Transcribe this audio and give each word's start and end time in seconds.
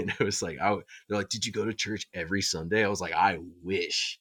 and 0.08 0.12
it 0.18 0.24
was 0.24 0.42
like 0.42 0.58
I 0.60 0.76
they're 1.08 1.18
like, 1.18 1.28
did 1.28 1.46
you 1.46 1.52
go 1.52 1.64
to 1.64 1.74
church 1.74 2.06
every 2.14 2.42
Sunday? 2.42 2.84
I 2.84 2.88
was 2.88 3.00
like, 3.00 3.14
I 3.14 3.38
wish 3.62 4.18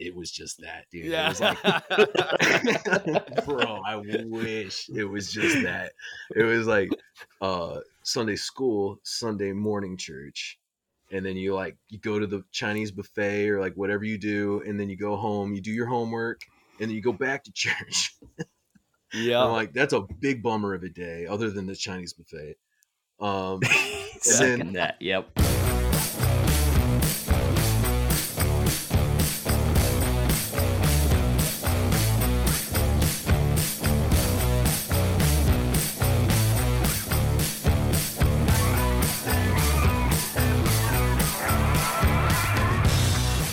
it 0.00 0.16
was 0.16 0.30
just 0.30 0.62
that, 0.62 0.86
dude. 0.90 1.04
Yeah. 1.06 1.28
was 1.28 1.40
like, 1.40 1.58
bro, 3.44 3.82
I 3.86 3.96
wish 3.96 4.88
it 4.88 5.04
was 5.04 5.30
just 5.30 5.62
that. 5.62 5.92
It 6.34 6.42
was 6.42 6.66
like 6.66 6.90
uh 7.40 7.80
Sunday 8.02 8.36
school, 8.36 8.98
Sunday 9.02 9.52
morning 9.52 9.96
church, 9.98 10.58
and 11.12 11.24
then 11.24 11.36
you 11.36 11.54
like 11.54 11.76
you 11.88 11.98
go 11.98 12.18
to 12.18 12.26
the 12.26 12.42
Chinese 12.50 12.90
buffet 12.90 13.50
or 13.50 13.60
like 13.60 13.74
whatever 13.74 14.04
you 14.04 14.18
do, 14.18 14.62
and 14.66 14.80
then 14.80 14.88
you 14.88 14.96
go 14.96 15.16
home, 15.16 15.52
you 15.52 15.60
do 15.60 15.70
your 15.70 15.86
homework, 15.86 16.40
and 16.80 16.88
then 16.88 16.96
you 16.96 17.02
go 17.02 17.12
back 17.12 17.44
to 17.44 17.52
church. 17.54 18.16
yeah. 19.12 19.44
I'm 19.44 19.52
like, 19.52 19.74
that's 19.74 19.92
a 19.92 20.06
big 20.18 20.42
bummer 20.42 20.74
of 20.74 20.82
a 20.82 20.88
day, 20.88 21.26
other 21.26 21.50
than 21.50 21.66
the 21.66 21.76
Chinese 21.76 22.14
buffet. 22.14 22.56
Um, 23.20 23.60
Second 24.20 24.72
that. 24.74 24.96
Yep. 25.00 25.30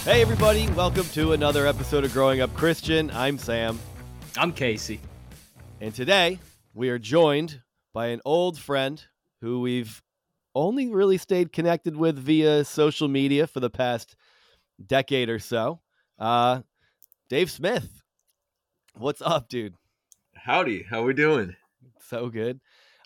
Hey, 0.03 0.21
everybody. 0.21 0.67
Welcome 0.69 1.03
to 1.09 1.33
another 1.33 1.67
episode 1.67 2.05
of 2.05 2.13
Growing 2.13 2.39
Up 2.39 2.53
Christian. 2.55 3.11
I'm 3.11 3.37
Sam. 3.37 3.77
I'm 4.37 4.53
Casey. 4.53 5.01
And 5.81 5.93
today 5.93 6.39
we 6.73 6.89
are 6.89 6.97
joined 6.97 7.61
by 7.93 8.07
an 8.07 8.21
old 8.23 8.57
friend 8.57 9.03
who 9.41 9.61
we've 9.61 10.01
only 10.55 10.87
really 10.87 11.17
stayed 11.17 11.51
connected 11.51 11.95
with 11.95 12.17
via 12.17 12.65
social 12.65 13.07
media 13.07 13.45
for 13.47 13.59
the 13.59 13.69
past 13.69 14.15
decade 14.85 15.29
or 15.29 15.39
so. 15.39 15.79
Uh, 16.17 16.61
Dave 17.29 17.51
Smith. 17.51 18.01
What's 18.95 19.21
up, 19.21 19.49
dude? 19.49 19.75
howdy, 20.33 20.83
how 20.83 21.03
we 21.03 21.13
doing? 21.13 21.55
So 21.99 22.29
good. 22.29 22.59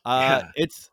Uh, 0.05 0.41
Yeah. 0.43 0.51
It's 0.55 0.89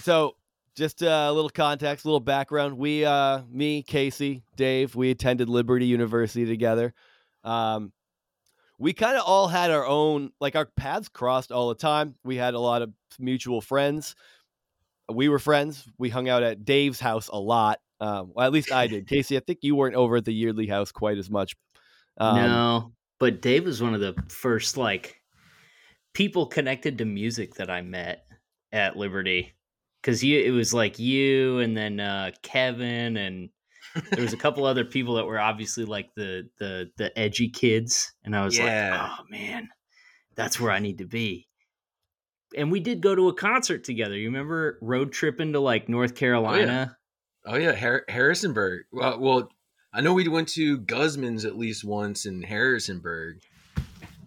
so 0.00 0.36
just 0.76 1.02
a 1.02 1.32
little 1.32 1.50
context, 1.50 2.04
a 2.04 2.08
little 2.08 2.20
background. 2.20 2.78
We, 2.78 3.04
uh, 3.04 3.42
me, 3.50 3.82
Casey, 3.82 4.44
Dave, 4.56 4.94
we 4.94 5.10
attended 5.10 5.48
Liberty 5.48 5.86
University 5.86 6.46
together. 6.46 6.94
Um, 7.42 7.92
we 8.78 8.92
kind 8.92 9.16
of 9.16 9.24
all 9.26 9.48
had 9.48 9.70
our 9.70 9.84
own, 9.84 10.30
like 10.40 10.56
our 10.56 10.66
paths 10.66 11.08
crossed 11.08 11.50
all 11.50 11.68
the 11.68 11.74
time. 11.74 12.14
We 12.24 12.36
had 12.36 12.54
a 12.54 12.60
lot 12.60 12.82
of 12.82 12.92
mutual 13.18 13.60
friends. 13.60 14.14
We 15.12 15.28
were 15.28 15.38
friends. 15.38 15.88
We 15.98 16.10
hung 16.10 16.28
out 16.28 16.42
at 16.42 16.64
Dave's 16.64 17.00
house 17.00 17.28
a 17.28 17.38
lot. 17.38 17.80
Um, 18.00 18.32
well, 18.34 18.46
at 18.46 18.52
least 18.52 18.70
I 18.70 18.86
did. 18.86 19.08
Casey, 19.08 19.36
I 19.36 19.40
think 19.40 19.60
you 19.62 19.74
weren't 19.74 19.96
over 19.96 20.16
at 20.16 20.24
the 20.24 20.32
Yeardley 20.32 20.68
house 20.68 20.92
quite 20.92 21.18
as 21.18 21.28
much. 21.28 21.56
Um, 22.18 22.36
no, 22.36 22.92
but 23.18 23.42
Dave 23.42 23.64
was 23.64 23.82
one 23.82 23.94
of 23.94 24.00
the 24.00 24.14
first 24.28 24.76
like 24.76 25.20
people 26.14 26.46
connected 26.46 26.98
to 26.98 27.04
music 27.04 27.54
that 27.56 27.70
I 27.70 27.82
met 27.82 28.26
at 28.72 28.96
Liberty. 28.96 29.54
Cause 30.04 30.22
you 30.22 30.40
it 30.40 30.52
was 30.52 30.72
like 30.72 31.00
you 31.00 31.58
and 31.58 31.76
then 31.76 31.98
uh 31.98 32.30
Kevin 32.42 33.16
and 33.16 33.50
there 34.10 34.22
was 34.22 34.32
a 34.32 34.36
couple 34.36 34.64
other 34.64 34.84
people 34.84 35.14
that 35.14 35.24
were 35.26 35.38
obviously 35.38 35.84
like 35.84 36.14
the 36.14 36.48
the 36.58 36.90
the 36.96 37.16
edgy 37.18 37.48
kids. 37.48 38.12
And 38.24 38.34
I 38.36 38.44
was 38.44 38.56
Yeah. 38.58 39.00
like, 39.02 39.10
oh 39.20 39.24
man, 39.30 39.68
that's 40.34 40.60
where 40.60 40.70
I 40.70 40.78
need 40.78 40.98
to 40.98 41.06
be. 41.06 41.46
And 42.56 42.72
we 42.72 42.80
did 42.80 43.00
go 43.02 43.14
to 43.14 43.28
a 43.28 43.34
concert 43.34 43.84
together. 43.84 44.16
You 44.16 44.28
remember 44.28 44.78
road 44.80 45.12
tripping 45.12 45.52
to 45.52 45.60
like 45.60 45.88
North 45.88 46.12
oh, 46.12 46.16
Carolina? 46.16 46.96
Oh 47.46 47.56
yeah, 47.56 47.74
Har- 47.74 48.04
Harrisonburg. 48.08 48.84
Well, 48.92 49.18
well, 49.20 49.48
I 49.92 50.00
know 50.00 50.12
we 50.14 50.28
went 50.28 50.48
to 50.50 50.78
Guzman's 50.78 51.44
at 51.44 51.56
least 51.58 51.84
once 51.84 52.26
in 52.26 52.42
Harrisonburg. 52.42 53.40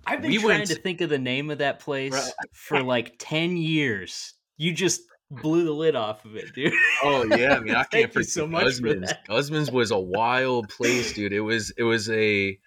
I've 0.06 0.22
been 0.22 0.32
We 0.32 0.38
trying 0.40 0.60
went- 0.60 0.68
to 0.70 0.76
think 0.76 1.02
of 1.02 1.10
the 1.10 1.20
name 1.20 1.50
of 1.52 1.60
that 1.60 1.80
place 1.80 2.14
Right. 2.14 2.32
for 2.54 2.82
like 2.84 3.16
10 3.20 3.58
years. 3.58 4.34
You 4.58 4.74
just 4.74 5.02
blew 5.32 5.64
the 5.64 5.72
lid 5.72 5.96
off 5.96 6.26
of 6.26 6.36
it, 6.36 6.54
dude. 6.54 6.74
Oh 7.04 7.24
yeah, 7.24 7.56
I 7.56 7.60
mean 7.62 7.76
I 7.76 7.84
can't 7.86 8.12
forget 8.12 8.30
so 8.30 8.46
much 8.48 8.66
Guzman's. 8.66 9.14
Guzman's 9.28 9.72
was 9.72 9.92
a 9.92 10.00
wild 10.00 10.70
place, 10.70 11.14
dude. 11.14 11.34
It 11.34 11.42
was 11.42 11.72
it 11.78 11.84
was 11.84 12.10
a 12.10 12.60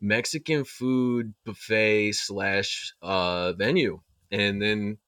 Mexican 0.00 0.64
food 0.64 1.34
buffet 1.44 2.12
slash 2.12 2.92
uh 3.02 3.52
venue, 3.54 4.00
and 4.30 4.62
then 4.62 4.98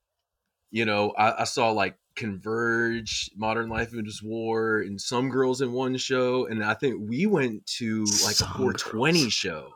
you 0.71 0.85
know 0.85 1.13
I, 1.17 1.43
I 1.43 1.45
saw 1.45 1.71
like 1.71 1.97
Converge, 2.17 3.31
Modern 3.37 3.69
Life 3.69 3.91
is 3.93 4.23
War, 4.23 4.81
and 4.81 5.01
some 5.01 5.29
girls 5.29 5.61
in 5.61 5.73
one 5.73 5.97
show, 5.99 6.47
and 6.47 6.65
I 6.65 6.75
think 6.75 7.09
we 7.09 7.27
went 7.27 7.67
to 7.79 8.01
like 8.25 8.37
Some 8.37 8.51
a 8.51 8.55
420 8.55 9.21
Girls. 9.21 9.33
show, 9.33 9.71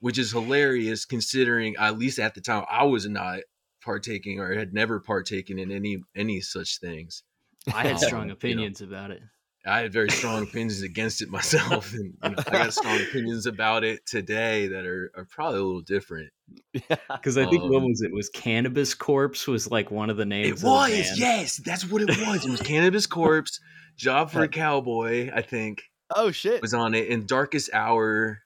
which 0.00 0.18
is 0.18 0.32
hilarious 0.32 1.04
considering 1.04 1.74
at 1.78 1.98
least 1.98 2.18
at 2.18 2.34
the 2.34 2.40
time 2.40 2.64
I 2.70 2.84
was 2.84 3.06
not 3.08 3.40
partaking 3.86 4.40
or 4.40 4.52
had 4.52 4.74
never 4.74 5.00
partaken 5.00 5.58
in 5.58 5.70
any 5.70 6.02
any 6.14 6.40
such 6.42 6.78
things. 6.80 7.22
I 7.72 7.82
had 7.84 7.92
Um, 7.92 7.98
strong 7.98 8.22
you 8.22 8.28
know. 8.28 8.32
opinions 8.34 8.80
about 8.82 9.10
it. 9.12 9.22
I 9.64 9.80
had 9.80 9.92
very 9.92 10.10
strong 10.10 10.44
opinions 10.44 10.82
against 10.82 11.22
it 11.22 11.28
myself, 11.28 11.92
and 11.92 12.14
you 12.22 12.30
know, 12.30 12.36
I 12.46 12.50
got 12.50 12.72
strong 12.80 13.00
opinions 13.00 13.46
about 13.46 13.82
it 13.82 14.06
today 14.06 14.68
that 14.68 14.86
are, 14.86 15.10
are 15.16 15.24
probably 15.24 15.58
a 15.58 15.62
little 15.64 15.80
different. 15.80 16.30
Because 16.72 17.36
I 17.36 17.46
think 17.50 17.64
what 17.64 17.78
Um, 17.82 17.88
was 17.88 18.00
it? 18.02 18.12
Was 18.12 18.28
Cannabis 18.28 18.94
Corpse 18.94 19.48
was 19.48 19.68
like 19.70 19.90
one 19.90 20.08
of 20.10 20.16
the 20.16 20.24
names. 20.26 20.48
It 20.48 20.52
of 20.52 20.60
the 20.60 20.66
was, 20.68 20.90
band. 20.90 21.18
yes, 21.18 21.56
that's 21.56 21.84
what 21.90 22.02
it 22.02 22.08
was. 22.10 22.44
It 22.46 22.50
was 22.50 22.60
Cannabis 22.72 23.06
Corpse, 23.08 23.58
Job 23.96 24.30
for 24.30 24.42
a 24.44 24.48
Cowboy, 24.48 25.30
I 25.34 25.42
think, 25.42 25.82
oh, 26.14 26.30
shit. 26.30 26.62
was 26.62 26.72
on 26.74 26.94
it, 26.94 27.08
in 27.08 27.26
Darkest 27.26 27.70
Hour. 27.72 28.38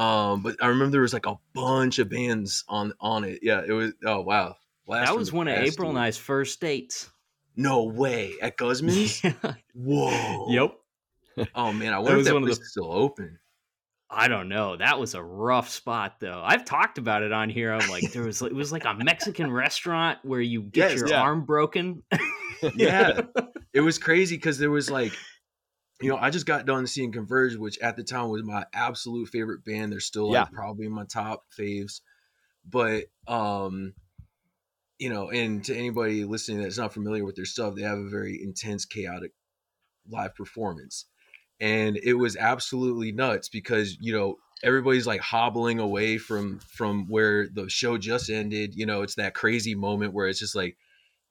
Um, 0.00 0.42
but 0.42 0.56
I 0.62 0.68
remember 0.68 0.92
there 0.92 1.00
was 1.02 1.12
like 1.12 1.26
a 1.26 1.36
bunch 1.54 1.98
of 1.98 2.08
bands 2.08 2.64
on 2.68 2.92
on 3.00 3.24
it. 3.24 3.40
Yeah, 3.42 3.60
it 3.66 3.72
was. 3.72 3.92
Oh 4.04 4.20
wow, 4.22 4.56
Blast 4.86 5.10
That 5.10 5.18
was 5.18 5.32
one 5.32 5.46
of 5.48 5.58
April 5.58 5.90
and. 5.90 5.98
I's 5.98 6.16
first 6.16 6.60
dates. 6.60 7.10
No 7.56 7.84
way 7.84 8.34
at 8.40 8.56
Guzman's. 8.56 9.20
Whoa. 9.74 10.46
yep. 10.48 10.74
Oh 11.54 11.72
man, 11.72 11.92
I 11.92 11.98
wonder 11.98 12.12
if 12.12 12.16
was 12.18 12.26
that 12.28 12.34
one 12.34 12.42
of 12.44 12.48
place 12.48 12.58
the- 12.58 12.64
is 12.64 12.70
still 12.70 12.92
open. 12.92 13.38
I 14.12 14.26
don't 14.26 14.48
know. 14.48 14.76
That 14.76 14.98
was 14.98 15.14
a 15.14 15.22
rough 15.22 15.68
spot, 15.68 16.16
though. 16.18 16.42
I've 16.44 16.64
talked 16.64 16.98
about 16.98 17.22
it 17.22 17.30
on 17.30 17.48
here. 17.48 17.72
I'm 17.72 17.88
like, 17.90 18.10
there 18.10 18.24
was 18.24 18.42
it 18.42 18.52
was 18.54 18.72
like 18.72 18.84
a 18.84 18.94
Mexican 18.94 19.52
restaurant 19.52 20.18
where 20.24 20.40
you 20.40 20.62
get 20.62 20.90
Yes, 20.92 20.98
your 21.00 21.08
yeah. 21.10 21.20
arm 21.22 21.44
broken. 21.44 22.02
Yeah. 22.74 23.20
it 23.72 23.80
was 23.82 23.98
crazy 23.98 24.34
because 24.36 24.58
there 24.58 24.70
was 24.70 24.90
like 24.90 25.12
you 26.00 26.08
know 26.08 26.16
i 26.16 26.30
just 26.30 26.46
got 26.46 26.66
done 26.66 26.86
seeing 26.86 27.12
converge 27.12 27.56
which 27.56 27.78
at 27.80 27.96
the 27.96 28.02
time 28.02 28.28
was 28.28 28.42
my 28.42 28.64
absolute 28.72 29.28
favorite 29.28 29.64
band. 29.64 29.92
They're 29.92 30.00
still 30.00 30.30
like 30.30 30.52
probably 30.52 30.88
my 30.88 31.04
top 31.04 31.44
faves. 31.56 32.00
But 32.68 33.04
um 33.26 33.94
you 34.98 35.10
know 35.10 35.30
and 35.30 35.64
to 35.64 35.76
anybody 35.76 36.24
listening 36.24 36.62
that's 36.62 36.78
not 36.78 36.92
familiar 36.92 37.24
with 37.24 37.36
their 37.36 37.44
stuff 37.44 37.74
they 37.74 37.82
have 37.82 37.98
a 37.98 38.08
very 38.08 38.42
intense 38.42 38.84
chaotic 38.84 39.32
live 40.08 40.34
performance. 40.34 41.06
And 41.60 41.98
it 41.98 42.14
was 42.14 42.36
absolutely 42.36 43.12
nuts 43.12 43.48
because 43.48 43.96
you 44.00 44.12
know 44.12 44.36
everybody's 44.62 45.06
like 45.06 45.20
hobbling 45.20 45.78
away 45.78 46.18
from 46.18 46.60
from 46.60 47.06
where 47.08 47.48
the 47.48 47.68
show 47.68 47.98
just 47.98 48.30
ended. 48.30 48.74
You 48.74 48.86
know 48.86 49.02
it's 49.02 49.16
that 49.16 49.34
crazy 49.34 49.74
moment 49.74 50.14
where 50.14 50.26
it's 50.28 50.38
just 50.38 50.56
like 50.56 50.76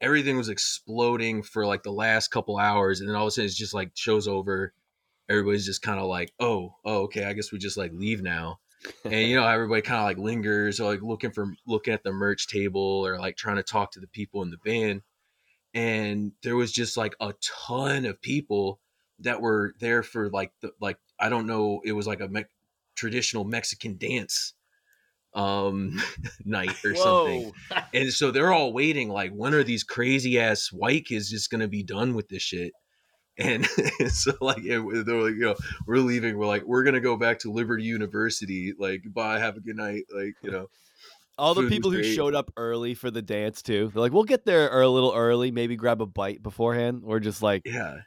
everything 0.02 0.38
was 0.38 0.50
exploding 0.50 1.44
for 1.44 1.66
like 1.66 1.84
the 1.84 1.92
last 1.92 2.30
couple 2.30 2.58
hours 2.58 3.00
and 3.00 3.10
then 3.10 3.16
all 3.16 3.24
of 3.24 3.28
a 3.30 3.32
sudden 3.32 3.46
it's 3.46 3.56
just 3.56 3.74
like 3.74 3.92
show's 3.96 4.28
over. 4.28 4.74
Everybody's 5.30 5.66
just 5.66 5.82
kind 5.82 6.00
of 6.00 6.08
like 6.08 6.34
oh 6.40 6.76
oh 6.86 7.04
okay 7.04 7.26
i 7.26 7.34
guess 7.34 7.52
we 7.52 7.60
just 7.60 7.78
like 7.78 7.92
leave 7.94 8.22
now. 8.22 8.60
And 9.04 9.28
you 9.28 9.36
know 9.36 9.48
everybody 9.48 9.82
kind 9.82 10.00
of 10.00 10.06
like 10.06 10.18
lingers 10.18 10.80
or 10.80 10.92
like 10.92 11.02
looking 11.02 11.32
for 11.32 11.54
looking 11.68 11.94
at 11.94 12.04
the 12.04 12.12
merch 12.12 12.48
table 12.48 13.06
or 13.06 13.20
like 13.20 13.36
trying 13.38 13.58
to 13.58 13.64
talk 13.64 13.92
to 13.92 14.00
the 14.00 14.08
people 14.08 14.42
in 14.42 14.52
the 14.52 14.58
band. 14.58 15.02
And 15.74 16.32
there 16.42 16.56
was 16.56 16.72
just 16.72 16.98
like 16.98 17.16
a 17.20 17.34
ton 17.42 18.06
of 18.06 18.22
people 18.22 18.80
that 19.20 19.42
were 19.42 19.74
there 19.80 20.04
for 20.04 20.30
like 20.30 20.52
the 20.62 20.72
like 20.80 20.98
i 21.20 21.30
don't 21.30 21.48
know 21.48 21.82
it 21.84 21.92
was 21.92 22.08
like 22.08 22.22
a 22.22 22.28
me- 22.28 22.46
traditional 22.96 23.44
mexican 23.44 23.98
dance 23.98 24.54
um 25.34 26.02
night 26.46 26.84
or 26.84 26.96
something. 26.96 27.52
And 27.94 28.12
so 28.12 28.32
they're 28.32 28.54
all 28.54 28.74
waiting 28.74 29.10
like 29.10 29.32
when 29.32 29.54
are 29.54 29.64
these 29.64 29.84
crazy 29.84 30.40
ass 30.40 30.72
white 30.72 31.06
kids 31.06 31.30
just 31.30 31.50
gonna 31.50 31.68
be 31.68 31.84
done 31.84 32.14
with 32.14 32.28
this 32.30 32.42
shit? 32.44 32.74
And 33.38 33.66
so 34.10 34.34
like 34.42 34.64
they're 34.64 34.82
like 34.82 35.06
you 35.36 35.40
know 35.40 35.56
we're 35.88 35.98
leaving. 35.98 36.38
We're 36.38 36.48
like 36.48 36.64
we're 36.64 36.84
gonna 36.84 37.00
go 37.00 37.16
back 37.18 37.40
to 37.40 37.52
liberty 37.52 37.84
university. 37.84 38.74
Like 38.78 39.04
bye 39.14 39.40
have 39.40 39.58
a 39.58 39.62
good 39.62 39.78
night. 39.78 40.04
Like 40.14 40.34
you 40.44 40.52
know 40.52 40.68
All 41.38 41.54
the 41.54 41.70
people 41.70 41.90
who 41.92 42.04
showed 42.04 42.36
up 42.36 42.52
early 42.58 42.94
for 42.96 43.10
the 43.12 43.22
dance 43.22 43.62
too. 43.62 43.90
They're 43.94 44.02
like, 44.02 44.12
we'll 44.12 44.24
get 44.26 44.46
there 44.46 44.82
a 44.82 44.90
little 44.90 45.14
early, 45.16 45.52
maybe 45.52 45.76
grab 45.78 46.02
a 46.02 46.06
bite 46.06 46.44
beforehand. 46.44 47.02
We're 47.04 47.20
just 47.22 47.42
like, 47.42 47.62
yeah. 47.66 48.00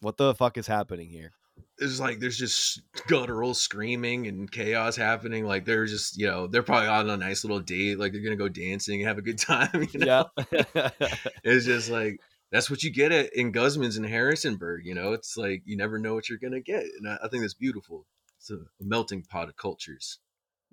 What 0.00 0.18
the 0.18 0.34
fuck 0.34 0.58
is 0.58 0.66
happening 0.66 1.08
here? 1.08 1.32
It's 1.78 2.00
like 2.00 2.20
there's 2.20 2.38
just 2.38 2.80
guttural 3.06 3.52
screaming 3.54 4.26
and 4.26 4.50
chaos 4.50 4.96
happening 4.96 5.44
like 5.44 5.64
they're 5.64 5.86
just 5.86 6.16
you 6.18 6.26
know 6.26 6.46
they're 6.46 6.62
probably 6.62 6.88
on 6.88 7.08
a 7.10 7.16
nice 7.16 7.44
little 7.44 7.60
date 7.60 7.98
like 7.98 8.12
they're 8.12 8.22
gonna 8.22 8.36
go 8.36 8.48
dancing 8.48 9.00
and 9.00 9.08
have 9.08 9.18
a 9.18 9.22
good 9.22 9.38
time 9.52 9.86
you 9.92 10.00
know 10.00 10.26
Yeah. 10.42 10.90
it's 11.44 11.66
just 11.66 11.90
like 11.90 12.20
that's 12.52 12.70
what 12.70 12.82
you 12.82 12.92
get 12.92 13.10
at 13.12 13.34
in 13.34 13.50
Guzman's 13.50 13.96
and 13.96 14.06
Harrisonburg. 14.06 14.86
You 14.86 14.94
know, 14.94 15.12
it's 15.12 15.36
like 15.36 15.62
you 15.64 15.76
never 15.76 15.98
know 15.98 16.14
what 16.14 16.28
you're 16.28 16.38
gonna 16.38 16.60
get, 16.60 16.84
and 16.84 17.08
I, 17.08 17.18
I 17.24 17.28
think 17.28 17.42
that's 17.42 17.54
beautiful. 17.54 18.06
It's 18.38 18.50
a, 18.50 18.54
a 18.54 18.84
melting 18.84 19.22
pot 19.22 19.48
of 19.48 19.56
cultures. 19.56 20.20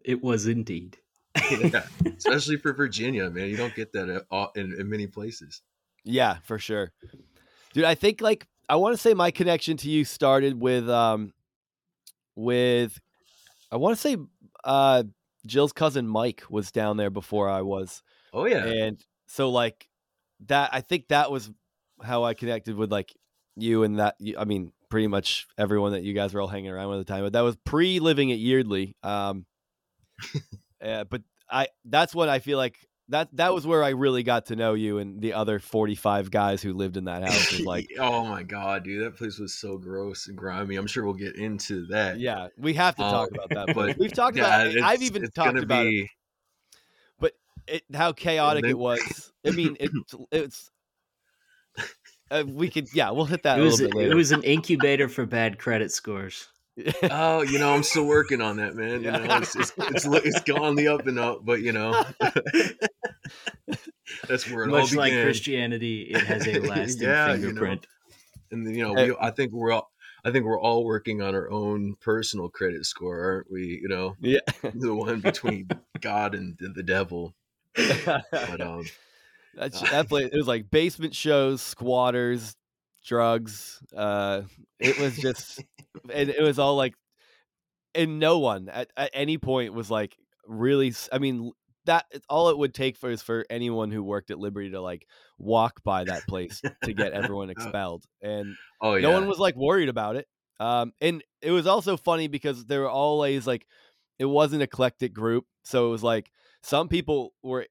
It 0.05 0.21
was 0.23 0.45
indeed. 0.45 0.97
yeah, 1.49 1.85
especially 2.17 2.57
for 2.57 2.73
Virginia, 2.73 3.27
man. 3.31 3.49
You 3.49 3.57
don't 3.57 3.73
get 3.73 3.91
that 3.93 4.07
at 4.07 4.23
all, 4.29 4.51
in, 4.55 4.73
in 4.79 4.87
many 4.87 5.07
places. 5.07 5.61
Yeah, 6.03 6.37
for 6.43 6.59
sure, 6.59 6.91
dude. 7.73 7.85
I 7.85 7.95
think 7.95 8.21
like 8.21 8.47
I 8.69 8.75
want 8.77 8.95
to 8.95 9.01
say 9.01 9.13
my 9.13 9.31
connection 9.31 9.77
to 9.77 9.89
you 9.89 10.05
started 10.05 10.59
with 10.59 10.89
um 10.89 11.33
with 12.35 12.99
I 13.71 13.77
want 13.77 13.95
to 13.95 14.01
say 14.01 14.17
uh 14.63 15.03
Jill's 15.45 15.73
cousin 15.73 16.07
Mike 16.07 16.43
was 16.49 16.71
down 16.71 16.97
there 16.97 17.09
before 17.09 17.49
I 17.49 17.61
was. 17.61 18.01
Oh 18.33 18.45
yeah, 18.45 18.65
And 18.65 19.03
so 19.27 19.49
like 19.49 19.87
that 20.47 20.69
I 20.73 20.81
think 20.81 21.09
that 21.09 21.31
was 21.31 21.51
how 22.01 22.23
I 22.23 22.33
connected 22.33 22.75
with 22.75 22.91
like 22.91 23.13
you 23.55 23.83
and 23.83 23.99
that 23.99 24.15
I 24.37 24.45
mean 24.45 24.71
pretty 24.89 25.07
much 25.07 25.47
everyone 25.57 25.91
that 25.93 26.03
you 26.03 26.13
guys 26.13 26.33
were 26.33 26.41
all 26.41 26.47
hanging 26.47 26.71
around 26.71 26.89
with 26.89 26.99
at 26.99 27.07
the 27.07 27.13
time. 27.13 27.23
But 27.23 27.33
that 27.33 27.41
was 27.41 27.55
pre 27.65 27.99
living 27.99 28.31
at 28.31 28.39
Yeardley. 28.39 28.95
Um 29.03 29.45
uh, 30.83 31.03
but 31.09 31.21
I 31.49 31.67
that's 31.85 32.15
what 32.15 32.29
I 32.29 32.39
feel 32.39 32.57
like 32.57 32.77
that 33.13 33.29
that 33.37 33.53
was 33.53 33.65
where 33.65 33.83
I 33.83 33.89
really 33.89 34.21
got 34.23 34.47
to 34.47 34.55
know 34.55 34.73
you 34.73 34.97
and 34.99 35.21
the 35.21 35.33
other 35.33 35.59
45 35.59 36.29
guys 36.29 36.61
who 36.61 36.73
lived 36.73 36.97
in 36.97 37.05
that 37.05 37.23
house 37.27 37.51
was 37.51 37.61
like 37.61 37.87
oh 37.97 38.25
my 38.25 38.43
god, 38.43 38.83
dude, 38.83 39.03
that 39.03 39.15
place 39.15 39.39
was 39.39 39.53
so 39.55 39.77
gross 39.77 40.27
and 40.27 40.37
grimy. 40.37 40.75
I'm 40.75 40.87
sure 40.87 41.03
we'll 41.05 41.13
get 41.13 41.35
into 41.35 41.85
that. 41.87 42.19
yeah, 42.19 42.47
we 42.57 42.73
have 42.73 42.95
to 42.95 43.01
talk 43.01 43.29
Um, 43.29 43.35
about 43.35 43.49
that. 43.67 43.67
But 43.75 43.87
but 43.87 43.97
we've 43.97 44.13
talked 44.13 44.37
Yeah, 44.37 44.63
about 44.63 44.83
I've 44.83 45.01
even 45.01 45.21
talked 45.31 45.53
gonna 45.53 45.61
about 45.61 45.85
it 45.85 45.89
be, 45.89 46.09
it, 47.67 47.83
how 47.93 48.11
chaotic 48.11 48.63
then- 48.63 48.71
it 48.71 48.77
was. 48.77 49.31
I 49.45 49.51
mean, 49.51 49.77
it's 49.79 50.15
it's. 50.31 50.69
Uh, 52.31 52.43
we 52.47 52.67
could, 52.69 52.87
yeah, 52.93 53.11
we'll 53.11 53.25
hit 53.25 53.43
that 53.43 53.59
It 53.59 53.61
a 53.61 53.65
was 53.65 53.79
little 53.79 53.99
bit 53.99 54.09
it 54.11 54.15
was 54.15 54.31
an 54.31 54.41
incubator 54.43 55.07
for 55.07 55.25
bad 55.25 55.59
credit 55.59 55.91
scores. 55.91 56.47
Oh, 57.03 57.43
you 57.43 57.59
know, 57.59 57.73
I'm 57.73 57.83
still 57.83 58.05
working 58.05 58.41
on 58.41 58.57
that, 58.57 58.75
man. 58.75 59.03
You 59.03 59.11
know, 59.11 59.23
it's 59.37 59.55
it's 59.55 59.71
it's, 59.77 60.05
it's 60.05 60.41
gone 60.41 60.75
the 60.75 60.87
up 60.87 61.05
and 61.05 61.19
up, 61.19 61.45
but 61.45 61.61
you 61.61 61.71
know, 61.71 62.03
that's 64.27 64.49
where 64.49 64.63
it 64.63 64.71
all 64.71 64.79
Much 64.79 64.95
like. 64.95 65.13
Christianity, 65.13 66.03
it 66.03 66.23
has 66.23 66.47
a 66.47 66.59
lasting 66.59 67.07
Yeah, 67.07 67.33
you 67.33 67.37
know. 67.37 67.43
fingerprint. 67.47 67.87
And 68.51 68.75
you 68.75 68.83
know, 68.83 68.97
Uh, 68.97 69.05
we, 69.07 69.15
I 69.21 69.31
think 69.31 69.51
we're 69.51 69.71
all, 69.71 69.91
I 70.25 70.31
think 70.31 70.45
we're 70.45 70.59
all 70.59 70.83
working 70.83 71.21
on 71.21 71.35
our 71.35 71.49
own 71.49 71.95
personal 72.01 72.49
credit 72.49 72.85
score, 72.85 73.23
aren't 73.23 73.51
we? 73.51 73.79
You 73.81 73.87
know, 73.89 74.15
yeah. 74.19 74.39
the 74.73 74.93
one 74.95 75.21
between 75.21 75.67
God 76.01 76.33
and 76.35 76.55
the, 76.59 76.69
the 76.69 76.83
devil. 76.83 77.33
But 77.75 78.61
um, 78.61 78.85
That's, 79.55 79.79
that 79.81 80.09
place, 80.09 80.29
it 80.31 80.37
was 80.37 80.47
like 80.47 80.69
basement 80.71 81.15
shows, 81.15 81.61
squatters, 81.61 82.55
drugs. 83.05 83.81
Uh, 83.95 84.43
it 84.79 84.99
was 84.99 85.17
just, 85.17 85.63
and 86.13 86.29
it 86.29 86.41
was 86.41 86.59
all 86.59 86.75
like, 86.75 86.95
and 87.95 88.19
no 88.19 88.39
one 88.39 88.69
at, 88.69 88.89
at 88.97 89.11
any 89.13 89.37
point 89.37 89.73
was 89.73 89.91
like 89.91 90.17
really. 90.47 90.93
I 91.11 91.19
mean, 91.19 91.51
that 91.85 92.05
all 92.29 92.49
it 92.49 92.57
would 92.57 92.73
take 92.73 92.97
for 92.97 93.09
is 93.09 93.21
for 93.21 93.45
anyone 93.49 93.91
who 93.91 94.03
worked 94.03 94.31
at 94.31 94.39
Liberty 94.39 94.71
to 94.71 94.81
like 94.81 95.05
walk 95.37 95.83
by 95.83 96.05
that 96.05 96.27
place 96.27 96.61
to 96.83 96.93
get 96.93 97.13
everyone 97.13 97.49
expelled, 97.51 98.05
and 98.21 98.55
oh 98.81 98.95
yeah, 98.95 99.01
no 99.01 99.11
one 99.11 99.27
was 99.27 99.39
like 99.39 99.55
worried 99.55 99.89
about 99.89 100.15
it. 100.15 100.27
Um, 100.59 100.93
and 101.01 101.23
it 101.41 101.51
was 101.51 101.67
also 101.67 101.97
funny 101.97 102.27
because 102.27 102.65
they 102.65 102.77
were 102.77 102.89
always 102.89 103.45
like, 103.45 103.67
it 104.19 104.25
was 104.25 104.53
an 104.53 104.61
eclectic 104.61 105.13
group, 105.13 105.45
so 105.63 105.87
it 105.87 105.91
was 105.91 106.03
like 106.03 106.31
some 106.61 106.87
people 106.87 107.33
were, 107.43 107.67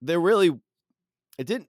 they 0.00 0.16
really, 0.16 0.58
it 1.36 1.46
didn't, 1.46 1.68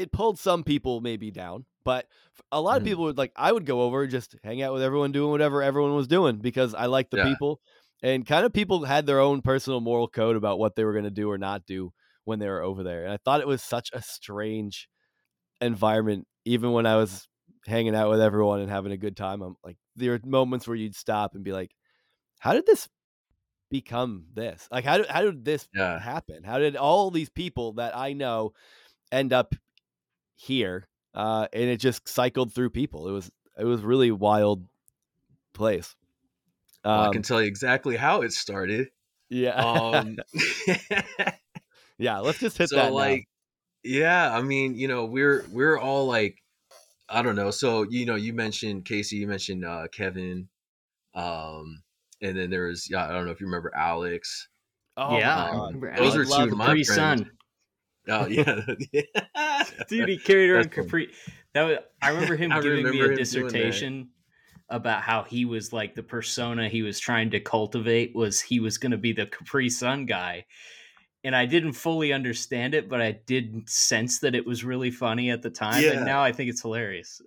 it 0.00 0.12
pulled 0.12 0.38
some 0.38 0.64
people 0.64 1.00
maybe 1.00 1.30
down, 1.30 1.66
but 1.84 2.08
a 2.52 2.60
lot 2.60 2.78
of 2.78 2.82
Mhm. 2.82 2.84
people 2.84 3.04
would 3.04 3.18
like, 3.18 3.32
I 3.36 3.52
would 3.52 3.66
go 3.66 3.82
over 3.82 4.02
and 4.02 4.10
just 4.10 4.36
hang 4.44 4.62
out 4.62 4.72
with 4.72 4.82
everyone 4.82 5.12
doing 5.12 5.30
whatever 5.30 5.62
everyone 5.62 5.94
was 5.94 6.08
doing 6.08 6.38
because 6.38 6.74
I 6.74 6.86
liked 6.86 7.10
the 7.10 7.18
Yeah. 7.18 7.26
people, 7.26 7.60
and 8.02 8.26
kind 8.26 8.46
of 8.46 8.52
people 8.52 8.84
had 8.84 9.06
their 9.06 9.20
own 9.20 9.42
personal 9.42 9.80
moral 9.80 10.08
code 10.08 10.36
about 10.36 10.58
what 10.58 10.76
they 10.76 10.84
were 10.84 10.92
going 10.92 11.04
to 11.04 11.10
do 11.10 11.30
or 11.30 11.38
not 11.38 11.66
do 11.66 11.92
when 12.24 12.38
they 12.38 12.48
were 12.48 12.62
over 12.62 12.82
there, 12.82 13.04
and 13.04 13.12
I 13.12 13.18
thought 13.18 13.40
it 13.40 13.48
was 13.48 13.62
such 13.62 13.90
a 13.92 14.02
strange 14.02 14.88
environment 15.60 16.26
even 16.44 16.72
when 16.72 16.86
I 16.86 16.96
was 16.96 17.28
hanging 17.66 17.94
out 17.94 18.10
with 18.10 18.20
everyone 18.20 18.60
and 18.60 18.70
having 18.70 18.92
a 18.92 18.96
good 18.96 19.16
time. 19.16 19.42
I'm 19.42 19.56
like 19.64 19.76
there 19.96 20.14
are 20.14 20.20
moments 20.24 20.66
where 20.66 20.76
you'd 20.76 20.96
stop 20.96 21.34
and 21.34 21.44
be 21.44 21.52
like, 21.52 21.74
How 22.40 22.54
did 22.54 22.66
this 22.66 22.88
become 23.70 24.26
this? 24.32 24.68
Like 24.70 24.84
how 24.84 24.98
did 24.98 25.06
how 25.08 25.22
did 25.22 25.44
this 25.44 25.68
Yeah. 25.74 26.00
happen? 26.00 26.44
How 26.44 26.58
did 26.58 26.76
all 26.76 27.10
these 27.10 27.30
people 27.30 27.74
that 27.74 27.96
I 27.96 28.12
know 28.12 28.52
end 29.12 29.32
up 29.32 29.54
here? 30.40 30.86
Uh 31.14 31.46
and 31.52 31.64
it 31.64 31.78
just 31.78 32.08
cycled 32.08 32.52
through 32.52 32.70
people. 32.70 33.08
It 33.08 33.12
was 33.12 33.30
it 33.58 33.64
was 33.64 33.82
really 33.82 34.10
wild 34.10 34.64
place. 35.52 35.94
Well, 36.84 37.00
I 37.00 37.06
Um, 37.08 37.12
can 37.12 37.22
tell 37.22 37.40
you 37.42 37.46
exactly 37.48 37.96
how 37.96 38.22
it 38.22 38.32
started. 38.32 38.88
yeah. 39.28 39.54
Um, 39.54 40.16
yeah, 41.98 42.18
let's 42.20 42.38
just 42.38 42.56
hit 42.58 42.70
so 42.70 42.76
that. 42.76 42.84
now. 42.86 42.90
like, 42.92 43.28
yeah, 43.84 44.34
I 44.34 44.42
mean, 44.42 44.76
you 44.76 44.88
know, 44.88 45.04
we're 45.04 45.44
we're 45.50 45.78
all 45.78 46.06
like, 46.06 46.36
I 47.08 47.22
don't 47.22 47.36
know. 47.36 47.50
So 47.50 47.82
you 47.82 48.06
know, 48.06 48.14
you 48.16 48.32
mentioned 48.32 48.84
Casey, 48.86 49.16
you 49.16 49.26
mentioned 49.26 49.64
uh, 49.64 49.88
Kevin, 49.92 50.48
um, 51.14 51.82
and 52.22 52.36
then 52.38 52.50
there 52.50 52.66
was 52.68 52.88
yeah, 52.90 53.06
I 53.06 53.12
don't 53.12 53.26
know 53.26 53.32
if 53.32 53.40
you 53.40 53.46
remember 53.46 53.72
Alex. 53.76 54.48
Oh, 54.96 55.18
yeah, 55.18 55.34
my 55.36 55.48
I 55.48 55.50
God. 55.52 55.66
remember 55.74 55.96
Those 55.96 56.14
Alex 56.14 56.32
are 56.32 56.36
two 56.36 56.52
of 56.52 56.56
my 56.56 56.66
Capri 56.66 56.84
friends. 56.84 57.20
Sun. 57.20 57.30
Oh 58.08 58.26
yeah, 58.26 59.64
Dude, 59.88 60.08
he 60.08 60.18
carried 60.18 60.50
around 60.50 60.64
That's 60.64 60.74
funny. 60.74 60.86
Capri. 60.86 61.10
That 61.54 61.62
was, 61.62 61.78
I 62.02 62.10
remember 62.10 62.36
him 62.36 62.52
I 62.52 62.60
giving 62.60 62.84
remember 62.84 63.08
me 63.08 63.14
a 63.14 63.16
dissertation 63.16 64.08
about 64.68 65.02
how 65.02 65.24
he 65.24 65.44
was 65.44 65.72
like 65.72 65.94
the 65.94 66.02
persona 66.02 66.68
he 66.68 66.82
was 66.82 67.00
trying 67.00 67.30
to 67.30 67.40
cultivate 67.40 68.14
was 68.14 68.40
he 68.40 68.60
was 68.60 68.78
going 68.78 68.92
to 68.92 68.98
be 68.98 69.12
the 69.12 69.26
Capri 69.26 69.68
Sun 69.68 70.06
guy. 70.06 70.46
And 71.22 71.36
I 71.36 71.44
didn't 71.44 71.72
fully 71.72 72.14
understand 72.14 72.74
it, 72.74 72.88
but 72.88 73.02
I 73.02 73.20
did 73.26 73.68
sense 73.68 74.20
that 74.20 74.34
it 74.34 74.46
was 74.46 74.64
really 74.64 74.90
funny 74.90 75.30
at 75.30 75.42
the 75.42 75.50
time. 75.50 75.82
Yeah. 75.82 75.90
And 75.90 76.06
now 76.06 76.22
I 76.22 76.32
think 76.32 76.48
it's 76.48 76.62
hilarious. 76.62 77.20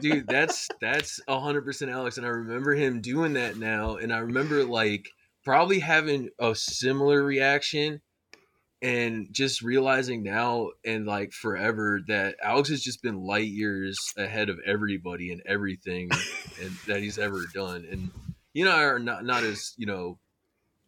dude 0.00 0.26
that's 0.26 0.68
that's 0.80 1.20
a 1.28 1.38
hundred 1.38 1.62
percent 1.62 1.90
alex 1.90 2.16
and 2.16 2.26
i 2.26 2.30
remember 2.30 2.74
him 2.74 3.00
doing 3.00 3.34
that 3.34 3.58
now 3.58 3.96
and 3.96 4.12
i 4.12 4.18
remember 4.18 4.64
like 4.64 5.08
probably 5.44 5.78
having 5.78 6.30
a 6.38 6.54
similar 6.54 7.22
reaction 7.22 8.00
and 8.84 9.28
just 9.32 9.62
realizing 9.62 10.22
now 10.22 10.68
and 10.84 11.06
like 11.06 11.32
forever 11.32 12.00
that 12.06 12.36
alex 12.42 12.68
has 12.68 12.82
just 12.82 13.02
been 13.02 13.22
light 13.22 13.48
years 13.48 13.98
ahead 14.16 14.48
of 14.48 14.60
everybody 14.66 15.32
and 15.32 15.42
everything 15.46 16.10
and 16.60 16.70
that 16.86 17.00
he's 17.00 17.18
ever 17.18 17.44
done 17.54 17.86
and 17.90 18.10
you 18.52 18.64
know 18.64 18.72
I 18.72 18.84
are 18.84 18.98
not 18.98 19.24
not 19.24 19.42
as 19.42 19.72
you 19.76 19.86
know 19.86 20.18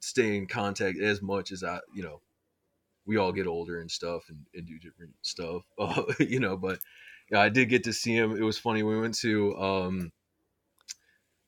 stay 0.00 0.36
in 0.36 0.46
contact 0.46 1.00
as 1.00 1.22
much 1.22 1.50
as 1.50 1.64
i 1.64 1.80
you 1.94 2.02
know 2.02 2.20
we 3.06 3.16
all 3.16 3.32
get 3.32 3.46
older 3.46 3.80
and 3.80 3.90
stuff 3.90 4.24
and, 4.28 4.44
and 4.54 4.66
do 4.66 4.78
different 4.78 5.14
stuff 5.22 5.62
uh, 5.78 6.02
you 6.20 6.40
know 6.40 6.56
but 6.56 6.78
yeah, 7.30 7.40
I 7.40 7.48
did 7.48 7.68
get 7.68 7.84
to 7.84 7.92
see 7.92 8.14
him. 8.14 8.36
It 8.36 8.42
was 8.42 8.58
funny. 8.58 8.82
We 8.82 9.00
went 9.00 9.14
to 9.18 9.56
um 9.56 10.12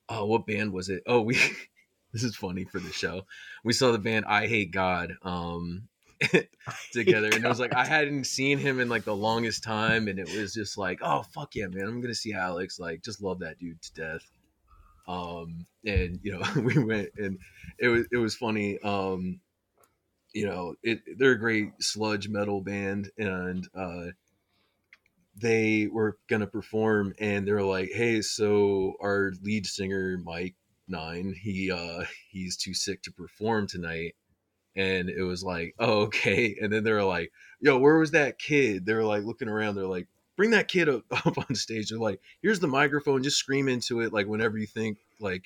oh 0.08 0.26
what 0.26 0.46
band 0.46 0.72
was 0.72 0.88
it? 0.88 1.02
Oh, 1.06 1.20
we 1.20 1.34
this 2.12 2.22
is 2.22 2.36
funny 2.36 2.64
for 2.64 2.80
the 2.80 2.92
show. 2.92 3.22
We 3.64 3.72
saw 3.72 3.92
the 3.92 3.98
band 3.98 4.26
Eyehategod 4.26 5.16
um 5.22 5.88
together 6.92 7.28
and 7.32 7.44
it 7.44 7.48
was 7.48 7.60
like 7.60 7.74
I 7.74 7.84
hadn't 7.84 8.24
seen 8.24 8.58
him 8.58 8.80
in 8.80 8.88
like 8.88 9.04
the 9.04 9.14
longest 9.14 9.62
time 9.62 10.08
and 10.08 10.18
it 10.18 10.28
was 10.36 10.52
just 10.52 10.76
like, 10.76 10.98
oh 11.02 11.22
fuck 11.34 11.54
yeah, 11.54 11.66
man. 11.66 11.86
I'm 11.86 12.00
gonna 12.00 12.14
see 12.14 12.32
Alex. 12.32 12.78
Like 12.78 13.02
just 13.02 13.22
love 13.22 13.40
that 13.40 13.58
dude 13.58 13.80
to 13.82 13.94
death. 13.94 14.30
Um 15.06 15.66
and 15.84 16.18
you 16.22 16.32
know, 16.32 16.42
we 16.62 16.82
went 16.82 17.10
and 17.16 17.38
it 17.78 17.88
was 17.88 18.06
it 18.12 18.16
was 18.16 18.34
funny. 18.34 18.78
Um 18.80 19.40
you 20.34 20.46
know, 20.46 20.74
it 20.82 21.00
they're 21.18 21.32
a 21.32 21.38
great 21.38 21.72
sludge 21.80 22.28
metal 22.28 22.60
band 22.60 23.10
and 23.18 23.66
uh 23.74 24.06
they 25.40 25.86
were 25.86 26.18
gonna 26.28 26.46
perform 26.46 27.14
and 27.20 27.46
they're 27.46 27.62
like 27.62 27.90
hey 27.94 28.20
so 28.20 28.94
our 29.00 29.32
lead 29.42 29.64
singer 29.64 30.18
mike 30.24 30.56
nine 30.88 31.32
he 31.40 31.70
uh 31.70 32.02
he's 32.28 32.56
too 32.56 32.74
sick 32.74 33.00
to 33.02 33.12
perform 33.12 33.64
tonight 33.64 34.16
and 34.76 35.08
it 35.08 35.22
was 35.22 35.42
like 35.42 35.74
oh 35.78 36.02
okay. 36.02 36.56
And 36.60 36.72
then 36.72 36.84
they 36.84 36.92
were 36.92 37.04
like 37.04 37.32
yo 37.60 37.78
where 37.78 37.98
was 37.98 38.12
that 38.12 38.38
kid? 38.38 38.86
They 38.86 38.94
were 38.94 39.04
like 39.04 39.24
looking 39.24 39.48
around 39.48 39.74
they're 39.74 39.86
like 39.86 40.08
bring 40.36 40.50
that 40.50 40.68
kid 40.68 40.88
up, 40.88 41.02
up 41.26 41.38
on 41.38 41.54
stage. 41.54 41.90
They're 41.90 41.98
like 41.98 42.20
here's 42.42 42.60
the 42.60 42.68
microphone 42.68 43.22
just 43.22 43.38
scream 43.38 43.68
into 43.68 44.00
it 44.00 44.12
like 44.12 44.26
whenever 44.26 44.58
you 44.58 44.66
think 44.66 44.98
like 45.20 45.44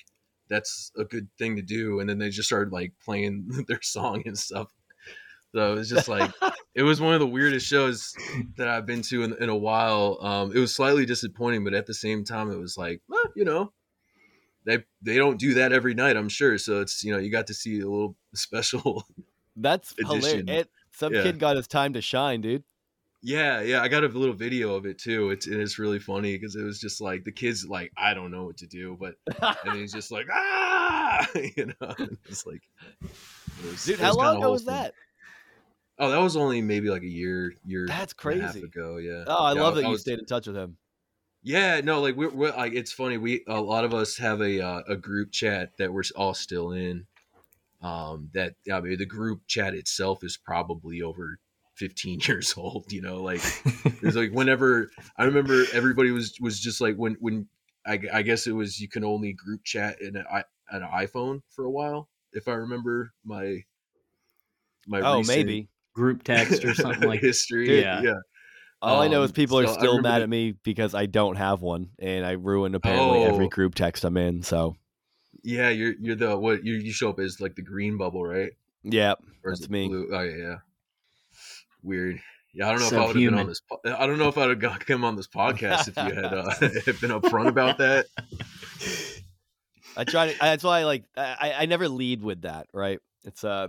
that's 0.49 0.91
a 0.97 1.03
good 1.03 1.27
thing 1.37 1.55
to 1.55 1.61
do. 1.61 1.99
And 1.99 2.09
then 2.09 2.19
they 2.19 2.29
just 2.29 2.47
started 2.47 2.73
like 2.73 2.93
playing 3.03 3.65
their 3.67 3.81
song 3.81 4.23
and 4.25 4.37
stuff. 4.37 4.71
So 5.55 5.73
it 5.73 5.75
was 5.75 5.89
just 5.89 6.07
like 6.07 6.31
it 6.75 6.83
was 6.83 6.99
one 6.99 7.13
of 7.13 7.19
the 7.19 7.27
weirdest 7.27 7.67
shows 7.67 8.13
that 8.57 8.67
I've 8.67 8.85
been 8.85 9.01
to 9.03 9.23
in, 9.23 9.35
in 9.39 9.49
a 9.49 9.55
while. 9.55 10.17
Um, 10.21 10.51
it 10.55 10.59
was 10.59 10.75
slightly 10.75 11.05
disappointing, 11.05 11.63
but 11.63 11.73
at 11.73 11.85
the 11.85 11.93
same 11.93 12.23
time, 12.23 12.51
it 12.51 12.57
was 12.57 12.77
like, 12.77 13.01
well, 13.07 13.23
you 13.35 13.45
know, 13.45 13.71
they 14.65 14.83
they 15.01 15.17
don't 15.17 15.39
do 15.39 15.53
that 15.55 15.71
every 15.71 15.93
night, 15.93 16.15
I'm 16.17 16.29
sure. 16.29 16.57
So 16.57 16.81
it's 16.81 17.03
you 17.03 17.11
know, 17.13 17.19
you 17.19 17.31
got 17.31 17.47
to 17.47 17.53
see 17.53 17.79
a 17.79 17.87
little 17.89 18.15
special. 18.35 19.05
That's 19.55 19.93
hilarious. 19.97 20.43
It, 20.47 20.69
some 20.91 21.13
Yeah. 21.13 21.23
kid 21.23 21.39
got 21.39 21.55
his 21.55 21.67
time 21.67 21.93
to 21.93 22.01
shine, 22.01 22.41
dude. 22.41 22.63
Yeah, 23.25 23.61
yeah, 23.61 23.81
I 23.81 23.87
got 23.87 24.03
a 24.03 24.07
little 24.07 24.35
video 24.35 24.75
of 24.75 24.85
it 24.85 24.97
too. 24.97 25.29
It's 25.29 25.47
and 25.47 25.61
it's 25.61 25.79
really 25.79 25.99
funny 25.99 26.33
because 26.37 26.55
it 26.57 26.63
was 26.63 26.79
just 26.79 26.99
like 26.99 27.23
the 27.23 27.31
kids 27.31 27.65
like 27.65 27.91
I 27.97 28.13
don't 28.13 28.31
know 28.31 28.43
what 28.43 28.57
to 28.57 28.67
do, 28.67 28.97
but 28.99 29.15
and 29.65 29.79
he's 29.79 29.93
just 29.93 30.11
like 30.11 30.27
ah, 30.31 31.25
you 31.35 31.67
know, 31.67 31.95
it's 32.25 32.45
like 32.45 32.61
it 33.01 33.65
was, 33.71 33.85
Dude, 33.85 33.95
it 33.95 34.01
how 34.01 34.13
long 34.15 34.37
ago 34.37 34.51
was 34.51 34.65
that? 34.65 34.93
Oh, 35.99 36.09
that 36.09 36.17
was 36.17 36.35
only 36.35 36.61
maybe 36.61 36.89
like 36.89 37.03
a 37.03 37.07
year, 37.07 37.53
year. 37.65 37.85
That's 37.87 38.13
and 38.25 38.41
a 38.41 38.43
half 38.43 38.51
crazy. 38.53 38.65
ago. 38.65 38.97
Yeah. 38.97 39.23
Oh, 39.27 39.43
I 39.45 39.53
Yeah, 39.53 39.61
love 39.61 39.75
that 39.75 39.83
you 39.83 39.89
was- 39.89 40.01
stayed 40.01 40.19
in 40.19 40.25
touch 40.25 40.47
with 40.47 40.57
him. 40.57 40.75
Yeah, 41.43 41.81
no, 41.81 42.01
like 42.01 42.15
we're, 42.15 42.29
we're 42.29 42.51
like 42.55 42.73
it's 42.73 42.93
funny. 42.93 43.17
We 43.17 43.43
a 43.47 43.59
lot 43.61 43.83
of 43.83 43.93
us 43.93 44.17
have 44.17 44.41
a 44.41 44.61
uh, 44.61 44.83
a 44.87 44.95
group 44.95 45.31
chat 45.31 45.71
that 45.77 45.91
we're 45.91 46.03
all 46.15 46.33
still 46.33 46.71
in. 46.71 47.05
Um, 47.81 48.29
that 48.33 48.55
I 48.71 48.81
mean, 48.81 48.97
the 48.97 49.05
group 49.05 49.41
chat 49.47 49.73
itself 49.75 50.23
is 50.23 50.37
probably 50.37 51.01
over 51.01 51.39
15 51.75 52.21
years 52.27 52.55
old. 52.57 52.91
You 52.91 53.01
know, 53.01 53.21
like 53.23 53.41
It's 54.01 54.15
like 54.15 54.31
whenever 54.31 54.91
I 55.17 55.25
remember 55.25 55.65
everybody 55.73 56.11
was 56.11 56.37
was 56.41 56.59
just 56.59 56.81
like 56.81 56.95
when 56.97 57.15
when 57.19 57.47
I, 57.85 57.99
I 58.13 58.21
guess 58.23 58.47
it 58.47 58.53
was 58.53 58.79
you 58.79 58.89
can 58.89 59.03
only 59.05 59.33
group 59.33 59.63
chat 59.63 60.01
in 60.01 60.15
an, 60.17 60.25
an 60.71 60.81
iPhone 60.83 61.41
for 61.49 61.65
a 61.65 61.71
while 61.71 62.09
if 62.33 62.47
I 62.47 62.53
remember 62.53 63.13
my 63.25 63.63
my 64.87 64.99
Oh, 64.99 65.17
recent 65.17 65.47
maybe. 65.47 65.69
Group 65.93 66.23
text 66.23 66.65
or 66.65 66.73
something 66.73 67.07
like 67.07 67.21
history 67.21 67.81
yeah 67.81 68.01
Yeah. 68.01 68.19
Yeah 68.83 68.89
All 68.89 69.01
I 69.01 69.07
know 69.07 69.23
is 69.23 69.31
Um, 69.31 69.33
people 69.35 69.59
are 69.59 69.67
so 69.67 69.73
I 69.73 69.77
still 69.77 70.01
mad 70.01 70.19
that- 70.19 70.21
at 70.23 70.29
me 70.29 70.53
because 70.63 70.93
I 70.93 71.05
don't 71.05 71.35
have 71.37 71.61
one, 71.61 71.89
and 71.99 72.25
I 72.25 72.31
ruined 72.31 72.75
apparently 72.75 73.23
every 73.23 73.45
Oh. 73.45 73.49
group 73.49 73.75
text 73.75 74.03
I'm 74.03 74.17
in. 74.17 74.43
So 74.43 74.75
yeah 75.43 75.69
you're 75.69 75.93
you're 75.99 76.15
the 76.15 76.37
what 76.37 76.63
you 76.63 76.75
you 76.75 76.91
show 76.93 77.09
up 77.09 77.19
as 77.19 77.41
like 77.41 77.55
the 77.55 77.61
green 77.61 77.97
bubble 77.97 78.23
right 78.25 78.51
yeah, 78.83 79.13
or 79.43 79.51
is 79.53 79.59
That's 79.59 79.69
me. 79.69 79.87
blue? 79.87 80.09
oh 80.13 80.21
yeah 80.21 80.37
yeah 80.37 80.55
weird 81.81 82.21
yeah 82.53 82.67
I 82.69 82.71
don't 82.71 82.79
know 82.81 82.87
if 82.87 82.93
I 82.93 82.97
would 83.07 83.07
have 83.07 83.15
been 83.15 83.39
on 83.39 83.47
this 83.47 83.61
po- 83.61 83.81
I 83.85 84.05
don't 84.07 84.19
know 84.19 84.27
if 84.29 84.37
I'd 84.37 84.61
have 84.61 84.79
come 84.79 85.03
on 85.03 85.15
this 85.15 85.27
podcast 85.27 85.87
if 85.87 85.97
you 85.97 86.03
had 86.15 86.25
uh, 86.33 86.43
been 87.01 87.11
upfront 87.11 87.47
about 87.47 87.77
that 87.79 88.05
I 89.95 90.03
try 90.05 90.31
to. 90.31 90.39
That's 90.39 90.63
why 90.63 90.79
I 90.79 90.83
like. 90.85 91.03
I 91.15 91.35
I- 91.39 91.53
I 91.61 91.65
never 91.67 91.87
lead 91.87 92.21
with 92.23 92.41
that. 92.43 92.67
Right? 92.73 92.99
It's 93.25 93.43
uh, 93.43 93.67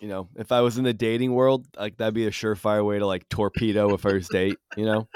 you 0.00 0.08
know, 0.08 0.28
if 0.36 0.52
I 0.52 0.60
was 0.60 0.78
in 0.78 0.84
the 0.84 0.94
dating 0.94 1.32
world, 1.32 1.66
like 1.76 1.96
that'd 1.96 2.14
be 2.14 2.26
a 2.26 2.30
surefire 2.30 2.84
way 2.84 2.98
to 2.98 3.06
like 3.06 3.28
torpedo 3.28 3.92
a 3.94 3.98
first 3.98 4.30
date. 4.30 4.56
You 4.76 4.86
know? 4.86 5.08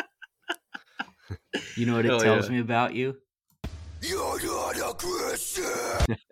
You 1.76 1.86
know 1.86 1.96
what 1.96 2.04
it 2.04 2.10
Hell 2.10 2.20
tells 2.20 2.46
yeah. 2.48 2.56
me 2.56 2.60
about 2.60 2.94
you? 2.94 3.16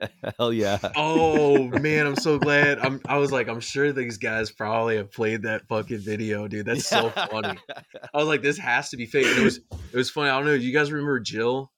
Hell 0.38 0.52
yeah. 0.52 0.78
Oh 0.96 1.68
man, 1.80 2.06
I'm 2.06 2.16
so 2.16 2.38
glad. 2.38 2.80
I'm 2.80 3.00
I 3.06 3.18
was 3.18 3.30
like, 3.30 3.48
I'm 3.48 3.60
sure 3.60 3.92
these 3.92 4.18
guys 4.18 4.50
probably 4.50 4.96
have 4.96 5.12
played 5.12 5.42
that 5.42 5.68
fucking 5.68 6.00
video, 6.00 6.48
dude. 6.48 6.66
That's 6.66 6.86
so 6.86 7.10
funny. 7.10 7.58
I 8.14 8.18
was 8.18 8.26
like, 8.26 8.42
this 8.42 8.58
has 8.58 8.90
to 8.90 8.96
be 8.96 9.06
fake. 9.06 9.26
And 9.26 9.38
it 9.38 9.44
was 9.44 9.60
it 9.70 9.96
was 9.96 10.10
funny. 10.10 10.30
I 10.30 10.36
don't 10.36 10.46
know. 10.46 10.58
Do 10.58 10.64
you 10.64 10.72
guys 10.72 10.90
remember 10.90 11.20
Jill? 11.20 11.70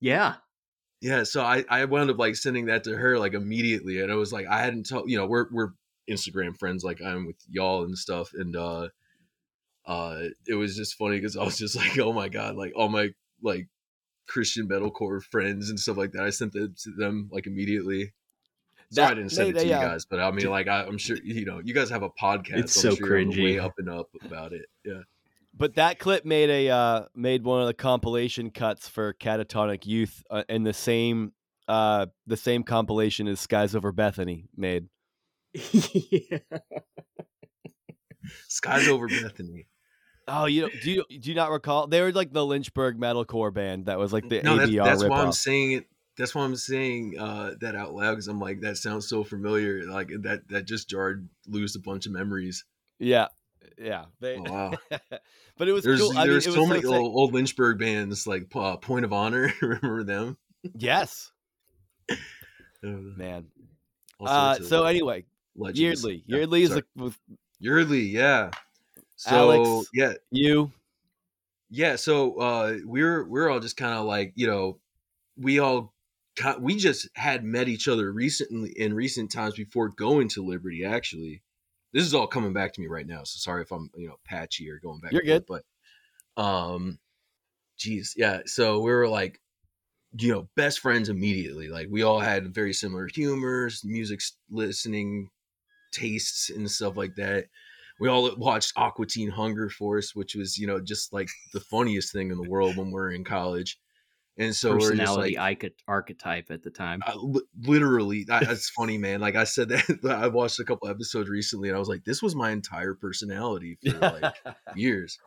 Yeah. 0.00 0.34
Yeah, 1.00 1.24
so 1.24 1.42
I 1.42 1.64
I 1.68 1.84
wound 1.86 2.10
up 2.10 2.18
like 2.18 2.36
sending 2.36 2.66
that 2.66 2.84
to 2.84 2.96
her 2.96 3.18
like 3.18 3.34
immediately, 3.34 4.00
and 4.00 4.10
it 4.10 4.14
was 4.14 4.32
like 4.32 4.46
I 4.46 4.62
hadn't 4.62 4.88
told 4.88 5.10
you 5.10 5.16
know 5.16 5.26
we're 5.26 5.46
we're 5.50 5.70
Instagram 6.10 6.58
friends 6.58 6.84
like 6.84 7.00
I'm 7.02 7.26
with 7.26 7.36
y'all 7.48 7.84
and 7.84 7.96
stuff, 7.96 8.32
and 8.34 8.54
uh 8.56 8.88
uh 9.86 10.22
it 10.46 10.54
was 10.54 10.76
just 10.76 10.96
funny 10.96 11.16
because 11.16 11.36
I 11.36 11.44
was 11.44 11.58
just 11.58 11.76
like 11.76 11.98
oh 11.98 12.12
my 12.12 12.28
god 12.28 12.56
like 12.56 12.72
all 12.76 12.88
my 12.88 13.10
like 13.42 13.68
Christian 14.26 14.68
metalcore 14.68 15.22
friends 15.22 15.70
and 15.70 15.78
stuff 15.78 15.96
like 15.96 16.12
that 16.12 16.24
I 16.24 16.30
sent 16.30 16.54
it 16.54 16.76
to 16.78 16.90
them 16.90 17.28
like 17.32 17.46
immediately. 17.46 18.12
Sorry, 18.90 19.10
I 19.10 19.14
didn't 19.14 19.30
send 19.30 19.50
it 19.50 19.52
to 19.54 19.60
a, 19.60 19.64
you 19.64 19.74
uh, 19.74 19.80
guys, 19.80 20.04
but 20.04 20.20
I 20.20 20.30
mean 20.30 20.48
like 20.48 20.68
I, 20.68 20.84
I'm 20.84 20.98
sure 20.98 21.16
you 21.22 21.44
know 21.44 21.60
you 21.64 21.74
guys 21.74 21.90
have 21.90 22.02
a 22.02 22.10
podcast. 22.10 22.58
It's 22.58 22.84
I'm 22.84 22.90
so 22.90 22.96
sure 22.96 23.08
cringy. 23.08 23.42
way 23.42 23.58
up 23.58 23.74
and 23.78 23.88
up 23.88 24.08
about 24.24 24.52
it. 24.52 24.66
Yeah. 24.84 25.02
But 25.58 25.76
that 25.76 25.98
clip 25.98 26.24
made 26.24 26.50
a 26.50 26.68
uh, 26.68 27.04
made 27.14 27.42
one 27.42 27.62
of 27.62 27.66
the 27.66 27.74
compilation 27.74 28.50
cuts 28.50 28.88
for 28.88 29.14
Catatonic 29.14 29.86
Youth 29.86 30.22
uh, 30.30 30.44
in 30.48 30.64
the 30.64 30.74
same 30.74 31.32
uh, 31.66 32.06
the 32.26 32.36
same 32.36 32.62
compilation 32.62 33.26
as 33.26 33.40
Skies 33.40 33.74
Over 33.74 33.90
Bethany 33.90 34.48
made. 34.56 34.86
yeah. 36.10 36.38
Skies 38.48 38.88
over 38.88 39.08
Bethany. 39.08 39.66
Oh, 40.28 40.46
you 40.46 40.62
don't- 40.62 40.80
do 40.82 40.90
you 40.90 41.04
do 41.20 41.30
you 41.30 41.34
not 41.36 41.50
recall? 41.50 41.86
They 41.86 42.00
were 42.02 42.12
like 42.12 42.32
the 42.32 42.44
Lynchburg 42.44 42.98
metalcore 42.98 43.54
band 43.54 43.86
that 43.86 43.98
was 43.98 44.12
like 44.12 44.28
the 44.28 44.42
no, 44.42 44.56
that's, 44.56 44.70
ABR 44.70 44.84
that's 44.84 45.04
why 45.04 45.20
I'm 45.20 45.32
saying 45.32 45.72
it. 45.72 45.86
That's 46.18 46.34
why 46.34 46.42
I'm 46.44 46.56
saying 46.56 47.14
uh, 47.18 47.52
that 47.60 47.74
out 47.76 47.94
loud 47.94 48.12
because 48.12 48.26
I'm 48.26 48.40
like 48.40 48.60
that 48.62 48.78
sounds 48.78 49.08
so 49.08 49.22
familiar. 49.22 49.84
Like 49.84 50.10
that 50.22 50.48
that 50.48 50.66
just 50.66 50.88
jarred 50.88 51.28
loose 51.46 51.76
a 51.76 51.80
bunch 51.80 52.06
of 52.06 52.12
memories. 52.12 52.64
Yeah, 52.98 53.28
yeah. 53.78 54.06
They, 54.20 54.36
Oh, 54.38 54.42
wow. 54.42 54.74
but 55.58 55.68
it 55.68 55.72
was 55.72 55.84
There's 55.84 56.00
cool. 56.00 56.12
I 56.12 56.22
mean, 56.22 56.30
there's 56.30 56.46
was 56.46 56.54
so 56.56 56.66
many 56.66 56.80
sick. 56.80 56.90
old, 56.90 57.14
old 57.14 57.34
Lynchburg 57.34 57.78
bands 57.78 58.26
like 58.26 58.46
uh, 58.54 58.78
Point 58.78 59.04
of 59.04 59.12
Honor. 59.12 59.52
Remember 59.60 60.02
them? 60.02 60.38
Yes, 60.74 61.30
Uh, 62.10 62.14
man. 62.82 63.46
Uh, 64.18 64.54
so 64.56 64.84
anyway, 64.84 65.24
legends. 65.56 65.80
Yeardley, 65.80 66.24
Yeah, 66.26 66.36
Yeardley 66.36 66.62
is 66.62 66.68
sorry. 66.70 66.82
the, 66.96 67.14
Yeardley, 67.60 68.02
yeah. 68.02 68.50
So 69.16 69.30
Alex. 69.30 69.88
yeah, 69.94 70.12
you. 70.30 70.70
yeah. 71.70 71.96
So 71.96 72.36
uh, 72.38 72.76
we're 72.84 73.24
we're 73.24 73.48
all 73.48 73.60
just 73.60 73.76
kind 73.76 73.94
of 73.94 74.04
like 74.04 74.32
you 74.36 74.46
know, 74.46 74.78
we 75.36 75.58
all 75.58 75.94
we 76.60 76.76
just 76.76 77.08
had 77.14 77.44
met 77.44 77.68
each 77.68 77.88
other 77.88 78.12
recently 78.12 78.70
in 78.70 78.92
recent 78.92 79.32
times 79.32 79.54
before 79.54 79.88
going 79.88 80.28
to 80.28 80.44
Liberty. 80.44 80.84
Actually, 80.84 81.42
this 81.92 82.04
is 82.04 82.12
all 82.12 82.26
coming 82.26 82.52
back 82.52 82.74
to 82.74 82.80
me 82.80 82.88
right 82.88 83.06
now. 83.06 83.24
So 83.24 83.38
sorry 83.38 83.62
if 83.62 83.72
I'm 83.72 83.90
you 83.96 84.08
know 84.08 84.16
patchy 84.24 84.70
or 84.70 84.78
going 84.78 85.00
back. 85.00 85.12
You're 85.12 85.22
good, 85.22 85.46
but 85.46 85.64
um, 86.36 86.98
geez, 87.78 88.14
yeah. 88.16 88.40
So 88.44 88.80
we 88.80 88.92
were 88.92 89.08
like, 89.08 89.40
you 90.18 90.32
know, 90.32 90.48
best 90.56 90.80
friends 90.80 91.08
immediately. 91.08 91.68
Like 91.68 91.88
we 91.90 92.02
all 92.02 92.20
had 92.20 92.54
very 92.54 92.74
similar 92.74 93.08
humors, 93.12 93.82
music 93.82 94.20
listening 94.50 95.30
tastes, 95.98 96.50
and 96.50 96.70
stuff 96.70 96.96
like 96.96 97.14
that. 97.16 97.46
We 97.98 98.08
all 98.08 98.34
watched 98.36 98.72
Aqua 98.76 99.06
Teen 99.06 99.30
Hunger 99.30 99.70
Force, 99.70 100.14
which 100.14 100.34
was 100.34 100.58
you 100.58 100.66
know 100.66 100.80
just 100.80 101.12
like 101.12 101.28
the 101.52 101.60
funniest 101.60 102.12
thing 102.12 102.30
in 102.30 102.36
the 102.36 102.48
world 102.48 102.76
when 102.76 102.90
we 102.90 103.00
are 103.00 103.10
in 103.10 103.24
college. 103.24 103.78
And 104.38 104.54
so 104.54 104.72
we're 104.72 104.90
Personality 104.90 105.36
like, 105.36 105.72
archetype 105.88 106.50
at 106.50 106.62
the 106.62 106.70
time. 106.70 107.00
I, 107.06 107.16
literally, 107.62 108.24
that, 108.24 108.46
that's 108.46 108.68
funny, 108.68 108.98
man. 108.98 109.20
Like 109.20 109.34
I 109.34 109.44
said 109.44 109.70
that 109.70 109.98
I 110.04 110.28
watched 110.28 110.60
a 110.60 110.64
couple 110.64 110.88
episodes 110.88 111.30
recently, 111.30 111.70
and 111.70 111.76
I 111.76 111.78
was 111.78 111.88
like, 111.88 112.04
this 112.04 112.22
was 112.22 112.34
my 112.34 112.50
entire 112.50 112.92
personality 112.92 113.78
for 113.82 113.98
like 113.98 114.34
years. 114.76 115.18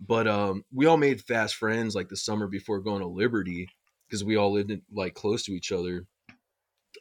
But 0.00 0.26
um, 0.26 0.64
we 0.74 0.86
all 0.86 0.96
made 0.96 1.22
fast 1.22 1.54
friends 1.54 1.94
like 1.94 2.08
the 2.08 2.16
summer 2.16 2.48
before 2.48 2.80
going 2.80 3.00
to 3.00 3.06
Liberty 3.06 3.68
because 4.08 4.24
we 4.24 4.36
all 4.36 4.52
lived 4.52 4.72
in, 4.72 4.82
like 4.92 5.14
close 5.14 5.44
to 5.44 5.52
each 5.52 5.70
other 5.70 6.06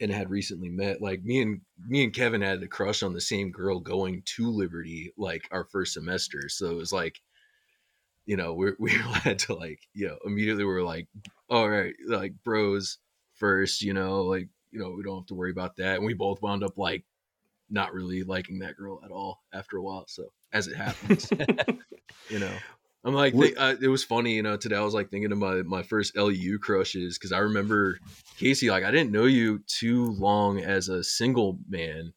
and 0.01 0.11
had 0.11 0.29
recently 0.29 0.69
met. 0.69 1.01
Like 1.01 1.23
me 1.23 1.41
and 1.41 1.61
me 1.87 2.03
and 2.03 2.13
Kevin 2.13 2.41
had 2.41 2.61
a 2.63 2.67
crush 2.67 3.03
on 3.03 3.13
the 3.13 3.21
same 3.21 3.51
girl 3.51 3.79
going 3.79 4.23
to 4.35 4.49
Liberty 4.49 5.13
like 5.17 5.47
our 5.51 5.65
first 5.65 5.93
semester. 5.93 6.49
So 6.49 6.71
it 6.71 6.75
was 6.75 6.93
like, 6.93 7.21
you 8.25 8.37
know, 8.37 8.53
we're, 8.53 8.75
we 8.79 8.91
had 8.91 9.39
to 9.39 9.55
like, 9.55 9.79
you 9.93 10.07
know, 10.07 10.17
immediately 10.25 10.63
we 10.63 10.73
are 10.73 10.83
like, 10.83 11.07
all 11.49 11.69
right, 11.69 11.93
like 12.07 12.33
bros 12.43 12.97
first, 13.33 13.81
you 13.81 13.93
know, 13.93 14.23
like, 14.23 14.47
you 14.71 14.79
know, 14.79 14.91
we 14.91 15.03
don't 15.03 15.19
have 15.19 15.27
to 15.27 15.35
worry 15.35 15.51
about 15.51 15.77
that. 15.77 15.97
And 15.97 16.05
we 16.05 16.13
both 16.13 16.41
wound 16.41 16.63
up 16.63 16.77
like 16.77 17.03
not 17.69 17.93
really 17.93 18.23
liking 18.23 18.59
that 18.59 18.77
girl 18.77 18.99
at 19.03 19.11
all 19.11 19.41
after 19.53 19.77
a 19.77 19.81
while. 19.81 20.05
So 20.07 20.25
as 20.53 20.67
it 20.67 20.75
happens, 20.75 21.29
you 22.29 22.39
know, 22.39 22.51
I'm 23.05 23.13
like, 23.13 23.33
thi- 23.35 23.55
uh, 23.55 23.75
it 23.79 23.87
was 23.87 24.03
funny, 24.03 24.33
you 24.33 24.41
know, 24.43 24.57
today 24.57 24.75
I 24.77 24.81
was 24.81 24.95
like 24.95 25.11
thinking 25.11 25.31
of 25.31 25.37
my, 25.37 25.61
my 25.61 25.83
first 25.83 26.17
LU 26.17 26.57
crushes. 26.59 27.17
Cause 27.19 27.31
I 27.31 27.37
remember 27.37 27.99
Casey, 28.37 28.69
like 28.71 28.83
I 28.83 28.89
didn't 28.91 29.11
know 29.11 29.25
you 29.25 29.59
too 29.67 30.11
long 30.13 30.59
as 30.59 30.89
a 30.89 31.03
single 31.03 31.59
man. 31.69 32.13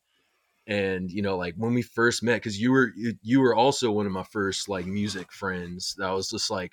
And, 0.67 1.11
you 1.11 1.23
know, 1.23 1.37
like 1.37 1.55
when 1.57 1.75
we 1.75 1.83
first 1.83 2.23
met, 2.23 2.43
cause 2.43 2.57
you 2.57 2.73
were, 2.73 2.93
you, 2.97 3.15
you 3.23 3.41
were 3.41 3.55
also 3.55 3.91
one 3.91 4.07
of 4.07 4.13
my 4.13 4.25
first 4.33 4.69
like 4.69 4.87
music 4.87 5.31
friends 5.33 5.95
that 5.99 6.11
was 6.11 6.31
just 6.31 6.51
like, 6.51 6.73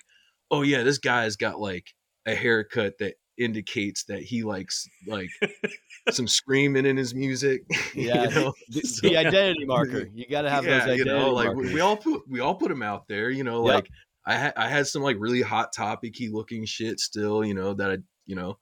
oh 0.50 0.62
yeah, 0.62 0.82
this 0.82 0.98
guy's 0.98 1.36
got 1.36 1.60
like 1.60 1.92
a 2.26 2.34
haircut 2.34 2.94
that 3.00 3.14
indicates 3.38 4.04
that 4.04 4.22
he 4.22 4.42
likes 4.44 4.88
like 5.06 5.28
some 6.10 6.26
screaming 6.26 6.86
in 6.86 6.96
his 6.96 7.14
music. 7.14 7.62
Yeah, 7.94 8.24
you 8.24 8.30
know? 8.34 8.52
the, 8.70 8.80
So- 8.80 9.08
the 9.08 9.16
identity 9.18 9.64
marker. 9.66 10.08
You 10.14 10.26
got 10.26 10.42
to 10.42 10.50
have 10.50 10.64
those 10.64 10.82
identity 10.82 10.98
you 10.98 11.04
know, 11.06 11.32
like 11.32 11.54
markers. 11.54 11.72
we 11.72 11.80
all 11.80 11.96
put 11.96 12.22
we 12.28 12.40
all 12.40 12.54
put 12.54 12.70
him 12.70 12.82
out 12.82 13.08
there. 13.08 13.30
You 13.30 13.44
know, 13.44 13.66
Yep. 13.66 13.74
like 13.74 13.90
I 14.26 14.34
had 14.34 14.52
I 14.56 14.68
had 14.68 14.86
some 14.86 15.02
like 15.02 15.16
really 15.18 15.42
hot 15.42 15.72
topicy 15.72 16.28
looking 16.28 16.64
shit 16.64 16.98
still. 17.00 17.44
You 17.44 17.54
know 17.54 17.74
that 17.74 17.90
I 17.90 17.98
you 18.26 18.34
know 18.34 18.58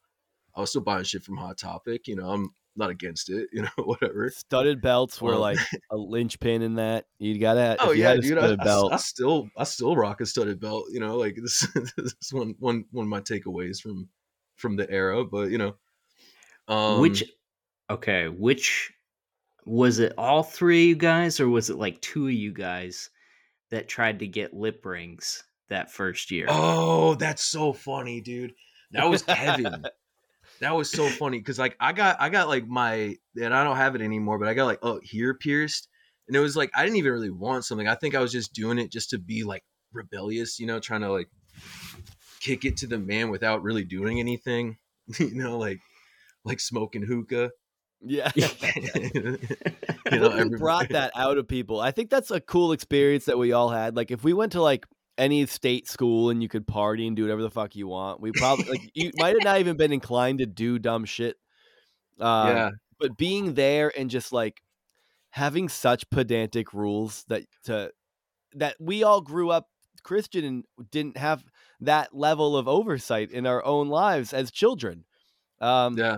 I 0.54 0.61
was 0.61 0.71
still 0.71 0.83
buying 0.83 1.04
shit 1.04 1.23
from 1.23 1.37
Hot 1.38 1.56
Topic. 1.59 2.06
You 2.06 2.16
know, 2.16 2.30
I'm 2.30 2.50
not 2.76 2.90
against 2.90 3.30
it. 3.30 3.49
You 3.52 3.62
know, 3.62 3.85
whatever. 3.85 4.30
Studded 4.30 4.80
belts 4.83 5.21
were 5.23 5.33
Well- 5.33 5.40
like 5.40 5.59
a 5.90 5.97
linchpin 5.97 6.62
in 6.62 6.75
that. 6.75 7.06
You 7.18 7.38
got 7.38 7.54
to. 7.54 7.76
Oh 7.80 7.90
if 7.90 7.97
you 7.97 8.02
yeah, 8.02 8.14
dude. 8.16 8.38
I, 8.38 8.54
studded 8.54 8.61
I- 8.61 8.94
I 8.94 8.97
still 8.97 9.49
I 9.56 9.64
still 9.64 9.97
rock 9.97 10.21
a 10.21 10.26
studded 10.26 10.61
belt. 10.61 10.87
You 10.90 11.00
know, 11.00 11.16
like 11.16 11.37
this, 11.42 11.66
this 11.97 12.14
is 12.23 12.33
one 12.33 12.54
one 12.59 12.85
one 12.92 13.04
of 13.06 13.09
my 13.09 13.21
takeaways 13.21 13.80
from 13.80 14.09
from 14.56 14.76
the 14.76 14.88
era. 14.90 15.25
But 15.25 15.50
you 15.50 15.59
know, 15.59 15.75
um, 16.68 17.00
which, 17.00 17.25
okay, 17.90 18.28
which 18.28 18.92
was 19.64 19.99
it? 19.99 20.12
All 20.18 20.42
three 20.42 20.83
of 20.85 20.88
you 20.88 20.97
guys, 20.97 21.40
or 21.40 21.49
was 21.49 21.71
it 21.71 21.78
like 21.78 22.00
two 22.00 22.26
of 22.26 22.33
you 22.33 22.52
guys 22.52 23.11
that 23.71 23.88
tried 23.88 24.18
to 24.21 24.26
get 24.26 24.54
lip 24.54 24.85
rings 24.85 25.42
that 25.68 25.90
first 25.90 26.30
year. 26.30 26.47
Oh, 26.49 27.14
that's 27.14 27.42
so 27.42 27.73
funny, 27.73 28.21
dude. 28.21 28.54
That 28.92 29.09
was 29.09 29.23
Kevin. 29.23 29.85
that 30.61 30.75
was 30.75 30.90
so 30.90 31.09
funny 31.09 31.38
because 31.38 31.59
like 31.59 31.76
I 31.80 31.92
got 31.92 32.16
I 32.21 32.28
got 32.28 32.49
like 32.49 32.66
my 32.66 33.16
and 33.40 33.54
I 33.54 33.64
don't 33.64 33.76
have 33.76 33.94
it 33.94 34.02
anymore, 34.02 34.38
but 34.38 34.49
I 34.49 34.54
got 34.54 34.66
like 34.66 34.78
oh 34.83 35.00
here 35.02 35.35
pierced, 35.35 35.88
and 36.28 36.37
it 36.37 36.40
was 36.40 36.56
like 36.56 36.71
I 36.75 36.85
didn't 36.85 36.97
even 36.97 37.12
really 37.12 37.30
want 37.30 37.64
something. 37.64 37.88
I 37.88 37.94
think 37.94 38.14
I 38.14 38.21
was 38.21 38.33
just 38.33 38.52
doing 38.52 38.78
it 38.78 38.90
just 38.90 39.11
to 39.11 39.18
be 39.18 39.44
like 39.44 39.64
rebellious, 39.92 40.59
you 40.59 40.66
know, 40.66 40.80
trying 40.80 41.02
to 41.02 41.12
like 41.12 41.28
kick 42.40 42.64
it 42.64 42.76
to 42.78 42.87
the 42.87 42.99
man 42.99 43.30
without 43.30 43.62
really 43.62 43.85
doing 43.85 44.21
anything, 44.21 44.76
you 45.18 45.35
know, 45.35 45.59
like 45.59 45.80
like 46.44 46.61
smoking 46.61 47.02
hookah. 47.02 47.50
Yeah. 48.06 48.30
you 48.37 49.38
know, 50.11 50.49
brought 50.59 50.90
that 50.90 51.12
out 51.14 51.38
of 51.38 51.49
people. 51.49 51.80
I 51.80 51.90
think 51.90 52.11
that's 52.11 52.30
a 52.30 52.40
cool 52.40 52.73
experience 52.73 53.25
that 53.25 53.38
we 53.38 53.52
all 53.52 53.71
had. 53.71 53.97
Like 53.97 54.11
if 54.11 54.23
we 54.23 54.35
went 54.35 54.52
to 54.52 54.62
like 54.62 54.85
any 55.18 55.47
state 55.47 55.88
school 55.88 56.30
and 56.30 56.42
you 56.42 56.49
could 56.49 56.66
party 56.66 57.06
and 57.06 57.16
do 57.16 57.23
whatever 57.23 57.42
the 57.42 57.50
fuck 57.50 57.76
you 57.76 57.88
want, 57.88 58.21
we 58.21 58.33
probably 58.33 58.66
like 58.68 58.83
you 58.94 59.11
might 59.14 59.35
have 59.35 59.42
not 59.44 59.61
even 59.61 59.76
been 59.76 59.92
inclined 59.92 60.38
to 60.40 60.47
do 60.47 60.78
dumb 60.78 61.04
shit. 61.04 61.37
Um, 62.21 62.64
yeah, 62.64 62.71
But 62.99 63.16
being 63.16 63.54
there 63.54 63.92
and 63.99 64.11
just 64.11 64.33
like 64.33 64.62
having 65.30 65.68
such 65.68 66.09
pedantic 66.11 66.75
rules 66.75 67.25
that 67.28 67.44
to 67.64 67.92
that 68.54 68.76
we 68.80 69.02
all 69.04 69.21
grew 69.23 69.50
up 69.50 69.71
Christian 70.04 70.44
and 70.44 70.64
didn't 70.90 71.18
have 71.18 71.44
that 71.80 72.14
level 72.14 72.56
of 72.56 72.68
oversight 72.68 73.30
in 73.33 73.47
our 73.47 73.64
own 73.64 73.88
lives 73.88 74.33
as 74.35 74.50
children. 74.52 75.06
Um, 75.61 76.02
yeah, 76.02 76.16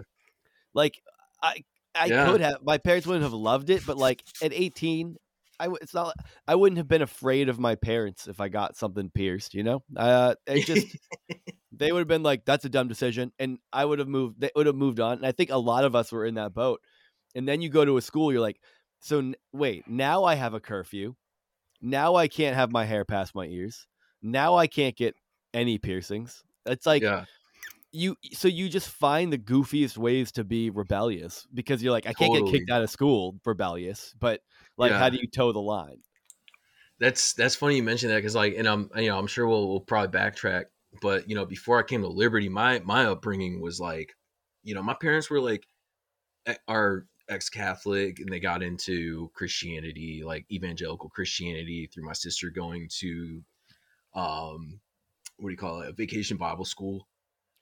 like 0.74 1.00
I 1.42 1.64
I 1.94 2.10
Yeah. 2.10 2.12
could 2.12 2.40
have 2.40 2.58
my 2.62 2.78
parents 2.78 3.06
wouldn't 3.06 3.22
have 3.24 3.32
loved 3.32 3.70
it, 3.70 3.84
but 3.84 3.96
like 3.96 4.24
at 4.40 4.52
18, 4.52 5.16
I 5.60 5.68
it's 5.80 5.94
not 5.94 6.14
I 6.46 6.54
wouldn't 6.54 6.78
have 6.78 6.88
been 6.88 7.02
afraid 7.02 7.48
of 7.48 7.58
my 7.58 7.74
parents 7.74 8.28
if 8.28 8.40
I 8.40 8.48
got 8.48 8.76
something 8.76 9.10
pierced, 9.10 9.54
you 9.54 9.62
know? 9.62 9.82
Uh 9.96 10.34
it 10.46 10.64
just 10.64 10.88
they 11.72 11.92
would 11.92 12.00
have 12.00 12.08
been 12.08 12.22
like 12.22 12.44
that's 12.44 12.64
a 12.64 12.68
dumb 12.70 12.88
decision 12.88 13.32
and 13.38 13.58
I 13.72 13.84
would 13.84 13.98
have 13.98 14.08
moved 14.08 14.40
they 14.40 14.50
would 14.56 14.66
have 14.66 14.76
moved 14.76 15.00
on. 15.00 15.18
And 15.18 15.26
I 15.26 15.32
think 15.32 15.50
a 15.50 15.58
lot 15.58 15.84
of 15.84 15.94
us 15.96 16.12
were 16.12 16.24
in 16.26 16.34
that 16.34 16.54
boat. 16.54 16.80
And 17.34 17.48
then 17.48 17.60
you 17.62 17.68
go 17.70 17.84
to 17.84 17.96
a 17.98 18.02
school 18.02 18.32
you're 18.32 18.40
like, 18.40 18.60
so 19.00 19.18
n- 19.18 19.36
wait, 19.52 19.88
now 19.88 20.24
I 20.24 20.34
have 20.36 20.54
a 20.54 20.60
curfew. 20.60 21.14
Now 21.82 22.16
I 22.16 22.28
can't 22.28 22.56
have 22.56 22.72
my 22.72 22.84
hair 22.84 23.04
past 23.04 23.34
my 23.34 23.46
ears. 23.46 23.86
Now 24.22 24.56
I 24.56 24.66
can't 24.66 24.96
get 24.96 25.16
any 25.54 25.78
piercings. 25.78 26.42
It's 26.66 26.86
like 26.86 27.04
yeah, 27.04 27.24
you 27.92 28.16
so 28.32 28.48
you 28.48 28.68
just 28.68 28.88
find 28.90 29.32
the 29.32 29.38
goofiest 29.38 29.96
ways 29.96 30.32
to 30.32 30.44
be 30.44 30.70
rebellious 30.70 31.46
because 31.54 31.82
you're 31.82 31.92
like 31.92 32.06
I 32.06 32.12
can't 32.12 32.32
get 32.32 32.46
kicked 32.46 32.70
out 32.70 32.82
of 32.82 32.90
school 32.90 33.40
rebellious, 33.44 34.14
but 34.18 34.40
like 34.76 34.92
Yeah. 34.92 34.98
how 34.98 35.08
do 35.08 35.18
you 35.18 35.28
toe 35.28 35.52
the 35.52 35.60
line? 35.60 35.98
that's 36.98 37.34
that's 37.34 37.54
funny 37.54 37.76
you 37.76 37.82
mentioned 37.82 38.10
that 38.12 38.16
because 38.16 38.34
like, 38.34 38.54
and 38.56 38.66
I'm 38.66 38.90
you 38.96 39.08
know 39.08 39.18
I'm 39.18 39.26
sure 39.26 39.46
we'll 39.46 39.68
we'll 39.68 39.80
probably 39.80 40.18
backtrack, 40.18 40.64
but 41.02 41.28
you 41.28 41.34
know 41.34 41.44
before 41.44 41.78
I 41.78 41.82
came 41.82 42.02
to 42.02 42.08
Liberty, 42.08 42.48
my 42.48 42.80
my 42.80 43.06
upbringing 43.06 43.60
was 43.60 43.78
like, 43.80 44.14
you 44.62 44.74
know, 44.74 44.82
my 44.82 44.94
parents 44.94 45.30
were 45.30 45.40
like, 45.40 45.66
are 46.68 47.06
ex-Catholic 47.28 48.20
and 48.20 48.28
they 48.30 48.40
got 48.40 48.62
into 48.62 49.30
Christianity, 49.34 50.22
like 50.24 50.46
evangelical 50.50 51.08
Christianity, 51.08 51.90
through 51.92 52.04
my 52.04 52.12
sister 52.12 52.50
going 52.50 52.88
to, 53.00 53.42
um, 54.14 54.80
what 55.36 55.48
do 55.48 55.52
you 55.52 55.58
call 55.58 55.82
it, 55.82 55.88
a 55.88 55.92
vacation 55.92 56.36
Bible 56.36 56.64
school. 56.64 57.08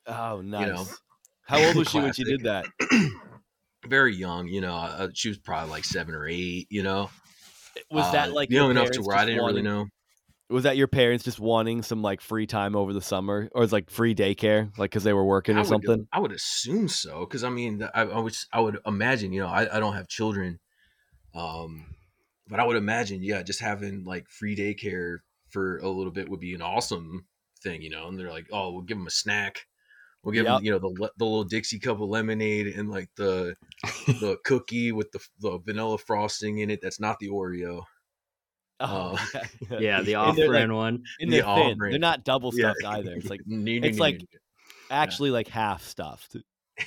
Oh, 0.07 0.43
nice. 0.43 0.69
know, 0.69 0.87
how 1.47 1.63
old 1.63 1.77
was 1.77 1.89
she 1.89 1.99
when 1.99 2.13
she 2.13 2.25
did 2.25 2.43
that? 2.43 2.67
Very 3.87 4.15
young, 4.15 4.49
you 4.49 4.61
know, 4.61 4.75
uh, 4.75 5.09
she 5.15 5.29
was 5.29 5.39
probably 5.39 5.71
like 5.71 5.85
seven 5.85 6.15
or 6.15 6.27
eight, 6.27 6.67
you 6.71 6.83
know. 6.83 7.11
Was 7.91 8.11
that 8.13 8.31
Uh, 8.31 8.33
like 8.33 8.51
young 8.51 8.71
enough 8.71 8.91
to 8.93 9.03
where 9.03 9.17
I 9.17 9.25
didn't 9.25 9.45
really 9.45 9.63
know? 9.63 9.87
Was 10.49 10.65
that 10.65 10.77
your 10.77 10.87
parents 10.87 11.25
just 11.25 11.41
wanting 11.41 11.83
some 11.83 12.03
like 12.03 12.21
free 12.21 12.47
time 12.47 12.77
over 12.77 12.93
the 12.93 13.01
summer, 13.01 13.49
or 13.53 13.63
it's 13.63 13.73
like 13.73 13.91
free 13.91 14.15
daycare, 14.15 14.71
like 14.79 14.91
because 14.91 15.03
they 15.03 15.13
were 15.13 15.25
working 15.25 15.57
I 15.57 15.61
or 15.61 15.63
would, 15.63 15.69
something? 15.69 16.07
I 16.13 16.21
would 16.21 16.33
assume 16.33 16.89
so 16.89 17.21
because 17.21 17.43
I 17.43 17.51
mean, 17.51 17.83
I, 17.95 18.03
I 18.03 18.21
would 18.21 18.37
I 18.53 18.61
would 18.61 18.79
imagine. 18.87 19.33
You 19.33 19.41
know, 19.41 19.49
I, 19.49 19.77
I 19.77 19.81
don't 19.81 19.95
have 19.95 20.07
children, 20.07 20.61
um, 21.35 21.87
but 22.47 22.61
I 22.61 22.65
would 22.65 22.77
imagine, 22.77 23.23
yeah, 23.23 23.43
just 23.43 23.61
having 23.61 24.05
like 24.05 24.29
free 24.29 24.55
daycare 24.55 25.17
for 25.49 25.79
a 25.79 25.89
little 25.89 26.13
bit 26.13 26.29
would 26.29 26.41
be 26.41 26.55
an 26.55 26.63
awesome 26.63 27.27
thing. 27.63 27.83
You 27.83 27.91
know, 27.91 28.09
and 28.09 28.19
they're 28.19 28.31
like, 28.31 28.47
oh, 28.53 28.73
we'll 28.73 28.83
give 28.83 28.99
them 28.99 29.07
a 29.07 29.11
snack. 29.11 29.67
We'll 30.25 30.33
give 30.33 30.45
Yep. 30.45 30.57
them, 30.57 30.65
you 30.65 30.71
know, 30.73 30.79
the 30.79 31.11
the 31.19 31.25
little 31.25 31.45
Dixie 31.45 31.79
cup 31.79 32.01
of 32.01 32.09
lemonade 32.09 32.67
and 32.69 32.91
like 32.91 33.11
the 33.17 33.57
the 34.07 34.39
cookie 34.45 34.91
with 34.93 35.13
the 35.13 35.21
the 35.41 35.59
vanilla 35.59 35.99
frosting 35.99 36.59
in 36.59 36.71
it. 36.71 36.81
That's 36.83 36.99
not 37.01 37.19
the 37.19 37.29
Oreo. 37.29 37.83
Oh, 38.81 39.17
uh, 39.35 39.41
yeah. 39.71 39.79
yeah, 39.79 40.03
the 40.03 40.15
And 40.15 40.37
they're, 40.37 40.49
like, 40.49 40.57
off-brand 40.59 40.75
one. 40.75 41.03
and 41.21 41.31
the 41.31 41.37
they're 41.37 41.43
thin. 41.45 41.71
off-brand. 41.73 41.93
They're 41.93 42.01
not 42.01 42.25
double 42.25 42.51
Yeah. 42.55 42.73
stuffed 42.79 42.97
either. 42.99 43.13
It's 43.15 43.31
like 43.31 43.41
No, 43.47 43.57
no, 43.81 43.87
it's 43.87 43.99
no, 43.99 44.03
like- 44.03 44.19
no, 44.21 44.27
actually 44.91 45.31
like 45.31 45.49
half 45.49 45.85
stuffed. 45.85 46.37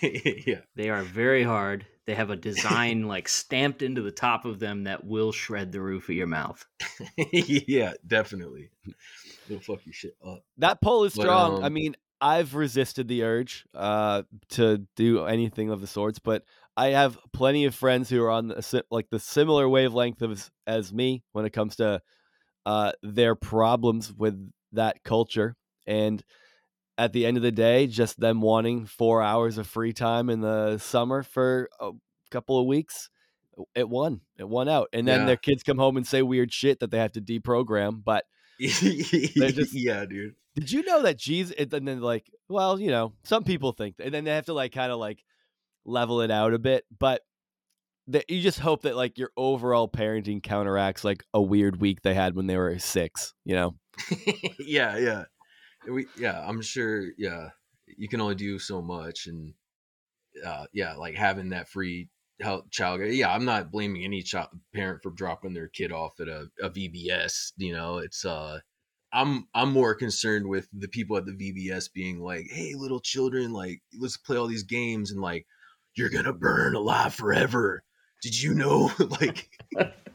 yeah, 0.02 0.60
They 0.76 0.90
are 0.90 1.02
very 1.04 1.44
hard. 1.44 1.86
They 2.06 2.16
have 2.16 2.30
a 2.30 2.36
design 2.36 3.04
like 3.08 3.28
stamped 3.30 3.82
into 3.82 4.02
the 4.02 4.12
top 4.12 4.46
of 4.46 4.60
them 4.60 4.84
that 4.84 5.06
will 5.06 5.32
shred 5.32 5.72
the 5.72 5.82
roof 5.82 6.10
of 6.10 6.16
your 6.16 6.28
mouth. 6.28 6.66
yeah, 7.18 7.94
definitely. 8.06 8.70
It'll 9.50 9.62
fuck 9.62 9.86
your 9.86 9.94
shit 9.94 10.16
up. 10.26 10.44
That 10.58 10.82
poll 10.82 11.06
is 11.06 11.16
But, 11.16 11.24
strong. 11.24 11.64
I 11.64 11.68
um, 11.68 11.74
mean, 11.74 11.96
I've 12.20 12.56
resisted 12.56 13.08
the 13.08 13.24
urge 13.24 13.66
uh, 13.76 14.24
to 14.50 14.86
do 14.96 15.26
anything 15.26 15.70
of 15.70 15.82
the 15.82 15.88
sorts, 15.88 16.20
but 16.20 16.44
I 16.76 16.88
have 16.90 17.18
plenty 17.34 17.66
of 17.66 17.76
friends 17.76 18.10
who 18.10 18.22
are 18.24 18.30
on 18.32 18.48
the, 18.50 18.84
like 18.92 19.10
the 19.10 19.20
similar 19.20 19.68
wavelength 19.70 20.22
of, 20.22 20.50
as 20.66 20.92
me 20.94 21.24
when 21.32 21.46
it 21.46 21.52
comes 21.54 21.76
to 21.78 22.02
uh, 22.66 22.92
their 23.04 23.36
problems 23.36 24.12
with 24.14 24.52
that 24.74 25.04
culture. 25.04 25.56
And 25.86 26.24
at 26.98 27.14
the 27.14 27.26
end 27.26 27.38
of 27.38 27.44
the 27.44 27.52
day, 27.52 27.88
just 27.88 28.20
them 28.20 28.42
wanting 28.42 28.86
four 28.86 29.22
hours 29.22 29.58
of 29.58 29.68
free 29.68 29.94
time 29.94 30.30
in 30.30 30.42
the 30.42 30.78
summer 30.80 31.24
for 31.24 31.70
a 31.80 31.92
couple 32.32 32.60
of 32.60 32.66
weeks, 32.66 33.10
it 33.76 33.88
won. 33.88 34.22
It 34.38 34.48
won 34.48 34.68
out. 34.70 34.90
And 34.94 35.08
then 35.08 35.22
Yeah. 35.22 35.26
their 35.28 35.38
kids 35.38 35.64
come 35.64 35.78
home 35.78 35.98
and 35.98 36.06
say 36.06 36.22
weird 36.22 36.52
shit 36.52 36.80
that 36.80 36.92
they 36.92 36.98
have 37.00 37.14
to 37.14 37.22
deprogram. 37.22 38.04
But 38.04 38.26
just- 38.60 39.74
yeah, 39.74 40.06
dude. 40.06 40.36
Did 40.58 40.72
you 40.72 40.84
know 40.84 41.04
that 41.04 41.18
Jesus? 41.18 41.56
And 41.58 41.88
then 41.88 42.02
like, 42.02 42.32
well, 42.50 42.80
you 42.80 42.90
know, 42.90 43.14
some 43.24 43.44
people 43.44 43.74
think, 43.74 43.96
and 44.00 44.12
then 44.12 44.24
they 44.24 44.32
have 44.32 44.48
to 44.48 44.54
like 44.54 44.72
kind 44.72 44.92
of 44.92 44.98
like 44.98 45.24
level 45.86 46.22
it 46.22 46.32
out 46.32 46.54
a 46.54 46.60
bit, 46.60 46.84
but 46.98 47.22
that 48.08 48.30
you 48.30 48.42
just 48.42 48.60
hope 48.60 48.82
that 48.82 48.96
like 48.96 49.20
your 49.20 49.30
overall 49.38 49.88
parenting 49.88 50.42
counteracts 50.42 51.04
like 51.04 51.24
a 51.34 51.42
weird 51.42 51.80
week 51.80 52.02
they 52.02 52.16
had 52.16 52.36
when 52.36 52.48
they 52.48 52.58
were 52.58 52.80
six. 52.80 53.36
You 53.46 53.56
know? 53.56 53.76
yeah, 54.60 54.98
yeah. 54.98 55.26
We 55.88 56.08
yeah, 56.18 56.44
I'm 56.44 56.62
sure. 56.64 57.04
Yeah, 57.20 57.50
you 57.96 58.10
can 58.10 58.20
only 58.20 58.36
do 58.36 58.58
so 58.58 58.82
much, 58.82 59.28
and 59.28 59.54
uh, 60.44 60.66
yeah, 60.74 60.96
like 60.96 61.16
having 61.16 61.50
that 61.50 61.70
free 61.70 62.10
help 62.42 62.72
child. 62.72 63.02
Yeah, 63.02 63.32
I'm 63.32 63.46
not 63.46 63.72
blaming 63.72 64.04
any 64.04 64.24
child 64.24 64.50
parent 64.74 65.04
for 65.04 65.12
dropping 65.12 65.54
their 65.54 65.68
kid 65.68 65.92
off 65.92 66.20
at 66.20 66.28
a, 66.28 66.48
a 66.62 66.72
VBS. 66.72 67.52
You 67.58 67.74
know, 67.74 68.00
it's 68.00 68.26
uh. 68.26 68.60
I'm 69.14 69.48
I'm 69.54 69.72
more 69.72 69.96
concerned 69.96 70.48
with 70.48 70.68
the 70.74 70.88
people 70.88 71.18
at 71.18 71.26
the 71.26 71.32
VBS 71.32 71.92
being 71.94 72.20
like, 72.20 72.48
"Hey, 72.50 72.74
little 72.76 73.00
children, 73.00 73.54
like 73.54 73.82
let's 74.00 74.18
play 74.18 74.38
all 74.38 74.48
these 74.48 74.64
games 74.64 75.12
and 75.12 75.22
like 75.22 75.46
you're 75.96 76.10
gonna 76.10 76.34
burn 76.34 76.76
alive 76.76 77.14
forever." 77.14 77.84
Did 78.22 78.42
you 78.42 78.54
know? 78.54 78.92
like, 79.22 79.50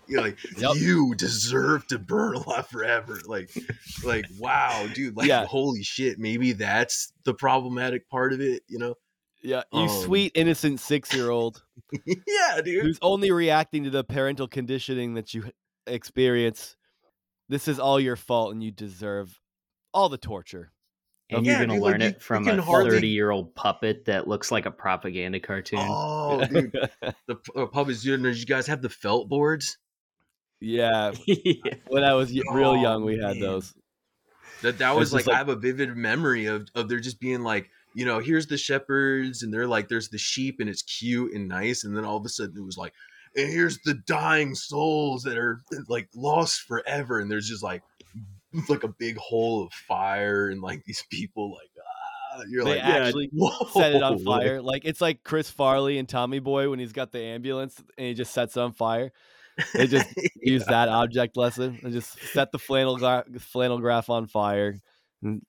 you're 0.09 0.21
like 0.23 0.37
Yep. 0.59 0.73
you 0.77 1.15
deserve 1.15 1.87
to 1.89 1.99
burn 1.99 2.35
alive 2.35 2.67
forever. 2.67 3.19
Like, 3.27 3.51
like 4.05 4.27
wow, 4.39 4.87
dude. 4.95 5.17
Like, 5.17 5.29
Yeah. 5.29 5.47
holy 5.47 5.83
shit. 5.83 6.19
Maybe 6.19 6.53
that's 6.53 7.13
the 7.25 7.35
problematic 7.35 8.09
part 8.11 8.33
of 8.33 8.41
it. 8.41 8.63
You 8.69 8.79
know? 8.79 8.95
Yeah, 9.43 9.63
you 9.73 9.83
Um, 9.83 9.89
sweet 9.89 10.33
innocent 10.35 10.81
six 10.81 11.13
year 11.13 11.31
old 11.31 11.63
yeah, 12.07 12.61
dude. 12.65 12.83
who's 12.83 12.99
only 13.03 13.31
reacting 13.31 13.85
to 13.85 13.91
the 13.91 14.05
parental 14.05 14.49
conditioning 14.49 15.15
that 15.15 15.33
you 15.35 15.51
experience. 15.87 16.77
This 17.49 17.69
is 17.69 17.79
all 17.79 18.01
your 18.01 18.17
fault, 18.17 18.53
and 18.53 18.63
you 18.63 18.71
deserve 18.71 19.39
all 19.93 20.09
the 20.09 20.19
torture. 20.19 20.73
And 21.31 21.47
Yeah, 21.47 21.53
you're 21.59 21.67
gonna 21.67 21.75
dude, 21.79 21.83
learn 21.83 22.01
you- 22.01 22.07
it 22.09 22.23
from 22.23 22.45
you 22.45 22.51
a 22.51 22.55
can 22.57 22.63
hardly- 22.63 22.91
30 22.91 23.09
year 23.09 23.31
old 23.31 23.55
puppet 23.55 24.05
that 24.07 24.29
looks 24.29 24.51
like 24.51 24.67
a 24.67 24.71
propaganda 24.71 25.41
cartoon. 25.41 25.79
Oh, 25.83 26.45
dude. 26.45 26.73
The 27.27 27.37
uh, 27.57 27.67
puppies, 27.67 28.03
dude. 28.03 28.23
Did 28.23 28.37
you 28.39 28.47
guys 28.47 28.67
have 28.67 28.83
the 28.83 28.91
felt 28.91 29.29
boards? 29.29 29.79
yeah, 30.61 31.13
Yeah. 31.27 31.75
when 31.89 32.05
I 32.05 32.15
was 32.15 32.33
y- 32.33 32.43
real 32.53 32.71
Oh, 32.71 32.81
young, 32.83 33.05
we 33.05 33.15
had 33.17 33.37
man. 33.37 33.41
those. 33.41 33.75
That 34.63 34.79
that 34.79 34.91
It's 34.93 34.99
was 35.01 35.13
like, 35.13 35.27
like- 35.27 35.35
I 35.35 35.39
have 35.39 35.49
a 35.49 35.57
vivid 35.57 35.97
memory 35.97 36.47
of 36.47 36.69
of 36.75 36.89
there 36.89 37.01
just 37.01 37.19
being 37.19 37.41
like, 37.43 37.71
you 37.95 38.05
know, 38.05 38.21
here's 38.21 38.47
the 38.47 38.57
shepherds, 38.59 39.43
and 39.43 39.53
they're 39.53 39.67
like, 39.67 39.89
there's 39.89 40.09
the 40.11 40.19
sheep, 40.19 40.57
and 40.61 40.69
it's 40.71 40.83
cute 40.83 41.33
and 41.35 41.49
nice, 41.49 41.83
and 41.85 41.97
then 41.97 42.05
all 42.05 42.17
of 42.17 42.25
a 42.25 42.29
sudden 42.29 42.57
it 42.59 42.65
was 42.65 42.77
like, 42.79 42.93
and 43.37 43.51
here's 43.51 43.79
the 43.85 43.95
dying 44.07 44.55
souls 44.55 45.23
that 45.25 45.39
are 45.39 45.61
like 45.89 46.09
lost 46.15 46.63
forever, 46.63 47.21
and 47.21 47.31
there's 47.31 47.49
just 47.49 47.63
like 47.63 47.83
like 48.69 48.85
a 48.85 48.89
big 48.89 49.17
hole 49.17 49.65
of 49.65 49.73
fire, 49.73 50.49
and 50.51 50.61
like 50.61 50.85
these 50.85 51.03
people 51.11 51.53
like 51.53 51.71
ah, 51.79 52.43
you're 52.49 52.65
They 52.65 52.77
like, 52.77 52.85
actually 52.85 53.31
whoa, 53.33 53.51
set 53.73 53.95
it 53.95 54.03
on 54.03 54.19
fire. 54.19 54.61
Like 54.63 54.85
it's 54.85 55.01
like 55.01 55.23
Chris 55.25 55.51
Farley 55.51 55.99
and 55.99 56.09
Tommy 56.09 56.39
Boy 56.39 56.69
when 56.71 56.79
he's 56.79 56.93
got 56.93 57.13
the 57.13 57.21
ambulance 57.21 57.83
and 57.99 58.07
he 58.09 58.15
just 58.15 58.33
sets 58.33 58.57
it 58.57 58.61
on 58.61 58.73
fire. 58.73 59.13
They 59.75 59.87
just 59.87 60.09
use 60.37 60.65
that 60.67 60.89
object 60.89 61.37
lesson 61.37 61.79
and 61.83 61.93
just 61.93 62.19
set 62.33 62.53
the 62.53 62.59
flannel 62.59 62.97
gra- 62.97 63.25
flannel 63.39 63.79
graph 63.79 64.09
on 64.09 64.27
fire 64.27 64.79
and 65.23 65.43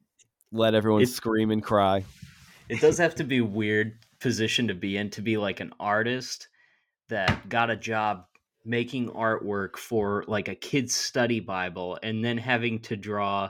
let 0.51 0.75
everyone 0.75 1.01
It- 1.03 1.07
scream 1.09 1.51
and 1.51 1.63
cry. 1.63 2.03
it 2.69 2.81
does 2.81 2.97
have 2.97 3.15
to 3.15 3.23
be 3.23 3.39
weird 3.41 3.93
position 4.19 4.67
to 4.67 4.73
be 4.73 4.95
in 4.97 5.09
to 5.11 5.21
be 5.21 5.37
like 5.37 5.59
an 5.61 5.73
artist 5.79 6.47
that 7.09 7.49
got 7.49 7.69
a 7.69 7.75
job 7.75 8.25
making 8.65 9.09
artwork 9.09 9.75
for 9.77 10.23
like 10.27 10.47
a 10.47 10.55
kid's 10.55 10.95
study 10.95 11.39
bible 11.41 11.99
and 12.01 12.23
then 12.23 12.37
having 12.37 12.79
to 12.79 12.95
draw 12.95 13.49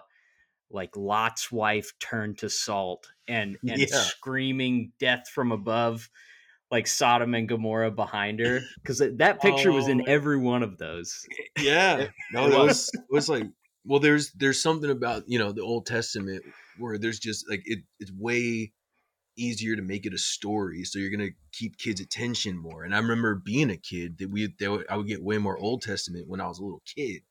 like 0.71 0.95
lot's 0.97 1.51
wife 1.51 1.91
turned 1.99 2.37
to 2.39 2.49
salt 2.49 3.07
and 3.27 3.57
and 3.67 3.79
Yeah. 3.79 3.85
screaming 3.91 4.91
death 4.99 5.29
from 5.29 5.51
above 5.51 6.09
like 6.71 6.87
sodom 6.87 7.35
and 7.35 7.47
gomorrah 7.47 7.91
behind 7.91 8.39
her 8.39 8.61
because 8.81 8.97
that 8.97 9.39
picture 9.39 9.71
was 9.71 9.85
Oh. 9.87 9.91
in 9.91 10.09
every 10.09 10.37
one 10.37 10.63
of 10.63 10.79
those. 10.79 11.23
Yeah. 11.59 12.07
No 12.31 12.47
it 12.47 12.57
was 12.57 12.89
it 12.95 13.01
was 13.11 13.29
like 13.29 13.45
well 13.85 13.99
there's 13.99 14.31
there's 14.31 14.59
something 14.63 14.89
about 14.89 15.23
you 15.27 15.37
know 15.37 15.51
the 15.51 15.61
old 15.61 15.85
testament 15.85 16.41
where 16.79 16.97
there's 16.97 17.19
just 17.19 17.47
like 17.47 17.61
it 17.65 17.79
it's 17.99 18.11
way 18.11 18.71
easier 19.37 19.75
to 19.75 19.81
make 19.81 20.05
it 20.05 20.13
a 20.13 20.17
story 20.17 20.83
so 20.83 20.99
you're 20.99 21.09
gonna 21.09 21.29
keep 21.51 21.77
kids 21.77 21.99
attention 21.99 22.57
more 22.57 22.83
and 22.83 22.95
i 22.95 22.99
remember 22.99 23.35
being 23.35 23.69
a 23.69 23.77
kid 23.77 24.17
that 24.17 24.29
we 24.29 24.47
that 24.59 24.85
i 24.89 24.97
would 24.97 25.07
get 25.07 25.23
way 25.23 25.37
more 25.37 25.57
old 25.57 25.81
testament 25.81 26.27
when 26.27 26.41
i 26.41 26.47
was 26.47 26.59
a 26.59 26.63
little 26.63 26.81
kid 26.85 27.21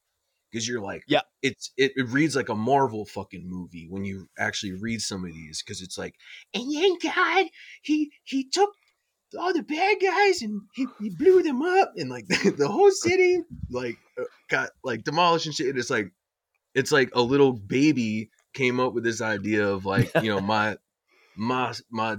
because 0.50 0.66
you're 0.68 0.80
like 0.80 1.04
Yeah. 1.06 1.22
it's 1.42 1.72
it, 1.76 1.92
it 1.96 2.08
reads 2.08 2.36
like 2.36 2.48
a 2.48 2.54
marvel 2.54 3.04
fucking 3.04 3.48
movie 3.48 3.86
when 3.88 4.04
you 4.04 4.28
actually 4.38 4.72
read 4.72 5.00
some 5.00 5.24
of 5.24 5.32
these 5.32 5.62
because 5.62 5.80
it's 5.80 5.96
like 5.98 6.14
and 6.54 6.64
then 6.74 6.96
god 7.02 7.46
he 7.82 8.10
he 8.24 8.48
took 8.48 8.70
all 9.38 9.52
the 9.52 9.62
bad 9.62 9.96
guys 10.00 10.42
and 10.42 10.60
he, 10.74 10.86
he 11.00 11.10
blew 11.10 11.42
them 11.42 11.62
up 11.62 11.92
and 11.96 12.10
like 12.10 12.26
the 12.28 12.68
whole 12.68 12.90
city 12.90 13.40
like 13.70 13.96
uh, 14.20 14.24
got 14.50 14.70
like 14.84 15.04
demolished 15.04 15.46
and 15.46 15.54
shit. 15.54 15.68
And 15.68 15.78
it's 15.78 15.90
like 15.90 16.10
it's 16.74 16.92
like 16.92 17.10
a 17.14 17.22
little 17.22 17.52
baby 17.52 18.30
came 18.54 18.78
up 18.80 18.92
with 18.92 19.04
this 19.04 19.20
idea 19.22 19.66
of 19.66 19.86
like 19.86 20.10
you 20.22 20.28
know 20.28 20.40
my 20.42 20.76
my 21.42 21.74
my 21.90 22.16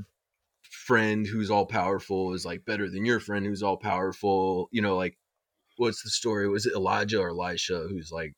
friend 0.86 1.26
who's 1.26 1.50
all 1.50 1.66
powerful 1.66 2.34
is 2.34 2.46
like 2.46 2.66
better 2.66 2.90
than 2.90 3.06
your 3.06 3.20
friend 3.20 3.46
who's 3.46 3.64
all 3.64 3.78
powerful. 3.78 4.68
You 4.72 4.82
know, 4.82 4.98
like 4.98 5.18
what's 5.78 6.04
the 6.04 6.10
story? 6.10 6.48
Was 6.50 6.66
it 6.66 6.74
Elijah 6.76 7.20
or 7.22 7.30
Elisha 7.30 7.88
who's 7.90 8.12
like 8.12 8.34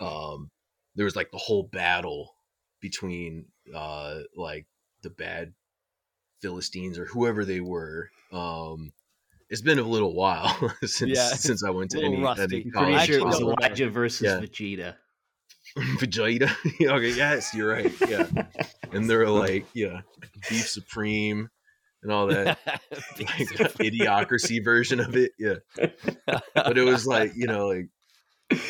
um 0.00 0.50
there 0.96 1.04
was 1.04 1.16
like 1.16 1.30
the 1.30 1.38
whole 1.38 1.68
battle 1.72 2.34
between 2.80 3.46
uh 3.74 4.20
like 4.36 4.66
the 5.02 5.10
bad 5.10 5.54
Philistines 6.42 6.98
or 6.98 7.06
whoever 7.06 7.44
they 7.44 7.60
were. 7.60 8.10
Um 8.32 8.92
it's 9.48 9.62
been 9.62 9.78
a 9.78 9.82
little 9.82 10.14
while 10.14 10.48
since 10.84 11.18
Yeah. 11.18 11.28
since 11.28 11.62
I 11.62 11.70
went 11.70 11.92
to 11.92 12.02
any, 12.04 12.16
rusty. 12.20 12.56
any 12.56 12.64
Oh, 12.74 12.78
pretty 12.78 12.94
college. 12.94 13.06
sure 13.06 13.18
it 13.18 13.26
was 13.26 13.36
actually, 13.36 13.54
no, 13.60 13.68
no. 13.68 13.68
elijah 13.68 13.90
versus 13.90 14.28
Yeah. 14.28 14.40
vegeta 14.40 14.96
Vegeta. 15.98 16.50
okay, 16.82 17.10
yes, 17.10 17.54
you're 17.54 17.72
right. 17.72 17.92
Yeah, 18.08 18.26
and 18.92 19.10
they're 19.10 19.28
like, 19.28 19.66
yeah, 19.74 20.02
beef 20.48 20.68
supreme 20.68 21.48
and 22.02 22.12
all 22.12 22.26
that 22.28 22.58
like 22.66 22.78
idiocracy 23.78 24.62
version 24.62 25.00
of 25.00 25.16
it. 25.16 25.32
Yeah, 25.38 25.56
but 26.54 26.78
it 26.78 26.84
was 26.84 27.06
like 27.06 27.32
you 27.34 27.46
know, 27.46 27.68
like 27.68 27.88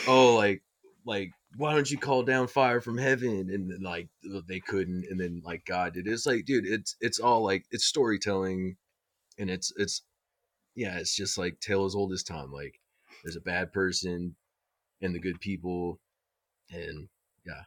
oh, 0.07 0.35
like 0.35 0.63
like 1.05 1.31
why 1.57 1.75
don't 1.75 1.91
you 1.91 1.99
call 1.99 2.23
down 2.23 2.47
fire 2.47 2.81
from 2.81 2.99
heaven? 2.99 3.51
And 3.51 3.83
like 3.83 4.09
they 4.49 4.61
couldn't, 4.61 5.05
and 5.11 5.21
then 5.21 5.43
like 5.45 5.65
God 5.67 5.95
did. 5.95 6.07
It's 6.07 6.27
like, 6.27 6.47
dude, 6.47 6.67
it's 6.67 6.97
it's 7.01 7.19
all 7.19 7.45
like 7.45 7.65
it's 7.71 7.85
storytelling, 7.85 8.77
and 9.39 9.51
it's 9.51 9.73
it's 9.77 10.03
yeah, 10.75 10.97
it's 10.99 11.15
just 11.15 11.39
like 11.39 11.61
tale 11.61 11.85
as 11.85 11.95
old 11.95 12.13
as 12.13 12.23
time. 12.23 12.51
Like 12.51 12.81
there's 13.23 13.37
a 13.37 13.41
bad 13.41 13.73
person 13.73 14.37
and 15.01 15.15
the 15.15 15.21
good 15.21 15.41
people, 15.41 16.01
and 16.71 17.09
yeah, 17.47 17.63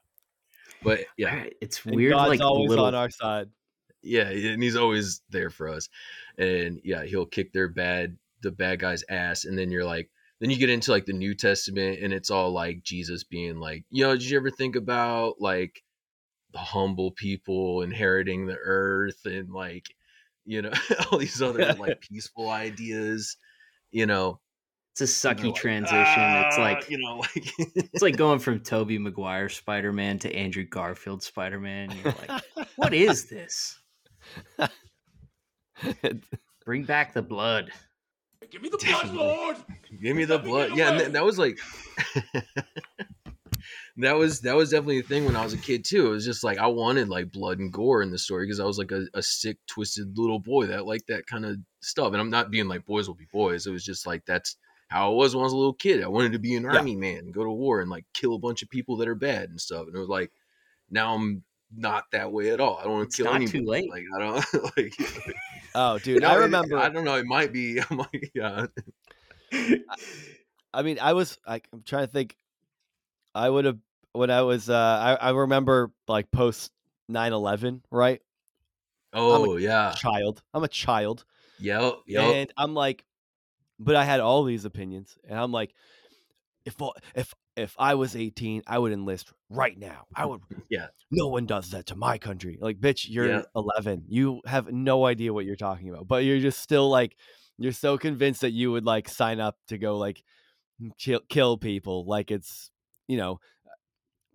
but 0.84 1.02
yeah, 1.18 1.46
it's 1.62 1.86
And 1.86 1.96
weird 1.96 2.14
God's 2.14 2.30
like 2.30 2.42
always 2.42 2.70
little 2.70 2.86
on 2.86 2.96
our 2.96 3.10
side. 3.10 3.50
yeah, 4.02 4.30
and 4.30 4.62
he's 4.62 4.76
always 4.76 5.22
there 5.30 5.50
for 5.50 5.70
us. 5.70 5.90
And 6.38 6.80
yeah, 6.84 7.04
he'll 7.04 7.26
kick 7.26 7.54
their 7.54 7.68
bad 7.70 8.18
the 8.42 8.52
bad 8.52 8.80
guy's 8.80 9.04
ass, 9.10 9.46
and 9.46 9.58
then 9.58 9.72
you're 9.72 9.86
like, 9.86 10.10
then 10.40 10.50
you 10.50 10.58
get 10.58 10.70
into 10.70 10.92
like 10.92 11.06
the 11.06 11.14
New 11.14 11.34
Testament, 11.36 12.00
and 12.02 12.14
it's 12.14 12.30
all 12.30 12.52
like 12.52 12.84
Jesus 12.84 13.24
being 13.24 13.58
like, 13.60 13.86
you 13.90 14.04
know, 14.04 14.14
did 14.14 14.24
you 14.30 14.38
ever 14.38 14.52
think 14.52 14.76
about 14.76 15.42
like 15.42 15.84
the 16.54 16.60
humble 16.60 17.12
people 17.12 17.82
inheriting 17.82 18.46
the 18.46 18.58
earth 18.58 19.26
and 19.26 19.52
like, 19.52 19.86
you 20.46 20.62
know, 20.62 20.72
all 21.12 21.18
these 21.20 21.42
other 21.42 21.74
like 21.74 22.02
peaceful 22.10 22.50
ideas, 22.50 23.38
you 23.92 24.06
know? 24.06 24.40
It's 25.00 25.24
a 25.24 25.28
and 25.28 25.38
they're 25.38 25.46
sucky 25.46 25.52
like, 25.52 25.56
transition 25.56 26.24
it's 26.24 26.58
"Ah," 26.58 26.62
like 26.62 26.90
you 26.90 26.98
know, 26.98 27.18
like 27.36 27.54
It's 27.94 28.02
like 28.02 28.18
going 28.18 28.40
from 28.40 28.62
Tobey 28.62 28.98
Maguire 28.98 29.50
Spider 29.50 29.94
Man 29.94 30.18
to 30.20 30.36
Andrew 30.36 30.64
Garfield 30.64 31.22
Spider 31.22 31.60
Man. 31.60 31.92
You're 31.92 32.14
like, 32.28 32.44
what 32.78 32.94
is 32.96 33.26
this? 33.30 33.80
Bring 36.66 36.84
back 36.84 37.14
the 37.14 37.22
blood. 37.22 37.72
Give 38.50 38.62
me 38.62 38.70
the 38.70 38.78
blood, 38.78 39.14
Lord! 39.14 39.58
Give 40.02 40.16
me 40.16 40.26
the 40.26 40.38
Let 40.38 40.44
blood. 40.46 40.70
get 40.70 40.78
Yeah, 40.78 40.88
and 40.90 40.96
away. 40.96 41.04
that, 41.04 41.14
that 41.14 41.26
was 41.26 41.38
like 41.38 41.60
that 43.98 44.14
was 44.14 44.42
that 44.42 44.56
was 44.56 44.70
definitely 44.70 45.00
a 45.00 45.04
thing 45.04 45.26
when 45.26 45.36
I 45.36 45.44
was 45.44 45.54
a 45.54 45.58
kid 45.58 45.86
too. 45.86 46.08
It 46.08 46.12
was 46.12 46.26
just 46.26 46.44
like 46.44 46.58
I 46.58 46.68
wanted 46.68 47.10
like 47.10 47.32
blood 47.32 47.60
and 47.60 47.72
gore 47.72 48.02
in 48.02 48.12
the 48.12 48.18
story 48.18 48.46
because 48.46 48.60
I 48.60 48.66
was 48.66 48.78
like 48.78 48.92
a, 48.92 49.06
a 49.14 49.22
sick, 49.22 49.58
twisted 49.68 50.18
little 50.18 50.40
boy 50.40 50.68
that 50.68 50.86
liked 50.86 51.08
that 51.08 51.26
kind 51.28 51.46
of 51.46 51.58
stuff. 51.82 52.14
And 52.14 52.18
I'm 52.18 52.30
not 52.30 52.52
being 52.52 52.68
like 52.68 52.86
boys 52.86 53.08
will 53.08 53.16
be 53.16 53.28
boys. 53.32 53.68
It 53.68 53.72
was 53.72 53.84
just 53.84 54.08
like 54.08 54.26
that's 54.26 54.56
how 54.90 55.12
I 55.12 55.14
was 55.16 55.36
when 55.36 55.42
I 55.42 55.44
was 55.46 55.54
a 55.54 55.58
little 55.58 55.74
kid. 55.74 56.04
I 56.04 56.08
wanted 56.08 56.32
to 56.34 56.40
be 56.40 56.56
an 56.56 56.64
Yeah. 56.64 56.78
army 56.78 56.96
man, 56.96 57.20
and 57.20 57.34
go 57.34 57.44
to 57.44 57.50
war, 57.52 57.82
and 57.82 57.90
like 57.90 58.06
kill 58.14 58.36
a 58.36 58.40
bunch 58.40 58.62
of 58.64 58.70
people 58.70 58.98
that 58.98 59.08
are 59.08 59.16
bad 59.16 59.50
and 59.50 59.60
stuff. 59.60 59.88
And 59.88 59.96
it 59.96 60.00
was 60.00 60.08
like 60.10 60.32
now 60.90 61.14
I'm 61.16 61.44
not 61.76 62.06
that 62.14 62.32
way 62.32 62.52
at 62.52 62.62
all. 62.62 62.78
I 62.78 62.84
don't 62.86 62.94
want 62.94 63.12
to 63.12 63.18
kill 63.18 63.26
not 63.26 63.36
anybody. 63.36 63.60
too 63.60 63.66
late. 63.66 63.90
Like 63.90 64.04
I 64.16 64.20
don't 64.20 64.46
like. 64.78 64.94
Oh, 65.76 66.00
dude, 66.00 66.22
No, 66.24 66.30
I 66.30 66.36
remember. 66.36 66.76
I 66.80 66.90
don't 66.90 67.04
know. 67.04 67.18
It 67.18 67.28
might 67.28 67.54
be. 67.54 67.80
I'm 67.90 67.98
like, 67.98 68.32
yeah. 68.34 68.66
I 70.74 70.82
mean, 70.82 70.98
I 71.00 71.14
was. 71.14 71.38
I, 71.46 71.62
I'm 71.74 71.84
trying 71.84 72.06
to 72.08 72.12
think. 72.12 72.36
I 73.36 73.50
would 73.50 73.66
have 73.66 73.78
when 74.14 74.32
I 74.32 74.42
was. 74.42 74.70
Uh, 74.70 75.18
I 75.20 75.28
I 75.28 75.30
remember 75.32 75.92
like 76.08 76.32
post 76.32 76.72
9/11, 77.12 77.82
right? 77.92 78.22
Oh 79.14 79.58
yeah. 79.58 79.94
Child. 79.98 80.42
I'm 80.54 80.64
a 80.64 80.68
child, 80.68 81.26
Yep. 81.60 81.94
Yep. 82.08 82.24
and 82.24 82.54
I'm 82.58 82.74
like, 82.74 83.06
but 83.80 83.96
I 83.96 84.04
had 84.06 84.20
all 84.20 84.44
these 84.44 84.66
opinions, 84.66 85.18
and 85.28 85.38
I'm 85.40 85.52
like, 85.52 85.74
if 86.66 86.76
if 87.16 87.34
if 87.56 87.76
I 87.80 87.96
was 87.96 88.16
18, 88.16 88.64
I 88.68 88.78
would 88.78 88.92
enlist 88.92 89.34
right 89.50 89.78
now. 89.78 90.06
I 90.16 90.26
would. 90.26 90.42
Yeah. 90.70 90.88
No 91.10 91.28
one 91.30 91.46
does 91.46 91.72
that 91.72 91.88
to 91.88 91.96
my 91.96 92.18
country. 92.18 92.58
Like, 92.62 92.78
bitch, 92.80 93.06
you're 93.10 93.28
Yeah. 93.28 93.42
11. 93.56 94.04
You 94.10 94.42
have 94.46 94.72
no 94.72 95.06
idea 95.06 95.34
what 95.34 95.46
you're 95.46 95.56
talking 95.56 95.90
about, 95.90 96.08
but 96.08 96.24
you're 96.26 96.40
just 96.40 96.60
still 96.60 96.90
like, 96.90 97.16
you're 97.58 97.72
so 97.72 97.98
convinced 97.98 98.42
that 98.42 98.52
you 98.52 98.72
would 98.74 98.86
like 98.86 99.08
sign 99.10 99.40
up 99.40 99.56
to 99.70 99.78
go 99.78 99.98
like 99.98 100.22
kill, 101.00 101.22
kill 101.30 101.58
people. 101.58 102.06
Like 102.06 102.30
it's, 102.30 102.70
you 103.08 103.18
know, 103.18 103.40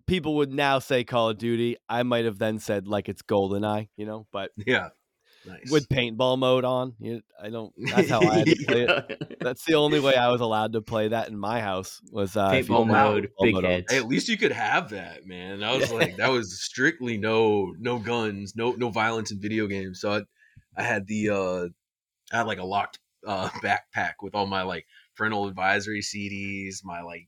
people 0.07 0.35
would 0.37 0.51
now 0.51 0.79
say 0.79 1.03
Call 1.03 1.29
of 1.29 1.37
Duty. 1.37 1.77
I 1.87 2.03
might 2.03 2.25
have 2.25 2.39
then 2.39 2.59
said 2.59 2.87
like 2.87 3.07
it's 3.07 3.21
GoldenEye, 3.21 3.87
you 3.95 4.05
know, 4.05 4.27
but 4.33 4.51
Yeah. 4.57 4.89
Nice. 5.45 5.69
with 5.69 5.89
paintball 5.89 6.39
mode 6.39 6.63
on, 6.63 6.93
I 7.41 7.49
don't. 7.49 7.73
That's 7.77 8.09
how 8.09 8.21
I 8.21 8.37
had 8.39 8.45
to 8.47 8.65
play 8.65 8.81
it. 8.83 9.37
That's 9.41 9.65
the 9.65 9.73
only 9.75 9.99
way 9.99 10.15
I 10.15 10.29
was 10.29 10.39
allowed 10.39 10.73
to 10.73 10.81
play 10.81 11.09
that 11.09 11.27
in 11.27 11.37
my 11.37 11.59
house 11.59 11.99
was 12.11 12.37
uh, 12.37 12.49
Paintball 12.49 12.87
mode, 12.87 13.23
paintball 13.23 13.43
big 13.43 13.53
mode 13.55 13.63
heads. 13.65 13.91
Hey, 13.91 13.97
at 13.97 14.07
least 14.07 14.29
you 14.29 14.37
could 14.37 14.53
have 14.53 14.89
that, 14.91 15.25
man. 15.25 15.61
I 15.61 15.75
was 15.75 15.91
like, 15.91 16.15
that 16.17 16.31
was 16.31 16.61
strictly 16.63 17.17
no 17.17 17.73
no 17.77 17.99
guns, 17.99 18.55
no 18.55 18.71
no 18.71 18.89
violence 18.89 19.31
in 19.31 19.41
video 19.41 19.67
games. 19.67 19.99
So 19.99 20.13
I, 20.13 20.21
I 20.77 20.83
had 20.83 21.07
the 21.07 21.29
uh 21.29 21.67
I 22.31 22.37
had 22.37 22.47
like 22.47 22.59
a 22.59 22.65
locked 22.65 22.99
uh 23.27 23.49
backpack 23.63 24.13
with 24.21 24.35
all 24.35 24.47
my 24.47 24.61
like 24.61 24.85
parental 25.17 25.47
advisory 25.47 26.01
CDs, 26.01 26.77
my 26.85 27.01
like 27.01 27.27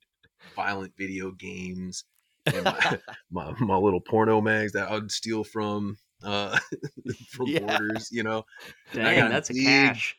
violent 0.56 0.94
video 0.98 1.32
games, 1.32 2.06
and 2.46 2.64
my 2.64 3.00
my, 3.32 3.54
my 3.60 3.78
little 3.78 4.02
porno 4.02 4.40
mags 4.40 4.72
that 4.72 4.90
I 4.90 4.94
would 4.94 5.12
steal 5.12 5.44
from 5.44 5.98
uh 6.26 6.58
from 7.30 7.48
Yeah. 7.48 7.60
borders, 7.60 8.10
you 8.12 8.24
know. 8.24 8.46
I 8.94 8.96
Dang, 8.98 9.20
got 9.20 9.32
that's 9.32 9.50
a 9.50 9.54
big- 9.54 9.66
cache. 9.66 10.18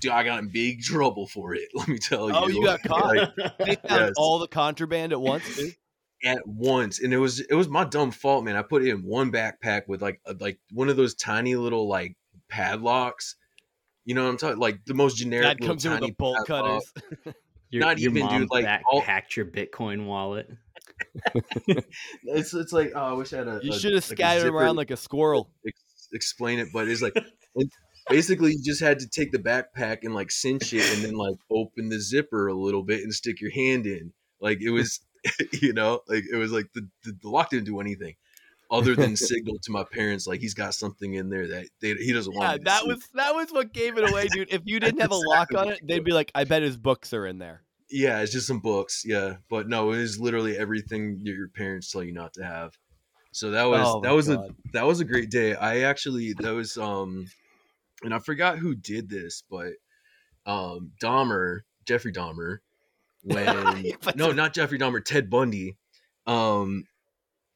Dude, 0.00 0.12
I 0.12 0.22
got 0.22 0.38
in 0.38 0.48
big 0.48 0.82
trouble 0.82 1.26
for 1.26 1.54
it. 1.54 1.68
Let 1.74 1.88
me 1.88 1.98
tell 1.98 2.28
you. 2.28 2.34
Oh, 2.36 2.48
you 2.48 2.62
got 2.64 2.80
caught. 2.84 3.16
Like, 3.16 3.34
They 3.58 3.74
found 3.88 4.00
Yes. 4.06 4.12
all 4.16 4.38
the 4.38 4.46
contraband 4.48 5.12
at 5.12 5.20
once. 5.20 5.56
Dude. 5.56 5.74
at 6.22 6.46
once 6.46 7.00
and 7.00 7.12
it 7.14 7.18
was 7.18 7.40
it 7.40 7.54
was 7.54 7.66
my 7.68 7.82
dumb 7.82 8.10
fault 8.10 8.44
man 8.44 8.54
i 8.54 8.60
put 8.60 8.82
it 8.84 8.88
in 8.90 9.02
one 9.02 9.32
backpack 9.32 9.88
with 9.88 10.02
like 10.02 10.20
a, 10.26 10.34
like 10.38 10.58
one 10.70 10.90
of 10.90 10.96
those 10.98 11.14
tiny 11.14 11.54
little 11.56 11.88
like 11.88 12.14
padlocks 12.50 13.36
you 14.04 14.14
know 14.14 14.24
what 14.24 14.28
i'm 14.28 14.36
talking 14.36 14.58
like 14.58 14.84
the 14.84 14.92
most 14.92 15.16
generic 15.16 15.44
That 15.46 15.60
little 15.62 15.68
comes 15.74 15.86
in 15.86 15.92
with 15.92 16.00
tiny 16.00 16.10
the 16.10 16.16
bolt 16.16 16.46
padlock. 16.46 16.82
cutters. 17.24 17.34
Your, 17.70 17.80
Not 17.80 17.98
your 18.00 18.10
even, 18.10 18.24
mom 18.24 18.40
dude, 18.42 18.50
like, 18.50 18.64
back, 18.66 18.82
all- 18.90 19.00
hacked 19.00 19.34
your 19.36 19.46
Bitcoin 19.46 20.04
wallet. 20.04 20.50
it's 22.24 22.54
it's 22.54 22.72
like 22.72 22.92
oh 22.94 23.00
i 23.00 23.12
wish 23.12 23.32
i 23.32 23.38
had 23.38 23.48
a 23.48 23.60
You 23.62 23.72
should 23.72 23.94
have 23.94 24.08
like 24.08 24.18
scattered 24.18 24.42
zipper 24.42 24.56
around 24.56 24.76
like 24.76 24.90
a 24.90 24.96
squirrel. 24.96 25.50
ex- 25.66 26.08
explain 26.12 26.58
it 26.58 26.68
but 26.72 26.88
it's 26.88 27.02
like 27.02 27.14
basically 28.08 28.52
you 28.52 28.62
just 28.62 28.80
had 28.80 28.98
to 29.00 29.08
take 29.08 29.32
the 29.32 29.38
backpack 29.38 29.98
and 30.02 30.14
like 30.14 30.30
cinch 30.30 30.72
it 30.72 30.82
and 30.96 31.04
then 31.04 31.14
like 31.14 31.36
open 31.50 31.88
the 31.88 32.00
zipper 32.00 32.48
a 32.48 32.54
little 32.54 32.82
bit 32.82 33.02
and 33.02 33.14
stick 33.14 33.40
your 33.40 33.52
hand 33.52 33.86
in 33.86 34.12
like 34.40 34.60
it 34.60 34.70
was 34.70 35.00
you 35.60 35.72
know 35.72 36.00
like 36.08 36.24
it 36.32 36.36
was 36.36 36.50
like 36.52 36.66
the, 36.74 36.88
the, 37.04 37.12
the 37.22 37.28
lock 37.28 37.50
didn't 37.50 37.66
do 37.66 37.80
anything 37.80 38.14
other 38.70 38.94
than 38.94 39.16
signal 39.16 39.58
to 39.62 39.70
my 39.72 39.84
parents 39.84 40.26
like 40.26 40.40
he's 40.40 40.54
got 40.54 40.74
something 40.74 41.14
in 41.14 41.28
there 41.28 41.46
that 41.48 41.66
they, 41.80 41.94
he 41.94 42.12
doesn't 42.12 42.34
Yeah, 42.40 42.52
want 42.52 42.60
to 42.62 42.64
that 42.64 42.82
see. 42.82 42.88
was 42.88 43.08
that 43.14 43.34
was 43.34 43.50
what 43.52 43.72
gave 43.72 43.98
it 43.98 44.04
away, 44.04 44.28
dude. 44.28 44.52
If 44.52 44.62
you 44.64 44.80
didn't 44.80 45.00
have 45.00 45.10
a 45.10 45.16
lock 45.16 45.54
on 45.54 45.68
it, 45.68 45.80
they'd 45.86 46.04
be 46.04 46.12
like, 46.12 46.30
"I 46.34 46.44
bet 46.44 46.62
his 46.62 46.76
books 46.76 47.12
are 47.12 47.26
in 47.26 47.38
there." 47.38 47.62
Yeah 47.90 48.20
it's 48.20 48.32
just 48.32 48.46
some 48.46 48.60
books 48.60 49.02
yeah 49.06 49.36
but 49.48 49.68
no 49.68 49.92
it 49.92 49.98
is 49.98 50.20
literally 50.20 50.56
everything 50.56 51.20
your 51.22 51.48
parents 51.48 51.90
tell 51.90 52.02
you 52.04 52.12
not 52.12 52.32
to 52.34 52.44
have. 52.44 52.76
So 53.32 53.50
that 53.52 53.64
was 53.64 53.86
Oh 53.88 54.00
that 54.02 54.10
was 54.12 54.28
a 54.28 54.38
that 54.72 54.86
was 54.86 55.00
a 55.00 55.04
great 55.04 55.30
day. 55.30 55.54
I 55.54 55.80
actually 55.80 56.32
that 56.34 56.52
was 56.52 56.76
um 56.76 57.26
and 58.02 58.14
i 58.14 58.18
forgot 58.18 58.58
who 58.58 58.74
did 58.74 59.08
this 59.08 59.42
but 59.50 59.72
um 60.46 60.92
dahmer 61.02 61.60
jeffrey 61.86 62.12
dahmer 62.12 62.58
when 63.22 63.92
no 64.16 64.32
not 64.32 64.54
jeffrey 64.54 64.78
dahmer 64.78 65.04
ted 65.04 65.30
bundy 65.30 65.76
um 66.26 66.84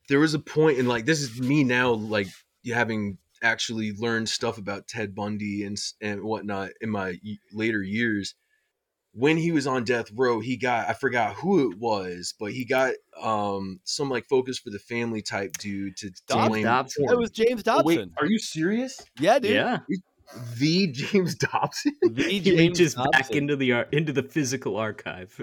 there 0.08 0.20
was 0.20 0.34
a 0.34 0.38
point 0.38 0.78
in 0.78 0.86
like 0.86 1.04
this 1.06 1.20
is 1.20 1.40
me 1.40 1.64
now 1.64 1.92
like 1.92 2.28
having 2.72 3.18
actually 3.42 3.92
learned 3.92 4.28
stuff 4.28 4.58
about 4.58 4.86
ted 4.86 5.14
bundy 5.14 5.64
and 5.64 5.76
s- 5.76 5.94
and 6.00 6.22
whatnot 6.22 6.70
in 6.80 6.90
my 6.90 7.18
later 7.52 7.82
years 7.82 8.34
when 9.16 9.36
he 9.36 9.52
was 9.52 9.66
on 9.66 9.84
death 9.84 10.10
row 10.14 10.40
he 10.40 10.56
got 10.56 10.88
i 10.88 10.92
forgot 10.92 11.34
who 11.34 11.70
it 11.70 11.78
was 11.78 12.34
but 12.40 12.50
he 12.52 12.64
got 12.64 12.92
um 13.22 13.78
some 13.84 14.10
like 14.10 14.24
focus 14.26 14.58
for 14.58 14.70
the 14.70 14.78
family 14.78 15.22
type 15.22 15.52
dude 15.58 15.96
to, 15.96 16.10
to 16.10 16.22
Dob- 16.26 16.48
blame 16.50 16.64
Dobson? 16.64 17.06
It 17.08 17.16
was 17.16 17.30
James 17.30 17.60
Oh, 17.60 17.82
Dobson. 17.82 17.84
wait 17.86 18.08
are 18.18 18.26
you 18.26 18.38
serious 18.40 19.00
yeah, 19.20 19.38
dude. 19.38 19.52
yeah. 19.52 19.78
the 20.56 20.88
james 20.88 21.34
dobson 21.52 21.92
The 22.02 22.22
He 22.24 22.40
James 22.40 22.58
reaches 22.58 22.94
back 22.96 23.06
Dobson. 23.12 23.36
into 23.36 23.56
the 23.56 23.72
ar- 23.72 23.88
into 23.92 24.12
the 24.12 24.22
physical 24.24 24.76
archive. 24.76 25.40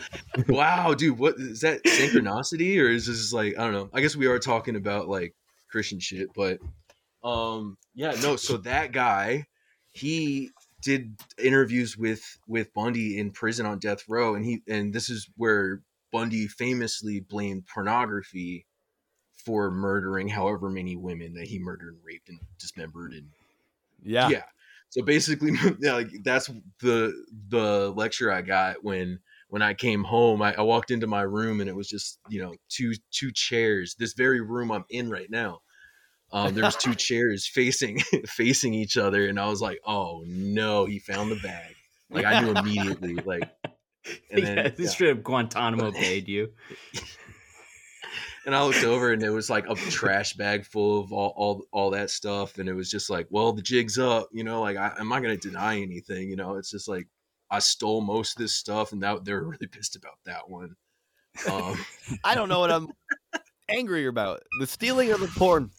wow 0.48 0.94
dude 0.94 1.18
what 1.18 1.34
is 1.36 1.60
that 1.60 1.82
synchronicity 1.84 2.80
or 2.80 2.88
is 2.88 3.06
this 3.06 3.32
like 3.32 3.58
i 3.58 3.64
don't 3.64 3.72
know 3.72 3.90
i 3.92 4.00
guess 4.00 4.16
we 4.16 4.26
are 4.26 4.38
talking 4.38 4.76
about 4.76 5.08
like 5.08 5.34
christian 5.70 5.98
shit 6.00 6.28
but 6.34 6.58
um 7.22 7.76
yeah 7.94 8.12
no 8.22 8.36
so 8.36 8.56
that 8.56 8.92
guy 8.92 9.44
he 9.92 10.50
did 10.82 11.18
interviews 11.42 11.96
with 11.96 12.38
with 12.46 12.72
bundy 12.74 13.18
in 13.18 13.30
prison 13.30 13.66
on 13.66 13.78
death 13.78 14.04
row 14.08 14.34
and 14.34 14.44
he 14.44 14.62
and 14.68 14.92
this 14.92 15.10
is 15.10 15.28
where 15.36 15.82
bundy 16.12 16.46
famously 16.48 17.20
blamed 17.20 17.66
pornography 17.66 18.66
for 19.44 19.70
murdering 19.70 20.28
however 20.28 20.68
many 20.68 20.96
women 20.96 21.34
that 21.34 21.46
he 21.46 21.58
murdered 21.58 21.94
and 21.94 22.04
raped 22.04 22.28
and 22.28 22.40
dismembered 22.58 23.12
and 23.12 23.28
Yeah. 24.02 24.28
yeah. 24.28 24.44
So 24.90 25.02
basically 25.02 25.52
yeah, 25.80 25.92
like 25.94 26.10
that's 26.24 26.50
the 26.80 27.12
the 27.48 27.92
lecture 27.96 28.32
i 28.32 28.42
got 28.42 28.82
when 28.82 29.20
when 29.48 29.62
i 29.62 29.74
came 29.74 30.04
home. 30.04 30.42
I, 30.42 30.54
I 30.54 30.62
walked 30.62 30.90
into 30.90 31.06
my 31.06 31.22
room 31.22 31.60
and 31.60 31.68
it 31.68 31.76
was 31.76 31.88
just 31.88 32.18
you 32.28 32.40
know 32.42 32.54
two 32.68 32.94
two 33.12 33.30
chairs 33.32 33.94
this 33.98 34.14
very 34.14 34.40
room 34.40 34.70
i'm 34.72 34.84
in 34.90 35.10
right 35.10 35.30
now 35.30 35.60
um 36.32 36.54
there 36.54 36.64
was 36.64 36.76
two 36.76 36.94
chairs 36.94 37.46
facing 37.46 37.98
facing 38.26 38.74
each 38.74 38.96
other 38.96 39.26
and 39.26 39.38
i 39.38 39.48
was 39.48 39.60
like 39.60 39.80
oh 39.86 40.22
no 40.26 40.84
he 40.84 40.98
found 40.98 41.30
the 41.30 41.36
bag 41.36 41.74
like 42.10 42.24
i 42.24 42.40
knew 42.40 42.52
immediately 42.52 43.14
like 43.24 43.50
and 44.30 44.44
then 44.44 44.56
yeah, 44.56 44.62
yeah. 44.64 44.68
this 44.70 44.92
straight 44.92 45.16
up 45.16 45.22
Guantanamo 45.22 45.92
paid 45.92 46.28
you. 46.28 46.52
and 48.46 48.54
I 48.54 48.64
looked 48.64 48.84
over 48.84 49.12
and 49.12 49.22
it 49.22 49.30
was 49.30 49.50
like 49.50 49.68
a 49.68 49.74
trash 49.74 50.34
bag 50.34 50.64
full 50.64 51.00
of 51.00 51.12
all, 51.12 51.32
all 51.36 51.62
all 51.72 51.90
that 51.90 52.10
stuff, 52.10 52.58
and 52.58 52.68
it 52.68 52.74
was 52.74 52.90
just 52.90 53.10
like, 53.10 53.26
well, 53.30 53.52
the 53.52 53.62
jig's 53.62 53.98
up, 53.98 54.28
you 54.32 54.44
know. 54.44 54.60
Like 54.60 54.76
I, 54.76 54.92
I'm 54.98 55.08
not 55.08 55.22
gonna 55.22 55.36
deny 55.36 55.80
anything, 55.80 56.30
you 56.30 56.36
know. 56.36 56.56
It's 56.56 56.70
just 56.70 56.88
like 56.88 57.06
I 57.50 57.58
stole 57.58 58.00
most 58.00 58.36
of 58.36 58.42
this 58.42 58.54
stuff, 58.54 58.92
and 58.92 59.02
that 59.02 59.24
they're 59.24 59.42
really 59.42 59.66
pissed 59.66 59.96
about 59.96 60.18
that 60.24 60.48
one. 60.48 60.74
Um, 61.50 61.78
I 62.24 62.34
don't 62.34 62.48
know 62.48 62.60
what 62.60 62.72
I'm 62.72 62.88
angry 63.68 64.06
about. 64.06 64.42
The 64.58 64.66
stealing 64.66 65.12
of 65.12 65.20
the 65.20 65.28
porn. 65.28 65.70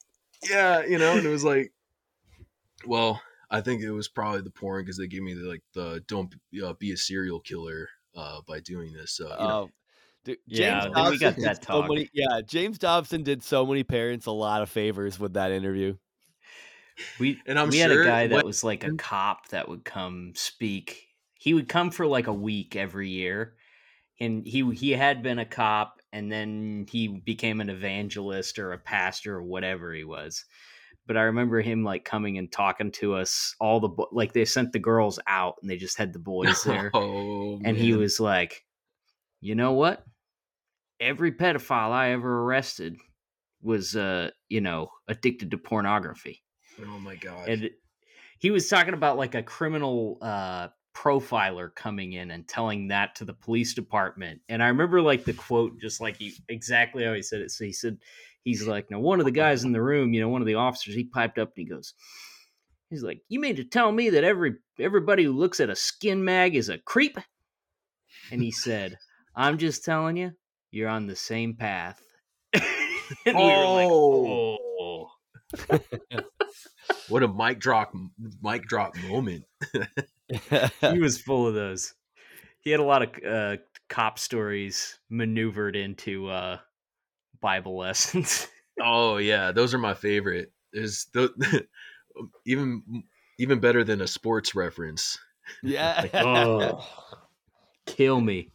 Yeah, 0.49 0.85
you 0.85 0.97
know, 0.97 1.17
and 1.17 1.25
it 1.25 1.29
was 1.29 1.43
like, 1.43 1.71
well, 2.85 3.21
I 3.49 3.61
think 3.61 3.81
it 3.83 3.91
was 3.91 4.07
probably 4.07 4.41
the 4.41 4.49
porn 4.51 4.83
because 4.83 4.97
they 4.97 5.07
gave 5.07 5.21
me 5.21 5.33
the 5.33 5.41
like 5.43 5.63
the 5.73 6.03
don't 6.07 6.33
uh, 6.63 6.73
be 6.73 6.91
a 6.91 6.97
serial 6.97 7.39
killer 7.39 7.89
uh, 8.15 8.41
by 8.47 8.59
doing 8.59 8.93
this. 8.93 9.11
So 9.13 9.25
you 9.25 9.29
know, 9.47 9.49
Oh, 9.63 9.69
dude, 10.25 10.37
Yeah, 10.47 10.81
James 10.81 10.95
I 10.95 11.03
think 11.03 11.11
we 11.11 11.17
got 11.19 11.25
Dobson 11.35 11.43
that 11.43 11.55
did 11.59 11.65
so 11.67 11.81
talk. 11.81 11.89
many. 11.89 12.09
Yeah, 12.13 12.41
James 12.45 12.77
Dobson 12.77 13.23
did 13.23 13.43
so 13.43 13.65
many 13.65 13.83
parents 13.83 14.25
a 14.25 14.31
lot 14.31 14.61
of 14.61 14.69
favors 14.69 15.19
with 15.19 15.33
that 15.33 15.51
interview. 15.51 15.95
We 17.19 17.41
And 17.45 17.57
I'm 17.57 17.69
we 17.69 17.79
had 17.79 17.91
a 17.91 18.03
guy 18.03 18.27
that 18.27 18.35
when- 18.35 18.45
was 18.45 18.63
like 18.63 18.83
a 18.83 18.93
cop 18.93 19.47
that 19.49 19.67
would 19.69 19.83
come 19.85 20.33
speak. 20.35 21.07
He 21.33 21.53
would 21.53 21.67
come 21.67 21.89
for 21.89 22.05
like 22.05 22.27
a 22.27 22.33
week 22.33 22.75
every 22.75 23.09
year, 23.09 23.55
and 24.19 24.45
he 24.45 24.69
he 24.75 24.91
had 24.91 25.23
been 25.23 25.39
a 25.39 25.45
cop, 25.45 26.00
and 26.13 26.31
then 26.31 26.85
he 26.89 27.07
became 27.07 27.61
an 27.61 27.69
evangelist 27.69 28.59
or 28.59 28.73
a 28.73 28.77
pastor 28.77 29.37
or 29.37 29.43
whatever 29.43 29.93
he 29.93 30.03
was. 30.03 30.45
But 31.07 31.17
I 31.17 31.23
remember 31.23 31.61
him 31.61 31.83
like 31.83 32.05
coming 32.05 32.37
and 32.37 32.51
talking 32.51 32.91
to 32.93 33.15
us 33.15 33.55
all 33.59 33.79
the 33.79 33.89
bo- 33.89 34.09
like 34.11 34.33
they 34.33 34.45
sent 34.45 34.71
the 34.71 34.79
girls 34.79 35.19
out 35.27 35.55
and 35.61 35.69
they 35.69 35.77
just 35.77 35.97
had 35.97 36.13
the 36.13 36.19
boys 36.19 36.63
there, 36.65 36.91
oh, 36.93 37.59
and 37.63 37.75
he 37.75 37.93
was 37.93 38.19
like, 38.19 38.63
you 39.39 39.55
know 39.55 39.73
what? 39.73 40.03
Every 40.99 41.31
pedophile 41.31 41.91
I 41.91 42.11
ever 42.11 42.43
arrested 42.43 42.97
was 43.61 43.95
uh 43.95 44.29
you 44.49 44.61
know 44.61 44.89
addicted 45.07 45.51
to 45.51 45.57
pornography 45.57 46.41
oh 46.83 46.99
my 46.99 47.15
god, 47.15 47.47
and 47.47 47.69
he 48.39 48.49
was 48.49 48.67
talking 48.67 48.93
about 48.93 49.17
like 49.17 49.35
a 49.35 49.43
criminal 49.43 50.17
uh 50.21 50.67
profiler 50.93 51.73
coming 51.73 52.13
in 52.13 52.31
and 52.31 52.47
telling 52.47 52.87
that 52.89 53.15
to 53.15 53.25
the 53.25 53.33
police 53.33 53.73
department 53.73 54.41
and 54.49 54.61
i 54.61 54.67
remember 54.67 55.01
like 55.01 55.23
the 55.23 55.33
quote 55.33 55.79
just 55.79 56.01
like 56.01 56.17
he 56.17 56.33
exactly 56.49 57.03
how 57.03 57.13
he 57.13 57.21
said 57.21 57.41
it 57.41 57.49
so 57.49 57.63
he 57.63 57.71
said 57.71 57.97
he's 58.43 58.67
like 58.67 58.91
now 58.91 58.99
one 58.99 59.19
of 59.19 59.25
the 59.25 59.31
guys 59.31 59.63
in 59.63 59.71
the 59.71 59.81
room 59.81 60.13
you 60.13 60.19
know 60.19 60.27
one 60.27 60.41
of 60.41 60.47
the 60.47 60.55
officers 60.55 60.93
he 60.93 61.05
piped 61.05 61.39
up 61.39 61.49
and 61.55 61.65
he 61.65 61.73
goes 61.73 61.93
he's 62.89 63.03
like 63.03 63.21
you 63.29 63.39
mean 63.39 63.55
to 63.55 63.63
tell 63.63 63.91
me 63.91 64.09
that 64.09 64.25
every 64.25 64.55
everybody 64.79 65.23
who 65.23 65.31
looks 65.31 65.59
at 65.59 65.69
a 65.69 65.75
skin 65.75 66.23
mag 66.23 66.55
is 66.55 66.67
a 66.67 66.77
creep 66.79 67.17
and 68.31 68.41
he 68.41 68.51
said 68.51 68.97
i'm 69.35 69.57
just 69.57 69.85
telling 69.85 70.17
you 70.17 70.31
you're 70.71 70.89
on 70.89 71.07
the 71.07 71.15
same 71.15 71.55
path 71.55 72.01
and 72.53 72.63
we 73.25 73.33
were 73.33 73.65
like 73.65 73.87
Oh. 73.89 74.57
oh 74.57 75.07
what 77.09 77.23
a 77.23 77.27
mic 77.27 77.59
drop 77.59 77.93
mic 78.41 78.63
drop 78.63 78.95
moment. 79.07 79.43
he 80.81 80.99
was 80.99 81.21
full 81.21 81.47
of 81.47 81.53
those. 81.53 81.93
He 82.61 82.69
had 82.69 82.79
a 82.79 82.83
lot 82.83 83.01
of 83.01 83.09
uh, 83.25 83.57
cop 83.89 84.19
stories 84.19 84.99
maneuvered 85.09 85.75
into 85.75 86.29
uh, 86.29 86.57
Bible 87.41 87.77
lessons. 87.77 88.47
Oh 88.79 89.17
yeah, 89.17 89.51
those 89.51 89.73
are 89.73 89.79
my 89.79 89.93
favorite. 89.93 90.51
Is 90.73 91.07
even 92.45 93.03
even 93.39 93.59
better 93.59 93.83
than 93.83 94.01
a 94.01 94.07
sports 94.07 94.55
reference. 94.55 95.17
yeah. 95.63 96.01
Like, 96.13 96.15
oh, 96.15 96.87
kill 97.85 98.21
me! 98.21 98.51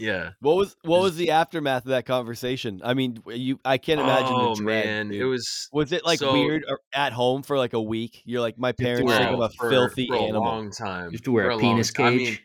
Yeah. 0.00 0.30
What 0.40 0.56
was 0.56 0.76
what 0.82 1.00
was 1.02 1.16
the 1.16 1.30
aftermath 1.30 1.84
of 1.84 1.90
that 1.90 2.06
conversation? 2.06 2.80
I 2.84 2.94
mean, 2.94 3.22
you 3.26 3.60
I 3.64 3.78
can't 3.78 4.00
imagine 4.00 4.32
oh 4.34 4.54
the 4.54 4.62
dread. 4.62 4.84
man, 4.86 5.08
dude. 5.08 5.20
it 5.20 5.24
was 5.24 5.68
Was 5.72 5.92
it 5.92 6.04
like 6.04 6.18
so- 6.20 6.32
weird 6.32 6.64
or- 6.68 6.80
at 6.94 7.12
home 7.12 7.42
for 7.42 7.56
like 7.58 7.72
a 7.74 7.82
week? 7.82 8.22
You're 8.24 8.40
like, 8.40 8.58
my 8.58 8.72
parents 8.72 9.10
think 9.12 9.24
I'm 9.28 9.40
a 9.40 9.50
for, 9.50 9.70
filthy 9.70 10.06
for 10.08 10.14
a 10.16 10.22
animal. 10.22 10.42
long 10.42 10.70
time. 10.70 11.06
You 11.06 11.18
have 11.18 11.22
to 11.22 11.32
wear 11.32 11.44
For 11.44 11.50
a 11.50 11.56
long 11.56 11.62
penis 11.74 11.92
time. 11.92 12.06
I 12.06 12.10
mean, 12.10 12.26
cage. 12.26 12.42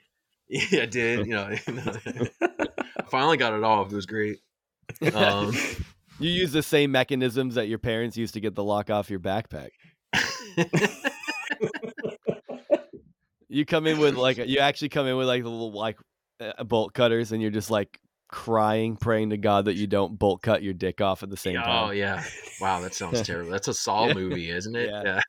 yeah, 0.71 0.81
I 0.81 0.85
did. 0.85 1.25
You 1.27 1.33
know, 1.33 1.55
finally 3.09 3.37
got 3.37 3.53
it 3.53 3.63
off. 3.63 3.91
It 3.91 3.95
was 3.95 4.05
great. 4.05 4.37
Um, 5.13 5.53
You 6.19 6.29
use 6.29 6.51
the 6.53 6.63
same 6.63 6.91
mechanisms 6.91 7.55
that 7.55 7.67
your 7.67 7.79
parents 7.79 8.15
used 8.15 8.35
to 8.35 8.39
get 8.39 8.55
the 8.55 8.63
lock 8.63 8.89
off 8.89 9.09
your 9.09 9.19
backpack. 9.19 9.69
You 13.47 13.65
come 13.65 13.85
in 13.87 13.99
with 13.99 14.15
like 14.15 14.37
you 14.37 14.59
actually 14.59 14.89
come 14.89 15.07
in 15.07 15.15
with 15.17 15.27
like 15.27 15.43
the 15.43 15.49
little 15.49 15.71
like 15.71 15.97
uh, 16.39 16.63
bolt 16.63 16.93
cutters, 16.93 17.31
and 17.31 17.41
you're 17.41 17.51
just 17.51 17.69
like 17.71 17.99
crying, 18.27 18.95
praying 18.97 19.29
to 19.29 19.37
God 19.37 19.65
that 19.65 19.75
you 19.75 19.87
don't 19.87 20.17
bolt 20.17 20.41
cut 20.41 20.63
your 20.63 20.73
dick 20.73 20.99
off 21.01 21.23
at 21.23 21.29
the 21.29 21.37
same 21.37 21.57
oh 21.57 21.61
time. 21.63 21.89
Oh 21.89 21.91
yeah. 21.91 22.23
Wow, 22.59 22.81
that 22.81 22.93
sounds 22.93 23.21
terrible. 23.25 23.51
That's 23.51 23.67
a 23.67 23.73
Saw 23.75 24.07
Yeah. 24.07 24.13
movie, 24.13 24.49
isn't 24.49 24.75
it? 24.75 24.89
Yeah. 24.89 25.21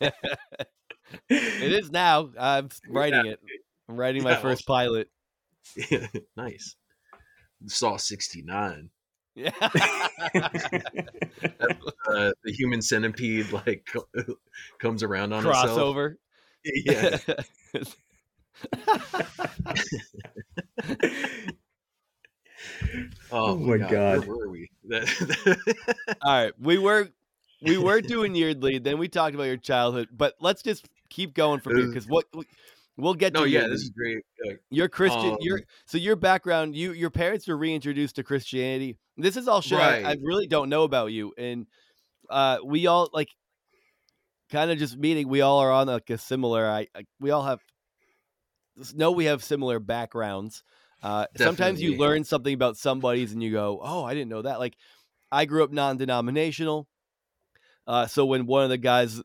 Yeah. 0.00 0.10
it 1.30 1.72
is 1.72 1.90
now. 1.90 2.30
I'm 2.38 2.68
writing 2.88 3.26
it. 3.26 3.40
I'm 3.88 3.96
writing 3.96 4.22
my 4.22 4.32
Yeah, 4.32 4.40
first 4.40 4.66
pilot. 4.66 5.08
nice. 6.36 6.74
Saw 7.66 7.96
69. 7.96 8.90
Yeah. 9.34 9.50
Uh, 12.08 12.32
the 12.44 12.52
human 12.52 12.80
centipede 12.80 13.50
like 13.52 13.86
comes 14.78 15.02
around 15.02 15.32
on 15.32 15.46
itself. 15.46 15.66
Crossover. 15.70 16.14
Yeah. 16.64 17.18
Oh, 23.32 23.52
Oh 23.52 23.56
my 23.56 23.78
God. 23.78 24.26
Where 24.26 24.36
were 24.36 24.48
we? 24.48 24.70
All 26.22 26.32
right, 26.32 26.52
we 26.60 26.78
were 26.78 27.08
we 27.62 27.78
were 27.78 28.00
doing 28.00 28.34
Yeardley, 28.34 28.78
then 28.78 28.98
we 28.98 29.08
talked 29.08 29.34
about 29.34 29.44
your 29.44 29.56
childhood, 29.56 30.08
but 30.12 30.34
let's 30.40 30.62
just 30.62 30.88
keep 31.08 31.34
going 31.34 31.60
from 31.60 31.76
here 31.76 31.86
because 31.86 32.06
what 32.06 32.26
we'll 32.96 33.14
get 33.14 33.32
no, 33.32 33.44
to. 33.44 33.50
yeah, 33.50 33.62
you. 33.62 33.70
this 33.70 33.82
is 33.82 33.90
great. 33.90 34.18
Uh, 34.46 34.54
You're 34.70 34.88
Christian. 34.88 35.32
Um, 35.32 35.38
you're 35.40 35.60
so 35.86 35.98
your 35.98 36.16
background. 36.16 36.76
You 36.76 36.92
your 36.92 37.10
parents 37.10 37.48
were 37.48 37.56
reintroduced 37.56 38.16
to 38.16 38.22
Christianity. 38.22 38.96
This 39.16 39.36
is 39.36 39.48
all 39.48 39.60
shit 39.60 39.78
I, 39.78 40.02
I 40.02 40.16
really 40.22 40.46
don't 40.46 40.68
know 40.68 40.84
about 40.84 41.06
you, 41.06 41.32
and 41.36 41.66
uh, 42.30 42.58
we 42.64 42.86
all 42.86 43.08
like 43.12 43.28
kind 44.50 44.70
of 44.70 44.78
just 44.78 44.96
meeting. 44.96 45.28
We 45.28 45.40
all 45.40 45.58
are 45.58 45.72
on 45.72 45.88
like 45.88 46.10
a 46.10 46.18
similar. 46.18 46.66
I, 46.66 46.86
I 46.94 47.04
we 47.20 47.30
all 47.30 47.44
have 47.44 47.60
know 48.94 49.12
we 49.12 49.26
have 49.26 49.42
similar 49.44 49.78
backgrounds. 49.78 50.62
Uh, 51.02 51.26
sometimes 51.46 51.80
you 51.82 51.90
learn 52.00 52.24
something 52.24 52.54
about 52.54 52.76
somebody's 52.76 53.32
and 53.32 53.42
you 53.42 53.52
go, 53.52 53.80
"Oh, 53.82 54.04
I 54.04 54.14
didn't 54.14 54.30
know 54.30 54.42
that." 54.42 54.58
Like 54.58 54.76
I 55.30 55.44
grew 55.44 55.62
up 55.64 55.70
non-denominational, 55.72 56.88
uh, 57.86 58.06
so 58.06 58.26
when 58.26 58.46
one 58.46 58.64
of 58.64 58.70
the 58.70 58.78
guys 58.78 59.20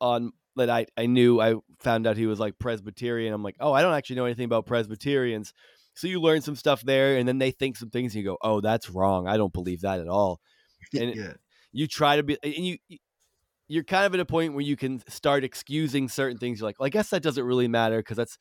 on 0.00 0.32
that 0.56 0.70
I, 0.70 0.86
I 0.96 1.06
knew, 1.06 1.40
I 1.40 1.54
found 1.80 2.06
out 2.06 2.16
he 2.16 2.26
was 2.26 2.38
like 2.38 2.58
Presbyterian. 2.58 3.34
I'm 3.34 3.42
like, 3.42 3.56
oh, 3.58 3.72
I 3.72 3.82
don't 3.82 3.94
actually 3.94 4.16
know 4.16 4.24
anything 4.24 4.44
about 4.44 4.66
Presbyterians. 4.66 5.52
So 5.94 6.06
you 6.06 6.20
learn 6.20 6.42
some 6.42 6.56
stuff 6.56 6.82
there, 6.82 7.16
and 7.16 7.26
then 7.26 7.38
they 7.38 7.50
think 7.50 7.76
some 7.76 7.90
things, 7.90 8.14
and 8.14 8.22
you 8.22 8.30
go, 8.30 8.38
oh, 8.42 8.60
that's 8.60 8.88
wrong. 8.90 9.26
I 9.26 9.36
don't 9.36 9.52
believe 9.52 9.80
that 9.82 10.00
at 10.00 10.08
all. 10.08 10.40
And 10.94 11.14
yeah, 11.16 11.32
You 11.72 11.86
try 11.88 12.16
to 12.16 12.22
be, 12.22 12.36
and 12.42 12.54
you 12.54 12.78
you- 12.88 12.98
you're 13.66 13.82
kind 13.82 14.04
of 14.04 14.12
at 14.12 14.20
a 14.20 14.26
point 14.26 14.52
where 14.52 14.60
you 14.64 14.76
can 14.76 15.02
start 15.08 15.42
excusing 15.42 16.06
certain 16.10 16.36
things. 16.36 16.60
You're 16.60 16.68
like, 16.68 16.78
well, 16.78 16.86
I 16.86 16.90
guess 16.90 17.08
that 17.10 17.22
doesn't 17.22 17.42
really 17.42 17.66
matter 17.66 17.96
because 17.96 18.18
that's 18.18 18.36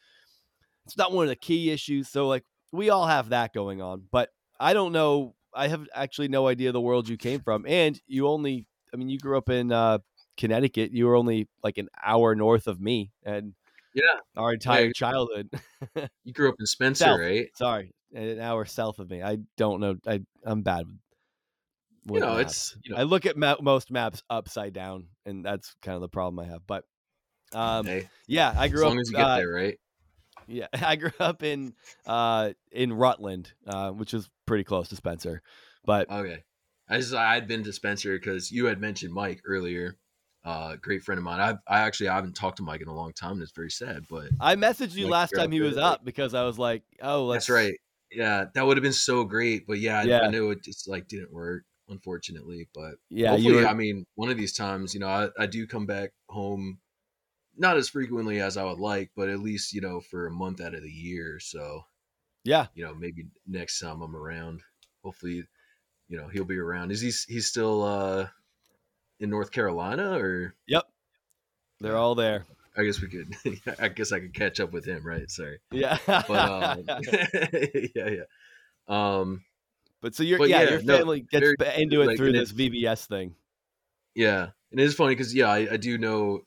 it's 0.86 0.98
not 0.98 1.12
one 1.12 1.26
of 1.26 1.30
the 1.30 1.36
key 1.36 1.72
issues. 1.72 2.10
So 2.10 2.28
like 2.28 2.43
we 2.72 2.89
all 2.89 3.06
have 3.08 3.30
that 3.30 3.54
going 3.54 3.82
on, 3.82 4.04
but 4.12 4.30
I 4.60 4.74
don't 4.74 4.91
know. 4.91 5.36
I 5.54 5.67
have 5.67 5.88
actually 5.93 6.30
no 6.30 6.48
idea 6.48 6.72
the 6.72 6.82
world 6.82 7.08
you 7.08 7.17
came 7.17 7.39
from, 7.41 7.65
and 7.67 8.00
you 8.08 8.28
only. 8.28 8.67
I 8.93 8.98
mean, 8.98 9.10
you 9.10 9.17
grew 9.17 9.38
up 9.38 9.50
in 9.50 9.72
uh, 9.72 10.00
Connecticut. 10.38 10.91
You 10.91 11.06
were 11.08 11.15
only 11.15 11.48
like 11.63 11.78
an 11.78 11.89
hour 12.04 12.36
north 12.36 12.67
of 12.67 12.80
me, 12.80 13.12
and 13.24 13.54
yeah. 13.93 14.17
our 14.38 14.54
entire 14.54 14.86
Yeah. 14.86 14.91
childhood. 14.96 15.50
You 16.24 16.34
grew 16.34 16.50
up 16.50 16.56
in 16.60 16.65
Spencer, 16.67 17.06
South. 17.06 17.19
right? 17.19 17.48
Sorry, 17.56 17.91
an 18.13 18.39
hour 18.39 18.65
south 18.65 19.00
of 19.00 19.10
me. 19.10 19.22
I 19.22 19.38
don't 19.58 19.80
know. 19.80 19.96
I 20.08 20.22
I'm 20.43 20.62
bad 20.62 20.86
with. 22.06 22.22
You 22.24 22.28
know, 22.28 22.38
it's 22.38 22.76
you 22.84 22.91
know, 22.93 22.98
I 23.00 23.04
look 23.04 23.26
at 23.26 23.38
ma- 23.38 23.58
most 23.62 23.91
maps 23.91 24.22
upside 24.30 24.74
down, 24.74 25.08
and 25.26 25.43
that's 25.46 25.76
kind 25.82 25.96
of 25.96 26.02
the 26.02 26.10
problem 26.10 26.39
I 26.39 26.50
have. 26.52 26.62
But 26.67 26.84
um, 27.54 27.86
hey, 27.86 28.10
yeah, 28.28 28.54
I 28.58 28.67
grew 28.67 28.82
up 28.86 28.88
as 28.88 28.91
long 28.91 29.00
as 29.00 29.10
you 29.12 29.17
get 29.17 29.26
uh, 29.26 29.38
there, 29.38 29.52
right? 29.52 29.78
Yeah, 30.48 30.68
I 30.74 30.96
grew 30.96 31.12
up 31.20 31.44
in 31.44 31.76
uh 32.06 32.54
in 32.72 32.94
Rutland, 32.94 33.54
uh, 33.66 33.92
which 33.92 34.14
is 34.14 34.30
pretty 34.46 34.64
close 34.64 34.90
to 34.90 34.96
Spencer. 34.96 35.42
But 35.86 36.10
Okay. 36.10 36.44
I 36.90 36.98
just 36.98 37.14
I 37.14 37.34
had 37.34 37.48
been 37.48 37.64
to 37.64 37.74
Spencer 37.74 38.18
because 38.18 38.52
you 38.52 38.66
had 38.66 38.80
mentioned 38.80 39.14
Mike 39.14 39.42
earlier. 39.46 39.98
Uh, 40.44 40.76
great 40.76 41.04
friend 41.04 41.18
of 41.18 41.24
mine. 41.24 41.40
I 41.40 41.52
I 41.74 41.80
actually 41.82 42.10
I 42.10 42.16
haven't 42.16 42.34
talked 42.36 42.58
to 42.58 42.64
Mike 42.64 42.82
in 42.82 42.88
a 42.90 42.94
long 42.96 43.14
time, 43.14 43.34
and 43.34 43.42
it's 43.42 43.54
very 43.54 43.72
sad. 43.72 44.04
But 44.10 44.32
I 44.40 44.56
messaged 44.56 44.96
you 44.96 45.08
Like, 45.08 45.08
last 45.08 45.34
time 45.36 45.52
he 45.52 45.62
was 45.62 45.78
up 45.78 46.04
because 46.04 46.34
I 46.34 46.44
was 46.44 46.60
like, 46.60 46.84
"Oh, 47.02 47.26
let's." 47.26 47.48
that's 47.48 47.50
right. 47.50 47.74
Yeah, 48.12 48.46
that 48.54 48.66
would 48.66 48.78
have 48.78 48.84
been 48.84 48.94
so 48.94 49.24
great. 49.24 49.66
But 49.68 49.80
yeah, 49.80 50.00
I, 50.00 50.04
Yeah. 50.04 50.20
I 50.24 50.28
knew 50.28 50.52
it 50.52 50.64
just 50.64 50.88
like 50.88 51.08
didn't 51.08 51.32
work, 51.34 51.64
unfortunately. 51.88 52.70
But 52.74 52.96
Yeah, 53.10 53.36
you 53.36 53.56
were. 53.56 53.66
I 53.66 53.74
mean, 53.74 54.06
one 54.16 54.30
of 54.30 54.38
these 54.38 54.54
times, 54.54 54.94
you 54.94 55.00
know, 55.00 55.08
I, 55.08 55.30
I 55.40 55.46
do 55.48 55.68
come 55.68 55.86
back 55.86 56.12
home, 56.30 56.80
not 57.58 57.78
as 57.78 57.89
frequently 57.89 58.42
as 58.42 58.58
I 58.58 58.63
would 58.63 58.80
like, 58.80 59.12
but 59.16 59.30
at 59.30 59.39
least 59.39 59.74
you 59.74 59.82
know 59.82 60.00
for 60.00 60.28
a 60.28 60.32
month 60.32 60.62
out 60.62 60.74
of 60.74 60.84
the 60.84 60.89
year. 60.89 61.39
So 61.39 61.86
yeah, 62.44 62.68
you 62.76 62.84
know, 62.84 62.94
maybe 62.94 63.28
next 63.48 63.80
time 63.80 64.02
I'm 64.02 64.16
around, 64.16 64.62
hopefully, 65.04 65.46
you 66.10 66.18
know, 66.18 66.28
he'll 66.28 66.46
be 66.46 66.58
around. 66.58 66.92
Is 66.92 67.02
he 67.02 67.12
he's 67.34 67.48
still 67.48 67.84
uh 67.84 68.28
in 69.20 69.30
North 69.30 69.52
Carolina 69.52 70.18
or 70.18 70.56
yep. 70.68 70.84
They're 71.80 71.98
all 71.98 72.16
there. 72.16 72.46
I 72.78 72.84
guess 72.84 73.02
we 73.02 73.08
could 73.08 73.36
I 73.80 73.88
guess 73.88 74.12
I 74.12 74.20
could 74.20 74.34
catch 74.34 74.60
up 74.60 74.72
with 74.74 74.86
him, 74.86 75.06
right? 75.06 75.30
Sorry. 75.30 75.60
Yeah. 75.72 75.98
But 76.06 76.30
um 76.30 76.86
yeah, 77.96 78.10
yeah. 78.10 78.24
Um 78.88 79.44
but 80.02 80.16
so 80.16 80.24
your 80.24 80.39
but 80.39 80.50
yeah, 80.50 80.63
yeah, 80.63 80.70
your 80.72 80.82
no, 80.82 80.98
family 80.98 81.22
gets 81.22 81.54
very 81.58 81.82
into 81.82 82.02
it 82.02 82.08
like, 82.08 82.18
through 82.18 82.34
this 82.34 82.52
VBS 82.52 83.06
thing. 83.06 83.36
yeah. 84.16 84.50
And 84.72 84.80
it's 84.80 84.96
funny 84.96 85.16
cuz 85.16 85.34
yeah, 85.34 85.50
I, 85.50 85.74
I 85.74 85.78
do 85.78 85.98
know 85.98 86.42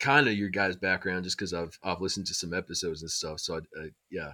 kind 0.00 0.28
of 0.28 0.34
your 0.34 0.48
guys' 0.48 0.76
background 0.76 1.24
just 1.24 1.38
cuz 1.38 1.52
I've 1.52 1.78
I've 1.82 2.00
listened 2.00 2.26
to 2.28 2.34
some 2.34 2.54
episodes 2.54 3.02
and 3.02 3.10
stuff. 3.10 3.40
So 3.40 3.56
I, 3.56 3.58
I 3.80 3.90
yeah. 4.10 4.32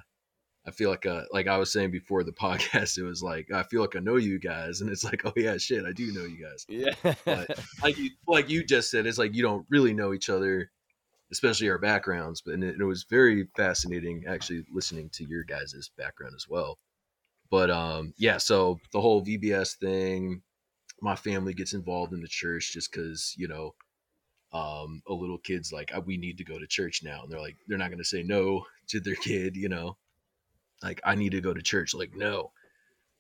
I 0.66 0.70
feel 0.70 0.88
like 0.88 1.05
uh 1.05 1.24
like 1.31 1.46
I 1.46 1.59
was 1.59 1.70
saying 1.72 1.90
before 1.90 2.24
the 2.24 2.33
podcast, 2.46 2.96
it 2.98 3.03
was 3.05 3.22
like 3.22 3.50
I 3.53 3.62
feel 3.64 3.81
like 3.81 3.96
I 3.96 4.00
know 4.00 4.16
you 4.16 4.38
guys, 4.38 4.81
and 4.81 4.90
it's 4.90 5.05
like, 5.05 5.22
oh 5.24 5.33
yeah, 5.37 5.57
shit, 5.59 5.85
I 5.85 5.92
do 5.92 6.12
know 6.12 6.24
you 6.24 6.42
guys. 6.42 6.64
Yeah. 6.68 7.14
But- 7.24 7.59
like 7.83 7.98
you 7.98 8.11
like 8.27 8.48
you 8.48 8.64
just 8.64 8.90
said, 8.90 9.07
it's 9.07 9.18
like 9.18 9.35
you 9.35 9.42
don't 9.42 9.66
really 9.68 9.92
know 9.92 10.14
each 10.14 10.31
other, 10.31 10.70
especially 11.33 11.68
our 11.68 11.79
backgrounds. 11.79 12.40
But 12.40 12.55
and 12.55 12.64
it, 12.64 12.77
it 12.81 12.85
was 12.85 13.05
very 13.05 13.46
fascinating 13.57 14.24
actually 14.27 14.64
listening 14.72 15.11
to 15.14 15.24
your 15.24 15.44
guys' 15.44 15.90
background 15.98 16.35
as 16.37 16.46
well. 16.48 16.79
But 17.50 17.70
um, 17.70 18.14
yeah, 18.16 18.38
so 18.38 18.81
the 18.92 19.00
whole 19.00 19.24
VBS 19.24 19.77
thing, 19.77 20.42
my 21.03 21.14
family 21.14 21.53
gets 21.55 21.74
involved 21.74 22.12
in 22.12 22.20
the 22.20 22.29
church 22.29 22.72
just 22.72 22.90
because 22.90 23.35
you 23.37 23.48
know, 23.48 23.74
um, 24.55 25.03
a 25.09 25.14
little 25.14 25.38
kid's 25.38 25.73
like, 25.73 25.95
"Uh, 25.97 26.03
we 26.03 26.19
need 26.19 26.38
to 26.38 26.45
go 26.45 26.59
to 26.61 26.69
church 26.69 27.03
now, 27.05 27.25
and 27.25 27.33
they're 27.33 27.40
like, 27.40 27.59
they're 27.69 27.79
not 27.79 27.90
gonna 27.93 28.05
say 28.05 28.25
no 28.25 28.67
to 28.88 29.01
their 29.01 29.17
kid, 29.17 29.57
you 29.57 29.69
know, 29.71 29.99
like 30.83 31.01
I 31.05 31.14
need 31.17 31.33
to 31.33 31.40
go 31.40 31.55
to 31.55 31.62
church, 31.62 31.95
like 31.95 32.14
no. 32.14 32.53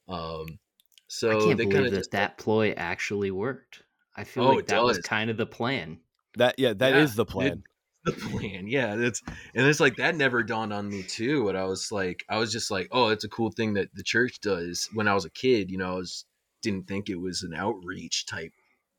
Um, 0.08 0.60
so 1.08 1.28
I 1.28 1.34
can't 1.36 1.58
they 1.58 1.66
believe 1.66 1.90
that 1.90 1.96
of 1.98 2.10
that 2.12 2.38
ploy 2.38 2.72
actually 2.72 3.30
worked. 3.30 3.82
I 4.16 4.24
feel 4.24 4.44
Oh, 4.44 4.46
like 4.46 4.66
that 4.66 4.82
was 4.84 4.98
kind 4.98 5.28
of 5.30 5.36
the 5.36 5.46
plan. 5.46 6.00
that 6.36 6.54
yeah, 6.58 6.72
that 6.74 6.96
is 6.96 7.14
Yeah, 7.14 7.14
the 7.14 7.24
it- 7.38 7.54
plan. 7.54 7.64
the 8.04 8.12
plan. 8.12 8.66
Yeah, 8.68 8.96
that's 8.96 9.22
and 9.54 9.66
it's 9.66 9.80
like 9.80 9.96
that 9.96 10.14
never 10.14 10.42
dawned 10.42 10.72
on 10.74 10.90
me 10.90 11.02
too. 11.04 11.44
But 11.44 11.56
I 11.56 11.64
was 11.64 11.90
like, 11.90 12.24
I 12.28 12.36
was 12.38 12.52
just 12.52 12.70
like, 12.70 12.88
oh, 12.90 13.08
it's 13.08 13.24
a 13.24 13.28
cool 13.30 13.50
thing 13.50 13.74
that 13.74 13.94
the 13.94 14.02
church 14.02 14.40
does. 14.40 14.90
When 14.92 15.08
I 15.08 15.14
was 15.14 15.24
a 15.24 15.30
kid, 15.30 15.70
you 15.70 15.78
know, 15.78 15.92
I 15.92 15.96
was 15.96 16.26
didn't 16.62 16.86
think 16.86 17.08
it 17.08 17.16
was 17.16 17.42
an 17.42 17.54
outreach 17.54 18.26
type 18.26 18.52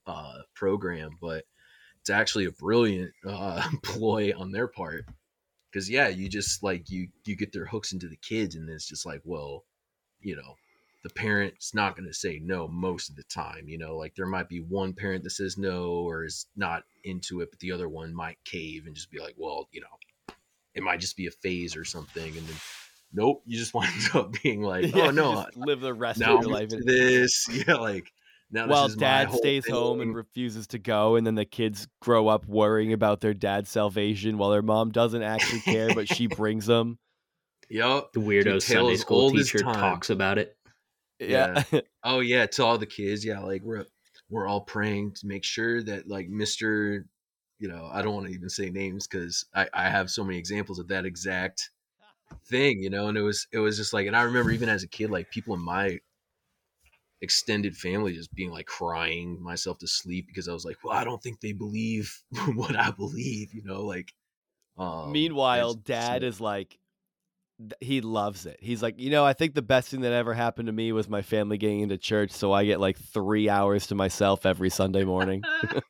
uh, 0.08 0.40
program, 0.56 1.18
but 1.22 1.46
it's 2.06 2.12
actually 2.12 2.46
a 2.46 2.52
brilliant 2.52 3.12
uh, 3.28 3.68
ploy 3.84 4.32
on 4.38 4.52
their 4.52 4.68
part. 4.68 5.08
Because 5.72 5.90
yeah, 5.90 6.08
you 6.08 6.30
just 6.30 6.62
like 6.62 6.88
you 6.92 7.08
you 7.26 7.36
get 7.36 7.52
their 7.52 7.66
hooks 7.66 7.94
into 7.94 8.08
the 8.08 8.16
kids, 8.18 8.54
and 8.54 8.70
it's 8.70 8.88
just 8.88 9.08
like, 9.08 9.22
well, 9.24 9.64
you 10.22 10.36
know, 10.36 10.54
the 11.02 11.10
parent's 11.10 11.74
not 11.74 11.98
going 11.98 12.08
to 12.08 12.14
say 12.14 12.40
no 12.44 12.68
most 12.68 13.10
of 13.10 13.16
the 13.16 13.24
time. 13.24 13.68
You 13.68 13.80
know, 13.80 13.98
like 13.98 14.14
there 14.14 14.28
might 14.28 14.48
be 14.48 14.60
one 14.60 14.94
parent 14.94 15.24
that 15.24 15.32
says 15.32 15.58
no 15.58 15.96
or 15.96 16.26
is 16.26 16.46
not 16.56 16.84
into 17.04 17.42
it, 17.42 17.50
but 17.50 17.60
the 17.60 17.72
other 17.72 17.90
one 17.90 18.14
might 18.14 18.38
cave 18.46 18.86
and 18.86 18.96
just 18.96 19.10
be 19.10 19.20
like, 19.20 19.34
well, 19.36 19.68
you 19.72 19.82
know, 19.82 20.36
it 20.76 20.84
might 20.84 21.00
just 21.00 21.18
be 21.18 21.26
a 21.26 21.32
phase 21.32 21.76
or 21.76 21.86
something. 21.86 22.38
And 22.38 22.48
then, 22.48 22.56
nope, 23.12 23.42
you 23.48 23.58
just 23.58 23.74
wind 23.74 23.92
up 24.14 24.32
being 24.44 24.62
like, 24.62 24.96
Yeah, 24.96 25.08
oh 25.08 25.12
no, 25.12 25.48
live 25.56 25.82
the 25.82 25.94
rest 25.94 26.22
of 26.22 26.28
your 26.28 26.44
life. 26.44 26.72
into 26.72 26.84
this. 26.86 27.48
Yeah, 27.68 27.76
like 27.76 28.12
now 28.52 28.68
while 28.68 28.84
this 28.84 28.92
is 28.92 28.98
my 28.98 29.08
dad 29.08 29.34
stays 29.34 29.68
home 29.68 30.02
and 30.02 30.16
refuses 30.16 30.68
to 30.68 30.80
go 30.80 31.16
and 31.16 31.26
then 31.26 31.36
the 31.36 31.46
kids 31.46 31.88
grow 32.02 32.28
up 32.28 32.46
worrying 32.48 32.94
about 32.94 33.22
their 33.22 33.34
dad's 33.34 33.70
salvation 33.70 34.38
while 34.38 34.50
their 34.50 34.62
mom 34.62 34.92
doesn't 34.92 35.24
actually 35.24 35.62
care 35.62 35.94
but 35.94 36.08
she 36.08 36.28
brings 36.28 36.66
them 36.66 36.98
Yep. 37.70 38.14
The 38.14 38.20
weirdo 38.20 38.44
tale 38.44 38.60
Sunday 38.62 38.94
as 38.94 39.02
school 39.02 39.32
teacher 39.32 39.60
talks 39.60 40.10
about 40.10 40.38
it. 40.38 40.58
yeah, 41.20 41.64
Oh 42.04 42.20
yeah, 42.20 42.46
to 42.46 42.64
all 42.64 42.78
the 42.78 42.86
kids, 42.86 43.26
yeah, 43.26 43.40
like 43.40 43.64
we're 43.64 43.86
we're 44.30 44.48
all 44.48 44.62
praying 44.62 45.14
to 45.14 45.28
make 45.28 45.44
sure 45.44 45.82
that 45.84 46.08
like 46.08 46.28
Mister, 46.30 47.06
you 47.60 47.68
know, 47.68 47.90
I 47.92 48.02
don't 48.02 48.14
want 48.14 48.28
to 48.28 48.34
even 48.34 48.50
say 48.50 48.70
names 48.70 49.08
because 49.08 49.46
I 49.54 49.68
I 49.74 49.90
have 49.90 50.12
so 50.12 50.24
many 50.24 50.38
examples 50.38 50.80
of 50.80 50.88
that 50.90 51.06
exact 51.06 51.72
thing, 52.48 52.84
you 52.84 52.90
know, 52.90 53.08
and 53.08 53.18
it 53.18 53.22
was 53.22 53.48
it 53.52 53.60
was 53.60 53.78
just 53.78 53.94
like, 53.94 54.08
and 54.08 54.16
I 54.16 54.24
remember 54.24 54.52
even 54.52 54.70
as 54.70 54.84
a 54.84 54.88
kid, 54.88 55.10
like 55.10 55.32
people 55.32 55.56
in 55.56 55.62
my 55.62 56.00
extended 57.22 57.76
family 57.76 58.14
just 58.14 58.34
being 58.34 58.52
like 58.52 58.66
crying 58.66 59.42
myself 59.42 59.78
to 59.80 59.88
sleep 59.88 60.28
because 60.28 60.48
I 60.48 60.54
was 60.54 60.66
like, 60.66 60.78
well, 60.84 60.98
I 60.98 61.04
don't 61.04 61.22
think 61.22 61.40
they 61.42 61.54
believe 61.54 62.22
what 62.56 62.76
I 62.76 62.92
believe, 62.92 63.54
you 63.54 63.64
know, 63.64 63.82
like. 63.84 64.14
Um, 64.78 65.14
meanwhile 65.14 65.74
dad 65.74 66.22
so- 66.22 66.28
is 66.28 66.42
like 66.42 66.78
he 67.80 68.02
loves 68.02 68.46
it 68.46 68.58
he's 68.60 68.84
like 68.84 69.00
you 69.00 69.10
know 69.10 69.24
i 69.24 69.32
think 69.32 69.54
the 69.54 69.62
best 69.62 69.88
thing 69.88 70.02
that 70.02 70.12
ever 70.12 70.34
happened 70.34 70.66
to 70.66 70.74
me 70.74 70.92
was 70.92 71.08
my 71.08 71.22
family 71.22 71.58
getting 71.58 71.80
into 71.80 71.98
church 71.98 72.32
so 72.32 72.52
i 72.52 72.66
get 72.66 72.82
like 72.82 72.98
three 72.98 73.48
hours 73.48 73.88
to 73.88 73.96
myself 73.96 74.46
every 74.46 74.70
sunday 74.70 75.06
morning 75.06 75.42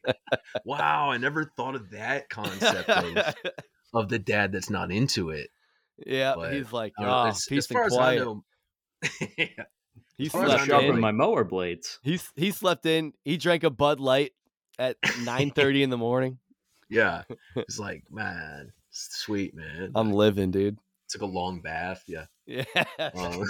wow, 0.66 1.12
I 1.12 1.18
never 1.18 1.52
thought 1.58 1.76
of 1.76 1.92
that 1.92 2.30
concept 2.30 2.90
of, 2.90 3.36
of 3.94 4.10
the 4.10 4.20
dad 4.20 4.52
that's 4.52 4.70
not 4.70 4.92
into 4.92 5.30
it. 5.30 5.50
yeah 6.06 6.34
But, 6.36 6.54
he's 6.54 6.72
like 6.72 6.94
oh 7.00 7.28
as, 7.28 7.46
peace 7.46 7.60
as 7.60 7.68
far 7.68 7.84
and 7.84 7.92
as 7.92 7.98
quiet 7.98 8.22
I 8.22 8.24
know, 8.24 8.44
yeah, 9.38 9.64
he 10.18 10.26
as 10.28 10.32
far 10.32 10.46
as 10.46 10.62
slept 10.64 10.84
in 10.86 11.00
my 11.00 11.12
mower 11.12 11.44
blades. 11.44 12.00
he, 12.04 12.20
he 12.36 12.52
slept 12.52 12.86
in 12.86 13.14
he 13.24 13.38
drank 13.38 13.64
a 13.64 13.70
bud 13.70 14.00
light 14.00 14.34
at 14.80 15.00
9.30 15.02 15.82
in 15.84 15.90
the 15.90 15.98
morning 15.98 16.40
yeah, 16.90 17.24
it's 17.56 17.80
like 17.80 18.04
man, 18.12 18.72
sweet 18.92 19.56
man. 19.56 19.92
i'm 19.96 20.12
living 20.12 20.52
dude 20.52 20.78
Took 21.08 21.22
a 21.22 21.26
long 21.28 21.62
bath, 21.62 22.04
yeah. 22.08 22.26
yeah 22.48 22.64
Um, 23.14 23.44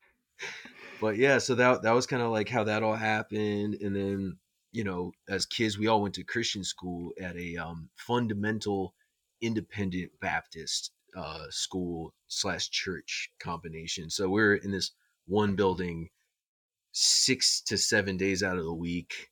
but 1.00 1.16
yeah, 1.16 1.38
so 1.38 1.54
that 1.54 1.82
that 1.82 1.92
was 1.92 2.06
kind 2.06 2.22
of 2.22 2.30
like 2.30 2.48
how 2.48 2.64
that 2.64 2.82
all 2.82 2.94
happened, 2.94 3.74
and 3.74 3.94
then 3.94 4.38
you 4.72 4.82
know, 4.84 5.12
as 5.28 5.44
kids, 5.44 5.76
we 5.78 5.86
all 5.86 6.00
went 6.00 6.14
to 6.14 6.24
Christian 6.24 6.64
school 6.64 7.12
at 7.20 7.36
a 7.36 7.56
um, 7.58 7.90
fundamental 7.96 8.94
independent 9.42 10.12
Baptist 10.20 10.92
uh, 11.14 11.44
school 11.50 12.14
slash 12.28 12.70
church 12.70 13.30
combination. 13.38 14.08
So 14.08 14.30
we're 14.30 14.54
in 14.54 14.70
this 14.70 14.92
one 15.26 15.54
building 15.56 16.08
six 16.92 17.62
to 17.62 17.78
seven 17.78 18.16
days 18.16 18.42
out 18.42 18.58
of 18.58 18.64
the 18.64 18.74
week, 18.74 19.28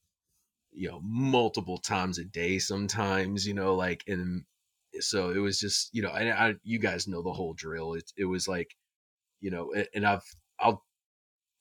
you 0.73 0.89
know, 0.89 1.01
multiple 1.03 1.79
times 1.79 2.19
a 2.19 2.25
day 2.25 2.59
sometimes, 2.59 3.47
you 3.47 3.55
know, 3.55 3.75
like, 3.75 4.03
and 4.07 4.45
so 5.01 5.31
it 5.31 5.39
was 5.39 5.59
just, 5.59 5.91
you 5.93 6.03
know, 6.03 6.11
and 6.11 6.31
I, 6.31 6.55
you 6.63 6.79
guys 6.79 7.07
know 7.07 7.23
the 7.23 7.33
whole 7.33 7.55
drill. 7.55 7.95
It, 7.95 8.11
it 8.17 8.25
was 8.25 8.49
like, 8.49 8.75
you 9.41 9.51
know, 9.51 9.73
and 9.95 10.07
I've, 10.07 10.25
I'll 10.59 10.85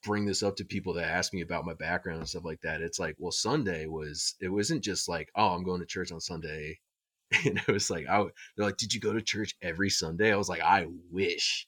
bring 0.03 0.25
this 0.25 0.43
up 0.43 0.55
to 0.57 0.65
people 0.65 0.93
that 0.93 1.07
ask 1.09 1.33
me 1.33 1.41
about 1.41 1.65
my 1.65 1.73
background 1.73 2.19
and 2.19 2.29
stuff 2.29 2.45
like 2.45 2.61
that. 2.61 2.81
It's 2.81 2.99
like, 2.99 3.15
well, 3.19 3.31
Sunday 3.31 3.85
was, 3.85 4.35
it 4.39 4.49
wasn't 4.49 4.83
just 4.83 5.09
like, 5.09 5.29
oh, 5.35 5.49
I'm 5.49 5.63
going 5.63 5.81
to 5.81 5.85
church 5.85 6.11
on 6.11 6.21
Sunday. 6.21 6.79
And 7.45 7.59
it 7.59 7.71
was 7.71 7.91
like, 7.91 8.07
I, 8.09 8.23
they're 8.57 8.65
like, 8.65 8.77
did 8.77 8.91
you 8.91 8.99
go 8.99 9.13
to 9.13 9.21
church 9.21 9.53
every 9.61 9.91
Sunday? 9.91 10.33
I 10.33 10.35
was 10.35 10.49
like, 10.49 10.61
I 10.61 10.87
wish 11.11 11.67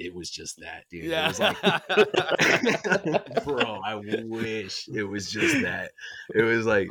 it 0.00 0.14
was 0.14 0.30
just 0.30 0.58
that, 0.60 0.84
dude. 0.90 1.04
It 1.04 1.10
Yeah. 1.10 1.28
was 1.28 1.38
like, 1.38 1.56
bro, 3.44 3.80
I 3.84 3.94
wish 4.24 4.88
it 4.88 5.04
was 5.04 5.30
just 5.30 5.60
that. 5.62 5.92
It 6.34 6.42
was 6.42 6.66
like 6.66 6.88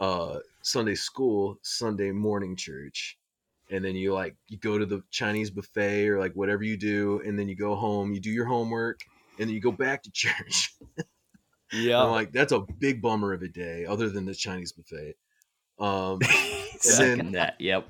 uh 0.00 0.38
Sunday 0.62 0.94
school, 0.94 1.58
Sunday 1.62 2.12
morning 2.12 2.54
church, 2.56 3.18
and 3.70 3.84
then 3.84 3.96
you 3.96 4.12
like 4.12 4.36
you 4.48 4.58
go 4.58 4.78
to 4.78 4.84
the 4.86 5.02
Chinese 5.10 5.50
buffet 5.50 6.08
or 6.08 6.18
like 6.20 6.34
whatever 6.34 6.62
you 6.62 6.76
do, 6.76 7.20
and 7.24 7.38
then 7.38 7.48
you 7.48 7.56
go 7.56 7.74
home, 7.74 8.12
you 8.12 8.20
do 8.20 8.30
your 8.30 8.46
homework, 8.46 9.00
and 9.38 9.48
then 9.48 9.54
you 9.54 9.60
go 9.60 9.72
back 9.72 10.02
to 10.02 10.10
church. 10.12 10.74
yeah. 11.72 12.02
I'm 12.02 12.10
like, 12.10 12.32
that's 12.32 12.52
a 12.52 12.60
big 12.78 13.00
bummer 13.00 13.32
of 13.32 13.42
a 13.42 13.48
day, 13.48 13.86
other 13.86 14.10
than 14.10 14.26
the 14.26 14.34
Chinese 14.34 14.72
buffet. 14.72 15.16
Um, 15.78 16.20
Second 16.78 17.32
that. 17.32 17.56
Yep. 17.58 17.88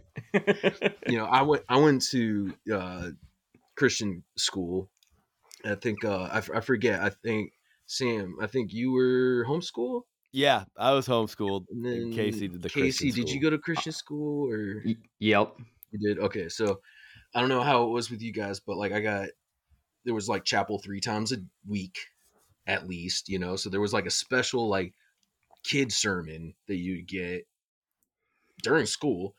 you 1.08 1.18
know, 1.18 1.24
I 1.24 1.42
went 1.42 1.64
I 1.68 1.76
went 1.78 2.02
to 2.10 2.54
uh 2.72 3.10
Christian 3.80 4.22
school. 4.36 4.90
I 5.64 5.74
think 5.74 6.04
uh 6.04 6.28
I, 6.30 6.38
f- 6.38 6.50
I 6.54 6.60
forget. 6.60 7.00
I 7.00 7.08
think 7.08 7.52
Sam, 7.86 8.36
I 8.40 8.46
think 8.46 8.72
you 8.74 8.92
were 8.92 9.44
homeschool. 9.48 10.02
yeah, 10.32 10.64
I 10.76 10.92
was 10.92 11.08
homeschooled. 11.08 11.64
And 11.70 11.84
And 11.86 12.12
then 12.12 12.12
Casey 12.12 12.46
did 12.48 12.60
the 12.62 12.68
Casey, 12.68 13.06
Christian 13.06 13.24
did 13.24 13.32
you 13.34 13.40
go 13.40 13.48
to 13.50 13.58
Christian 13.58 13.92
school 13.92 14.52
or 14.52 14.82
Y- 14.84 14.96
yep. 15.18 15.54
you 15.90 15.98
did? 15.98 16.18
Okay, 16.26 16.48
so 16.50 16.80
I 17.34 17.40
don't 17.40 17.48
know 17.48 17.62
how 17.62 17.84
it 17.84 17.90
was 17.90 18.10
with 18.10 18.20
you 18.22 18.32
guys, 18.32 18.60
but 18.60 18.76
like 18.76 18.92
I 18.92 19.00
got 19.00 19.28
there 20.04 20.14
was 20.14 20.28
like 20.28 20.44
chapel 20.44 20.78
three 20.78 21.00
times 21.00 21.32
a 21.32 21.38
week 21.66 21.96
at 22.66 22.86
least, 22.86 23.28
you 23.30 23.38
know. 23.38 23.56
So 23.56 23.70
there 23.70 23.80
was 23.80 23.92
like 23.94 24.06
a 24.06 24.10
special 24.10 24.68
like 24.68 24.92
kid 25.64 25.90
sermon 25.90 26.54
that 26.68 26.76
you'd 26.76 27.08
get 27.08 27.46
during 28.62 28.86
school. 28.86 29.34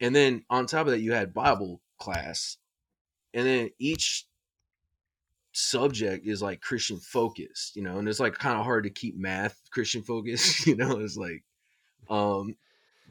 And 0.00 0.14
then 0.16 0.44
on 0.50 0.66
top 0.66 0.86
of 0.86 0.92
that 0.92 1.00
you 1.00 1.12
had 1.12 1.32
Bible 1.34 1.80
class. 2.00 2.56
And 3.34 3.46
then 3.46 3.70
each 3.78 4.26
subject 5.52 6.26
is 6.26 6.42
like 6.42 6.60
Christian 6.60 6.98
focused, 6.98 7.76
you 7.76 7.82
know, 7.82 7.98
and 7.98 8.08
it's 8.08 8.20
like 8.20 8.34
kind 8.34 8.58
of 8.58 8.64
hard 8.64 8.84
to 8.84 8.90
keep 8.90 9.16
math 9.16 9.58
Christian 9.70 10.02
focused, 10.02 10.66
you 10.66 10.76
know, 10.76 10.98
it's 11.00 11.16
like 11.16 11.42
um 12.08 12.56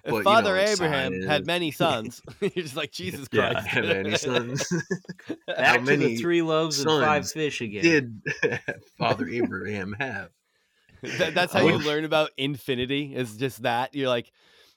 If 0.04 0.12
but, 0.12 0.18
you 0.18 0.24
Father 0.24 0.56
know, 0.56 0.62
Abraham 0.62 1.22
had 1.22 1.46
many 1.46 1.72
sons. 1.84 2.22
You're 2.42 2.50
just 2.52 2.76
like 2.76 2.92
Jesus 2.92 3.28
yeah, 3.32 3.52
Christ. 3.52 3.68
have 3.68 3.86
any 3.86 4.16
sons? 4.18 4.68
Back 5.48 5.80
to 5.80 5.86
the 5.86 5.98
many 5.98 6.18
three 6.18 6.42
loaves 6.42 6.80
and 6.80 6.90
five 6.90 7.30
fish 7.30 7.62
again. 7.62 7.84
did 7.84 8.22
Father 8.98 9.28
Abraham 9.28 9.94
have? 10.00 10.30
That- 11.04 11.34
that's 11.34 11.54
how 11.54 11.66
you 11.66 11.74
Oh. 11.74 11.78
learn 11.78 12.06
about 12.06 12.32
infinity. 12.38 13.16
Is 13.16 13.38
just 13.38 13.64
that 13.64 13.94
you're 13.96 14.10
like 14.10 14.32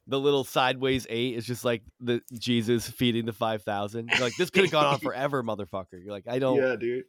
the 0.07 0.18
little 0.20 0.44
sideways 0.44 1.07
eight 1.11 1.34
is 1.36 1.46
just 1.46 1.64
like 1.64 1.82
the 2.00 2.20
Jesus 2.38 2.88
feeding 2.88 3.24
the 3.26 3.32
five 3.32 3.62
thousand. 3.62 4.11
Like 4.20 4.34
this 4.36 4.50
could 4.50 4.64
have 4.64 4.72
gone 4.72 4.86
on 4.86 4.98
forever, 5.00 5.42
motherfucker. 5.42 6.02
You're 6.02 6.12
like 6.12 6.28
I 6.28 6.38
don't. 6.38 6.57
Yeah, 6.59 6.76
dude. 6.76 7.05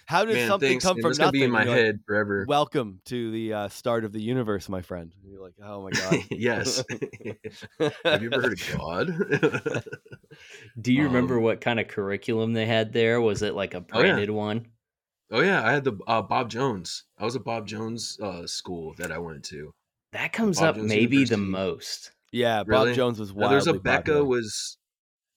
how 0.06 0.24
did 0.24 0.36
Man, 0.36 0.48
something 0.48 0.70
thanks, 0.70 0.86
come 0.86 0.96
man. 0.96 1.02
from 1.02 1.10
That's 1.10 1.18
gonna 1.18 1.28
nothing? 1.28 1.40
be 1.42 1.44
in 1.44 1.52
my 1.52 1.64
You're 1.64 1.72
like, 1.76 1.84
head 1.84 2.00
forever. 2.08 2.46
Welcome 2.48 3.02
to 3.08 3.30
the 3.32 3.54
uh, 3.54 3.68
start 3.68 4.06
of 4.06 4.14
the 4.14 4.22
universe, 4.22 4.70
my 4.70 4.82
friend. 4.82 5.14
And 5.22 5.30
you're 5.34 5.42
like, 5.42 5.56
oh 5.62 5.82
my 5.84 5.90
god. 5.92 6.20
yes. 6.32 6.82
have 8.06 8.22
you 8.24 8.30
ever 8.32 8.42
heard 8.42 8.54
of 8.54 8.78
God? 8.78 9.84
Do 10.80 10.94
you 10.94 11.04
remember 11.04 11.38
Um, 11.38 11.44
what 11.44 11.60
kind 11.60 11.78
of 11.80 11.90
curriculum 11.90 12.54
they 12.54 12.66
had 12.66 12.94
there? 12.94 13.20
Was 13.20 13.42
it 13.42 13.54
like 13.54 13.74
a 13.74 13.80
Oh, 13.80 13.82
yeah. 13.98 14.00
branded 14.14 14.30
one? 14.30 14.68
oh 15.32 15.42
yeah, 15.42 15.62
I 15.62 15.74
had 15.74 15.84
the 15.84 15.98
uh, 16.08 16.22
Bob 16.22 16.50
Jones. 16.50 17.04
I 17.18 17.26
was 17.26 17.36
a 17.36 17.40
Bob 17.42 17.68
Jones 17.68 18.18
uh, 18.22 18.48
school 18.48 18.94
that 18.98 19.12
I 19.12 19.18
went 19.18 19.44
to. 19.46 19.74
That 20.14 20.34
comes 20.34 20.60
Bob 20.60 20.70
up 20.70 20.76
Jones 20.78 20.88
maybe 20.90 21.24
the 21.26 21.38
most. 21.38 22.12
yeah, 22.32 22.60
Bob 22.60 22.68
Really? 22.70 22.94
Jones 22.96 23.20
was 23.20 23.34
Now, 23.34 23.42
wildly 23.50 23.54
there's 23.56 23.68
Abeka 23.68 23.96
popular. 23.96 24.24
was 24.26 24.78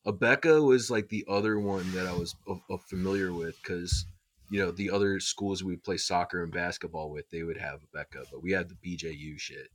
Abeka 0.07 0.65
was 0.65 0.91
like 0.91 1.09
the 1.09 1.25
other 1.29 1.59
one 1.59 1.91
that 1.93 2.07
I 2.07 2.13
was 2.13 2.35
uh, 2.49 2.55
uh, 2.73 2.77
familiar 2.89 3.33
with 3.33 3.57
because 3.63 4.07
you 4.51 4.61
know 4.61 4.71
the 4.71 4.91
other 4.91 5.21
schools 5.21 5.63
we 5.63 5.77
play 5.77 5.97
soccer 5.97 6.43
and 6.43 6.53
basketball 6.53 7.11
with 7.11 7.29
they 7.31 7.43
would 7.43 7.59
have 7.59 7.81
Abeka, 7.95 8.25
but 8.33 8.43
we 8.43 8.53
had 8.53 8.69
the 8.69 8.77
BJU 8.77 9.39
shit. 9.39 9.69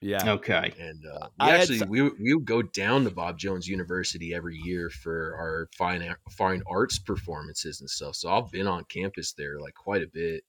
yeah. 0.00 0.32
Okay. 0.32 0.72
And 0.78 1.04
uh, 1.06 1.28
we 1.40 1.46
had 1.50 1.60
actually 1.60 1.78
so- 1.78 1.86
we 1.86 2.02
would- 2.02 2.18
we 2.20 2.34
would 2.34 2.44
go 2.44 2.62
down 2.62 3.04
to 3.04 3.10
Bob 3.10 3.38
Jones 3.38 3.66
University 3.66 4.34
every 4.34 4.56
year 4.56 4.88
for 4.90 5.34
our 5.36 5.68
fine 5.76 6.14
fine 6.30 6.62
arts 6.70 6.98
performances 6.98 7.80
and 7.80 7.90
stuff. 7.90 8.14
So 8.16 8.30
I've 8.32 8.50
been 8.50 8.66
on 8.68 8.84
campus 8.84 9.32
there 9.32 9.58
like 9.58 9.74
quite 9.74 10.02
a 10.02 10.08
bit. 10.12 10.44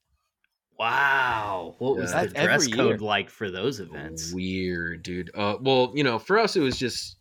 Wow. 0.83 1.75
What 1.79 1.95
was 1.95 2.11
Yeah. 2.11 2.25
the 2.25 2.33
dress 2.33 2.67
code 2.67 2.89
year. 2.89 2.97
like 2.97 3.29
for 3.29 3.49
those 3.49 3.79
events? 3.79 4.33
Weird, 4.33 5.01
dude. 5.03 5.31
Uh, 5.33 5.57
well, 5.61 5.93
you 5.95 6.03
know, 6.03 6.19
for 6.19 6.37
us 6.37 6.55
it 6.55 6.59
was 6.61 6.77
just 6.77 7.17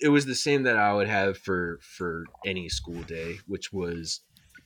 it 0.00 0.08
was 0.08 0.26
the 0.26 0.34
same 0.34 0.64
that 0.64 0.76
I 0.76 0.92
would 0.92 1.06
have 1.08 1.38
for 1.38 1.78
for 1.80 2.24
any 2.44 2.68
school 2.68 3.02
day, 3.04 3.38
which 3.46 3.72
was 3.72 4.20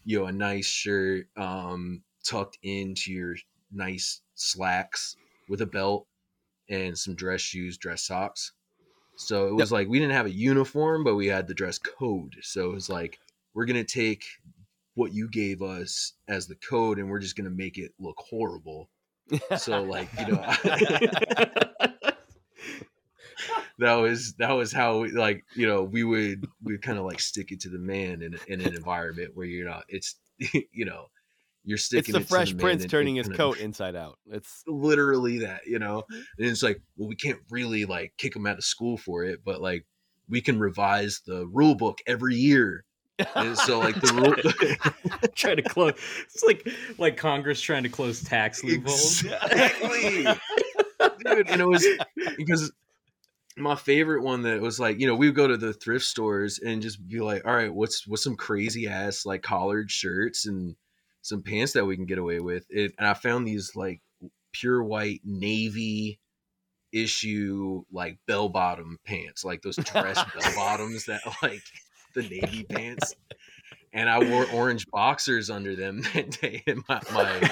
you 0.04 0.18
know 0.18 0.26
a 0.26 0.32
nice 0.32 0.66
shirt 0.66 1.26
um, 1.36 2.02
tucked 2.24 2.58
into 2.62 3.12
your 3.12 3.36
nice 3.70 4.22
slacks 4.34 5.14
with 5.48 5.60
a 5.60 5.66
belt 5.66 6.06
and 6.70 6.96
some 6.98 7.14
dress 7.14 7.42
shoes, 7.42 7.76
dress 7.76 8.02
socks. 8.06 8.52
So 9.16 9.48
it 9.48 9.54
was 9.54 9.70
like 9.72 9.88
we 9.88 9.98
didn't 9.98 10.14
have 10.14 10.26
a 10.26 10.30
uniform, 10.30 11.04
but 11.04 11.16
we 11.16 11.26
had 11.26 11.46
the 11.48 11.54
dress 11.54 11.78
code. 11.78 12.36
So 12.40 12.70
it 12.70 12.74
was 12.74 12.88
like 12.88 13.18
we're 13.52 13.66
gonna 13.66 13.84
take 13.84 14.24
what 14.98 15.14
you 15.14 15.28
gave 15.28 15.62
us 15.62 16.14
as 16.26 16.48
the 16.48 16.56
code, 16.56 16.98
and 16.98 17.08
we're 17.08 17.20
just 17.20 17.36
gonna 17.36 17.48
make 17.50 17.78
it 17.78 17.92
look 18.00 18.16
horrible. 18.18 18.90
So 19.56 19.82
like 19.82 20.08
you 20.18 20.32
know. 20.32 20.42
that 23.78 23.94
was 23.94 24.34
that 24.34 24.50
was 24.50 24.72
how 24.72 25.00
we, 25.00 25.12
like 25.12 25.44
you 25.54 25.68
know 25.68 25.84
we 25.84 26.02
would 26.02 26.44
we 26.64 26.76
kind 26.78 26.98
of 26.98 27.04
like 27.04 27.20
stick 27.20 27.52
it 27.52 27.60
to 27.60 27.68
the 27.68 27.78
man 27.78 28.22
in, 28.22 28.36
in 28.48 28.60
an 28.60 28.74
environment 28.74 29.30
where 29.34 29.46
you're 29.46 29.68
not 29.68 29.84
it's 29.88 30.16
you 30.72 30.84
know 30.84 31.06
you're 31.62 31.78
sticking 31.78 32.00
it's 32.00 32.12
the 32.12 32.18
it 32.18 32.22
to 32.22 32.28
Fresh 32.28 32.54
man 32.54 32.60
Prince 32.60 32.86
turning 32.86 33.14
his 33.14 33.28
coat 33.28 33.58
inside 33.60 33.94
out. 33.94 34.18
It's 34.32 34.64
literally 34.66 35.38
that 35.40 35.60
you 35.64 35.78
know 35.78 36.02
mm-hmm. 36.10 36.20
and 36.38 36.48
it's 36.48 36.64
like 36.64 36.82
well 36.96 37.08
we 37.08 37.14
can't 37.14 37.38
really 37.50 37.84
like 37.84 38.14
kick 38.18 38.34
him 38.34 38.46
out 38.46 38.58
of 38.58 38.64
school 38.64 38.96
for 38.96 39.22
it 39.22 39.44
but 39.44 39.60
like 39.60 39.86
we 40.28 40.40
can 40.40 40.58
revise 40.58 41.20
the 41.24 41.46
rule 41.46 41.76
book 41.76 41.98
every 42.06 42.34
year 42.34 42.84
and 43.34 43.56
so 43.58 43.78
like 43.78 43.94
the 44.00 44.12
rule 44.14 45.28
trying 45.34 45.56
to 45.56 45.62
close 45.68 45.94
it's 46.24 46.42
like 46.44 46.68
like 46.98 47.16
Congress 47.16 47.60
trying 47.60 47.82
to 47.82 47.88
close 47.88 48.22
tax 48.22 48.62
loopholes. 48.62 49.24
Exactly. 49.24 50.24
dude 51.24 51.48
and 51.48 51.60
it 51.60 51.66
was 51.66 51.86
because 52.36 52.72
my 53.56 53.74
favorite 53.74 54.22
one 54.22 54.42
that 54.42 54.60
was 54.60 54.78
like 54.78 55.00
you 55.00 55.06
know 55.06 55.14
we 55.14 55.28
would 55.28 55.36
go 55.36 55.48
to 55.48 55.56
the 55.56 55.72
thrift 55.72 56.04
stores 56.04 56.58
and 56.58 56.82
just 56.82 57.06
be 57.08 57.20
like 57.20 57.44
all 57.46 57.54
right 57.54 57.74
what's 57.74 58.06
what's 58.06 58.22
some 58.22 58.36
crazy 58.36 58.86
ass 58.86 59.26
like 59.26 59.42
collared 59.42 59.90
shirts 59.90 60.46
and 60.46 60.76
some 61.22 61.42
pants 61.42 61.72
that 61.72 61.84
we 61.84 61.96
can 61.96 62.06
get 62.06 62.18
away 62.18 62.40
with 62.40 62.64
it, 62.70 62.92
and 62.98 63.06
i 63.06 63.14
found 63.14 63.46
these 63.46 63.72
like 63.74 64.00
pure 64.52 64.82
white 64.82 65.20
navy 65.24 66.18
issue 66.92 67.82
like 67.92 68.18
bell 68.26 68.48
bottom 68.48 68.98
pants 69.04 69.44
like 69.44 69.60
those 69.62 69.76
dress 69.76 70.16
bell 70.40 70.52
bottoms 70.54 71.06
that 71.06 71.20
like 71.42 71.62
the 72.20 72.28
navy 72.28 72.64
pants 72.64 73.14
and 73.92 74.08
i 74.08 74.18
wore 74.18 74.46
orange 74.52 74.86
boxers 74.90 75.50
under 75.50 75.74
them 75.74 76.02
that 76.14 76.30
day. 76.40 76.62
And 76.66 76.82
my 76.88 77.00
my 77.12 77.50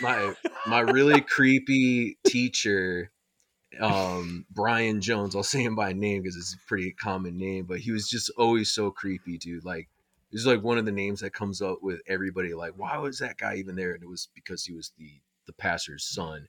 my 0.00 0.34
my 0.66 0.80
really 0.80 1.20
creepy 1.20 2.18
teacher 2.24 3.10
um 3.80 4.46
brian 4.52 5.00
jones 5.00 5.34
i'll 5.34 5.42
say 5.42 5.60
him 5.64 5.74
by 5.74 5.92
name 5.92 6.22
because 6.22 6.36
it's 6.36 6.54
a 6.54 6.68
pretty 6.68 6.92
common 6.92 7.36
name 7.36 7.64
but 7.64 7.80
he 7.80 7.90
was 7.90 8.08
just 8.08 8.30
always 8.38 8.70
so 8.70 8.90
creepy 8.90 9.36
dude. 9.36 9.64
Like 9.64 9.88
it 10.30 10.36
was 10.36 10.46
like 10.46 10.62
one 10.62 10.78
of 10.78 10.84
the 10.84 10.92
names 10.92 11.20
that 11.20 11.32
comes 11.32 11.62
up 11.62 11.78
with 11.82 12.00
everybody 12.06 12.54
like 12.54 12.72
why 12.76 12.98
was 12.98 13.18
that 13.18 13.38
guy 13.38 13.56
even 13.56 13.76
there? 13.76 13.92
And 13.92 14.02
it 14.02 14.08
was 14.08 14.28
because 14.34 14.64
he 14.64 14.72
was 14.72 14.92
the 14.98 15.10
the 15.46 15.52
pastor's 15.52 16.04
son 16.04 16.48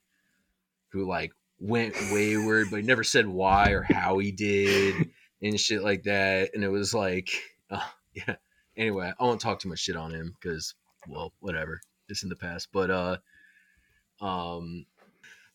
who 0.88 1.06
like 1.06 1.32
went 1.58 1.94
wayward 2.12 2.68
but 2.70 2.80
he 2.80 2.86
never 2.86 3.04
said 3.04 3.26
why 3.26 3.70
or 3.70 3.82
how 3.82 4.18
he 4.18 4.30
did 4.30 5.10
and 5.42 5.60
shit 5.60 5.82
like 5.82 6.02
that 6.04 6.50
and 6.54 6.64
it 6.64 6.68
was 6.68 6.94
like 6.94 7.30
uh, 7.70 7.80
yeah 8.14 8.36
anyway 8.76 9.12
i 9.18 9.24
won't 9.24 9.40
talk 9.40 9.58
too 9.60 9.68
much 9.68 9.80
shit 9.80 9.96
on 9.96 10.12
him 10.12 10.34
because 10.40 10.74
well 11.08 11.32
whatever 11.40 11.80
it's 12.08 12.22
in 12.22 12.28
the 12.28 12.36
past 12.36 12.68
but 12.72 12.90
uh 12.90 13.16
um 14.20 14.86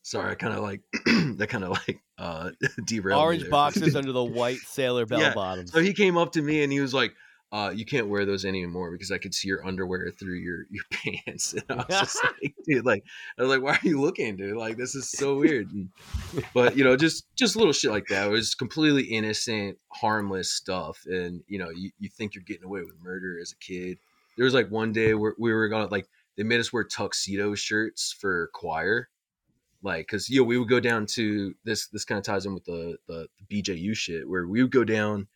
Sorry, 0.03 0.31
I 0.31 0.35
kind 0.35 0.55
of 0.55 0.61
like 0.61 0.81
that 1.37 1.47
kind 1.49 1.63
of 1.63 1.69
like 1.71 1.99
uh 2.17 2.51
derailed. 2.85 3.21
Orange 3.21 3.49
boxers 3.49 3.95
under 3.95 4.11
the 4.11 4.23
white 4.23 4.57
sailor 4.57 5.05
bell 5.05 5.19
Yeah, 5.19 5.33
bottoms. 5.33 5.71
So 5.71 5.79
he 5.79 5.93
came 5.93 6.17
up 6.17 6.31
to 6.33 6.41
me 6.41 6.63
and 6.63 6.71
he 6.71 6.79
was 6.79 6.93
like, 6.93 7.13
uh, 7.51 7.69
you 7.75 7.83
can't 7.83 8.07
wear 8.07 8.25
those 8.25 8.45
anymore 8.45 8.91
because 8.91 9.11
I 9.11 9.17
could 9.17 9.33
see 9.33 9.49
your 9.49 9.65
underwear 9.65 10.09
through 10.17 10.35
your 10.35 10.65
your 10.71 10.83
pants. 10.89 11.53
And 11.53 11.63
I 11.69 11.75
was 11.75 11.85
just 11.87 12.23
like, 12.41 12.55
dude, 12.65 12.85
like 12.85 13.03
I 13.37 13.41
was 13.41 13.51
like, 13.51 13.61
why 13.61 13.73
are 13.73 13.87
you 13.87 13.99
looking, 13.99 14.37
dude? 14.37 14.55
Like 14.55 14.77
this 14.77 14.95
is 14.95 15.09
so 15.09 15.35
weird. 15.35 15.71
And, 15.71 15.89
but 16.53 16.77
you 16.77 16.83
know, 16.83 16.95
just 16.95 17.25
just 17.35 17.55
little 17.55 17.73
shit 17.73 17.91
like 17.91 18.07
that. 18.07 18.27
It 18.27 18.31
was 18.31 18.55
completely 18.55 19.03
innocent, 19.03 19.77
harmless 19.89 20.51
stuff. 20.51 21.05
And 21.05 21.43
you 21.47 21.59
know, 21.59 21.69
you, 21.69 21.91
you 21.99 22.09
think 22.09 22.35
you're 22.35 22.43
getting 22.43 22.65
away 22.65 22.81
with 22.81 22.95
murder 23.03 23.37
as 23.41 23.51
a 23.51 23.57
kid. 23.57 23.97
There 24.37 24.45
was 24.45 24.53
like 24.53 24.71
one 24.71 24.93
day 24.93 25.13
where 25.13 25.35
we 25.37 25.53
were 25.53 25.67
gonna 25.67 25.87
like 25.87 26.07
they 26.37 26.43
made 26.43 26.61
us 26.61 26.71
wear 26.71 26.85
tuxedo 26.85 27.53
shirts 27.55 28.15
for 28.17 28.49
choir. 28.53 29.09
Like, 29.83 30.07
cause 30.07 30.29
you 30.29 30.39
know, 30.39 30.45
we 30.45 30.57
would 30.57 30.69
go 30.69 30.79
down 30.79 31.05
to 31.07 31.53
this. 31.65 31.87
This 31.87 32.05
kind 32.05 32.19
of 32.19 32.23
ties 32.23 32.45
in 32.45 32.53
with 32.53 32.63
the, 32.65 32.97
the 33.07 33.27
the 33.39 33.61
BJU 33.61 33.95
shit, 33.97 34.29
where 34.29 34.47
we 34.47 34.61
would 34.61 34.71
go 34.71 34.83
down 34.83 35.27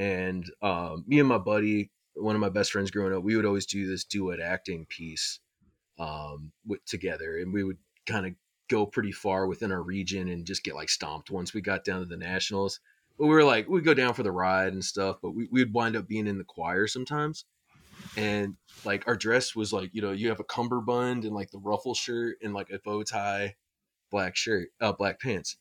and 0.00 0.50
um, 0.62 1.04
me 1.06 1.20
and 1.20 1.28
my 1.28 1.36
buddy, 1.36 1.90
one 2.14 2.34
of 2.34 2.40
my 2.40 2.48
best 2.48 2.72
friends 2.72 2.90
growing 2.90 3.14
up, 3.14 3.22
we 3.22 3.36
would 3.36 3.44
always 3.44 3.66
do 3.66 3.86
this 3.86 4.02
duet 4.02 4.40
acting 4.40 4.86
piece 4.88 5.40
um, 5.98 6.52
with, 6.66 6.82
together, 6.86 7.36
and 7.36 7.52
we 7.52 7.62
would 7.62 7.76
kind 8.06 8.24
of 8.24 8.32
go 8.70 8.86
pretty 8.86 9.12
far 9.12 9.46
within 9.46 9.70
our 9.70 9.82
region 9.82 10.28
and 10.28 10.46
just 10.46 10.64
get 10.64 10.74
like 10.74 10.88
stomped 10.88 11.30
once 11.30 11.52
we 11.52 11.60
got 11.60 11.84
down 11.84 12.00
to 12.00 12.06
the 12.06 12.16
nationals. 12.16 12.80
But 13.18 13.26
we 13.26 13.34
were 13.34 13.44
like, 13.44 13.68
we'd 13.68 13.84
go 13.84 13.92
down 13.92 14.14
for 14.14 14.22
the 14.22 14.32
ride 14.32 14.72
and 14.72 14.82
stuff, 14.82 15.18
but 15.20 15.32
we, 15.32 15.48
we'd 15.52 15.74
wind 15.74 15.96
up 15.96 16.08
being 16.08 16.26
in 16.26 16.38
the 16.38 16.44
choir 16.44 16.86
sometimes. 16.86 17.44
And 18.16 18.54
like 18.86 19.06
our 19.06 19.16
dress 19.16 19.54
was 19.54 19.70
like, 19.70 19.90
you 19.92 20.00
know, 20.00 20.12
you 20.12 20.30
have 20.30 20.40
a 20.40 20.44
cummerbund 20.44 21.24
and 21.24 21.34
like 21.34 21.50
the 21.50 21.58
ruffle 21.58 21.94
shirt 21.94 22.38
and 22.42 22.54
like 22.54 22.70
a 22.70 22.78
bow 22.78 23.02
tie, 23.02 23.56
black 24.10 24.34
shirt, 24.34 24.68
uh, 24.80 24.92
black 24.92 25.20
pants. 25.20 25.58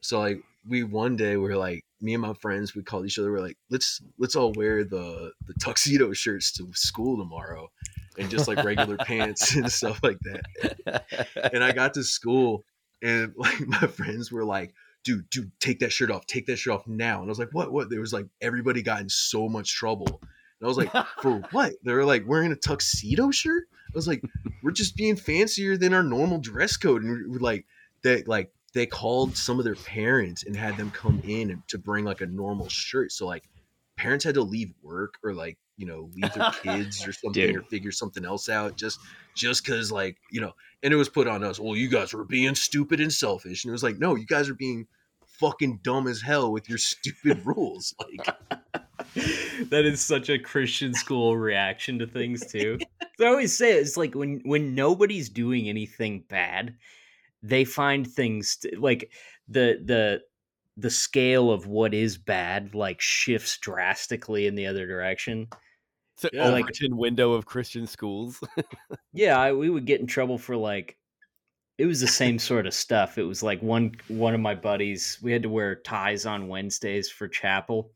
So 0.00 0.18
like 0.18 0.42
we 0.68 0.82
one 0.82 1.14
day 1.14 1.36
were 1.36 1.54
like 1.54 1.84
me 2.00 2.14
and 2.14 2.22
my 2.22 2.34
friends 2.34 2.74
we 2.74 2.82
called 2.82 3.06
each 3.06 3.18
other 3.18 3.32
we're 3.32 3.40
like 3.40 3.56
let's 3.70 4.02
let's 4.18 4.36
all 4.36 4.52
wear 4.52 4.84
the 4.84 5.32
the 5.46 5.54
tuxedo 5.54 6.12
shirts 6.12 6.52
to 6.52 6.68
school 6.74 7.16
tomorrow 7.16 7.68
and 8.18 8.30
just 8.30 8.48
like 8.48 8.62
regular 8.64 8.96
pants 9.06 9.54
and 9.54 9.70
stuff 9.70 10.00
like 10.02 10.18
that. 10.20 11.04
And 11.52 11.62
i 11.62 11.72
got 11.72 11.94
to 11.94 12.04
school 12.04 12.64
and 13.02 13.32
like 13.36 13.60
my 13.66 13.86
friends 13.86 14.32
were 14.32 14.44
like 14.44 14.74
dude 15.04 15.28
dude 15.30 15.52
take 15.60 15.80
that 15.80 15.92
shirt 15.92 16.10
off 16.10 16.26
take 16.26 16.46
that 16.46 16.56
shirt 16.56 16.74
off 16.74 16.86
now. 16.86 17.20
And 17.20 17.28
i 17.28 17.30
was 17.30 17.38
like 17.38 17.52
what 17.52 17.72
what? 17.72 17.90
There 17.90 18.00
was 18.00 18.12
like 18.12 18.26
everybody 18.40 18.82
got 18.82 19.00
in 19.00 19.08
so 19.08 19.48
much 19.48 19.74
trouble. 19.74 20.20
And 20.20 20.64
i 20.64 20.66
was 20.66 20.78
like 20.78 20.92
for 21.20 21.42
what? 21.52 21.72
They 21.84 21.92
were 21.92 22.04
like 22.04 22.26
wearing 22.26 22.52
a 22.52 22.56
tuxedo 22.56 23.30
shirt? 23.30 23.64
I 23.72 23.92
was 23.94 24.08
like 24.08 24.22
we're 24.62 24.72
just 24.72 24.96
being 24.96 25.16
fancier 25.16 25.76
than 25.76 25.94
our 25.94 26.02
normal 26.02 26.38
dress 26.38 26.76
code 26.76 27.02
and 27.02 27.30
we're 27.30 27.38
like 27.38 27.66
that 28.02 28.28
like 28.28 28.52
they 28.76 28.84
called 28.84 29.34
some 29.34 29.58
of 29.58 29.64
their 29.64 29.74
parents 29.74 30.44
and 30.44 30.54
had 30.54 30.76
them 30.76 30.90
come 30.90 31.18
in 31.26 31.62
to 31.66 31.78
bring 31.78 32.04
like 32.04 32.20
a 32.20 32.26
normal 32.26 32.68
shirt. 32.68 33.10
So 33.10 33.26
like 33.26 33.48
parents 33.96 34.22
had 34.22 34.34
to 34.34 34.42
leave 34.42 34.74
work 34.82 35.14
or 35.24 35.32
like 35.32 35.56
you 35.78 35.86
know 35.86 36.10
leave 36.14 36.32
their 36.34 36.50
kids 36.62 37.06
or 37.06 37.12
something 37.12 37.46
Dude. 37.46 37.56
or 37.56 37.62
figure 37.62 37.90
something 37.90 38.26
else 38.26 38.50
out 38.50 38.76
just 38.76 39.00
just 39.34 39.64
because 39.64 39.90
like 39.90 40.18
you 40.30 40.42
know 40.42 40.52
and 40.82 40.92
it 40.92 40.96
was 40.96 41.08
put 41.08 41.26
on 41.26 41.42
us. 41.42 41.58
Well, 41.58 41.74
you 41.74 41.88
guys 41.88 42.12
were 42.12 42.24
being 42.24 42.54
stupid 42.54 43.00
and 43.00 43.10
selfish, 43.10 43.64
and 43.64 43.70
it 43.70 43.72
was 43.72 43.82
like 43.82 43.98
no, 43.98 44.14
you 44.14 44.26
guys 44.26 44.50
are 44.50 44.54
being 44.54 44.86
fucking 45.40 45.80
dumb 45.82 46.06
as 46.06 46.20
hell 46.20 46.52
with 46.52 46.68
your 46.68 46.78
stupid 46.78 47.44
rules. 47.46 47.94
Like 48.18 48.36
that 49.70 49.84
is 49.86 50.02
such 50.02 50.28
a 50.28 50.38
Christian 50.38 50.92
school 50.92 51.36
reaction 51.36 51.98
to 51.98 52.06
things 52.06 52.46
too. 52.46 52.78
I 53.20 53.24
always 53.24 53.56
say 53.56 53.72
it's 53.72 53.96
like 53.96 54.14
when 54.14 54.42
when 54.44 54.74
nobody's 54.74 55.30
doing 55.30 55.66
anything 55.66 56.24
bad, 56.28 56.74
they 57.48 57.64
find 57.64 58.06
things 58.06 58.56
to, 58.58 58.78
like 58.78 59.12
the 59.48 59.80
the 59.84 60.22
the 60.76 60.90
scale 60.90 61.50
of 61.50 61.66
what 61.66 61.94
is 61.94 62.18
bad 62.18 62.74
like 62.74 63.00
shifts 63.00 63.58
drastically 63.58 64.46
in 64.46 64.54
the 64.54 64.66
other 64.66 64.86
direction. 64.86 65.48
It's 66.14 66.24
an 66.24 66.30
Yeah, 66.32 66.48
like- 66.48 66.66
window 66.90 67.32
of 67.32 67.46
Christian 67.46 67.86
schools. 67.86 68.42
Yeah, 69.12 69.38
I, 69.40 69.52
we 69.52 69.70
would 69.70 69.86
get 69.86 70.00
in 70.00 70.06
trouble 70.06 70.36
for 70.38 70.56
like 70.56 70.98
it 71.78 71.86
was 71.86 72.00
the 72.00 72.06
same 72.06 72.38
sort 72.38 72.66
of 72.66 72.74
stuff. 72.74 73.18
It 73.18 73.22
was 73.24 73.42
like 73.42 73.60
one 73.62 73.92
one 74.08 74.34
of 74.34 74.40
my 74.40 74.54
buddies, 74.54 75.18
we 75.22 75.32
had 75.32 75.42
to 75.42 75.48
wear 75.48 75.74
ties 75.76 76.26
on 76.26 76.48
Wednesdays 76.48 77.10
for 77.10 77.28
chapel. 77.28 77.92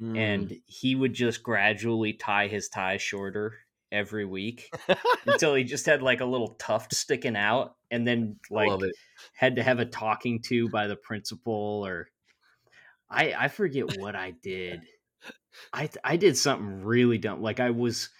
mm, 0.00 0.16
and 0.18 0.52
he 0.66 0.94
would 0.96 1.14
just 1.14 1.42
gradually 1.42 2.12
tie 2.14 2.48
his 2.48 2.68
tie 2.68 2.96
shorter 2.98 3.54
every 3.92 4.24
week 4.24 4.70
until 5.26 5.54
he 5.54 5.64
just 5.64 5.86
had 5.86 6.02
like 6.02 6.20
a 6.20 6.24
little 6.26 6.54
tuft 6.58 6.94
sticking 6.94 7.36
out 7.36 7.76
and 7.90 8.06
then 8.06 8.36
like 8.50 8.70
had 9.34 9.56
to 9.56 9.62
have 9.62 9.78
a 9.78 9.84
talking 9.84 10.40
to 10.42 10.68
by 10.68 10.86
the 10.86 10.96
principal 10.96 11.84
or 11.86 12.08
I 13.08 13.32
I 13.38 13.48
forget 13.48 13.88
what 13.98 14.16
I 14.16 14.32
did. 14.42 14.80
I 15.72 15.88
I 16.04 16.16
did 16.16 16.36
something 16.36 16.82
really 16.82 17.18
dumb. 17.18 17.40
Like 17.42 17.60
I 17.60 17.70
was 17.70 18.10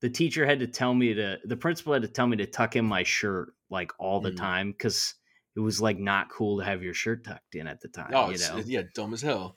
the 0.00 0.10
teacher 0.10 0.44
had 0.44 0.60
to 0.60 0.66
tell 0.66 0.92
me 0.94 1.14
to 1.14 1.38
the 1.44 1.56
principal 1.56 1.94
had 1.94 2.02
to 2.02 2.08
tell 2.08 2.26
me 2.26 2.36
to 2.36 2.46
tuck 2.46 2.76
in 2.76 2.84
my 2.84 3.02
shirt 3.02 3.54
like 3.70 3.92
all 3.98 4.20
the 4.20 4.30
Mm. 4.32 4.36
time 4.36 4.72
cuz 4.74 5.14
it 5.56 5.60
was 5.60 5.80
like 5.80 5.98
not 5.98 6.28
cool 6.30 6.58
to 6.58 6.64
have 6.64 6.82
your 6.82 6.92
shirt 6.92 7.24
tucked 7.24 7.54
in 7.54 7.66
at 7.66 7.80
the 7.80 7.88
time, 7.88 8.12
Oh, 8.12 8.30
you 8.30 8.36
know. 8.38 8.62
yeah, 8.66 8.82
dumb 8.94 9.14
as 9.14 9.22
hell. 9.22 9.56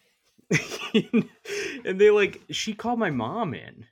and 0.93 1.99
they 1.99 2.09
like 2.09 2.41
she 2.49 2.73
called 2.73 2.97
my 2.99 3.11
mom 3.11 3.53
in 3.53 3.85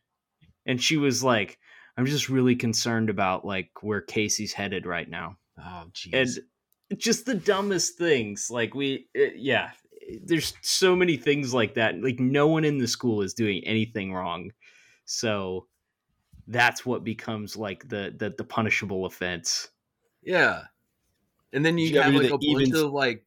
and 0.67 0.81
she 0.81 0.97
was 0.97 1.23
like 1.23 1.57
i'm 1.97 2.05
just 2.05 2.29
really 2.29 2.55
concerned 2.55 3.09
about 3.09 3.43
like 3.45 3.71
where 3.81 4.01
casey's 4.01 4.53
headed 4.53 4.85
right 4.85 5.09
now 5.09 5.37
Oh, 5.59 5.85
jeez. 5.91 6.37
and 6.91 6.99
just 6.99 7.25
the 7.25 7.33
dumbest 7.33 7.97
things 7.97 8.51
like 8.51 8.75
we 8.75 9.07
uh, 9.19 9.33
yeah 9.35 9.71
there's 10.23 10.53
so 10.61 10.95
many 10.95 11.17
things 11.17 11.53
like 11.53 11.73
that 11.73 11.99
like 12.01 12.19
no 12.19 12.47
one 12.47 12.63
in 12.63 12.77
the 12.77 12.87
school 12.87 13.21
is 13.23 13.33
doing 13.33 13.63
anything 13.65 14.13
wrong 14.13 14.51
so 15.05 15.65
that's 16.47 16.85
what 16.85 17.03
becomes 17.03 17.57
like 17.57 17.89
the 17.89 18.13
the, 18.15 18.33
the 18.37 18.43
punishable 18.43 19.05
offense 19.05 19.69
yeah. 20.27 20.63
And 21.53 21.65
then 21.65 21.77
you 21.77 21.87
you 21.87 22.01
have 22.01 22.13
like 22.13 22.27
the 22.27 22.35
a 22.35 22.53
bunch 22.53 22.73
of 22.73 22.91
like 22.91 23.23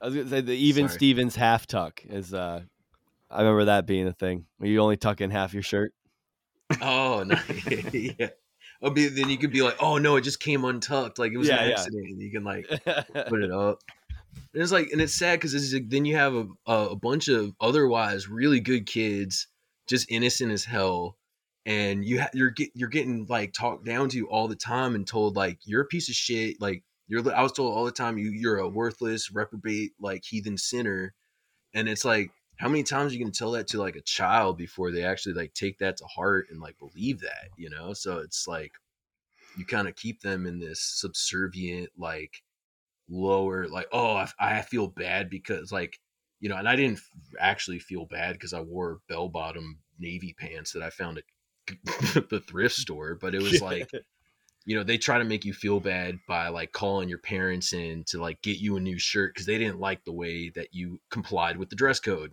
I 0.00 0.06
was 0.06 0.14
gonna 0.14 0.28
say 0.28 0.40
the 0.40 0.54
even 0.54 0.88
Sorry. 0.88 0.96
Stevens 0.96 1.36
half 1.36 1.66
tuck 1.66 2.02
is. 2.04 2.32
uh 2.32 2.62
I 3.30 3.40
remember 3.40 3.66
that 3.66 3.86
being 3.86 4.06
a 4.06 4.12
thing. 4.12 4.46
You 4.60 4.78
only 4.80 4.96
tuck 4.96 5.20
in 5.20 5.30
half 5.30 5.52
your 5.52 5.62
shirt. 5.62 5.92
Oh 6.80 7.24
no, 7.24 7.36
yeah. 7.92 8.30
Oh, 8.82 8.90
be, 8.90 9.08
then 9.08 9.28
you 9.30 9.38
could 9.38 9.52
be 9.52 9.62
like, 9.62 9.76
oh 9.80 9.98
no, 9.98 10.16
it 10.16 10.22
just 10.22 10.40
came 10.40 10.64
untucked, 10.64 11.18
like 11.18 11.32
it 11.32 11.38
was 11.38 11.48
Yeah, 11.48 11.56
an 11.56 11.58
accident. 11.58 12.08
And 12.10 12.20
you 12.22 12.30
can 12.30 12.44
like 12.44 12.68
put 13.28 13.42
it 13.42 13.50
up. 13.50 13.80
And 14.54 14.62
it's 14.62 14.72
like, 14.72 14.90
and 14.92 15.00
it's 15.00 15.14
sad 15.14 15.40
because 15.40 15.54
it's 15.54 15.72
like, 15.74 15.90
then 15.90 16.04
you 16.04 16.16
have 16.16 16.34
a, 16.34 16.46
a 16.66 16.88
a 16.90 16.96
bunch 16.96 17.28
of 17.28 17.54
otherwise 17.60 18.28
really 18.28 18.60
good 18.60 18.86
kids, 18.86 19.48
just 19.88 20.10
innocent 20.10 20.52
as 20.52 20.64
hell, 20.64 21.18
and 21.66 22.04
you 22.04 22.22
ha- 22.22 22.30
you're 22.34 22.50
get 22.50 22.70
you're 22.74 22.88
getting 22.88 23.26
like 23.28 23.52
talked 23.52 23.84
down 23.86 24.08
to 24.10 24.28
all 24.28 24.48
the 24.48 24.56
time 24.56 24.94
and 24.94 25.06
told 25.06 25.36
like 25.36 25.58
you're 25.64 25.82
a 25.82 25.86
piece 25.86 26.08
of 26.08 26.14
shit. 26.14 26.60
Like 26.60 26.84
you're, 27.08 27.34
I 27.34 27.42
was 27.42 27.52
told 27.52 27.74
all 27.76 27.84
the 27.84 27.92
time 27.92 28.18
you 28.18 28.30
you're 28.30 28.58
a 28.58 28.68
worthless 28.68 29.30
reprobate 29.32 29.92
like 30.00 30.24
heathen 30.24 30.58
sinner, 30.58 31.14
and 31.74 31.88
it's 31.88 32.04
like 32.04 32.30
how 32.56 32.68
many 32.68 32.82
times 32.82 33.12
are 33.12 33.16
you 33.16 33.24
can 33.24 33.32
tell 33.32 33.52
that 33.52 33.68
to 33.68 33.78
like 33.78 33.96
a 33.96 34.02
child 34.02 34.56
before 34.56 34.90
they 34.90 35.04
actually 35.04 35.34
like 35.34 35.54
take 35.54 35.78
that 35.78 35.96
to 35.96 36.04
heart 36.04 36.46
and 36.50 36.60
like 36.60 36.78
believe 36.78 37.20
that 37.20 37.48
you 37.56 37.70
know? 37.70 37.92
So 37.92 38.18
it's 38.18 38.46
like 38.46 38.72
you 39.56 39.64
kind 39.64 39.88
of 39.88 39.96
keep 39.96 40.20
them 40.20 40.46
in 40.46 40.58
this 40.58 40.80
subservient 40.80 41.90
like 41.96 42.42
lower 43.08 43.68
like 43.68 43.86
oh 43.92 44.16
I, 44.16 44.28
I 44.38 44.62
feel 44.62 44.88
bad 44.88 45.28
because 45.28 45.70
like 45.70 45.98
you 46.40 46.48
know 46.48 46.56
and 46.56 46.68
i 46.68 46.74
didn't 46.74 47.00
actually 47.38 47.78
feel 47.78 48.06
bad 48.06 48.32
because 48.32 48.52
i 48.52 48.60
wore 48.60 49.00
bell 49.08 49.28
bottom 49.28 49.78
navy 49.98 50.34
pants 50.38 50.72
that 50.72 50.82
i 50.82 50.90
found 50.90 51.18
at 51.18 51.24
the 52.30 52.42
thrift 52.46 52.74
store 52.74 53.16
but 53.20 53.34
it 53.34 53.42
was 53.42 53.60
like 53.60 53.90
you 54.64 54.74
know 54.74 54.82
they 54.82 54.98
try 54.98 55.18
to 55.18 55.24
make 55.24 55.44
you 55.44 55.52
feel 55.52 55.80
bad 55.80 56.18
by 56.26 56.48
like 56.48 56.72
calling 56.72 57.08
your 57.08 57.18
parents 57.18 57.72
in 57.72 58.04
to 58.04 58.20
like 58.20 58.40
get 58.42 58.58
you 58.58 58.76
a 58.76 58.80
new 58.80 58.98
shirt 58.98 59.34
because 59.34 59.46
they 59.46 59.58
didn't 59.58 59.80
like 59.80 60.04
the 60.04 60.12
way 60.12 60.48
that 60.50 60.68
you 60.72 60.98
complied 61.10 61.56
with 61.56 61.68
the 61.68 61.76
dress 61.76 62.00
code 62.00 62.32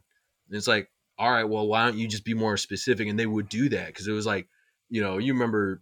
and 0.52 0.58
it's 0.58 0.68
like 0.68 0.90
all 1.18 1.32
right 1.32 1.46
well 1.48 1.68
why 1.68 1.86
don't 1.86 1.98
you 1.98 2.08
just 2.08 2.26
be 2.26 2.34
more 2.34 2.58
specific? 2.58 3.08
And 3.08 3.18
they 3.18 3.26
would 3.26 3.50
do 3.50 3.70
that 3.70 3.88
because 3.88 4.08
it 4.08 4.12
was 4.12 4.26
like 4.26 4.48
you 4.90 5.02
know 5.02 5.18
you 5.18 5.34
remember 5.34 5.82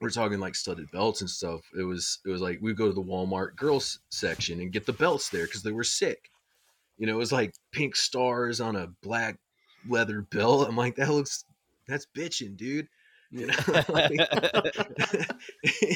we're 0.00 0.10
talking 0.10 0.40
like 0.40 0.56
studded 0.56 0.90
belts 0.90 1.20
and 1.20 1.30
stuff. 1.30 1.60
It 1.78 1.84
was 1.84 2.18
it 2.26 2.28
was 2.28 2.40
like 2.40 2.58
we 2.60 2.70
would 2.70 2.76
go 2.76 2.88
to 2.88 2.92
the 2.92 3.02
walmart 3.02 3.56
girls 3.56 4.00
section 4.10 4.60
and 4.60 4.72
get 4.72 4.84
the 4.84 4.92
belts 4.92 5.30
there 5.30 5.46
because 5.46 5.62
they 5.62 5.72
were 5.72 5.84
sick. 5.84 6.28
You 6.98 7.06
know 7.06 7.14
it 7.14 7.18
was 7.18 7.32
like 7.32 7.54
pink 7.72 7.94
stars 7.94 8.60
on 8.60 8.76
a 8.76 8.88
black 9.02 9.38
leather 9.88 10.22
belt. 10.22 10.68
I'm 10.68 10.76
like 10.76 10.96
that 10.96 11.10
looks 11.10 11.44
that's 11.86 12.06
bitching 12.16 12.56
dude 12.56 12.88
you 13.34 13.46
know 13.46 13.54
like, 13.88 14.10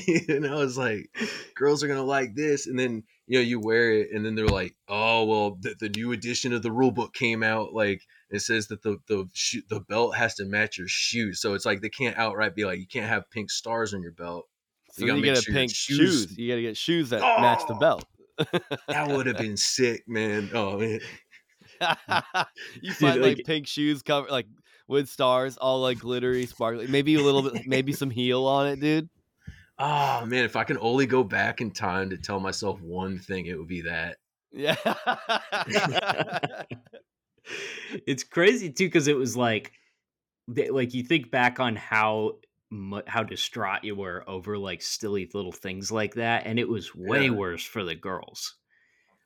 you 0.06 0.40
know 0.40 0.60
it's 0.62 0.76
like 0.76 1.08
girls 1.54 1.82
are 1.82 1.88
gonna 1.88 2.02
like 2.02 2.34
this 2.34 2.66
and 2.66 2.78
then 2.78 3.04
you 3.26 3.38
know 3.38 3.42
you 3.44 3.60
wear 3.60 3.92
it 3.92 4.08
and 4.12 4.24
then 4.26 4.34
they're 4.34 4.46
like 4.48 4.74
oh 4.88 5.24
well 5.24 5.56
the, 5.60 5.74
the 5.78 5.88
new 5.90 6.12
edition 6.12 6.52
of 6.52 6.62
the 6.62 6.72
rule 6.72 6.90
book 6.90 7.14
came 7.14 7.42
out 7.44 7.72
like 7.72 8.02
it 8.30 8.40
says 8.40 8.66
that 8.68 8.82
the 8.82 8.98
the 9.06 9.24
shoe, 9.32 9.62
the 9.70 9.80
belt 9.80 10.16
has 10.16 10.34
to 10.34 10.44
match 10.44 10.76
your 10.78 10.88
shoes 10.88 11.40
so 11.40 11.54
it's 11.54 11.64
like 11.64 11.80
they 11.80 11.88
can't 11.88 12.16
outright 12.18 12.54
be 12.56 12.64
like 12.64 12.80
you 12.80 12.86
can't 12.86 13.08
have 13.08 13.30
pink 13.30 13.50
stars 13.50 13.94
on 13.94 14.02
your 14.02 14.12
belt 14.12 14.46
So 14.92 15.04
You 15.06 15.14
you, 15.14 15.22
gotta 15.22 15.26
get 15.34 15.38
a 15.38 15.42
sure 15.42 15.54
pink 15.54 15.70
shoes- 15.74 15.96
shoes. 15.98 16.38
You 16.38 16.48
got 16.48 16.56
to 16.56 16.62
get 16.62 16.76
shoes 16.76 17.10
that 17.10 17.20
match 17.20 17.62
the 17.68 17.74
Oh! 17.74 17.78
belt. 17.78 18.04
That 18.88 19.08
would 19.08 19.26
have 19.26 19.36
been 19.38 19.56
sick, 19.56 20.02
man. 20.08 20.50
Oh 20.52 20.78
man. 20.78 21.00
you 22.82 22.92
find 22.92 23.20
like- 23.20 23.36
like 23.38 23.46
pink 23.46 23.66
shoes 23.68 24.02
cover 24.02 24.26
like 24.28 24.46
with 24.88 25.08
stars, 25.08 25.56
all 25.56 25.80
like 25.80 26.00
glittery, 26.00 26.46
sparkly. 26.46 26.86
Maybe 26.88 27.14
a 27.14 27.20
little 27.22 27.42
bit, 27.42 27.66
maybe 27.66 27.92
some 27.92 28.10
heel 28.10 28.46
on 28.46 28.66
it, 28.66 28.80
dude. 28.80 29.08
Oh 29.78 30.26
man, 30.26 30.44
if 30.44 30.56
I 30.56 30.64
can 30.64 30.78
only 30.80 31.06
go 31.06 31.22
back 31.22 31.60
in 31.60 31.70
time 31.70 32.10
to 32.10 32.16
tell 32.16 32.40
myself 32.40 32.80
one 32.80 33.18
thing, 33.18 33.46
it 33.46 33.56
would 33.56 33.68
be 33.68 33.82
that. 33.82 34.16
Yeah. 34.50 34.74
it's 38.06 38.24
crazy 38.24 38.70
too 38.70 38.86
because 38.86 39.08
it 39.08 39.16
was 39.16 39.36
like 39.36 39.72
like 40.70 40.94
you 40.94 41.02
think 41.02 41.30
back 41.30 41.60
on 41.60 41.76
how 41.76 42.38
mu- 42.70 43.02
how 43.06 43.22
distraught 43.22 43.84
you 43.84 43.94
were 43.94 44.24
over 44.26 44.58
like 44.58 44.82
silly 44.82 45.28
little 45.32 45.52
things 45.52 45.90
like 45.92 46.14
that 46.14 46.46
and 46.46 46.58
it 46.58 46.68
was 46.68 46.94
way 46.94 47.24
Yeah. 47.24 47.30
worse 47.30 47.64
for 47.64 47.84
the 47.84 47.94
girls 47.94 48.54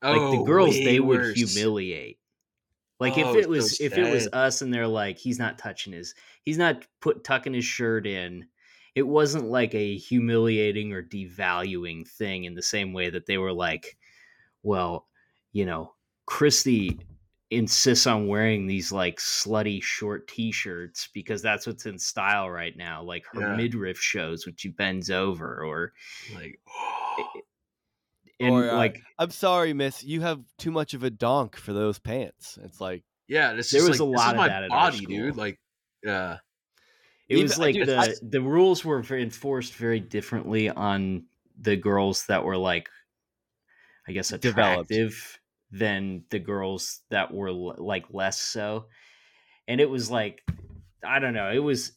Oh, 0.03 0.11
like 0.13 0.33
the 0.33 0.39
oh, 0.39 0.45
girls 0.45 0.75
way 0.75 0.85
they 0.85 1.01
would 1.01 1.37
humiliate 1.37 2.19
like 3.03 3.17
Oh, 3.17 3.35
if 3.35 3.43
it 3.43 3.49
so 3.49 3.51
was 3.51 3.81
if 3.81 3.99
it 3.99 4.11
was 4.11 4.29
us 4.33 4.63
and 4.63 4.73
they're 4.73 4.87
like 4.89 5.19
he's 5.19 5.39
not 5.39 5.59
touching 5.59 5.93
his 5.93 6.15
he's 6.45 6.59
not 6.59 6.87
put 7.01 7.25
tucking 7.25 7.55
his 7.55 7.65
shirt 7.65 8.07
in 8.07 8.47
it 8.95 9.03
wasn't 9.03 9.45
like 9.45 9.75
a 9.75 9.97
humiliating 9.97 10.93
or 10.93 11.03
devaluing 11.03 12.07
thing 12.09 12.45
in 12.45 12.55
the 12.55 12.63
same 12.63 12.93
way 12.93 13.11
that 13.11 13.27
they 13.27 13.39
were 13.39 13.53
like 13.53 13.97
well 14.63 15.09
you 15.53 15.67
know 15.67 15.95
christy 16.27 16.99
insists 17.51 18.07
on 18.07 18.29
wearing 18.29 18.67
these 18.67 18.91
like 18.93 19.19
slutty 19.19 19.83
short 19.83 20.27
t-shirts 20.27 21.09
because 21.13 21.43
that's 21.43 21.67
what's 21.67 21.85
in 21.85 21.99
style 21.99 22.49
right 22.49 22.77
now 22.77 23.03
like 23.03 23.27
her 23.27 23.41
Yeah. 23.41 23.57
midriff 23.57 23.99
shows 23.99 24.47
when 24.47 24.57
she 24.57 24.69
bends 24.69 25.11
over 25.11 25.63
or 25.63 25.93
Like, 26.35 26.59
and 28.41 28.51
Or, 28.55 28.71
uh, 28.71 28.77
like 28.77 29.01
I'm 29.19 29.31
sorry, 29.31 29.73
miss. 29.73 30.03
You 30.03 30.21
have 30.23 30.41
too 30.59 30.71
much 30.71 30.95
of 30.95 31.03
a 31.05 31.11
donk 31.11 31.57
for 31.57 31.73
those 31.73 31.99
pants. 31.99 32.59
It's 32.63 32.81
like 32.81 33.03
yeah, 33.29 33.53
this 33.55 33.71
There 33.71 33.81
is 33.83 33.89
was 33.89 34.01
like, 34.01 34.07
a 34.07 34.11
lot 34.11 34.27
is 34.27 34.31
of 34.33 34.37
my 34.37 34.49
that 34.49 34.63
at 34.65 34.69
body, 34.71 34.99
dude. 35.07 35.33
school. 35.35 35.43
Like, 35.45 35.61
yeah, 36.03 36.39
It 37.29 37.35
Even- 37.35 37.43
was 37.45 37.59
like 37.59 37.75
dude, 37.75 37.89
the 37.89 37.97
I- 37.99 38.15
the 38.23 38.41
rules 38.41 38.85
were 38.85 39.03
enforced 39.13 39.75
very 39.75 40.01
differently 40.01 40.69
on 40.69 41.25
the 41.61 41.77
girls 41.77 42.27
that 42.27 42.45
were 42.45 42.57
like, 42.57 42.89
I 44.09 44.13
guess, 44.13 44.31
Developed. 44.31 44.91
attractive 44.91 45.39
than 45.71 46.25
the 46.31 46.39
girls 46.39 47.01
that 47.11 47.33
were 47.33 47.53
like 47.53 48.07
less 48.11 48.39
so. 48.41 48.87
And 49.69 49.81
it 49.81 49.89
was 49.89 50.11
like, 50.11 50.43
I 51.07 51.19
don't 51.21 51.35
know. 51.35 51.51
It 51.51 51.61
was, 51.61 51.93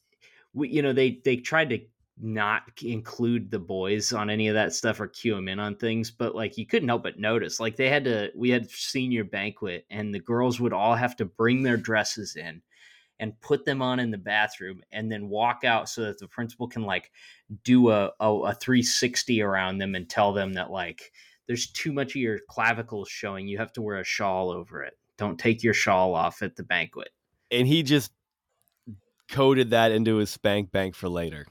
you 0.54 0.82
know, 0.82 0.94
they 0.94 1.20
they 1.26 1.38
tried 1.38 1.70
to 1.72 1.80
not 2.20 2.64
include 2.82 3.52
the 3.52 3.60
boys 3.60 4.14
on 4.14 4.30
any 4.30 4.48
of 4.48 4.54
that 4.54 4.74
stuff 4.74 5.00
or 5.00 5.08
cue 5.08 5.36
them 5.36 5.48
in 5.48 5.60
on 5.60 5.76
things, 5.76 6.12
but 6.12 6.36
like 6.36 6.58
you 6.58 6.66
couldn't 6.66 6.88
help 6.88 7.04
but 7.04 7.20
notice. 7.20 7.60
Like 7.60 7.76
they 7.76 7.90
had 7.90 8.06
to, 8.06 8.32
we 8.36 8.50
had 8.50 8.70
senior 8.70 9.24
banquet, 9.24 9.86
and 9.90 10.14
the 10.14 10.20
girls 10.20 10.60
would 10.60 10.74
all 10.74 10.96
have 10.96 11.16
to 11.18 11.26
bring 11.26 11.64
their 11.64 11.78
dresses 11.78 12.36
in 12.36 12.62
and 13.20 13.40
put 13.42 13.66
them 13.66 13.82
on 13.82 14.00
in 14.00 14.12
the 14.12 14.18
bathroom 14.18 14.82
and 14.92 15.12
then 15.12 15.30
walk 15.30 15.64
out 15.64 15.88
so 15.88 16.02
that 16.02 16.18
the 16.20 16.28
principal 16.28 16.68
can 16.68 16.84
like 16.84 17.12
do 17.64 17.90
a, 17.90 18.12
a, 18.20 18.30
a 18.30 18.54
360 18.54 19.42
around 19.42 19.78
them 19.78 19.96
and 19.96 20.10
tell 20.10 20.34
them 20.34 20.54
that 20.54 20.70
like 20.70 21.12
there's 21.48 21.68
too 21.68 21.94
much 21.94 22.12
of 22.12 22.22
your 22.22 22.40
clavicles 22.50 23.08
showing 23.08 23.48
you 23.48 23.58
have 23.58 23.72
to 23.72 23.82
wear 23.82 24.00
a 24.00 24.04
shawl 24.04 24.50
over 24.50 24.84
it 24.84 24.98
don't 25.18 25.40
take 25.40 25.64
your 25.64 25.74
shawl 25.74 26.14
off 26.14 26.42
at 26.42 26.58
the 26.58 26.64
banquet 26.64 27.08
and 27.52 27.70
he 27.70 27.84
just 27.84 28.12
coded 29.30 29.72
that 29.72 29.92
into 29.92 30.18
his 30.18 30.30
spank 30.30 30.72
bank 30.72 30.96
for 30.96 31.10
later. 31.10 31.46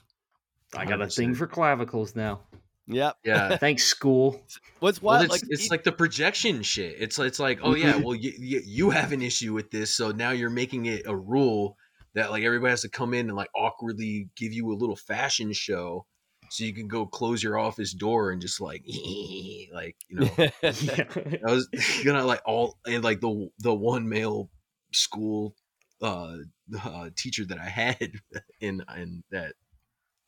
I 0.77 0.85
got 0.85 1.01
a 1.01 1.07
thing 1.09 1.35
for 1.35 1.47
clavicles 1.47 2.15
now 2.15 2.41
Yep. 2.87 3.17
yeah. 3.25 3.57
thanks 3.59 3.85
school 3.85 4.43
What's 4.81 5.01
Well, 5.01 5.23
it's, 5.23 5.31
like, 5.31 5.43
it's 5.49 5.63
he- 5.63 5.71
like 5.71 5.85
the 5.85 5.93
projection 5.93 6.63
shit. 6.63 6.97
It's 6.99 7.19
it's 7.19 7.39
like, 7.39 7.61
oh 7.63 7.75
yeah, 7.75 7.97
well 7.97 8.15
you, 8.15 8.33
you 8.39 8.63
you 8.67 8.91
have 8.91 9.13
an 9.13 9.23
issue 9.23 9.55
with 9.55 9.71
this, 9.71 9.97
so 9.97 10.11
now 10.11 10.31
you're 10.33 10.51
making 10.51 10.85
it 10.85 11.03
a 11.07 11.17
rule 11.17 11.79
that 12.15 12.31
like 12.31 12.45
everybody 12.45 12.71
has 12.71 12.83
to 12.83 12.91
come 12.91 13.15
in 13.15 13.29
and 13.29 13.37
like 13.37 13.49
awkwardly 13.57 14.29
give 14.37 14.53
you 14.53 14.71
a 14.71 14.77
little 14.77 14.97
fashion 14.97 15.55
show, 15.55 16.05
so 16.51 16.65
you 16.65 16.75
can 16.75 16.87
go 16.87 17.07
close 17.07 17.43
your 17.43 17.59
office 17.59 17.95
door 17.95 18.31
and 18.31 18.43
just 18.43 18.61
like 18.61 18.85
like 19.73 19.97
you 20.09 20.21
know 20.21 20.31
I 20.63 21.51
was 21.51 21.69
you 22.05 22.13
know 22.13 22.27
like 22.27 22.43
all 22.45 22.77
and 22.87 23.03
like 23.03 23.21
the 23.23 23.49
the 23.61 23.73
one 23.75 24.07
male 24.07 24.51
school 24.93 25.55
uh, 26.03 26.37
uh 26.85 27.09
teacher 27.17 27.47
that 27.47 27.59
I 27.59 27.69
had 27.69 28.13
in 28.61 28.85
in 28.99 29.25
that 29.31 29.55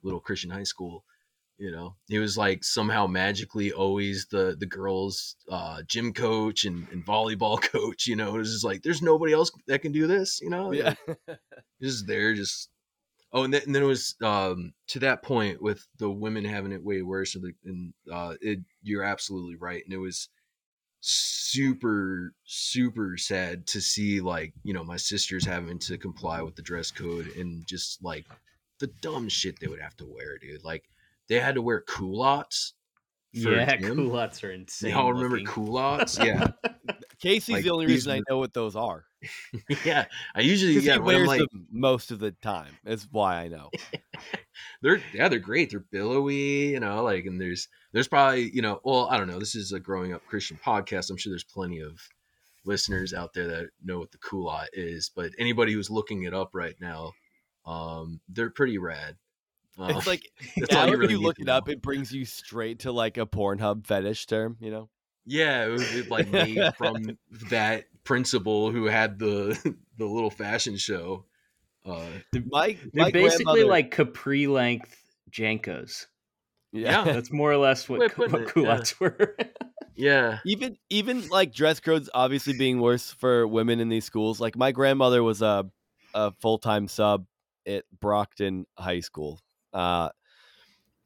little 0.06 0.20
Christian 0.20 0.50
high 0.50 0.62
school. 0.62 1.04
You 1.58 1.70
know, 1.70 1.96
he 2.06 2.18
was 2.18 2.36
like 2.36 2.62
somehow 2.64 3.06
magically 3.06 3.72
always 3.72 4.26
the 4.30 4.56
the 4.58 4.66
girls' 4.66 5.36
uh, 5.50 5.82
gym 5.86 6.12
coach 6.12 6.64
and, 6.66 6.86
and 6.92 7.04
volleyball 7.04 7.60
coach. 7.72 8.06
You 8.06 8.16
know, 8.16 8.34
it 8.34 8.38
was 8.38 8.52
just 8.52 8.64
like 8.64 8.82
there's 8.82 9.02
nobody 9.02 9.32
else 9.32 9.50
that 9.66 9.80
can 9.80 9.92
do 9.92 10.06
this. 10.06 10.40
You 10.40 10.50
know, 10.50 10.72
yeah. 10.72 10.94
just 11.82 12.06
there, 12.06 12.34
just 12.34 12.68
oh, 13.32 13.44
and 13.44 13.54
then, 13.54 13.62
and 13.64 13.74
then 13.74 13.82
it 13.82 13.86
was 13.86 14.16
um 14.22 14.74
to 14.88 14.98
that 14.98 15.22
point 15.22 15.62
with 15.62 15.86
the 15.98 16.10
women 16.10 16.44
having 16.44 16.72
it 16.72 16.84
way 16.84 17.00
worse. 17.00 17.34
And, 17.34 17.44
the, 17.44 17.52
and 17.64 17.94
uh, 18.12 18.34
it 18.42 18.58
you're 18.82 19.04
absolutely 19.04 19.56
right, 19.56 19.82
and 19.82 19.94
it 19.94 19.98
was 19.98 20.28
super 21.00 22.32
super 22.44 23.16
sad 23.16 23.66
to 23.68 23.80
see 23.80 24.20
like 24.20 24.52
you 24.64 24.74
know 24.74 24.82
my 24.82 24.96
sisters 24.96 25.44
having 25.44 25.78
to 25.78 25.96
comply 25.96 26.42
with 26.42 26.56
the 26.56 26.62
dress 26.62 26.90
code 26.90 27.28
and 27.36 27.66
just 27.66 28.02
like 28.02 28.26
the 28.78 28.88
dumb 29.00 29.28
shit 29.28 29.60
they 29.60 29.66
would 29.66 29.80
have 29.80 29.96
to 29.98 30.06
wear, 30.06 30.38
dude. 30.38 30.64
Like 30.64 30.88
they 31.28 31.40
had 31.40 31.54
to 31.56 31.62
wear 31.62 31.80
culottes. 31.80 32.74
yeah 33.32 33.76
gym. 33.76 33.96
culottes 33.96 34.42
are 34.44 34.52
insane 34.52 34.92
Y'all 34.92 35.12
remember 35.12 35.36
looking. 35.38 35.46
culottes? 35.46 36.18
Yeah, 36.18 36.48
Casey's 37.20 37.56
Like, 37.56 37.64
the 37.64 37.70
only 37.70 37.86
these 37.86 38.06
reason 38.06 38.12
I 38.12 38.22
know 38.30 38.38
what 38.38 38.54
those 38.54 38.76
are. 38.76 39.04
yeah. 39.84 40.06
I 40.34 40.40
usually 40.40 40.74
Because 40.74 40.86
yeah 40.86 40.94
he 40.94 41.00
wears 41.00 41.26
like 41.26 41.40
them 41.40 41.66
most 41.70 42.10
of 42.10 42.18
the 42.18 42.30
time. 42.30 42.76
Is 42.84 43.08
why 43.10 43.36
I 43.36 43.48
know. 43.48 43.70
they're 44.82 45.00
yeah 45.12 45.28
they're 45.28 45.38
great 45.38 45.70
they're 45.70 45.84
billowy 45.90 46.70
you 46.72 46.80
know 46.80 47.02
like 47.02 47.24
and 47.26 47.40
there's 47.40 47.68
there's 47.92 48.08
probably 48.08 48.50
you 48.54 48.62
know 48.62 48.80
well 48.84 49.06
i 49.10 49.16
don't 49.16 49.28
know 49.28 49.38
this 49.38 49.54
is 49.54 49.72
a 49.72 49.80
growing 49.80 50.12
up 50.14 50.24
christian 50.26 50.58
podcast 50.64 51.10
i'm 51.10 51.16
sure 51.16 51.30
there's 51.30 51.44
plenty 51.44 51.80
of 51.80 52.00
listeners 52.64 53.12
out 53.12 53.32
there 53.34 53.46
that 53.46 53.68
know 53.84 53.98
what 53.98 54.10
the 54.12 54.18
culotte 54.18 54.68
is 54.72 55.10
but 55.14 55.30
anybody 55.38 55.72
who's 55.72 55.90
looking 55.90 56.22
it 56.22 56.34
up 56.34 56.50
right 56.54 56.76
now 56.80 57.12
um 57.66 58.20
they're 58.28 58.50
pretty 58.50 58.78
rad 58.78 59.16
Um, 59.78 59.90
It's 59.90 60.06
like 60.06 60.22
that's 60.56 60.74
all 60.74 60.86
now 60.86 60.92
you 60.92 60.98
really 60.98 61.14
you 61.14 61.20
look 61.20 61.38
it 61.38 61.48
up, 61.48 61.66
know. 61.66 61.72
it 61.72 61.82
brings 61.82 62.12
you 62.12 62.24
straight 62.24 62.80
to 62.80 62.92
like 62.92 63.18
a 63.18 63.26
Pornhub 63.26 63.86
fetish 63.86 64.26
term. 64.26 64.56
You 64.60 64.70
know. 64.70 64.88
yeah 65.26 65.64
it 65.66 65.68
was 65.70 65.94
it, 65.94 66.10
like 66.10 66.30
made 66.30 66.74
from 66.76 67.18
that 67.50 67.84
principal 68.04 68.70
who 68.70 68.86
had 68.86 69.18
the 69.18 69.58
the 69.98 70.04
little 70.06 70.30
fashion 70.30 70.76
show 70.76 71.24
uh 71.84 72.06
My 72.46 72.76
they're 72.92 73.04
my 73.06 73.10
basically 73.10 73.44
grandmother- 73.44 73.66
like 73.66 73.90
capri 73.90 74.46
length 74.46 74.96
JNCOs 75.30 76.06
yeah. 76.72 77.04
that's 77.04 77.32
more 77.32 77.50
or 77.50 77.56
less 77.56 77.88
what, 77.88 78.00
Way 78.00 78.06
of 78.06 78.12
cu- 78.14 78.22
putting 78.28 78.32
what 78.32 78.42
it, 78.42 78.46
yeah. 78.46 78.52
culottes 78.52 79.00
were 79.00 79.36
yeah 79.96 80.38
even 80.46 80.76
even 80.90 81.26
like 81.28 81.52
dress 81.54 81.80
codes 81.80 82.08
obviously 82.14 82.52
being 82.56 82.80
worse 82.80 83.10
for 83.12 83.46
women 83.48 83.80
in 83.80 83.88
these 83.88 84.04
schools 84.04 84.40
like 84.40 84.56
my 84.56 84.70
grandmother 84.72 85.22
was 85.22 85.42
a, 85.42 85.68
a 86.14 86.32
full-time 86.40 86.86
sub 86.86 87.24
at 87.66 87.84
brockton 88.00 88.66
high 88.78 89.00
school 89.00 89.40
uh, 89.72 90.08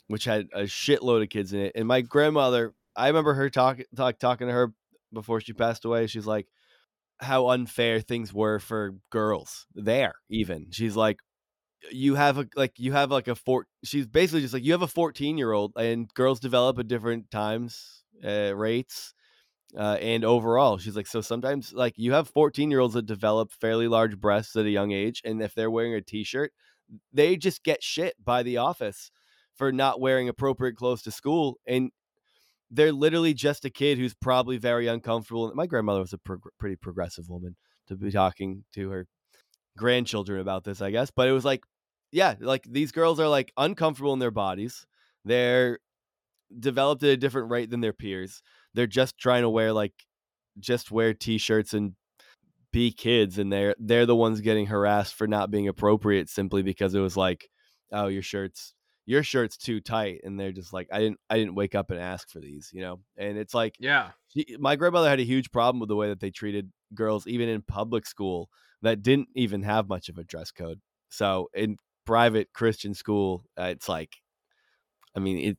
which 0.06 0.24
had 0.24 0.48
a 0.52 0.62
shitload 0.62 1.22
of 1.22 1.28
kids 1.28 1.52
in 1.52 1.60
it. 1.60 1.72
And 1.74 1.86
my 1.86 2.00
grandmother 2.00 2.74
i 2.96 3.06
remember 3.06 3.34
her 3.34 3.48
talk, 3.48 3.78
talk 3.96 4.18
talking 4.18 4.48
to 4.48 4.52
her 4.52 4.72
before 5.12 5.40
she 5.40 5.52
passed 5.52 5.84
away. 5.84 6.06
She's 6.06 6.26
like 6.26 6.46
how 7.18 7.48
unfair 7.48 8.00
things 8.00 8.32
were 8.32 8.58
for 8.58 8.94
girls 9.10 9.66
there 9.74 10.14
even. 10.28 10.68
She's 10.70 10.96
like 10.96 11.18
you 11.90 12.14
have 12.14 12.38
a 12.38 12.46
like 12.56 12.72
you 12.78 12.92
have 12.92 13.10
like 13.10 13.28
a 13.28 13.34
four 13.34 13.66
she's 13.84 14.06
basically 14.06 14.42
just 14.42 14.52
like 14.52 14.64
you 14.64 14.72
have 14.72 14.82
a 14.82 14.88
14 14.88 15.38
year 15.38 15.52
old 15.52 15.72
and 15.76 16.12
girls 16.12 16.38
develop 16.38 16.78
at 16.78 16.88
different 16.88 17.30
times 17.30 18.02
uh, 18.22 18.54
rates 18.54 19.14
uh, 19.76 19.96
and 20.00 20.24
overall 20.24 20.78
she's 20.78 20.96
like 20.96 21.06
so 21.06 21.20
sometimes 21.20 21.72
like 21.72 21.94
you 21.96 22.12
have 22.12 22.28
14 22.28 22.70
year 22.70 22.80
olds 22.80 22.94
that 22.94 23.06
develop 23.06 23.52
fairly 23.52 23.88
large 23.88 24.18
breasts 24.18 24.56
at 24.56 24.66
a 24.66 24.70
young 24.70 24.92
age 24.92 25.22
and 25.24 25.42
if 25.42 25.54
they're 25.54 25.70
wearing 25.70 25.94
a 25.94 26.00
t-shirt 26.00 26.52
they 27.12 27.36
just 27.36 27.62
get 27.62 27.82
shit 27.82 28.14
by 28.22 28.42
the 28.42 28.56
office 28.56 29.10
for 29.54 29.72
not 29.72 30.00
wearing 30.00 30.28
appropriate 30.28 30.76
clothes 30.76 31.02
to 31.02 31.10
school 31.10 31.58
and 31.66 31.90
they're 32.70 32.92
literally 32.92 33.34
just 33.34 33.64
a 33.64 33.70
kid 33.70 33.98
who's 33.98 34.14
probably 34.14 34.56
very 34.56 34.86
uncomfortable 34.86 35.52
my 35.54 35.66
grandmother 35.66 36.00
was 36.00 36.12
a 36.12 36.18
prog- 36.18 36.48
pretty 36.58 36.76
progressive 36.76 37.28
woman 37.28 37.56
to 37.86 37.96
be 37.96 38.10
talking 38.10 38.64
to 38.72 38.90
her 38.90 39.06
grandchildren 39.76 40.40
about 40.40 40.64
this 40.64 40.82
i 40.82 40.90
guess 40.90 41.10
but 41.10 41.28
it 41.28 41.32
was 41.32 41.44
like 41.44 41.62
yeah 42.12 42.34
like 42.40 42.64
these 42.68 42.92
girls 42.92 43.20
are 43.20 43.28
like 43.28 43.52
uncomfortable 43.56 44.12
in 44.12 44.18
their 44.18 44.30
bodies 44.30 44.86
they're 45.24 45.78
developed 46.58 47.02
at 47.02 47.10
a 47.10 47.16
different 47.16 47.50
rate 47.50 47.70
than 47.70 47.80
their 47.80 47.92
peers 47.92 48.42
they're 48.74 48.86
just 48.86 49.18
trying 49.18 49.42
to 49.42 49.50
wear 49.50 49.72
like 49.72 49.92
just 50.58 50.90
wear 50.90 51.14
t-shirts 51.14 51.72
and 51.74 51.94
be 52.72 52.92
kids 52.92 53.38
and 53.38 53.52
they're 53.52 53.74
they're 53.78 54.06
the 54.06 54.16
ones 54.16 54.40
getting 54.40 54.66
harassed 54.66 55.14
for 55.14 55.26
not 55.26 55.50
being 55.50 55.68
appropriate 55.68 56.28
simply 56.28 56.62
because 56.62 56.94
it 56.94 57.00
was 57.00 57.16
like 57.16 57.48
oh 57.92 58.06
your 58.06 58.22
shirts 58.22 58.74
your 59.06 59.22
shirt's 59.24 59.56
too 59.56 59.80
tight 59.80 60.20
and 60.22 60.38
they're 60.38 60.52
just 60.52 60.72
like 60.72 60.86
i 60.92 61.00
didn't 61.00 61.18
i 61.28 61.36
didn't 61.36 61.56
wake 61.56 61.74
up 61.74 61.90
and 61.90 61.98
ask 61.98 62.30
for 62.30 62.38
these 62.38 62.70
you 62.72 62.80
know 62.80 63.00
and 63.16 63.36
it's 63.36 63.54
like 63.54 63.74
Yeah. 63.80 64.10
she, 64.28 64.56
my 64.60 64.76
grandmother 64.76 65.08
had 65.08 65.18
a 65.18 65.24
huge 65.24 65.50
problem 65.50 65.80
with 65.80 65.88
the 65.88 65.96
way 65.96 66.08
that 66.08 66.20
they 66.20 66.30
treated 66.30 66.70
girls 66.94 67.26
even 67.26 67.48
in 67.48 67.62
public 67.62 68.06
school 68.06 68.48
that 68.82 69.02
didn't 69.02 69.28
even 69.34 69.62
have 69.62 69.88
much 69.88 70.08
of 70.08 70.16
a 70.18 70.24
dress 70.24 70.52
code 70.52 70.80
so 71.08 71.48
in 71.54 71.76
private 72.06 72.52
christian 72.52 72.94
school 72.94 73.44
uh, 73.58 73.64
it's 73.64 73.88
like 73.88 74.16
i 75.16 75.18
mean 75.18 75.38
it, 75.38 75.58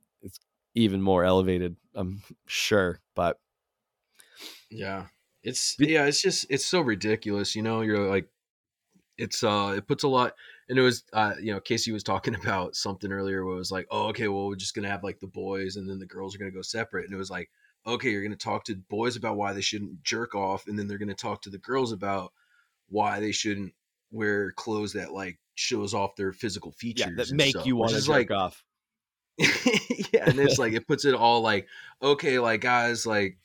even 0.76 1.02
more 1.02 1.24
elevated 1.24 1.76
i'm 1.96 2.22
sure 2.48 3.00
but 3.16 3.38
Yeah. 4.70 5.08
It's 5.44 5.76
yeah, 5.80 6.06
it's 6.06 6.22
just 6.22 6.46
it's 6.50 6.66
so 6.66 6.82
ridiculous, 6.82 7.56
you 7.56 7.64
know, 7.64 7.82
you're 7.82 8.08
like 8.08 8.28
it's 9.18 9.44
uh 9.44 9.74
it 9.76 9.88
puts 9.88 10.04
a 10.04 10.08
lot 10.08 10.34
and 10.70 10.78
it 10.78 10.82
was 10.82 11.04
uh 11.14 11.34
you 11.42 11.54
know, 11.54 11.60
Casey 11.60 11.92
was 11.92 12.04
talking 12.04 12.36
about 12.42 12.76
something 12.76 13.12
earlier 13.12 13.44
where 13.46 13.56
it 13.56 13.60
was 13.60 13.72
like, 13.72 13.88
Oh, 13.92 14.08
okay, 14.10 14.28
well 14.28 14.48
we're 14.48 14.56
just 14.56 14.76
gonna 14.76 14.90
have 14.90 15.04
like 15.04 15.20
the 15.20 15.28
boys 15.28 15.78
and 15.78 15.90
then 15.90 16.00
the 16.00 16.06
girls 16.06 16.36
are 16.36 16.38
gonna 16.38 16.52
go 16.52 16.62
separate 16.62 17.06
and 17.06 17.14
it 17.14 17.18
was 17.18 17.32
like, 17.32 17.50
okay, 17.88 18.12
you're 18.12 18.24
gonna 18.24 18.36
talk 18.36 18.64
to 18.66 18.76
boys 18.76 19.16
about 19.16 19.38
why 19.38 19.54
they 19.54 19.62
shouldn't 19.62 20.04
jerk 20.04 20.36
off, 20.36 20.68
and 20.68 20.78
then 20.78 20.88
they're 20.88 21.00
gonna 21.00 21.16
talk 21.16 21.42
to 21.42 21.50
the 21.50 21.58
girls 21.58 21.92
about 21.92 22.32
why 22.90 23.20
they 23.20 23.32
shouldn't 23.32 23.74
wear 24.12 24.52
clothes 24.52 24.94
that 24.94 25.12
like 25.14 25.40
shows 25.56 25.94
off 25.96 26.16
their 26.16 26.34
physical 26.34 26.72
features 26.74 27.08
yeah 27.08 27.24
that 27.26 27.34
make 27.34 27.52
stuff, 27.52 27.66
you 27.66 27.76
want 27.76 27.92
to 27.94 28.02
jerk 28.02 28.08
like 28.10 28.32
off 28.32 28.64
yeah, 30.14 30.30
and 30.30 30.40
it's 30.40 30.60
like 30.60 30.74
it 30.74 30.88
puts 30.88 31.06
it 31.06 31.14
all 31.14 31.42
like, 31.42 31.68
okay, 32.02 32.40
like 32.40 32.62
guys, 32.62 33.06
like 33.06 33.38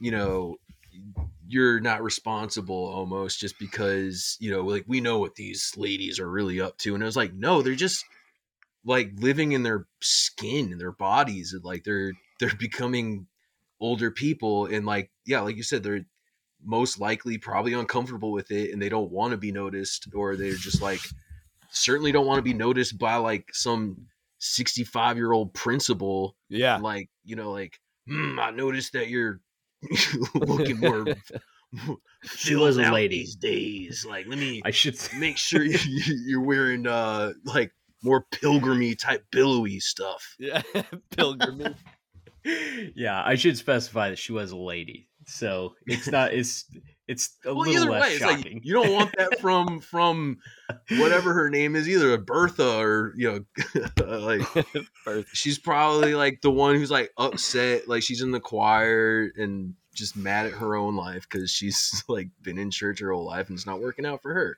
you 0.00 0.10
know, 0.10 0.56
you're 1.46 1.80
not 1.80 2.02
responsible 2.02 2.90
almost 2.94 3.40
just 3.40 3.58
because 3.58 4.36
you 4.40 4.50
know, 4.50 4.62
like 4.62 4.84
we 4.86 5.00
know 5.00 5.18
what 5.18 5.34
these 5.34 5.72
ladies 5.76 6.18
are 6.18 6.30
really 6.30 6.60
up 6.60 6.78
to, 6.78 6.94
and 6.94 7.02
it 7.02 7.06
was 7.06 7.16
like, 7.16 7.34
no, 7.34 7.62
they're 7.62 7.74
just 7.74 8.04
like 8.84 9.12
living 9.16 9.52
in 9.52 9.62
their 9.62 9.86
skin 10.00 10.72
and 10.72 10.80
their 10.80 10.92
bodies, 10.92 11.52
and 11.52 11.64
like 11.64 11.84
they're 11.84 12.12
they're 12.38 12.54
becoming 12.58 13.26
older 13.80 14.10
people, 14.10 14.66
and 14.66 14.86
like 14.86 15.10
yeah, 15.26 15.40
like 15.40 15.56
you 15.56 15.62
said, 15.62 15.82
they're 15.82 16.04
most 16.62 17.00
likely 17.00 17.38
probably 17.38 17.72
uncomfortable 17.72 18.32
with 18.32 18.50
it, 18.50 18.72
and 18.72 18.80
they 18.80 18.88
don't 18.88 19.10
want 19.10 19.32
to 19.32 19.36
be 19.36 19.52
noticed, 19.52 20.08
or 20.14 20.36
they're 20.36 20.54
just 20.54 20.82
like 20.82 21.00
certainly 21.70 22.12
don't 22.12 22.26
want 22.26 22.38
to 22.38 22.42
be 22.42 22.54
noticed 22.54 22.98
by 22.98 23.16
like 23.16 23.48
some 23.52 24.06
65 24.40 25.16
year 25.16 25.32
old 25.32 25.54
principal 25.54 26.36
yeah 26.48 26.78
like 26.78 27.08
you 27.24 27.36
know 27.36 27.52
like 27.52 27.78
hmm, 28.08 28.38
i 28.40 28.50
noticed 28.50 28.92
that 28.94 29.08
you're 29.08 29.40
looking 30.34 30.78
more 30.78 31.06
She 32.36 32.56
was 32.56 32.76
a 32.76 32.90
lady. 32.90 33.18
these 33.20 33.36
days 33.36 34.04
like 34.08 34.26
let 34.26 34.38
me 34.38 34.60
I 34.64 34.72
should 34.72 34.98
make 35.16 35.36
sure 35.36 35.62
you, 35.62 35.78
you're 36.26 36.42
wearing 36.42 36.86
uh 36.86 37.32
like 37.44 37.70
more 38.02 38.26
pilgrimy 38.32 38.96
type 38.96 39.24
billowy 39.30 39.78
stuff 39.78 40.34
yeah 40.38 40.62
pilgrimage 41.16 41.76
yeah, 42.44 43.22
I 43.24 43.34
should 43.34 43.56
specify 43.56 44.10
that 44.10 44.18
she 44.18 44.32
was 44.32 44.52
a 44.52 44.56
lady. 44.56 45.08
So 45.26 45.74
it's 45.86 46.08
not 46.08 46.32
it's 46.32 46.64
it's 47.10 47.36
a 47.44 47.52
well 47.52 47.68
little 47.68 47.88
less 47.88 48.02
way 48.02 48.14
it's 48.14 48.24
like 48.24 48.36
shocking. 48.36 48.60
you 48.62 48.72
don't 48.72 48.92
want 48.92 49.12
that 49.18 49.40
from 49.40 49.80
from 49.80 50.38
whatever 50.90 51.32
her 51.32 51.50
name 51.50 51.74
is 51.74 51.88
either 51.88 52.16
bertha 52.16 52.78
or 52.78 53.12
you 53.16 53.44
know 53.66 53.84
like 54.06 54.46
Birth. 55.04 55.26
she's 55.32 55.58
probably 55.58 56.14
like 56.14 56.40
the 56.40 56.52
one 56.52 56.76
who's 56.76 56.90
like 56.90 57.10
upset 57.18 57.88
like 57.88 58.04
she's 58.04 58.22
in 58.22 58.30
the 58.30 58.38
choir 58.38 59.32
and 59.36 59.74
just 59.92 60.16
mad 60.16 60.46
at 60.46 60.52
her 60.52 60.76
own 60.76 60.94
life 60.94 61.26
because 61.28 61.50
she's 61.50 62.04
like 62.08 62.28
been 62.42 62.58
in 62.58 62.70
church 62.70 63.00
her 63.00 63.12
whole 63.12 63.26
life 63.26 63.48
and 63.48 63.58
it's 63.58 63.66
not 63.66 63.80
working 63.80 64.06
out 64.06 64.22
for 64.22 64.32
her 64.32 64.56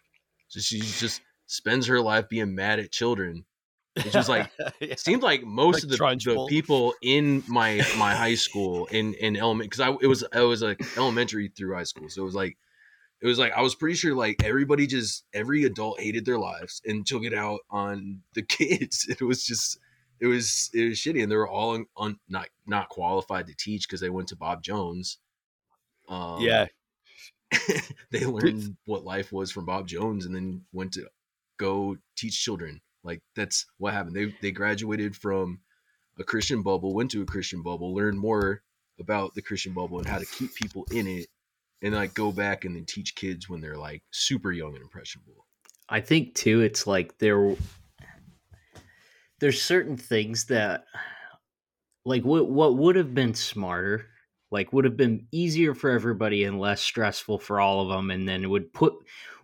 so 0.49 0.61
she 0.61 0.81
just 0.81 1.23
spends 1.47 1.87
her 1.87 2.03
life 2.03 2.29
being 2.29 2.55
mad 2.55 2.79
at 2.79 2.93
children 2.93 3.47
which 3.95 4.13
just 4.13 4.29
like 4.29 4.51
Yeah. 4.59 4.71
it 4.81 5.01
seemed 5.01 5.23
like 5.23 5.43
most 5.45 5.75
Like 5.75 5.83
of 5.85 5.89
the, 5.91 5.97
the 6.25 6.47
people 6.49 6.95
in 7.03 7.43
my 7.49 7.77
my 7.99 8.15
high 8.15 8.35
school 8.35 8.87
in 8.87 9.15
in 9.15 9.37
element 9.37 9.71
because 9.71 9.81
I 9.81 9.97
it 10.01 10.07
was 10.07 10.23
it 10.33 10.41
was 10.41 10.63
like 10.63 10.81
elementary 10.97 11.49
through 11.49 11.75
high 11.75 11.85
school 11.85 12.09
so 12.09 12.23
it 12.23 12.25
was 12.25 12.35
like 12.35 12.57
it 13.21 13.27
was 13.27 13.39
like 13.39 13.53
I 13.53 13.63
was 13.63 13.75
pretty 13.75 13.95
sure 13.95 14.15
like 14.15 14.43
everybody 14.45 14.87
just 14.87 15.25
every 15.33 15.65
adult 15.65 16.01
hated 16.01 16.25
their 16.25 16.39
lives 16.39 16.81
and 16.85 17.07
took 17.07 17.25
it 17.25 17.35
out 17.35 17.61
on 17.71 18.21
the 18.35 18.43
kids 18.59 19.07
it 19.09 19.21
was 19.23 19.45
just 19.45 19.79
it 20.21 20.27
was 20.27 20.71
it 20.73 20.89
was 20.89 20.99
shitty 20.99 21.23
and 21.23 21.31
they 21.31 21.37
were 21.37 21.49
all 21.49 21.75
un, 21.75 21.87
un, 21.97 22.19
not 22.29 22.49
not 22.67 22.89
qualified 22.89 23.47
to 23.47 23.55
teach 23.57 23.87
because 23.89 24.01
they 24.01 24.11
went 24.11 24.29
to 24.29 24.37
Bob 24.37 24.63
Jones 24.63 25.19
um, 26.09 26.41
yeah 26.41 26.67
they 28.11 28.25
learned 28.25 28.77
what 28.87 29.05
life 29.05 29.33
was 29.33 29.51
from 29.51 29.67
Bob 29.67 29.87
Jones 29.87 30.25
and 30.27 30.35
then 30.35 30.63
went 30.73 30.93
to 30.95 31.07
go 31.59 31.97
teach 32.17 32.43
children. 32.43 32.81
Like 33.05 33.23
that's 33.35 33.67
what 33.79 33.95
happened. 33.95 34.17
They 34.17 34.35
they 34.41 34.53
graduated 34.53 35.17
from 35.17 35.61
a 36.19 36.25
Christian 36.25 36.63
bubble, 36.63 36.95
went 36.95 37.11
to 37.13 37.23
a 37.23 37.27
Christian 37.27 37.63
bubble, 37.63 37.95
learned 37.95 38.19
more 38.19 38.63
about 39.01 39.35
the 39.35 39.43
Christian 39.43 39.73
bubble 39.73 39.99
and 39.99 40.07
how 40.07 40.19
to 40.19 40.27
keep 40.27 40.55
people 40.55 40.87
in 40.93 41.07
it, 41.07 41.27
and 41.83 41.95
like 41.95 42.15
go 42.15 42.31
back 42.33 42.65
and 42.65 42.77
then 42.77 42.85
teach 42.85 43.15
kids 43.15 43.49
when 43.49 43.61
they're 43.61 43.79
like 43.79 44.03
super 44.11 44.53
young 44.53 44.75
and 44.75 44.83
impressionable. 44.83 45.47
I 45.89 46.01
think 46.01 46.35
too 46.35 46.61
it's 46.61 46.87
like 46.87 47.19
there 47.19 47.57
there's 49.41 49.61
certain 49.61 49.97
things 49.97 50.45
that 50.47 50.85
like 52.05 52.25
what 52.25 52.49
what 52.49 52.77
would 52.77 52.97
have 52.97 53.15
been 53.15 53.35
smarter 53.35 54.07
like 54.51 54.73
would 54.73 54.85
have 54.85 54.97
been 54.97 55.27
easier 55.33 55.75
for 55.75 55.91
everybody 55.91 56.45
and 56.45 56.61
less 56.61 56.81
stressful 56.81 57.39
for 57.39 57.61
all 57.61 57.81
of 57.81 57.89
them 57.89 58.11
and 58.11 58.29
then 58.29 58.45
it 58.45 58.47
would 58.47 58.73
put 58.73 58.95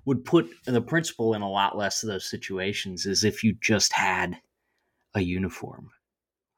would 0.09 0.25
put 0.25 0.49
the 0.65 0.81
principal 0.81 1.35
in 1.35 1.43
a 1.43 1.51
lot 1.51 1.77
less 1.77 2.03
of 2.03 2.09
those 2.09 2.25
situations 2.25 3.05
is 3.05 3.25
if 3.25 3.45
you 3.45 3.55
just 3.61 3.93
had 3.93 4.41
a 5.15 5.21
uniform. 5.21 5.91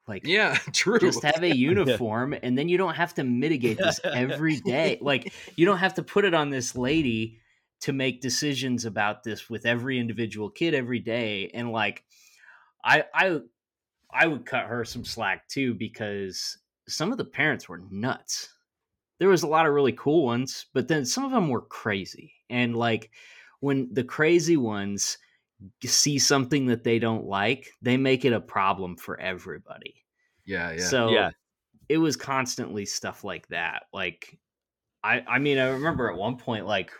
Like 0.07 0.25
Yeah, 0.25 0.55
true. 0.73 0.99
just 0.99 1.21
have 1.23 1.43
a 1.43 1.53
uniform 1.73 2.33
and 2.41 2.57
then 2.57 2.69
you 2.69 2.77
don't 2.77 2.95
have 2.95 3.13
to 3.15 3.25
mitigate 3.25 3.77
this 3.77 3.99
every 4.05 4.61
day. 4.61 4.99
Like 5.01 5.33
you 5.57 5.65
don't 5.65 5.79
have 5.79 5.95
to 5.95 6.01
put 6.01 6.23
it 6.23 6.33
on 6.33 6.49
this 6.49 6.77
lady 6.77 7.39
to 7.81 7.91
make 7.91 8.21
decisions 8.21 8.85
about 8.85 9.25
this 9.25 9.49
with 9.49 9.65
every 9.65 9.99
individual 9.99 10.49
kid 10.49 10.73
every 10.73 10.99
day. 10.99 11.51
And 11.53 11.73
like 11.73 12.05
i 12.85 13.03
i 13.13 13.39
i 14.13 14.27
would 14.27 14.45
cut 14.45 14.67
her 14.67 14.85
some 14.85 15.03
slack 15.03 15.49
too 15.49 15.73
because 15.73 16.57
some 16.87 17.11
of 17.11 17.17
the 17.17 17.25
parents 17.25 17.67
were 17.67 17.83
nuts. 17.91 18.47
There 19.19 19.27
was 19.27 19.43
a 19.43 19.47
lot 19.47 19.67
of 19.67 19.73
really 19.73 19.91
cool 19.91 20.23
ones 20.23 20.67
but 20.73 20.87
then 20.87 21.05
some 21.05 21.25
of 21.25 21.31
them 21.31 21.49
were 21.49 21.63
crazy. 21.63 22.31
And 22.49 22.77
like 22.77 23.11
when 23.61 23.87
the 23.93 24.03
crazy 24.03 24.57
ones 24.57 25.17
see 25.83 26.19
something 26.19 26.65
that 26.65 26.83
they 26.83 26.99
don't 26.99 27.25
like 27.25 27.69
they 27.81 27.95
make 27.95 28.25
it 28.25 28.33
a 28.33 28.41
problem 28.41 28.97
for 28.97 29.19
everybody 29.19 30.01
yeah, 30.45 30.71
yeah. 30.71 30.79
so 30.79 31.09
Yeah. 31.09 31.31
it 31.89 31.97
was 31.97 32.15
constantly 32.15 32.85
stuff 32.85 33.23
like 33.23 33.47
that. 33.49 33.83
Like 33.93 34.37
I 35.03 35.23
I 35.27 35.39
mean 35.39 35.57
I 35.57 35.69
remember 35.69 36.09
at 36.09 36.17
one 36.17 36.37
point 36.37 36.65
like 36.65 36.91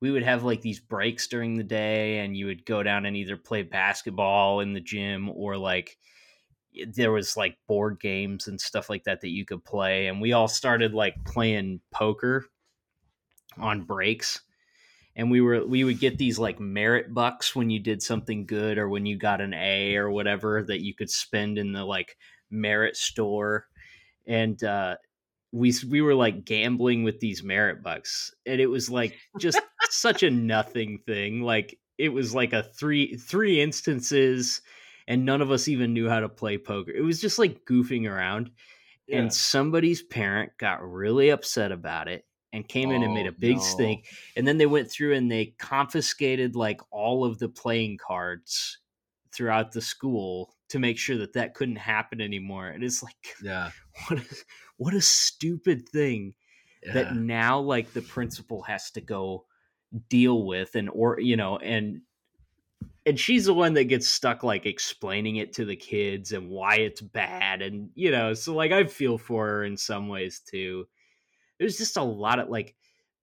we 0.00 0.10
would 0.10 0.22
have 0.22 0.44
like 0.44 0.60
these 0.60 0.80
breaks 0.80 1.26
during 1.28 1.56
the 1.56 1.64
day 1.64 2.18
and 2.18 2.36
you 2.36 2.46
would 2.46 2.66
go 2.66 2.82
down 2.82 3.06
and 3.06 3.16
either 3.16 3.36
play 3.36 3.62
basketball 3.62 4.60
in 4.60 4.72
the 4.72 4.80
gym 4.80 5.30
or 5.30 5.56
like 5.56 5.96
there 6.88 7.12
was 7.12 7.36
like 7.36 7.56
board 7.68 8.00
games 8.00 8.48
and 8.48 8.60
stuff 8.60 8.90
like 8.90 9.04
that 9.04 9.20
that 9.20 9.30
you 9.30 9.44
could 9.44 9.64
play 9.64 10.08
and 10.08 10.20
we 10.20 10.32
all 10.32 10.48
started 10.48 10.92
like 10.92 11.14
playing 11.24 11.80
poker 11.92 12.46
on 13.58 13.82
breaks 13.84 14.42
and 15.16 15.30
we 15.30 15.40
were 15.40 15.66
we 15.66 15.84
would 15.84 16.00
get 16.00 16.18
these 16.18 16.38
like 16.38 16.58
merit 16.60 17.12
bucks 17.14 17.54
when 17.54 17.70
you 17.70 17.78
did 17.80 18.02
something 18.02 18.46
good 18.46 18.78
or 18.78 18.88
when 18.88 19.06
you 19.06 19.16
got 19.16 19.40
an 19.40 19.54
A 19.54 19.96
or 19.96 20.10
whatever 20.10 20.62
that 20.64 20.82
you 20.82 20.94
could 20.94 21.10
spend 21.10 21.58
in 21.58 21.72
the 21.72 21.84
like 21.84 22.16
merit 22.50 22.96
store. 22.96 23.66
And 24.26 24.62
uh 24.64 24.96
we 25.52 25.72
we 25.88 26.00
were 26.02 26.14
like 26.14 26.44
gambling 26.44 27.04
with 27.04 27.20
these 27.20 27.42
merit 27.44 27.82
bucks 27.82 28.32
and 28.44 28.60
it 28.60 28.66
was 28.66 28.90
like 28.90 29.16
just 29.38 29.60
such 29.90 30.22
a 30.22 30.30
nothing 30.30 30.98
thing. 31.06 31.42
Like 31.42 31.78
it 31.96 32.08
was 32.08 32.34
like 32.34 32.52
a 32.52 32.64
three 32.64 33.16
three 33.16 33.60
instances 33.60 34.62
and 35.06 35.24
none 35.24 35.42
of 35.42 35.50
us 35.52 35.68
even 35.68 35.92
knew 35.92 36.08
how 36.08 36.20
to 36.20 36.28
play 36.28 36.58
poker. 36.58 36.90
It 36.90 37.02
was 37.02 37.20
just 37.20 37.38
like 37.38 37.64
goofing 37.70 38.10
around 38.10 38.50
Yeah. 39.06 39.18
and 39.18 39.32
somebody's 39.32 40.02
parent 40.02 40.52
got 40.58 40.82
really 40.82 41.28
upset 41.30 41.70
about 41.70 42.08
it 42.08 42.24
and 42.54 42.68
came 42.68 42.92
in 42.92 43.02
and 43.02 43.14
made 43.14 43.26
Oh, 43.26 43.28
a 43.28 43.32
big 43.32 43.58
no. 43.58 43.62
stink 43.62 44.06
and 44.36 44.46
then 44.48 44.58
they 44.58 44.66
went 44.66 44.90
through 44.90 45.14
and 45.14 45.30
they 45.30 45.46
confiscated 45.58 46.56
like 46.56 46.80
all 46.90 47.24
of 47.24 47.38
the 47.38 47.48
playing 47.48 47.98
cards 47.98 48.78
throughout 49.32 49.72
the 49.72 49.82
school 49.82 50.54
to 50.68 50.78
make 50.78 50.98
sure 50.98 51.18
that 51.18 51.34
that 51.34 51.54
couldn't 51.54 51.76
happen 51.76 52.20
anymore 52.20 52.68
and 52.68 52.84
it's 52.84 53.02
like 53.02 53.36
yeah, 53.42 53.70
what 54.08 54.20
a, 54.20 54.24
what 54.76 54.94
a 54.94 55.02
stupid 55.02 55.88
thing 55.88 56.34
yeah. 56.82 56.92
that 56.94 57.14
now 57.16 57.60
like 57.60 57.92
the 57.92 58.02
principal 58.02 58.62
has 58.62 58.90
to 58.92 59.00
go 59.00 59.46
deal 60.08 60.46
with 60.46 60.74
and 60.74 60.90
or 60.90 61.20
you 61.20 61.36
know 61.36 61.58
and 61.58 62.02
and 63.06 63.20
she's 63.20 63.44
the 63.44 63.54
one 63.54 63.74
that 63.74 63.84
gets 63.84 64.08
stuck 64.08 64.42
like 64.42 64.66
explaining 64.66 65.36
it 65.36 65.52
to 65.54 65.64
the 65.64 65.76
kids 65.76 66.32
and 66.32 66.48
why 66.48 66.76
it's 66.76 67.00
bad 67.00 67.62
and 67.62 67.90
you 67.94 68.10
know 68.10 68.34
so 68.34 68.54
like 68.54 68.72
i 68.72 68.84
feel 68.84 69.18
for 69.18 69.46
her 69.46 69.64
in 69.64 69.76
some 69.76 70.08
ways 70.08 70.40
too 70.40 70.86
there's 71.64 71.78
just 71.78 71.96
a 71.96 72.02
lot 72.02 72.38
of 72.38 72.50
like 72.50 72.74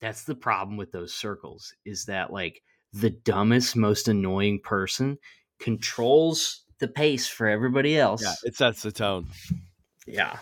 that's 0.01 0.23
the 0.23 0.33
problem 0.33 0.77
with 0.77 0.91
those 0.91 1.13
circles 1.13 1.71
is 1.85 2.05
that 2.05 2.33
like 2.33 2.63
the 2.91 3.11
dumbest 3.11 3.75
most 3.75 4.07
annoying 4.07 4.59
person 4.63 5.15
controls 5.59 6.63
the 6.79 6.87
pace 6.87 7.27
for 7.27 7.47
everybody 7.47 7.99
else. 7.99 8.23
Yeah, 8.23 8.33
it 8.43 8.55
sets 8.55 8.81
the 8.81 8.91
tone. 8.91 9.27
Yeah. 10.07 10.37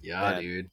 Yeah, 0.00 0.30
Yeah. 0.30 0.40
dude. 0.40 0.70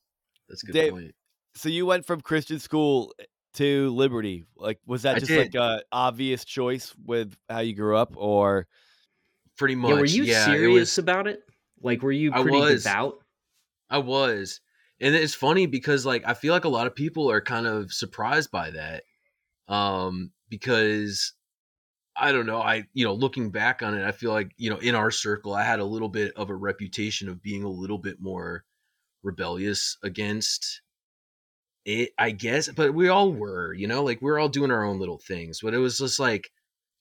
That's 0.48 0.64
a 0.64 0.66
good 0.68 0.72
Dave- 0.74 0.92
point. 0.94 1.16
So 1.56 1.68
you 1.68 1.86
went 1.86 2.06
from 2.06 2.22
Christian 2.22 2.60
school 2.60 3.14
eh, 3.20 3.24
to 3.56 3.90
Liberty. 3.90 4.46
Like, 4.56 4.80
was 4.86 5.02
that 5.02 5.18
I 5.18 5.20
just 5.20 5.30
did. 5.30 5.54
like 5.54 5.56
a 5.56 5.84
obvious 5.92 6.46
choice 6.46 6.96
with 7.06 7.36
how 7.50 7.60
you 7.60 7.74
grew 7.76 7.98
up, 7.98 8.14
or 8.16 8.68
Pretty 9.58 9.76
much. 9.76 9.90
Yeah, 9.92 9.96
were 10.00 10.06
you 10.06 10.24
yeah, 10.24 10.42
it 10.44 10.46
serious 10.46 10.80
was- 10.92 10.98
about 11.00 11.28
it? 11.28 11.42
Like, 11.82 12.02
were 12.02 12.12
you 12.14 12.32
I 12.34 12.40
was. 12.42 12.84
devout? 12.84 13.20
I 13.90 13.98
was. 14.00 14.62
And 15.02 15.14
it's 15.16 15.36
funny 15.36 15.66
because 15.66 16.06
like 16.06 16.24
I 16.26 16.34
feel 16.34 16.54
like 16.54 16.66
a 16.66 16.70
lot 16.70 16.88
of 16.88 16.96
people 16.96 17.30
are 17.30 17.42
kind 17.42 17.68
of 17.68 17.92
surprised 17.94 18.52
by 18.52 18.72
that. 18.72 19.04
Um 19.68 20.32
because 20.50 21.34
I 22.16 22.32
don't 22.32 22.46
know, 22.46 22.62
I 22.62 22.86
you 22.94 23.06
know, 23.06 23.14
looking 23.14 23.52
back 23.52 23.84
on 23.84 23.98
it, 23.98 24.06
I 24.06 24.12
feel 24.12 24.32
like, 24.32 24.52
you 24.58 24.70
know, 24.70 24.78
in 24.78 24.96
our 24.96 25.12
circle 25.12 25.54
I 25.54 25.64
had 25.64 25.80
a 25.80 25.86
little 25.86 26.10
bit 26.10 26.34
of 26.36 26.50
a 26.50 26.56
reputation 26.56 27.30
of 27.30 27.42
being 27.42 27.64
a 27.64 27.70
little 27.70 27.98
bit 27.98 28.18
more 28.22 28.64
rebellious 29.24 29.98
against 30.04 30.82
it, 31.86 32.12
I 32.18 32.32
guess, 32.32 32.70
but 32.70 32.94
we 32.94 33.10
all 33.10 33.32
were, 33.32 33.74
you 33.74 33.88
know, 33.88 34.04
like 34.04 34.22
we 34.22 34.32
are 34.32 34.40
all 34.40 34.50
doing 34.50 34.72
our 34.72 34.84
own 34.84 35.00
little 35.00 35.20
things. 35.20 35.60
But 35.62 35.74
it 35.74 35.80
was 35.80 35.98
just 35.98 36.20
like 36.20 36.50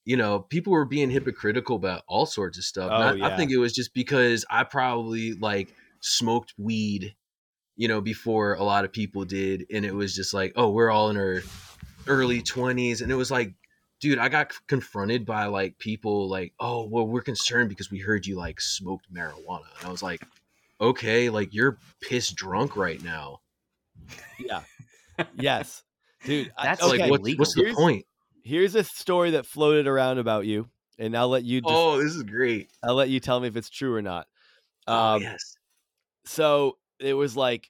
you 0.05 0.15
know, 0.15 0.39
people 0.39 0.71
were 0.71 0.85
being 0.85 1.09
hypocritical 1.09 1.75
about 1.75 2.03
all 2.07 2.27
sorts 2.27 2.57
of 2.59 2.63
stuff. 2.63 2.91
Oh, 2.93 2.95
I, 2.95 3.13
yeah. 3.15 3.27
I 3.27 3.35
think 3.35 3.51
it 3.51 3.57
was 3.57 3.73
just 3.73 3.93
because 3.93 4.45
I 4.49 4.63
probably 4.63 5.33
like 5.33 5.73
smoked 5.99 6.53
weed, 6.57 7.15
you 7.75 7.87
know, 7.87 8.01
before 8.01 8.53
a 8.55 8.63
lot 8.63 8.85
of 8.85 8.91
people 8.93 9.25
did. 9.25 9.65
And 9.73 9.85
it 9.85 9.93
was 9.93 10.15
just 10.15 10.33
like, 10.33 10.53
oh, 10.55 10.69
we're 10.69 10.89
all 10.91 11.09
in 11.09 11.17
our 11.17 11.41
early 12.07 12.41
20s. 12.41 13.01
And 13.01 13.11
it 13.11 13.15
was 13.15 13.29
like, 13.31 13.53
dude, 13.99 14.19
I 14.19 14.29
got 14.29 14.53
confronted 14.67 15.25
by 15.25 15.45
like 15.47 15.77
people 15.77 16.29
like, 16.29 16.53
oh, 16.59 16.85
well, 16.87 17.07
we're 17.07 17.21
concerned 17.21 17.69
because 17.69 17.91
we 17.91 17.99
heard 17.99 18.25
you 18.25 18.35
like 18.35 18.61
smoked 18.61 19.11
marijuana. 19.13 19.65
And 19.79 19.87
I 19.87 19.91
was 19.91 20.03
like, 20.03 20.21
okay, 20.79 21.29
like 21.29 21.53
you're 21.53 21.77
pissed 22.01 22.35
drunk 22.35 22.75
right 22.77 23.01
now. 23.03 23.39
yeah, 24.39 24.61
yes, 25.35 25.83
dude. 26.25 26.51
I- 26.57 26.65
That's 26.65 26.83
okay. 26.83 26.97
Like, 27.03 27.11
what, 27.11 27.19
illegal. 27.21 27.41
what's 27.43 27.55
the 27.55 27.61
Here's- 27.61 27.75
point? 27.75 28.05
Here's 28.43 28.75
a 28.75 28.83
story 28.83 29.31
that 29.31 29.47
floated 29.47 29.87
around 29.87 30.19
about 30.19 30.45
you, 30.45 30.69
and 30.99 31.17
I'll 31.17 31.29
let 31.29 31.43
you. 31.43 31.61
Just, 31.61 31.73
Oh, 31.73 31.97
this 31.97 32.13
is 32.13 32.21
great. 32.21 32.69
I'll 32.83 32.93
let 32.93 33.09
you 33.09 33.19
tell 33.19 33.39
me 33.39 33.47
if 33.47 33.55
it's 33.57 33.71
true 33.71 33.95
or 33.95 34.03
not. 34.03 34.27
Oh, 34.85 35.15
Um, 35.15 35.21
yes. 35.23 35.57
so 36.25 36.77
it 36.99 37.13
was 37.13 37.35
like 37.35 37.69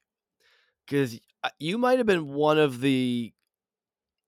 because 0.86 1.20
you 1.60 1.78
might 1.78 1.98
have 1.98 2.08
been 2.08 2.34
one 2.34 2.58
of 2.58 2.82
the 2.82 3.34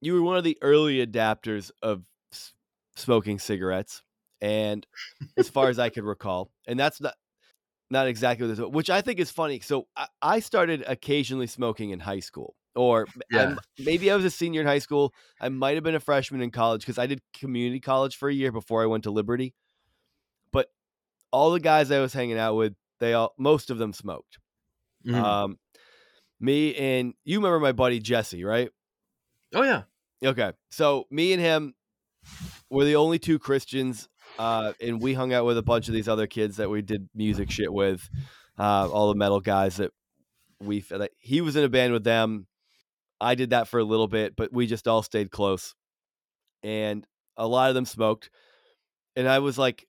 you 0.01 0.13
were 0.13 0.21
one 0.21 0.37
of 0.37 0.43
the 0.43 0.57
early 0.61 1.05
adapters 1.05 1.71
of 1.81 2.03
s- 2.31 2.53
smoking 2.95 3.39
cigarettes 3.39 4.03
and 4.41 4.85
as 5.37 5.49
far 5.49 5.69
as 5.69 5.79
i 5.79 5.89
could 5.89 6.03
recall 6.03 6.51
and 6.67 6.79
that's 6.79 7.01
not 7.01 7.15
not 7.89 8.07
exactly 8.07 8.47
what 8.47 8.55
this 8.55 8.65
which 8.67 8.89
i 8.89 9.01
think 9.01 9.19
is 9.19 9.31
funny 9.31 9.59
so 9.59 9.87
i, 9.95 10.07
I 10.21 10.39
started 10.39 10.83
occasionally 10.87 11.47
smoking 11.47 11.89
in 11.91 11.99
high 11.99 12.19
school 12.19 12.55
or 12.75 13.07
Yeah. 13.31 13.55
Maybe 13.79 14.11
i 14.11 14.15
was 14.15 14.25
a 14.25 14.29
senior 14.29 14.61
in 14.61 14.67
high 14.67 14.79
school 14.79 15.13
i 15.41 15.49
might 15.49 15.75
have 15.75 15.83
been 15.83 15.95
a 15.95 15.99
freshman 15.99 16.41
in 16.41 16.51
college 16.51 16.81
because 16.81 16.97
i 16.99 17.07
did 17.07 17.21
community 17.33 17.79
college 17.79 18.15
for 18.15 18.29
a 18.29 18.33
year 18.33 18.51
before 18.51 18.83
i 18.83 18.85
went 18.85 19.03
to 19.05 19.11
liberty 19.11 19.53
but 20.51 20.67
all 21.31 21.51
the 21.51 21.59
guys 21.59 21.89
i 21.91 21.99
was 21.99 22.13
hanging 22.13 22.37
out 22.37 22.55
with 22.55 22.75
they 22.99 23.13
all 23.13 23.33
most 23.37 23.69
of 23.71 23.77
them 23.79 23.93
smoked 23.93 24.37
Mhm. 25.07 25.15
um, 25.23 25.59
me 26.39 26.75
and 26.75 27.13
you 27.23 27.37
remember 27.39 27.59
my 27.59 27.71
buddy 27.71 27.99
Jesse, 27.99 28.43
right? 28.43 28.69
oh, 29.55 29.63
yeah. 29.63 29.83
Okay, 30.23 30.51
so 30.69 31.05
me 31.09 31.31
and 31.33 31.41
him 31.41 31.73
were 32.69 32.83
the 32.85 32.95
only 32.95 33.19
two 33.19 33.39
Christians, 33.39 34.09
uh, 34.39 34.73
and 34.81 35.01
we 35.01 35.13
hung 35.13 35.31
out 35.31 35.45
with 35.45 35.57
a 35.57 35.63
bunch 35.63 35.87
of 35.87 35.93
these 35.93 36.07
other 36.07 36.27
kids 36.27 36.57
that 36.57 36.69
we 36.69 36.81
did 36.81 37.07
music 37.15 37.49
shit 37.51 37.71
with, 37.71 38.09
uh, 38.59 38.89
all 38.89 39.09
the 39.09 39.15
metal 39.15 39.39
guys 39.39 39.77
that 39.77 39.91
we. 40.59 40.81
That 40.81 41.11
he 41.17 41.41
was 41.41 41.55
in 41.55 41.63
a 41.63 41.69
band 41.69 41.93
with 41.93 42.03
them. 42.03 42.47
I 43.21 43.35
did 43.35 43.51
that 43.51 43.67
for 43.67 43.79
a 43.79 43.83
little 43.83 44.07
bit, 44.07 44.35
but 44.35 44.51
we 44.51 44.67
just 44.67 44.87
all 44.87 45.03
stayed 45.03 45.31
close, 45.31 45.75
and 46.63 47.05
a 47.37 47.47
lot 47.47 47.69
of 47.69 47.75
them 47.75 47.85
smoked, 47.85 48.29
and 49.15 49.27
I 49.29 49.39
was 49.39 49.57
like, 49.57 49.87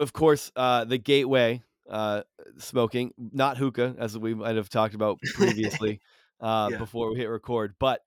of 0.00 0.12
course, 0.12 0.50
uh, 0.56 0.84
the 0.84 0.98
gateway 0.98 1.62
uh, 1.88 2.22
smoking, 2.58 3.12
not 3.18 3.56
hookah, 3.58 3.96
as 3.98 4.18
we 4.18 4.34
might 4.34 4.56
have 4.56 4.68
talked 4.68 4.94
about 4.94 5.20
previously 5.32 6.00
uh, 6.40 6.70
Yeah. 6.70 6.78
before 6.78 7.12
we 7.12 7.18
hit 7.18 7.26
record, 7.26 7.74
but 7.78 8.02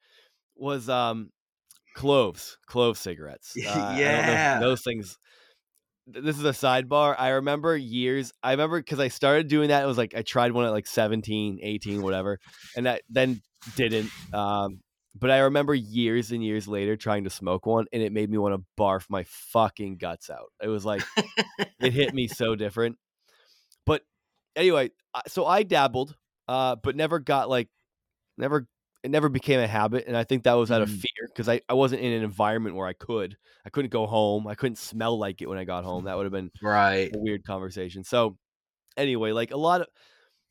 was 0.56 0.90
um, 0.90 1.32
cloves, 1.96 2.58
clove 2.68 2.98
cigarettes. 2.98 3.60
Uh, 3.66 4.02
I 4.06 4.12
don't 4.12 4.26
know 4.26 4.38
Yeah. 4.38 4.60
those 4.60 4.84
things. 4.84 5.18
This 6.08 6.38
is 6.38 6.44
a 6.44 6.50
sidebar. 6.52 7.16
I 7.18 7.30
remember 7.30 7.78
years. 7.78 8.34
I 8.44 8.52
remember 8.52 8.80
because 8.80 9.00
I 9.00 9.08
started 9.10 9.48
doing 9.48 9.70
that. 9.70 9.84
It 9.84 9.88
was 9.88 9.98
like 9.98 10.16
I 10.16 10.24
tried 10.24 10.52
one 10.52 10.66
at 10.66 10.72
like 10.72 10.88
17, 10.88 11.60
18, 11.62 12.02
whatever, 12.02 12.40
and 12.76 12.86
that 12.88 13.04
then 13.10 13.42
didn't. 13.72 14.14
Um, 14.34 14.82
but 15.16 15.30
I 15.32 15.40
remember 15.40 15.76
years 15.76 16.32
and 16.32 16.44
years 16.44 16.68
later 16.68 16.96
trying 16.98 17.24
to 17.26 17.30
smoke 17.30 17.66
one, 17.66 17.86
and 17.94 18.02
it 18.02 18.12
made 18.12 18.30
me 18.30 18.38
want 18.40 18.56
to 18.56 18.66
barf 18.80 19.06
my 19.10 19.26
fucking 19.26 19.98
guts 19.98 20.30
out. 20.30 20.52
It 20.62 20.68
was 20.70 20.86
like 20.86 21.08
it 21.80 21.94
hit 21.94 22.14
me 22.14 22.28
so 22.30 22.56
different. 22.56 22.98
But 23.86 24.04
anyway, 24.56 24.92
so 25.28 25.46
I 25.46 25.64
dabbled, 25.64 26.16
uh, 26.48 26.76
but 26.78 26.96
never 26.96 27.20
got 27.20 27.50
like, 27.50 27.70
never, 28.38 28.68
it 29.04 29.12
never 29.12 29.30
became 29.30 29.60
a 29.60 29.68
habit. 29.68 30.06
And 30.08 30.18
I 30.18 30.24
think 30.24 30.44
that 30.44 30.54
was 30.54 30.72
out 30.72 30.82
of 30.82 30.90
Mhm. 30.90 30.92
fear 30.92 31.28
because 31.28 31.50
I, 31.50 31.62
I 31.70 31.74
wasn't 31.74 32.02
in 32.02 32.14
an 32.14 32.24
environment 32.24 32.76
where 32.76 32.88
I 32.88 32.94
could. 32.94 33.38
I 33.66 33.70
couldn't 33.70 33.92
go 33.92 34.08
home. 34.08 34.48
I 34.48 34.56
couldn't 34.56 34.78
smell 34.78 35.18
like 35.18 35.42
it 35.42 35.50
when 35.50 35.58
I 35.58 35.64
got 35.66 35.84
home. 35.84 36.06
That 36.06 36.18
would 36.18 36.26
have 36.26 36.34
been 36.34 36.52
Right. 36.62 37.14
a 37.14 37.20
weird 37.20 37.46
conversation. 37.46 38.04
So 38.04 38.38
anyway, 38.98 39.32
like 39.34 39.52
a 39.52 39.58
lot 39.58 39.82
of 39.82 39.88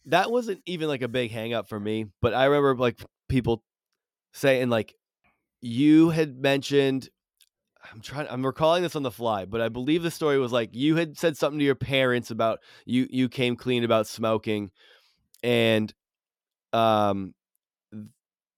that 0.06 0.30
wasn't 0.30 0.62
even 0.66 0.88
like 0.88 1.02
a 1.02 1.08
big 1.08 1.30
hang 1.30 1.52
up 1.54 1.68
for 1.68 1.78
me, 1.78 2.06
but 2.22 2.34
I 2.34 2.46
remember 2.46 2.76
like 2.76 3.00
people 3.28 3.64
saying 4.32 4.70
like 4.70 4.94
you 5.60 6.10
had 6.10 6.36
mentioned 6.38 7.08
I'm 7.92 8.00
trying 8.00 8.26
I'm 8.28 8.44
recalling 8.44 8.82
this 8.82 8.96
on 8.96 9.02
the 9.02 9.10
fly, 9.10 9.44
but 9.44 9.60
I 9.60 9.68
believe 9.68 10.02
the 10.02 10.10
story 10.10 10.38
was 10.38 10.52
like 10.52 10.70
you 10.72 10.96
had 10.96 11.16
said 11.18 11.36
something 11.36 11.58
to 11.58 11.64
your 11.64 11.74
parents 11.74 12.30
about 12.30 12.60
you 12.84 13.06
you 13.10 13.28
came 13.28 13.56
clean 13.56 13.84
about 13.84 14.06
smoking 14.06 14.70
and 15.42 15.92
um 16.72 17.34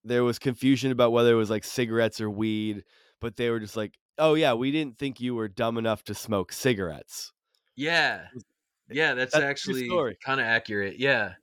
there 0.03 0.23
was 0.23 0.39
confusion 0.39 0.91
about 0.91 1.11
whether 1.11 1.31
it 1.31 1.37
was 1.37 1.49
like 1.49 1.63
cigarettes 1.63 2.19
or 2.19 2.29
weed, 2.29 2.83
but 3.21 3.37
they 3.37 3.49
were 3.49 3.59
just 3.59 3.77
like, 3.77 3.97
"Oh 4.17 4.33
yeah, 4.33 4.53
we 4.53 4.71
didn't 4.71 4.97
think 4.97 5.21
you 5.21 5.33
were 5.35 5.47
dumb 5.47 5.77
enough 5.77 6.03
to 6.05 6.13
smoke 6.13 6.51
cigarettes." 6.51 7.31
Yeah. 7.75 8.27
Yeah, 8.89 9.13
that's, 9.13 9.33
That's 9.33 9.45
actually 9.45 9.89
kind 10.23 10.39
of 10.39 10.45
accurate. 10.45 10.99
Yeah. 10.99 11.33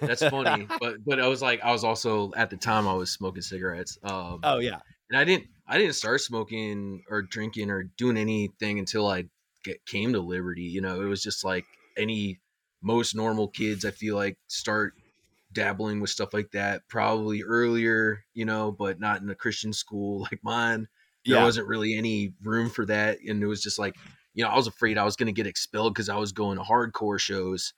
That's 0.00 0.24
funny. 0.26 0.66
but 0.80 1.04
but 1.04 1.20
I 1.20 1.26
was 1.26 1.42
like 1.42 1.60
I 1.62 1.72
was 1.72 1.84
also 1.84 2.32
at 2.36 2.50
the 2.50 2.56
time 2.56 2.88
I 2.88 2.94
was 2.94 3.10
smoking 3.10 3.42
cigarettes. 3.42 3.98
Um 4.02 4.40
Oh 4.42 4.58
yeah. 4.58 4.78
and 5.10 5.18
I 5.18 5.24
didn't 5.24 5.48
I 5.66 5.78
didn't 5.78 5.94
start 5.94 6.20
smoking 6.20 7.02
or 7.08 7.22
drinking 7.22 7.70
or 7.70 7.84
doing 7.84 8.16
anything 8.16 8.78
until 8.78 9.06
I 9.08 9.24
get, 9.64 9.84
came 9.86 10.12
to 10.12 10.20
Liberty, 10.20 10.62
you 10.64 10.80
know. 10.80 11.00
It 11.00 11.06
was 11.06 11.22
just 11.22 11.44
like 11.44 11.64
any 11.96 12.40
most 12.82 13.14
normal 13.14 13.48
kids 13.48 13.84
I 13.84 13.90
feel 13.90 14.16
like 14.16 14.36
start 14.48 14.94
dabbling 15.52 16.00
with 16.00 16.10
stuff 16.10 16.34
like 16.34 16.50
that 16.52 16.82
probably 16.88 17.42
earlier, 17.42 18.24
you 18.34 18.44
know, 18.44 18.72
but 18.72 19.00
not 19.00 19.22
in 19.22 19.30
a 19.30 19.34
Christian 19.34 19.72
school 19.72 20.20
like 20.30 20.40
mine. 20.42 20.88
there 21.28 21.38
Yeah. 21.38 21.44
wasn't 21.44 21.68
really 21.68 21.94
any 21.96 22.34
room 22.42 22.68
for 22.70 22.84
that 22.86 23.18
and 23.26 23.42
it 23.42 23.46
was 23.46 23.62
just 23.62 23.78
like 23.78 23.94
you 24.34 24.44
know 24.44 24.50
i 24.50 24.56
was 24.56 24.66
afraid 24.66 24.98
i 24.98 25.04
was 25.04 25.16
going 25.16 25.26
to 25.26 25.32
get 25.32 25.46
expelled 25.46 25.94
because 25.94 26.08
i 26.08 26.16
was 26.16 26.32
going 26.32 26.58
to 26.58 26.64
hardcore 26.64 27.18
shows 27.20 27.72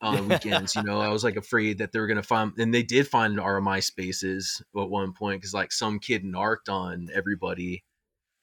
on 0.00 0.28
weekends 0.28 0.74
you 0.74 0.82
know 0.82 1.00
i 1.00 1.08
was 1.08 1.24
like 1.24 1.36
afraid 1.36 1.78
that 1.78 1.92
they 1.92 1.98
were 1.98 2.06
going 2.06 2.16
to 2.16 2.22
find 2.22 2.52
and 2.58 2.72
they 2.72 2.82
did 2.82 3.06
find 3.06 3.40
our 3.40 3.60
MySpaces 3.60 4.60
at 4.76 4.88
one 4.88 5.12
point 5.12 5.40
because 5.40 5.54
like 5.54 5.72
some 5.72 5.98
kid 5.98 6.24
narked 6.24 6.68
on 6.68 7.08
everybody 7.12 7.84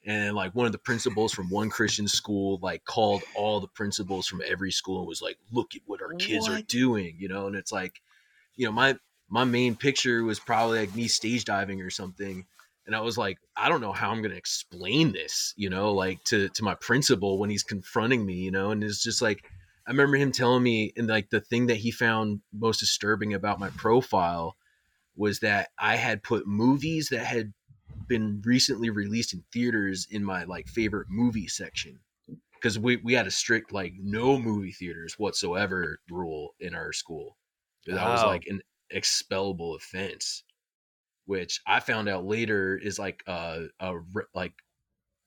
and 0.04 0.34
like 0.34 0.54
one 0.54 0.66
of 0.66 0.72
the 0.72 0.78
principals 0.78 1.32
from 1.32 1.48
one 1.50 1.70
christian 1.70 2.06
school 2.06 2.58
like 2.62 2.84
called 2.84 3.22
all 3.34 3.60
the 3.60 3.68
principals 3.68 4.26
from 4.26 4.42
every 4.46 4.70
school 4.70 4.98
and 4.98 5.08
was 5.08 5.22
like 5.22 5.38
look 5.50 5.74
at 5.74 5.82
what 5.86 6.02
our 6.02 6.14
kids 6.14 6.48
are 6.48 6.62
doing 6.62 7.16
you 7.18 7.28
know 7.28 7.46
and 7.46 7.56
it's 7.56 7.72
like 7.72 8.00
you 8.56 8.66
know 8.66 8.72
my 8.72 8.96
my 9.28 9.44
main 9.44 9.74
picture 9.74 10.22
was 10.22 10.38
probably 10.38 10.78
like 10.80 10.94
me 10.94 11.08
stage 11.08 11.44
diving 11.44 11.80
or 11.80 11.90
something 11.90 12.46
and 12.86 12.94
I 12.94 13.00
was 13.00 13.18
like, 13.18 13.38
I 13.56 13.68
don't 13.68 13.80
know 13.80 13.92
how 13.92 14.10
I'm 14.10 14.22
gonna 14.22 14.36
explain 14.36 15.12
this, 15.12 15.52
you 15.56 15.68
know, 15.68 15.92
like 15.92 16.22
to 16.24 16.48
to 16.50 16.64
my 16.64 16.76
principal 16.76 17.38
when 17.38 17.50
he's 17.50 17.64
confronting 17.64 18.24
me, 18.24 18.34
you 18.34 18.50
know, 18.50 18.70
and 18.70 18.82
it's 18.84 19.02
just 19.02 19.20
like 19.20 19.44
I 19.86 19.90
remember 19.90 20.16
him 20.16 20.32
telling 20.32 20.62
me, 20.62 20.92
and 20.96 21.06
like 21.06 21.30
the 21.30 21.40
thing 21.40 21.66
that 21.66 21.76
he 21.76 21.90
found 21.90 22.40
most 22.52 22.80
disturbing 22.80 23.34
about 23.34 23.60
my 23.60 23.70
profile 23.70 24.56
was 25.16 25.40
that 25.40 25.68
I 25.78 25.96
had 25.96 26.22
put 26.22 26.46
movies 26.46 27.08
that 27.10 27.24
had 27.24 27.52
been 28.08 28.42
recently 28.44 28.90
released 28.90 29.32
in 29.32 29.44
theaters 29.52 30.06
in 30.10 30.24
my 30.24 30.44
like 30.44 30.68
favorite 30.68 31.08
movie 31.08 31.48
section. 31.48 32.00
Because 32.54 32.78
we 32.78 32.96
we 32.96 33.12
had 33.12 33.26
a 33.26 33.30
strict 33.30 33.72
like 33.72 33.92
no 34.00 34.38
movie 34.38 34.72
theaters 34.72 35.18
whatsoever 35.18 36.00
rule 36.10 36.54
in 36.58 36.74
our 36.74 36.92
school. 36.92 37.36
That 37.86 38.08
was 38.08 38.24
like 38.24 38.46
an 38.46 38.62
expellable 38.92 39.76
offense 39.76 40.42
which 41.26 41.60
I 41.66 41.80
found 41.80 42.08
out 42.08 42.24
later 42.24 42.78
is 42.78 42.98
like 42.98 43.22
uh, 43.26 43.62
a, 43.80 43.96
a 43.96 44.00
like 44.34 44.54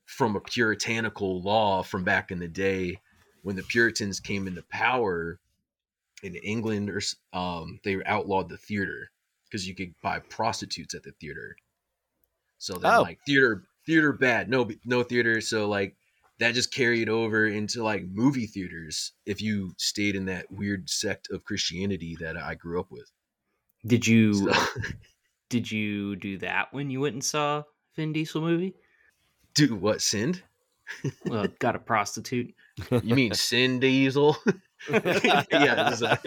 from 0.05 0.35
a 0.35 0.41
puritanical 0.41 1.41
law 1.41 1.83
from 1.83 2.03
back 2.03 2.31
in 2.31 2.39
the 2.39 2.47
day 2.47 2.99
when 3.43 3.55
the 3.55 3.63
Puritans 3.63 4.19
came 4.19 4.47
into 4.47 4.61
power 4.63 5.39
in 6.23 6.35
England, 6.35 6.89
or 6.89 7.01
um, 7.33 7.79
they 7.83 8.03
outlawed 8.05 8.49
the 8.49 8.57
theater 8.57 9.11
because 9.45 9.67
you 9.67 9.73
could 9.75 9.93
buy 10.01 10.19
prostitutes 10.19 10.93
at 10.93 11.03
the 11.03 11.11
theater. 11.13 11.55
So 12.57 12.73
then, 12.77 12.93
Oh. 12.93 13.01
like 13.01 13.19
theater, 13.25 13.63
theater 13.85 14.11
bad, 14.13 14.49
no, 14.49 14.69
no 14.85 15.03
theater. 15.03 15.39
So 15.41 15.67
like 15.67 15.95
that 16.39 16.53
just 16.53 16.73
carried 16.73 17.09
over 17.09 17.45
into 17.47 17.83
like 17.83 18.03
movie 18.07 18.47
theaters 18.47 19.13
if 19.25 19.41
you 19.41 19.73
stayed 19.77 20.15
in 20.15 20.25
that 20.25 20.51
weird 20.51 20.89
sect 20.89 21.29
of 21.31 21.43
Christianity 21.45 22.15
that 22.19 22.37
I 22.37 22.55
grew 22.55 22.79
up 22.79 22.91
with. 22.91 23.09
Did 23.85 24.05
you 24.05 24.33
So, 24.33 24.51
did 25.49 25.71
you 25.71 26.15
do 26.17 26.37
that 26.39 26.73
when 26.73 26.89
you 26.89 26.99
went 27.01 27.13
and 27.13 27.23
saw 27.23 27.63
Vin 27.95 28.13
Diesel 28.13 28.41
movie? 28.41 28.75
Do 29.53 29.75
what 29.75 30.01
sinned? 30.01 30.43
Well, 31.25 31.47
got 31.59 31.75
a 31.75 31.79
prostitute. 31.79 32.53
You 33.03 33.15
mean 33.15 33.33
Sin 33.33 33.79
Diesel? 33.79 34.37
yeah. 34.91 35.89
this 35.89 35.95
is 35.95 36.01
a- 36.03 36.19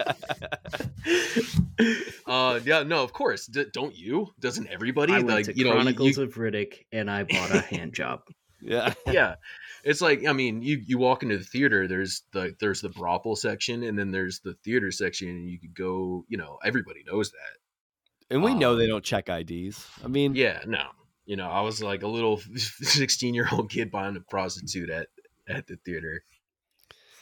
uh, 2.26 2.60
yeah. 2.64 2.82
No, 2.82 3.02
of 3.02 3.12
course. 3.12 3.46
D- 3.46 3.66
don't 3.72 3.94
you? 3.96 4.28
Doesn't 4.40 4.68
everybody? 4.68 5.12
I 5.12 5.16
went 5.18 5.28
like 5.28 5.44
to 5.46 5.56
you 5.56 5.64
know, 5.64 5.70
you- 5.70 5.76
Chronicles 5.76 6.16
you- 6.18 6.22
of 6.24 6.34
Riddick 6.34 6.84
and 6.92 7.10
I 7.10 7.24
bought 7.24 7.50
a 7.50 7.60
hand 7.60 7.94
job. 7.94 8.20
yeah. 8.60 8.94
yeah. 9.06 9.36
It's 9.84 10.00
like 10.00 10.26
I 10.26 10.32
mean, 10.32 10.62
you 10.62 10.80
you 10.86 10.98
walk 10.98 11.22
into 11.24 11.38
the 11.38 11.44
theater. 11.44 11.88
There's 11.88 12.22
the 12.32 12.54
there's 12.60 12.80
the 12.82 12.88
brothel 12.88 13.34
section, 13.34 13.82
and 13.82 13.98
then 13.98 14.12
there's 14.12 14.38
the 14.40 14.54
theater 14.64 14.92
section, 14.92 15.28
and 15.28 15.50
you 15.50 15.58
could 15.58 15.74
go. 15.74 16.24
You 16.28 16.38
know, 16.38 16.58
everybody 16.64 17.02
knows 17.04 17.32
that. 17.32 18.34
And 18.34 18.42
we 18.44 18.54
know 18.54 18.72
Um, 18.72 18.78
they 18.78 18.86
don't 18.86 19.04
check 19.04 19.28
IDs. 19.28 19.84
I 20.04 20.08
mean, 20.08 20.34
Yeah. 20.36 20.60
No. 20.66 20.84
You 21.26 21.36
know, 21.36 21.48
I 21.50 21.60
was 21.62 21.82
like 21.82 22.02
a 22.02 22.08
little 22.08 22.40
16 22.56 23.34
year 23.34 23.48
old 23.52 23.70
kid 23.70 23.90
buying 23.90 24.16
a 24.16 24.20
prostitute 24.20 24.88
at 24.90 25.08
at 25.48 25.66
the 25.66 25.76
theater, 25.84 26.22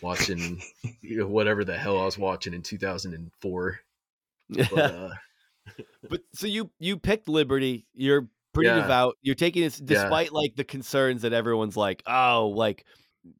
watching 0.03 0.61
you 1.03 1.18
know, 1.18 1.26
whatever 1.26 1.64
the 1.64 1.76
hell 1.76 1.98
I 1.98 2.05
was 2.05 2.18
watching 2.18 2.55
in 2.55 2.62
2004. 2.62 3.80
But, 4.51 4.72
uh, 4.72 5.11
But 6.09 6.22
so 6.34 6.46
you 6.46 6.70
you 6.78 6.96
picked 6.98 7.28
Liberty. 7.28 7.86
You're 7.94 8.28
pretty 8.53 8.68
Yeah. 8.68 8.80
devout. 8.82 9.16
You're 9.22 9.34
taking 9.36 9.62
this 9.62 9.78
Yeah. 9.78 9.86
despite 9.86 10.32
like 10.32 10.57
the 10.57 10.64
concerns 10.64 11.22
that 11.22 11.32
everyone's 11.32 11.76
like, 11.76 12.03
oh, 12.07 12.48
like 12.48 12.84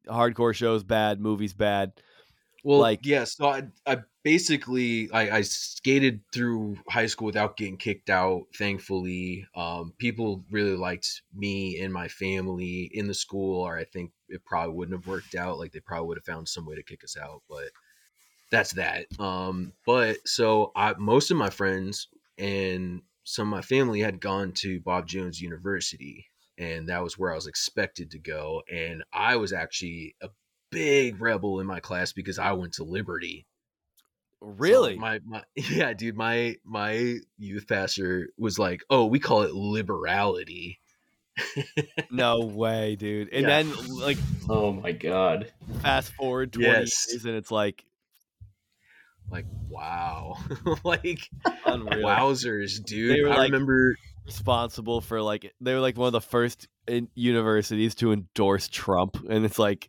hardcore 0.07 0.53
shows 0.55 0.83
bad, 0.83 1.19
movies 1.19 1.53
bad. 1.53 1.91
Well, 2.63 2.79
Like- 2.79 2.99
like 2.99 3.05
yeah, 3.05 3.23
so 3.25 3.47
I, 3.49 3.63
I 3.85 3.97
basically 4.23 5.11
I, 5.11 5.37
I 5.37 5.41
skated 5.41 6.21
through 6.33 6.77
high 6.87 7.07
school 7.07 7.25
without 7.25 7.57
getting 7.57 7.77
kicked 7.77 8.09
out. 8.09 8.43
Thankfully, 8.55 9.47
um, 9.55 9.93
people 9.97 10.43
really 10.51 10.75
liked 10.75 11.21
me 11.33 11.79
and 11.81 11.93
my 11.93 12.07
family 12.07 12.89
in 12.93 13.07
the 13.07 13.13
school, 13.13 13.61
or 13.61 13.77
I 13.77 13.85
think 13.85 14.11
it 14.29 14.45
probably 14.45 14.75
wouldn't 14.75 14.97
have 14.97 15.07
worked 15.07 15.35
out. 15.35 15.57
Like 15.57 15.71
they 15.71 15.79
probably 15.79 16.07
would 16.07 16.17
have 16.17 16.25
found 16.35 16.47
some 16.47 16.65
way 16.65 16.75
to 16.75 16.83
kick 16.83 17.03
us 17.03 17.17
out, 17.17 17.41
but 17.49 17.69
that's 18.51 18.73
that. 18.73 19.05
Um, 19.19 19.73
but 19.85 20.17
so 20.25 20.71
I 20.75 20.93
most 20.97 21.31
of 21.31 21.37
my 21.37 21.49
friends 21.49 22.07
and 22.37 23.01
some 23.23 23.47
of 23.47 23.51
my 23.51 23.61
family 23.61 24.01
had 24.01 24.19
gone 24.19 24.51
to 24.51 24.81
Bob 24.81 25.07
Jones 25.07 25.41
University, 25.41 26.25
and 26.57 26.89
that 26.89 27.03
was 27.03 27.17
where 27.17 27.31
I 27.31 27.35
was 27.35 27.47
expected 27.47 28.11
to 28.11 28.19
go. 28.19 28.61
And 28.71 29.03
I 29.13 29.37
was 29.37 29.53
actually 29.53 30.15
a 30.21 30.29
big 30.71 31.21
rebel 31.21 31.59
in 31.59 31.67
my 31.67 31.79
class 31.79 32.13
because 32.13 32.39
I 32.39 32.53
went 32.53 32.73
to 32.73 32.83
Liberty. 32.83 33.45
So 34.41 34.47
Really? 34.57 34.95
my 34.97 35.19
my 35.25 35.43
yeah, 35.55 35.93
dude, 35.93 36.15
my 36.17 36.55
my 36.63 37.17
youth 37.37 37.67
pastor 37.67 38.29
was 38.37 38.57
like, 38.57 38.83
"Oh, 38.89 39.05
we 39.05 39.19
call 39.19 39.43
it 39.43 39.53
liberality." 39.53 40.79
no 42.11 42.39
way, 42.45 42.95
dude. 42.95 43.29
And 43.31 43.43
Yeah. 43.43 43.63
then 43.63 43.73
like 43.99 44.17
Oh 44.49 44.73
my 44.73 44.91
god. 44.91 45.51
fast 45.81 46.11
forward 46.13 46.53
20 46.53 46.67
Yes. 46.67 47.07
years 47.09 47.25
and 47.25 47.35
it's 47.35 47.51
like 47.51 47.83
Like, 49.31 49.45
wow. 49.69 50.35
like 50.83 51.29
unreal. 51.65 52.05
wowzers, 52.07 52.83
dude. 52.83 53.15
They 53.15 53.21
were 53.21 53.29
I 53.29 53.37
like- 53.37 53.51
remember 53.51 53.95
Responsible 54.25 55.01
for 55.01 55.21
like 55.21 55.51
they 55.61 55.73
were 55.73 55.79
like 55.79 55.97
one 55.97 56.07
of 56.07 56.13
the 56.13 56.21
first 56.21 56.67
in 56.87 57.07
universities 57.15 57.95
to 57.95 58.11
endorse 58.11 58.67
Trump, 58.67 59.17
and 59.29 59.45
it's 59.45 59.57
like 59.57 59.87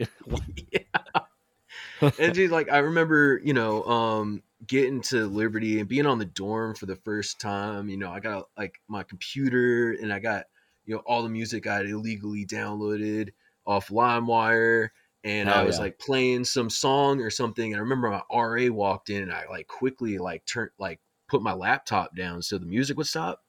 and 2.18 2.34
dude, 2.34 2.50
like 2.50 2.70
I 2.70 2.78
remember, 2.78 3.40
you 3.44 3.54
know, 3.54 3.82
um, 3.84 4.42
getting 4.66 5.00
to 5.02 5.26
Liberty 5.26 5.80
and 5.80 5.88
being 5.88 6.06
on 6.06 6.18
the 6.18 6.24
dorm 6.24 6.74
for 6.74 6.86
the 6.86 6.96
first 6.96 7.40
time. 7.40 7.88
You 7.88 7.96
know, 7.96 8.10
I 8.10 8.20
got 8.20 8.48
like 8.56 8.80
my 8.88 9.02
computer 9.02 9.92
and 9.92 10.12
I 10.12 10.18
got 10.18 10.46
you 10.84 10.94
know 10.94 11.02
all 11.06 11.22
the 11.22 11.28
music 11.28 11.66
I 11.66 11.76
had 11.76 11.86
illegally 11.86 12.46
downloaded 12.46 13.30
off 13.66 13.88
LimeWire, 13.88 14.88
and 15.24 15.48
I 15.48 15.62
was 15.62 15.76
yeah. 15.76 15.82
like 15.82 15.98
playing 15.98 16.44
some 16.44 16.70
song 16.70 17.20
or 17.20 17.30
something. 17.30 17.72
And 17.72 17.76
I 17.76 17.82
remember 17.82 18.10
my 18.10 18.22
RA 18.36 18.72
walked 18.72 19.10
in, 19.10 19.22
and 19.22 19.32
I 19.32 19.44
like 19.48 19.66
quickly 19.66 20.18
like 20.18 20.44
turned 20.46 20.70
like 20.78 21.00
put 21.28 21.42
my 21.42 21.52
laptop 21.52 22.14
down 22.16 22.42
so 22.42 22.58
the 22.58 22.66
music 22.66 22.96
would 22.96 23.06
stop, 23.06 23.42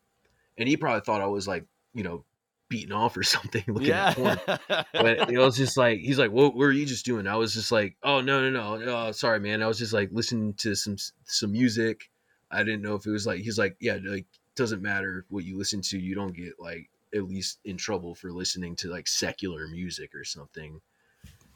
and 0.58 0.68
he 0.68 0.78
probably 0.78 1.02
thought 1.02 1.22
I 1.22 1.28
was 1.28 1.48
like 1.48 1.66
you 1.94 2.04
know 2.04 2.26
beating 2.70 2.92
off 2.92 3.16
or 3.18 3.24
something, 3.24 3.64
looking 3.68 3.92
at 3.92 4.16
porn 4.16 4.40
yeah. 4.48 4.84
but 4.94 5.32
it 5.32 5.38
was 5.38 5.58
just 5.64 5.78
like 5.78 6.00
he's 6.00 6.20
like, 6.20 6.32
"What 6.32 6.56
were 6.56 6.72
you 6.72 6.86
just 6.86 7.06
doing?" 7.06 7.28
I 7.28 7.36
was 7.36 7.54
just 7.54 7.72
like, 7.72 7.96
"Oh 8.04 8.22
no, 8.22 8.42
no, 8.42 8.50
no, 8.50 8.78
no, 8.78 8.98
uh, 8.98 9.14
sorry, 9.14 9.40
man. 9.40 9.62
I 9.62 9.68
was 9.68 9.78
just 9.80 9.94
like 9.94 10.10
listening 10.12 10.54
to 10.56 10.76
some 10.76 10.98
some 11.26 11.52
music. 11.52 12.10
I 12.52 12.64
didn't 12.64 12.82
know 12.82 12.96
if 12.96 13.06
it 13.06 13.12
was 13.12 13.26
like 13.26 13.42
he's 13.42 13.58
like, 13.58 13.76
yeah, 13.80 13.98
like 14.04 14.28
doesn't 14.56 14.82
matter 14.82 15.26
what 15.30 15.44
you 15.44 15.58
listen 15.58 15.82
to, 15.82 16.00
you 16.00 16.16
don't 16.16 16.36
get 16.36 16.54
like 16.60 16.90
at 17.14 17.28
least 17.28 17.60
in 17.66 17.78
trouble 17.78 18.16
for 18.16 18.32
listening 18.32 18.76
to 18.78 18.90
like 18.90 19.08
secular 19.08 19.68
music 19.68 20.16
or 20.16 20.24
something. 20.24 20.80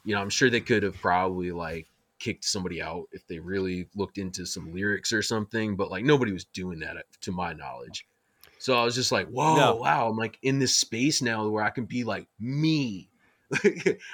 You 0.04 0.14
know, 0.14 0.20
I'm 0.20 0.30
sure 0.30 0.50
they 0.50 0.60
could 0.60 0.82
have 0.82 0.96
probably 1.00 1.52
like 1.52 1.86
kicked 2.18 2.44
somebody 2.44 2.82
out 2.82 3.04
if 3.12 3.26
they 3.26 3.38
really 3.38 3.88
looked 3.94 4.18
into 4.18 4.46
some 4.46 4.72
lyrics 4.72 5.12
or 5.12 5.22
something, 5.22 5.76
but 5.76 5.90
like 5.90 6.04
nobody 6.04 6.32
was 6.32 6.44
doing 6.44 6.80
that 6.80 6.96
uh, 6.96 7.02
to 7.22 7.32
my 7.32 7.52
knowledge. 7.52 8.06
So 8.58 8.78
I 8.78 8.84
was 8.84 8.94
just 8.94 9.12
like, 9.12 9.28
whoa, 9.28 9.56
No. 9.56 9.76
wow, 9.76 10.08
I'm 10.08 10.16
like 10.16 10.38
in 10.42 10.58
this 10.58 10.76
space 10.76 11.22
now 11.22 11.48
where 11.48 11.64
I 11.64 11.70
can 11.70 11.84
be 11.84 12.04
like 12.04 12.26
me. 12.40 13.08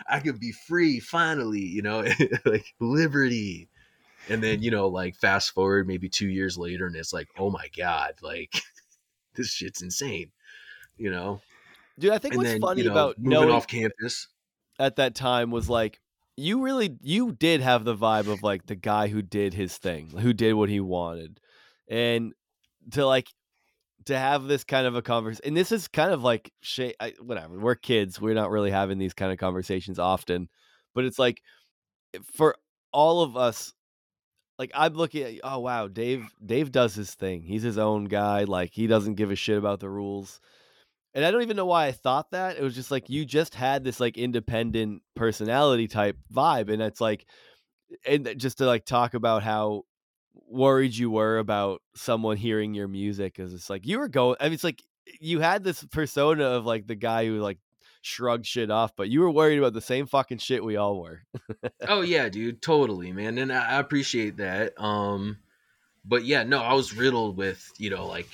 I 0.09 0.21
can 0.21 0.37
be 0.37 0.53
free 0.53 1.01
finally, 1.01 1.61
you 1.61 1.83
know, 1.83 2.05
like 2.45 2.67
liberty. 2.81 3.69
And 4.29 4.43
then, 4.43 4.63
you 4.63 4.71
know, 4.71 4.89
like 4.89 5.17
fast 5.17 5.53
forward 5.53 5.87
maybe 5.87 6.09
two 6.09 6.29
years 6.29 6.57
later, 6.57 6.87
and 6.87 6.97
it's 6.97 7.13
like, 7.13 7.29
oh 7.39 7.51
my 7.51 7.69
God, 7.77 8.13
like 8.23 8.55
this 9.35 9.49
shit's 9.51 9.83
insane, 9.83 10.31
you 10.97 11.11
know? 11.11 11.41
Dude, 11.99 12.13
I 12.13 12.19
think 12.19 12.35
and 12.35 12.39
what's 12.39 12.51
then, 12.53 12.61
funny 12.61 12.83
you 12.83 12.89
know, 12.89 12.93
about 12.93 13.19
moving 13.19 13.31
knowing 13.31 13.51
off 13.51 13.67
campus. 13.67 14.29
at 14.79 14.97
that 14.97 15.15
time 15.15 15.51
was 15.51 15.69
like 15.69 16.01
you 16.37 16.63
really 16.63 16.97
you 17.03 17.33
did 17.33 17.61
have 17.61 17.85
the 17.85 17.97
vibe 17.97 18.29
of 18.29 18.43
like 18.43 18.67
the 18.67 18.75
guy 18.75 19.09
who 19.09 19.23
did 19.23 19.55
his 19.55 19.79
thing, 19.79 20.11
who 20.11 20.33
did 20.33 20.55
what 20.55 20.69
he 20.69 20.81
wanted. 20.81 21.39
And 21.89 22.33
to 22.93 23.07
like 23.07 23.29
to 24.07 24.19
have 24.19 24.45
this 24.45 24.65
kind 24.65 24.87
of 24.87 24.95
a 24.95 25.03
conversation 25.03 25.49
and 25.49 25.57
this 25.57 25.73
is 25.73 25.89
kind 25.89 26.13
of 26.13 26.23
like 26.23 26.53
whatever 27.21 27.59
we're 27.59 27.75
kids 27.75 28.21
we're 28.21 28.35
not 28.35 28.51
really 28.51 28.71
having 28.71 28.99
these 28.99 29.15
kind 29.15 29.33
of 29.33 29.39
conversations 29.39 29.99
often 29.99 30.49
but 30.95 31.05
it's 31.05 31.19
like 31.19 31.43
eh, 32.15 32.19
for 32.37 32.57
all 32.93 33.23
of 33.23 33.37
us 33.37 33.73
like 34.59 34.71
i'm 34.75 34.95
looking 34.95 35.23
at 35.23 35.35
oh 35.45 35.59
wow 35.59 35.89
dave 35.89 36.27
dave 36.45 36.71
does 36.71 36.95
his 36.95 37.15
thing 37.15 37.43
he's 37.43 37.63
his 37.63 37.79
own 37.79 38.05
guy 38.05 38.45
like 38.45 38.71
he 38.73 38.87
doesn't 38.87 39.15
give 39.15 39.31
a 39.31 39.37
shit 39.37 39.59
about 39.59 39.81
the 39.81 39.91
rules. 39.91 40.41
And 41.15 41.25
i 41.25 41.31
don't 41.31 41.43
even 41.43 41.57
know 41.57 41.67
why 41.67 41.87
i 41.87 41.93
thought 41.93 42.31
that 42.33 42.57
it 42.57 42.63
was 42.63 42.75
just 42.75 42.91
like 42.91 43.09
you 43.09 43.25
just 43.25 43.55
had 43.55 43.85
this 43.85 44.01
like 44.01 44.17
independent 44.17 45.03
personality 45.15 45.89
type 45.89 46.17
vibe 46.33 46.73
and 46.73 46.83
it's 46.83 47.01
like 47.01 47.27
and 48.07 48.35
just 48.37 48.59
to 48.59 48.67
like 48.67 48.85
talk 48.85 49.15
about 49.15 49.43
how 49.43 49.85
worried 50.49 50.95
you 50.95 51.11
were 51.11 51.39
about 51.39 51.81
someone 51.95 52.37
hearing 52.37 52.75
your 52.75 52.89
music 52.89 53.35
because 53.35 53.55
it's 53.55 53.71
like 53.71 53.87
you 53.87 53.99
were 53.99 54.09
going 54.09 54.37
i 54.41 54.45
mean 54.45 54.53
it's 54.53 54.65
like 54.65 54.83
you 55.21 55.41
had 55.41 55.65
this 55.65 55.85
persona 55.85 56.45
of 56.45 56.67
like 56.67 56.87
the 56.87 56.95
guy 56.95 57.27
who 57.27 57.39
like 57.39 57.59
shrugged 58.03 58.45
shit 58.45 58.71
off 58.71 58.95
but 58.97 59.09
you 59.09 59.21
were 59.21 59.31
worried 59.31 59.59
about 59.59 59.73
the 59.73 59.81
same 59.81 60.07
fucking 60.07 60.39
shit 60.39 60.63
we 60.63 60.77
all 60.77 61.01
were 61.01 61.23
oh 61.89 62.01
yeah, 62.03 62.29
dude, 62.29 62.61
totally, 62.61 63.13
man. 63.13 63.39
And 63.39 63.53
I 63.53 63.77
I 63.77 63.81
appreciate 63.81 64.37
that. 64.37 64.79
Um 64.81 65.39
but 66.05 66.25
yeah, 66.25 66.43
no, 66.43 66.61
I 66.61 66.75
was 66.75 66.95
riddled 66.95 67.37
with, 67.39 67.73
you 67.79 67.91
know, 67.91 68.07
like 68.07 68.29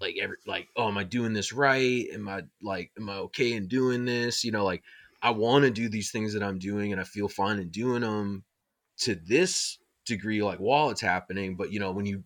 like 0.00 0.16
every 0.20 0.36
like, 0.46 0.68
oh, 0.76 0.88
am 0.88 0.98
I 0.98 1.04
doing 1.04 1.34
this 1.34 1.52
right? 1.52 2.06
Am 2.12 2.28
I 2.28 2.42
like 2.62 2.90
am 2.98 3.10
I 3.10 3.16
okay 3.16 3.52
in 3.52 3.68
doing 3.68 4.06
this? 4.06 4.44
You 4.44 4.52
know, 4.52 4.64
like 4.64 4.82
I 5.22 5.30
want 5.30 5.64
to 5.64 5.70
do 5.70 5.88
these 5.88 6.10
things 6.10 6.32
that 6.32 6.42
I'm 6.42 6.58
doing 6.58 6.92
and 6.92 7.00
I 7.00 7.04
feel 7.04 7.28
fine 7.28 7.58
in 7.58 7.68
doing 7.68 8.00
them 8.00 8.44
to 9.00 9.14
this 9.14 9.78
degree 10.06 10.42
like 10.42 10.58
while 10.58 10.90
it's 10.90 11.00
happening, 11.00 11.56
but 11.56 11.72
you 11.72 11.80
know, 11.80 11.92
when 11.92 12.06
you 12.06 12.24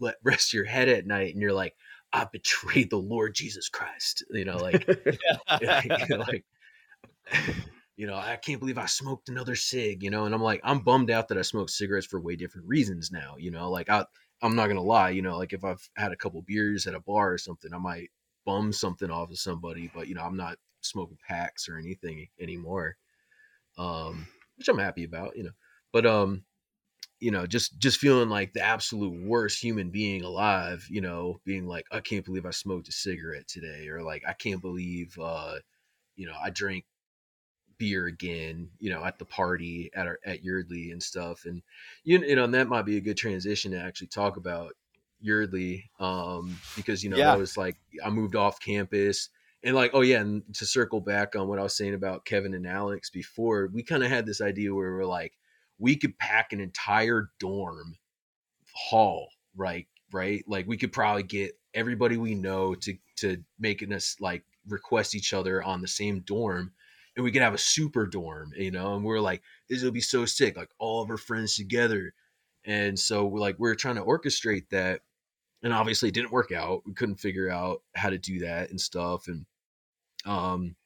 let 0.00 0.16
rest 0.22 0.52
your 0.52 0.64
head 0.64 0.88
at 0.88 1.06
night 1.06 1.32
and 1.32 1.42
you're 1.42 1.52
like 1.52 1.74
I 2.12 2.26
betrayed 2.30 2.90
the 2.90 2.96
Lord 2.96 3.34
Jesus 3.34 3.68
Christ, 3.68 4.24
you 4.30 4.44
know, 4.44 4.56
like 4.56 4.88
like 5.60 6.44
you 7.96 8.06
know 8.08 8.16
i 8.16 8.36
can't 8.36 8.58
believe 8.58 8.76
i 8.76 8.86
smoked 8.86 9.28
another 9.28 9.54
cig 9.54 10.02
you 10.02 10.10
know 10.10 10.24
and 10.26 10.34
i'm 10.34 10.42
like 10.42 10.60
i'm 10.64 10.80
bummed 10.80 11.10
out 11.10 11.28
that 11.28 11.38
i 11.38 11.42
smoked 11.42 11.70
cigarettes 11.70 12.04
for 12.04 12.20
way 12.20 12.34
different 12.34 12.66
reasons 12.66 13.12
now 13.12 13.36
you 13.38 13.52
know 13.52 13.70
like 13.70 13.88
i 13.88 14.04
i'm 14.42 14.56
not 14.56 14.66
gonna 14.66 14.82
lie 14.82 15.10
you 15.10 15.22
know 15.22 15.38
like 15.38 15.52
if 15.52 15.64
i've 15.64 15.88
had 15.96 16.10
a 16.10 16.16
couple 16.16 16.42
beers 16.42 16.88
at 16.88 16.94
a 16.94 17.00
bar 17.00 17.32
or 17.32 17.38
something 17.38 17.72
i 17.72 17.78
might 17.78 18.10
bum 18.44 18.72
something 18.72 19.12
off 19.12 19.30
of 19.30 19.38
somebody 19.38 19.90
but 19.94 20.08
you 20.08 20.14
know 20.14 20.22
i'm 20.22 20.36
not 20.36 20.58
smoking 20.80 21.16
packs 21.26 21.68
or 21.68 21.78
anything 21.78 22.26
anymore 22.40 22.96
um 23.78 24.26
which 24.56 24.68
I'm 24.68 24.78
happy 24.78 25.04
about, 25.04 25.36
you 25.36 25.44
know. 25.44 25.50
But 25.92 26.06
um, 26.06 26.44
you 27.24 27.30
know, 27.30 27.46
just 27.46 27.78
just 27.78 27.98
feeling 27.98 28.28
like 28.28 28.52
the 28.52 28.60
absolute 28.60 29.24
worst 29.26 29.62
human 29.62 29.88
being 29.90 30.22
alive, 30.22 30.86
you 30.90 31.00
know, 31.00 31.40
being 31.46 31.66
like, 31.66 31.86
I 31.90 32.00
can't 32.00 32.24
believe 32.24 32.44
I 32.44 32.50
smoked 32.50 32.88
a 32.88 32.92
cigarette 32.92 33.48
today, 33.48 33.88
or 33.88 34.02
like, 34.02 34.24
I 34.28 34.34
can't 34.34 34.60
believe, 34.60 35.18
uh, 35.18 35.56
you 36.16 36.26
know, 36.26 36.34
I 36.40 36.50
drank 36.50 36.84
beer 37.78 38.06
again, 38.06 38.70
you 38.78 38.90
know, 38.90 39.02
at 39.04 39.18
the 39.18 39.24
party 39.24 39.90
at 39.94 40.06
our 40.06 40.18
at 40.26 40.44
Yeardley 40.44 40.92
and 40.92 41.02
stuff, 41.02 41.46
and 41.46 41.62
you, 42.04 42.18
you 42.20 42.36
know, 42.36 42.44
and 42.44 42.54
that 42.54 42.68
might 42.68 42.84
be 42.84 42.98
a 42.98 43.00
good 43.00 43.16
transition 43.16 43.72
to 43.72 43.80
actually 43.80 44.08
talk 44.08 44.36
about 44.36 44.74
Yeardley, 45.20 45.84
um, 45.98 46.62
because 46.76 47.02
you 47.02 47.08
know 47.10 47.16
Yeah. 47.18 47.32
that 47.32 47.38
was 47.38 47.56
like 47.56 47.78
I 48.04 48.10
moved 48.10 48.36
off 48.36 48.60
campus. 48.60 49.30
And 49.66 49.74
like, 49.74 49.92
oh 49.94 50.02
yeah, 50.02 50.20
and 50.20 50.42
to 50.56 50.66
circle 50.66 51.00
back 51.00 51.34
on 51.36 51.48
what 51.48 51.58
I 51.58 51.62
was 51.62 51.74
saying 51.74 51.94
about 51.94 52.26
Kevin 52.26 52.52
and 52.52 52.66
Alex 52.66 53.08
before, 53.08 53.70
we 53.72 53.82
kind 53.82 54.04
of 54.04 54.10
had 54.10 54.26
this 54.26 54.42
idea 54.42 54.74
where 54.74 54.92
we're 54.92 55.06
like, 55.06 55.32
we 55.78 55.96
could 55.96 56.18
pack 56.18 56.52
an 56.52 56.60
entire 56.60 57.30
dorm 57.38 57.96
hall, 58.72 59.28
right? 59.56 59.86
Right? 60.12 60.44
Like 60.46 60.66
we 60.66 60.76
could 60.76 60.92
probably 60.92 61.22
get 61.22 61.52
everybody 61.74 62.16
we 62.16 62.34
know 62.34 62.74
to 62.74 62.96
to 63.16 63.38
making 63.58 63.92
us 63.92 64.16
like 64.20 64.44
request 64.68 65.14
each 65.14 65.32
other 65.32 65.62
on 65.62 65.80
the 65.80 65.88
same 65.88 66.20
dorm, 66.20 66.72
and 67.16 67.24
we 67.24 67.32
could 67.32 67.42
have 67.42 67.54
a 67.54 67.58
super 67.58 68.06
dorm, 68.06 68.52
you 68.56 68.70
know. 68.70 68.94
And 68.94 69.04
we're 69.04 69.20
like, 69.20 69.42
this 69.68 69.82
will 69.82 69.90
be 69.90 70.00
so 70.00 70.24
sick, 70.24 70.56
like 70.56 70.70
all 70.78 71.02
of 71.02 71.10
our 71.10 71.16
friends 71.16 71.56
together. 71.56 72.14
And 72.64 72.98
so 72.98 73.26
we're 73.26 73.40
like, 73.40 73.58
we're 73.58 73.74
trying 73.74 73.96
to 73.96 74.04
orchestrate 74.04 74.70
that, 74.70 75.00
and 75.62 75.72
obviously 75.72 76.08
it 76.08 76.14
didn't 76.14 76.32
work 76.32 76.52
out. 76.52 76.82
We 76.86 76.94
couldn't 76.94 77.16
figure 77.16 77.50
out 77.50 77.82
how 77.94 78.10
to 78.10 78.18
do 78.18 78.40
that 78.40 78.70
and 78.70 78.80
stuff. 78.80 79.28
And 79.28 79.46
um, 80.24 80.76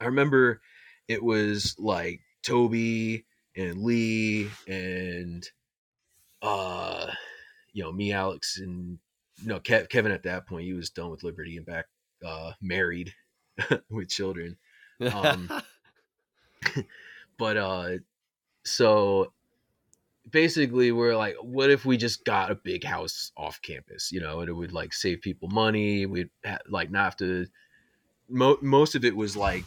I 0.00 0.06
remember 0.06 0.60
it 1.08 1.22
was 1.22 1.74
like 1.78 2.20
Toby 2.42 3.24
and 3.58 3.82
Lee 3.82 4.50
and 4.66 5.48
uh 6.40 7.10
you 7.72 7.82
know 7.82 7.92
me 7.92 8.12
Alex 8.12 8.58
and 8.58 8.98
no 9.44 9.60
Kev, 9.60 9.88
Kevin 9.88 10.12
at 10.12 10.22
that 10.22 10.46
point 10.46 10.64
he 10.64 10.72
was 10.72 10.90
done 10.90 11.10
with 11.10 11.24
Liberty 11.24 11.56
and 11.56 11.66
back 11.66 11.86
uh 12.24 12.52
married 12.60 13.12
with 13.90 14.08
children. 14.08 14.56
Um, 15.12 15.50
but 17.38 17.56
uh 17.56 17.90
so 18.64 19.32
basically 20.30 20.92
we're 20.92 21.16
like 21.16 21.36
what 21.40 21.70
if 21.70 21.84
we 21.84 21.96
just 21.96 22.24
got 22.24 22.50
a 22.50 22.54
big 22.54 22.84
house 22.84 23.32
off 23.36 23.60
campus 23.62 24.12
you 24.12 24.20
know 24.20 24.40
and 24.40 24.48
it 24.48 24.52
would 24.52 24.72
like 24.72 24.92
save 24.92 25.22
people 25.22 25.48
money 25.48 26.04
we'd 26.04 26.28
ha- 26.44 26.58
like 26.68 26.90
not 26.90 27.04
have 27.04 27.16
to 27.16 27.46
mo- 28.28 28.58
most 28.60 28.94
of 28.94 29.04
it 29.04 29.16
was 29.16 29.36
like 29.36 29.64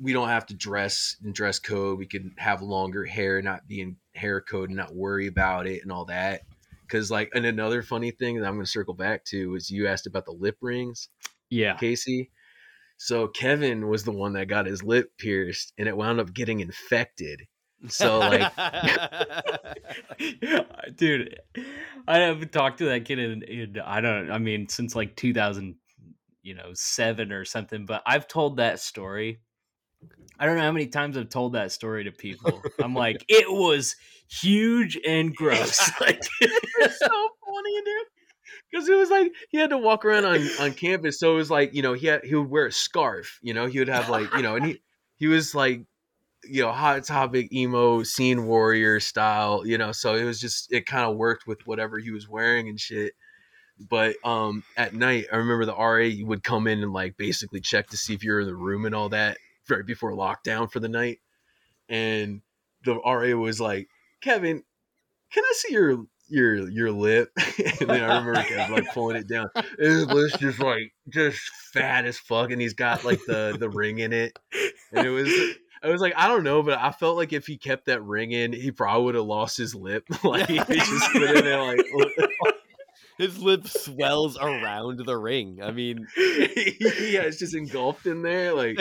we 0.00 0.12
don't 0.12 0.28
have 0.28 0.46
to 0.46 0.54
dress 0.54 1.16
and 1.24 1.34
dress 1.34 1.58
code 1.58 1.98
we 1.98 2.06
can 2.06 2.32
have 2.38 2.62
longer 2.62 3.04
hair 3.04 3.42
not 3.42 3.66
be 3.66 3.80
in 3.80 3.96
hair 4.14 4.40
code 4.40 4.70
and 4.70 4.76
not 4.76 4.94
worry 4.94 5.26
about 5.26 5.66
it 5.66 5.82
and 5.82 5.92
all 5.92 6.04
that 6.04 6.42
because 6.86 7.10
like 7.10 7.30
and 7.34 7.44
another 7.44 7.82
funny 7.82 8.10
thing 8.10 8.38
that 8.38 8.46
i'm 8.46 8.54
going 8.54 8.64
to 8.64 8.70
circle 8.70 8.94
back 8.94 9.24
to 9.24 9.54
is 9.54 9.70
you 9.70 9.86
asked 9.86 10.06
about 10.06 10.24
the 10.24 10.32
lip 10.32 10.56
rings 10.60 11.08
Yeah. 11.50 11.76
Casey. 11.76 12.30
So 13.00 13.28
Kevin 13.28 13.88
was 13.88 14.02
the 14.04 14.10
one 14.12 14.32
that 14.32 14.48
got 14.48 14.66
his 14.66 14.82
lip 14.82 15.12
pierced 15.18 15.72
and 15.78 15.86
it 15.88 15.96
wound 15.96 16.20
up 16.20 16.34
getting 16.34 16.60
infected. 16.60 17.42
So 17.88 18.18
like 18.18 18.52
dude, 20.96 21.38
I 22.08 22.18
haven't 22.18 22.52
talked 22.52 22.78
to 22.78 22.86
that 22.86 23.04
kid 23.04 23.20
in, 23.20 23.42
in 23.44 23.80
I 23.84 24.00
don't 24.00 24.30
I 24.30 24.38
mean 24.38 24.68
since 24.68 24.96
like 24.96 25.14
2000, 25.14 25.76
you 26.42 26.54
know, 26.54 26.70
seven 26.74 27.32
or 27.32 27.44
something. 27.44 27.86
But 27.86 28.02
I've 28.04 28.26
told 28.26 28.56
that 28.56 28.80
story. 28.80 29.40
I 30.38 30.46
don't 30.46 30.56
know 30.56 30.62
how 30.62 30.72
many 30.72 30.86
times 30.86 31.16
I've 31.16 31.30
told 31.30 31.54
that 31.54 31.72
story 31.72 32.04
to 32.04 32.12
people. 32.12 32.62
I'm 32.78 32.94
like, 32.94 33.24
it 33.28 33.50
was 33.50 33.96
huge 34.30 34.98
and 35.06 35.34
gross. 35.34 35.90
Like, 36.00 36.22
so 36.40 37.08
funny, 37.08 37.82
dude. 37.84 38.06
Because 38.70 38.88
it 38.88 38.96
was 38.96 39.10
like 39.10 39.32
he 39.48 39.58
had 39.58 39.70
to 39.70 39.78
walk 39.78 40.04
around 40.04 40.26
on, 40.26 40.46
on 40.60 40.72
campus, 40.72 41.18
so 41.18 41.32
it 41.32 41.36
was 41.36 41.50
like 41.50 41.74
you 41.74 41.82
know 41.82 41.94
he 41.94 42.06
had 42.06 42.24
he 42.24 42.34
would 42.34 42.50
wear 42.50 42.66
a 42.66 42.72
scarf, 42.72 43.38
you 43.42 43.54
know 43.54 43.66
he 43.66 43.78
would 43.78 43.88
have 43.88 44.08
like 44.08 44.32
you 44.34 44.42
know 44.42 44.56
and 44.56 44.66
he 44.66 44.82
he 45.16 45.26
was 45.26 45.54
like 45.54 45.82
you 46.44 46.62
know 46.62 46.70
hot 46.70 47.04
topic 47.04 47.52
emo 47.52 48.02
scene 48.02 48.46
warrior 48.46 49.00
style, 49.00 49.66
you 49.66 49.78
know 49.78 49.92
so 49.92 50.14
it 50.14 50.24
was 50.24 50.40
just 50.40 50.72
it 50.72 50.86
kind 50.86 51.10
of 51.10 51.16
worked 51.16 51.46
with 51.46 51.66
whatever 51.66 51.98
he 51.98 52.10
was 52.10 52.28
wearing 52.28 52.68
and 52.68 52.78
shit. 52.78 53.12
But 53.88 54.16
um 54.24 54.62
at 54.76 54.94
night, 54.94 55.26
I 55.32 55.36
remember 55.36 55.64
the 55.64 55.74
RA 55.74 56.26
would 56.26 56.42
come 56.42 56.66
in 56.66 56.82
and 56.82 56.92
like 56.92 57.16
basically 57.16 57.60
check 57.60 57.88
to 57.88 57.96
see 57.96 58.14
if 58.14 58.22
you're 58.22 58.40
in 58.40 58.46
the 58.46 58.54
room 58.54 58.84
and 58.84 58.94
all 58.94 59.08
that 59.10 59.38
right 59.70 59.86
before 59.86 60.12
lockdown 60.12 60.70
for 60.70 60.80
the 60.80 60.88
night, 60.88 61.18
and 61.88 62.42
the 62.84 62.96
RA 62.96 63.36
was 63.36 63.60
like, 63.60 63.88
Kevin, 64.20 64.62
can 65.32 65.44
I 65.44 65.52
see 65.56 65.72
your 65.72 66.04
your 66.28 66.68
your 66.68 66.90
lip? 66.90 67.30
and 67.36 67.88
then 67.90 68.02
I 68.02 68.18
remember 68.18 68.42
Kevin 68.42 68.74
like 68.74 68.92
pulling 68.92 69.16
it 69.16 69.28
down. 69.28 69.48
His 69.78 70.06
lip's 70.06 70.38
just 70.38 70.60
like 70.60 70.92
just 71.08 71.40
fat 71.72 72.04
as 72.04 72.18
fuck, 72.18 72.50
and 72.50 72.60
he's 72.60 72.74
got 72.74 73.04
like 73.04 73.20
the 73.26 73.56
the 73.58 73.68
ring 73.68 73.98
in 73.98 74.12
it, 74.12 74.38
and 74.92 75.06
it 75.06 75.10
was. 75.10 75.32
I 75.80 75.90
was 75.90 76.00
like, 76.00 76.14
I 76.16 76.26
don't 76.26 76.42
know, 76.42 76.60
but 76.64 76.76
I 76.76 76.90
felt 76.90 77.16
like 77.16 77.32
if 77.32 77.46
he 77.46 77.56
kept 77.56 77.86
that 77.86 78.02
ring 78.02 78.32
in, 78.32 78.52
he 78.52 78.72
probably 78.72 79.04
would 79.04 79.14
have 79.14 79.24
lost 79.24 79.56
his 79.56 79.76
lip. 79.76 80.04
like 80.24 80.48
he 80.48 80.58
just 80.58 81.12
put 81.12 81.22
it 81.22 81.46
in 81.46 81.58
like 81.60 82.30
His 83.18 83.38
lip 83.40 83.66
swells 83.66 84.38
around 84.38 85.00
the 85.04 85.16
ring. 85.16 85.60
I 85.60 85.72
mean, 85.72 86.06
yeah, 86.16 87.22
it's 87.22 87.38
just 87.38 87.54
engulfed 87.54 88.06
in 88.06 88.22
there. 88.22 88.54
Like 88.54 88.78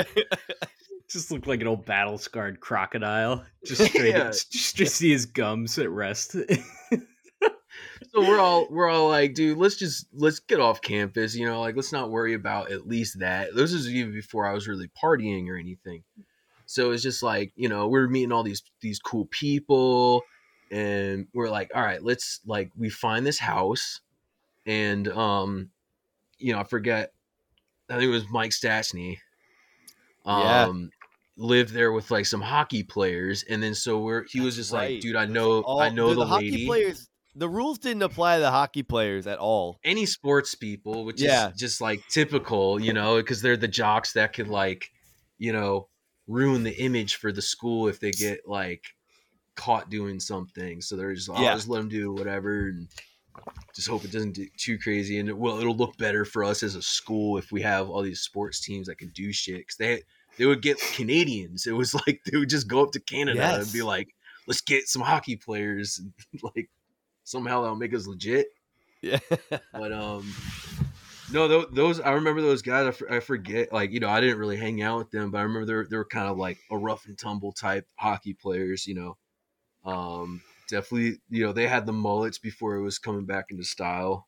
just 1.10 1.32
looked 1.32 1.47
like 1.47 1.62
an 1.62 1.68
old 1.68 1.86
battle 1.86 2.18
scarred 2.18 2.60
crocodile. 2.60 3.45
Just 3.66 3.86
straight, 3.86 4.14
Yeah. 4.16 4.30
just 4.32 4.78
to 4.78 4.86
see 4.86 5.12
his 5.12 5.26
gums 5.26 5.78
at 5.78 5.89
rest. 5.89 6.32
so 6.91 8.22
we're 8.22 8.39
all 8.39 8.68
we're 8.70 8.89
all 8.89 9.10
like, 9.10 9.34
dude, 9.34 9.58
let's 9.58 9.76
just 9.76 10.08
let's 10.14 10.39
get 10.39 10.60
off 10.60 10.82
campus, 10.82 11.36
you 11.36 11.45
know, 11.45 11.60
like 11.60 11.76
let's 11.76 11.91
not 11.91 12.10
worry 12.10 12.34
about 12.34 12.72
at 12.72 12.88
least 12.88 13.20
that. 13.20 13.53
This 13.55 13.74
is 13.74 13.89
even 13.89 14.14
before 14.14 14.47
I 14.47 14.53
was 14.53 14.68
really 14.68 14.89
partying 15.01 15.49
or 15.49 15.58
anything. 15.58 16.03
So 16.66 16.91
it's 16.91 17.03
just 17.03 17.24
like, 17.24 17.51
you 17.55 17.70
know, 17.70 17.88
we're 17.88 18.08
meeting 18.08 18.32
all 18.32 18.43
these 18.43 18.64
these 18.82 18.99
cool 18.99 19.26
people 19.26 20.24
and 20.72 21.28
we're 21.34 21.49
like, 21.49 21.72
all 21.76 21.82
right, 21.82 22.03
let's 22.03 22.41
like 22.45 22.72
we 22.78 22.89
find 22.89 23.26
this 23.26 23.39
house 23.39 24.01
and 24.66 25.08
um 25.10 25.70
you 26.39 26.53
know, 26.53 26.60
I 26.60 26.64
forget 26.64 27.14
I 27.89 27.93
think 27.93 28.03
it 28.03 28.12
was 28.12 28.30
Mike 28.30 28.51
Stachny. 28.51 29.18
Yeah. 30.26 30.64
Um 30.64 30.89
lived 31.38 31.71
there 31.73 31.91
with 31.91 32.09
like 32.09 32.25
some 32.25 32.41
hockey 32.41 32.81
players 32.83 33.43
and 33.47 33.61
then 33.61 33.75
so 33.75 33.99
we're 33.99 34.25
he 34.27 34.39
was 34.41 34.55
just 34.55 34.73
right. 34.73 34.93
like, 34.93 35.01
dude, 35.01 35.15
I 35.15 35.25
know 35.25 35.61
all- 35.61 35.79
I 35.79 35.89
know 35.89 36.09
the, 36.09 36.15
the, 36.21 36.25
hockey 36.25 36.65
players. 36.65 37.07
The 37.35 37.47
rules 37.47 37.77
didn't 37.77 38.01
apply 38.01 38.38
to 38.38 38.41
the 38.41 38.49
hockey 38.49 38.81
players 38.81 39.27
at 39.27 39.38
all. 39.38 39.77
any 39.83 40.07
sports 40.07 40.55
people, 40.55 41.05
which 41.05 41.21
Yeah. 41.21 41.49
is 41.51 41.55
just 41.59 41.80
like 41.81 42.01
typical, 42.09 42.80
you 42.81 42.93
know, 42.93 43.18
because 43.18 43.43
they're 43.43 43.55
the 43.57 43.68
jocks 43.68 44.14
that 44.14 44.34
could 44.34 44.47
like, 44.47 44.89
you 45.38 45.53
know, 45.53 45.88
ruin 46.27 46.64
the 46.64 46.76
image 46.81 47.18
for 47.18 47.31
the 47.31 47.41
school 47.43 47.88
if 47.88 47.99
they 47.99 48.09
get 48.11 48.47
like 48.47 48.84
caught 49.55 49.91
doing 49.91 50.19
something. 50.19 50.81
So 50.81 50.95
they're 50.95 51.14
just, 51.14 51.30
oh, 51.30 51.39
Yeah. 51.39 51.53
just 51.53 51.68
let 51.69 51.77
them 51.77 51.89
do 51.89 52.11
whatever 52.11 52.69
and 52.69 52.88
just 53.76 53.88
hope 53.88 54.03
it 54.03 54.11
doesn't 54.11 54.34
do 54.34 54.47
too 54.57 54.80
crazy. 54.80 55.19
And 55.19 55.30
it, 55.30 55.38
well, 55.38 55.59
it'll 55.59 55.77
look 55.77 55.95
better 55.97 56.26
for 56.26 56.43
us 56.43 56.64
as 56.64 56.73
a 56.73 56.81
school 56.81 57.38
if 57.38 57.51
we 57.51 57.61
have 57.61 57.88
all 57.88 58.01
these 58.01 58.22
sports 58.22 58.59
teams 58.61 58.88
that 58.88 58.97
can 58.97 59.09
do 59.09 59.31
shit 59.31 59.57
because 59.57 59.77
they 59.77 60.01
they 60.38 60.45
would 60.45 60.61
get 60.61 60.80
Canadians. 60.95 61.68
It 61.68 61.73
was 61.73 61.93
like 62.07 62.22
they 62.26 62.38
would 62.38 62.49
just 62.49 62.68
go 62.68 62.84
up 62.84 62.91
to 62.93 62.99
Canada 62.99 63.43
and 63.59 63.72
be 63.72 63.81
like, 63.81 64.09
let's 64.47 64.61
get 64.61 64.88
some 64.88 65.01
hockey 65.01 65.35
players. 65.35 66.01
like 66.41 66.69
somehow 67.23 67.61
that'll 67.61 67.76
make 67.76 67.93
us 67.93 68.07
legit. 68.07 68.47
Yeah. 69.01 69.19
But 69.72 69.91
um, 69.91 70.34
no, 71.31 71.47
tho- 71.47 71.68
those 71.72 71.99
I 71.99 72.11
remember 72.14 72.41
those 72.41 72.61
guys. 72.61 73.01
I, 73.09 73.18
I 73.18 73.19
forget, 73.19 73.72
like 73.72 73.91
you 73.91 73.99
know, 73.99 74.09
I 74.09 74.22
didn't 74.22 74.39
really 74.39 74.57
hang 74.57 74.81
out 74.81 74.97
with 74.97 75.11
them, 75.11 75.30
but 75.30 75.38
I 75.38 75.41
remember 75.41 75.65
they 75.65 75.73
were, 75.73 75.88
they 75.89 75.97
were 75.97 76.05
kind 76.05 76.27
of 76.27 76.38
like 76.38 76.57
a 76.72 76.77
rough 76.77 77.05
and 77.05 77.18
tumble 77.18 77.51
type 77.51 77.85
hockey 77.95 78.34
players. 78.34 78.88
You 78.88 78.95
know, 78.95 79.18
um, 79.85 80.41
definitely, 80.69 81.19
you 81.30 81.45
know, 81.45 81.53
they 81.53 81.68
had 81.68 81.85
the 81.85 81.93
mullets 81.93 82.38
before 82.39 82.76
it 82.76 82.81
was 82.81 82.97
coming 82.97 83.26
back 83.26 83.51
into 83.51 83.64
style. 83.64 84.27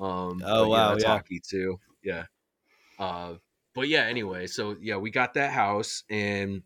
Um, 0.00 0.42
Oh, 0.44 0.64
but, 0.64 0.68
wow, 0.68 0.90
that's 0.90 1.04
yeah. 1.04 1.10
hockey 1.10 1.40
too. 1.40 1.80
Yeah. 2.02 2.24
Uh, 2.98 3.34
but 3.76 3.88
yeah, 3.88 4.04
anyway, 4.04 4.46
so 4.46 4.74
yeah, 4.80 4.96
we 4.96 5.10
got 5.10 5.34
that 5.34 5.52
house 5.52 6.02
and 6.08 6.62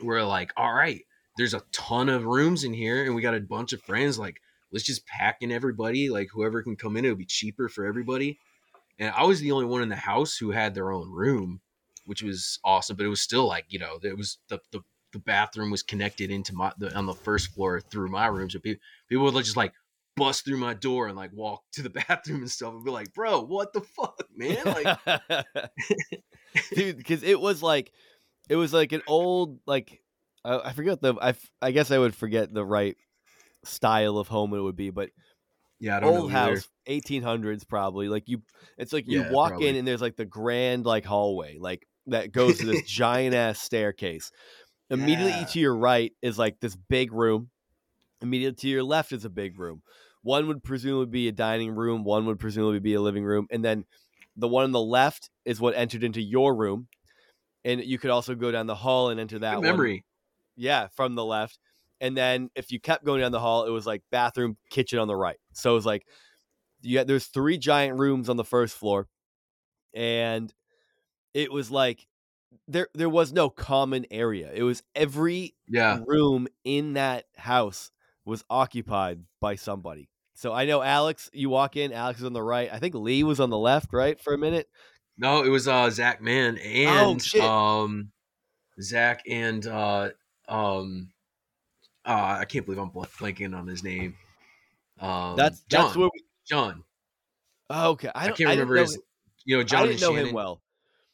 we're 0.00 0.22
like, 0.22 0.52
all 0.56 0.72
right, 0.72 1.02
there's 1.36 1.54
a 1.54 1.62
ton 1.72 2.08
of 2.08 2.24
rooms 2.24 2.62
in 2.62 2.72
here, 2.72 3.04
and 3.04 3.16
we 3.16 3.20
got 3.20 3.34
a 3.34 3.40
bunch 3.40 3.72
of 3.72 3.82
friends. 3.82 4.16
Like, 4.16 4.40
let's 4.72 4.84
just 4.84 5.04
pack 5.06 5.38
in 5.40 5.50
everybody. 5.50 6.08
Like, 6.08 6.28
whoever 6.32 6.62
can 6.62 6.76
come 6.76 6.96
in, 6.96 7.04
it'll 7.04 7.16
be 7.16 7.24
cheaper 7.24 7.68
for 7.68 7.84
everybody. 7.84 8.38
And 9.00 9.12
I 9.16 9.24
was 9.24 9.40
the 9.40 9.50
only 9.50 9.64
one 9.64 9.82
in 9.82 9.88
the 9.88 9.96
house 9.96 10.36
who 10.36 10.52
had 10.52 10.74
their 10.74 10.92
own 10.92 11.10
room, 11.10 11.60
which 12.06 12.22
was 12.22 12.60
awesome. 12.64 12.96
But 12.96 13.06
it 13.06 13.10
was 13.10 13.20
still 13.20 13.46
like, 13.48 13.64
you 13.68 13.80
know, 13.80 13.98
it 14.00 14.16
was 14.16 14.38
the 14.48 14.60
the, 14.70 14.82
the 15.12 15.18
bathroom 15.18 15.70
was 15.72 15.82
connected 15.82 16.30
into 16.30 16.54
my 16.54 16.72
the, 16.78 16.94
on 16.96 17.06
the 17.06 17.14
first 17.14 17.48
floor 17.48 17.80
through 17.80 18.08
my 18.08 18.26
room, 18.26 18.50
so 18.50 18.60
people 18.60 18.82
people 19.08 19.24
would 19.24 19.44
just 19.44 19.56
like 19.56 19.72
bust 20.16 20.44
through 20.44 20.58
my 20.58 20.74
door 20.74 21.08
and 21.08 21.16
like 21.16 21.32
walk 21.32 21.62
to 21.72 21.82
the 21.82 21.90
bathroom 22.08 22.40
and 22.40 22.50
stuff 22.50 22.74
and 22.74 22.84
be 22.84 22.90
like, 22.90 23.12
bro, 23.14 23.40
what 23.40 23.72
the 23.72 23.80
fuck, 23.80 24.22
man? 24.34 24.64
Like, 24.66 24.98
dude 26.74 26.96
because 26.96 27.22
it 27.22 27.40
was 27.40 27.62
like 27.62 27.92
it 28.48 28.56
was 28.56 28.72
like 28.72 28.92
an 28.92 29.02
old 29.06 29.60
like 29.66 30.00
I, 30.44 30.58
I 30.58 30.72
forget 30.72 31.00
the 31.00 31.14
I 31.20 31.34
I 31.62 31.70
guess 31.70 31.90
I 31.90 31.98
would 31.98 32.14
forget 32.14 32.52
the 32.52 32.64
right 32.64 32.96
style 33.64 34.18
of 34.18 34.28
home 34.28 34.54
it 34.54 34.60
would 34.60 34.76
be, 34.76 34.90
but 34.90 35.10
Yeah, 35.78 35.96
I 35.96 36.00
don't 36.00 36.16
old 36.16 36.30
house, 36.32 36.68
eighteen 36.86 37.22
hundreds 37.22 37.64
probably. 37.64 38.08
Like 38.08 38.28
you, 38.28 38.42
it's 38.78 38.92
like 38.92 39.06
you 39.06 39.22
Yeah, 39.22 39.32
walk 39.32 39.50
probably. 39.50 39.68
in 39.70 39.76
and 39.76 39.86
there's 39.88 40.00
like 40.02 40.16
the 40.16 40.24
grand 40.24 40.86
like 40.86 41.04
hallway 41.04 41.58
like 41.58 41.86
that 42.06 42.32
goes 42.32 42.58
to 42.58 42.66
this 42.66 42.82
giant 42.82 43.34
ass 43.34 43.60
staircase. 43.60 44.30
Immediately 44.90 45.32
Yeah. 45.32 45.44
to 45.44 45.60
your 45.60 45.76
right 45.76 46.12
is 46.22 46.38
like 46.38 46.58
this 46.60 46.76
big 46.76 47.12
room. 47.12 47.50
Immediately 48.22 48.56
to 48.56 48.68
your 48.68 48.82
left 48.82 49.12
is 49.12 49.24
a 49.24 49.30
big 49.30 49.58
room. 49.58 49.82
One 50.22 50.46
would 50.48 50.62
presumably 50.62 51.06
be 51.06 51.28
a 51.28 51.32
dining 51.32 51.74
room. 51.74 52.04
One 52.04 52.26
would 52.26 52.38
presumably 52.38 52.80
be 52.80 52.94
a 52.94 53.00
living 53.00 53.24
room, 53.24 53.46
and 53.50 53.64
then 53.64 53.84
the 54.36 54.48
one 54.48 54.64
on 54.64 54.72
the 54.72 54.80
left 54.80 55.30
is 55.44 55.60
what 55.60 55.74
entered 55.74 56.04
into 56.04 56.20
your 56.22 56.54
room. 56.54 56.88
And 57.64 57.84
you 57.84 57.98
could 57.98 58.10
also 58.10 58.34
go 58.34 58.50
down 58.50 58.66
the 58.66 58.74
hall 58.74 59.10
and 59.10 59.20
enter 59.20 59.38
that 59.40 59.56
Good 59.56 59.62
one. 59.62 59.66
memory. 59.68 60.04
Yeah, 60.56 60.88
from 60.94 61.14
the 61.14 61.24
left. 61.24 61.58
And 62.00 62.16
then 62.16 62.50
if 62.56 62.72
you 62.72 62.80
kept 62.80 63.04
going 63.04 63.20
down 63.20 63.32
the 63.32 63.40
hall, 63.40 63.64
it 63.66 63.70
was 63.70 63.86
like 63.86 64.02
bathroom, 64.10 64.56
kitchen 64.70 64.98
on 64.98 65.08
the 65.08 65.16
right. 65.16 65.38
So 65.52 65.72
it 65.72 65.74
was 65.74 65.86
like 65.86 66.06
you 66.82 66.98
had, 66.98 67.06
there's 67.08 67.26
three 67.26 67.58
giant 67.58 67.98
rooms 67.98 68.28
on 68.28 68.36
the 68.36 68.44
first 68.44 68.76
floor, 68.76 69.08
and 69.94 70.52
it 71.34 71.52
was 71.52 71.70
like 71.70 72.06
there 72.68 72.88
there 72.94 73.08
was 73.10 73.32
no 73.32 73.50
common 73.50 74.06
area. 74.10 74.52
It 74.54 74.62
was 74.64 74.82
every 74.94 75.54
Yeah. 75.68 76.00
room 76.06 76.48
in 76.64 76.94
that 76.94 77.26
house 77.36 77.92
was 78.30 78.44
occupied 78.48 79.20
by 79.40 79.56
somebody. 79.56 80.08
So 80.34 80.52
I 80.54 80.64
know 80.64 80.80
Alex, 80.80 81.28
you 81.34 81.50
walk 81.50 81.76
in, 81.76 81.92
Alex 81.92 82.20
is 82.20 82.24
on 82.24 82.32
the 82.32 82.42
right. 82.42 82.70
I 82.72 82.78
think 82.78 82.94
Lee 82.94 83.22
was 83.24 83.40
on 83.40 83.50
the 83.50 83.58
left, 83.58 83.92
right, 83.92 84.18
for 84.18 84.32
a 84.32 84.38
minute. 84.38 84.68
No, 85.18 85.42
it 85.44 85.50
was 85.50 85.68
uh 85.68 85.90
Zach 85.90 86.22
Mann 86.22 86.58
Oh, 86.58 87.10
and 87.10 87.22
shit. 87.22 87.42
um 87.42 88.10
Zach 88.80 89.22
and 89.28 89.66
uh 89.66 90.10
um 90.48 91.10
uh 92.06 92.38
I 92.40 92.46
can't 92.46 92.64
believe 92.64 92.80
I'm 92.80 92.90
blanking 92.90 93.54
on 93.54 93.66
his 93.66 93.82
name. 93.84 94.14
Um 94.98 95.36
That's 95.36 95.60
John. 95.68 95.84
that's 95.84 95.96
where 95.96 96.08
we, 96.14 96.22
John. 96.48 96.84
oh, 97.68 97.90
okay. 97.90 98.10
I, 98.14 98.28
I, 98.28 98.30
can't 98.32 98.48
I 98.48 98.52
remember 98.52 98.76
his 98.76 98.94
him- 98.94 99.02
you 99.44 99.56
know, 99.58 99.62
John 99.64 99.82
I 99.82 99.86
didn't 99.88 100.00
know 100.00 100.12
Shannon. 100.12 100.28
him 100.28 100.34
well. 100.34 100.62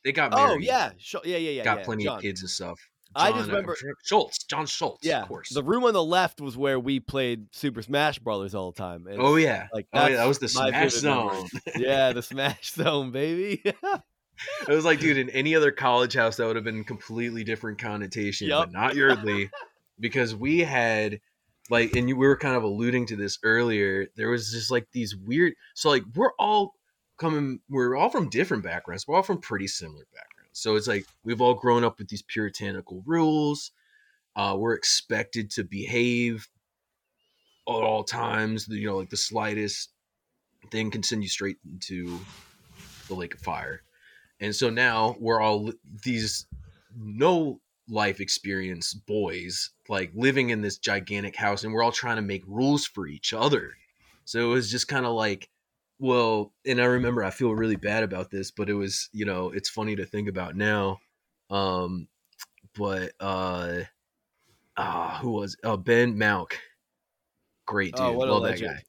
They 0.04 0.12
got 0.12 0.30
married. 0.30 0.52
Oh 0.52 0.58
yeah, 0.58 0.92
sure, 0.98 1.20
yeah, 1.24 1.36
yeah, 1.38 1.50
yeah. 1.50 1.64
got 1.64 1.78
yeah. 1.78 1.84
plenty 1.84 2.04
John. 2.04 2.16
of 2.16 2.22
kids 2.22 2.42
and 2.42 2.50
stuff. 2.50 2.78
I 3.16 3.30
John, 3.30 3.38
just 3.38 3.48
uh, 3.50 3.52
remember- 3.52 3.76
Schultz, 4.04 4.44
John 4.44 4.66
Schultz, 4.66 5.04
Yeah, 5.06 5.22
of 5.22 5.28
course. 5.28 5.50
the 5.52 5.62
room 5.64 5.84
on 5.84 5.92
the 5.94 6.04
left 6.04 6.40
was 6.40 6.56
where 6.56 6.78
we 6.78 7.00
played 7.00 7.46
Super 7.52 7.82
Smash 7.82 8.18
Brothers 8.18 8.54
all 8.54 8.72
the 8.72 8.78
time. 8.78 9.06
and 9.06 9.20
oh 9.20 9.36
yeah. 9.36 9.68
like 9.72 9.86
Oh 9.92 10.06
yeah, 10.06 10.16
that 10.16 10.26
was 10.28 10.38
the 10.38 10.48
Smash 10.48 10.92
Zone. 10.92 11.46
yeah, 11.76 12.12
the 12.12 12.22
Smash 12.22 12.72
Zone, 12.72 13.10
baby. 13.10 13.62
It 14.68 14.74
was 14.74 14.84
like, 14.84 15.00
dude, 15.00 15.16
in 15.16 15.30
any 15.30 15.54
other 15.54 15.70
college 15.70 16.12
house, 16.12 16.36
that 16.36 16.46
would 16.46 16.56
have 16.56 16.64
been 16.64 16.84
completely 16.84 17.42
different 17.42 17.78
connotation, 17.78 18.48
Yup. 18.48 18.66
but 18.66 18.72
not 18.72 18.94
Yeardley, 18.94 19.48
because 19.98 20.34
we 20.34 20.58
had 20.60 21.20
like, 21.70 21.96
and 21.96 22.06
you, 22.06 22.16
we 22.18 22.26
were 22.26 22.36
kind 22.36 22.54
of 22.54 22.62
alluding 22.62 23.06
to 23.06 23.16
this 23.16 23.38
earlier. 23.42 24.08
There 24.14 24.28
was 24.28 24.50
just 24.52 24.70
like 24.70 24.86
these 24.92 25.16
weird. 25.16 25.54
So 25.74 25.88
like, 25.88 26.02
we're 26.14 26.34
all 26.38 26.74
coming. 27.18 27.60
We're 27.70 27.96
all 27.96 28.10
from 28.10 28.28
different 28.28 28.62
backgrounds. 28.62 29.06
We're 29.08 29.16
all 29.16 29.22
from 29.22 29.38
pretty 29.40 29.68
similar 29.68 30.04
backgrounds. 30.12 30.35
So 30.56 30.74
it's 30.76 30.88
like 30.88 31.04
we've 31.22 31.42
all 31.42 31.52
grown 31.52 31.84
up 31.84 31.98
with 31.98 32.08
these 32.08 32.22
puritanical 32.22 33.02
rules. 33.04 33.72
Uh, 34.34 34.56
we're 34.58 34.72
expected 34.72 35.50
to 35.50 35.64
behave 35.64 36.48
at 37.68 37.72
all 37.72 38.04
times. 38.04 38.66
You 38.66 38.86
know, 38.86 38.96
like 38.96 39.10
the 39.10 39.18
slightest 39.18 39.90
thing 40.70 40.90
can 40.90 41.02
send 41.02 41.22
you 41.22 41.28
straight 41.28 41.58
into 41.70 42.18
the 43.06 43.14
lake 43.14 43.34
of 43.34 43.40
fire. 43.40 43.82
And 44.40 44.56
so 44.56 44.70
now 44.70 45.16
we're 45.20 45.42
all 45.42 45.72
these 46.04 46.46
no 46.98 47.60
life 47.86 48.18
experience 48.18 48.94
boys, 48.94 49.70
like 49.90 50.10
living 50.14 50.48
in 50.50 50.62
this 50.62 50.78
gigantic 50.78 51.36
house, 51.36 51.64
and 51.64 51.72
we're 51.74 51.82
all 51.82 51.92
trying 51.92 52.16
to 52.16 52.22
make 52.22 52.44
rules 52.46 52.86
for 52.86 53.06
each 53.06 53.34
other. 53.34 53.74
So 54.24 54.40
it 54.40 54.54
was 54.54 54.70
just 54.70 54.88
kind 54.88 55.04
of 55.04 55.12
like, 55.12 55.50
well, 55.98 56.52
and 56.66 56.80
I 56.80 56.84
remember 56.84 57.24
I 57.24 57.30
feel 57.30 57.54
really 57.54 57.76
bad 57.76 58.02
about 58.02 58.30
this, 58.30 58.50
but 58.50 58.68
it 58.68 58.74
was, 58.74 59.08
you 59.12 59.24
know, 59.24 59.50
it's 59.50 59.68
funny 59.68 59.96
to 59.96 60.04
think 60.04 60.28
about 60.28 60.56
now. 60.56 60.98
Um, 61.50 62.08
but 62.76 63.12
uh, 63.20 63.80
ah, 64.76 65.18
who 65.22 65.32
was 65.32 65.56
uh 65.64 65.76
Ben 65.76 66.16
Malk? 66.16 66.52
Great 67.66 67.94
dude, 67.94 68.06
oh, 68.06 68.12
what 68.12 68.28
a 68.28 68.32
love 68.32 68.42
that 68.42 68.50
legend! 68.50 68.70
guy. 68.70 68.82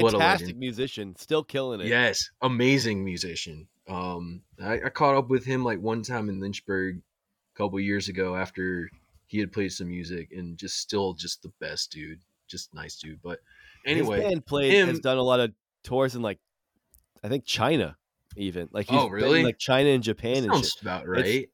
What 0.00 0.14
a 0.14 0.18
Fantastic 0.18 0.56
musician, 0.56 1.16
still 1.16 1.42
killing 1.42 1.80
it. 1.80 1.88
Yes, 1.88 2.18
amazing 2.42 3.04
musician. 3.04 3.66
Um, 3.88 4.42
I, 4.62 4.74
I 4.84 4.88
caught 4.88 5.16
up 5.16 5.30
with 5.30 5.44
him 5.44 5.64
like 5.64 5.80
one 5.80 6.02
time 6.02 6.28
in 6.28 6.38
Lynchburg 6.38 6.98
a 6.98 7.58
couple 7.58 7.80
years 7.80 8.08
ago 8.08 8.36
after 8.36 8.88
he 9.26 9.38
had 9.38 9.52
played 9.52 9.72
some 9.72 9.88
music, 9.88 10.30
and 10.32 10.56
just 10.56 10.76
still 10.76 11.14
just 11.14 11.42
the 11.42 11.52
best 11.60 11.90
dude, 11.90 12.20
just 12.46 12.72
nice 12.72 12.96
dude. 12.96 13.20
But 13.22 13.40
anyway, 13.84 14.20
His 14.20 14.30
band 14.30 14.46
played 14.46 14.86
has 14.86 15.00
done 15.00 15.18
a 15.18 15.22
lot 15.22 15.40
of 15.40 15.52
tours 15.82 16.14
in 16.14 16.22
like, 16.22 16.38
I 17.22 17.28
think 17.28 17.44
China, 17.44 17.96
even 18.36 18.68
like 18.72 18.88
he's 18.88 18.98
Oh, 18.98 19.04
been 19.04 19.12
really? 19.12 19.44
like 19.44 19.58
China 19.58 19.90
and 19.90 20.02
Japan 20.02 20.44
and 20.44 20.52
sounds 20.52 20.70
shit. 20.72 20.82
about 20.82 21.06
right. 21.08 21.48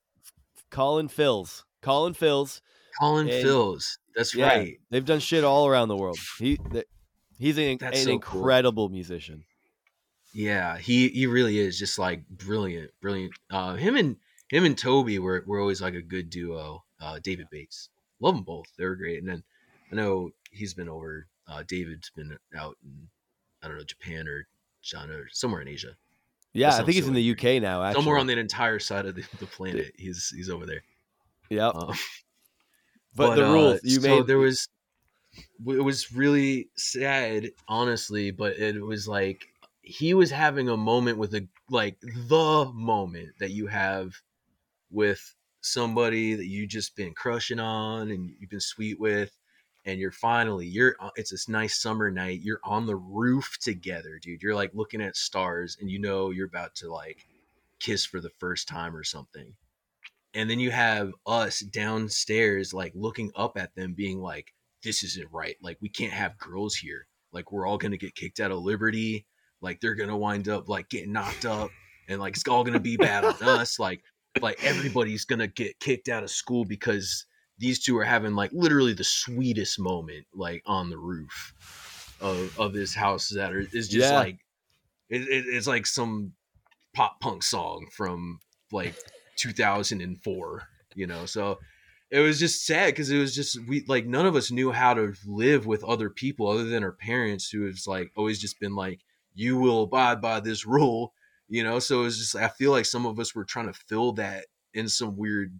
Colin 0.71 1.09
Fills, 1.09 1.65
Colin 1.83 2.15
Fills. 2.15 2.61
Colin 3.01 3.29
and- 3.29 3.43
Fills, 3.43 3.99
that's 4.15 4.35
Yeah, 4.35 4.47
right. 4.49 4.81
They've 4.91 5.05
done 5.05 5.21
shit 5.21 5.45
all 5.45 5.67
around 5.67 5.89
the 5.89 5.97
world. 5.97 6.19
He, 6.39 6.57
th- 6.57 6.87
he's 7.39 7.59
an, 7.59 7.79
an 7.83 7.95
so 7.95 8.19
cool. 8.19 8.41
incredible 8.41 8.89
musician. 8.89 9.45
Yeah, 10.33 10.77
he 10.79 11.09
he 11.09 11.27
really 11.27 11.59
is 11.59 11.79
just 11.79 11.99
like 11.99 12.27
brilliant, 12.29 12.91
brilliant. 13.01 13.33
Uh, 13.51 13.75
him 13.75 13.97
and 13.97 14.17
him 14.51 14.65
and 14.65 14.77
Toby 14.77 15.19
were 15.19 15.43
were 15.47 15.61
always 15.61 15.81
like 15.81 15.95
a 15.95 16.03
good 16.03 16.29
duo. 16.31 16.85
Uh, 17.01 17.19
David 17.23 17.47
Bates, 17.51 17.89
love 18.21 18.35
them 18.35 18.45
both. 18.45 18.67
They 18.77 18.85
were 18.85 18.97
great. 18.97 19.19
And 19.19 19.29
then 19.29 19.43
I 19.93 19.97
know 19.97 20.31
he's 20.51 20.75
been 20.75 20.89
over. 20.91 21.27
Uh, 21.49 21.63
David's 21.67 22.11
been 22.11 22.37
out 22.57 22.77
in 22.85 23.09
I 23.67 23.69
don't 23.69 23.79
know 23.79 23.85
Japan 23.85 24.29
or 24.29 24.47
China 24.81 25.15
or 25.15 25.29
somewhere 25.33 25.61
in 25.61 25.69
Asia. 25.69 25.97
Yeah, 26.53 26.75
I 26.75 26.77
think 26.77 26.93
he's 26.93 27.09
in 27.09 27.15
the 27.15 27.33
UK 27.33 27.61
now. 27.61 27.83
Actually, 27.83 28.03
Somewhere 28.03 28.19
on 28.19 28.27
that 28.29 28.39
entire 28.39 28.79
side 28.79 29.05
of 29.05 29.15
the, 29.15 29.25
the 29.41 29.47
planet, 29.47 29.93
he's 29.99 30.33
he's 30.35 30.49
over 30.49 30.65
there. 30.65 30.83
yeah. 31.51 31.69
Um, 31.69 31.93
but, 33.17 33.35
the 33.35 33.49
uh, 33.49 33.53
rules 33.53 33.81
you 33.83 34.01
so 34.01 34.19
made. 34.19 34.27
there 34.27 34.39
was 34.39 34.69
it 35.67 35.85
was 35.85 36.13
really 36.13 36.69
sad 36.77 37.51
honestly 37.69 38.31
but 38.31 38.57
it 38.59 38.81
was 38.81 39.07
like 39.07 39.49
he 39.83 40.15
was 40.15 40.31
having 40.31 40.69
a 40.69 40.77
moment 40.77 41.19
with 41.19 41.35
a 41.35 41.47
like 41.71 41.99
the 42.01 42.71
moment 42.75 43.31
that 43.39 43.51
you 43.51 43.67
have 43.67 44.15
with 44.91 45.35
somebody 45.61 46.35
that 46.35 46.47
you 46.47 46.67
just 46.67 46.97
been 46.97 47.13
crushing 47.13 47.59
on 47.59 48.11
and 48.11 48.31
you've 48.39 48.51
been 48.51 48.61
sweet 48.61 48.99
with 49.01 49.37
and 49.87 50.01
you're 50.01 50.13
finally 50.13 50.67
you're 50.67 50.97
uh, 51.01 51.11
it's 51.17 51.31
this 51.31 51.49
nice 51.49 51.81
summer 51.81 52.11
night 52.11 52.41
you're 52.43 52.61
on 52.65 52.85
the 52.87 52.97
roof 52.97 53.57
together 53.61 54.19
dude. 54.21 54.43
You're 54.43 54.55
like 54.55 54.73
looking 54.75 55.01
at 55.01 55.17
stars 55.17 55.79
and 55.81 55.91
you 55.91 55.99
know 55.99 56.31
you're 56.31 56.47
about 56.49 56.75
to 56.77 56.93
like 56.93 57.27
kiss 57.81 58.05
for 58.05 58.21
the 58.21 58.31
first 58.39 58.69
time 58.69 58.95
or 58.95 59.05
something. 59.05 59.55
And 60.35 60.51
then 60.51 60.61
you 60.61 60.71
have 60.71 61.13
us 61.27 61.61
downstairs 61.61 62.75
like 62.75 62.93
looking 62.95 63.31
up 63.35 63.57
at 63.57 63.75
them 63.75 63.95
being 63.95 64.21
like 64.21 64.53
this 64.83 65.03
isn't 65.03 65.33
right. 65.33 65.57
Like 65.63 65.79
we 65.81 65.89
can't 65.89 66.13
have 66.13 66.37
girls 66.37 66.75
here. 66.75 67.07
Like 67.33 67.53
we're 67.53 67.67
all 67.67 67.79
gonna 67.79 67.97
get 67.97 68.15
kicked 68.15 68.41
out 68.41 68.51
of 68.51 68.63
liberty. 68.63 69.27
Like 69.63 69.81
they're 69.81 69.95
gonna 69.95 70.17
wind 70.17 70.49
up 70.49 70.69
like 70.69 70.89
getting 70.91 71.13
knocked 71.13 71.47
up 71.47 71.71
and 72.09 72.21
like 72.21 72.35
it's 72.35 72.47
all 72.49 72.65
gonna 72.65 72.81
be 72.81 72.97
bad 72.97 73.25
on 73.25 73.43
us. 73.43 73.79
Like 73.79 74.03
like 74.43 74.63
everybody's 74.63 75.25
gonna 75.25 75.47
get 75.47 75.79
kicked 75.81 76.09
out 76.09 76.25
of 76.25 76.31
school 76.31 76.65
because 76.65 77.25
these 77.59 77.83
two 77.83 77.97
are 77.99 78.05
having 78.05 78.35
like 78.35 78.51
literally 78.53 78.93
the 78.93 79.05
sweetest 79.05 79.79
moment 79.79 80.27
like 80.35 80.63
on 80.67 80.91
the 80.91 80.99
roof 80.99 81.55
of, 82.21 82.59
of 82.59 82.73
this 82.73 82.95
house 82.95 83.29
that 83.31 83.53
are, 83.53 83.61
is 83.61 83.89
just 83.89 84.11
Yeah. 84.11 84.19
like 84.19 84.39
it, 85.09 85.23
it, 85.23 85.45
it's 85.49 85.67
like 85.67 85.87
some 85.87 86.33
pop 86.95 87.21
punk 87.21 87.43
song 87.43 87.87
from 87.93 88.41
like 88.73 88.95
2004 89.37 90.63
you 90.95 91.07
know 91.07 91.27
so 91.27 91.59
it 92.11 92.21
was 92.21 92.39
just 92.39 92.65
sad 92.65 92.87
because 92.87 93.11
it 93.11 93.19
was 93.19 93.35
just 93.35 93.59
we 93.67 93.85
like 93.87 94.07
none 94.07 94.27
of 94.27 94.37
us 94.37 94.51
knew 94.51 94.73
how 94.73 94.95
to 94.95 95.13
live 95.27 95.67
with 95.67 95.85
other 95.85 96.09
people 96.09 96.49
other 96.49 96.65
than 96.65 96.83
our 96.83 96.93
parents 96.93 97.51
who 97.51 97.67
has 97.67 97.87
like 97.87 98.11
always 98.17 98.39
just 98.41 98.59
been 98.61 98.75
like 98.75 99.01
you 99.35 99.57
will 99.59 99.83
abide 99.83 100.21
by 100.21 100.41
this 100.41 100.65
rule 100.67 101.13
you 101.49 101.63
know 101.63 101.79
so 101.79 102.01
it 102.01 102.05
was 102.05 102.19
just 102.19 102.35
i 102.37 102.49
feel 102.49 102.71
like 102.71 102.87
some 102.87 103.07
of 103.07 103.19
us 103.21 103.35
were 103.35 103.45
trying 103.45 103.67
to 103.67 103.79
fill 103.89 104.13
that 104.13 104.47
in 104.73 104.89
some 104.89 105.17
weird 105.17 105.59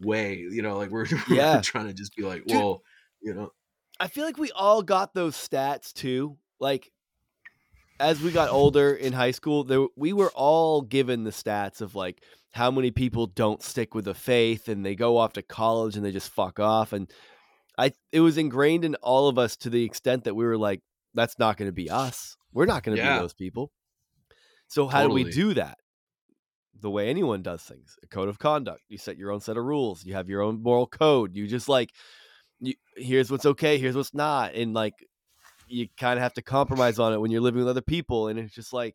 way 0.00 0.34
you 0.36 0.62
know 0.62 0.76
like 0.76 0.90
we're, 0.90 1.06
we're 1.28 1.36
Yeah. 1.36 1.60
trying 1.62 1.86
to 1.86 1.94
just 1.94 2.14
be 2.16 2.22
like 2.22 2.44
Dude. 2.44 2.56
well 2.56 2.82
you 3.22 3.34
know 3.34 3.50
I 3.98 4.08
feel 4.08 4.24
like 4.24 4.36
we 4.36 4.50
all 4.52 4.82
got 4.82 5.14
those 5.14 5.34
stats 5.36 5.92
too. 5.94 6.36
Like 6.60 6.92
as 7.98 8.20
we 8.20 8.30
got 8.30 8.50
older 8.50 8.92
in 8.92 9.14
high 9.14 9.30
school, 9.30 9.64
there 9.64 9.86
we 9.96 10.12
were 10.12 10.30
all 10.34 10.82
given 10.82 11.24
the 11.24 11.30
stats 11.30 11.80
of 11.80 11.94
like 11.94 12.22
how 12.52 12.70
many 12.70 12.90
people 12.90 13.26
don't 13.26 13.62
stick 13.62 13.94
with 13.94 14.04
the 14.04 14.12
faith 14.14 14.68
and 14.68 14.84
they 14.84 14.94
go 14.94 15.16
off 15.16 15.32
to 15.34 15.42
college 15.42 15.96
and 15.96 16.04
they 16.04 16.12
just 16.12 16.28
fuck 16.30 16.60
off 16.60 16.92
and 16.92 17.10
I 17.78 17.92
it 18.12 18.20
was 18.20 18.36
ingrained 18.36 18.84
in 18.84 18.96
all 18.96 19.28
of 19.28 19.38
us 19.38 19.56
to 19.58 19.70
the 19.70 19.84
extent 19.84 20.24
that 20.24 20.34
we 20.34 20.44
were 20.44 20.58
like 20.58 20.82
that's 21.14 21.38
not 21.38 21.56
going 21.56 21.68
to 21.68 21.72
be 21.72 21.88
us. 21.88 22.36
We're 22.52 22.66
not 22.66 22.82
going 22.82 22.98
to 22.98 23.02
Yeah. 23.02 23.14
be 23.14 23.20
those 23.20 23.32
people. 23.34 23.72
So 24.68 24.88
how 24.88 25.06
do 25.06 25.14
we 25.14 25.24
do 25.24 25.54
that? 25.54 25.78
The 26.80 26.90
way 26.90 27.08
anyone 27.08 27.42
does 27.42 27.62
things 27.62 27.96
a 28.02 28.06
code 28.06 28.28
of 28.28 28.38
conduct. 28.38 28.82
You 28.88 28.98
set 28.98 29.16
your 29.16 29.30
own 29.32 29.40
set 29.40 29.56
of 29.56 29.64
rules. 29.64 30.04
You 30.04 30.14
have 30.14 30.28
your 30.28 30.42
own 30.42 30.62
moral 30.62 30.86
code. 30.86 31.34
You 31.34 31.46
just 31.46 31.68
like 31.68 31.90
you, 32.60 32.74
here's 32.96 33.30
what's 33.30 33.44
okay 33.46 33.76
here's 33.78 33.94
what's 33.96 34.14
not 34.14 34.54
and 34.54 34.72
like 34.72 34.94
you 35.68 35.88
kind 35.98 36.18
of 36.18 36.22
have 36.22 36.32
to 36.34 36.42
compromise 36.42 36.98
on 36.98 37.12
it 37.12 37.20
when 37.20 37.30
you're 37.30 37.40
living 37.42 37.58
with 37.58 37.68
other 37.68 37.82
people 37.82 38.28
and 38.28 38.38
it's 38.38 38.54
just 38.54 38.72
like 38.72 38.94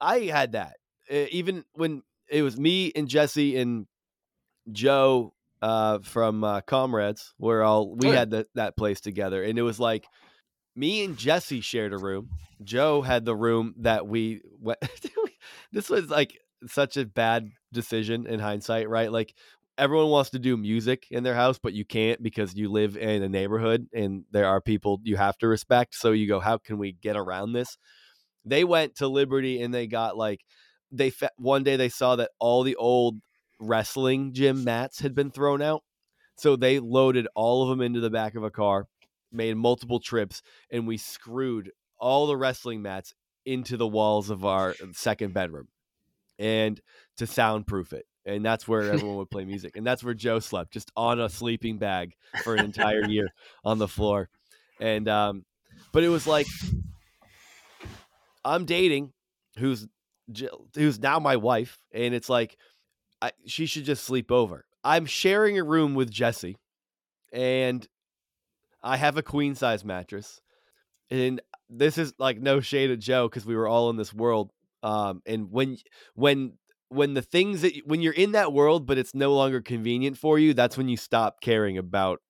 i 0.00 0.20
had 0.20 0.52
that. 0.52 0.76
Even 1.10 1.64
when 1.74 2.02
it 2.28 2.42
was 2.42 2.58
me 2.58 2.92
and 2.94 3.08
jesse 3.08 3.56
and 3.58 3.86
joe 4.70 5.32
uh, 5.62 5.98
from 5.98 6.42
uh, 6.42 6.60
comrades 6.62 7.34
where 7.36 7.62
all 7.62 7.94
we 7.94 8.08
Oh, 8.08 8.12
yeah. 8.12 8.18
had 8.20 8.30
the, 8.30 8.46
that 8.54 8.76
place 8.76 9.00
together 9.00 9.42
and 9.42 9.58
it 9.58 9.62
was 9.62 9.78
like 9.78 10.06
me 10.74 11.04
and 11.04 11.18
jesse 11.18 11.60
shared 11.60 11.92
a 11.92 11.98
room. 11.98 12.30
Joe 12.62 13.02
had 13.02 13.24
the 13.24 13.34
room 13.36 13.74
that 13.78 14.06
we 14.06 14.40
went 14.60 14.78
this 15.72 15.90
was 15.90 16.08
like 16.08 16.38
such 16.66 16.96
a 16.96 17.06
bad 17.06 17.50
decision 17.72 18.26
in 18.26 18.40
hindsight 18.40 18.88
right? 18.88 19.10
Like 19.10 19.34
everyone 19.78 20.08
wants 20.08 20.30
to 20.30 20.38
do 20.38 20.56
music 20.56 21.06
in 21.10 21.22
their 21.22 21.34
house 21.34 21.58
but 21.62 21.72
you 21.72 21.84
can't 21.84 22.22
because 22.22 22.54
you 22.54 22.70
live 22.70 22.96
in 22.96 23.22
a 23.22 23.28
neighborhood 23.28 23.86
and 23.94 24.24
there 24.30 24.46
are 24.46 24.60
people 24.60 25.00
you 25.04 25.16
have 25.16 25.38
to 25.38 25.48
respect. 25.48 25.94
So 25.94 26.12
you 26.12 26.28
go 26.28 26.40
how 26.40 26.58
can 26.58 26.78
we 26.78 26.92
get 26.92 27.16
around 27.16 27.52
this? 27.52 27.78
They 28.44 28.64
went 28.64 28.96
to 28.96 29.08
liberty 29.08 29.62
and 29.62 29.72
they 29.72 29.86
got 29.86 30.16
like 30.16 30.40
they 30.92 31.10
fa- 31.10 31.30
one 31.36 31.62
day 31.62 31.76
they 31.76 31.88
saw 31.88 32.16
that 32.16 32.30
all 32.38 32.62
the 32.62 32.76
old 32.76 33.18
wrestling 33.60 34.32
gym 34.32 34.64
mats 34.64 35.00
had 35.00 35.14
been 35.14 35.30
thrown 35.30 35.62
out. 35.62 35.82
So 36.36 36.56
they 36.56 36.80
loaded 36.80 37.28
all 37.34 37.62
of 37.62 37.68
them 37.68 37.82
into 37.82 38.00
the 38.00 38.10
back 38.10 38.34
of 38.34 38.42
a 38.42 38.50
car 38.50 38.86
made 39.32 39.56
multiple 39.56 40.00
trips 40.00 40.42
and 40.70 40.86
we 40.86 40.96
screwed 40.96 41.70
all 41.98 42.26
the 42.26 42.36
wrestling 42.36 42.82
mats 42.82 43.14
into 43.46 43.76
the 43.76 43.86
walls 43.86 44.30
of 44.30 44.44
our 44.44 44.70
uh, 44.70 44.86
second 44.92 45.32
bedroom 45.32 45.68
and 46.40 46.80
to 47.18 47.26
soundproof 47.26 47.92
it 47.92 48.06
and 48.24 48.44
that's 48.44 48.66
where 48.66 48.82
everyone 48.92 49.16
would 49.16 49.30
play 49.30 49.44
music 49.44 49.76
and 49.76 49.86
that's 49.86 50.02
where 50.02 50.14
joe 50.14 50.40
slept 50.40 50.72
just 50.72 50.90
on 50.96 51.20
a 51.20 51.28
sleeping 51.28 51.78
bag 51.78 52.14
for 52.42 52.56
an 52.56 52.64
entire 52.64 53.06
year 53.06 53.28
on 53.64 53.78
the 53.78 53.86
floor 53.86 54.28
and 54.80 55.08
um 55.08 55.44
but 55.92 56.02
it 56.02 56.08
was 56.08 56.26
like 56.26 56.46
i'm 58.44 58.64
dating 58.64 59.12
who's 59.58 59.86
who's 60.74 60.98
now 60.98 61.18
my 61.18 61.36
wife 61.36 61.78
and 61.92 62.14
it's 62.14 62.28
like 62.28 62.56
I, 63.22 63.32
she 63.46 63.66
should 63.66 63.84
just 63.84 64.04
sleep 64.04 64.30
over. 64.32 64.64
I'm 64.82 65.04
sharing 65.04 65.58
a 65.58 65.64
room 65.64 65.94
with 65.94 66.10
jesse 66.10 66.56
and 67.32 67.86
i 68.82 68.96
have 68.96 69.16
a 69.16 69.22
queen 69.22 69.54
size 69.54 69.84
mattress 69.84 70.40
and 71.10 71.40
this 71.68 71.98
is 71.98 72.14
like 72.18 72.40
no 72.40 72.60
shade 72.60 72.90
of 72.90 72.98
joe 72.98 73.28
because 73.28 73.44
we 73.44 73.54
were 73.54 73.68
all 73.68 73.90
in 73.90 73.96
this 73.96 74.12
world 74.12 74.50
um 74.82 75.22
and 75.26 75.50
when 75.50 75.76
when 76.14 76.58
when 76.88 77.14
the 77.14 77.22
things 77.22 77.62
that 77.62 77.72
when 77.86 78.00
you're 78.00 78.12
in 78.14 78.32
that 78.32 78.52
world 78.52 78.86
but 78.86 78.98
it's 78.98 79.14
no 79.14 79.34
longer 79.34 79.60
convenient 79.60 80.16
for 80.18 80.38
you 80.38 80.54
that's 80.54 80.76
when 80.78 80.88
you 80.88 80.96
stop 80.96 81.40
caring 81.40 81.78
about 81.78 82.20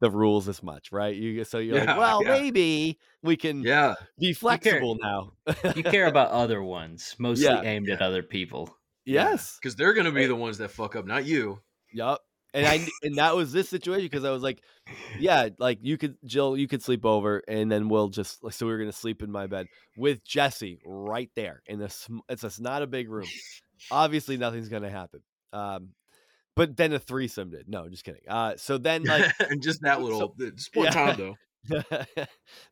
the 0.00 0.10
rules 0.10 0.48
as 0.48 0.62
much 0.62 0.92
right 0.92 1.16
you 1.16 1.44
so 1.44 1.58
you're 1.58 1.74
Yeah, 1.74 1.80
like 1.80 1.94
well 1.94 2.24
yeah. 2.24 2.24
maybe 2.24 2.98
we 3.22 3.36
can 3.36 3.68
Yeah. 3.68 3.94
be 4.18 4.32
flexible 4.32 4.96
now 5.00 5.32
You 5.74 5.84
care 5.84 6.06
about 6.06 6.30
other 6.32 6.62
ones, 6.62 7.14
mostly 7.20 7.44
Yeah. 7.44 7.62
aimed 7.64 7.88
at 7.90 8.02
other 8.02 8.22
people. 8.22 8.76
yes 9.04 9.60
Because 9.60 9.76
they're 9.76 9.94
gonna 9.94 10.12
be 10.12 10.22
Hey. 10.22 10.26
the 10.26 10.36
ones 10.36 10.58
that 10.58 10.70
fuck 10.70 10.96
up, 10.96 11.06
not 11.06 11.24
you. 11.26 11.62
Yup. 11.92 12.25
And 12.56 12.66
I 12.66 12.86
and 13.02 13.18
that 13.18 13.36
was 13.36 13.52
this 13.52 13.68
situation 13.68 14.06
because 14.06 14.24
I 14.24 14.30
was 14.30 14.42
like, 14.42 14.62
yeah, 15.18 15.50
like 15.58 15.78
you 15.82 15.98
could 15.98 16.16
Jill, 16.24 16.56
you 16.56 16.66
could 16.66 16.82
sleep 16.82 17.04
over, 17.04 17.42
and 17.46 17.70
then 17.70 17.90
we'll 17.90 18.08
just 18.08 18.42
like 18.42 18.54
so 18.54 18.64
we 18.64 18.72
were 18.72 18.78
gonna 18.78 18.92
sleep 18.92 19.22
in 19.22 19.30
my 19.30 19.46
bed 19.46 19.66
with 19.94 20.24
Jesse 20.24 20.80
right 20.86 21.30
there 21.36 21.62
in 21.66 21.78
the 21.78 21.90
sm- 21.90 22.20
it's 22.30 22.44
a, 22.44 22.62
not 22.62 22.80
a 22.80 22.86
big 22.86 23.10
room. 23.10 23.28
Obviously, 23.90 24.38
nothing's 24.38 24.70
gonna 24.70 24.88
happen. 24.88 25.20
Um, 25.52 25.90
but 26.54 26.78
then 26.78 26.94
a 26.94 26.98
threesome 26.98 27.50
did. 27.50 27.68
No, 27.68 27.90
just 27.90 28.04
kidding. 28.04 28.22
Uh, 28.26 28.54
so 28.56 28.78
then 28.78 29.04
like 29.04 29.34
and 29.50 29.62
just 29.62 29.82
that 29.82 30.00
little, 30.00 30.34
just 30.38 30.74
one 30.74 30.86
yeah. 30.86 30.90
time 30.90 31.16
though. 31.18 31.34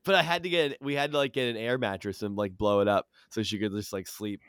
but 0.07 0.15
I 0.15 0.23
had 0.23 0.45
to 0.45 0.49
get 0.49 0.79
we 0.81 0.95
had 0.95 1.13
to 1.13 1.19
like 1.19 1.35
get 1.35 1.51
an 1.51 1.59
air 1.59 1.77
mattress 1.77 2.23
and 2.23 2.37
like 2.37 2.57
blow 2.57 2.81
it 2.81 2.89
up 2.89 3.07
so 3.29 3.43
she 3.43 3.59
could 3.59 3.73
just 3.73 3.93
like 3.93 4.07
sleep. 4.07 4.41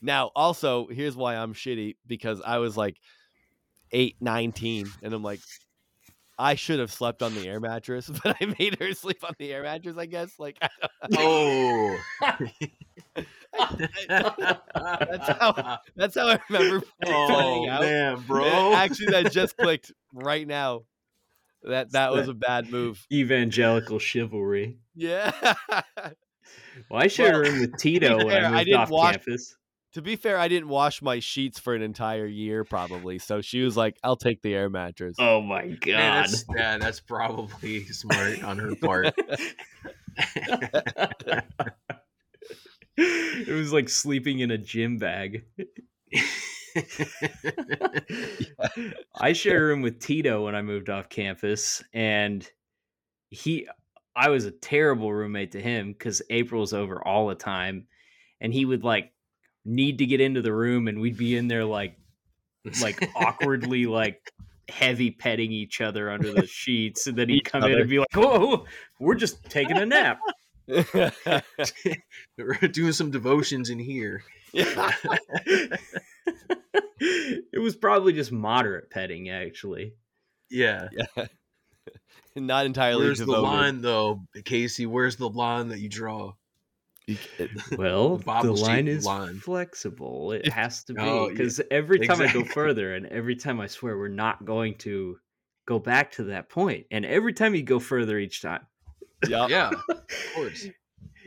Now, 0.00 0.30
also, 0.34 0.86
here's 0.86 1.16
why 1.16 1.36
I'm 1.36 1.52
shitty 1.52 1.96
because 2.06 2.40
I 2.40 2.58
was 2.58 2.74
like 2.74 2.96
eight, 3.92 4.16
19, 4.20 4.86
and 5.02 5.12
I'm 5.14 5.22
like, 5.22 5.40
I 6.38 6.54
should 6.54 6.80
have 6.80 6.92
slept 6.92 7.22
on 7.22 7.34
the 7.34 7.48
air 7.48 7.60
mattress, 7.60 8.08
but 8.24 8.36
I 8.40 8.54
made 8.58 8.78
her 8.80 8.92
sleep 8.92 9.24
on 9.24 9.34
the 9.38 9.52
air 9.52 9.62
mattress, 9.62 9.96
I 9.98 10.06
guess. 10.06 10.38
Like, 10.38 10.58
Oh. 11.16 11.96
that's 13.58 15.28
how 15.28 15.78
that's 15.96 16.14
how 16.14 16.28
I 16.28 16.38
remember 16.50 16.86
oh 17.06 17.68
out. 17.70 17.80
man, 17.80 18.14
And 18.14 18.26
bro. 18.26 18.74
Actually, 18.74 19.06
that 19.12 19.32
just 19.32 19.56
clicked 19.56 19.92
right 20.12 20.46
now. 20.46 20.82
That 21.62 21.92
that 21.92 22.12
was 22.12 22.28
a 22.28 22.34
bad 22.34 22.70
move. 22.70 23.04
Evangelical 23.12 23.98
chivalry. 23.98 24.76
Yeah. 24.94 25.32
Well, 26.90 27.02
I 27.02 27.06
shared 27.08 27.32
Well, 27.32 27.40
a 27.46 27.50
room 27.50 27.60
with 27.60 27.76
Tito 27.78 28.18
when 28.18 28.28
I 28.30 28.46
I 28.48 28.50
moved 28.52 28.64
didn't 28.66 28.80
off 28.80 28.90
watch- 28.90 29.14
campus. 29.24 29.56
To 29.96 30.02
be 30.02 30.14
fair, 30.14 30.38
I 30.38 30.48
didn't 30.48 30.68
wash 30.68 31.00
my 31.00 31.20
sheets 31.20 31.58
for 31.58 31.74
an 31.74 31.80
entire 31.80 32.26
year, 32.26 32.64
probably. 32.64 33.18
So 33.18 33.40
she 33.40 33.62
was 33.62 33.78
like, 33.78 33.96
"I'll 34.04 34.14
take 34.14 34.42
the 34.42 34.54
air 34.54 34.68
mattress." 34.68 35.16
Oh 35.18 35.40
my 35.40 35.62
Man, 35.62 35.78
god. 35.80 35.96
that's, 35.96 36.44
yeah, 36.54 36.76
that's 36.76 37.00
probably 37.00 37.82
smart 37.86 38.44
on 38.44 38.58
her 38.58 38.74
part. 38.76 39.14
it 42.98 43.48
was 43.48 43.72
like 43.72 43.88
sleeping 43.88 44.40
in 44.40 44.50
a 44.50 44.58
gym 44.58 44.98
bag. 44.98 45.46
I 49.18 49.32
shared 49.32 49.62
a 49.62 49.64
room 49.64 49.80
with 49.80 49.98
Tito 49.98 50.44
when 50.44 50.54
I 50.54 50.60
moved 50.60 50.90
off 50.90 51.08
campus, 51.08 51.82
and 51.94 52.46
he, 53.30 53.66
I 54.14 54.28
was 54.28 54.44
a 54.44 54.50
terrible 54.50 55.10
roommate 55.10 55.52
to 55.52 55.60
him 55.62 55.94
because 55.94 56.20
April's 56.28 56.74
over 56.74 57.02
all 57.02 57.28
the 57.28 57.34
time, 57.34 57.86
and 58.42 58.52
he 58.52 58.66
would 58.66 58.84
like 58.84 59.14
need 59.66 59.98
to 59.98 60.06
get 60.06 60.20
into 60.20 60.42
the 60.42 60.52
room, 60.52 60.88
and 60.88 61.00
we'd 61.00 61.16
be 61.16 61.36
in 61.36 61.48
there 61.48 61.64
like 61.64 61.96
like 62.82 63.10
awkwardly 63.14 63.86
like 63.86 64.32
heavy 64.68 65.10
petting 65.10 65.52
each 65.52 65.80
other 65.80 66.10
under 66.10 66.32
the 66.32 66.46
sheets, 66.46 67.06
and 67.06 67.16
then 67.16 67.28
he'd 67.28 67.38
Each 67.38 67.44
come 67.44 67.64
in 67.64 67.78
and 67.78 67.88
be 67.88 67.98
like, 67.98 68.14
"Whoa, 68.14 68.64
we're 68.98 69.14
just 69.14 69.44
taking 69.44 69.76
a 69.76 69.86
nap." 69.86 70.18
We're 72.36 72.68
doing 72.72 72.90
some 72.90 73.12
devotions 73.12 73.70
in 73.70 73.78
here. 73.78 74.24
it 74.52 75.78
was 77.60 77.76
probably 77.76 78.12
just 78.12 78.32
moderate 78.32 78.90
petting, 78.90 79.30
actually. 79.30 79.94
Yeah. 80.50 80.88
Yeah 80.90 81.26
not 82.40 82.66
entirely 82.66 83.06
Where's 83.06 83.18
the 83.18 83.26
line 83.26 83.80
though, 83.80 84.22
Casey? 84.44 84.86
Where's 84.86 85.16
the 85.16 85.28
line 85.28 85.68
that 85.68 85.80
you 85.80 85.88
draw? 85.88 86.32
You 87.06 87.16
c- 87.16 87.48
Well, 87.76 88.16
The 88.18 88.40
the 88.42 88.52
line 88.52 88.88
is 88.88 89.04
line. 89.04 89.38
flexible. 89.38 90.32
It 90.32 90.48
has 90.52 90.82
to 90.84 90.94
be 90.94 91.00
Oh, 91.00 91.26
yeah. 91.28 91.32
because 91.32 91.60
every 91.70 92.00
time 92.06 92.20
I 92.20 92.32
go 92.32 92.44
further, 92.54 92.94
and 92.94 93.06
every 93.06 93.36
time 93.36 93.60
I 93.60 93.66
swear 93.68 93.96
we're 93.96 94.08
not 94.08 94.44
going 94.44 94.76
to 94.78 95.18
go 95.66 95.78
back 95.78 96.10
to 96.12 96.24
that 96.24 96.48
point, 96.48 96.86
and 96.90 97.04
every 97.04 97.32
time 97.32 97.54
you 97.54 97.62
go 97.62 97.78
further 97.78 98.18
each 98.18 98.42
time, 98.42 98.66
Yup. 99.28 99.50
Yeah, 99.50 99.70
of 99.88 100.06
course. 100.34 100.66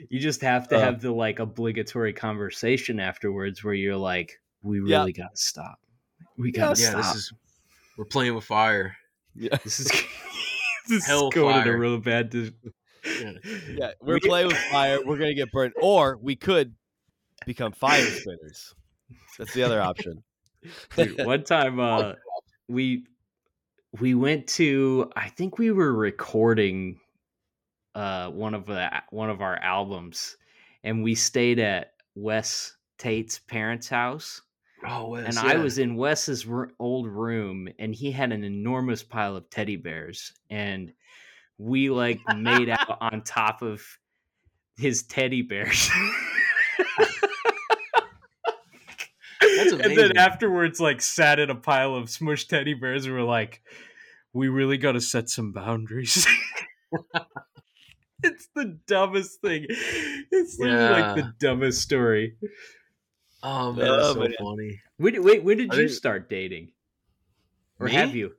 you 0.09 0.19
just 0.19 0.41
have 0.41 0.67
to 0.69 0.77
Uh. 0.77 0.79
have 0.81 1.01
the 1.01 1.11
like 1.11 1.39
obligatory 1.39 2.13
conversation 2.13 2.99
afterwards 2.99 3.63
where 3.63 3.73
you're 3.73 3.95
like, 3.97 4.39
"We 4.61 4.79
Yeah. 4.85 4.99
really 4.99 5.13
got 5.13 5.31
to 5.35 5.41
stop. 5.41 5.79
We 6.37 6.51
got 6.51 6.75
to 6.75 6.81
Yeah, 6.81 6.89
stop. 6.89 7.13
this 7.13 7.15
is 7.15 7.33
we're 7.97 8.05
playing 8.05 8.35
with 8.35 8.43
fire. 8.45 8.95
Yeah. 9.35 9.57
This 9.63 9.79
is 9.79 9.91
this 10.87 11.05
Hell 11.05 11.29
is 11.29 11.33
going 11.33 11.55
in 11.61 11.67
a 11.67 11.77
real 11.77 11.97
bad. 11.99 12.31
Yeah. 13.05 13.31
Yeah, 13.69 13.91
we're 14.01 14.15
We- 14.15 14.19
playing 14.21 14.47
with 14.47 14.57
fire. 14.57 14.99
We're 15.05 15.17
gonna 15.17 15.33
get 15.33 15.51
burnt, 15.51 15.73
or 15.81 16.17
we 16.21 16.35
could 16.35 16.75
become 17.45 17.71
fire 17.71 18.01
spinners. 18.05 18.73
That's 19.37 19.53
the 19.53 19.63
other 19.63 19.81
option. 19.81 20.23
Dude, 20.95 21.25
one 21.25 21.43
time 21.43 21.79
uh 21.79 22.13
we 22.67 23.05
we 23.99 24.13
went 24.13 24.47
to 24.47 25.09
I 25.15 25.29
think 25.29 25.57
we 25.57 25.71
were 25.71 25.93
recording 25.93 26.99
uh 27.95 28.29
one 28.29 28.53
of 28.53 28.65
the 28.65 28.89
one 29.11 29.29
of 29.29 29.41
our 29.41 29.57
albums 29.57 30.37
and 30.83 31.01
we 31.03 31.15
stayed 31.15 31.59
at 31.59 31.93
Wes 32.15 32.75
Tate's 32.97 33.39
parents' 33.39 33.87
house 33.89 34.41
Oh, 34.85 35.09
Wes, 35.09 35.35
and 35.35 35.39
I 35.45 35.57
was 35.57 35.77
in 35.77 35.95
Wes's 35.97 36.47
r- 36.47 36.71
old 36.79 37.07
room 37.07 37.67
and 37.79 37.93
he 37.93 38.11
had 38.11 38.31
an 38.31 38.43
enormous 38.45 39.03
pile 39.03 39.35
of 39.35 39.49
teddy 39.49 39.75
bears 39.75 40.31
and 40.49 40.93
we 41.59 41.91
like 41.91 42.21
made 42.35 42.69
out 42.69 42.97
on 43.01 43.21
top 43.21 43.61
of 43.61 43.85
his 44.77 45.03
teddy 45.03 45.43
bears. 45.43 45.89
And 49.41 49.97
then 49.97 50.17
afterwards, 50.17 50.79
like 50.79 51.01
sat 51.01 51.39
in 51.39 51.49
a 51.49 51.55
pile 51.55 51.95
of 51.95 52.05
smushed 52.05 52.47
teddy 52.47 52.73
bears 52.73 53.05
and 53.05 53.13
were 53.13 53.23
like, 53.23 53.61
"We 54.33 54.47
really 54.47 54.77
got 54.77 54.93
to 54.93 55.01
set 55.01 55.29
some 55.29 55.51
boundaries." 55.51 56.25
it's 58.23 58.49
the 58.55 58.79
dumbest 58.87 59.41
thing. 59.41 59.65
It's 59.69 60.59
literally 60.59 61.01
like 61.01 61.15
the 61.15 61.33
dumbest 61.39 61.81
story. 61.81 62.35
Oh 63.43 63.73
man, 63.73 63.87
Oh, 63.87 63.95
that's 63.97 64.13
so 64.13 64.19
man. 64.19 64.33
funny. 64.39 64.81
When, 64.97 65.23
wait, 65.23 65.43
when 65.43 65.57
did 65.57 65.73
you 65.73 65.87
start 65.87 66.29
dating? 66.29 66.71
Or 67.79 67.87
Me? 67.87 67.93
have 67.93 68.15
you? 68.15 68.33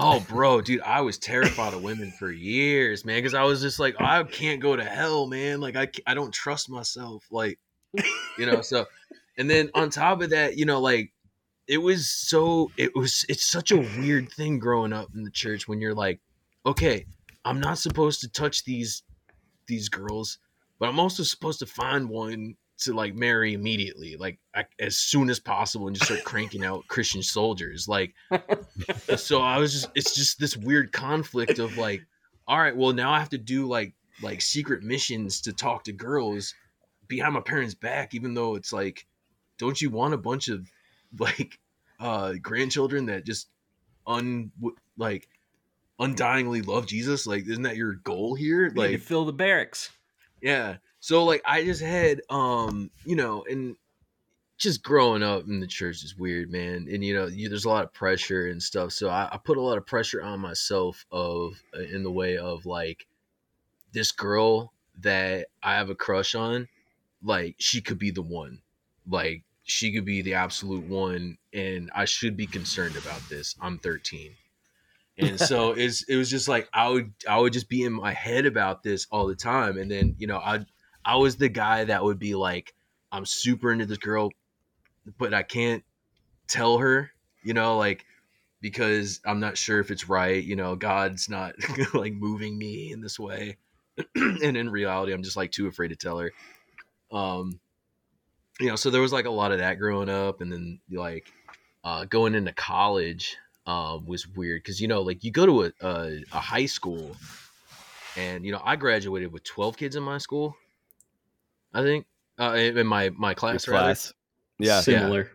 Oh, 0.00 0.24
bro, 0.28 0.60
dude, 0.60 0.80
I 0.82 1.00
was 1.00 1.18
terrified 1.18 1.74
of 1.74 1.82
women 1.82 2.12
for 2.12 2.30
years, 2.30 3.04
man, 3.04 3.18
because 3.18 3.34
I 3.34 3.42
was 3.42 3.60
just 3.60 3.80
like, 3.80 4.00
I 4.00 4.22
can't 4.22 4.60
go 4.60 4.76
to 4.76 4.84
hell, 4.84 5.26
man. 5.26 5.60
Like, 5.60 5.74
I, 5.74 5.88
I 6.06 6.14
don't 6.14 6.32
trust 6.32 6.70
myself, 6.70 7.24
like, 7.32 7.58
you 8.38 8.46
know. 8.46 8.62
So, 8.62 8.86
and 9.36 9.50
then 9.50 9.70
on 9.74 9.90
top 9.90 10.22
of 10.22 10.30
that, 10.30 10.56
you 10.56 10.66
know, 10.66 10.80
like, 10.80 11.12
it 11.66 11.78
was 11.78 12.08
so, 12.08 12.70
it 12.76 12.94
was, 12.94 13.26
it's 13.28 13.44
such 13.44 13.72
a 13.72 13.78
weird 13.98 14.30
thing 14.30 14.60
growing 14.60 14.92
up 14.92 15.08
in 15.16 15.24
the 15.24 15.32
church 15.32 15.66
when 15.66 15.80
you're 15.80 15.96
like, 15.96 16.20
okay, 16.64 17.04
I'm 17.44 17.58
not 17.58 17.78
supposed 17.78 18.20
to 18.20 18.28
touch 18.28 18.64
these, 18.64 19.02
these 19.66 19.88
girls, 19.88 20.38
but 20.78 20.88
I'm 20.88 21.00
also 21.00 21.24
supposed 21.24 21.58
to 21.58 21.66
find 21.66 22.08
one 22.08 22.54
to 22.78 22.92
like 22.92 23.14
marry 23.14 23.54
immediately, 23.54 24.16
like 24.16 24.38
I, 24.54 24.64
as 24.78 24.96
soon 24.96 25.30
as 25.30 25.40
possible, 25.40 25.86
and 25.88 25.96
just 25.96 26.06
start 26.10 26.24
cranking 26.24 26.64
out 26.64 26.84
Christian 26.88 27.22
soldiers, 27.22 27.88
like 27.88 28.14
so 29.16 29.40
I 29.40 29.58
was 29.58 29.72
just 29.72 29.88
it's 29.94 30.14
just 30.14 30.38
this 30.38 30.56
weird 30.56 30.92
conflict 30.92 31.58
of 31.58 31.76
like, 31.76 32.02
all 32.46 32.58
right, 32.60 32.76
well 32.76 32.92
now 32.92 33.10
I 33.12 33.18
have 33.18 33.30
to 33.30 33.38
do 33.38 33.66
like 33.66 33.94
like 34.22 34.40
secret 34.40 34.82
missions 34.82 35.40
to 35.42 35.52
talk 35.52 35.84
to 35.84 35.92
girls 35.92 36.54
behind 37.08 37.34
my 37.34 37.40
parents' 37.40 37.74
back, 37.74 38.14
even 38.14 38.34
though 38.34 38.54
it's 38.54 38.72
like, 38.72 39.06
don't 39.58 39.80
you 39.80 39.90
want 39.90 40.14
a 40.14 40.18
bunch 40.18 40.48
of 40.48 40.66
like 41.18 41.58
uh 42.00 42.34
grandchildren 42.40 43.06
that 43.06 43.24
just 43.24 43.48
un 44.06 44.50
like 44.96 45.28
undyingly 46.00 46.66
love 46.66 46.86
Jesus? 46.86 47.26
Like, 47.26 47.46
isn't 47.46 47.62
that 47.64 47.76
your 47.76 47.94
goal 47.94 48.34
here? 48.34 48.66
You 48.66 48.72
Like, 48.74 49.00
fill 49.00 49.24
the 49.24 49.32
barracks. 49.32 49.90
yeah. 50.40 50.76
So 51.00 51.24
like 51.24 51.42
I 51.46 51.64
just 51.64 51.82
had 51.82 52.20
um, 52.30 52.90
you 53.04 53.16
know, 53.16 53.44
and 53.48 53.76
just 54.58 54.82
growing 54.82 55.22
up 55.22 55.44
in 55.46 55.60
the 55.60 55.66
church 55.66 56.02
is 56.02 56.16
weird, 56.16 56.50
man. 56.50 56.88
And 56.90 57.04
you 57.04 57.14
know, 57.14 57.26
you, 57.26 57.48
there's 57.48 57.64
a 57.64 57.68
lot 57.68 57.84
of 57.84 57.92
pressure 57.92 58.48
and 58.48 58.62
stuff. 58.62 58.92
So 58.92 59.08
I, 59.08 59.28
I 59.32 59.38
put 59.38 59.56
a 59.56 59.62
lot 59.62 59.78
of 59.78 59.86
pressure 59.86 60.22
on 60.22 60.40
myself 60.40 61.06
of 61.12 61.62
uh, 61.74 61.82
in 61.82 62.02
the 62.02 62.10
way 62.10 62.38
of 62.38 62.66
like 62.66 63.06
this 63.92 64.10
girl 64.10 64.72
that 65.00 65.46
I 65.62 65.76
have 65.76 65.90
a 65.90 65.94
crush 65.94 66.34
on, 66.34 66.68
like 67.22 67.54
she 67.58 67.80
could 67.80 67.98
be 67.98 68.10
the 68.10 68.22
one. 68.22 68.60
Like 69.08 69.44
she 69.62 69.92
could 69.92 70.04
be 70.04 70.22
the 70.22 70.34
absolute 70.34 70.86
one 70.88 71.38
and 71.52 71.90
I 71.94 72.04
should 72.04 72.36
be 72.36 72.46
concerned 72.46 72.96
about 72.96 73.20
this. 73.28 73.54
I'm 73.60 73.78
13. 73.78 74.32
And 75.18 75.38
so 75.38 75.72
it's 75.76 76.02
it 76.08 76.16
was 76.16 76.30
just 76.30 76.48
like 76.48 76.68
I 76.72 76.88
would 76.88 77.12
I 77.28 77.38
would 77.38 77.52
just 77.52 77.68
be 77.68 77.84
in 77.84 77.92
my 77.92 78.12
head 78.12 78.44
about 78.44 78.82
this 78.82 79.06
all 79.12 79.28
the 79.28 79.36
time. 79.36 79.78
And 79.78 79.88
then, 79.88 80.16
you 80.18 80.26
know, 80.26 80.38
I 80.38 80.66
I 81.08 81.16
was 81.16 81.36
the 81.36 81.48
guy 81.48 81.84
that 81.84 82.04
would 82.04 82.18
be 82.18 82.34
like, 82.34 82.74
I'm 83.10 83.24
super 83.24 83.72
into 83.72 83.86
this 83.86 83.96
girl, 83.96 84.28
but 85.16 85.32
I 85.32 85.42
can't 85.42 85.82
tell 86.48 86.76
her, 86.76 87.10
you 87.42 87.54
know, 87.54 87.78
like 87.78 88.04
because 88.60 89.20
I'm 89.24 89.40
not 89.40 89.56
sure 89.56 89.80
if 89.80 89.90
it's 89.90 90.06
right. 90.10 90.44
You 90.44 90.54
know, 90.54 90.76
God's 90.76 91.30
not 91.30 91.54
like 91.94 92.12
moving 92.12 92.58
me 92.58 92.92
in 92.92 93.00
this 93.00 93.18
way. 93.18 93.56
and 94.14 94.54
in 94.54 94.68
reality, 94.68 95.14
I'm 95.14 95.22
just 95.22 95.34
like 95.34 95.50
too 95.50 95.66
afraid 95.66 95.88
to 95.88 95.96
tell 95.96 96.18
her. 96.18 96.30
Um, 97.10 97.58
you 98.60 98.66
know, 98.68 98.76
so 98.76 98.90
there 98.90 99.00
was 99.00 99.12
like 99.12 99.24
a 99.24 99.30
lot 99.30 99.50
of 99.50 99.60
that 99.60 99.78
growing 99.78 100.10
up, 100.10 100.42
and 100.42 100.52
then 100.52 100.78
like 100.90 101.32
uh, 101.84 102.04
going 102.04 102.34
into 102.34 102.52
college 102.52 103.38
um, 103.66 104.04
was 104.04 104.28
weird 104.28 104.62
because 104.62 104.78
you 104.78 104.88
know, 104.88 105.00
like 105.00 105.24
you 105.24 105.30
go 105.30 105.46
to 105.46 105.62
a, 105.62 105.72
a, 105.80 106.24
a 106.34 106.38
high 106.38 106.66
school, 106.66 107.16
and 108.14 108.44
you 108.44 108.52
know, 108.52 108.60
I 108.62 108.76
graduated 108.76 109.32
with 109.32 109.44
12 109.44 109.78
kids 109.78 109.96
in 109.96 110.02
my 110.02 110.18
school. 110.18 110.54
I 111.72 111.82
think 111.82 112.06
uh, 112.38 112.54
in 112.56 112.78
in 112.78 112.86
my 112.86 113.10
my 113.10 113.30
Your 113.30 113.34
class, 113.34 113.68
rather. 113.68 113.86
class. 113.86 114.12
Yeah. 114.58 114.80
Similar. 114.80 115.30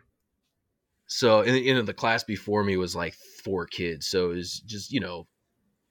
So 1.08 1.42
in, 1.42 1.56
in 1.56 1.86
the 1.86 1.94
class 1.94 2.24
before 2.24 2.64
me 2.64 2.78
was 2.78 2.96
like 2.96 3.14
four 3.44 3.68
kids. 3.68 4.08
So 4.08 4.32
it 4.32 4.36
was 4.36 4.60
just, 4.62 4.92
you 4.92 5.00
know, 5.00 5.28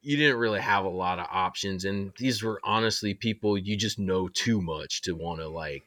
you 0.00 0.16
didn't 0.16 0.38
really 0.38 0.60
have 0.60 0.84
a 0.84 0.88
lot 0.88 1.18
of 1.20 1.26
options. 1.30 1.84
And 1.84 2.12
these 2.18 2.42
were 2.42 2.60
honestly 2.64 3.14
people 3.14 3.56
you 3.56 3.76
just 3.76 3.98
know 3.98 4.28
too 4.28 4.60
much 4.60 5.02
to 5.02 5.14
want 5.14 5.40
to 5.40 5.48
like 5.48 5.84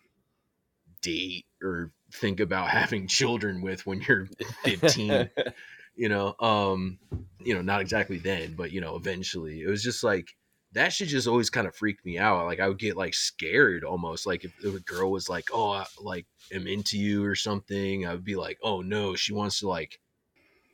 date 1.01 1.45
or 1.61 1.91
think 2.13 2.39
about 2.39 2.69
having 2.81 3.07
children 3.07 3.61
with 3.61 3.85
when 3.85 4.01
you're 4.01 4.27
15, 4.63 5.29
you 5.95 6.09
know. 6.09 6.35
Um, 6.39 6.97
you 7.39 7.53
know, 7.53 7.61
not 7.61 7.81
exactly 7.81 8.17
then, 8.17 8.53
but 8.55 8.71
you 8.71 8.81
know, 8.81 8.95
eventually. 8.95 9.61
It 9.61 9.67
was 9.67 9.83
just 9.83 10.03
like 10.03 10.29
that 10.75 10.91
should 10.91 11.07
just 11.07 11.27
always 11.27 11.49
kind 11.49 11.67
of 11.67 11.75
freak 11.75 12.05
me 12.05 12.17
out. 12.17 12.45
Like 12.45 12.59
I 12.59 12.67
would 12.67 12.77
get 12.77 12.97
like 12.97 13.13
scared 13.13 13.85
almost. 13.85 14.27
Like 14.27 14.43
if, 14.43 14.53
if 14.63 14.75
a 14.75 14.81
girl 14.81 15.09
was 15.09 15.29
like, 15.29 15.45
"Oh, 15.53 15.71
I, 15.71 15.85
like 15.99 16.27
am 16.51 16.67
into 16.67 16.97
you" 16.97 17.25
or 17.25 17.33
something, 17.33 18.05
I 18.05 18.11
would 18.11 18.25
be 18.25 18.35
like, 18.35 18.59
"Oh 18.61 18.81
no, 18.81 19.15
she 19.15 19.33
wants 19.33 19.59
to 19.59 19.69
like, 19.69 19.99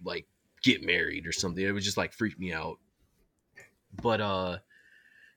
like 0.03 0.26
get 0.64 0.84
married 0.84 1.28
or 1.28 1.32
something." 1.32 1.64
It 1.64 1.72
would 1.72 1.84
just 1.84 1.98
like 1.98 2.14
freak 2.14 2.40
me 2.40 2.52
out. 2.52 2.80
But 4.02 4.22
uh, 4.22 4.57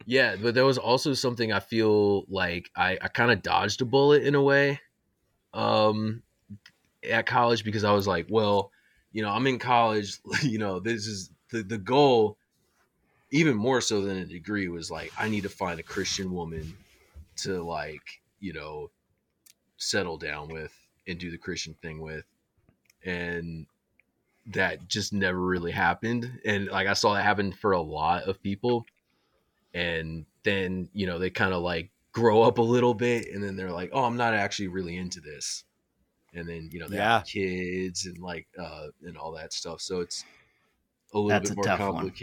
yeah, 0.07 0.36
but 0.36 0.55
there 0.55 0.65
was 0.65 0.78
also 0.78 1.12
something 1.12 1.53
I 1.53 1.61
feel 1.61 2.24
like 2.28 2.70
I 2.74 2.99
I 3.03 3.09
kind 3.09 3.32
of 3.32 3.43
dodged 3.43 3.82
a 3.82 3.85
bullet 3.85 4.23
in 4.23 4.35
a 4.35 4.43
way, 4.43 4.81
um, 5.53 6.23
at 7.09 7.27
college 7.27 7.65
because 7.65 7.85
I 7.85 7.93
was 7.93 8.07
like, 8.07 8.28
well, 8.31 8.73
you 9.12 9.20
know, 9.23 9.28
I'm 9.28 9.47
in 9.47 9.59
college. 9.59 10.19
You 10.43 10.59
know, 10.59 10.81
this 10.81 11.07
is 11.07 11.31
the 11.51 11.62
the 11.62 11.78
goal 11.78 12.39
even 13.35 13.56
more 13.56 13.82
so 13.82 14.02
than 14.02 14.19
a 14.19 14.27
degree 14.27 14.69
was 14.69 14.90
like 14.90 15.12
I 15.19 15.28
need 15.28 15.43
to 15.44 15.51
find 15.51 15.81
a 15.81 15.85
Christian 15.85 16.32
woman 16.32 16.78
to 17.39 17.62
like, 17.65 18.23
you 18.40 18.52
know, 18.55 18.90
settle 19.78 20.19
down 20.19 20.51
with 20.51 20.74
and 21.06 21.19
do 21.19 21.31
the 21.31 21.39
Christian 21.39 21.74
thing 21.74 22.01
with. 22.01 22.27
And 23.05 23.66
that 24.47 24.89
just 24.89 25.12
never 25.12 25.40
really 25.40 25.73
happened. 25.73 26.40
And 26.44 26.69
like 26.69 26.89
I 26.89 26.94
saw 26.94 27.15
that 27.15 27.24
happen 27.24 27.52
for 27.52 27.73
a 27.73 27.82
lot 27.82 28.24
of 28.24 28.43
people. 28.43 28.89
And 29.74 30.27
then, 30.44 30.90
you 30.93 31.06
know, 31.06 31.19
they 31.19 31.31
kind 31.31 31.55
of 31.55 31.62
like 31.62 31.93
grow 32.12 32.43
up 32.43 32.59
a 32.59 32.62
little 32.62 32.94
bit 32.94 33.28
and 33.28 33.43
then 33.44 33.56
they're 33.56 33.73
like, 33.73 33.90
"Oh, 33.93 34.05
I'm 34.05 34.16
not 34.16 34.35
actually 34.35 34.69
really 34.69 34.97
into 34.97 35.20
this." 35.20 35.65
And 36.35 36.48
then, 36.48 36.70
you 36.73 36.81
know, 36.81 36.89
they 36.89 36.98
Yeah. 36.98 37.02
have 37.02 37.24
kids 37.24 38.06
and 38.06 38.19
like 38.19 38.48
uh 38.59 38.89
and 39.02 39.19
all 39.19 39.32
that 39.35 39.52
stuff. 39.55 39.81
So 39.82 40.01
it's 40.01 40.27
a 41.15 41.19
little 41.20 41.40
That's 41.40 41.40
bit 41.40 41.51
a 41.51 41.56
more 41.56 41.69
tough 41.69 41.86
one. 41.89 42.15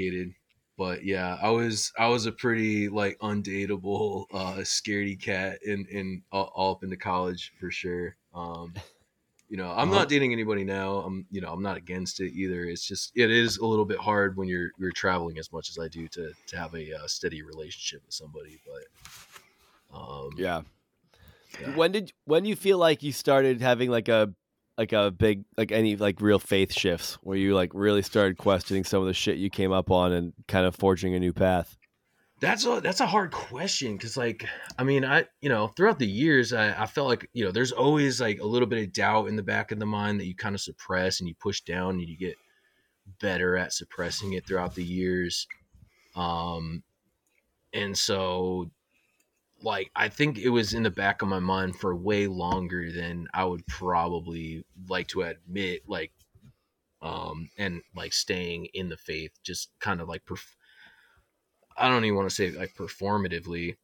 But 0.82 1.04
yeah 1.06 1.38
i 1.44 1.50
was 1.50 1.92
i 2.00 2.08
was 2.08 2.26
a 2.26 2.32
pretty 2.32 2.90
like 2.90 3.16
undateable 3.20 4.26
uh 4.34 4.56
scaredy 4.64 5.20
cat 5.22 5.60
in 5.64 5.86
in 5.92 6.24
all, 6.32 6.52
all 6.56 6.72
up 6.72 6.84
into 6.84 6.98
college 6.98 7.54
for 7.60 7.70
sure 7.70 8.16
um 8.34 8.74
you 9.50 9.58
know 9.58 9.70
i'm 9.72 9.90
Uh-huh. 9.90 9.92
not 9.92 10.10
dating 10.10 10.34
anybody 10.34 10.64
now 10.64 10.96
i'm 11.06 11.28
you 11.30 11.40
know 11.40 11.52
i'm 11.54 11.62
not 11.62 11.78
against 11.78 12.20
it 12.20 12.32
either 12.34 12.66
it's 12.66 12.88
just 12.88 13.12
it 13.16 13.30
is 13.30 13.58
a 13.58 13.66
little 13.66 13.86
bit 13.86 14.00
hard 14.00 14.36
when 14.38 14.48
you're 14.48 14.72
you're 14.80 14.92
traveling 14.92 15.38
as 15.38 15.52
much 15.54 15.70
as 15.70 15.78
i 15.78 15.88
do 15.88 16.08
to 16.08 16.34
to 16.48 16.58
have 16.58 16.74
a 16.74 16.94
uh, 16.94 17.08
steady 17.08 17.44
relationship 17.44 18.02
with 18.06 18.14
somebody 18.16 18.60
but 18.66 19.98
um 19.98 20.30
Yeah. 20.38 20.62
Yeah. 21.60 21.76
When 21.76 21.92
did 21.92 22.12
when 22.26 22.46
you 22.46 22.56
feel 22.56 22.78
like 22.80 23.04
you 23.04 23.12
started 23.12 23.62
having 23.62 23.90
like 23.92 24.08
a 24.08 24.34
like 24.82 24.94
a 24.94 25.12
big 25.12 25.46
like 25.58 25.72
any 25.72 25.96
like 25.96 26.20
real 26.22 26.40
faith 26.40 26.74
shifts 26.74 27.20
where 27.22 27.38
you 27.38 27.54
like 27.54 27.70
really 27.76 28.02
started 28.02 28.40
questioning 28.40 28.84
some 28.84 29.00
of 29.00 29.06
the 29.06 29.14
shit 29.14 29.38
you 29.38 29.48
came 29.48 29.72
up 29.72 29.92
on 29.92 30.12
and 30.12 30.34
kind 30.48 30.66
of 30.66 30.76
forging 30.76 31.14
a 31.14 31.20
new 31.20 31.32
path? 31.32 31.78
That's 32.40 32.66
a 32.66 32.82
that's 32.82 33.00
a 33.00 33.06
hard 33.06 33.32
question 33.32 33.96
because 33.96 34.18
like 34.18 34.44
I 34.80 34.84
mean 34.84 35.06
I 35.06 35.26
you 35.40 35.50
know 35.50 35.68
throughout 35.68 36.00
the 36.00 36.08
years 36.08 36.52
I, 36.52 36.82
I 36.82 36.88
felt 36.88 37.08
like 37.08 37.30
you 37.32 37.46
know 37.46 37.52
there's 37.52 37.72
always 37.72 38.20
like 38.20 38.40
a 38.40 38.48
little 38.48 38.68
bit 38.68 38.84
of 38.84 38.92
doubt 38.92 39.28
in 39.28 39.36
the 39.36 39.44
back 39.44 39.72
of 39.72 39.78
the 39.78 39.86
mind 39.86 40.20
that 40.20 40.26
you 40.26 40.34
kind 40.34 40.56
of 40.56 40.62
suppress 40.62 41.20
and 41.20 41.30
you 41.30 41.36
push 41.36 41.62
down 41.62 42.00
and 42.00 42.10
you 42.10 42.18
get 42.18 42.36
better 43.20 43.56
at 43.56 43.74
suppressing 43.74 44.34
it 44.34 44.48
throughout 44.48 44.74
the 44.74 44.84
years, 44.84 45.46
um, 46.16 46.82
and 47.72 47.96
so 47.96 48.72
like 49.64 49.92
I 49.96 50.10
think 50.10 50.38
it 50.38 50.50
was 50.50 50.74
in 50.74 50.84
the 50.84 50.90
back 50.90 51.22
of 51.22 51.28
my 51.28 51.40
mind 51.40 51.76
for 51.78 51.96
way 51.96 52.28
longer 52.28 52.92
than 52.92 53.28
I 53.34 53.46
would 53.46 53.66
probably 53.68 54.66
like 54.88 55.08
to 55.10 55.22
admit 55.24 55.84
like 55.88 56.12
um 57.02 57.50
and 57.58 57.82
like 57.96 58.14
staying 58.14 58.68
in 58.74 58.90
the 58.90 58.98
faith 58.98 59.32
just 59.44 59.72
kind 59.80 60.02
of 60.02 60.08
like 60.08 60.26
perf- 60.26 60.56
I 61.78 61.90
don't 61.90 62.06
even 62.06 62.16
want 62.16 62.30
to 62.30 62.36
say 62.36 62.52
like 62.52 62.76
performatively, 62.76 63.76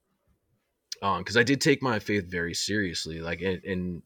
um, 1.01 1.19
because 1.19 1.37
I 1.37 1.43
did 1.43 1.61
take 1.61 1.81
my 1.81 1.99
faith 1.99 2.29
very 2.29 2.53
seriously. 2.53 3.19
Like, 3.19 3.41
and, 3.41 3.63
and 3.63 4.01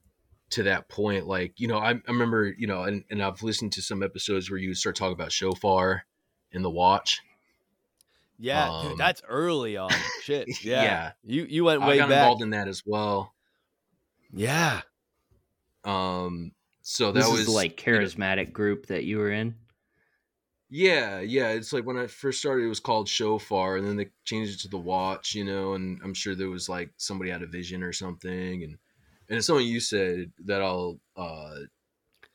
to 0.52 0.64
that 0.64 0.90
point, 0.90 1.28
like 1.28 1.60
you 1.60 1.68
know, 1.68 1.78
I, 1.78 1.92
I 1.92 2.02
remember, 2.08 2.54
you 2.58 2.68
know, 2.68 2.84
and, 2.84 3.04
and 3.10 3.22
I've 3.22 3.44
listened 3.44 3.74
to 3.74 3.82
some 3.82 4.04
episodes 4.04 4.50
where 4.50 4.60
you 4.60 4.74
start 4.74 4.96
talking 4.96 5.14
about 5.14 5.32
shofar 5.32 6.06
in 6.52 6.62
the 6.62 6.70
watch. 6.70 7.22
Yeah, 8.44 8.70
Um, 8.70 8.88
dude, 8.90 8.98
that's 8.98 9.22
early 9.28 9.78
on. 9.78 9.92
Shit. 10.24 10.48
Yeah. 10.64 10.84
Yeah. 10.84 11.12
You 11.24 11.46
you 11.46 11.64
went 11.64 11.82
way 11.82 11.94
I 11.94 11.98
got 11.98 12.10
back. 12.10 12.18
involved 12.24 12.42
in 12.42 12.50
that 12.50 12.68
as 12.68 12.82
well. 12.86 13.34
yeah. 14.34 14.82
Um, 15.84 16.52
so 16.82 17.12
that 17.12 17.20
This 17.22 17.30
was 17.32 17.40
is 17.42 17.46
the 17.48 17.52
like 17.52 17.86
you 17.86 17.94
know, 17.94 18.00
charismatic 18.00 18.52
group 18.52 18.88
that 18.88 19.04
you 19.04 19.20
were 19.20 19.32
in. 19.32 19.56
Yeah, 20.70 21.20
yeah. 21.20 21.50
It's 21.50 21.74
like 21.74 21.86
when 21.86 21.98
I 21.98 22.08
first 22.08 22.40
started, 22.40 22.64
it 22.66 22.70
was 22.70 22.80
called 22.80 23.08
Shofar, 23.10 23.78
and 23.78 23.86
then 23.88 23.98
they 23.98 24.10
changed 24.26 24.54
it 24.56 24.62
to 24.62 24.68
the 24.70 24.78
Watch, 24.78 25.36
you 25.36 25.44
know. 25.44 25.74
And 25.74 26.00
I'm 26.04 26.14
sure 26.14 26.34
there 26.34 26.50
was 26.50 26.70
like 26.70 26.92
somebody 26.98 27.30
had 27.30 27.42
a 27.44 27.48
vision 27.48 27.84
or 27.84 27.92
something, 27.94 28.64
and 28.64 28.78
and 29.30 29.38
it's 29.38 29.48
something 29.48 29.66
you 29.68 29.80
said 29.82 30.32
that 30.46 30.62
I'll 30.62 31.00
uh, 31.18 31.56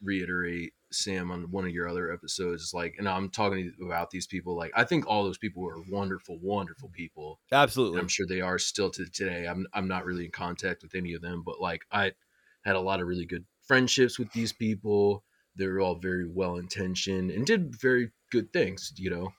reiterate, 0.03 0.75
Sam, 0.93 1.31
on 1.31 1.51
one 1.51 1.65
of 1.65 1.71
your 1.71 1.89
other 1.89 2.13
episodes. 2.13 2.63
Is 2.63 2.75
like, 2.75 2.97
and 2.99 3.09
I'm 3.09 3.31
talking 3.31 3.73
about 3.85 4.11
these 4.11 4.27
people. 4.27 4.57
Like, 4.57 4.73
I 4.75 4.85
think 4.85 5.07
all 5.07 5.25
those 5.25 5.39
people 5.39 5.67
are 5.69 5.83
wonderful, 5.91 6.39
wonderful 6.41 6.91
people. 6.91 7.41
And 7.51 7.61
Absolutely. 7.61 8.01
I'm 8.01 8.09
sure 8.09 8.27
they 8.27 8.41
are 8.41 8.59
still 8.59 8.91
to 8.91 9.07
today. 9.07 9.47
I'm 9.47 9.67
I'm 9.73 9.89
not 9.89 10.05
really 10.05 10.27
in 10.27 10.31
contact 10.31 10.83
with 10.83 10.95
any 10.95 11.15
of 11.15 11.23
them, 11.23 11.43
but 11.45 11.61
like 11.61 11.83
I 11.91 12.13
had 12.65 12.77
a 12.77 12.81
lot 12.81 13.01
of 13.01 13.07
really 13.07 13.27
good 13.27 13.45
friendships 13.67 14.19
with 14.19 14.33
these 14.33 14.53
people. 14.53 15.25
They 15.57 15.67
were 15.67 15.81
all 15.81 15.97
very 15.97 16.29
well 16.29 16.57
intentioned 16.57 17.31
and 17.31 17.47
did 17.47 17.75
very 17.81 18.11
good 18.31 18.53
things, 18.53 18.93
you 18.97 19.11
know. 19.11 19.33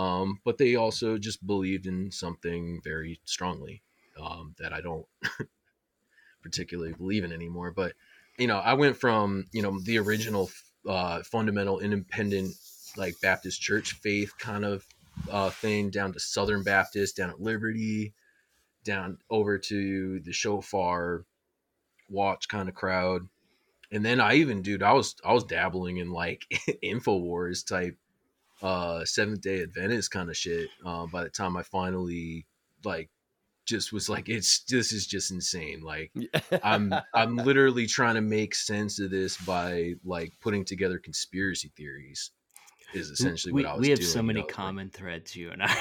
Um, 0.00 0.40
but 0.44 0.58
they 0.58 0.76
also 0.76 1.18
just 1.18 1.46
believed 1.46 1.86
in 1.86 2.10
something 2.12 2.80
very 2.84 3.20
strongly 3.24 3.82
um, 4.20 4.54
that 4.58 4.72
I 4.72 4.80
don't 4.80 5.06
particularly 6.42 6.92
believe 6.92 7.24
in 7.24 7.32
anymore. 7.32 7.72
But 7.72 7.92
you 8.38 8.46
know, 8.46 8.58
I 8.58 8.74
went 8.74 8.96
from 8.96 9.46
you 9.52 9.62
know 9.62 9.78
the 9.84 9.98
original 9.98 10.50
uh, 10.88 11.22
fundamental 11.22 11.80
independent 11.80 12.54
like 12.96 13.20
Baptist 13.20 13.60
church 13.60 13.92
faith 13.94 14.32
kind 14.38 14.64
of 14.64 14.86
uh, 15.30 15.50
thing 15.50 15.90
down 15.90 16.12
to 16.12 16.20
Southern 16.20 16.62
Baptist, 16.62 17.16
down 17.16 17.30
at 17.30 17.40
Liberty, 17.40 18.14
down 18.84 19.18
over 19.28 19.58
to 19.58 20.20
the 20.20 20.32
Shofar 20.32 21.24
watch 22.08 22.48
kind 22.48 22.68
of 22.68 22.74
crowd. 22.74 23.22
And 23.92 24.04
then 24.04 24.20
I 24.20 24.34
even, 24.36 24.62
dude, 24.62 24.82
I 24.82 24.92
was 24.92 25.16
I 25.24 25.32
was 25.32 25.44
dabbling 25.44 25.98
in 25.98 26.10
like 26.10 26.46
Infowars 26.82 27.66
type 27.66 27.96
uh 28.62 29.04
Seventh 29.04 29.40
Day 29.40 29.62
Adventist 29.62 30.10
kind 30.10 30.30
of 30.30 30.36
shit. 30.36 30.70
Uh, 30.84 31.06
by 31.06 31.24
the 31.24 31.30
time 31.30 31.56
I 31.56 31.62
finally 31.62 32.46
like 32.84 33.10
just 33.66 33.92
was 33.92 34.08
like, 34.08 34.28
it's 34.28 34.60
this 34.64 34.92
is 34.92 35.06
just 35.06 35.30
insane. 35.30 35.82
Like 35.82 36.12
I'm 36.62 36.92
I'm 37.14 37.36
literally 37.36 37.86
trying 37.86 38.16
to 38.16 38.20
make 38.20 38.54
sense 38.54 38.98
of 38.98 39.10
this 39.10 39.36
by 39.36 39.94
like 40.04 40.32
putting 40.40 40.64
together 40.64 40.98
conspiracy 40.98 41.70
theories. 41.76 42.30
Is 42.92 43.08
essentially 43.10 43.52
we, 43.52 43.62
what 43.62 43.70
I 43.70 43.74
was 43.74 43.80
we 43.82 43.90
have 43.90 43.98
doing, 44.00 44.10
so 44.10 44.18
you 44.20 44.26
many 44.26 44.40
know, 44.40 44.46
like- 44.46 44.54
common 44.54 44.90
threads, 44.90 45.36
you 45.36 45.50
and 45.50 45.62
I. 45.62 45.76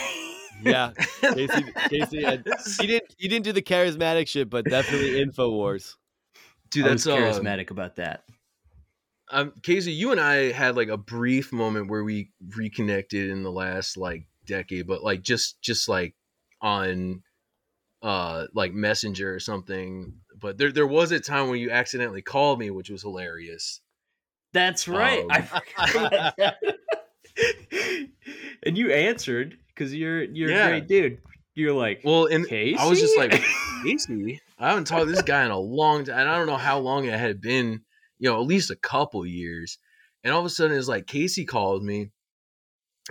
yeah. 0.61 0.91
Casey, 1.21 1.63
Casey 1.89 2.23
had, 2.23 2.45
you 2.81 2.87
didn't 2.87 3.15
you 3.17 3.29
didn't 3.29 3.45
do 3.45 3.51
the 3.51 3.61
charismatic 3.63 4.27
shit, 4.27 4.49
but 4.49 4.65
definitely 4.65 5.25
Infowars. 5.25 5.95
dude, 6.69 6.85
I 6.85 6.89
that's 6.89 7.05
was 7.05 7.15
uh, 7.15 7.17
charismatic 7.17 7.71
about 7.71 7.95
that. 7.95 8.25
um 9.31 9.53
Casey, 9.63 9.91
you 9.91 10.11
and 10.11 10.19
I 10.19 10.51
had 10.51 10.75
like 10.75 10.89
a 10.89 10.97
brief 10.97 11.51
moment 11.51 11.89
where 11.89 12.03
we 12.03 12.29
reconnected 12.55 13.29
in 13.31 13.41
the 13.41 13.51
last 13.51 13.97
like 13.97 14.27
decade, 14.45 14.85
but 14.85 15.03
like 15.03 15.23
just 15.23 15.59
just 15.61 15.89
like 15.89 16.13
on 16.61 17.23
uh 18.01 18.47
like 18.53 18.73
messenger 18.73 19.33
or 19.33 19.39
something. 19.39 20.13
But 20.39 20.57
there 20.57 20.71
there 20.71 20.87
was 20.87 21.11
a 21.11 21.19
time 21.19 21.49
when 21.49 21.59
you 21.59 21.71
accidentally 21.71 22.21
called 22.21 22.59
me, 22.59 22.69
which 22.71 22.89
was 22.89 23.01
hilarious. 23.01 23.81
That's 24.53 24.87
right. 24.87 25.21
Um, 25.21 25.27
that. 25.93 26.55
and 28.63 28.77
you 28.77 28.91
answered 28.91 29.57
because 29.69 29.93
you're 29.93 30.23
you're 30.23 30.49
Yeah. 30.49 30.67
a 30.67 30.69
great 30.69 30.87
dude. 30.87 31.17
You're 31.55 31.73
like, 31.73 32.01
Well, 32.05 32.25
and 32.27 32.47
Casey? 32.47 32.77
I 32.77 32.87
was 32.87 32.99
just 33.01 33.17
like, 33.17 33.31
Casey, 33.83 34.39
I 34.57 34.69
haven't 34.69 34.85
talked 34.85 35.05
to 35.07 35.11
this 35.11 35.21
guy 35.21 35.43
in 35.43 35.51
a 35.51 35.59
long 35.59 36.05
time, 36.05 36.19
and 36.19 36.29
I 36.29 36.37
don't 36.37 36.47
know 36.47 36.55
how 36.57 36.79
long 36.79 37.05
it 37.05 37.19
had 37.19 37.41
been, 37.41 37.81
you 38.17 38.29
know, 38.29 38.39
at 38.39 38.47
least 38.47 38.71
a 38.71 38.75
couple 38.77 39.25
years. 39.25 39.77
And 40.23 40.33
all 40.33 40.39
of 40.39 40.45
a 40.45 40.49
sudden, 40.49 40.77
it's 40.77 40.87
like 40.87 41.05
Casey 41.07 41.45
called 41.45 41.83
me. 41.83 42.11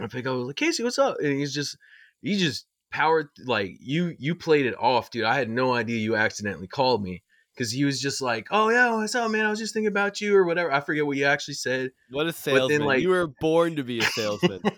I 0.01 0.07
pick 0.07 0.27
up, 0.27 0.33
I 0.33 0.37
was 0.37 0.47
like, 0.47 0.57
Casey, 0.57 0.83
what's 0.83 0.99
up? 0.99 1.17
And 1.21 1.39
he's 1.39 1.53
just, 1.53 1.77
he 2.23 2.39
just 2.39 2.67
powered 2.91 3.29
like 3.45 3.77
you, 3.81 4.15
you 4.19 4.35
played 4.35 4.67
it 4.67 4.75
off, 4.79 5.11
dude. 5.11 5.25
I 5.25 5.35
had 5.35 5.49
no 5.49 5.75
idea 5.75 5.99
you 5.99 6.17
accidentally 6.17 6.67
called 6.67 7.03
me 7.03 7.23
because 7.55 7.73
he 7.73 7.85
was 7.85 8.01
just 8.01 8.21
like, 8.21 8.47
oh 8.51 8.69
yeah, 8.71 8.95
what's 8.95 9.15
up, 9.15 9.31
man? 9.31 9.45
I 9.47 9.51
was 9.51 9.59
just 9.59 9.75
thinking 9.75 9.89
about 9.89 10.21
you 10.21 10.37
or 10.37 10.45
whatever. 10.45 10.73
I 10.73 10.81
forget 10.81 11.07
what 11.07 11.17
you 11.17 11.25
actually 11.25 11.55
said. 11.55 11.91
What 12.11 12.23
a 12.23 12.27
then, 12.27 12.35
salesman. 12.35 12.85
like- 12.85 13.03
you 13.03 13.09
were 13.09 13.29
born 13.41 13.77
to 13.77 13.85
be 13.85 13.99
a 13.99 14.03
salesman. 14.03 14.61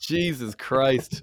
Jesus 0.00 0.54
Christ. 0.54 1.22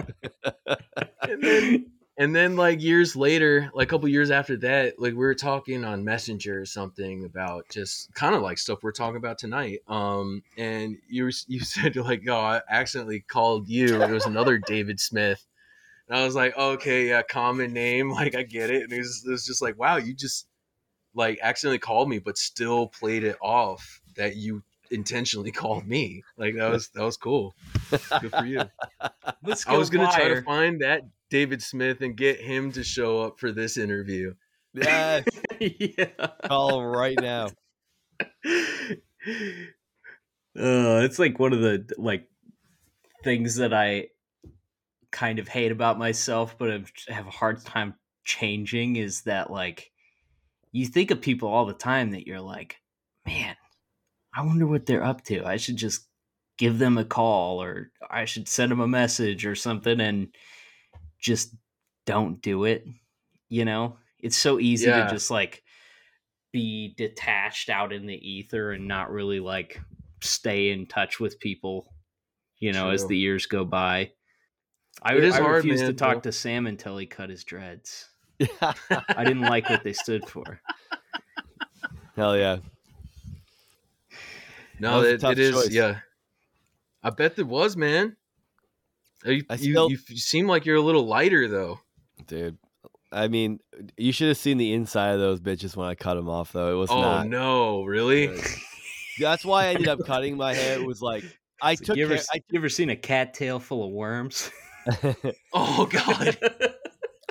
And 1.21 1.43
then 1.43 1.85
And 2.21 2.35
then 2.35 2.55
like 2.55 2.83
years 2.83 3.15
later, 3.15 3.71
like 3.73 3.87
a 3.87 3.89
couple 3.89 4.07
years 4.07 4.29
after 4.29 4.55
that, 4.57 4.99
like 4.99 5.13
we 5.13 5.17
were 5.25 5.33
talking 5.33 5.83
on 5.83 6.03
Messenger 6.05 6.61
or 6.61 6.67
something 6.67 7.25
about 7.25 7.67
just 7.69 8.13
kind 8.13 8.35
of 8.35 8.43
like 8.43 8.59
stuff 8.59 8.83
we're 8.83 8.91
talking 8.91 9.15
about 9.15 9.39
tonight. 9.39 9.79
Um, 9.87 10.43
and 10.55 10.97
you 11.09 11.23
were- 11.23 11.31
you 11.47 11.59
said 11.61 11.95
like, 11.95 12.21
oh, 12.29 12.37
I 12.39 12.61
accidentally 12.69 13.21
called 13.21 13.67
you. 13.67 14.03
It 14.03 14.11
was 14.11 14.27
another 14.27 14.59
David 14.59 14.99
Smith. 14.99 15.43
And 16.07 16.15
I 16.15 16.23
was 16.23 16.35
like, 16.35 16.55
okay, 16.55 17.07
yeah, 17.07 17.23
common 17.23 17.73
name, 17.73 18.11
like 18.21 18.35
I 18.35 18.43
get 18.43 18.69
it. 18.69 18.83
And 18.83 18.93
it 18.93 18.99
was, 18.99 19.23
it 19.25 19.31
was 19.31 19.43
just 19.43 19.63
like, 19.63 19.79
wow, 19.79 19.95
you 19.95 20.13
just 20.13 20.45
like 21.15 21.39
accidentally 21.41 21.79
called 21.79 22.07
me, 22.07 22.19
but 22.19 22.37
still 22.37 22.85
played 22.85 23.23
it 23.23 23.37
off 23.41 23.99
that 24.15 24.35
you 24.35 24.61
intentionally 24.91 25.51
called 25.61 25.87
me. 25.87 26.21
Like 26.37 26.53
that 26.53 26.69
was 26.69 26.89
that 26.89 27.03
was 27.03 27.17
cool. 27.17 27.55
Good 27.89 28.29
for 28.31 28.45
you. 28.45 28.61
Let's 29.43 29.65
I 29.65 29.75
was 29.75 29.89
gonna 29.89 30.11
try 30.11 30.27
to 30.27 30.43
find 30.43 30.81
that 30.81 31.01
David 31.31 31.63
Smith 31.63 32.01
and 32.01 32.15
get 32.15 32.39
him 32.39 32.71
to 32.73 32.83
show 32.83 33.21
up 33.21 33.39
for 33.39 33.51
this 33.51 33.77
interview. 33.77 34.33
Yes. 34.73 35.25
yeah. 35.59 36.27
Call 36.45 36.79
him 36.81 36.85
right 36.85 37.17
now. 37.19 37.47
Uh, 40.53 40.99
it's 41.03 41.17
like 41.17 41.39
one 41.39 41.53
of 41.53 41.61
the 41.61 41.89
like 41.97 42.27
things 43.23 43.55
that 43.55 43.73
I 43.73 44.07
kind 45.11 45.39
of 45.39 45.47
hate 45.47 45.71
about 45.71 45.97
myself, 45.97 46.57
but 46.57 46.69
I've- 46.69 46.91
have 47.07 47.27
a 47.27 47.31
hard 47.31 47.63
time 47.63 47.95
changing. 48.25 48.97
Is 48.97 49.21
that 49.23 49.49
like 49.49 49.91
you 50.73 50.85
think 50.85 51.11
of 51.11 51.21
people 51.21 51.47
all 51.49 51.65
the 51.65 51.73
time 51.73 52.11
that 52.11 52.27
you're 52.27 52.41
like, 52.41 52.75
man, 53.25 53.55
I 54.35 54.41
wonder 54.45 54.67
what 54.67 54.85
they're 54.85 55.03
up 55.03 55.23
to. 55.25 55.45
I 55.45 55.55
should 55.57 55.77
just 55.77 56.07
give 56.57 56.79
them 56.79 56.97
a 56.97 57.05
call, 57.05 57.61
or 57.63 57.91
I 58.09 58.25
should 58.25 58.49
send 58.49 58.71
them 58.71 58.81
a 58.81 58.87
message 58.87 59.45
or 59.45 59.55
something, 59.55 60.01
and 60.01 60.27
just 61.21 61.53
don't 62.05 62.41
do 62.41 62.65
it. 62.65 62.85
You 63.49 63.63
know, 63.65 63.97
it's 64.19 64.35
so 64.37 64.59
easy 64.59 64.87
Yeah. 64.87 65.05
to 65.05 65.09
just 65.11 65.31
like 65.31 65.63
be 66.51 66.93
detached 66.97 67.69
out 67.69 67.93
in 67.93 68.05
the 68.07 68.15
ether 68.29 68.71
and 68.73 68.87
not 68.87 69.09
really 69.11 69.39
like 69.39 69.79
stay 70.21 70.71
in 70.71 70.85
touch 70.85 71.19
with 71.19 71.39
people 71.39 71.87
you 72.59 72.73
know 72.73 72.89
as 72.91 73.07
the 73.07 73.17
years 73.17 73.45
go 73.47 73.63
by 73.65 74.11
i, 75.01 75.15
It 75.15 75.23
is 75.23 75.33
I 75.33 75.41
hard, 75.41 75.55
refused 75.63 75.85
to 75.85 75.93
talk 75.93 76.15
though. 76.15 76.29
to 76.29 76.31
sam 76.31 76.67
until 76.67 76.97
he 76.97 77.05
cut 77.07 77.29
his 77.29 77.43
dreads 77.45 78.09
i 78.61 79.23
didn't 79.23 79.41
like 79.41 79.69
what 79.69 79.83
they 79.83 79.93
stood 79.93 80.27
for 80.29 80.61
Hell 82.17 82.37
yeah. 82.37 82.57
No, 84.79 85.01
it, 85.03 85.23
it 85.23 85.39
is. 85.39 85.51
choice. 85.55 85.69
Yeah, 85.71 85.99
I 87.03 87.09
bet 87.11 87.35
there 87.35 87.45
was, 87.45 87.77
man. 87.77 88.17
You, 89.25 89.43
I 89.49 89.53
you, 89.55 89.71
still- 89.73 89.91
you, 89.91 89.97
you 90.09 90.17
seem 90.17 90.47
like 90.47 90.65
you're 90.65 90.77
a 90.77 90.81
little 90.81 91.05
lighter 91.05 91.47
though. 91.47 91.79
Dude. 92.27 92.57
I 93.13 93.27
mean, 93.27 93.59
you 93.97 94.13
should 94.13 94.29
have 94.29 94.37
seen 94.37 94.57
the 94.57 94.71
inside 94.73 95.09
of 95.11 95.19
those 95.19 95.41
bitches 95.41 95.75
when 95.75 95.85
I 95.87 95.95
cut 95.95 96.13
them 96.13 96.29
off, 96.29 96.53
though. 96.53 96.71
It 96.73 96.77
was 96.79 96.89
Oh 96.89 97.01
not. 97.01 97.27
no, 97.27 97.83
really? 97.83 98.27
good. 98.27 98.45
That's 99.19 99.43
why 99.43 99.65
I 99.65 99.67
ended 99.73 99.89
up 99.89 99.99
cutting 100.05 100.37
my 100.37 100.53
hair. 100.53 100.79
It 100.79 100.85
was 100.85 101.01
like 101.01 101.23
I 101.61 101.75
took 101.75 101.97
you 101.97 102.05
ever, 102.05 102.15
care, 102.15 102.23
you 102.49 102.57
ever 102.59 102.69
seen 102.69 102.89
a 102.89 102.95
cattail 102.95 103.59
full 103.59 103.83
of 103.85 103.91
worms 103.91 104.49
Oh 105.53 105.85
god. 105.91 106.37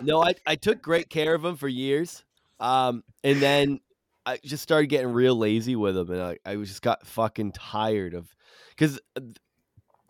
no, 0.02 0.22
I, 0.22 0.34
I 0.46 0.56
took 0.56 0.82
great 0.82 1.08
care 1.08 1.34
of 1.34 1.42
them 1.42 1.56
for 1.56 1.66
years. 1.68 2.24
Um, 2.60 3.02
and 3.24 3.40
then 3.40 3.80
I 4.26 4.38
just 4.44 4.62
started 4.62 4.88
getting 4.88 5.12
real 5.12 5.34
lazy 5.34 5.76
with 5.76 5.94
them, 5.94 6.10
and 6.10 6.20
I, 6.22 6.38
I 6.44 6.56
just 6.56 6.82
got 6.82 7.06
fucking 7.06 7.52
tired 7.52 8.12
of 8.14 8.28
because 8.68 9.00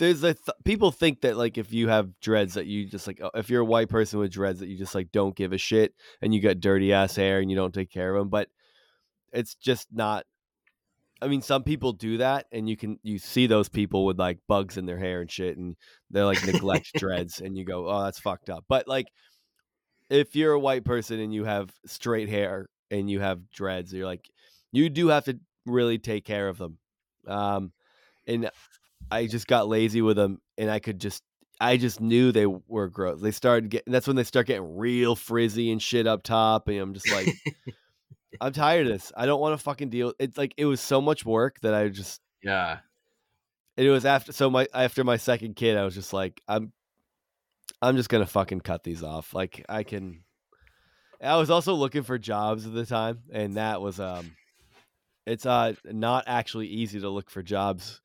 there's 0.00 0.24
a 0.24 0.32
th- 0.32 0.56
people 0.64 0.90
think 0.90 1.20
that 1.20 1.36
like 1.36 1.58
if 1.58 1.74
you 1.74 1.88
have 1.88 2.18
dreads 2.20 2.54
that 2.54 2.66
you 2.66 2.86
just 2.86 3.06
like 3.06 3.20
oh, 3.22 3.30
if 3.34 3.50
you're 3.50 3.60
a 3.60 3.66
white 3.66 3.90
person 3.90 4.18
with 4.18 4.32
dreads 4.32 4.60
that 4.60 4.68
you 4.68 4.78
just 4.78 4.94
like 4.94 5.12
don't 5.12 5.36
give 5.36 5.52
a 5.52 5.58
shit 5.58 5.94
and 6.22 6.34
you 6.34 6.40
got 6.40 6.58
dirty 6.58 6.90
ass 6.92 7.14
hair 7.14 7.38
and 7.40 7.50
you 7.50 7.56
don't 7.56 7.74
take 7.74 7.90
care 7.90 8.14
of 8.14 8.20
them, 8.20 8.30
but 8.30 8.48
it's 9.32 9.54
just 9.54 9.88
not. 9.92 10.24
I 11.22 11.28
mean, 11.28 11.42
some 11.42 11.64
people 11.64 11.92
do 11.92 12.16
that, 12.16 12.46
and 12.50 12.66
you 12.66 12.78
can 12.78 12.98
you 13.02 13.18
see 13.18 13.46
those 13.46 13.68
people 13.68 14.06
with 14.06 14.18
like 14.18 14.38
bugs 14.48 14.78
in 14.78 14.86
their 14.86 14.96
hair 14.96 15.20
and 15.20 15.30
shit, 15.30 15.58
and 15.58 15.76
they're 16.10 16.24
like 16.24 16.44
neglect 16.46 16.92
dreads, 16.96 17.42
and 17.42 17.56
you 17.58 17.66
go, 17.66 17.86
oh, 17.86 18.04
that's 18.04 18.18
fucked 18.18 18.48
up. 18.48 18.64
But 18.68 18.88
like, 18.88 19.08
if 20.08 20.34
you're 20.34 20.54
a 20.54 20.58
white 20.58 20.84
person 20.84 21.20
and 21.20 21.34
you 21.34 21.44
have 21.44 21.70
straight 21.84 22.30
hair 22.30 22.70
and 22.90 23.10
you 23.10 23.20
have 23.20 23.50
dreads, 23.50 23.92
you're 23.92 24.06
like, 24.06 24.30
you 24.72 24.88
do 24.88 25.08
have 25.08 25.26
to 25.26 25.38
really 25.66 25.98
take 25.98 26.24
care 26.24 26.48
of 26.48 26.56
them. 26.56 26.78
Um, 27.26 27.72
and 28.26 28.50
I 29.10 29.26
just 29.26 29.46
got 29.46 29.68
lazy 29.68 30.02
with 30.02 30.16
them, 30.16 30.40
and 30.56 30.70
I 30.70 30.78
could 30.78 31.00
just. 31.00 31.22
I 31.62 31.76
just 31.76 32.00
knew 32.00 32.32
they 32.32 32.46
were 32.46 32.88
gross. 32.88 33.20
They 33.20 33.32
started 33.32 33.68
getting. 33.68 33.92
That's 33.92 34.06
when 34.06 34.16
they 34.16 34.24
start 34.24 34.46
getting 34.46 34.76
real 34.78 35.14
frizzy 35.14 35.70
and 35.70 35.82
shit 35.82 36.06
up 36.06 36.22
top, 36.22 36.68
and 36.68 36.78
I'm 36.78 36.94
just 36.94 37.10
like, 37.10 37.28
I'm 38.40 38.52
tired 38.52 38.86
of 38.86 38.92
this. 38.94 39.12
I 39.14 39.26
don't 39.26 39.40
want 39.40 39.58
to 39.58 39.62
fucking 39.62 39.90
deal. 39.90 40.14
It's 40.18 40.38
like 40.38 40.54
it 40.56 40.64
was 40.64 40.80
so 40.80 41.00
much 41.00 41.24
work 41.24 41.60
that 41.60 41.74
I 41.74 41.88
just. 41.88 42.20
yeah. 42.42 42.78
And 43.76 43.86
it 43.86 43.90
was 43.90 44.04
after 44.04 44.32
so 44.32 44.50
my 44.50 44.66
after 44.74 45.04
my 45.04 45.16
second 45.16 45.56
kid, 45.56 45.76
I 45.76 45.84
was 45.84 45.94
just 45.94 46.12
like, 46.12 46.40
I'm, 46.48 46.72
I'm 47.80 47.96
just 47.96 48.08
gonna 48.08 48.26
fucking 48.26 48.60
cut 48.60 48.82
these 48.82 49.02
off. 49.02 49.34
Like 49.34 49.64
I 49.68 49.84
can, 49.84 50.24
I 51.22 51.36
was 51.36 51.50
also 51.50 51.74
looking 51.74 52.02
for 52.02 52.18
jobs 52.18 52.66
at 52.66 52.74
the 52.74 52.84
time, 52.84 53.20
and 53.32 53.56
that 53.56 53.80
was 53.80 54.00
um, 54.00 54.34
it's 55.26 55.46
uh 55.46 55.74
not 55.84 56.24
actually 56.26 56.66
easy 56.66 57.00
to 57.00 57.08
look 57.08 57.30
for 57.30 57.42
jobs 57.42 58.00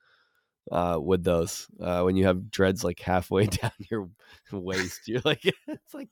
uh 0.72 0.98
with 1.02 1.24
those 1.24 1.68
uh 1.80 2.02
when 2.02 2.16
you 2.16 2.26
have 2.26 2.50
dreads 2.50 2.84
like 2.84 3.00
halfway 3.00 3.46
down 3.62 3.72
your 3.92 4.10
waist. 4.52 5.08
You're 5.08 5.22
like, 5.24 5.44
it's 5.68 5.94
like 5.94 6.10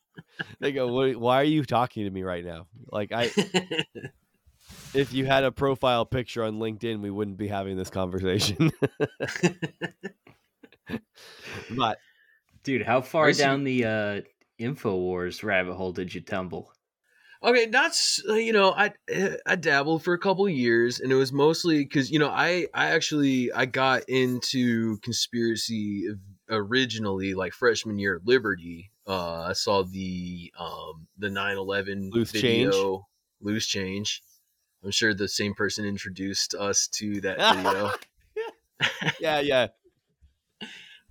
they 0.60 0.72
go, 0.72 0.88
"What- 0.88 1.16
why 1.18 1.42
are 1.42 1.46
you 1.46 1.64
talking 1.64 2.06
to 2.06 2.10
me 2.12 2.24
right 2.24 2.46
now? 2.46 2.68
Like 2.92 3.12
I, 3.12 3.32
if 4.94 5.14
you 5.14 5.26
had 5.26 5.44
a 5.44 5.52
profile 5.52 6.06
picture 6.06 6.44
on 6.44 6.60
LinkedIn, 6.60 7.02
we 7.02 7.10
wouldn't 7.10 7.38
be 7.38 7.48
having 7.48 7.78
this 7.78 7.90
conversation. 7.90 8.72
but 11.70 11.98
Dude, 12.64 12.84
how 12.86 13.02
far 13.02 13.32
down 13.34 13.64
the 13.64 13.86
uh 13.86 14.22
Infowars 14.60 15.44
rabbit 15.44 15.74
hole 15.76 15.92
did 15.92 16.14
you 16.14 16.22
tumble? 16.22 16.72
Okay, 17.44 17.65
that's 17.65 18.24
you 18.26 18.53
know 18.53 18.72
I 18.72 18.94
I 19.45 19.56
dabbled 19.56 20.03
for 20.03 20.14
a 20.14 20.20
couple 20.20 20.45
of 20.45 20.53
years, 20.53 21.02
and 21.02 21.11
it 21.11 21.15
was 21.15 21.34
mostly 21.34 21.84
because 21.84 22.10
you 22.10 22.18
know 22.18 22.30
I 22.30 22.68
I 22.74 22.91
actually 22.91 23.52
I 23.52 23.65
got 23.65 24.07
into 24.07 24.98
conspiracy 24.99 26.07
originally 26.49 27.34
like 27.34 27.53
freshman 27.53 27.99
year 27.99 28.15
at 28.15 28.26
Liberty. 28.26 28.91
Uh, 29.06 29.41
I 29.41 29.53
saw 29.53 29.84
the 29.84 30.53
um 30.57 31.07
the 31.18 31.28
9/11 31.28 32.14
Loose 32.14 32.32
video, 32.32 32.72
change? 32.72 33.03
loose 33.41 33.68
change. 33.68 34.24
I'm 34.82 34.91
sure 34.91 35.14
the 35.14 35.28
same 35.28 35.53
person 35.53 35.84
introduced 35.84 36.56
us 36.56 36.88
to 36.94 37.20
that 37.22 37.56
video. 37.56 37.91
yeah, 39.20 39.40
yeah. 39.41 39.68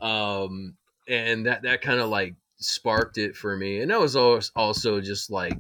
um 0.00 0.76
and 1.09 1.44
that 1.44 1.62
that 1.62 1.82
kind 1.82 2.00
of 2.00 2.09
like 2.09 2.36
sparked 2.56 3.18
it 3.18 3.36
for 3.36 3.56
me 3.56 3.80
and 3.80 3.90
that 3.90 4.00
was 4.00 4.14
always 4.14 4.52
also 4.54 5.00
just 5.00 5.30
like 5.30 5.59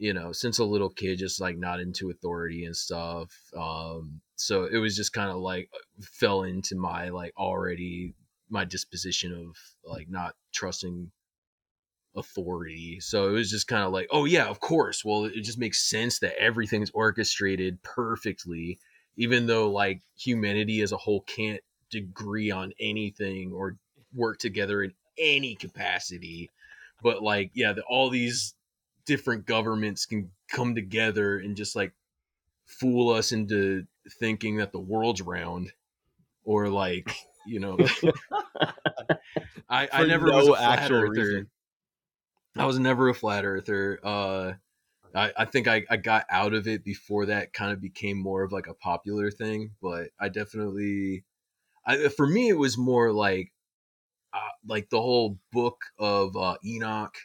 you 0.00 0.12
know 0.12 0.32
since 0.32 0.58
a 0.58 0.64
little 0.64 0.90
kid 0.90 1.18
just 1.18 1.40
like 1.40 1.56
not 1.56 1.78
into 1.78 2.10
authority 2.10 2.64
and 2.64 2.74
stuff 2.76 3.30
um 3.56 4.20
so 4.34 4.64
it 4.64 4.78
was 4.78 4.96
just 4.96 5.12
kind 5.12 5.30
of 5.30 5.36
like 5.36 5.68
fell 6.00 6.42
into 6.42 6.74
my 6.74 7.10
like 7.10 7.32
already 7.36 8.14
my 8.48 8.64
disposition 8.64 9.32
of 9.32 9.56
like 9.84 10.08
not 10.08 10.34
trusting 10.52 11.10
authority 12.16 12.98
so 12.98 13.28
it 13.28 13.32
was 13.32 13.50
just 13.50 13.68
kind 13.68 13.84
of 13.84 13.92
like 13.92 14.08
oh 14.10 14.24
yeah 14.24 14.46
of 14.46 14.58
course 14.58 15.04
well 15.04 15.26
it 15.26 15.42
just 15.42 15.58
makes 15.58 15.88
sense 15.88 16.18
that 16.18 16.36
everything's 16.40 16.90
orchestrated 16.90 17.80
perfectly 17.84 18.78
even 19.16 19.46
though 19.46 19.70
like 19.70 20.00
humanity 20.18 20.80
as 20.80 20.92
a 20.92 20.96
whole 20.96 21.20
can't 21.20 21.60
agree 21.94 22.50
on 22.50 22.72
anything 22.80 23.52
or 23.52 23.76
work 24.14 24.38
together 24.38 24.82
in 24.82 24.92
any 25.18 25.54
capacity. 25.54 26.50
But 27.02 27.22
like 27.22 27.50
yeah 27.54 27.72
the, 27.72 27.82
all 27.82 28.10
these 28.10 28.54
different 29.10 29.44
governments 29.44 30.06
can 30.06 30.30
come 30.48 30.76
together 30.76 31.36
and 31.36 31.56
just 31.56 31.74
like 31.74 31.92
fool 32.64 33.12
us 33.12 33.32
into 33.32 33.84
thinking 34.20 34.58
that 34.58 34.70
the 34.70 34.78
world's 34.78 35.20
round 35.20 35.72
or 36.44 36.68
like 36.68 37.12
you 37.44 37.58
know 37.58 37.76
I, 39.68 39.88
I 39.92 40.04
never 40.04 40.28
no 40.28 40.36
was 40.36 40.46
a 40.46 40.52
flat 40.52 40.78
actual 40.78 40.96
earther 40.98 41.10
reason. 41.10 41.50
i 42.56 42.64
was 42.66 42.78
never 42.78 43.08
a 43.08 43.14
flat 43.14 43.44
earther 43.44 43.98
uh 44.04 44.52
I, 45.12 45.32
I 45.38 45.44
think 45.44 45.66
I, 45.66 45.82
I 45.90 45.96
got 45.96 46.24
out 46.30 46.54
of 46.54 46.68
it 46.68 46.84
before 46.84 47.26
that 47.26 47.52
kind 47.52 47.72
of 47.72 47.80
became 47.80 48.16
more 48.16 48.44
of 48.44 48.52
like 48.52 48.68
a 48.68 48.74
popular 48.74 49.32
thing, 49.32 49.72
but 49.82 50.10
I 50.20 50.28
definitely, 50.28 51.24
I, 51.84 52.06
for 52.06 52.28
me, 52.28 52.48
it 52.48 52.56
was 52.56 52.78
more 52.78 53.12
like, 53.12 53.50
uh, 54.32 54.54
like 54.64 54.88
the 54.88 55.00
whole 55.00 55.40
book 55.50 55.82
of 55.98 56.36
uh, 56.36 56.58
Enoch, 56.64 57.16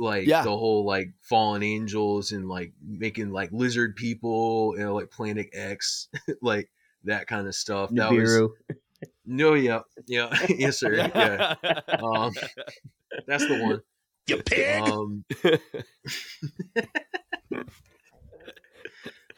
like 0.00 0.26
Yeah. 0.26 0.42
the 0.42 0.50
whole 0.50 0.84
like 0.84 1.12
fallen 1.20 1.62
angels 1.62 2.32
and 2.32 2.48
like 2.48 2.72
making 2.82 3.30
like 3.30 3.50
lizard 3.52 3.94
people, 3.94 4.74
you 4.76 4.82
know, 4.84 4.94
like 4.94 5.10
Planet 5.10 5.48
X, 5.52 6.08
like 6.42 6.70
that 7.04 7.26
kind 7.26 7.46
of 7.46 7.54
stuff. 7.54 7.90
That 7.92 8.10
was 8.10 8.50
no, 9.26 9.54
yeah, 9.54 9.80
yeah, 10.06 10.34
yes, 10.48 10.80
sir, 10.80 10.94
yeah. 10.94 11.54
Um, 12.02 12.32
that's 13.26 13.46
the 13.46 13.60
one. 13.62 13.82
You 14.26 14.42
pig! 14.42 14.82
Um, 14.82 15.24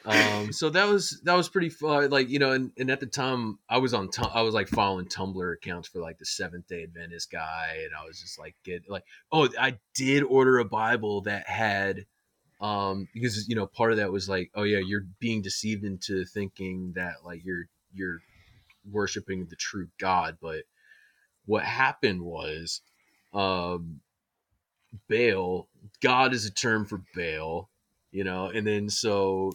um, 0.05 0.53
so 0.53 0.69
that 0.71 0.89
was 0.89 1.21
that 1.25 1.35
was 1.35 1.49
pretty 1.49 1.69
fun. 1.69 2.11
Like 2.11 2.29
you 2.29 2.39
know, 2.39 2.53
and, 2.53 2.73
and 2.77 2.91
at 2.91 3.01
the 3.01 3.07
time 3.07 3.59
I 3.69 3.79
was 3.79 3.95
on 3.95 4.11
I 4.35 4.43
was 4.43 4.55
like 4.55 4.69
following 4.69 5.07
Tumblr 5.07 5.55
accounts 5.55 5.89
for 5.89 6.01
like 6.01 6.19
the 6.19 6.27
Seventh 6.27 6.67
Day 6.67 6.83
Adventist 6.83 7.31
guy, 7.31 7.83
and 7.85 7.91
I 7.99 8.05
was 8.07 8.21
just 8.21 8.39
like 8.39 8.57
get 8.65 8.89
like 8.89 9.05
oh 9.31 9.49
I 9.59 9.79
did 9.95 10.23
order 10.25 10.59
a 10.59 10.65
Bible 10.65 11.23
that 11.23 11.49
had 11.49 12.07
um 12.61 13.09
because 13.15 13.49
you 13.49 13.55
know 13.55 13.67
part 13.67 13.93
of 13.93 13.99
that 13.99 14.13
was 14.13 14.29
like 14.29 14.51
oh 14.55 14.63
yeah 14.63 14.79
you're 14.79 15.07
being 15.19 15.43
deceived 15.43 15.85
into 15.85 16.25
thinking 16.25 16.93
that 16.95 17.25
like 17.25 17.45
you're 17.45 17.67
you're 17.95 18.21
worshiping 18.91 19.47
the 19.47 19.57
true 19.57 19.89
God, 19.99 20.39
but 20.41 20.65
what 21.47 21.65
happened 21.65 22.23
was 22.23 22.81
um 23.33 24.01
Baal, 25.09 25.69
God 26.03 26.35
is 26.35 26.45
a 26.45 26.51
term 26.51 26.87
for 26.87 27.03
Baal, 27.15 27.71
you 28.11 28.25
know, 28.25 28.47
and 28.47 28.67
then 28.67 28.91
so 28.91 29.53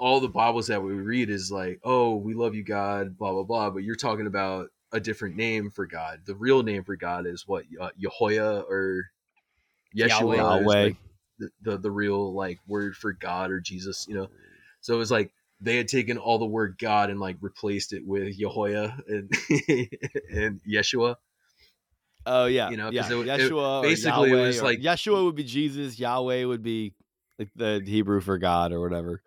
all 0.00 0.18
the 0.20 0.28
Bibles 0.28 0.66
that 0.68 0.82
we 0.82 0.92
read 0.94 1.28
is 1.30 1.52
like, 1.52 1.78
oh, 1.84 2.16
we 2.16 2.34
love 2.34 2.54
you, 2.54 2.64
God, 2.64 3.16
blah 3.18 3.32
blah 3.32 3.42
blah, 3.44 3.70
but 3.70 3.82
you're 3.84 3.94
talking 3.96 4.26
about 4.26 4.68
a 4.92 4.98
different 4.98 5.36
name 5.36 5.70
for 5.70 5.86
God. 5.86 6.20
The 6.24 6.34
real 6.34 6.62
name 6.62 6.82
for 6.84 6.96
God 6.96 7.26
is 7.26 7.46
what 7.46 7.64
uh, 7.80 7.90
Yehoiah 8.02 8.64
or 8.68 9.04
Yeshua, 9.96 10.36
Yahweh. 10.38 10.62
like, 10.84 10.96
the, 11.38 11.50
the 11.62 11.78
the 11.78 11.90
real 11.90 12.32
like 12.34 12.58
word 12.66 12.96
for 12.96 13.12
God 13.12 13.50
or 13.50 13.60
Jesus, 13.60 14.06
you 14.08 14.14
know. 14.14 14.28
So 14.80 14.94
it 14.94 14.98
was 14.98 15.10
like 15.10 15.32
they 15.60 15.76
had 15.76 15.88
taken 15.88 16.16
all 16.18 16.38
the 16.38 16.46
word 16.46 16.76
God 16.78 17.10
and 17.10 17.20
like 17.20 17.36
replaced 17.40 17.92
it 17.92 18.06
with 18.06 18.38
Yehoiah 18.38 18.98
and 19.06 19.30
and 20.32 20.60
Yeshua. 20.68 21.16
Oh 22.26 22.46
yeah, 22.46 22.70
You 22.70 22.76
know, 22.76 22.90
yeah. 22.90 23.06
it- 23.06 23.12
it- 23.12 23.26
Yeshua, 23.26 23.80
or 23.80 23.82
basically 23.82 24.30
it 24.32 24.34
was 24.34 24.60
or- 24.60 24.64
like- 24.64 24.80
Yeshua 24.80 25.24
would 25.24 25.34
be 25.36 25.44
Jesus. 25.44 25.98
Yahweh 25.98 26.44
would 26.44 26.62
be 26.62 26.94
like 27.38 27.50
the 27.56 27.82
Hebrew 27.84 28.20
for 28.20 28.38
God 28.38 28.72
or 28.72 28.80
whatever. 28.80 29.22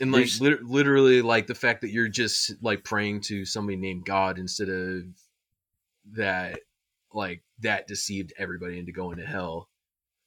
And 0.00 0.12
like 0.12 0.28
lit- 0.40 0.62
literally 0.64 1.22
like 1.22 1.46
the 1.46 1.54
fact 1.54 1.80
that 1.82 1.90
you're 1.90 2.08
just 2.08 2.52
like 2.62 2.84
praying 2.84 3.20
to 3.20 3.44
somebody 3.44 3.76
named 3.76 4.04
god 4.04 4.38
instead 4.38 4.68
of 4.68 5.02
that 6.12 6.60
like 7.12 7.42
that 7.60 7.86
deceived 7.86 8.32
everybody 8.38 8.78
into 8.78 8.92
going 8.92 9.16
to 9.18 9.24
hell 9.26 9.68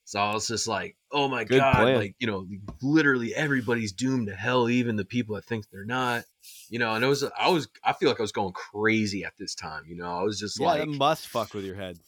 so 0.06 0.20
i 0.20 0.34
was 0.34 0.48
just 0.48 0.68
like 0.68 0.96
oh 1.12 1.28
my 1.28 1.44
Good 1.44 1.60
god 1.60 1.76
plan. 1.76 1.96
like 1.98 2.16
you 2.20 2.28
know 2.28 2.48
literally 2.82 3.36
everybody's 3.36 3.92
doomed 3.92 4.28
to 4.28 4.36
hell 4.36 4.70
even 4.70 4.96
the 4.96 5.06
people 5.06 5.36
that 5.36 5.46
think 5.46 5.66
they're 5.70 5.86
not 5.86 6.24
you 6.70 6.80
know 6.80 6.94
and 6.94 7.04
it 7.04 7.08
was 7.08 7.24
i 7.38 7.50
was 7.50 7.68
i 7.84 7.94
feel 7.94 8.10
like 8.10 8.20
i 8.20 8.24
was 8.24 8.32
going 8.32 8.54
crazy 8.54 9.24
at 9.26 9.34
this 9.38 9.54
time 9.54 9.84
you 9.88 9.96
know 9.96 10.10
i 10.10 10.24
was 10.24 10.40
just 10.40 10.60
Yeah, 10.60 10.68
like 10.68 10.80
that 10.82 10.88
must 10.88 11.28
fuck 11.28 11.54
with 11.54 11.66
your 11.66 11.76
head. 11.76 12.00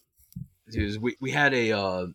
dude, 0.71 1.01
we, 1.01 1.15
we 1.19 1.31
had 1.31 1.53
a 1.53 1.71
uh 1.73 2.05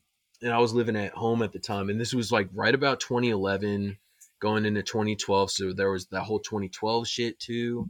and 0.43 0.53
i 0.53 0.59
was 0.59 0.73
living 0.73 0.97
at 0.97 1.13
home 1.13 1.43
at 1.43 1.53
the 1.53 1.59
time 1.59 1.91
and 1.91 2.01
this 2.01 2.15
was 2.15 2.33
like 2.33 2.49
right 2.55 2.75
about 2.75 3.01
2011 3.01 3.99
going 4.45 4.67
into 4.67 4.83
2012 4.83 5.51
so 5.51 5.73
there 5.73 5.91
was 5.91 6.07
that 6.09 6.21
whole 6.23 6.39
2012 6.39 7.09
shit 7.09 7.39
too 7.41 7.89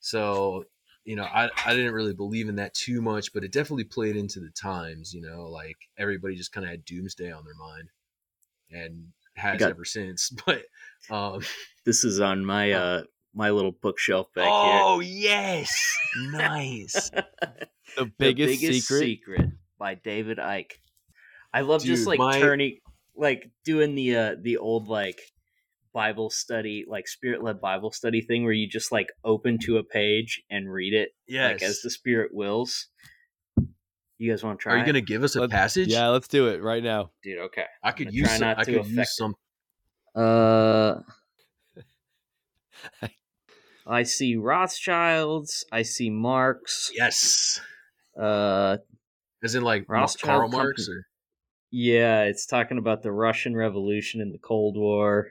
so 0.00 0.64
you 1.04 1.16
know 1.16 1.24
i 1.24 1.48
i 1.64 1.74
didn't 1.74 1.94
really 1.94 2.12
believe 2.12 2.48
in 2.50 2.56
that 2.56 2.74
too 2.74 3.00
much 3.00 3.32
but 3.32 3.42
it 3.42 3.50
definitely 3.52 3.84
played 3.84 4.14
into 4.16 4.38
the 4.38 4.50
times 4.50 5.14
you 5.14 5.22
know 5.22 5.46
like 5.48 5.76
everybody 5.96 6.34
just 6.36 6.52
kind 6.52 6.64
of 6.66 6.70
had 6.70 6.84
doomsday 6.84 7.32
on 7.32 7.42
their 7.44 7.54
mind 7.54 7.88
and 8.70 9.06
has 9.34 9.58
got- 9.58 9.70
ever 9.70 9.84
since 9.86 10.30
but 10.46 10.62
um 11.10 11.40
This 11.86 12.04
is 12.04 12.20
on 12.20 12.44
my 12.44 12.72
Oh. 12.72 12.78
uh 12.82 13.02
my 13.34 13.50
little 13.50 13.72
bookshelf 13.72 14.26
back 14.34 14.44
here. 14.44 14.80
oh 14.84 15.00
yes 15.00 15.72
nice 16.32 17.10
here. 17.14 17.24
The 17.96 18.12
biggest, 18.18 18.60
secret. 18.60 19.00
secret 19.00 19.46
by 19.78 19.94
David 19.94 20.36
Icke. 20.38 20.72
I 21.54 21.62
love 21.62 21.82
just 21.82 22.06
like 22.06 22.18
my- 22.18 22.38
turning 22.38 22.78
like 23.16 23.50
doing 23.64 23.94
the 23.94 24.16
uh 24.16 24.36
the 24.40 24.58
old 24.58 24.88
like 24.88 25.18
Bible 25.92 26.30
study, 26.30 26.84
like 26.88 27.08
spirit 27.08 27.42
led 27.42 27.60
Bible 27.60 27.90
study 27.92 28.20
thing 28.20 28.44
where 28.44 28.52
you 28.52 28.68
just 28.68 28.92
like 28.92 29.08
open 29.24 29.58
to 29.64 29.78
a 29.78 29.84
page 29.84 30.42
and 30.50 30.70
read 30.72 30.94
it 30.94 31.10
yes 31.26 31.52
like 31.60 31.62
as 31.62 31.80
the 31.82 31.90
spirit 31.90 32.32
wills. 32.34 32.88
You 34.18 34.30
guys 34.32 34.42
want 34.42 34.58
to 34.58 34.62
try? 34.62 34.74
are 34.74 34.78
you 34.78 34.84
gonna 34.86 35.00
give 35.00 35.22
us 35.22 35.36
a 35.36 35.40
Let's- 35.42 35.52
passage 35.52 35.88
Yeah, 35.88 36.08
let's 36.08 36.26
do 36.28 36.48
it 36.48 36.60
right 36.62 36.82
now. 36.82 37.10
dude? 37.22 37.38
Okay. 37.38 37.66
i 37.84 37.92
could 37.92 38.12
use 38.12 38.30
some, 38.30 38.40
not 38.40 38.58
i 38.58 38.64
could 38.64 38.74
affect 38.76 38.88
use 38.88 38.98
it. 38.98 39.06
some 39.06 39.34
Uh, 40.14 41.00
I 43.86 44.02
see 44.02 44.36
Rothschilds. 44.36 45.64
I 45.72 45.82
see 45.82 46.10
Marx. 46.10 46.90
yes 46.94 47.60
Uh, 48.18 48.78
As 49.42 49.54
in 49.54 49.62
like 49.62 49.84
Rothschild 49.88 50.26
Karl 50.40 50.48
Marx 50.48 50.86
Company. 50.86 50.98
or 50.98 51.04
yeah, 51.70 52.22
it's 52.22 52.46
talking 52.46 52.78
about 52.78 53.02
the 53.02 53.12
Russian 53.12 53.54
Revolution 53.54 54.20
and 54.22 54.32
the 54.34 54.38
Cold 54.38 54.76
War. 54.76 55.28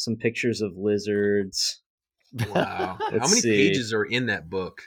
Some 0.00 0.16
pictures 0.16 0.62
of 0.62 0.76
lizards. 0.78 1.82
wow. 2.54 2.96
How 2.98 3.08
Let's 3.12 3.30
many 3.30 3.40
see. 3.42 3.50
pages 3.68 3.92
are 3.92 4.04
in 4.04 4.26
that 4.26 4.48
book? 4.48 4.82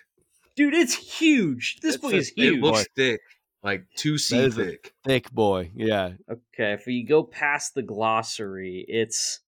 Dude, 0.56 0.74
it's 0.74 0.96
huge. 0.96 1.80
This 1.82 1.96
It's 1.96 2.02
book 2.02 2.14
a 2.14 2.18
is 2.18 2.32
big 2.32 2.46
It 2.46 2.52
huge. 2.54 2.64
looks 2.64 2.86
thick. 2.96 3.22
like 3.64 3.86
two 3.96 4.18
C 4.18 4.50
thick. 4.50 4.94
Thick 5.06 5.30
boy. 5.32 5.72
Yeah. 5.76 6.14
Okay, 6.30 6.74
if 6.74 6.88
you 6.88 7.06
go 7.06 7.24
past 7.24 7.76
the 7.76 7.84
glossary, 7.84 8.84
it's 8.88 9.40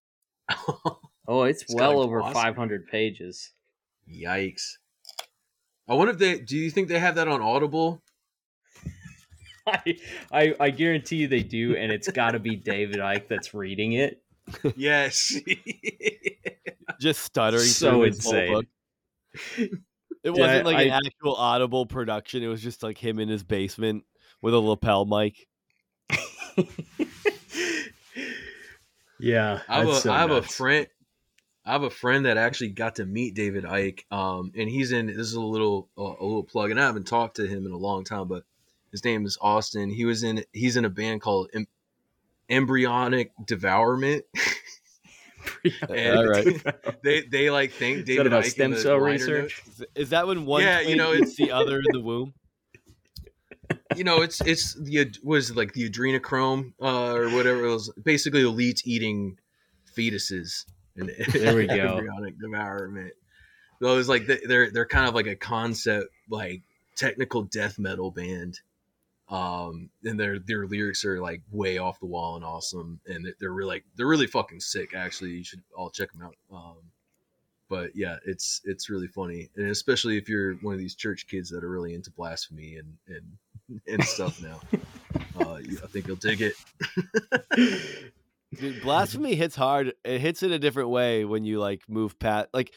oh, 1.28 1.42
it's, 1.44 1.62
It's 1.62 1.74
well 1.74 2.00
over 2.00 2.20
glossary. 2.20 2.34
500 2.34 2.86
pages. 2.86 3.52
Yikes! 4.08 4.74
I 5.88 5.94
wonder 5.94 6.12
if 6.12 6.18
they. 6.18 6.38
Do 6.38 6.56
you 6.56 6.70
think 6.70 6.86
they 6.86 6.98
have 7.00 7.16
that 7.16 7.26
on 7.26 7.40
Audible? 7.42 8.02
I, 9.66 9.96
I 10.32 10.54
I 10.60 10.70
guarantee 10.70 11.16
you 11.16 11.28
they 11.28 11.42
do, 11.42 11.74
and 11.76 11.90
it's 11.90 12.08
got 12.12 12.32
to 12.32 12.38
be 12.38 12.54
David 12.54 12.98
Icke 12.98 13.26
that's 13.26 13.52
reading 13.52 13.92
it. 13.94 14.22
Yes. 14.74 15.36
Just 17.00 17.22
stuttering 17.22 17.74
So 17.74 17.90
through 17.90 18.02
his 18.02 18.18
whole 18.22 18.34
insane. 18.34 18.46
book. 18.46 18.66
It 20.22 20.30
Yeah, 20.34 20.34
wasn't 20.34 20.64
like 20.64 20.78
an 20.78 20.90
actual 20.90 21.36
audible 21.36 21.86
production. 21.86 22.42
It 22.42 22.48
was 22.48 22.62
just 22.62 22.82
like 22.82 22.98
him 22.98 23.18
in 23.18 23.28
his 23.28 23.44
basement 23.44 24.04
with 24.42 24.54
a 24.54 24.58
lapel 24.58 25.04
mic. 25.04 25.46
yeah, 29.18 29.60
I 29.68 29.78
have, 29.78 29.88
a, 29.88 29.92
so 30.00 30.10
I 30.10 30.18
have 30.20 30.30
a 30.30 30.42
friend. 30.42 30.86
I 31.64 31.72
have 31.72 31.82
a 31.82 31.90
friend 31.90 32.26
that 32.26 32.36
actually 32.36 32.70
got 32.70 32.96
to 32.96 33.06
meet 33.06 33.34
David 33.34 33.64
Icke, 33.64 34.04
um, 34.12 34.52
and 34.56 34.68
he's 34.68 34.92
in. 34.92 35.06
This 35.06 35.18
is 35.18 35.34
a 35.34 35.40
little 35.40 35.88
uh, 35.98 36.02
a 36.02 36.24
little 36.24 36.44
plug, 36.44 36.70
and 36.70 36.80
I 36.80 36.86
haven't 36.86 37.06
talked 37.06 37.36
to 37.36 37.46
him 37.46 37.66
in 37.66 37.72
a 37.72 37.76
long 37.76 38.04
time, 38.04 38.28
but 38.28 38.44
his 38.92 39.04
name 39.04 39.26
is 39.26 39.36
Austin. 39.40 39.90
He 39.90 40.04
was 40.04 40.22
in. 40.22 40.44
He's 40.52 40.76
in 40.76 40.84
a 40.84 40.90
band 40.90 41.20
called 41.20 41.50
Embryonic 42.48 43.32
Devourment. 43.44 44.24
And 45.88 46.18
All 46.18 46.26
right. 46.26 46.62
they 47.02 47.22
they 47.22 47.50
like 47.50 47.72
think 47.72 47.98
Is 47.98 48.04
that 48.04 48.06
David 48.06 48.26
about 48.28 48.42
Icke 48.42 48.46
in 48.46 48.50
stem 48.50 48.76
cell 48.76 48.96
research? 48.98 49.62
Is- 49.66 49.84
Is 49.94 50.10
that 50.10 50.26
when 50.26 50.44
one 50.44 50.62
Yeah, 50.62 50.80
you 50.80 50.96
know, 50.96 51.12
it's 51.12 51.36
the 51.36 51.52
other 51.52 51.76
in 51.78 51.84
the 51.92 52.00
womb? 52.00 52.34
You 53.96 54.04
know, 54.04 54.22
it's 54.22 54.40
it's 54.40 54.74
the 54.74 55.12
was 55.22 55.50
it 55.50 55.56
like 55.56 55.72
the 55.72 55.88
adrenochrome 55.88 56.72
uh, 56.82 57.14
or 57.14 57.30
whatever. 57.30 57.64
It 57.64 57.70
was 57.70 57.92
basically 58.02 58.42
elites 58.42 58.80
eating 58.84 59.38
fetuses. 59.96 60.64
And 60.96 61.10
There 61.32 61.54
we 61.56 61.66
go. 61.66 61.74
embryonic 61.74 62.40
devourment. 62.40 63.12
So 63.82 63.92
it 63.92 63.96
was 63.96 64.08
like 64.08 64.26
they're 64.26 64.70
they're 64.70 64.86
kind 64.86 65.08
of 65.08 65.14
like 65.14 65.26
a 65.26 65.36
concept 65.36 66.08
like 66.28 66.62
technical 66.96 67.42
death 67.42 67.78
metal 67.78 68.10
band. 68.10 68.58
Um, 69.28 69.90
and 70.04 70.18
their 70.20 70.38
their 70.38 70.66
lyrics 70.66 71.04
are 71.04 71.20
like 71.20 71.42
way 71.50 71.78
off 71.78 71.98
the 71.98 72.06
wall 72.06 72.36
and 72.36 72.44
awesome, 72.44 73.00
and 73.06 73.24
they're- 73.24 73.34
they're 73.40 73.52
really 73.52 73.68
like 73.68 73.84
they're 73.96 74.06
really 74.06 74.26
fucking 74.28 74.60
sick. 74.60 74.94
Actually, 74.94 75.30
you 75.32 75.42
should 75.44 75.62
all 75.76 75.90
check 75.90 76.12
them 76.12 76.22
out. 76.22 76.36
Um, 76.52 76.76
but 77.68 77.90
yeah, 77.96 78.18
it's 78.24 78.60
it's 78.64 78.88
really 78.88 79.08
funny, 79.08 79.48
and 79.56 79.68
especially 79.70 80.16
if 80.16 80.28
you're 80.28 80.54
one 80.56 80.74
of 80.74 80.78
these 80.78 80.94
church 80.94 81.26
kids 81.26 81.50
that 81.50 81.64
are 81.64 81.68
really 81.70 81.94
into 81.94 82.12
blasphemy 82.12 82.76
and 82.76 82.96
and 83.08 83.80
and 83.88 84.04
stuff 84.04 84.40
now. 84.42 84.60
Uh, 85.38 85.56
you- 85.62 85.78
I 85.82 85.86
think 85.88 86.06
you'll 86.06 86.16
dig 86.16 86.40
it. 86.40 86.54
Dude, 88.54 88.80
blasphemy 88.82 89.34
hits 89.34 89.56
hard. 89.56 89.92
It 90.04 90.20
hits 90.20 90.42
in 90.42 90.52
a 90.52 90.58
different 90.58 90.88
way 90.90 91.24
when 91.24 91.44
you 91.44 91.58
like 91.58 91.82
move 91.88 92.18
past 92.18 92.48
like 92.54 92.72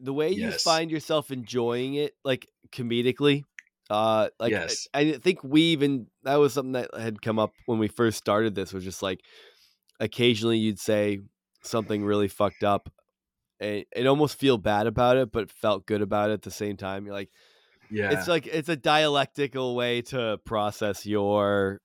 the 0.00 0.12
way 0.12 0.30
you 0.30 0.46
find 0.64 0.90
yourself 0.90 1.30
enjoying 1.30 1.94
it, 1.94 2.14
like 2.24 2.48
comedically. 2.72 3.44
Uh, 3.90 4.28
like 4.40 4.52
I- 4.52 4.60
Yes. 4.60 4.88
I, 4.94 5.12
think 5.12 5.44
we 5.44 5.62
even 5.72 6.06
that 6.22 6.36
was 6.36 6.52
something 6.54 6.72
that 6.72 6.90
had 6.98 7.20
come 7.20 7.38
up 7.38 7.52
when 7.66 7.78
we 7.78 7.88
first 7.88 8.18
started 8.18 8.54
this. 8.54 8.72
Was 8.72 8.84
just 8.84 9.02
like 9.02 9.20
occasionally 10.00 10.58
you'd 10.58 10.78
say 10.80 11.20
something 11.62 12.04
really 12.04 12.28
fucked 12.28 12.64
up, 12.64 12.90
and 13.60 13.84
it 13.94 14.06
almost 14.06 14.38
feel 14.38 14.58
bad 14.58 14.86
about 14.86 15.16
it, 15.16 15.32
but 15.32 15.50
felt 15.50 15.86
good 15.86 16.02
about 16.02 16.30
it 16.30 16.34
at 16.34 16.42
the 16.42 16.50
same 16.50 16.76
time. 16.76 17.04
You're 17.04 17.14
like, 17.14 17.30
Yeah, 17.90 18.10
it's 18.12 18.28
like 18.28 18.46
it's 18.46 18.68
a 18.68 18.76
dialectical 18.76 19.74
way 19.76 20.02
to 20.02 20.38
process 20.44 21.04
your 21.06 21.80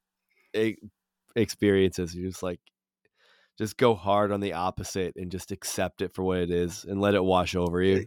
e- 0.56 0.76
experiences. 1.36 2.16
You 2.16 2.28
just 2.30 2.44
like 2.44 2.60
just 3.58 3.76
go 3.78 3.94
hard 3.94 4.32
on 4.32 4.40
the 4.40 4.54
opposite 4.54 5.14
and 5.18 5.30
just 5.32 5.52
accept 5.52 6.02
it 6.02 6.14
for 6.14 6.24
what 6.24 6.38
it 6.38 6.50
is 6.50 6.86
and 6.86 7.02
let 7.02 7.14
it 7.14 7.24
wash 7.24 7.56
over 7.56 7.82
you. 7.84 8.06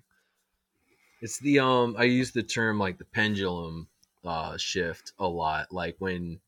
It's 1.23 1.39
the 1.39 1.61
um 1.61 1.94
I 1.99 2.05
use 2.05 2.32
the 2.32 2.43
term 2.43 2.78
like 2.78 2.99
the 2.99 3.05
pendulum 3.07 3.89
uh 4.24 4.57
shift 4.59 5.12
a 5.19 5.27
lot. 5.27 5.73
Like 5.73 5.97
when 5.99 6.40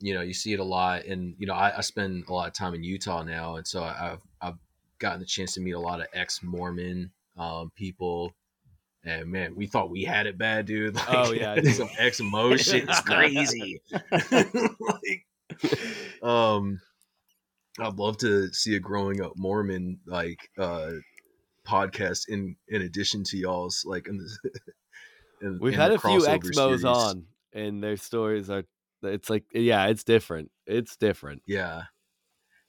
you 0.00 0.14
know 0.14 0.20
you 0.20 0.32
see 0.32 0.52
it 0.52 0.60
a 0.60 0.64
lot 0.64 1.04
and 1.04 1.34
you 1.38 1.46
know 1.46 1.54
I, 1.54 1.78
I 1.78 1.80
spend 1.80 2.24
a 2.28 2.32
lot 2.32 2.46
of 2.46 2.54
time 2.54 2.74
in 2.74 2.84
Utah 2.84 3.24
now 3.24 3.56
and 3.56 3.66
so 3.66 3.82
I've 3.82 4.22
I've 4.40 4.54
gotten 5.00 5.20
the 5.20 5.26
chance 5.26 5.54
to 5.54 5.60
meet 5.60 5.72
a 5.72 5.80
lot 5.80 6.00
of 6.00 6.06
ex 6.12 6.40
Mormon 6.42 7.10
um 7.36 7.72
people 7.74 8.32
and 9.04 9.26
man 9.30 9.56
we 9.56 9.66
thought 9.66 9.90
we 9.90 10.04
had 10.04 10.26
it 10.26 10.38
bad 10.38 10.66
dude 10.66 10.94
like, 10.94 11.06
Oh, 11.08 11.32
yeah, 11.32 11.54
dude. 11.60 11.74
some 11.74 11.90
ex 11.98 12.20
mo 12.20 12.56
shit 12.56 12.88
is 12.88 13.00
crazy 13.00 13.80
like 14.30 15.26
um 16.22 16.80
I'd 17.80 17.94
love 17.94 18.18
to 18.18 18.52
see 18.52 18.76
a 18.76 18.80
growing 18.80 19.20
up 19.20 19.32
Mormon 19.36 19.98
like 20.06 20.48
uh 20.56 20.90
podcast 21.68 22.28
in 22.28 22.56
in 22.68 22.82
addition 22.82 23.24
to 23.24 23.36
y'all's 23.36 23.82
like 23.84 24.08
in 24.08 24.16
the 24.16 24.50
in, 25.42 25.58
We've 25.60 25.74
in 25.74 25.78
had 25.78 25.92
a 25.92 25.98
few 25.98 26.20
Exmos 26.20 26.54
series. 26.54 26.84
on 26.84 27.24
and 27.52 27.82
their 27.82 27.96
stories 27.96 28.50
are 28.50 28.64
it's 29.02 29.30
like 29.30 29.44
yeah, 29.52 29.86
it's 29.86 30.04
different. 30.04 30.50
It's 30.66 30.96
different. 30.96 31.42
Yeah. 31.46 31.82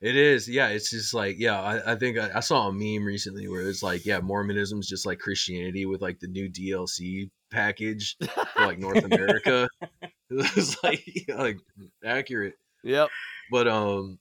It 0.02 0.16
is, 0.16 0.48
yeah. 0.48 0.70
It's 0.70 0.92
just 0.92 1.14
like, 1.14 1.36
yeah. 1.40 1.60
I, 1.62 1.92
I 1.92 1.96
think 1.96 2.18
I, 2.18 2.30
I 2.36 2.40
saw 2.40 2.70
a 2.70 2.72
meme 2.72 3.06
recently 3.06 3.50
where 3.50 3.68
it's 3.68 3.84
like, 3.84 4.06
yeah, 4.06 4.22
Mormonism 4.22 4.80
is 4.80 4.88
just 4.88 5.06
like 5.06 5.20
Christianity 5.20 5.86
with 5.86 6.02
like 6.02 6.20
the 6.20 6.28
new 6.28 6.50
DLC 6.50 7.30
package 7.52 8.16
for 8.54 8.66
like 8.66 8.80
North 8.80 9.04
America. 9.04 9.68
it 10.30 10.56
was 10.56 10.78
like, 10.84 11.04
yeah, 11.28 11.36
like 11.36 11.58
accurate. 12.06 12.54
Yep. 12.84 13.10
But 13.52 13.68
um, 13.68 14.20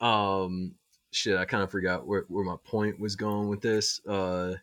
um, 0.00 0.74
shit, 1.16 1.36
I 1.36 1.44
kind 1.44 1.62
of 1.62 1.70
forgot 1.70 2.06
where 2.06 2.24
where 2.28 2.44
my 2.44 2.56
point 2.64 3.00
was 3.00 3.16
going 3.16 3.48
with 3.48 3.60
this. 3.60 4.04
Uh, 4.06 4.54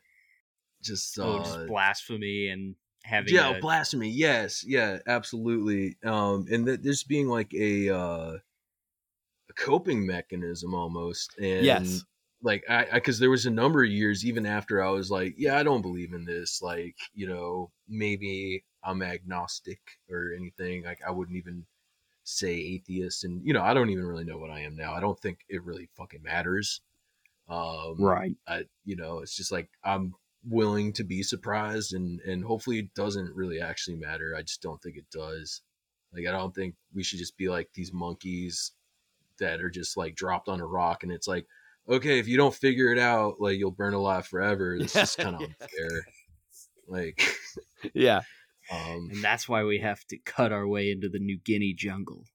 just 0.81 1.17
uh, 1.17 1.23
oh, 1.23 1.39
just 1.39 1.67
blasphemy 1.67 2.49
and 2.49 2.75
having 3.03 3.35
yeah 3.35 3.57
a- 3.57 3.61
blasphemy 3.61 4.07
yes 4.09 4.63
yeah 4.65 4.97
absolutely 5.07 5.97
um 6.05 6.45
and 6.49 6.65
that 6.67 6.81
this 6.83 7.03
being 7.03 7.27
like 7.27 7.53
a 7.53 7.89
uh 7.89 8.37
a 9.49 9.53
coping 9.55 10.05
mechanism 10.05 10.73
almost 10.73 11.37
and 11.37 11.65
Yes. 11.65 12.05
like 12.41 12.63
i 12.69 12.85
because 12.93 13.19
there 13.19 13.29
was 13.29 13.45
a 13.45 13.51
number 13.51 13.83
of 13.83 13.89
years 13.89 14.25
even 14.25 14.45
after 14.45 14.81
i 14.83 14.89
was 14.89 15.11
like 15.11 15.33
yeah 15.37 15.57
i 15.57 15.63
don't 15.63 15.81
believe 15.81 16.13
in 16.13 16.25
this 16.25 16.61
like 16.61 16.95
you 17.13 17.27
know 17.27 17.69
maybe 17.87 18.63
i'm 18.83 19.01
agnostic 19.01 19.79
or 20.09 20.33
anything 20.37 20.83
like 20.83 20.99
i 21.05 21.11
wouldn't 21.11 21.37
even 21.37 21.65
say 22.23 22.53
atheist 22.53 23.23
and 23.23 23.45
you 23.45 23.53
know 23.53 23.61
i 23.61 23.73
don't 23.73 23.89
even 23.89 24.05
really 24.05 24.23
know 24.23 24.37
what 24.37 24.49
i 24.49 24.61
am 24.61 24.75
now 24.75 24.93
i 24.93 24.99
don't 24.99 25.19
think 25.19 25.39
it 25.49 25.63
really 25.63 25.89
fucking 25.95 26.23
matters 26.23 26.81
um 27.49 27.95
right. 27.99 28.35
I, 28.47 28.63
you 28.85 28.95
know, 28.95 29.19
it's 29.19 29.35
just 29.35 29.51
like 29.51 29.69
I'm 29.83 30.15
willing 30.47 30.93
to 30.93 31.03
be 31.03 31.23
surprised, 31.23 31.93
and 31.93 32.19
and 32.21 32.43
hopefully 32.43 32.79
it 32.79 32.93
doesn't 32.93 33.35
really 33.35 33.59
actually 33.59 33.97
matter. 33.97 34.35
I 34.37 34.41
just 34.41 34.61
don't 34.61 34.81
think 34.81 34.97
it 34.97 35.09
does. 35.11 35.61
Like 36.13 36.27
I 36.27 36.31
don't 36.31 36.55
think 36.55 36.75
we 36.93 37.03
should 37.03 37.19
just 37.19 37.37
be 37.37 37.49
like 37.49 37.69
these 37.73 37.91
monkeys 37.91 38.71
that 39.39 39.61
are 39.61 39.69
just 39.69 39.97
like 39.97 40.15
dropped 40.15 40.47
on 40.47 40.61
a 40.61 40.65
rock, 40.65 41.03
and 41.03 41.11
it's 41.11 41.27
like, 41.27 41.45
okay, 41.89 42.19
if 42.19 42.27
you 42.27 42.37
don't 42.37 42.55
figure 42.55 42.91
it 42.93 42.99
out, 42.99 43.41
like 43.41 43.57
you'll 43.57 43.71
burn 43.71 43.93
alive 43.93 44.25
forever. 44.25 44.75
It's 44.75 44.93
just 44.93 45.17
kind 45.19 45.35
of 45.35 45.41
unfair. 45.41 46.05
Like, 46.87 47.21
Yeah. 47.93 48.21
Um, 48.73 49.09
And 49.11 49.23
that's 49.23 49.47
why 49.47 49.63
we 49.63 49.79
have 49.79 50.03
to 50.07 50.17
cut 50.17 50.51
our 50.51 50.67
way 50.67 50.91
into 50.91 51.09
the 51.09 51.19
New 51.19 51.37
Guinea 51.37 51.73
jungle. 51.73 52.25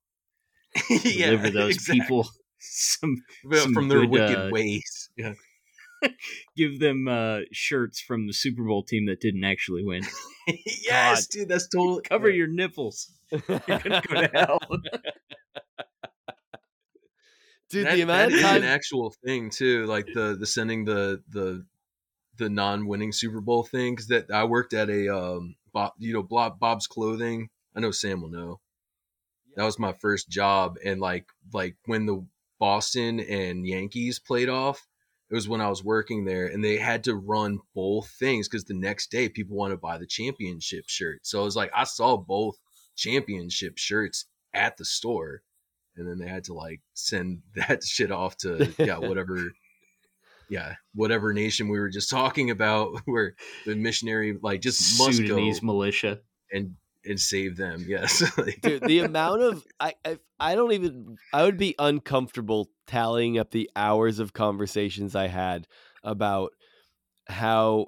yeah, 0.90 1.26
Deliver 1.26 1.50
those 1.50 1.74
exactly. 1.74 2.00
people 2.00 2.28
some 2.58 3.16
Well, 3.44 3.62
some 3.62 3.74
from 3.74 3.88
their 3.88 4.06
wicked 4.06 4.38
uh, 4.38 4.48
ways. 4.50 5.10
Yeah, 5.16 5.34
give 6.56 6.80
them 6.80 7.08
uh, 7.08 7.40
shirts 7.52 8.00
from 8.00 8.26
the 8.26 8.32
Super 8.32 8.64
Bowl 8.64 8.82
team 8.82 9.06
that 9.06 9.20
didn't 9.20 9.44
actually 9.44 9.84
win. 9.84 10.02
yes, 10.84 11.26
dude, 11.26 11.48
that's 11.48 11.68
totally 11.68 12.02
Cover 12.02 12.30
your 12.30 12.48
nipples. 12.48 13.10
You're 13.30 13.40
gonna 13.66 14.02
go 14.06 14.20
to 14.20 14.30
hell. 14.32 14.58
Dude, 17.70 17.86
that, 17.86 17.96
the 17.96 18.00
amount 18.00 18.30
that 18.30 18.36
is 18.36 18.42
time 18.42 18.56
an 18.56 18.64
actual 18.64 19.14
thing 19.24 19.50
too 19.50 19.84
like 19.84 20.06
the 20.14 20.36
the 20.38 20.46
sending 20.46 20.86
the 20.86 21.22
the 21.28 21.66
the 22.38 22.48
non-winning 22.48 23.12
super 23.12 23.42
bowl 23.42 23.62
thing 23.62 23.94
because 23.94 24.06
that 24.06 24.30
i 24.30 24.44
worked 24.44 24.72
at 24.72 24.88
a 24.88 25.14
um 25.14 25.54
bob 25.78 25.92
you 25.98 26.12
know 26.12 26.22
bob, 26.22 26.58
bob's 26.58 26.86
clothing. 26.86 27.48
I 27.76 27.80
know 27.80 27.90
sam 27.90 28.22
will 28.22 28.30
know. 28.30 28.60
That 29.56 29.64
was 29.64 29.78
my 29.78 29.92
first 29.92 30.28
job 30.28 30.76
and 30.84 31.00
like 31.00 31.26
like 31.52 31.76
when 31.86 32.06
the 32.06 32.24
boston 32.60 33.20
and 33.20 33.66
yankees 33.66 34.18
played 34.18 34.48
off 34.48 34.84
it 35.30 35.34
was 35.34 35.48
when 35.48 35.60
i 35.60 35.68
was 35.68 35.84
working 35.84 36.24
there 36.24 36.46
and 36.46 36.62
they 36.62 36.76
had 36.76 37.04
to 37.04 37.14
run 37.14 37.60
both 37.72 38.10
things 38.18 38.48
because 38.48 38.64
the 38.64 38.74
next 38.74 39.12
day 39.12 39.28
people 39.28 39.56
want 39.56 39.72
to 39.72 39.76
buy 39.76 39.96
the 39.96 40.06
championship 40.06 40.84
shirt. 40.88 41.20
So 41.22 41.40
it 41.40 41.44
was 41.44 41.56
like 41.56 41.70
i 41.74 41.84
saw 41.84 42.16
both 42.16 42.56
championship 42.96 43.78
shirts 43.78 44.26
at 44.54 44.76
the 44.76 44.84
store 44.84 45.42
and 45.96 46.08
then 46.08 46.18
they 46.18 46.28
had 46.28 46.44
to 46.44 46.54
like 46.54 46.80
send 46.94 47.42
that 47.54 47.84
shit 47.84 48.10
off 48.10 48.36
to 48.38 48.72
yeah 48.78 48.98
whatever 48.98 49.36
yeah 50.50 50.74
whatever 50.94 51.32
nation 51.32 51.68
we 51.68 51.78
were 51.78 51.88
just 51.90 52.10
talking 52.18 52.50
about 52.50 52.92
where 53.04 53.34
the 53.66 53.74
missionary 53.74 54.36
like 54.42 54.60
just 54.60 54.98
must 54.98 55.18
Sudanese 55.18 55.60
go 55.60 55.66
militia. 55.66 56.20
and 56.52 56.74
and 57.04 57.18
save 57.18 57.56
them. 57.56 57.84
Yes, 57.88 58.22
dude. 58.60 58.82
The 58.82 59.00
amount 59.00 59.42
of 59.42 59.64
I, 59.80 59.94
I 60.04 60.18
I 60.38 60.54
don't 60.54 60.72
even 60.72 61.16
I 61.32 61.42
would 61.44 61.56
be 61.56 61.74
uncomfortable 61.78 62.70
tallying 62.86 63.38
up 63.38 63.50
the 63.50 63.70
hours 63.74 64.18
of 64.18 64.32
conversations 64.32 65.14
I 65.14 65.28
had 65.28 65.66
about 66.02 66.52
how 67.28 67.86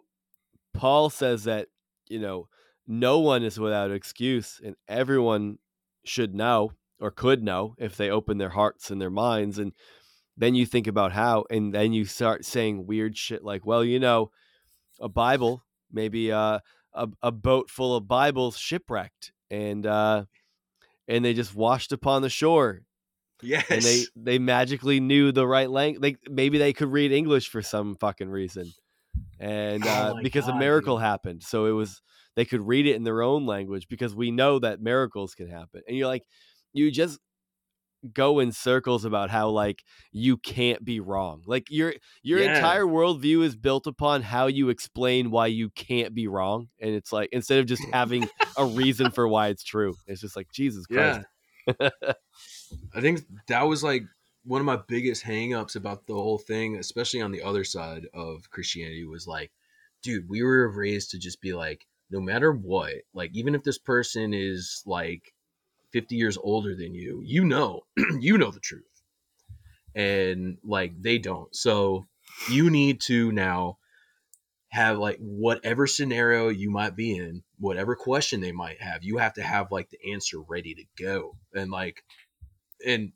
Paul 0.75 1.11
says 1.11 1.45
that 1.45 1.69
you 2.09 2.19
know 2.19 2.49
no 2.87 3.19
one 3.19 3.43
is 3.43 3.59
without 3.59 3.91
excuse 3.91 4.61
and 4.65 4.75
everyone 4.89 5.59
should 6.05 6.35
know 6.35 6.73
or 6.99 7.11
could 7.11 7.43
know 7.43 7.75
if 7.79 7.97
they 7.97 8.11
open 8.11 8.39
their 8.39 8.51
hearts 8.51 8.91
and 8.91 9.01
their 9.01 9.11
minds 9.11 9.59
and 9.59 9.73
then 10.41 10.55
you 10.55 10.67
think 10.67 10.87
about 10.87 11.13
how 11.13 11.45
and 11.51 11.73
then 11.73 11.93
you 11.93 12.05
start 12.05 12.45
saying 12.45 12.87
weird 12.87 13.17
shit 13.17 13.45
like 13.45 13.65
well 13.65 13.85
you 13.85 14.01
know 14.01 14.31
a 15.01 15.09
bible 15.09 15.63
maybe 15.93 16.33
uh, 16.33 16.59
a, 16.95 17.09
a 17.23 17.33
boat 17.33 17.71
full 17.71 17.95
of 17.95 18.09
bibles 18.09 18.57
shipwrecked 18.57 19.33
and 19.51 19.87
uh 19.87 20.25
and 21.11 21.25
they 21.25 21.35
just 21.35 21.55
washed 21.55 21.93
upon 21.93 22.23
the 22.23 22.31
shore. 22.31 22.83
Yes, 23.43 23.67
and 23.71 23.83
they 23.83 24.05
they 24.17 24.39
magically 24.39 25.01
knew 25.01 25.33
the 25.33 25.47
right 25.47 25.71
language 25.71 26.03
they 26.03 26.31
maybe 26.31 26.59
they 26.59 26.75
could 26.75 26.93
read 26.93 27.11
english 27.11 27.49
for 27.49 27.63
some 27.63 27.97
fucking 27.97 28.29
reason. 28.29 28.71
And 29.39 29.87
Oh 29.87 29.89
uh, 29.89 30.15
my 30.15 30.23
because 30.23 30.47
a 30.47 30.55
miracle 30.55 30.97
dude. 30.97 31.05
happened 31.05 31.43
so 31.43 31.65
it 31.65 31.71
was 31.71 32.03
they 32.37 32.45
could 32.45 32.61
read 32.61 32.87
it 32.87 32.97
in 32.97 33.03
their 33.03 33.23
own 33.23 33.47
language 33.47 33.89
because 33.89 34.15
we 34.15 34.31
know 34.31 34.59
that 34.59 34.83
miracles 34.83 35.35
can 35.35 35.49
happen. 35.49 35.81
And 35.89 35.97
you're 35.97 36.07
like 36.07 36.25
you 36.75 36.91
just 36.91 37.19
go 38.13 38.39
in 38.39 38.53
circles 38.53 39.05
about 39.05 39.31
how 39.31 39.49
like 39.49 39.83
you 40.13 40.37
can't 40.37 40.85
be 40.85 41.01
wrong 41.01 41.43
like 41.47 41.67
your 41.71 41.95
your 42.23 42.41
Yeah. 42.41 42.57
entire 42.57 42.85
worldview 42.85 43.45
is 43.45 43.57
built 43.57 43.87
upon 43.87 44.23
how 44.23 44.47
you 44.47 44.69
explain 44.71 45.31
why 45.31 45.47
you 45.49 45.71
can't 45.71 46.15
be 46.15 46.27
wrong 46.27 46.69
and 46.81 46.95
it's 46.95 47.13
like 47.13 47.29
instead 47.33 47.59
of 47.59 47.67
just 47.67 47.83
having 47.93 48.29
a 48.57 48.65
reason 48.65 49.11
for 49.13 49.29
why 49.29 49.49
it's 49.49 49.65
true 49.65 49.95
it's 50.07 50.21
just 50.23 50.37
like 50.37 50.49
jesus 50.53 50.87
christ 50.87 51.21
yeah. 51.21 51.25
I 52.95 53.01
think 53.01 53.21
that 53.49 53.63
was 53.63 53.83
like 53.83 54.03
one 54.45 54.61
of 54.61 54.65
my 54.67 54.79
biggest 54.89 55.25
hangups 55.25 55.77
about 55.77 56.07
the 56.07 56.15
whole 56.15 56.39
thing, 56.39 56.77
especially 56.77 57.21
on 57.21 57.31
the 57.33 57.43
other 57.43 57.65
side 57.65 58.07
of 58.15 58.51
Christianity, 58.51 59.05
was 59.05 59.27
like, 59.27 59.53
dude, 60.03 60.29
we 60.29 60.43
were 60.43 60.69
raised 60.71 61.11
to 61.11 61.19
just 61.19 61.41
be 61.41 61.53
like, 61.53 61.87
no 62.11 62.21
matter 62.21 62.53
what, 62.53 62.95
like 63.13 63.31
even 63.35 63.55
if 63.55 63.63
this 63.63 63.79
person 63.79 64.33
is 64.35 64.83
like 64.87 65.33
50 65.93 66.17
years 66.17 66.39
older 66.41 66.75
than 66.75 66.95
you, 66.95 67.23
you 67.25 67.45
know, 67.45 67.83
you 68.21 68.39
know 68.39 68.51
the 68.51 68.61
truth. 68.61 68.85
And 69.95 70.59
like 70.65 70.93
they 71.01 71.19
don't. 71.19 71.55
So 71.55 72.07
you 72.49 72.71
need 72.71 73.01
to 73.03 73.33
now 73.33 73.79
have 74.69 74.99
like 74.99 75.19
whatever 75.19 75.87
scenario 75.87 76.49
you 76.49 76.71
might 76.71 76.95
be 76.95 77.17
in, 77.17 77.43
whatever 77.59 77.97
question 77.97 78.41
they 78.41 78.53
might 78.53 78.81
have, 78.81 79.03
you 79.03 79.19
have 79.19 79.35
to 79.35 79.43
have 79.43 79.73
like 79.73 79.91
the 79.91 80.13
answer 80.13 80.41
ready 80.41 80.75
to 80.75 81.03
go. 81.03 81.37
And 81.55 81.71
like 81.71 82.05
and 82.87 83.13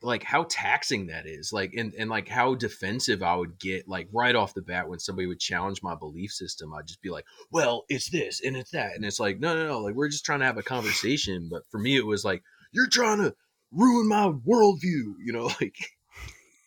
like 0.00 0.22
how 0.22 0.44
taxing 0.48 1.06
that 1.08 1.26
is 1.26 1.52
like 1.52 1.72
and, 1.76 1.92
and 1.94 2.08
like 2.08 2.28
how 2.28 2.54
defensive 2.54 3.20
i 3.22 3.34
would 3.34 3.58
get 3.58 3.88
like 3.88 4.08
right 4.12 4.36
off 4.36 4.54
the 4.54 4.62
bat 4.62 4.88
when 4.88 4.98
somebody 5.00 5.26
would 5.26 5.40
challenge 5.40 5.82
my 5.82 5.94
belief 5.96 6.30
system 6.30 6.72
i'd 6.74 6.86
just 6.86 7.02
be 7.02 7.10
like 7.10 7.24
well 7.50 7.84
it's 7.88 8.08
this 8.10 8.40
and 8.44 8.56
it's 8.56 8.70
that 8.70 8.94
and 8.94 9.04
it's 9.04 9.18
like 9.18 9.40
no 9.40 9.56
no 9.56 9.66
no 9.66 9.80
like 9.80 9.94
we're 9.96 10.08
just 10.08 10.24
trying 10.24 10.38
to 10.38 10.44
have 10.46 10.56
a 10.56 10.62
conversation 10.62 11.48
but 11.50 11.62
for 11.70 11.78
me 11.80 11.96
it 11.96 12.06
was 12.06 12.24
like 12.24 12.42
you're 12.70 12.86
trying 12.88 13.18
to 13.18 13.34
ruin 13.72 14.06
my 14.08 14.28
worldview 14.46 15.14
you 15.24 15.32
know 15.32 15.46
like 15.60 15.76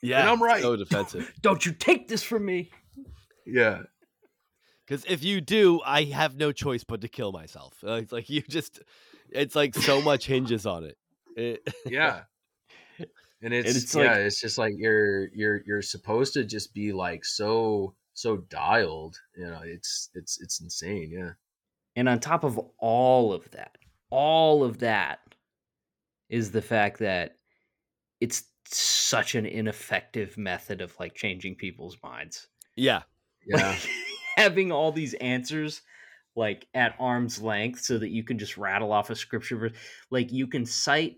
yeah 0.01 0.29
I'm 0.29 0.41
right. 0.43 0.61
so 0.61 0.75
defensive 0.85 1.31
Don't 1.41 1.65
you 1.65 1.71
take 1.71 2.07
this 2.09 2.23
from 2.23 2.43
me. 2.45 2.69
yeah 3.45 3.83
Because 4.85 5.05
if 5.05 5.23
you 5.23 5.39
do, 5.41 5.79
I 5.85 6.03
have 6.05 6.35
no 6.35 6.51
choice 6.51 6.83
but 6.83 7.01
to 7.01 7.07
kill 7.07 7.31
myself. 7.31 7.75
Uh, 7.85 7.93
It's 7.93 8.11
like 8.11 8.29
you 8.29 8.41
just, 8.41 8.81
it's 9.29 9.55
like 9.55 9.73
so 9.75 10.01
much 10.01 10.25
hinges 10.25 10.65
on 10.65 10.83
it. 10.83 10.97
It- 11.37 11.73
yeah 11.85 12.23
and 13.41 13.53
it's, 13.53 13.75
it's 13.75 13.95
yeah 13.95 14.11
like- 14.11 14.17
it's 14.19 14.39
just 14.41 14.57
like 14.57 14.73
you're 14.77 15.27
you're 15.33 15.61
you're 15.65 15.81
supposed 15.81 16.33
to 16.33 16.43
just 16.43 16.73
be 16.73 16.91
like 16.93 17.23
so 17.25 17.95
so 18.13 18.37
dialed 18.37 19.15
you 19.35 19.45
know 19.45 19.61
it's 19.63 20.09
it's 20.13 20.39
it's 20.41 20.61
insane 20.61 21.09
yeah 21.11 21.31
And 21.95 22.07
on 22.09 22.19
top 22.19 22.43
of 22.43 22.59
all 22.77 23.33
of 23.33 23.49
that, 23.51 23.77
all 24.09 24.63
of 24.63 24.79
that 24.79 25.19
is 26.29 26.51
the 26.51 26.61
fact 26.61 26.99
that 26.99 27.35
it's 28.21 28.43
such 28.65 29.35
an 29.35 29.45
ineffective 29.45 30.37
method 30.37 30.81
of 30.81 30.93
like 30.99 31.13
changing 31.15 31.55
people's 31.55 31.97
minds. 32.03 32.47
yeah, 32.75 33.01
yeah 33.45 33.69
Like, 33.71 33.89
having 34.37 34.71
all 34.71 34.91
these 34.91 35.13
answers 35.15 35.81
like 36.35 36.65
at 36.73 36.95
arm's 36.99 37.41
length 37.41 37.81
so 37.81 37.97
that 37.97 38.09
you 38.11 38.23
can 38.23 38.37
just 38.39 38.57
rattle 38.57 38.93
off 38.93 39.09
a 39.09 39.15
scripture 39.15 39.57
verse. 39.57 39.73
Like 40.09 40.31
you 40.31 40.47
can 40.47 40.65
cite 40.65 41.17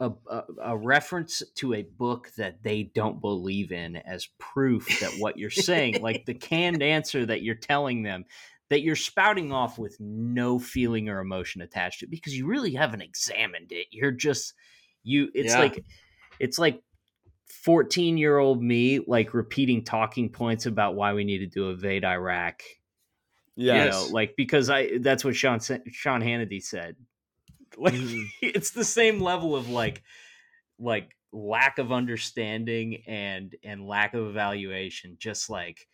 a, 0.00 0.10
a, 0.30 0.42
a 0.62 0.76
reference 0.76 1.42
to 1.56 1.74
a 1.74 1.82
book 1.82 2.30
that 2.36 2.62
they 2.62 2.84
don't 2.94 3.20
believe 3.20 3.72
in 3.72 3.96
as 3.96 4.28
proof 4.38 4.98
that 5.00 5.16
what 5.16 5.38
you're 5.38 5.50
saying, 5.50 6.00
like 6.00 6.24
the 6.26 6.34
canned 6.34 6.82
answer 6.82 7.24
that 7.26 7.42
you're 7.42 7.54
telling 7.54 8.02
them, 8.02 8.24
that 8.68 8.82
you're 8.82 8.96
spouting 8.96 9.52
off 9.52 9.78
with 9.78 9.96
no 10.00 10.58
feeling 10.58 11.08
or 11.08 11.20
emotion 11.20 11.62
attached 11.62 12.00
to 12.00 12.06
it 12.06 12.10
because 12.10 12.36
you 12.36 12.46
really 12.46 12.72
haven't 12.74 13.02
examined 13.02 13.70
it. 13.72 13.86
You're 13.90 14.10
just 14.12 14.54
you. 15.02 15.28
It's 15.34 15.54
Yeah. 15.54 15.60
like 15.60 15.84
it's 16.40 16.58
like 16.58 16.82
14 17.64 18.18
year 18.18 18.38
old 18.38 18.62
me 18.62 19.00
like 19.06 19.32
repeating 19.34 19.84
talking 19.84 20.30
points 20.30 20.66
about 20.66 20.96
why 20.96 21.12
we 21.12 21.24
need 21.24 21.38
to 21.38 21.46
do 21.46 21.70
invade 21.70 22.04
Iraq. 22.04 22.62
yeah, 23.56 23.84
You 23.84 23.90
know, 23.90 24.06
like 24.10 24.34
because 24.36 24.68
I 24.68 24.98
that's 24.98 25.24
what 25.24 25.36
Sean 25.36 25.60
Sean 25.60 26.20
Hannity 26.22 26.62
said. 26.62 26.96
Like 27.78 27.94
Mhm. 27.94 28.24
it's 28.42 28.70
the 28.70 28.84
same 28.84 29.20
level 29.20 29.54
of 29.56 29.68
like 29.68 30.02
like 30.78 31.16
lack 31.32 31.78
of 31.78 31.92
understanding 31.92 33.02
and 33.06 33.54
and 33.62 33.86
lack 33.86 34.14
of 34.14 34.26
evaluation. 34.26 35.16
Just 35.18 35.50
like 35.50 35.86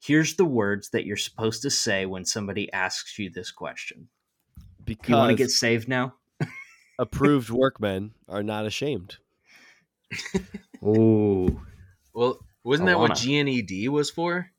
here's 0.00 0.34
the 0.36 0.44
words 0.44 0.90
that 0.90 1.04
you're 1.06 1.16
supposed 1.16 1.62
to 1.62 1.70
say 1.70 2.06
when 2.06 2.24
somebody 2.24 2.72
asks 2.72 3.18
you 3.18 3.30
this 3.30 3.50
question. 3.50 4.08
because 4.84 5.08
You 5.10 5.16
want 5.16 5.30
to 5.30 5.36
get 5.36 5.50
saved 5.50 5.88
now? 5.88 6.14
approved 6.98 7.50
workmen 7.50 8.14
are 8.28 8.42
not 8.42 8.64
ashamed. 8.66 9.18
Ooh. 10.82 11.60
Well, 12.14 12.38
wasn't 12.64 12.88
I 12.88 12.92
that 12.92 12.98
what 12.98 13.10
wanna. 13.10 13.20
GNED 13.20 13.88
was 13.88 14.10
for? 14.10 14.50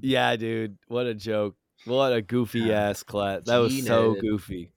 Yeah, 0.00 0.36
dude, 0.36 0.78
what 0.88 1.06
a 1.06 1.14
joke! 1.14 1.56
What 1.84 2.12
a 2.12 2.22
goofy 2.22 2.72
ass 2.72 3.02
class. 3.02 3.42
That 3.46 3.56
was 3.58 3.84
so 3.84 4.14
goofy. 4.20 4.72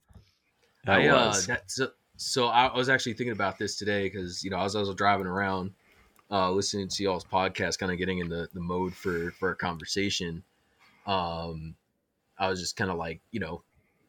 That 0.84 1.00
I, 1.00 1.08
uh, 1.08 1.26
was. 1.28 1.46
that, 1.46 1.70
so, 1.70 1.90
so 2.16 2.46
I 2.46 2.76
was 2.76 2.88
actually 2.88 3.14
thinking 3.14 3.32
about 3.32 3.58
this 3.58 3.76
today 3.76 4.04
because 4.04 4.42
you 4.44 4.50
know 4.50 4.60
as 4.60 4.76
I 4.76 4.80
was 4.80 4.94
driving 4.94 5.26
around, 5.26 5.72
uh, 6.30 6.50
listening 6.50 6.88
to 6.88 7.02
y'all's 7.02 7.24
podcast, 7.24 7.78
kind 7.78 7.92
of 7.92 7.98
getting 7.98 8.18
in 8.18 8.28
the, 8.28 8.48
the 8.52 8.60
mode 8.60 8.94
for 8.94 9.32
for 9.32 9.50
a 9.50 9.56
conversation. 9.56 10.42
Um, 11.06 11.74
I 12.38 12.48
was 12.48 12.60
just 12.60 12.76
kind 12.76 12.90
of 12.90 12.96
like 12.96 13.20
you 13.30 13.40
know 13.40 13.62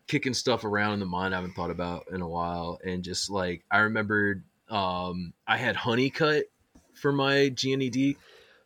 kicking 0.08 0.34
stuff 0.34 0.64
around 0.64 0.94
in 0.94 1.00
the 1.00 1.06
mind 1.06 1.34
I 1.34 1.38
haven't 1.38 1.54
thought 1.54 1.72
about 1.72 2.06
in 2.12 2.22
a 2.22 2.28
while, 2.28 2.80
and 2.84 3.04
just 3.04 3.30
like 3.30 3.64
I 3.72 3.80
remembered, 3.80 4.44
um, 4.70 5.34
I 5.48 5.58
had 5.58 5.76
Honeycutt 5.76 6.46
for 6.94 7.12
my 7.12 7.50
GNED 7.62 8.16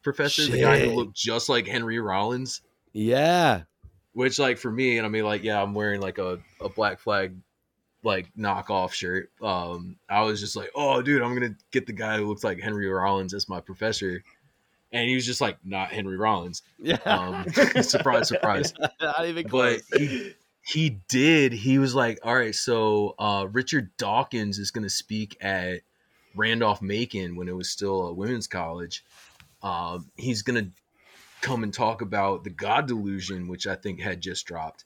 professor, 0.03 0.45
the 0.45 0.61
guy 0.61 0.79
who 0.79 0.91
looked 0.91 1.15
just 1.15 1.49
like 1.49 1.67
Henry 1.67 1.99
Rollins. 1.99 2.61
Yeah, 2.93 3.63
Which, 4.13 4.39
like, 4.39 4.57
for 4.57 4.71
me, 4.71 4.97
and 4.97 5.05
I 5.05 5.09
mean, 5.09 5.23
like, 5.25 5.43
yeah, 5.43 5.61
I'm 5.61 5.73
wearing 5.73 6.01
like 6.01 6.17
a, 6.17 6.39
a 6.59 6.69
black 6.69 6.99
flag, 6.99 7.35
like, 8.03 8.29
knockoff 8.37 8.91
shirt. 8.93 9.31
Um, 9.41 9.97
I 10.09 10.21
was 10.21 10.39
just 10.39 10.55
like, 10.55 10.71
oh, 10.75 11.01
dude, 11.01 11.21
I'm 11.21 11.33
gonna 11.33 11.55
get 11.71 11.87
the 11.87 11.93
guy 11.93 12.17
who 12.17 12.25
looks 12.25 12.43
like 12.43 12.59
Henry 12.59 12.87
Rollins 12.87 13.33
as 13.33 13.49
my 13.49 13.59
professor, 13.59 14.23
and 14.91 15.09
he 15.09 15.15
was 15.15 15.25
just 15.25 15.41
like, 15.41 15.57
not 15.63 15.91
Henry 15.91 16.17
Rollins. 16.17 16.61
yeah. 16.79 16.97
Um, 17.05 17.45
surprise, 17.81 18.27
surprise. 18.27 18.73
not 19.01 19.25
even 19.25 19.47
But 19.47 19.81
he, 19.95 20.33
he 20.61 20.99
did. 21.07 21.53
He 21.53 21.79
was 21.79 21.93
like, 21.95 22.19
all 22.23 22.35
right, 22.35 22.55
so 22.55 23.15
uh, 23.19 23.47
Richard 23.51 23.95
Dawkins 23.97 24.59
is 24.59 24.71
gonna 24.71 24.89
speak 24.89 25.37
at 25.41 25.81
Randolph 26.35 26.81
Macon 26.81 27.35
when 27.35 27.47
it 27.47 27.55
was 27.55 27.69
still 27.69 28.07
a 28.07 28.13
women's 28.13 28.47
college. 28.47 29.03
Um, 29.61 30.09
he's 30.15 30.41
gonna 30.43 30.69
come 31.41 31.63
and 31.63 31.73
talk 31.73 32.01
about 32.01 32.43
the 32.43 32.49
God 32.49 32.87
Delusion, 32.87 33.47
which 33.47 33.67
I 33.67 33.75
think 33.75 33.99
had 33.99 34.21
just 34.21 34.45
dropped. 34.45 34.85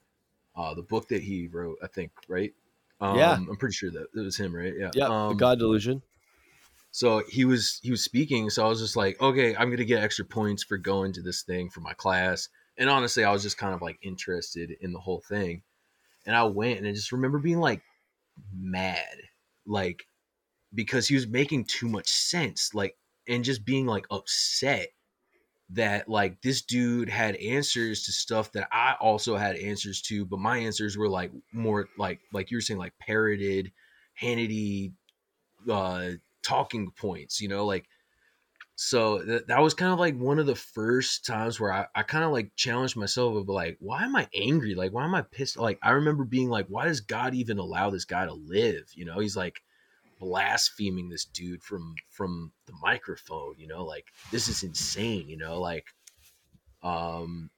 Uh, 0.55 0.73
the 0.73 0.81
book 0.81 1.07
that 1.09 1.23
he 1.23 1.47
wrote, 1.47 1.77
I 1.81 1.87
think, 1.87 2.11
right? 2.27 2.53
Um, 3.01 3.17
Yeah. 3.17 3.33
I'm 3.33 3.57
pretty 3.57 3.73
sure 3.73 3.91
that 3.91 4.07
it 4.15 4.19
was 4.19 4.37
him, 4.37 4.55
right? 4.55 4.73
Yeah. 4.77 4.91
yeah, 4.93 5.07
Um, 5.07 5.29
the 5.29 5.35
God 5.35 5.59
delusion. 5.59 6.01
so 6.91 7.23
he 7.29 7.45
was 7.45 7.79
he 7.83 7.91
was 7.91 8.03
speaking, 8.03 8.49
so 8.49 8.65
I 8.65 8.69
was 8.69 8.79
just 8.79 8.95
like, 8.95 9.19
okay, 9.21 9.55
I'm 9.55 9.69
gonna 9.69 9.85
get 9.85 10.03
extra 10.03 10.25
points 10.25 10.63
for 10.63 10.77
going 10.77 11.13
to 11.13 11.21
this 11.21 11.43
thing 11.43 11.69
for 11.69 11.81
my 11.81 11.93
class. 11.93 12.49
And 12.77 12.89
honestly, 12.89 13.23
I 13.23 13.31
was 13.31 13.43
just 13.43 13.57
kind 13.57 13.73
of 13.73 13.81
like 13.81 13.97
interested 14.01 14.71
in 14.81 14.91
the 14.93 14.99
whole 14.99 15.21
thing. 15.27 15.63
And 16.25 16.35
I 16.35 16.43
went 16.43 16.79
and 16.79 16.87
I 16.87 16.91
just 16.91 17.11
remember 17.11 17.39
being 17.39 17.59
like 17.59 17.81
mad, 18.53 19.17
like 19.65 20.03
because 20.73 21.07
he 21.07 21.15
was 21.15 21.27
making 21.27 21.65
too 21.65 21.87
much 21.89 22.09
sense, 22.09 22.73
like 22.73 22.97
and 23.27 23.43
just 23.43 23.65
being 23.65 23.85
like 23.85 24.05
upset 24.11 24.89
that 25.73 26.09
like 26.09 26.41
this 26.41 26.61
dude 26.61 27.09
had 27.09 27.35
answers 27.37 28.03
to 28.03 28.11
stuff 28.11 28.51
that 28.53 28.67
I 28.71 28.95
also 28.99 29.35
had 29.37 29.55
answers 29.55 30.01
to, 30.03 30.25
but 30.25 30.39
my 30.39 30.57
answers 30.57 30.97
were 30.97 31.09
like 31.09 31.31
more 31.53 31.87
like 31.97 32.19
like 32.33 32.51
you 32.51 32.57
were 32.57 32.61
saying 32.61 32.79
like 32.79 32.93
parroted 32.99 33.71
Hannity 34.21 34.91
uh 35.69 36.11
talking 36.43 36.91
points, 36.91 37.39
you 37.39 37.47
know, 37.47 37.65
like 37.65 37.85
so 38.75 39.23
th- 39.23 39.43
that 39.47 39.61
was 39.61 39.73
kind 39.75 39.93
of 39.93 39.99
like 39.99 40.17
one 40.17 40.39
of 40.39 40.47
the 40.47 40.55
first 40.55 41.25
times 41.25 41.59
where 41.59 41.71
I, 41.71 41.85
I 41.93 42.03
kind 42.03 42.23
of 42.23 42.31
like 42.31 42.51
challenged 42.55 42.97
myself 42.97 43.35
of 43.35 43.47
like, 43.47 43.77
why 43.79 44.03
am 44.03 44.15
I 44.15 44.27
angry? 44.33 44.73
Like, 44.73 44.91
why 44.91 45.03
am 45.03 45.13
I 45.13 45.21
pissed? 45.21 45.57
Like, 45.57 45.77
I 45.83 45.91
remember 45.91 46.23
being 46.23 46.49
like, 46.49 46.65
why 46.67 46.85
does 46.85 47.01
God 47.01 47.35
even 47.35 47.59
allow 47.59 47.91
this 47.91 48.05
guy 48.05 48.25
to 48.25 48.33
live? 48.33 48.89
You 48.95 49.05
know, 49.05 49.19
he's 49.19 49.37
like 49.37 49.61
blaspheming 50.21 51.09
this 51.09 51.25
dude 51.25 51.63
from 51.63 51.95
from 52.09 52.53
the 52.67 52.73
microphone. 52.81 53.55
You 53.57 53.67
know, 53.67 53.83
like 53.83 54.05
this 54.31 54.47
is 54.47 54.63
insane. 54.63 55.27
You 55.27 55.37
know, 55.37 55.59
like, 55.59 55.87
um, 56.83 57.49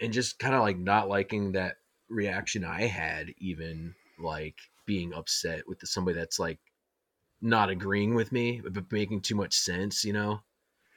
and 0.00 0.12
just 0.12 0.38
kind 0.38 0.54
of 0.54 0.62
like 0.62 0.78
not 0.78 1.08
liking 1.08 1.52
that 1.52 1.76
reaction 2.08 2.64
I 2.64 2.86
had, 2.86 3.34
even 3.38 3.94
like 4.18 4.56
being 4.86 5.12
upset 5.14 5.62
with 5.66 5.78
the, 5.80 5.86
somebody 5.86 6.18
that's 6.18 6.38
like 6.38 6.58
not 7.40 7.70
agreeing 7.70 8.14
with 8.14 8.32
me, 8.32 8.60
but 8.62 8.90
making 8.92 9.20
too 9.20 9.34
much 9.34 9.54
sense, 9.54 10.04
you 10.04 10.12
know? 10.12 10.40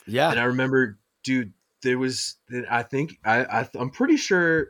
Yeah. 0.06 0.30
And 0.30 0.40
I 0.40 0.44
remember, 0.44 1.00
dude, 1.24 1.54
there 1.82 1.98
was, 1.98 2.36
I 2.70 2.84
think, 2.84 3.18
I, 3.26 3.46
I 3.46 3.70
I'm 3.76 3.90
pretty 3.90 4.18
sure, 4.18 4.68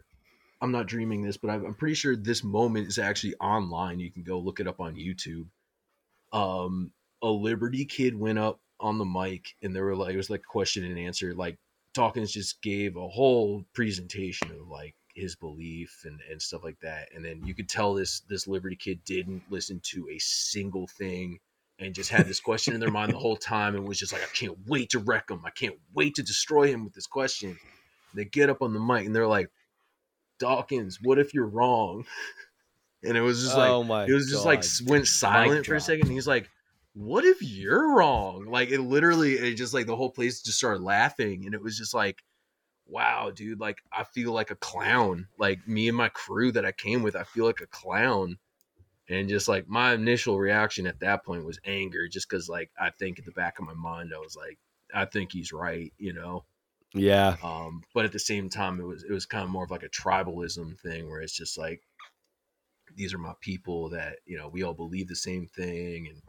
I'm 0.61 0.71
not 0.71 0.87
dreaming 0.87 1.21
this, 1.21 1.37
but 1.37 1.49
I'm 1.49 1.73
pretty 1.75 1.95
sure 1.95 2.15
this 2.15 2.43
moment 2.43 2.87
is 2.87 2.97
actually 2.97 3.35
online. 3.35 3.99
You 3.99 4.11
can 4.11 4.23
go 4.23 4.39
look 4.39 4.59
it 4.59 4.67
up 4.67 4.79
on 4.79 4.95
YouTube. 4.95 5.47
Um, 6.31 6.91
a 7.21 7.27
Liberty 7.27 7.85
kid 7.85 8.15
went 8.15 8.39
up 8.39 8.59
on 8.79 8.97
the 8.97 9.05
mic 9.05 9.55
and 9.61 9.75
there 9.75 9.85
were 9.85 9.95
like, 9.95 10.13
it 10.13 10.17
was 10.17 10.29
like 10.29 10.43
question 10.43 10.83
and 10.83 10.99
answer. 10.99 11.33
Like 11.33 11.57
Dawkins 11.93 12.31
just 12.31 12.61
gave 12.61 12.97
a 12.97 13.07
whole 13.07 13.65
presentation 13.73 14.51
of 14.51 14.67
like 14.67 14.95
his 15.15 15.35
belief 15.35 16.01
and, 16.05 16.19
and 16.29 16.41
stuff 16.41 16.63
like 16.63 16.79
that. 16.81 17.09
And 17.15 17.23
then 17.23 17.45
you 17.45 17.55
could 17.55 17.69
tell 17.69 17.93
this, 17.93 18.21
this 18.29 18.47
Liberty 18.47 18.75
kid 18.75 19.03
didn't 19.05 19.43
listen 19.49 19.79
to 19.91 20.07
a 20.11 20.19
single 20.19 20.87
thing 20.87 21.39
and 21.79 21.95
just 21.95 22.09
had 22.09 22.27
this 22.27 22.39
question 22.39 22.73
in 22.73 22.79
their 22.79 22.91
mind 22.91 23.11
the 23.11 23.17
whole 23.17 23.37
time 23.37 23.75
and 23.75 23.87
was 23.87 23.99
just 23.99 24.13
like, 24.13 24.23
I 24.23 24.33
can't 24.33 24.57
wait 24.67 24.89
to 24.91 24.99
wreck 24.99 25.29
him. 25.29 25.41
I 25.45 25.49
can't 25.49 25.75
wait 25.93 26.15
to 26.15 26.23
destroy 26.23 26.67
him 26.67 26.83
with 26.83 26.93
this 26.93 27.07
question. 27.07 27.57
They 28.13 28.25
get 28.25 28.49
up 28.49 28.61
on 28.61 28.73
the 28.73 28.79
mic 28.79 29.05
and 29.05 29.15
they're 29.15 29.27
like, 29.27 29.49
Dawkins, 30.39 30.99
what 31.01 31.19
if 31.19 31.33
you're 31.33 31.47
wrong? 31.47 32.05
And 33.05 33.17
it 33.17 33.21
was 33.21 33.41
just 33.43 33.57
like, 33.57 33.69
oh 33.69 33.83
my 33.83 34.05
it 34.05 34.11
was 34.13 34.29
just 34.29 34.43
God. 34.43 34.49
like 34.49 34.63
went 34.89 35.07
silent 35.07 35.65
for 35.65 35.75
a 35.75 35.81
second. 35.81 36.09
He's 36.09 36.27
like, 36.27 36.49
what 36.93 37.25
if 37.25 37.41
you're 37.41 37.95
wrong? 37.95 38.45
Like 38.45 38.69
it 38.69 38.81
literally, 38.81 39.33
it 39.33 39.55
just 39.55 39.73
like 39.73 39.85
the 39.87 39.95
whole 39.95 40.09
place 40.11 40.41
just 40.41 40.57
started 40.57 40.81
laughing. 40.83 41.45
And 41.45 41.53
it 41.53 41.61
was 41.61 41.77
just 41.77 41.93
like, 41.93 42.23
wow, 42.87 43.31
dude, 43.31 43.59
like 43.59 43.79
I 43.91 44.03
feel 44.03 44.31
like 44.31 44.51
a 44.51 44.55
clown. 44.55 45.27
Like 45.37 45.67
me 45.67 45.87
and 45.87 45.97
my 45.97 46.09
crew 46.09 46.51
that 46.53 46.65
I 46.65 46.71
came 46.71 47.03
with, 47.03 47.15
I 47.15 47.23
feel 47.23 47.45
like 47.45 47.61
a 47.61 47.67
clown 47.67 48.37
and 49.07 49.29
just 49.29 49.47
like 49.47 49.67
my 49.67 49.93
initial 49.93 50.39
reaction 50.39 50.87
at 50.87 50.99
that 50.99 51.23
point 51.23 51.45
was 51.45 51.59
anger 51.65 52.07
just 52.07 52.29
because 52.29 52.49
like 52.49 52.71
i 52.79 52.89
think 52.89 53.19
at 53.19 53.25
the 53.25 53.31
back 53.31 53.59
of 53.59 53.65
my 53.65 53.73
mind 53.73 54.11
i 54.15 54.19
was 54.19 54.35
like 54.35 54.57
i 54.93 55.05
think 55.05 55.31
he's 55.31 55.53
right 55.53 55.93
you 55.97 56.13
know 56.13 56.43
Yeah. 56.93 57.35
um 57.43 57.83
but 57.93 58.05
at 58.05 58.11
the 58.11 58.19
same 58.19 58.49
time 58.49 58.79
it 58.79 58.83
was 58.85 59.03
it 59.03 59.11
was 59.11 59.25
kind 59.25 59.43
of 59.43 59.49
more 59.49 59.63
of 59.63 59.71
like 59.71 59.83
a 59.83 59.89
tribalism 59.89 60.79
thing 60.79 61.09
where 61.09 61.21
it's 61.21 61.35
just 61.35 61.57
like 61.57 61.81
these 62.95 63.13
are 63.13 63.17
my 63.17 63.33
people 63.41 63.89
that 63.89 64.17
you 64.25 64.37
know 64.37 64.47
we 64.47 64.63
all 64.63 64.73
believe 64.73 65.07
the 65.07 65.15
same 65.15 65.47
thing 65.47 66.07
and 66.07 66.21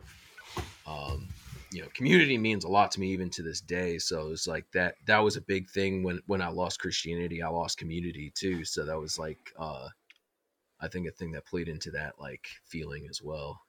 um 0.87 1.29
you 1.73 1.83
know 1.83 1.89
community 1.95 2.39
means 2.39 2.65
a 2.65 2.69
lot 2.69 2.91
to 2.93 3.01
me 3.01 3.09
even 3.09 3.29
to 3.31 3.43
this 3.43 3.61
day. 3.61 3.99
So 3.99 4.31
it's 4.31 4.47
like 4.47 4.71
that 4.73 4.97
that 5.07 5.19
was 5.19 5.37
a 5.37 5.41
big 5.41 5.69
thing 5.69 6.03
when 6.03 6.21
when 6.27 6.41
i 6.41 6.49
lost 6.49 6.81
christianity 6.81 7.43
i 7.43 7.49
lost 7.49 7.79
community 7.79 8.33
too. 8.35 8.65
So 8.65 8.85
that 8.85 8.99
was 8.99 9.19
like 9.19 9.39
uh 9.59 9.89
i 10.81 10.89
think 10.89 11.09
a 11.09 11.11
thing 11.11 11.33
that 11.33 11.47
played 11.47 11.69
into 11.69 11.91
that 11.93 12.15
like 12.19 12.47
feeling 12.65 13.07
as 13.11 13.23
well. 13.23 13.61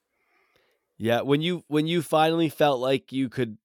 Yeah, 0.97 1.21
when 1.21 1.41
you 1.41 1.63
when 1.67 1.87
you 1.87 2.01
finally 2.01 2.49
felt 2.49 2.79
like 2.79 3.11
you 3.11 3.29
could 3.29 3.57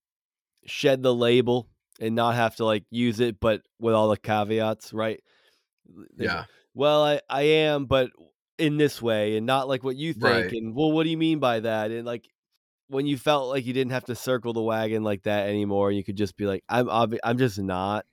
shed 0.66 1.02
the 1.02 1.14
label 1.14 1.68
and 2.00 2.14
not 2.14 2.34
have 2.34 2.56
to 2.56 2.64
like 2.64 2.84
use 2.90 3.20
it, 3.20 3.40
but 3.40 3.62
with 3.78 3.94
all 3.94 4.08
the 4.08 4.16
caveats, 4.16 4.92
right? 4.92 5.22
Yeah. 6.16 6.44
Well, 6.74 7.04
I 7.04 7.20
I 7.28 7.42
am, 7.42 7.86
but 7.86 8.10
in 8.62 8.76
this 8.76 9.02
way, 9.02 9.36
and 9.36 9.46
not 9.46 9.68
like 9.68 9.82
what 9.82 9.96
you 9.96 10.12
think. 10.14 10.46
Right. 10.46 10.52
And 10.52 10.74
well, 10.74 10.92
what 10.92 11.04
do 11.04 11.10
you 11.10 11.18
mean 11.18 11.40
by 11.40 11.60
that? 11.60 11.90
And 11.90 12.06
like 12.06 12.28
when 12.88 13.06
you 13.06 13.18
felt 13.18 13.48
like 13.50 13.66
you 13.66 13.72
didn't 13.72 13.92
have 13.92 14.06
to 14.06 14.14
circle 14.16 14.52
the 14.54 14.62
wagon 14.62 15.02
like 15.04 15.24
that 15.24 15.48
anymore, 15.48 15.92
you 15.92 16.04
could 16.04 16.16
just 16.16 16.36
be 16.36 16.46
like, 16.46 16.64
I'm 16.68 16.86
obvi- 16.86 17.20
I'm 17.24 17.38
just 17.38 17.58
not. 17.58 18.06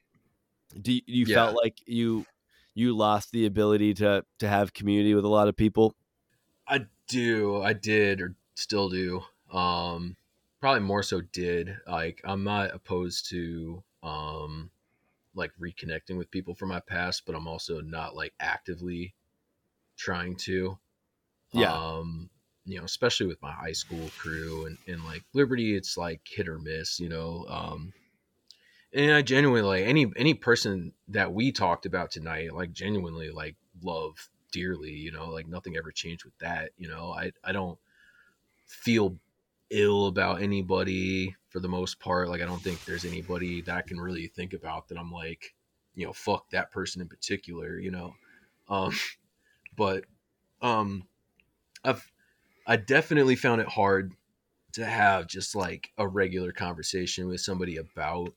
Do 0.82 0.94
you, 0.94 1.02
you 1.08 1.26
Yeah. 1.26 1.28
felt 1.28 1.56
like 1.56 1.78
you 1.88 2.28
you 2.76 2.96
lost 2.96 3.32
the 3.32 3.46
ability 3.46 3.96
to 3.96 4.26
to 4.40 4.48
have 4.50 4.74
community 4.74 5.16
with 5.16 5.26
a 5.26 5.30
lot 5.30 5.48
of 5.50 5.56
people? 5.58 5.96
I 6.68 6.88
do. 7.08 7.62
I 7.62 7.74
did 7.74 8.22
or 8.22 8.36
still 8.56 8.90
do. 8.90 9.24
Um 9.52 10.18
probably 10.60 10.82
more 10.82 11.04
so 11.04 11.22
did. 11.22 11.78
Like 11.88 12.22
I'm 12.24 12.44
not 12.44 12.74
opposed 12.74 13.30
to 13.30 13.84
um 14.04 14.72
like 15.36 15.54
reconnecting 15.60 16.18
with 16.18 16.32
people 16.32 16.56
from 16.56 16.70
my 16.70 16.80
past, 16.82 17.26
but 17.26 17.36
I'm 17.36 17.48
also 17.48 17.82
not 17.82 18.16
like 18.16 18.34
actively 18.40 19.16
trying 20.00 20.36
to. 20.38 20.78
Yeah. 21.52 21.74
Um 21.74 22.30
you 22.66 22.78
know, 22.78 22.86
especially 22.86 23.26
with 23.26 23.42
my 23.42 23.52
high 23.52 23.72
school 23.72 24.10
crew 24.18 24.66
and, 24.66 24.78
and 24.88 25.04
like 25.04 25.24
Liberty, 25.34 25.76
it's 25.76 25.98
like 25.98 26.22
hit 26.26 26.48
or 26.48 26.60
miss, 26.60 27.00
you 27.00 27.10
know. 27.10 27.46
Um 27.50 27.94
and 28.94 29.12
I 29.12 29.22
genuinely 29.22 29.62
like 29.62 29.86
any 29.86 30.12
any 30.16 30.34
person 30.34 30.94
that 31.10 31.34
we 31.34 31.52
talked 31.52 31.86
about 31.86 32.12
tonight, 32.12 32.54
like 32.54 32.72
genuinely 32.72 33.30
like 33.30 33.56
love 33.84 34.30
dearly, 34.52 34.92
you 34.92 35.12
know, 35.12 35.30
like 35.30 35.48
nothing 35.48 35.78
ever 35.78 35.92
changed 35.92 36.26
with 36.26 36.38
that, 36.40 36.72
you 36.78 36.88
know. 36.88 37.12
I 37.12 37.32
I 37.44 37.52
don't 37.52 37.78
feel 38.66 39.18
ill 39.70 40.08
about 40.08 40.42
anybody 40.42 41.36
for 41.50 41.60
the 41.60 41.68
most 41.68 42.00
part. 42.00 42.30
Like 42.30 42.42
I 42.42 42.46
don't 42.46 42.62
think 42.62 42.84
there's 42.86 43.06
anybody 43.06 43.62
that 43.62 43.76
I 43.76 43.82
can 43.82 44.00
really 44.00 44.28
think 44.28 44.54
about 44.54 44.88
that 44.88 44.98
I'm 44.98 45.12
like, 45.12 45.54
you 45.96 46.06
know, 46.06 46.14
fuck 46.14 46.50
that 46.52 46.72
person 46.72 47.02
in 47.02 47.08
particular, 47.08 47.78
you 47.80 47.92
know. 47.92 48.16
Um 48.70 48.94
but 49.80 50.06
um 50.62 51.08
I've 51.84 52.12
I 52.68 52.78
definitely 52.78 53.36
found 53.38 53.62
it 53.62 53.68
hard 53.70 54.16
to 54.74 54.86
have 54.86 55.28
just 55.28 55.56
like 55.56 55.92
a 55.98 56.08
regular 56.08 56.52
conversation 56.54 57.28
with 57.28 57.42
somebody 57.42 57.78
about 57.78 58.36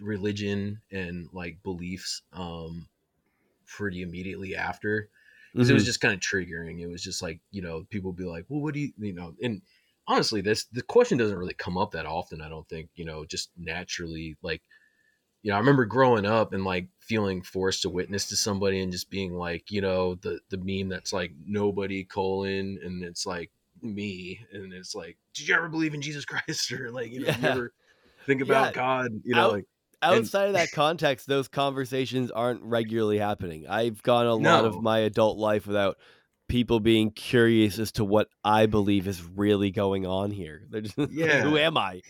religion 0.00 0.82
and 0.92 1.28
like 1.32 1.62
beliefs 1.64 2.22
um 2.32 2.88
pretty 3.66 4.02
immediately 4.02 4.54
after 4.56 5.08
because 5.56 5.70
it 5.70 5.74
was 5.74 5.84
Mhm. 5.84 5.86
just 5.86 6.00
kind 6.00 6.14
of 6.14 6.20
triggering 6.20 6.80
it 6.80 6.86
was 6.88 7.02
just 7.02 7.22
like 7.22 7.40
you 7.50 7.62
know 7.62 7.84
people 7.84 8.12
be 8.12 8.24
like 8.24 8.44
well 8.48 8.60
what 8.60 8.74
do 8.74 8.80
you 8.80 8.92
you 8.98 9.12
know 9.12 9.34
and 9.42 9.62
honestly 10.06 10.40
this 10.40 10.64
the 10.66 10.82
question 10.82 11.16
doesn't 11.18 11.38
really 11.38 11.54
come 11.54 11.78
up 11.78 11.92
that 11.92 12.06
often 12.06 12.40
i 12.42 12.48
don't 12.48 12.68
think 12.68 12.90
you 12.94 13.04
know 13.04 13.24
just 13.24 13.50
naturally 13.56 14.36
like 14.42 14.62
you 15.42 15.50
know 15.50 15.56
i 15.56 15.58
remember 15.58 15.84
growing 15.84 16.24
up 16.26 16.52
and 16.52 16.64
like 16.64 16.88
feeling 17.00 17.42
forced 17.42 17.82
to 17.82 17.90
witness 17.90 18.28
to 18.28 18.36
somebody 18.36 18.80
and 18.82 18.92
just 18.92 19.10
being 19.10 19.32
like 19.34 19.70
you 19.70 19.80
know 19.80 20.14
the 20.16 20.38
the 20.50 20.58
meme 20.58 20.88
that's 20.88 21.12
like 21.12 21.32
nobody 21.46 22.04
colon 22.04 22.78
and 22.82 23.02
it's 23.02 23.26
like 23.26 23.50
me 23.82 24.38
and 24.52 24.72
it's 24.72 24.94
like 24.94 25.16
did 25.34 25.48
you 25.48 25.54
ever 25.54 25.68
believe 25.68 25.94
in 25.94 26.00
jesus 26.02 26.24
christ 26.26 26.70
or 26.72 26.90
like 26.90 27.10
you 27.10 27.20
know 27.20 27.26
Yeah. 27.40 27.48
ever 27.50 27.72
think 28.26 28.40
about 28.42 28.66
Yeah. 28.66 28.72
god 28.72 29.10
you 29.24 29.34
know 29.34 29.46
Out- 29.46 29.52
like 29.52 29.64
outside 30.04 30.48
of 30.48 30.54
that 30.54 30.72
context, 30.72 31.28
those 31.28 31.46
conversations 31.46 32.32
aren't 32.32 32.60
regularly 32.64 33.18
happening. 33.18 33.68
I've 33.68 34.02
gone 34.02 34.26
a 34.26 34.34
lot 34.34 34.40
No. 34.62 34.64
of 34.64 34.82
my 34.82 34.98
adult 34.98 35.38
life 35.38 35.64
without 35.64 35.96
people 36.48 36.80
being 36.80 37.12
curious 37.12 37.78
as 37.78 37.92
to 37.92 38.04
what 38.04 38.26
I 38.42 38.66
believe 38.66 39.06
is 39.06 39.22
really 39.22 39.70
going 39.70 40.04
on 40.04 40.32
here. 40.32 40.62
They're 40.68 40.80
just, 40.80 40.98
Yeah. 41.12 41.42
who 41.42 41.56
am 41.56 41.76
I? 41.78 42.02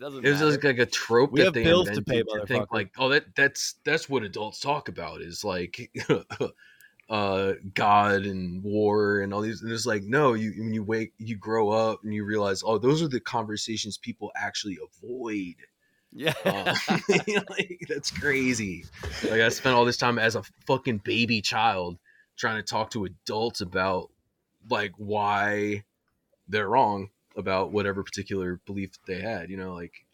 It 0.00 0.04
doesn't 0.04 0.24
It 0.24 0.30
was 0.30 0.40
matter. 0.40 0.68
like 0.68 0.78
a 0.78 0.86
trope 0.86 1.32
We 1.32 1.40
that 1.40 1.44
have 1.46 1.54
they 1.54 1.62
bills 1.62 1.90
to 1.90 1.98
invented 1.98 2.06
pay, 2.06 2.40
to 2.40 2.46
think 2.46 2.72
like, 2.72 2.90
oh, 2.96 3.10
that 3.10 3.34
that's 3.36 3.74
that's 3.84 4.08
what 4.08 4.22
adults 4.22 4.58
talk 4.58 4.88
about 4.88 5.20
is 5.20 5.44
like, 5.44 5.90
uh, 7.10 7.52
God 7.74 8.24
and 8.24 8.62
war 8.62 9.20
and 9.20 9.34
all 9.34 9.42
these. 9.42 9.62
And 9.62 9.70
it's 9.70 9.84
like, 9.84 10.02
no, 10.04 10.32
you 10.32 10.54
when 10.56 10.72
you 10.72 10.82
wake, 10.82 11.12
you 11.18 11.36
grow 11.36 11.68
up 11.68 12.02
and 12.02 12.14
you 12.14 12.24
realize, 12.24 12.62
oh, 12.64 12.78
those 12.78 13.02
are 13.02 13.08
the 13.08 13.20
conversations 13.20 13.98
people 13.98 14.32
actually 14.36 14.78
avoid. 14.82 15.56
yeah. 16.12 16.32
Uh, 16.46 16.74
like, 17.50 17.80
that's 17.86 18.10
crazy. 18.10 18.86
Like 19.22 19.42
I 19.42 19.50
spent 19.50 19.76
all 19.76 19.84
this 19.84 19.98
time 19.98 20.18
as 20.18 20.34
a 20.34 20.42
fucking 20.66 20.98
baby 21.04 21.42
child 21.42 21.98
trying 22.38 22.56
to 22.56 22.62
talk 22.62 22.90
to 22.92 23.04
adults 23.04 23.60
about 23.60 24.10
like 24.70 24.92
why 24.96 25.84
they're 26.48 26.68
wrong 26.68 27.10
about 27.40 27.72
whatever 27.72 28.04
particular 28.04 28.60
belief 28.66 28.92
they 29.06 29.20
had. 29.20 29.50
You 29.50 29.56
know, 29.56 29.74
like 29.74 30.06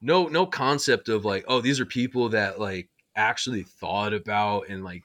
no 0.00 0.26
no 0.28 0.46
concept 0.46 1.08
of 1.08 1.24
like 1.24 1.44
oh 1.48 1.60
these 1.60 1.80
are 1.80 1.86
people 1.86 2.30
that 2.30 2.58
like 2.58 2.88
actually 3.16 3.64
thought 3.64 4.14
about 4.14 4.68
and 4.68 4.84
like 4.84 5.02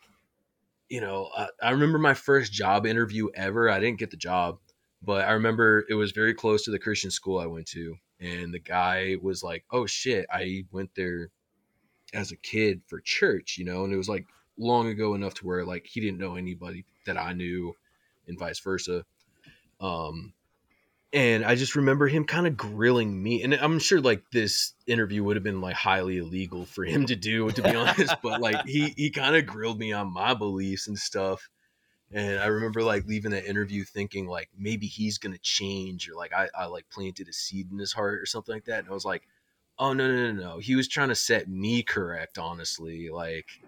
you 0.88 1.02
know 1.02 1.30
I, 1.36 1.48
I 1.62 1.70
remember 1.72 1.98
my 1.98 2.14
first 2.14 2.54
job 2.54 2.86
interview 2.86 3.28
ever. 3.36 3.70
I 3.70 3.80
didn't 3.80 4.00
get 4.00 4.12
the 4.12 4.18
job, 4.18 4.60
but 5.02 5.28
I 5.28 5.32
remember 5.34 5.86
it 5.90 5.96
was 5.96 6.12
very 6.12 6.34
close 6.34 6.64
to 6.64 6.72
the 6.72 6.80
Christian 6.80 7.12
school 7.12 7.40
I 7.40 7.48
went 7.48 7.68
to, 7.70 7.96
and 8.22 8.54
the 8.54 8.60
guy 8.60 9.18
was 9.22 9.44
like, 9.44 9.66
"Oh 9.72 9.86
shit, 9.86 10.26
I 10.32 10.66
went 10.72 10.92
there 10.96 11.30
as 12.14 12.32
a 12.32 12.38
kid 12.38 12.82
for 12.88 13.02
church, 13.02 13.58
you 13.58 13.66
know, 13.66 13.84
and 13.84 13.94
it 13.94 13.98
was 13.98 14.10
like 14.10 14.26
long 14.58 14.88
ago 14.88 15.16
enough 15.16 15.34
to 15.34 15.48
where 15.48 15.66
like 15.66 15.86
he 15.86 16.00
didn't 16.00 16.20
know 16.20 16.36
anybody 16.36 16.86
that 17.06 17.18
I 17.18 17.34
knew 17.34 17.74
and 18.28 18.38
vice 18.38 18.60
versa. 18.60 19.04
Um 19.80 20.34
and 21.14 21.46
I 21.46 21.54
just 21.54 21.76
remember 21.76 22.08
him 22.08 22.26
kind 22.26 22.48
of 22.48 22.58
grilling 22.58 23.22
me. 23.22 23.44
And 23.44 23.54
I'm 23.54 23.78
sure 23.78 24.02
like 24.02 24.24
this 24.32 24.74
interview 24.88 25.24
would 25.24 25.36
have 25.36 25.44
been 25.44 25.62
like 25.62 25.76
highly 25.76 26.18
illegal 26.18 26.66
for 26.66 26.84
him 26.84 27.06
to 27.06 27.16
do, 27.16 27.52
to 27.52 27.62
be 27.62 27.70
honest. 27.76 28.16
But 28.24 28.42
like 28.42 28.66
he 28.66 28.96
he 28.98 29.12
kind 29.12 29.36
of 29.36 29.46
grilled 29.46 29.78
me 29.78 29.94
on 29.94 30.12
my 30.12 30.34
beliefs 30.34 30.88
and 30.88 30.98
stuff. 30.98 31.48
And 32.12 32.40
I 32.40 32.48
remember 32.48 32.82
like 32.82 33.06
leaving 33.06 33.32
that 33.32 33.46
interview 33.46 33.84
thinking 33.84 34.26
like 34.28 34.50
maybe 34.58 34.88
he's 34.88 35.20
gonna 35.20 35.38
change 35.38 36.10
or 36.10 36.16
like 36.16 36.34
I, 36.34 36.50
I 36.58 36.66
like 36.66 36.90
planted 36.90 37.28
a 37.30 37.34
seed 37.34 37.72
in 37.72 37.78
his 37.78 37.94
heart 37.94 38.20
or 38.20 38.26
something 38.26 38.56
like 38.56 38.66
that. 38.66 38.80
And 38.80 38.90
I 38.90 38.94
was 38.94 39.06
like, 39.06 39.28
oh 39.78 39.94
no 39.94 40.08
no 40.08 40.32
no 40.32 40.42
no. 40.42 40.58
He 40.58 40.76
was 40.76 40.88
trying 40.88 41.10
to 41.10 41.16
set 41.16 41.48
me 41.48 41.84
correct, 41.84 42.40
honestly. 42.40 43.12
Like 43.12 43.62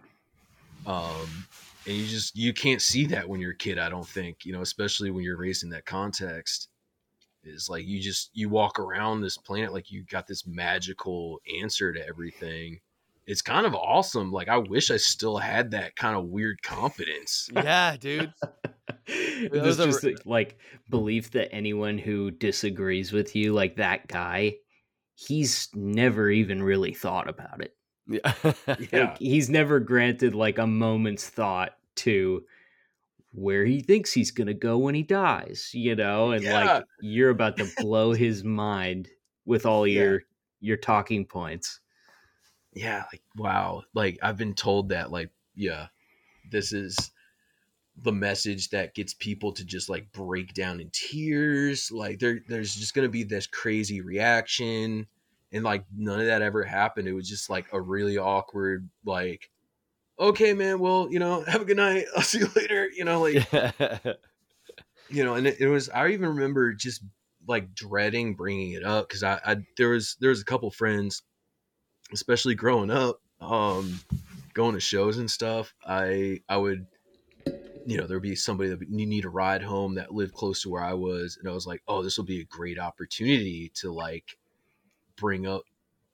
um 0.87 1.45
and 1.85 1.95
you 1.95 2.07
just 2.07 2.35
you 2.35 2.53
can't 2.53 2.81
see 2.81 3.05
that 3.07 3.29
when 3.29 3.39
you're 3.39 3.51
a 3.51 3.55
kid, 3.55 3.77
I 3.77 3.89
don't 3.89 4.07
think, 4.07 4.45
you 4.45 4.53
know, 4.53 4.61
especially 4.61 5.11
when 5.11 5.23
you're 5.23 5.37
raised 5.37 5.63
in 5.63 5.69
that 5.69 5.85
context 5.85 6.69
is 7.45 7.69
like 7.69 7.85
you 7.85 7.99
just 7.99 8.29
you 8.33 8.49
walk 8.49 8.79
around 8.79 9.21
this 9.21 9.37
planet 9.37 9.73
like 9.73 9.91
you 9.91 10.03
got 10.03 10.27
this 10.27 10.45
magical 10.45 11.39
answer 11.61 11.93
to 11.93 12.07
everything. 12.07 12.79
It's 13.27 13.41
kind 13.41 13.65
of 13.65 13.73
awesome. 13.73 14.31
Like 14.31 14.49
i 14.49 14.57
wish 14.57 14.91
i 14.91 14.97
still 14.97 15.37
had 15.37 15.71
that 15.71 15.95
kind 15.95 16.15
of 16.15 16.25
weird 16.25 16.61
confidence. 16.61 17.49
Yeah 17.55 17.97
dude. 17.97 18.33
There's 19.51 19.77
just 19.77 20.03
a, 20.03 20.15
like 20.25 20.57
belief 20.89 21.31
that 21.31 21.53
anyone 21.53 21.97
who 21.97 22.31
disagrees 22.31 23.11
with 23.11 23.35
you 23.35 23.53
like 23.53 23.75
that 23.77 24.07
guy 24.07 24.55
he's 25.15 25.69
never 25.73 26.29
even 26.29 26.61
really 26.61 26.93
thought 26.93 27.29
about 27.29 27.61
it. 27.61 27.75
Yeah, 28.07 28.33
yeah. 28.91 28.99
Like, 28.99 29.17
he's 29.17 29.49
never 29.49 29.79
granted 29.79 30.35
like 30.35 30.57
a 30.57 30.67
moment's 30.67 31.27
thought 31.27 31.71
to 31.97 32.43
where 33.35 33.65
he 33.65 33.81
thinks 33.81 34.13
he's 34.13 34.31
going 34.31 34.47
to 34.47 34.53
go 34.53 34.77
when 34.77 34.95
he 34.95 35.03
dies, 35.03 35.69
you 35.73 35.95
know, 35.95 36.31
and 36.31 36.43
yeah. 36.43 36.65
like 36.65 36.83
you're 37.01 37.29
about 37.29 37.57
to 37.57 37.67
blow 37.77 38.13
his 38.13 38.43
mind 38.43 39.09
with 39.45 39.65
all 39.65 39.85
yeah. 39.85 40.01
your 40.01 40.21
your 40.61 40.77
talking 40.77 41.25
points. 41.25 41.81
Yeah, 42.73 43.03
like 43.11 43.21
wow. 43.35 43.83
Like 43.93 44.17
I've 44.23 44.37
been 44.37 44.53
told 44.53 44.89
that 44.89 45.11
like 45.11 45.29
yeah, 45.53 45.87
this 46.49 46.71
is 46.73 47.11
the 48.03 48.11
message 48.11 48.69
that 48.69 48.93
gets 48.93 49.13
people 49.13 49.51
to 49.53 49.63
just 49.63 49.89
like 49.89 50.11
break 50.11 50.53
down 50.53 50.79
in 50.79 50.89
tears. 50.91 51.91
Like 51.91 52.19
there 52.19 52.39
there's 52.47 52.75
just 52.75 52.93
going 52.93 53.07
to 53.07 53.11
be 53.11 53.23
this 53.23 53.47
crazy 53.47 54.01
reaction 54.01 55.07
and 55.51 55.63
like 55.63 55.85
none 55.95 56.19
of 56.21 56.25
that 56.25 56.41
ever 56.41 56.63
happened. 56.63 57.07
It 57.07 57.13
was 57.13 57.29
just 57.29 57.49
like 57.49 57.65
a 57.73 57.81
really 57.81 58.17
awkward 58.17 58.89
like 59.05 59.49
okay, 60.19 60.53
man, 60.53 60.79
well, 60.79 61.07
you 61.09 61.19
know, 61.19 61.43
have 61.47 61.61
a 61.61 61.65
good 61.65 61.77
night. 61.77 62.05
I'll 62.15 62.21
see 62.21 62.39
you 62.39 62.49
later. 62.55 62.89
You 62.89 63.05
know, 63.05 63.21
like, 63.21 63.51
you 65.09 65.23
know, 65.23 65.35
and 65.35 65.47
it, 65.47 65.59
it, 65.59 65.67
was, 65.67 65.89
I 65.89 66.09
even 66.09 66.29
remember 66.29 66.73
just 66.73 67.03
like 67.47 67.73
dreading 67.75 68.35
bringing 68.35 68.71
it 68.71 68.83
up 68.83 69.07
because 69.07 69.23
I, 69.23 69.39
I, 69.45 69.57
there 69.77 69.89
was, 69.89 70.17
there 70.19 70.29
was 70.29 70.41
a 70.41 70.45
couple 70.45 70.69
friends, 70.71 71.23
especially 72.13 72.55
growing 72.55 72.89
up, 72.89 73.21
um, 73.39 73.99
going 74.53 74.73
to 74.73 74.79
shows 74.79 75.17
and 75.17 75.29
stuff. 75.29 75.73
I, 75.85 76.41
I 76.49 76.57
would, 76.57 76.87
you 77.85 77.97
know, 77.97 78.07
there'd 78.07 78.21
be 78.21 78.35
somebody 78.35 78.69
that 78.69 78.81
you 78.89 79.05
need 79.05 79.25
a 79.25 79.29
ride 79.29 79.61
home 79.61 79.95
that 79.95 80.11
lived 80.11 80.33
close 80.33 80.63
to 80.63 80.69
where 80.69 80.83
I 80.83 80.93
was. 80.93 81.37
And 81.37 81.47
I 81.47 81.53
was 81.53 81.67
like, 81.67 81.83
oh, 81.87 82.01
this 82.01 82.17
will 82.17 82.25
be 82.25 82.41
a 82.41 82.45
great 82.45 82.79
opportunity 82.79 83.71
to 83.75 83.91
like 83.91 84.37
bring 85.15 85.45
up 85.45 85.61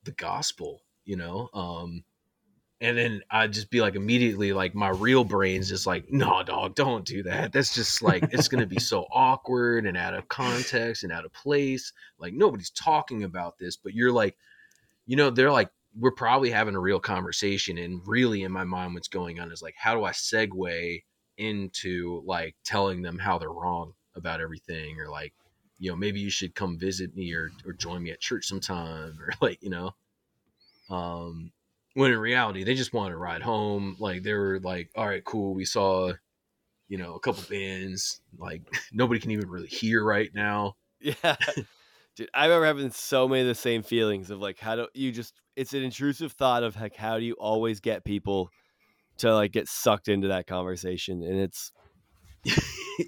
the 0.04 0.12
gospel, 0.12 0.82
you 1.06 1.16
know? 1.16 1.50
Um, 1.54 2.04
and 2.82 2.98
then 2.98 3.22
I'd 3.30 3.54
just 3.54 3.70
be 3.70 3.80
like 3.80 3.94
immediately 3.94 4.54
like 4.54 4.74
my 4.74 4.90
real 4.90 5.24
brain's 5.24 5.70
just 5.70 5.86
like, 5.86 6.12
no, 6.12 6.42
dog, 6.42 6.74
don't 6.74 7.06
do 7.06 7.22
that. 7.24 7.54
That's 7.54 7.76
just 7.76 8.02
like 8.02 8.24
it's 8.32 8.48
gonna 8.48 8.66
be 8.66 8.80
so 8.80 9.06
awkward 9.14 9.86
and 9.86 9.96
out 9.96 10.16
of 10.16 10.28
context 10.28 11.04
and 11.04 11.14
out 11.14 11.24
of 11.24 11.32
place. 11.32 11.94
Like 12.18 12.34
nobody's 12.34 12.72
talking 12.72 13.24
about 13.24 13.60
this, 13.60 13.78
but 13.78 13.94
you're 13.94 14.12
like, 14.12 14.36
you 15.06 15.16
know, 15.16 15.30
they're 15.30 15.52
like, 15.52 15.70
we're 15.98 16.12
probably 16.12 16.50
having 16.50 16.76
a 16.76 16.80
real 16.80 17.00
conversation, 17.00 17.78
and 17.78 18.02
really 18.08 18.44
in 18.44 18.52
my 18.52 18.64
mind, 18.64 18.96
what's 18.96 19.08
going 19.10 19.40
on 19.40 19.52
is 19.52 19.62
like, 19.62 19.76
how 19.78 19.94
do 19.94 20.04
I 20.04 20.12
segue 20.12 21.04
into 21.38 22.24
like 22.26 22.56
telling 22.64 23.04
them 23.04 23.20
how 23.20 23.38
they're 23.38 23.52
wrong 23.52 23.94
about 24.16 24.42
everything, 24.42 25.00
or 25.00 25.08
like, 25.08 25.34
you 25.78 25.92
know, 25.92 25.96
maybe 25.96 26.20
you 26.20 26.32
should 26.32 26.56
come 26.56 26.80
visit 26.80 27.16
me 27.16 27.32
or 27.34 27.52
or 27.64 27.74
join 27.74 28.02
me 28.02 28.10
at 28.10 28.22
church 28.22 28.48
sometime, 28.48 29.20
or 29.22 29.34
like, 29.40 29.62
you 29.62 29.70
know, 29.70 29.92
um 30.90 31.52
when 31.94 32.12
in 32.12 32.20
reality 32.20 32.64
they 32.64 32.76
just 32.76 32.94
wanted 32.94 33.12
to 33.12 33.18
ride 33.18 33.42
home. 33.42 33.96
Like 34.00 34.24
they 34.24 34.34
were 34.34 34.60
like 34.62 34.90
all 34.96 35.08
right 35.08 35.24
cool 35.24 35.54
we 35.54 35.66
saw 35.66 36.14
you 36.88 36.98
know 36.98 37.16
a 37.16 37.20
couple 37.20 37.44
bands. 37.50 38.22
Like 38.38 38.62
nobody 38.92 39.20
can 39.20 39.32
even 39.32 39.50
really 39.50 39.68
hear 39.68 40.04
right 40.04 40.30
now. 40.34 40.76
Yeah. 41.04 41.36
Dude 42.16 42.30
i 42.34 42.46
remember 42.46 42.66
having 42.68 42.92
so 42.92 43.28
many 43.28 43.42
of 43.42 43.48
the 43.48 43.56
same 43.56 43.82
feelings 43.82 44.30
of 44.30 44.40
like 44.40 44.60
how 44.60 44.76
do 44.76 44.88
you 44.94 45.12
just 45.12 45.34
it's 45.56 45.74
an 45.74 45.82
intrusive 45.82 46.34
thought 46.34 46.62
of 46.62 46.80
like 46.80 46.96
how 46.96 47.18
do 47.18 47.24
you 47.24 47.34
always 47.40 47.80
get 47.80 48.04
people 48.04 48.52
to 49.18 49.34
like 49.34 49.52
get 49.52 49.68
sucked 49.68 50.10
into 50.10 50.28
that 50.28 50.48
conversation? 50.48 51.24
And 51.24 51.40
it's 51.40 51.72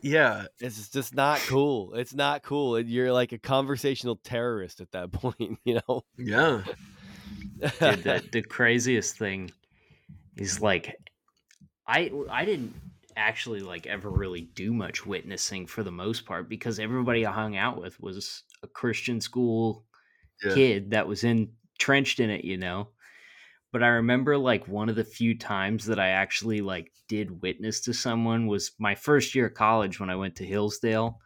yeah. 0.04 0.46
it's 0.60 0.90
just 0.90 1.14
not 1.14 1.40
cool. 1.40 1.94
It's 1.94 2.14
not 2.14 2.44
cool. 2.44 2.80
You're 2.80 3.12
like 3.12 3.32
a 3.32 3.38
conversational 3.38 4.16
terrorist 4.24 4.80
at 4.80 4.92
that 4.92 5.12
point 5.12 5.60
you 5.66 5.80
know? 5.88 6.06
Yeah 6.18 6.64
Dude, 7.80 8.04
the, 8.04 8.24
the 8.32 8.42
craziest 8.42 9.18
thing 9.18 9.52
is 10.38 10.62
like 10.62 10.96
I 11.88 12.12
I 12.30 12.46
didn't 12.46 12.74
actually 13.16 13.62
like 13.62 13.86
ever 13.86 14.10
really 14.10 14.42
do 14.42 14.74
much 14.74 15.06
witnessing 15.06 15.68
for 15.68 15.84
the 15.84 15.92
most 15.92 16.26
part 16.26 16.50
because 16.50 16.80
everybody 16.80 17.26
I 17.26 17.32
hung 17.32 17.56
out 17.56 17.80
with 17.80 18.00
was 18.00 18.44
a 18.64 18.68
Christian 18.68 19.22
school 19.22 19.86
yeah. 20.44 20.54
kid 20.54 20.92
that 20.92 21.08
was 21.08 21.24
entrenched 21.24 22.20
in 22.20 22.30
it, 22.30 22.44
you 22.44 22.58
know. 22.58 22.90
But 23.72 23.84
I 23.84 23.88
remember 23.88 24.38
like 24.38 24.68
one 24.68 24.90
of 24.90 24.96
the 24.96 25.04
few 25.04 25.38
times 25.38 25.86
that 25.86 26.00
I 26.00 26.10
actually 26.10 26.62
like 26.62 26.92
did 27.08 27.42
witness 27.42 27.82
to 27.82 27.94
someone 27.94 28.48
was 28.48 28.72
my 28.80 28.96
first 28.96 29.36
year 29.36 29.48
of 29.48 29.54
college 29.54 30.00
when 30.00 30.10
I 30.10 30.16
went 30.16 30.36
to 30.38 30.46
Hillsdale. 30.46 31.20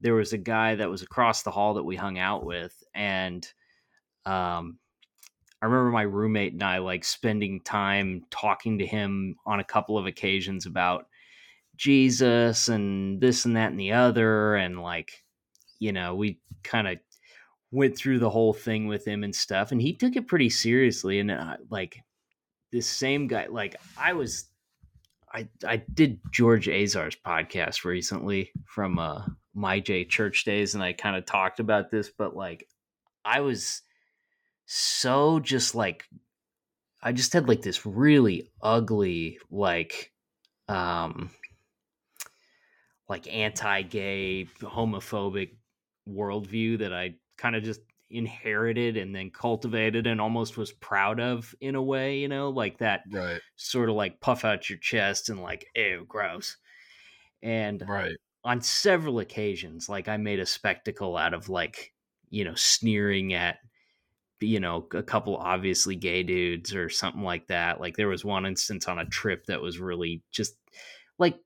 There 0.00 0.14
was 0.14 0.32
a 0.32 0.38
guy 0.38 0.74
that 0.76 0.90
was 0.90 1.02
across 1.02 1.42
the 1.42 1.50
hall 1.50 1.74
that 1.74 1.84
we 1.84 1.96
hung 1.96 2.18
out 2.18 2.44
with 2.44 2.74
and 2.94 3.46
um 4.26 4.78
I 5.60 5.66
remember 5.66 5.90
my 5.90 6.02
roommate 6.02 6.52
and 6.52 6.62
I 6.62 6.78
like 6.78 7.04
spending 7.04 7.60
time 7.60 8.22
talking 8.30 8.78
to 8.78 8.86
him 8.86 9.36
on 9.44 9.58
a 9.58 9.64
couple 9.64 9.98
of 9.98 10.06
occasions 10.06 10.66
about 10.66 11.06
Jesus 11.76 12.68
and 12.68 13.20
this 13.20 13.44
and 13.44 13.56
that 13.56 13.70
and 13.70 13.80
the 13.80 13.92
other. 13.92 14.54
And 14.54 14.80
like, 14.80 15.24
you 15.78 15.92
know, 15.92 16.14
we 16.14 16.40
kind 16.62 16.86
of 16.86 16.98
went 17.70 17.96
through 17.96 18.20
the 18.20 18.30
whole 18.30 18.52
thing 18.52 18.86
with 18.86 19.06
him 19.06 19.24
and 19.24 19.34
stuff. 19.34 19.72
And 19.72 19.82
he 19.82 19.94
took 19.94 20.16
it 20.16 20.28
pretty 20.28 20.50
seriously. 20.50 21.18
And 21.18 21.30
uh, 21.30 21.56
like, 21.70 22.02
this 22.70 22.86
same 22.86 23.26
guy, 23.26 23.46
like, 23.46 23.76
I 23.96 24.12
was, 24.12 24.44
I, 25.32 25.48
I 25.66 25.82
did 25.94 26.20
George 26.30 26.68
Azar's 26.68 27.16
podcast 27.16 27.84
recently 27.84 28.52
from 28.66 28.98
uh, 28.98 29.22
my 29.54 29.80
J 29.80 30.04
Church 30.04 30.44
Days. 30.44 30.74
And 30.74 30.84
I 30.84 30.92
kind 30.92 31.16
of 31.16 31.24
talked 31.24 31.60
about 31.60 31.90
this, 31.90 32.10
but 32.10 32.36
like, 32.36 32.68
I 33.24 33.40
was 33.40 33.82
so 34.70 35.40
just 35.40 35.74
like 35.74 36.04
I 37.02 37.12
just 37.12 37.32
had 37.32 37.48
like 37.48 37.62
this 37.62 37.86
really 37.86 38.50
ugly 38.60 39.38
like 39.50 40.12
um 40.68 41.30
like 43.08 43.32
anti-gay 43.34 44.46
homophobic 44.60 45.56
worldview 46.06 46.80
that 46.80 46.92
I 46.92 47.14
kind 47.38 47.56
of 47.56 47.62
just 47.62 47.80
inherited 48.10 48.98
and 48.98 49.16
then 49.16 49.30
cultivated 49.30 50.06
and 50.06 50.20
almost 50.20 50.58
was 50.58 50.72
proud 50.72 51.18
of 51.18 51.54
in 51.62 51.74
a 51.74 51.82
way, 51.82 52.18
you 52.18 52.28
know, 52.28 52.50
like 52.50 52.76
that 52.78 53.04
right. 53.10 53.40
sort 53.56 53.88
of 53.88 53.94
like 53.94 54.20
puff 54.20 54.44
out 54.44 54.68
your 54.68 54.78
chest 54.78 55.30
and 55.30 55.40
like, 55.40 55.66
ew, 55.74 56.04
gross. 56.06 56.58
And 57.42 57.82
right. 57.88 58.16
on 58.44 58.60
several 58.60 59.20
occasions, 59.20 59.88
like 59.88 60.08
I 60.08 60.18
made 60.18 60.40
a 60.40 60.46
spectacle 60.46 61.16
out 61.16 61.32
of 61.32 61.48
like, 61.48 61.94
you 62.28 62.44
know, 62.44 62.54
sneering 62.54 63.32
at 63.32 63.56
you 64.40 64.60
know, 64.60 64.86
a 64.94 65.02
couple 65.02 65.36
obviously 65.36 65.96
gay 65.96 66.22
dudes 66.22 66.74
or 66.74 66.88
something 66.88 67.22
like 67.22 67.46
that. 67.48 67.80
Like 67.80 67.96
there 67.96 68.08
was 68.08 68.24
one 68.24 68.46
instance 68.46 68.86
on 68.86 68.98
a 68.98 69.06
trip 69.06 69.46
that 69.46 69.60
was 69.60 69.78
really 69.78 70.22
just 70.30 70.56
like 71.18 71.38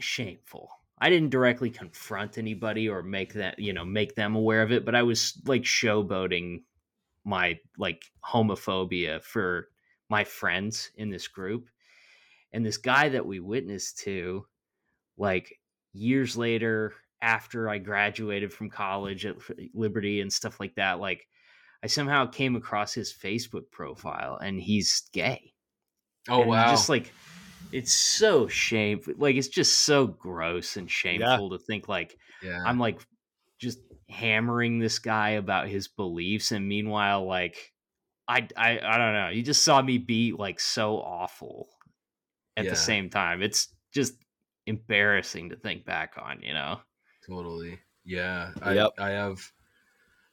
shameful. 0.00 0.70
I 0.98 1.10
didn't 1.10 1.30
directly 1.30 1.70
confront 1.70 2.38
anybody 2.38 2.88
or 2.88 3.02
make 3.02 3.34
that, 3.34 3.58
you 3.58 3.72
know, 3.72 3.84
make 3.84 4.14
them 4.14 4.36
aware 4.36 4.62
of 4.62 4.72
it, 4.72 4.84
but 4.84 4.94
I 4.94 5.02
was 5.02 5.40
like 5.46 5.62
showboating 5.62 6.62
my 7.24 7.58
like 7.76 8.04
homophobia 8.24 9.22
for 9.22 9.68
my 10.08 10.24
friends 10.24 10.90
in 10.96 11.10
this 11.10 11.28
group. 11.28 11.68
And 12.52 12.64
this 12.64 12.76
guy 12.76 13.08
that 13.08 13.26
we 13.26 13.40
witnessed 13.40 13.98
to, 14.00 14.46
like 15.16 15.58
years 15.92 16.36
later, 16.36 16.92
after 17.20 17.68
I 17.68 17.78
graduated 17.78 18.52
from 18.52 18.70
college 18.70 19.26
at 19.26 19.36
Liberty 19.74 20.20
and 20.20 20.32
stuff 20.32 20.60
like 20.60 20.74
that, 20.74 21.00
like 21.00 21.26
I 21.82 21.88
somehow 21.88 22.26
came 22.26 22.54
across 22.56 22.94
his 22.94 23.12
Facebook 23.12 23.70
profile 23.70 24.36
and 24.36 24.60
he's 24.60 25.02
gay. 25.12 25.52
Oh 26.28 26.42
And 26.42 26.50
wow. 26.50 26.70
Just 26.70 26.88
like 26.88 27.12
it's 27.72 27.92
so 27.92 28.48
shameful. 28.48 29.14
Like 29.16 29.36
it's 29.36 29.48
just 29.48 29.80
so 29.80 30.06
gross 30.06 30.76
and 30.76 30.90
shameful 30.90 31.50
to 31.50 31.58
think 31.58 31.88
like 31.88 32.16
yeah. 32.42 32.62
I'm 32.64 32.78
like 32.78 33.00
just 33.58 33.78
hammering 34.08 34.78
this 34.78 34.98
guy 34.98 35.30
about 35.30 35.68
his 35.68 35.88
beliefs, 35.88 36.50
and 36.52 36.68
meanwhile, 36.68 37.24
like 37.26 37.72
I 38.28 38.46
I 38.56 38.78
I 38.82 38.98
don't 38.98 39.14
know. 39.14 39.28
You 39.30 39.42
just 39.42 39.64
saw 39.64 39.80
me 39.80 39.98
be 39.98 40.32
like 40.32 40.60
so 40.60 40.96
awful 40.98 41.68
at 42.56 42.64
Yeah. 42.64 42.70
the 42.70 42.76
same 42.76 43.10
time. 43.10 43.42
It's 43.42 43.68
just 43.92 44.14
embarrassing 44.66 45.50
to 45.50 45.56
think 45.56 45.84
back 45.84 46.14
on. 46.18 46.42
You 46.42 46.54
know. 46.54 46.80
Totally. 47.26 47.78
Yeah. 48.04 48.50
I 48.60 48.74
Yep. 48.74 48.90
I 48.98 49.10
have 49.10 49.40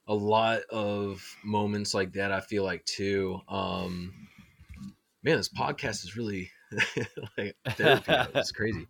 a 0.10 0.14
lot 0.14 0.62
of 0.72 1.24
moments 1.44 1.94
like 1.94 2.14
that, 2.14 2.32
I 2.32 2.42
feel 2.42 2.64
like 2.64 2.84
too. 2.86 3.40
Um 3.48 4.28
man, 5.24 5.38
this 5.38 5.50
podcast 5.50 6.04
is 6.04 6.18
really 6.18 6.52
like 7.38 7.56
therapy. 7.70 8.12
it's 8.36 8.52
crazy. 8.52 8.88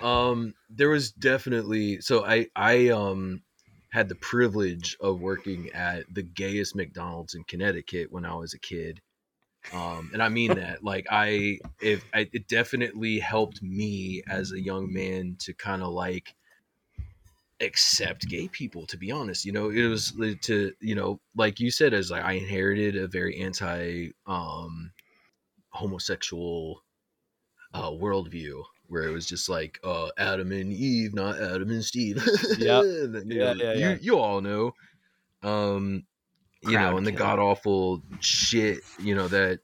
Um 0.00 0.54
there 0.70 0.88
was 0.88 1.12
definitely 1.12 2.00
so 2.00 2.24
I 2.24 2.48
I 2.56 2.88
um 2.88 3.42
had 3.90 4.08
the 4.08 4.14
privilege 4.16 4.96
of 5.02 5.20
working 5.20 5.68
at 5.74 6.04
the 6.12 6.22
gayest 6.22 6.74
McDonald's 6.74 7.34
in 7.34 7.44
Connecticut 7.44 8.10
when 8.10 8.24
I 8.24 8.34
was 8.34 8.54
a 8.54 8.58
kid. 8.58 9.02
Um, 9.70 10.10
and 10.14 10.22
I 10.22 10.30
mean 10.30 10.54
that, 10.54 10.82
like, 10.82 11.06
I, 11.10 11.58
if 11.78 12.02
I, 12.14 12.26
it 12.32 12.48
definitely 12.48 13.18
helped 13.18 13.62
me 13.62 14.22
as 14.26 14.52
a 14.52 14.60
young 14.60 14.90
man 14.90 15.36
to 15.40 15.52
kind 15.52 15.82
of 15.82 15.90
like 15.90 16.34
accept 17.62 18.28
gay 18.28 18.48
people 18.48 18.86
to 18.86 18.96
be 18.98 19.10
honest 19.10 19.44
you 19.44 19.52
know 19.52 19.70
it 19.70 19.84
was 19.86 20.12
to 20.42 20.72
you 20.80 20.94
know 20.94 21.20
like 21.36 21.60
you 21.60 21.70
said 21.70 21.94
as 21.94 22.10
like 22.10 22.24
i 22.24 22.32
inherited 22.32 22.96
a 22.96 23.06
very 23.06 23.40
anti 23.40 24.08
um 24.26 24.92
homosexual 25.70 26.82
uh 27.74 27.90
worldview 27.90 28.62
where 28.88 29.04
it 29.04 29.12
was 29.12 29.26
just 29.26 29.48
like 29.48 29.78
uh 29.84 30.08
adam 30.18 30.52
and 30.52 30.72
eve 30.72 31.14
not 31.14 31.40
adam 31.40 31.70
and 31.70 31.84
steve 31.84 32.22
Yep. 32.58 32.84
And 32.84 33.14
then, 33.14 33.30
you 33.30 33.38
Yeah, 33.38 33.54
know, 33.54 33.64
yeah, 33.64 33.72
you 33.72 33.80
yeah. 33.90 33.96
you 34.00 34.18
all 34.18 34.40
know 34.40 34.72
um 35.42 36.04
you 36.62 36.78
know 36.78 36.96
and 36.96 37.06
the 37.06 37.12
god 37.12 37.38
awful 37.38 38.02
shit 38.20 38.80
you 39.00 39.14
know 39.14 39.28
that 39.28 39.60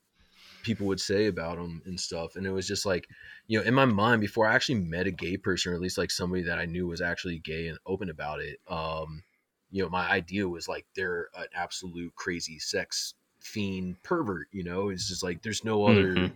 people 0.63 0.87
would 0.87 1.01
say 1.01 1.27
about 1.27 1.57
them 1.57 1.83
and 1.87 1.99
stuff 1.99 2.37
and 2.37 2.47
it 2.47 2.51
was 2.51 2.67
just 2.67 2.85
like 2.87 3.07
you 3.49 3.59
know 3.59 3.65
in 3.65 3.75
my 3.75 3.85
mind 3.85 4.21
before 4.21 4.47
i 4.47 4.55
actually 4.55 4.79
met 4.79 5.07
a 5.07 5.11
gay 5.11 5.37
person 5.37 5.73
or 5.73 5.75
at 5.75 5.81
least 5.81 5.99
like 5.99 6.11
somebody 6.11 6.43
that 6.45 6.59
i 6.59 6.65
knew 6.67 6.87
was 6.87 7.01
actually 7.01 7.39
gay 7.41 7.67
and 7.67 7.79
open 7.87 8.11
about 8.11 8.41
it 8.41 8.61
um 8.69 9.23
you 9.71 9.83
know 9.83 9.89
my 9.89 10.09
idea 10.09 10.47
was 10.49 10.69
like 10.69 10.87
they're 10.95 11.29
an 11.37 11.47
absolute 11.55 12.15
crazy 12.15 12.59
sex 12.59 13.15
fiend 13.41 13.97
pervert 14.03 14.49
you 14.53 14.63
know? 14.65 14.89
It's 14.89 15.09
just 15.09 15.23
like 15.23 15.43
there's 15.43 15.65
no 15.65 15.87
other 15.87 16.09
Mhm. 16.17 16.33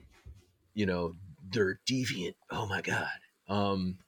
you 0.74 0.86
know 0.86 1.14
they're 1.52 1.80
deviant. 1.86 2.34
Oh 2.50 2.66
my 2.66 2.80
god. 2.80 3.08
Um 3.48 3.98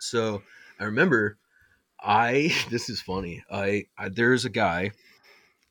so 0.00 0.42
i 0.80 0.84
remember 0.84 1.38
i 2.00 2.52
this 2.70 2.88
is 2.90 3.00
funny. 3.00 3.44
I, 3.50 3.86
I 3.98 4.08
there's 4.08 4.44
a 4.44 4.50
guy 4.50 4.90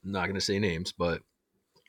I'm 0.03 0.11
not 0.11 0.27
gonna 0.27 0.41
say 0.41 0.60
names 0.60 0.91
but 0.94 1.22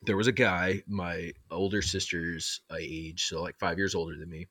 there 0.03 0.17
was 0.17 0.27
a 0.27 0.33
guy 0.33 0.83
my 0.87 1.33
older 1.51 1.83
sister's 1.83 2.61
uh, 2.71 2.77
age 2.81 3.25
so 3.27 3.43
like 3.43 3.59
five 3.59 3.79
years 3.79 3.95
older 3.95 4.17
than 4.17 4.31
me 4.31 4.47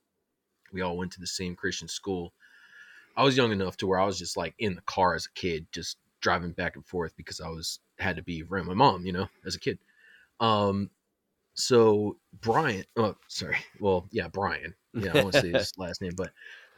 we 0.74 0.82
all 0.82 0.98
went 0.98 1.12
to 1.14 1.20
the 1.20 1.28
same 1.28 1.56
christian 1.56 1.88
school. 1.88 2.34
I 3.16 3.24
was 3.24 3.38
young 3.38 3.52
enough 3.52 3.78
to 3.78 3.88
where 3.88 4.00
i 4.00 4.06
was 4.06 4.18
just 4.20 4.36
like 4.36 4.56
in 4.58 4.76
the 4.76 4.82
car 4.82 5.14
as 5.16 5.28
a 5.28 5.32
kid 5.40 5.68
just 5.72 5.98
driving 6.20 6.52
back 6.52 6.76
and 6.76 6.86
forth 6.86 7.16
because 7.16 7.40
i 7.40 7.48
was 7.48 7.80
had 8.00 8.16
to 8.16 8.24
be 8.24 8.44
around 8.44 8.66
my 8.66 8.74
mom 8.74 9.06
you 9.06 9.12
know 9.14 9.28
as 9.46 9.56
a 9.56 9.60
kid. 9.60 9.78
Um 10.40 10.90
so 11.54 12.18
brian 12.42 12.84
oh 12.98 13.16
sorry. 13.28 13.58
Well 13.80 14.08
yeah 14.12 14.28
brian. 14.28 14.74
Yeah 14.94 15.12
i 15.14 15.22
won't 15.22 15.36
say 15.36 15.52
his 15.52 15.72
last 15.78 16.02
name 16.02 16.14
but 16.18 16.32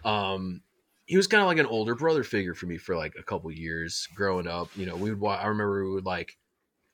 um 0.03 0.61
he 1.05 1.15
was 1.15 1.27
kind 1.27 1.41
of 1.41 1.47
like 1.47 1.59
an 1.59 1.67
older 1.67 1.95
brother 1.95 2.23
figure 2.23 2.53
for 2.55 2.65
me 2.65 2.77
for 2.77 2.95
like 2.97 3.13
a 3.17 3.23
couple 3.23 3.49
years 3.51 4.07
growing 4.15 4.47
up 4.47 4.69
you 4.75 4.85
know. 4.85 4.95
We 4.95 5.09
would 5.11 5.19
wa- 5.19 5.39
i 5.41 5.47
remember 5.47 5.85
we 5.85 5.93
would 5.93 6.05
like 6.05 6.37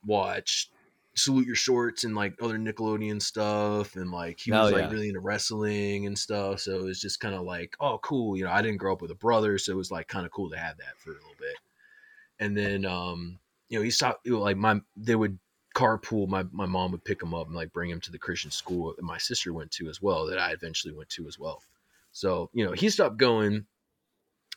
watch 0.06 0.70
salute 1.14 1.46
your 1.46 1.56
shorts 1.56 2.06
and 2.06 2.16
like 2.16 2.34
other 2.42 2.58
nickelodeon 2.58 3.22
stuff 3.22 3.96
and 3.96 4.12
like 4.12 4.40
he 4.40 4.52
was 4.52 4.72
like 4.72 4.84
yeah. 4.84 4.90
really 4.90 5.10
into 5.10 5.20
wrestling 5.20 6.06
and 6.06 6.18
stuff 6.18 6.62
so 6.62 6.76
it 6.76 6.84
was 6.84 7.02
just 7.02 7.20
kind 7.20 7.36
of 7.36 7.42
like 7.42 7.76
oh 7.82 8.00
cool 8.02 8.38
you 8.38 8.46
know 8.46 8.52
i 8.52 8.62
didn't 8.62 8.78
grow 8.78 8.94
up 8.94 9.02
with 9.02 9.12
a 9.12 9.16
brother 9.16 9.58
so 9.58 9.74
it 9.74 9.76
was 9.76 9.92
like 9.92 10.08
kind 10.08 10.26
of 10.26 10.32
cool 10.32 10.50
to 10.50 10.58
have 10.58 10.78
that 10.78 10.98
for 10.98 11.12
a 11.12 11.14
little 11.14 11.36
bit 11.38 11.56
and 12.40 12.56
then 12.56 12.86
um 12.86 13.38
you 13.68 13.78
know 13.78 13.84
he 13.84 13.92
know, 14.30 14.40
like 14.40 14.56
my 14.56 14.80
they 14.96 15.16
would 15.16 15.38
carpool 15.76 16.28
my 16.30 16.44
my 16.52 16.66
mom 16.66 16.92
would 16.92 17.04
pick 17.04 17.22
him 17.22 17.34
up 17.34 17.48
and 17.48 17.56
like 17.56 17.74
bring 17.74 17.90
him 17.90 18.00
to 18.00 18.12
the 18.12 18.18
christian 18.18 18.52
school 18.52 18.94
that 18.96 19.04
my 19.04 19.18
sister 19.18 19.54
went 19.54 19.72
to 19.72 19.90
as 19.90 20.02
well 20.02 20.26
that 20.26 20.40
i 20.40 20.52
eventually 20.52 20.94
went 20.94 21.10
to 21.10 21.28
as 21.28 21.38
well 21.38 21.62
so 22.14 22.50
you 22.54 22.64
know 22.64 22.72
he 22.72 22.90
stopped 22.90 23.18
going 23.18 23.66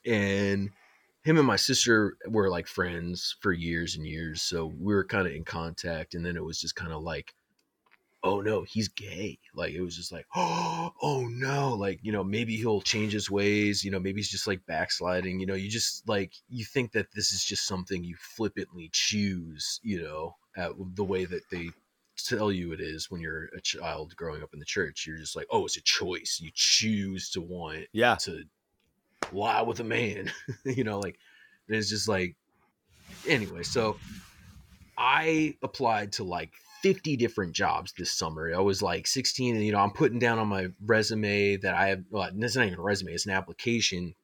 and 0.04 0.70
him 1.24 1.38
and 1.38 1.46
my 1.46 1.56
sister 1.56 2.16
were 2.28 2.50
like 2.50 2.66
friends 2.66 3.36
for 3.40 3.52
years 3.52 3.96
and 3.96 4.06
years 4.06 4.42
so 4.42 4.66
we 4.78 4.94
were 4.94 5.04
kind 5.04 5.26
of 5.26 5.32
in 5.32 5.44
contact 5.44 6.14
and 6.14 6.24
then 6.24 6.36
it 6.36 6.44
was 6.44 6.60
just 6.60 6.76
kind 6.76 6.92
of 6.92 7.02
like 7.02 7.34
oh 8.24 8.40
no 8.40 8.62
he's 8.62 8.88
gay. 8.88 9.38
Like 9.54 9.74
it 9.74 9.82
was 9.82 9.94
just 9.94 10.10
like 10.10 10.26
oh, 10.34 10.92
oh 11.02 11.28
no. 11.28 11.74
Like 11.74 12.00
you 12.02 12.10
know 12.10 12.24
maybe 12.24 12.56
he'll 12.56 12.80
change 12.80 13.12
his 13.12 13.30
ways 13.30 13.84
you 13.84 13.90
know 13.90 14.00
maybe 14.00 14.18
he's 14.18 14.30
just 14.30 14.46
like 14.46 14.66
backsliding 14.66 15.38
you 15.38 15.46
know 15.46 15.54
you 15.54 15.70
just 15.70 16.08
like 16.08 16.32
you 16.48 16.64
think 16.64 16.92
that 16.92 17.12
this 17.14 17.32
is 17.32 17.44
just 17.44 17.66
something 17.66 18.02
you 18.02 18.16
flippantly 18.18 18.90
choose 18.92 19.78
you 19.82 20.02
know 20.02 20.34
at 20.56 20.72
the 20.94 21.04
way 21.04 21.24
that 21.26 21.42
they 21.50 21.68
tell 22.16 22.52
you 22.52 22.72
it 22.72 22.80
is 22.80 23.10
when 23.10 23.20
you're 23.20 23.46
a 23.56 23.60
child 23.60 24.14
growing 24.16 24.42
up 24.42 24.52
in 24.52 24.58
the 24.58 24.64
church. 24.64 25.06
You're 25.06 25.18
just 25.18 25.36
like 25.36 25.46
oh 25.50 25.64
it's 25.66 25.76
a 25.76 25.82
choice. 25.82 26.40
You 26.42 26.50
choose 26.54 27.30
to 27.30 27.40
want 27.40 27.86
yeah. 27.92 28.16
to 28.16 28.44
lie 29.32 29.62
with 29.62 29.80
a 29.80 29.84
man? 29.84 30.30
You 30.64 30.84
know 30.84 30.98
like 30.98 31.18
it's 31.68 31.88
just 31.88 32.08
like 32.08 32.36
anyway 33.28 33.62
so 33.62 33.96
i 34.98 35.54
applied 35.62 36.12
to 36.12 36.24
like 36.24 36.52
50 36.82 37.16
different 37.16 37.54
jobs 37.54 37.94
this 37.96 38.12
summer. 38.12 38.54
I 38.54 38.60
was 38.60 38.82
like 38.82 39.06
16 39.06 39.56
and 39.56 39.64
you 39.64 39.72
know 39.72 39.78
i'm 39.78 39.90
putting 39.92 40.18
down 40.18 40.38
on 40.38 40.48
my 40.48 40.68
resume 40.84 41.56
that 41.56 41.74
i 41.74 41.88
have 41.88 42.04
well 42.10 42.28
it's 42.30 42.56
not 42.56 42.66
even 42.66 42.78
a 42.78 42.82
resume 42.82 43.12
it's 43.12 43.24
an 43.26 43.32
application. 43.32 44.14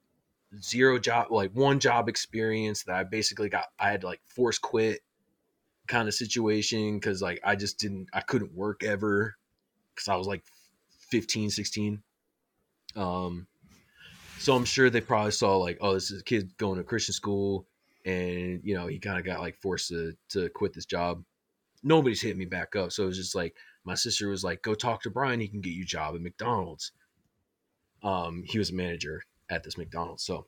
Zero 0.60 0.98
job 0.98 1.28
like 1.31 1.52
one 1.52 1.81
job 1.81 2.09
experience 2.09 2.82
that 2.85 2.97
i 2.97 3.05
basically 3.05 3.48
got 3.48 3.66
i 3.78 3.90
had 3.90 4.05
like 4.05 4.20
force 4.27 4.59
quit 4.59 5.01
kind 5.86 6.06
of 6.06 6.12
situation 6.12 6.97
because 6.97 7.22
like 7.22 7.40
i 7.44 7.56
just 7.56 7.78
didn't 7.78 8.09
i 8.12 8.20
couldn't 8.20 8.52
work 8.52 8.82
ever 8.82 9.36
because 9.94 10.09
i 10.09 10.16
was 10.16 10.27
like 10.27 10.43
15 11.10 11.51
16 11.51 12.02
um 12.97 13.47
so 14.40 14.56
I'm 14.56 14.64
sure 14.64 14.88
they 14.88 15.02
probably 15.02 15.32
saw 15.32 15.58
like, 15.58 15.76
oh, 15.82 15.92
this 15.92 16.10
is 16.10 16.22
a 16.22 16.24
kid 16.24 16.56
going 16.56 16.78
to 16.78 16.84
Christian 16.84 17.12
school, 17.12 17.66
and 18.06 18.60
you 18.64 18.74
know 18.74 18.86
he 18.86 18.98
kind 18.98 19.18
of 19.18 19.24
got 19.24 19.40
like 19.40 19.60
forced 19.60 19.88
to 19.88 20.14
to 20.30 20.48
quit 20.48 20.72
this 20.72 20.86
job. 20.86 21.22
Nobody's 21.82 22.22
hit 22.22 22.38
me 22.38 22.46
back 22.46 22.74
up, 22.74 22.90
so 22.90 23.04
it 23.04 23.06
was 23.06 23.18
just 23.18 23.34
like 23.34 23.54
my 23.84 23.94
sister 23.94 24.28
was 24.28 24.42
like, 24.42 24.62
go 24.62 24.74
talk 24.74 25.02
to 25.02 25.10
Brian, 25.10 25.40
he 25.40 25.48
can 25.48 25.60
get 25.60 25.74
you 25.74 25.82
a 25.82 25.86
job 25.86 26.14
at 26.14 26.22
McDonald's. 26.22 26.92
Um, 28.02 28.42
he 28.46 28.58
was 28.58 28.70
a 28.70 28.74
manager 28.74 29.22
at 29.50 29.62
this 29.62 29.76
McDonald's, 29.76 30.24
so 30.24 30.46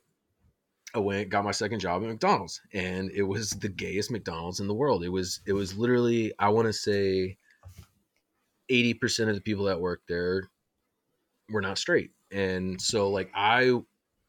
I 0.95 0.99
went 0.99 1.29
got 1.29 1.43
my 1.43 1.51
second 1.51 1.79
job 1.79 2.01
at 2.01 2.09
McDonald's, 2.09 2.61
and 2.73 3.11
it 3.11 3.23
was 3.23 3.51
the 3.51 3.69
gayest 3.69 4.09
McDonald's 4.09 4.59
in 4.59 4.67
the 4.67 4.73
world. 4.73 5.03
It 5.03 5.09
was 5.09 5.41
it 5.45 5.53
was 5.53 5.77
literally 5.77 6.33
I 6.39 6.49
want 6.49 6.65
to 6.65 6.73
say 6.73 7.37
eighty 8.69 8.95
percent 8.95 9.29
of 9.29 9.35
the 9.35 9.41
people 9.41 9.65
that 9.65 9.79
worked 9.79 10.07
there 10.07 10.49
were 11.51 11.61
not 11.61 11.77
straight. 11.77 12.09
And 12.33 12.81
so 12.81 13.09
like 13.09 13.29
I 13.35 13.61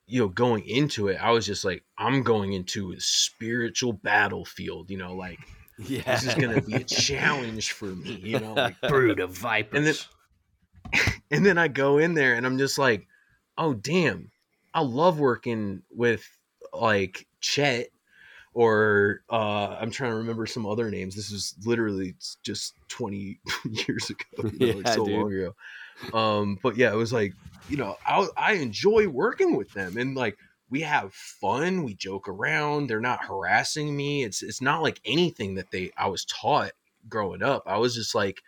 you 0.07 0.21
know 0.21 0.29
going 0.29 0.65
into 0.69 1.09
it 1.09 1.17
I 1.21 1.31
was 1.31 1.47
just 1.47 1.65
like 1.65 1.83
I'm 1.99 2.23
going 2.23 2.53
into 2.53 2.93
a 2.93 3.01
spiritual 3.01 3.95
battlefield, 3.95 4.91
you 4.91 4.99
know, 4.99 5.15
like 5.15 5.39
Yeah. 5.79 6.03
this 6.03 6.25
is 6.25 6.35
going 6.35 6.55
to 6.55 6.61
be 6.63 6.75
a 6.75 6.85
challenge 6.85 7.73
for 7.73 7.87
me, 7.87 8.21
you 8.23 8.39
know, 8.39 8.55
like 8.55 8.81
Brood 8.89 9.21
of 9.21 9.31
vipers. 9.31 9.77
And 9.79 9.87
then- 9.87 11.13
and 11.31 11.47
then 11.47 11.59
I 11.59 11.69
go 11.69 11.99
in 11.99 12.15
there 12.15 12.35
and 12.35 12.45
I'm 12.47 12.59
just 12.59 12.79
like, 12.79 13.09
"Oh 13.57 13.75
damn. 13.75 14.31
I 14.75 14.83
love 14.83 15.19
working 15.19 15.83
with 15.91 16.25
like 16.73 17.27
Chet 17.41 17.89
or 18.53 19.21
uh 19.31 19.77
I'm 19.81 19.91
trying 19.91 20.11
to 20.11 20.17
remember 20.19 20.47
some 20.47 20.67
other 20.67 20.91
names. 20.91 21.17
This 21.17 21.31
is 21.33 21.55
literally 21.65 22.15
just 22.45 22.75
20 22.89 23.41
years 23.89 24.11
ago, 24.11 24.51
you 24.59 24.67
know, 24.67 24.77
like 24.79 24.87
Yeah, 24.87 24.95
so 24.95 25.05
dude. 25.07 25.15
long 25.19 25.33
ago. 25.33 25.55
Um 26.13 26.59
but 26.63 26.77
yeah, 26.77 26.93
it 26.93 26.97
was 26.97 27.13
like, 27.13 27.35
you 27.69 27.77
know, 27.77 27.97
I 28.07 28.27
I 28.37 28.53
enjoy 28.55 29.09
working 29.09 29.57
with 29.57 29.73
them 29.73 29.97
and 29.97 30.15
like 30.17 30.39
we 30.71 30.81
have 30.81 31.15
fun, 31.15 31.85
we 31.85 31.95
joke 31.95 32.29
around, 32.29 32.89
they're 32.89 33.01
not 33.01 33.25
harassing 33.25 33.97
me. 33.97 34.25
It's 34.25 34.43
it's 34.43 34.61
not 34.61 34.83
like 34.83 35.01
anything 35.05 35.55
that 35.57 35.71
they 35.71 35.93
I 35.97 36.09
was 36.09 36.25
taught 36.25 36.73
growing 37.09 37.43
up. 37.43 37.63
I 37.67 37.79
was 37.79 37.95
just 37.95 38.15
like, 38.15 38.43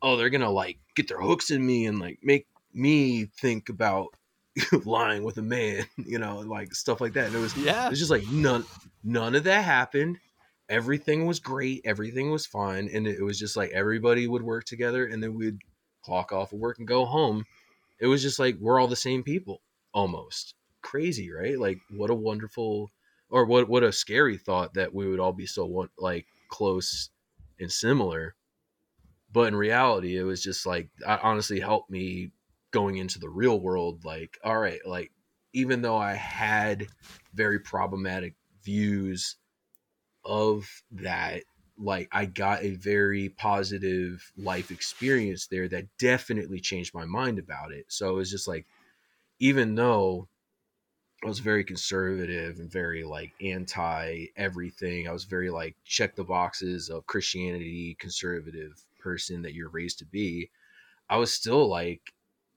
oh, 0.00 0.16
they're 0.16 0.30
gonna 0.30 0.50
like 0.50 0.78
get 0.94 1.08
their 1.08 1.20
hooks 1.20 1.50
in 1.50 1.64
me 1.64 1.86
and 1.86 1.98
like 1.98 2.18
make 2.22 2.46
me 2.72 3.26
think 3.26 3.68
about 3.68 4.08
lying 4.84 5.22
with 5.22 5.38
a 5.38 5.42
man, 5.42 5.84
you 5.96 6.18
know, 6.18 6.38
like 6.38 6.74
stuff 6.74 7.00
like 7.00 7.12
that. 7.14 7.26
And 7.26 7.36
it 7.36 7.40
was 7.40 7.56
yeah. 7.56 7.86
it 7.86 7.90
was 7.90 7.98
just 7.98 8.10
like 8.10 8.26
none 8.28 8.64
none 9.04 9.34
of 9.34 9.44
that 9.44 9.64
happened. 9.64 10.18
everything 10.68 11.26
was 11.26 11.40
great, 11.40 11.82
everything 11.84 12.30
was 12.30 12.46
fine, 12.46 12.88
and 12.92 13.06
it 13.06 13.22
was 13.22 13.38
just 13.38 13.56
like 13.56 13.70
everybody 13.70 14.26
would 14.26 14.42
work 14.42 14.64
together, 14.64 15.04
and 15.04 15.22
then 15.22 15.34
we'd 15.34 15.58
clock 16.02 16.32
off 16.32 16.52
of 16.52 16.58
work 16.58 16.78
and 16.78 16.88
go 16.88 17.04
home. 17.04 17.44
It 18.00 18.06
was 18.06 18.22
just 18.22 18.38
like 18.38 18.56
we're 18.58 18.80
all 18.80 18.88
the 18.88 18.96
same 18.96 19.22
people, 19.22 19.60
almost 19.92 20.54
crazy, 20.82 21.30
right? 21.30 21.58
Like 21.58 21.78
what 21.90 22.10
a 22.10 22.14
wonderful, 22.14 22.90
or 23.28 23.44
what 23.44 23.68
what 23.68 23.82
a 23.82 23.92
scary 23.92 24.38
thought 24.38 24.74
that 24.74 24.94
we 24.94 25.08
would 25.08 25.20
all 25.20 25.32
be 25.32 25.46
so 25.46 25.66
one 25.66 25.88
like 25.98 26.26
close 26.48 27.10
and 27.58 27.70
similar. 27.70 28.34
But 29.32 29.48
in 29.48 29.56
reality, 29.56 30.16
it 30.16 30.24
was 30.24 30.42
just 30.42 30.66
like 30.66 30.88
that 31.00 31.20
honestly 31.22 31.60
helped 31.60 31.90
me 31.90 32.32
going 32.70 32.96
into 32.96 33.18
the 33.18 33.28
real 33.28 33.60
world. 33.60 34.04
Like, 34.04 34.38
all 34.42 34.58
right, 34.58 34.80
like 34.86 35.12
even 35.52 35.82
though 35.82 35.96
I 35.96 36.14
had 36.14 36.86
very 37.34 37.58
problematic 37.58 38.34
views 38.64 39.36
of 40.24 40.68
that 40.92 41.42
like 41.80 42.08
I 42.12 42.26
got 42.26 42.62
a 42.62 42.74
very 42.76 43.30
positive 43.30 44.30
life 44.36 44.70
experience 44.70 45.46
there 45.46 45.68
that 45.68 45.86
definitely 45.98 46.60
changed 46.60 46.94
my 46.94 47.04
mind 47.04 47.38
about 47.38 47.72
it. 47.72 47.86
So 47.88 48.10
it 48.10 48.16
was 48.16 48.30
just 48.30 48.46
like 48.46 48.66
even 49.38 49.74
though 49.74 50.28
I 51.24 51.28
was 51.28 51.38
very 51.38 51.64
conservative 51.64 52.58
and 52.58 52.70
very 52.70 53.04
like 53.04 53.32
anti 53.42 54.26
everything, 54.36 55.08
I 55.08 55.12
was 55.12 55.24
very 55.24 55.50
like 55.50 55.76
check 55.84 56.16
the 56.16 56.24
boxes 56.24 56.90
of 56.90 57.06
Christianity, 57.06 57.96
conservative 57.98 58.82
person 58.98 59.42
that 59.42 59.54
you're 59.54 59.70
raised 59.70 59.98
to 60.00 60.04
be. 60.04 60.50
I 61.08 61.16
was 61.16 61.32
still 61.32 61.68
like 61.68 62.12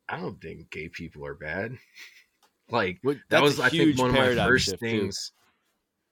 I 0.09 0.17
don't 0.17 0.39
think 0.41 0.69
gay 0.69 0.89
people 0.89 1.25
are 1.25 1.35
bad. 1.35 1.77
like 2.69 3.01
that 3.29 3.41
was 3.41 3.59
I 3.59 3.69
think 3.69 3.97
one 3.97 4.09
of 4.09 4.15
my 4.15 4.35
first 4.35 4.77
things. 4.79 5.29
too. 5.29 5.42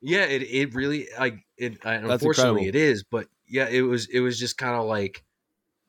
Yeah, 0.02 0.24
it 0.26 0.42
it 0.42 0.74
really 0.74 1.08
like 1.18 1.46
it. 1.58 1.78
Unfortunately, 1.84 2.66
incredible. 2.66 2.68
it 2.68 2.76
is. 2.76 3.04
But 3.04 3.28
yeah, 3.48 3.68
it 3.68 3.82
was 3.82 4.08
it 4.08 4.20
was 4.20 4.40
just 4.40 4.58
kind 4.58 4.76
of 4.76 4.86
like, 4.86 5.24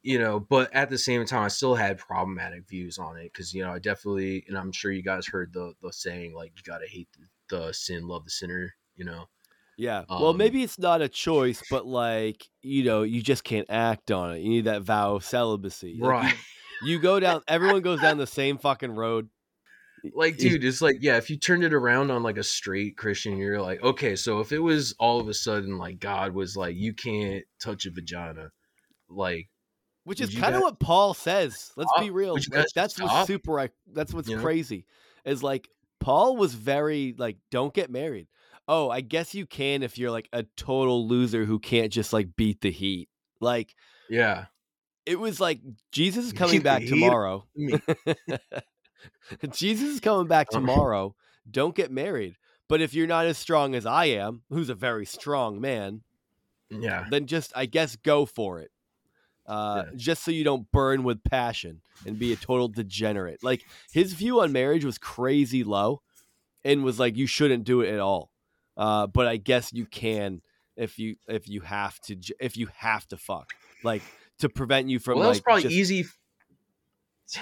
you 0.02 0.18
know. 0.18 0.39
But 0.39 0.74
at 0.74 0.90
the 0.90 0.98
same 0.98 1.24
time, 1.24 1.44
I 1.44 1.48
still 1.48 1.74
had 1.74 1.98
problematic 1.98 2.68
views 2.68 2.98
on 2.98 3.16
it 3.16 3.32
because 3.32 3.55
you 3.55 3.64
know 3.64 3.72
I 3.72 3.78
definitely, 3.78 4.44
and 4.48 4.59
I'm 4.59 4.72
sure 4.72 4.93
you 4.93 5.02
guys 5.02 5.26
heard 5.26 5.52
the 5.52 5.72
the 5.82 5.93
saying 5.93 6.34
like 6.34 6.52
you 6.56 6.62
gotta 6.64 6.86
hate 6.86 7.09
the, 7.48 7.56
the 7.56 7.72
sin, 7.72 8.06
love 8.06 8.24
the 8.24 8.30
sinner. 8.30 8.74
You 8.97 9.06
know. 9.06 9.28
Yeah. 9.78 10.05
well, 10.09 10.28
Um, 10.28 10.36
maybe 10.36 10.62
it's 10.62 10.78
not 10.78 11.01
a 11.01 11.09
choice, 11.09 11.62
but 11.70 11.86
like, 11.86 12.47
you 12.60 12.84
know, 12.84 13.02
you 13.02 13.22
just 13.22 13.43
can't 13.43 13.66
act 13.70 14.10
on 14.10 14.32
it. 14.36 14.40
You 14.40 14.51
need 14.51 14.64
that 14.66 14.82
vow 14.82 15.14
of 15.16 15.24
celibacy. 15.24 15.97
Like, 15.98 16.10
Right. 16.10 16.34
You, 16.84 16.97
you 16.97 16.98
go 17.01 17.18
down, 17.18 17.43
everyone 17.48 17.80
goes 17.80 18.01
down 18.01 18.18
the 18.18 18.26
same 18.28 18.59
fucking 18.59 18.93
road. 18.94 19.28
Like 20.15 20.37
dude 20.37 20.65
it's 20.65 20.83
like 20.83 20.97
yeah 21.01 21.16
if 21.16 21.31
you 21.31 21.37
turned 21.37 21.65
it 21.65 21.73
around 21.73 22.11
on 22.11 22.23
like 22.23 22.37
a 22.37 22.43
straight 22.43 22.97
christian 22.97 23.37
you're 23.37 23.61
like 23.61 23.83
okay 23.83 24.16
so 24.16 24.41
if 24.41 24.53
it 24.53 24.59
was 24.59 24.95
all 24.99 25.20
of 25.20 25.29
a 25.29 25.35
sudden 25.35 25.79
like 25.79 26.01
god 26.01 26.33
was 26.33 26.57
like 26.57 26.74
you 26.77 26.93
can't 26.93 27.45
touch 27.61 27.87
a 27.87 27.91
vagina 27.91 28.51
like 29.09 29.49
Which 30.05 30.20
is 30.20 30.35
kind 30.35 30.55
of 30.57 30.62
what 30.62 30.81
Paul 30.81 31.15
says. 31.15 31.70
Let's 31.77 31.91
stop? 31.91 32.03
be 32.03 32.11
real. 32.11 32.35
Like, 32.35 32.66
that's 32.74 32.99
what's 32.99 33.27
super. 33.27 33.69
That's 33.93 34.12
what's 34.12 34.29
You 34.29 34.37
know? 34.37 34.43
crazy. 34.43 34.87
Is 35.24 35.43
like 35.43 35.69
Paul 36.01 36.37
was 36.37 36.55
very 36.55 37.15
like, 37.16 37.37
don't 37.51 37.73
get 37.73 37.91
married. 37.91 38.27
Oh, 38.66 38.91
I 38.91 39.01
guess 39.01 39.35
you 39.35 39.47
can 39.47 39.83
if 39.83 39.99
you're 39.99 40.11
like 40.11 40.29
a 40.33 40.45
total 40.57 41.07
loser 41.07 41.45
who 41.45 41.59
can't 41.59 41.93
just 41.93 42.12
like 42.12 42.35
beat 42.37 42.61
the 42.62 42.70
heat. 42.70 43.09
Like 43.41 43.74
yeah 44.09 44.47
it 45.07 45.19
was 45.19 45.41
like 45.41 45.61
Jesus 45.91 46.27
is 46.27 46.33
coming 46.33 46.61
back 46.61 46.85
tomorrow. 46.85 47.47
Jesus 49.53 49.89
is 49.95 50.01
coming 50.01 50.27
back 50.27 50.49
tomorrow. 50.51 51.15
Don't 51.51 51.74
get 51.74 51.91
married. 51.91 52.37
But 52.69 52.81
if 52.81 52.95
you're 52.95 53.07
not 53.07 53.27
as 53.27 53.37
strong 53.39 53.74
as 53.74 53.85
I 53.85 54.07
am, 54.07 54.43
who's 54.49 54.70
a 54.70 54.74
very 54.74 55.05
strong 55.07 55.61
man, 55.61 56.03
yeah 56.70 57.07
then 57.11 57.27
just 57.27 57.53
I 57.55 57.66
guess 57.66 57.97
go 57.97 58.24
for 58.24 58.61
it. 58.61 58.70
Uh, 59.47 59.83
Yeah. 59.87 59.91
Just 59.97 60.23
so 60.24 60.31
you 60.31 60.45
don't 60.45 60.70
burn 60.73 61.03
with 61.03 61.23
passion 61.24 61.83
and 62.07 62.19
be 62.19 62.33
a 62.33 62.37
total 62.37 62.69
degenerate. 62.69 63.43
Like 63.43 63.65
his 63.93 64.15
view 64.15 64.41
on 64.41 64.53
marriage 64.53 64.85
was 64.85 64.97
crazy 64.99 65.65
low, 65.65 66.01
and 66.65 66.83
was 66.85 66.99
like 66.99 67.16
you 67.16 67.27
shouldn't 67.27 67.65
do 67.65 67.81
it 67.83 67.93
at 67.93 68.01
all. 68.01 68.31
Uh, 68.77 69.07
but 69.07 69.27
I 69.27 69.37
guess 69.37 69.73
you 69.73 69.85
can 69.85 70.41
if 70.77 70.99
you 70.99 71.16
if 71.29 71.49
you 71.49 71.61
have 71.61 72.01
to 72.03 72.16
if 72.41 72.57
you 72.57 72.69
have 72.77 73.07
to 73.09 73.19
fuck 73.19 73.53
like 73.85 74.01
to 74.39 74.49
prevent 74.49 74.89
you 74.89 74.99
from 74.99 75.16
well 75.16 75.24
that 75.24 75.29
was 75.29 75.39
like 75.39 75.45
probably 75.45 75.62
just- 75.65 75.74
easy 75.74 76.07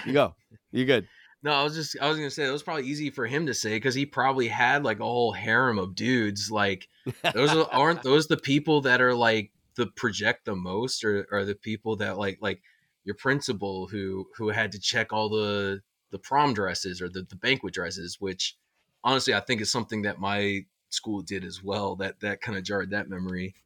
You 0.05 0.11
go, 0.13 0.35
you 0.71 0.83
good. 0.85 1.07
No 1.43 1.51
i 1.51 1.63
was 1.63 1.75
just 1.75 1.95
i 2.01 2.07
was 2.07 2.17
gonna 2.17 2.29
say 2.29 2.47
it 2.47 2.51
was 2.51 2.63
probably 2.63 2.85
easy 2.85 3.09
for 3.09 3.25
him 3.25 3.45
to 3.45 3.53
say 3.53 3.71
because 3.71 3.95
he 3.95 4.05
probably 4.05 4.47
had 4.47 4.83
like 4.83 4.99
a 4.99 5.03
whole 5.03 5.31
harem 5.31 5.79
of 5.79 5.95
dudes 5.95 6.51
like 6.51 6.87
those 7.33 7.53
are, 7.55 7.67
aren't 7.71 8.03
those 8.03 8.27
the 8.27 8.37
people 8.37 8.81
that 8.81 9.01
are 9.01 9.15
like 9.15 9.51
the 9.75 9.87
project 9.87 10.45
the 10.45 10.55
most 10.55 11.03
or 11.03 11.27
are 11.31 11.45
the 11.45 11.55
people 11.55 11.95
that 11.95 12.17
like 12.17 12.37
like 12.41 12.61
your 13.03 13.15
principal 13.15 13.87
who 13.87 14.27
who 14.37 14.49
had 14.49 14.71
to 14.71 14.79
check 14.79 15.11
all 15.11 15.29
the 15.29 15.81
the 16.11 16.19
prom 16.19 16.53
dresses 16.53 17.01
or 17.01 17.09
the, 17.09 17.23
the 17.23 17.35
banquet 17.35 17.73
dresses 17.73 18.17
which 18.19 18.57
honestly 19.03 19.33
i 19.33 19.39
think 19.39 19.61
is 19.61 19.71
something 19.71 20.01
that 20.03 20.19
my 20.19 20.63
school 20.89 21.21
did 21.21 21.43
as 21.43 21.63
well 21.63 21.95
that 21.95 22.19
that 22.19 22.41
kind 22.41 22.57
of 22.57 22.63
jarred 22.63 22.91
that 22.91 23.09
memory. 23.09 23.55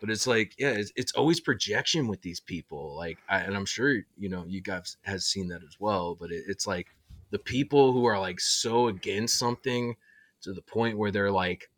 But 0.00 0.08
it's 0.08 0.26
like 0.26 0.54
yeah 0.58 0.70
it's, 0.70 0.90
it's 0.96 1.12
always 1.12 1.38
projection 1.38 2.08
with 2.08 2.22
these 2.22 2.40
people 2.40 2.96
like 2.96 3.18
I, 3.28 3.40
and 3.40 3.54
i'm 3.54 3.66
sure 3.66 3.92
you 4.16 4.30
know 4.30 4.46
you 4.48 4.62
guys 4.62 4.96
has 5.02 5.26
seen 5.26 5.48
that 5.48 5.62
as 5.62 5.76
well 5.78 6.14
but 6.18 6.30
it, 6.30 6.44
it's 6.48 6.66
like 6.66 6.86
the 7.30 7.38
people 7.38 7.92
who 7.92 8.04
are 8.06 8.18
like 8.18 8.40
so 8.40 8.88
against 8.88 9.38
something 9.38 9.96
to 10.42 10.52
the 10.52 10.62
point 10.62 10.98
where 10.98 11.10
they're 11.10 11.30
like 11.30 11.70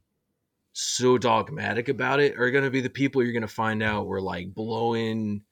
so 0.73 1.19
dogmatic 1.19 1.89
about 1.89 2.20
it 2.20 2.39
are 2.39 2.51
going 2.51 2.65
to 2.65 2.70
be 2.70 2.81
the 2.81 2.89
people 2.89 3.23
you're 3.23 3.33
going 3.33 3.43
to 3.43 3.49
find 3.49 3.83
out 3.83 4.07
were 4.07 4.23
like 4.23 4.55
blowing 4.55 5.43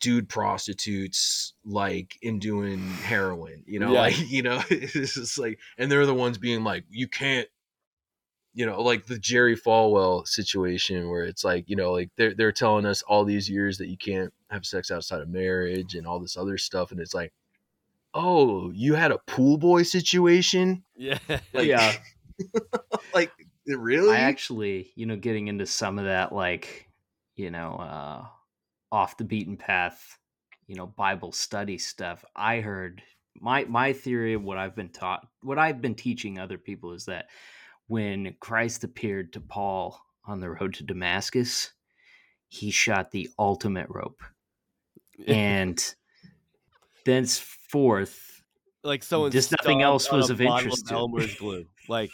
dude 0.00 0.28
prostitutes 0.28 1.52
like 1.64 2.16
in 2.22 2.38
doing 2.38 2.78
heroin 3.04 3.62
you 3.66 3.78
know 3.78 3.92
Yeah. 3.92 4.00
like 4.00 4.30
you 4.30 4.42
know 4.42 4.62
it's 4.70 5.14
just 5.14 5.38
like 5.38 5.58
and 5.78 5.90
they're 5.90 6.06
the 6.06 6.14
ones 6.14 6.38
being 6.38 6.64
like 6.64 6.84
you 6.90 7.06
can't 7.06 7.48
you 8.54 8.64
know 8.64 8.80
like 8.80 9.06
the 9.06 9.18
jerry 9.18 9.56
falwell 9.56 10.26
situation 10.26 11.08
where 11.10 11.24
it's 11.24 11.44
like 11.44 11.68
you 11.68 11.76
know 11.76 11.92
like 11.92 12.10
they're, 12.16 12.34
they're 12.34 12.52
telling 12.52 12.86
us 12.86 13.02
all 13.02 13.24
these 13.24 13.48
years 13.50 13.76
that 13.78 13.88
you 13.88 13.96
can't 13.98 14.32
have 14.50 14.64
sex 14.64 14.90
outside 14.90 15.20
of 15.20 15.28
marriage 15.28 15.94
and 15.94 16.06
all 16.06 16.18
this 16.20 16.36
other 16.36 16.56
stuff 16.56 16.90
and 16.90 17.00
it's 17.00 17.14
like 17.14 17.32
oh 18.14 18.70
you 18.70 18.94
had 18.94 19.10
a 19.10 19.18
pool 19.26 19.58
boy 19.58 19.82
situation 19.82 20.84
Yeah, 20.96 21.18
Like- 21.52 21.66
yeah. 21.66 21.92
like 23.14 23.30
really 23.66 24.14
I 24.16 24.20
actually, 24.20 24.92
you 24.96 25.06
know, 25.06 25.16
getting 25.16 25.48
into 25.48 25.66
some 25.66 25.98
of 25.98 26.04
that, 26.06 26.32
like, 26.32 26.88
you 27.36 27.50
know, 27.50 27.76
uh, 27.76 28.24
off 28.92 29.16
the 29.16 29.24
beaten 29.24 29.56
path, 29.56 30.18
you 30.66 30.74
know, 30.76 30.86
Bible 30.86 31.32
study 31.32 31.78
stuff. 31.78 32.24
I 32.36 32.60
heard 32.60 33.02
my 33.40 33.64
my 33.64 33.92
theory 33.92 34.34
of 34.34 34.42
what 34.42 34.58
I've 34.58 34.76
been 34.76 34.90
taught, 34.90 35.26
what 35.42 35.58
I've 35.58 35.80
been 35.80 35.94
teaching 35.94 36.38
other 36.38 36.58
people 36.58 36.92
is 36.92 37.06
that 37.06 37.26
when 37.86 38.34
Christ 38.40 38.84
appeared 38.84 39.32
to 39.34 39.40
Paul 39.40 40.00
on 40.26 40.40
the 40.40 40.50
road 40.50 40.74
to 40.74 40.84
Damascus, 40.84 41.72
he 42.48 42.70
shot 42.70 43.10
the 43.10 43.28
ultimate 43.38 43.86
rope, 43.88 44.22
and 45.26 45.94
thenceforth 47.04 48.42
like 48.82 49.02
someone 49.02 49.30
Just 49.30 49.52
nothing 49.62 49.82
else 49.82 50.12
was 50.12 50.30
of 50.30 50.40
interest 50.40 50.90
him. 50.90 50.96
Elmer's 50.96 51.34
glue. 51.36 51.64
Like 51.88 52.10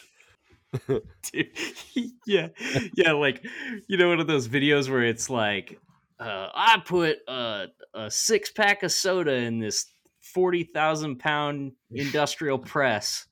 Dude, 0.87 1.49
yeah, 2.25 2.47
yeah, 2.95 3.11
like 3.11 3.45
you 3.87 3.97
know, 3.97 4.07
one 4.07 4.21
of 4.21 4.27
those 4.27 4.47
videos 4.47 4.89
where 4.89 5.03
it's 5.03 5.29
like, 5.29 5.77
uh, 6.19 6.47
I 6.53 6.81
put 6.85 7.17
a, 7.27 7.67
a 7.93 8.09
six 8.09 8.51
pack 8.51 8.83
of 8.83 8.91
soda 8.91 9.33
in 9.33 9.59
this 9.59 9.87
forty 10.21 10.63
thousand 10.63 11.17
pound 11.19 11.73
industrial 11.91 12.57
press. 12.57 13.27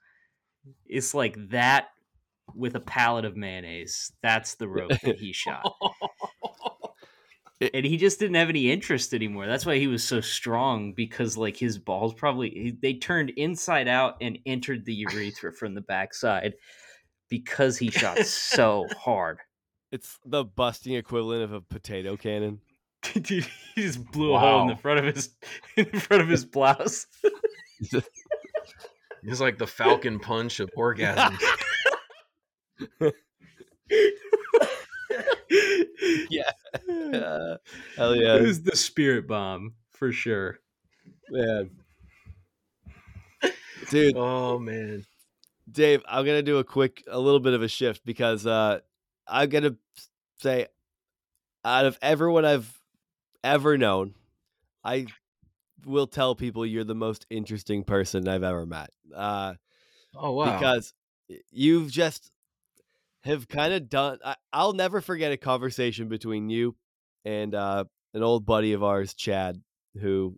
It's 0.86 1.14
like 1.14 1.38
that 1.50 1.88
with 2.54 2.76
a 2.76 2.82
pallet 2.82 3.24
of 3.24 3.38
mayonnaise. 3.38 4.12
That's 4.22 4.56
the 4.56 4.68
rope 4.68 4.92
that 5.04 5.18
he 5.18 5.32
shot, 5.34 5.74
and 7.62 7.86
he 7.86 7.98
just 7.98 8.20
didn't 8.20 8.36
have 8.36 8.50
any 8.50 8.72
interest 8.72 9.14
anymore. 9.14 9.46
That's 9.46 9.66
why 9.66 9.78
he 9.78 9.88
was 9.88 10.04
so 10.04 10.22
strong 10.22 10.94
because 10.94 11.38
like 11.38 11.58
his 11.58 11.78
balls 11.78 12.14
probably 12.14 12.78
they 12.82 12.94
turned 12.94 13.32
inside 13.32 13.88
out 13.88 14.16
and 14.22 14.40
entered 14.46 14.86
the 14.86 14.94
urethra 14.94 15.54
from 15.58 15.74
the 15.74 15.82
backside 15.82 16.56
because 17.30 17.78
he 17.78 17.92
shot 17.92 18.18
so 18.20 18.88
hard. 18.98 19.40
it's 19.92 20.18
the 20.26 20.44
busting 20.44 20.96
equivalent 20.96 21.44
of 21.44 21.54
a 21.54 21.62
potato 21.62 22.16
cannon. 22.18 22.62
Dude, 23.14 23.48
he 23.76 23.82
just 23.82 24.04
blew 24.12 24.34
a 24.34 24.40
hole 24.40 24.62
in 24.64 24.68
the 24.68 24.76
front 24.76 25.00
of 25.00 25.16
his 25.16 25.30
in 25.76 25.86
front 26.00 26.24
of 26.24 26.30
his 26.30 26.46
blouse. 26.46 27.08
It's 29.24 29.42
like 29.42 29.58
the 29.58 29.68
Falcon 29.68 30.20
Punch 30.20 30.60
of 30.60 30.70
orgasm. 30.76 31.38
Yeah. 36.30 36.52
yeah. 36.88 37.56
Hell 37.96 38.16
yeah. 38.16 38.36
It 38.36 38.42
was 38.44 38.64
the 38.64 38.76
spirit 38.76 39.28
bomb 39.28 39.74
for 39.92 40.12
sure. 40.12 40.60
man. 41.30 41.72
Dude, 43.90 44.16
oh 44.16 44.60
man. 44.60 45.06
Dave, 45.72 46.02
I'm 46.08 46.26
gonna 46.26 46.42
do 46.44 46.58
a 46.58 46.64
quick, 46.64 47.04
a 47.10 47.20
little 47.20 47.40
bit 47.40 47.54
of 47.54 47.62
a 47.62 47.68
shift 47.68 48.06
because 48.06 48.46
uh, 48.46 48.80
I'm 49.28 49.50
gonna 49.50 49.76
say, 50.40 50.68
out 51.64 51.86
of 51.86 51.98
everyone 52.02 52.46
I've 52.46 52.72
ever 53.44 53.78
known, 53.78 54.14
I 54.84 55.08
will 55.86 56.08
tell 56.08 56.36
people 56.36 56.66
you're 56.66 56.84
the 56.84 56.96
most 56.96 57.26
interesting 57.30 57.84
person 57.84 58.28
I've 58.28 58.44
ever 58.44 58.66
met. 58.66 58.92
Uh, 59.14 59.56
Oh 60.16 60.34
wow. 60.34 60.58
because 60.58 60.94
you've 61.52 61.92
just 61.92 62.32
have 63.24 63.48
kind 63.48 63.74
of 63.74 63.90
done. 63.90 64.20
I, 64.24 64.36
I'll 64.54 64.74
never 64.74 65.02
forget 65.02 65.32
a 65.32 65.38
conversation 65.38 66.08
between 66.08 66.50
you 66.50 66.76
and 67.26 67.54
uh, 67.54 67.86
an 68.14 68.24
old 68.24 68.46
buddy 68.46 68.74
of 68.74 68.84
ours, 68.84 69.14
Chad, 69.14 69.62
who 70.00 70.38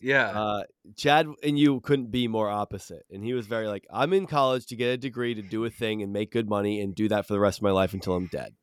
yeah. 0.00 0.28
uh, 0.28 0.62
Chad 0.96 1.28
and 1.42 1.58
you 1.58 1.80
couldn't 1.80 2.10
be 2.10 2.28
more 2.28 2.48
opposite. 2.50 3.04
And 3.10 3.24
he 3.24 3.32
was 3.32 3.46
very 3.46 3.68
like, 3.68 3.86
I'm 3.90 4.12
in 4.12 4.26
college 4.26 4.66
to 4.66 4.76
get 4.76 4.88
a 4.88 4.96
degree, 4.96 5.34
to 5.34 5.42
do 5.42 5.64
a 5.64 5.70
thing, 5.70 6.02
and 6.02 6.12
make 6.12 6.32
good 6.32 6.48
money, 6.48 6.80
and 6.80 6.94
do 6.94 7.08
that 7.08 7.26
for 7.26 7.34
the 7.34 7.40
rest 7.40 7.58
of 7.58 7.62
my 7.62 7.70
life 7.70 7.94
until 7.94 8.14
I'm 8.14 8.26
dead. 8.26 8.54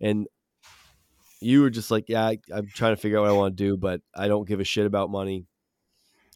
And 0.00 0.26
you 1.40 1.62
were 1.62 1.70
just 1.70 1.90
like, 1.90 2.08
yeah, 2.08 2.26
I, 2.26 2.38
I'm 2.52 2.66
trying 2.66 2.94
to 2.94 3.00
figure 3.00 3.18
out 3.18 3.22
what 3.22 3.30
I 3.30 3.34
want 3.34 3.56
to 3.56 3.64
do, 3.64 3.76
but 3.76 4.00
I 4.14 4.28
don't 4.28 4.48
give 4.48 4.60
a 4.60 4.64
shit 4.64 4.86
about 4.86 5.10
money. 5.10 5.46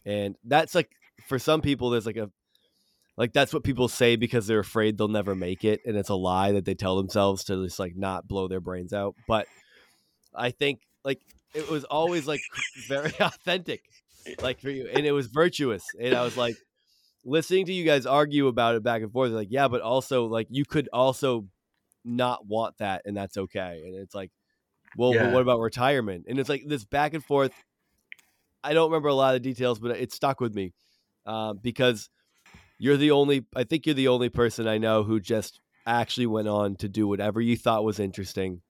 And 0.05 0.35
that's 0.43 0.73
like 0.73 0.91
for 1.27 1.39
some 1.39 1.61
people, 1.61 1.89
there's 1.89 2.05
like 2.05 2.17
a 2.17 2.29
like 3.17 3.33
that's 3.33 3.53
what 3.53 3.63
people 3.63 3.87
say 3.87 4.15
because 4.15 4.47
they're 4.47 4.59
afraid 4.59 4.97
they'll 4.97 5.07
never 5.07 5.35
make 5.35 5.63
it, 5.63 5.81
and 5.85 5.95
it's 5.95 6.09
a 6.09 6.15
lie 6.15 6.51
that 6.51 6.65
they 6.65 6.75
tell 6.75 6.97
themselves 6.97 7.45
to 7.45 7.63
just 7.63 7.79
like 7.79 7.95
not 7.95 8.27
blow 8.27 8.47
their 8.47 8.59
brains 8.59 8.93
out. 8.93 9.15
But 9.27 9.47
I 10.33 10.51
think 10.51 10.81
like 11.03 11.21
it 11.53 11.69
was 11.69 11.85
always 11.85 12.27
like 12.27 12.41
very 12.87 13.13
authentic, 13.19 13.83
like 14.41 14.59
for 14.59 14.69
you, 14.69 14.89
and 14.93 15.05
it 15.05 15.13
was 15.13 15.27
virtuous. 15.27 15.83
And 15.99 16.13
I 16.13 16.23
was 16.23 16.35
like 16.35 16.57
listening 17.23 17.65
to 17.67 17.73
you 17.73 17.85
guys 17.85 18.05
argue 18.05 18.47
about 18.47 18.75
it 18.75 18.83
back 18.83 19.01
and 19.01 19.11
forth. 19.11 19.31
Like, 19.31 19.47
yeah, 19.49 19.69
but 19.69 19.81
also 19.81 20.25
like 20.25 20.47
you 20.49 20.65
could 20.65 20.89
also 20.91 21.47
not 22.03 22.45
want 22.45 22.77
that, 22.79 23.03
and 23.05 23.15
that's 23.15 23.37
okay. 23.37 23.81
And 23.85 23.95
it's 23.95 24.13
like, 24.13 24.31
well, 24.97 25.13
but 25.13 25.31
what 25.31 25.41
about 25.41 25.61
retirement? 25.61 26.25
And 26.27 26.37
it's 26.37 26.49
like 26.49 26.63
this 26.67 26.83
back 26.83 27.13
and 27.13 27.23
forth. 27.23 27.53
I 28.61 28.73
don't 28.73 28.89
remember 28.89 29.09
a 29.09 29.13
lot 29.13 29.35
of 29.35 29.43
the 29.43 29.49
details, 29.49 29.79
but 29.79 29.91
it 29.91 30.11
stuck 30.11 30.41
with 30.41 30.55
me 30.55 30.73
um, 31.25 31.59
because 31.61 32.09
you're 32.85 32.97
the 32.97 33.09
only. 33.09 33.43
I 33.55 33.63
think 33.63 33.87
you're 33.87 33.95
the 33.95 34.09
only 34.09 34.29
person 34.29 34.67
I 34.67 34.77
know 34.77 35.01
who 35.01 35.19
just 35.19 35.59
actually 35.87 36.27
went 36.27 36.47
on 36.47 36.75
to 36.75 36.87
do 36.87 37.07
whatever 37.07 37.41
you 37.41 37.57
thought 37.57 37.83
was 37.83 37.99
interesting 37.99 38.61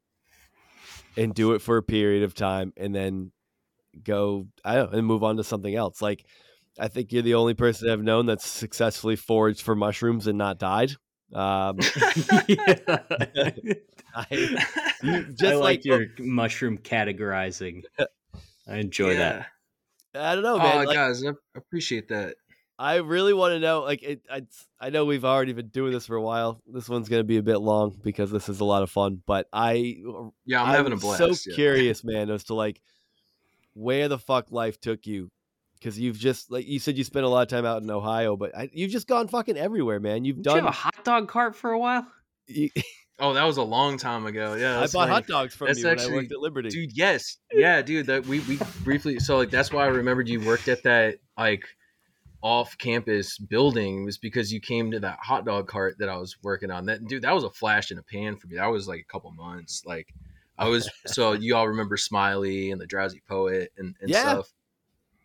and 1.17 1.33
do 1.33 1.51
it 1.51 1.59
for 1.61 1.75
a 1.75 1.83
period 1.83 2.23
of 2.23 2.33
time 2.33 2.71
and 2.77 2.95
then 2.95 3.33
go 4.03 4.47
I 4.63 4.75
don't 4.75 4.91
know, 4.93 4.97
and 4.99 5.05
move 5.05 5.21
on 5.25 5.35
to 5.35 5.43
something 5.43 5.75
else. 5.75 6.01
Like 6.01 6.25
I 6.79 6.87
think 6.87 7.11
you're 7.11 7.23
the 7.23 7.33
only 7.33 7.55
person 7.55 7.89
I've 7.89 8.03
known 8.03 8.25
that's 8.25 8.47
successfully 8.47 9.17
foraged 9.17 9.63
for 9.63 9.75
mushrooms 9.75 10.27
and 10.27 10.37
not 10.37 10.59
died. 10.59 10.91
Um. 11.33 11.77
I, 14.17 14.27
just 15.33 15.43
I 15.43 15.55
like, 15.55 15.61
like 15.61 15.83
your 15.85 16.05
mushroom 16.19 16.77
categorizing. 16.77 17.81
I 18.65 18.77
enjoy 18.77 19.17
that. 19.17 19.47
I 20.13 20.35
don't 20.35 20.43
know, 20.45 20.57
man. 20.57 20.77
oh, 20.77 20.83
like, 20.85 20.95
guys, 20.95 21.21
I 21.25 21.31
appreciate 21.57 22.07
that. 22.07 22.35
I 22.77 22.95
really 22.95 23.33
want 23.33 23.53
to 23.53 23.59
know. 23.59 23.83
Like, 23.83 24.03
it, 24.03 24.21
I, 24.29 24.41
I 24.79 24.89
know 24.89 25.05
we've 25.05 25.23
already 25.25 25.53
been 25.53 25.69
doing 25.69 25.93
this 25.93 26.05
for 26.07 26.15
a 26.17 26.21
while. 26.21 26.61
This 26.67 26.89
one's 26.89 27.07
going 27.07 27.21
to 27.21 27.23
be 27.25 27.37
a 27.37 27.43
bit 27.43 27.59
long 27.59 27.97
because 28.03 28.31
this 28.31 28.49
is 28.49 28.59
a 28.59 28.65
lot 28.65 28.83
of 28.83 28.91
fun. 28.91 29.21
But 29.25 29.47
I, 29.53 29.97
uh, 30.07 30.29
Yeah, 30.45 30.61
I'm 30.61 30.75
having 30.75 30.91
a 30.93 30.97
blast. 30.97 31.19
so 31.19 31.49
yeah. 31.49 31.55
curious, 31.55 32.03
man, 32.03 32.29
as 32.29 32.43
to 32.45 32.53
like 32.53 32.81
where 33.73 34.07
the 34.07 34.17
fuck 34.19 34.51
life 34.51 34.79
took 34.79 35.05
you. 35.07 35.31
Because 35.79 35.99
you've 35.99 36.17
just 36.17 36.49
like 36.49 36.65
you 36.67 36.79
said, 36.79 36.97
you 36.97 37.03
spent 37.03 37.25
a 37.25 37.29
lot 37.29 37.41
of 37.43 37.47
time 37.49 37.65
out 37.65 37.81
in 37.83 37.91
Ohio, 37.91 38.35
but 38.37 38.57
I, 38.57 38.69
you've 38.73 38.91
just 38.91 39.07
gone 39.07 39.27
fucking 39.27 39.57
everywhere, 39.57 39.99
man. 39.99 40.25
You've 40.25 40.37
Did 40.37 40.45
you 40.47 40.51
have 40.55 40.63
done. 40.63 40.67
a 40.69 40.75
hot 40.75 41.03
dog 41.03 41.27
cart 41.27 41.55
for 41.55 41.71
a 41.71 41.79
while? 41.79 42.07
you- 42.47 42.69
Oh, 43.17 43.33
that 43.33 43.45
was 43.45 43.55
a 43.55 43.61
long 43.63 43.97
time 43.97 44.25
ago. 44.25 44.55
Yeah, 44.55 44.75
I 44.77 44.81
bought 44.81 44.89
funny. 44.91 45.11
hot 45.11 45.27
dogs 45.27 45.55
from 45.55 45.67
That's 45.67 45.79
you 45.79 45.85
when 45.85 45.89
I 45.91 45.93
actually- 46.01 46.15
worked 46.15 46.31
at 46.33 46.39
Liberty. 46.39 46.67
dude. 46.69 46.97
Yes, 46.97 47.37
yeah, 47.53 47.81
dude. 47.81 48.07
That 48.07 48.25
we 48.25 48.41
we 48.41 48.59
briefly. 48.83 49.19
So 49.19 49.37
like 49.37 49.49
that's 49.51 49.71
why 49.71 49.83
I 49.85 49.87
remembered 49.87 50.27
you 50.27 50.41
worked 50.41 50.67
at 50.67 50.83
that 50.83 51.19
like 51.37 51.63
off-campus 52.45 53.39
building 53.39 54.05
was 54.05 54.19
because 54.19 54.53
you 54.53 54.61
came 54.61 54.91
to 54.91 54.99
that 54.99 55.17
hot 55.19 55.47
dog 55.47 55.67
cart 55.67 55.95
that 55.97 56.09
I 56.09 56.15
was 56.17 56.37
working 56.43 56.69
on. 56.69 56.85
That 56.85 57.07
dude, 57.07 57.23
that 57.23 57.33
was 57.33 57.43
a 57.43 57.49
flash 57.49 57.89
in 57.89 57.97
a 57.97 58.03
pan 58.03 58.37
for 58.37 58.45
me. 58.45 58.55
That 58.57 58.67
was 58.67 58.87
like 58.87 58.99
a 58.99 59.11
couple 59.11 59.31
months. 59.31 59.81
Like 59.83 60.13
I 60.59 60.67
was. 60.69 60.87
so 61.07 61.33
you 61.33 61.55
all 61.55 61.67
remember 61.67 61.97
Smiley 61.97 62.69
and 62.69 62.79
the 62.79 62.85
Drowsy 62.85 63.23
Poet 63.27 63.71
and, 63.79 63.95
and 63.99 64.11
Yeah. 64.11 64.19
stuff. 64.21 64.53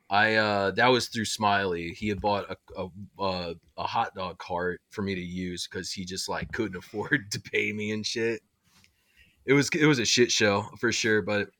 I 0.09 0.37
uh 0.37 0.71
that 0.73 0.89
was 0.89 1.09
through 1.09 1.27
Smiley. 1.27 1.91
He 1.91 2.09
had 2.09 2.23
bought 2.23 2.47
a 2.51 2.57
a, 2.81 2.89
a, 3.23 3.55
a 3.77 3.83
hot 3.83 4.15
dog 4.15 4.39
cart 4.39 4.81
for 4.89 5.03
me 5.03 5.15
to 5.15 5.21
use 5.21 5.69
because 5.71 5.93
he 5.93 6.07
just 6.07 6.27
like 6.27 6.51
couldn't 6.53 6.79
afford 6.79 7.27
to 7.33 7.41
pay 7.41 7.71
me 7.75 7.91
and 7.91 8.05
shit. 8.05 8.41
It 9.45 9.53
was 9.53 9.69
it 9.79 9.85
was 9.85 9.99
a 9.99 10.07
shit 10.07 10.33
show 10.33 10.63
for 10.81 10.91
sure, 10.91 11.21
but 11.21 11.51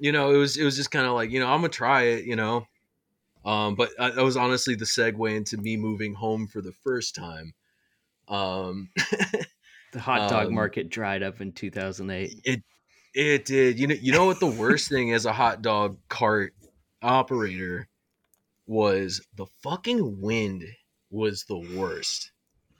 you 0.00 0.10
know 0.10 0.34
it 0.34 0.36
was 0.36 0.56
it 0.56 0.64
was 0.64 0.74
just 0.74 0.90
kind 0.90 1.06
of 1.06 1.12
like 1.12 1.30
you 1.30 1.38
know 1.38 1.46
I'm 1.46 1.60
gonna 1.60 1.68
try 1.68 2.02
it, 2.02 2.24
you 2.24 2.34
know. 2.34 2.66
Um, 3.46 3.76
but 3.76 3.90
uh, 3.98 4.10
that 4.10 4.24
was 4.24 4.36
honestly 4.36 4.74
the 4.74 4.84
segue 4.84 5.34
into 5.34 5.56
me 5.56 5.78
moving 5.78 6.12
home 6.14 6.48
for 6.48 6.60
the 6.60 6.72
first 6.84 7.14
time. 7.14 7.54
Um, 8.28 8.90
The 9.92 10.00
hot 10.00 10.28
dog 10.28 10.48
Um, 10.48 10.54
market 10.54 10.90
dried 10.90 11.22
up 11.22 11.40
in 11.40 11.52
2008. 11.52 12.40
it 12.44 12.62
it 13.14 13.44
did. 13.46 13.78
You 13.78 13.86
know 13.86 13.94
you 13.94 14.12
know 14.12 14.26
what 14.26 14.40
the 14.40 14.46
worst 14.46 14.90
thing 14.90 15.12
as 15.14 15.24
a 15.24 15.32
hot 15.32 15.62
dog 15.62 15.96
cart 16.10 16.52
operator 17.02 17.88
was 18.66 19.24
the 19.36 19.46
fucking 19.62 20.20
wind 20.20 20.64
was 21.10 21.44
the 21.44 21.56
worst. 21.78 22.32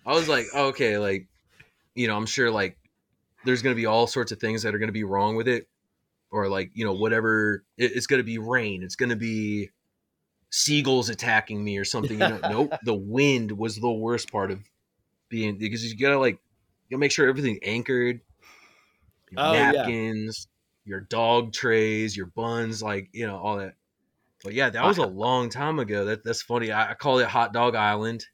I 0.04 0.12
was 0.12 0.28
like, 0.28 0.46
okay, 0.54 0.98
like 0.98 1.28
you 1.94 2.06
know, 2.08 2.16
I'm 2.16 2.26
sure 2.26 2.50
like 2.50 2.76
there's 3.44 3.62
gonna 3.62 3.76
be 3.76 3.86
all 3.86 4.06
sorts 4.06 4.32
of 4.32 4.38
things 4.40 4.62
that 4.64 4.74
are 4.74 4.78
gonna 4.78 4.92
be 4.92 5.04
wrong 5.04 5.36
with 5.36 5.48
it, 5.48 5.68
or 6.30 6.48
like 6.48 6.70
you 6.74 6.84
know 6.84 6.92
whatever. 6.92 7.64
It, 7.78 7.92
it's 7.94 8.08
gonna 8.08 8.24
be 8.24 8.38
rain. 8.38 8.82
It's 8.82 8.96
gonna 8.96 9.16
be 9.16 9.70
seagulls 10.56 11.10
attacking 11.10 11.62
me 11.62 11.76
or 11.76 11.84
something. 11.84 12.18
You 12.18 12.26
know, 12.28 12.40
nope. 12.44 12.76
The 12.82 12.94
wind 12.94 13.52
was 13.52 13.76
the 13.76 13.92
worst 13.92 14.32
part 14.32 14.50
of 14.50 14.64
being 15.28 15.58
because 15.58 15.84
you 15.90 15.98
gotta 15.98 16.18
like 16.18 16.40
you 16.88 16.98
make 16.98 17.12
sure 17.12 17.28
everything 17.28 17.58
anchored. 17.62 18.22
Your 19.30 19.40
Oh, 19.40 19.60
yeah. 19.62 19.92
napkins, 19.92 20.48
your 20.84 21.00
dog 21.00 21.52
trays, 21.52 22.16
your 22.16 22.26
buns, 22.26 22.82
like 22.82 23.08
you 23.12 23.26
know 23.26 23.36
all 23.38 23.56
that. 23.58 23.74
But 24.44 24.54
yeah, 24.54 24.70
that 24.70 24.86
was 24.86 24.98
a 24.98 25.04
long 25.06 25.50
time 25.50 25.78
ago. 25.80 26.06
That 26.06 26.24
that's 26.24 26.42
funny. 26.42 26.72
I, 26.72 26.92
I 26.92 26.94
call 26.94 27.18
it 27.20 27.28
Hot 27.28 27.52
Dog 27.52 27.74
Island. 27.76 28.26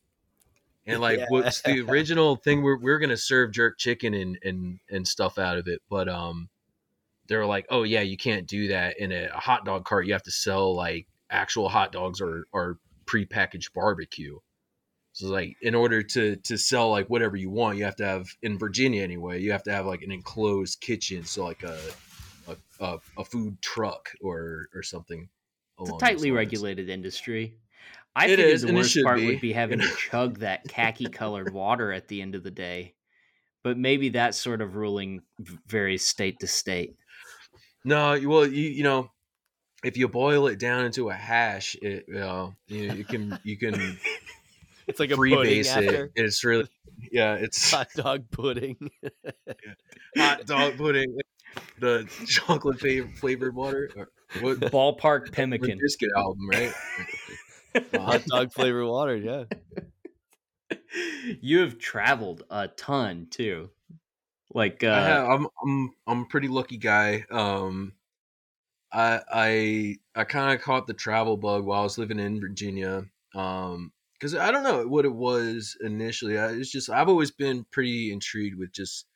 And 0.86 1.01
like 1.01 1.20
Yeah. 1.20 1.27
what's 1.27 1.62
the 1.62 1.81
original 1.82 2.36
thing 2.36 2.62
we're 2.62 2.78
we're 2.78 2.99
gonna 2.99 3.16
serve 3.16 3.53
jerk 3.53 3.78
chicken 3.78 4.15
and 4.15 4.39
and 4.44 4.81
and 4.90 5.07
stuff 5.09 5.39
out 5.39 5.59
of 5.59 5.69
it, 5.69 5.82
but 5.90 6.09
um 6.09 6.51
they 7.28 7.36
were 7.36 7.47
like, 7.47 7.66
Oh 7.70 7.85
yeah, 7.85 8.03
you 8.03 8.16
can't 8.19 8.49
do 8.49 8.69
that 8.69 8.99
in 8.99 9.12
a, 9.12 9.27
a 9.27 9.39
hot 9.40 9.65
dog 9.65 9.85
cart. 9.86 10.07
You 10.07 10.15
have 10.15 10.24
to 10.24 10.32
sell 10.32 10.74
like 10.77 11.09
actual 11.33 11.69
hot 11.69 11.93
dogs 11.93 12.21
or 12.21 12.47
or 12.53 12.79
prepackaged 13.07 13.73
barbecue. 13.75 14.39
So 15.13 15.29
like 15.29 15.57
in 15.63 15.75
order 15.75 16.03
to 16.03 16.37
to 16.37 16.57
sell 16.57 16.91
like 16.91 17.09
whatever 17.09 17.37
you 17.37 17.51
want, 17.51 17.79
you 17.79 17.85
have 17.85 17.97
to 17.97 18.07
have 18.07 18.29
in 18.43 18.59
Virginia 18.59 19.03
anyway, 19.03 19.41
you 19.41 19.53
have 19.53 19.65
to 19.65 19.73
have 19.73 19.87
like 19.87 20.03
an 20.03 20.13
enclosed 20.13 20.81
kitchen, 20.81 21.25
so 21.25 21.45
like 21.45 21.63
a 21.63 21.79
a, 22.49 22.57
a, 22.81 22.99
a 23.19 23.25
food 23.25 23.61
truck 23.63 24.11
or 24.23 24.69
or 24.75 24.83
something. 24.83 25.29
It's 25.81 25.91
a 25.91 25.99
tightly 25.99 26.31
regulated 26.31 26.89
industry. 26.89 27.59
I 28.15 28.29
It 28.29 28.39
figured 28.39 28.55
is, 28.55 28.63
the 28.63 28.75
worst 28.75 29.03
part 29.03 29.19
be, 29.19 29.27
would 29.27 29.41
be 29.41 29.53
having 29.53 29.81
to 29.81 29.89
chug 30.11 30.39
that 30.41 30.69
khaki 30.69 31.09
colored 31.09 31.53
water 31.53 31.93
at 31.93 32.09
the 32.09 32.23
end 32.23 32.35
of 32.35 32.43
the 32.43 32.51
day. 32.51 32.95
But 33.65 33.79
maybe 33.79 34.11
that 34.11 34.35
sort 34.35 34.61
of 34.61 34.77
ruling 34.77 35.23
varies 35.39 36.05
state 36.05 36.41
to 36.41 36.47
state. 36.47 36.97
No, 37.85 38.21
well, 38.25 38.47
you 38.47 38.69
you 38.69 38.83
know, 38.83 39.11
if 39.83 39.97
you 39.97 40.09
boil 40.09 40.47
it 40.47 40.59
down 40.59 40.85
into 40.85 41.11
a 41.11 41.15
hash, 41.15 41.77
it 41.83 42.05
you 42.09 42.15
know, 42.15 42.55
you, 42.69 42.93
you 42.93 43.05
can 43.05 43.39
you 43.43 43.57
can 43.57 43.75
it's 44.87 45.01
like 45.01 45.11
a 45.11 45.17
pudding 45.17 45.39
freebase 45.39 45.69
after 45.69 46.05
it. 46.05 46.13
It's 46.17 46.45
really 46.45 46.69
yeah, 47.11 47.35
it's 47.35 47.71
hot 47.73 47.89
dog 47.95 48.31
pudding. 48.31 48.91
hot 50.17 50.47
dog 50.47 50.77
pudding, 50.77 51.19
the 51.79 52.09
chocolate 52.27 52.81
fa- 52.81 53.09
flavored 53.17 53.55
water, 53.55 53.91
what 54.41 54.61
Ballpark 54.61 55.33
pemmican. 55.33 55.79
biscuit 55.81 56.11
album, 56.17 56.49
right? 56.49 56.73
hot 57.95 58.25
dog 58.27 58.53
flavored 58.53 58.87
water. 58.87 59.17
Yeah. 59.17 59.45
you 61.41 61.61
have 61.61 61.79
traveled 61.79 62.45
a 62.51 62.69
ton 62.69 63.27
too. 63.31 63.71
Like 64.55 64.85
uh, 64.85 64.91
I 64.91 65.01
have, 65.01 65.29
I'm 65.29 65.47
I'm 65.65 65.91
I'm 66.07 66.21
a 66.23 66.27
pretty 66.27 66.49
lucky 66.49 66.77
guy. 66.77 67.25
Um, 67.31 67.95
I 68.93 69.20
I 69.32 69.97
I 70.14 70.24
kind 70.24 70.55
of 70.55 70.62
caught 70.62 70.86
the 70.86 70.94
travel 70.94 71.36
bug 71.36 71.64
while 71.64 71.81
I 71.81 71.85
was 71.85 71.98
living 71.98 72.20
in 72.20 72.40
Virginia. 72.40 73.05
Um, 73.35 73.93
because 74.14 74.36
I 74.36 74.52
don't 74.52 74.62
know 74.62 74.86
what 74.86 75.05
it 75.05 75.12
was 75.12 75.77
initially. 75.81 76.39
I, 76.39 76.52
it's 76.52 76.70
just 76.70 76.89
I've 76.89 77.09
always 77.09 77.32
been 77.32 77.66
pretty 77.73 78.12
intrigued 78.12 78.56
with 78.56 78.73
just 78.73 79.06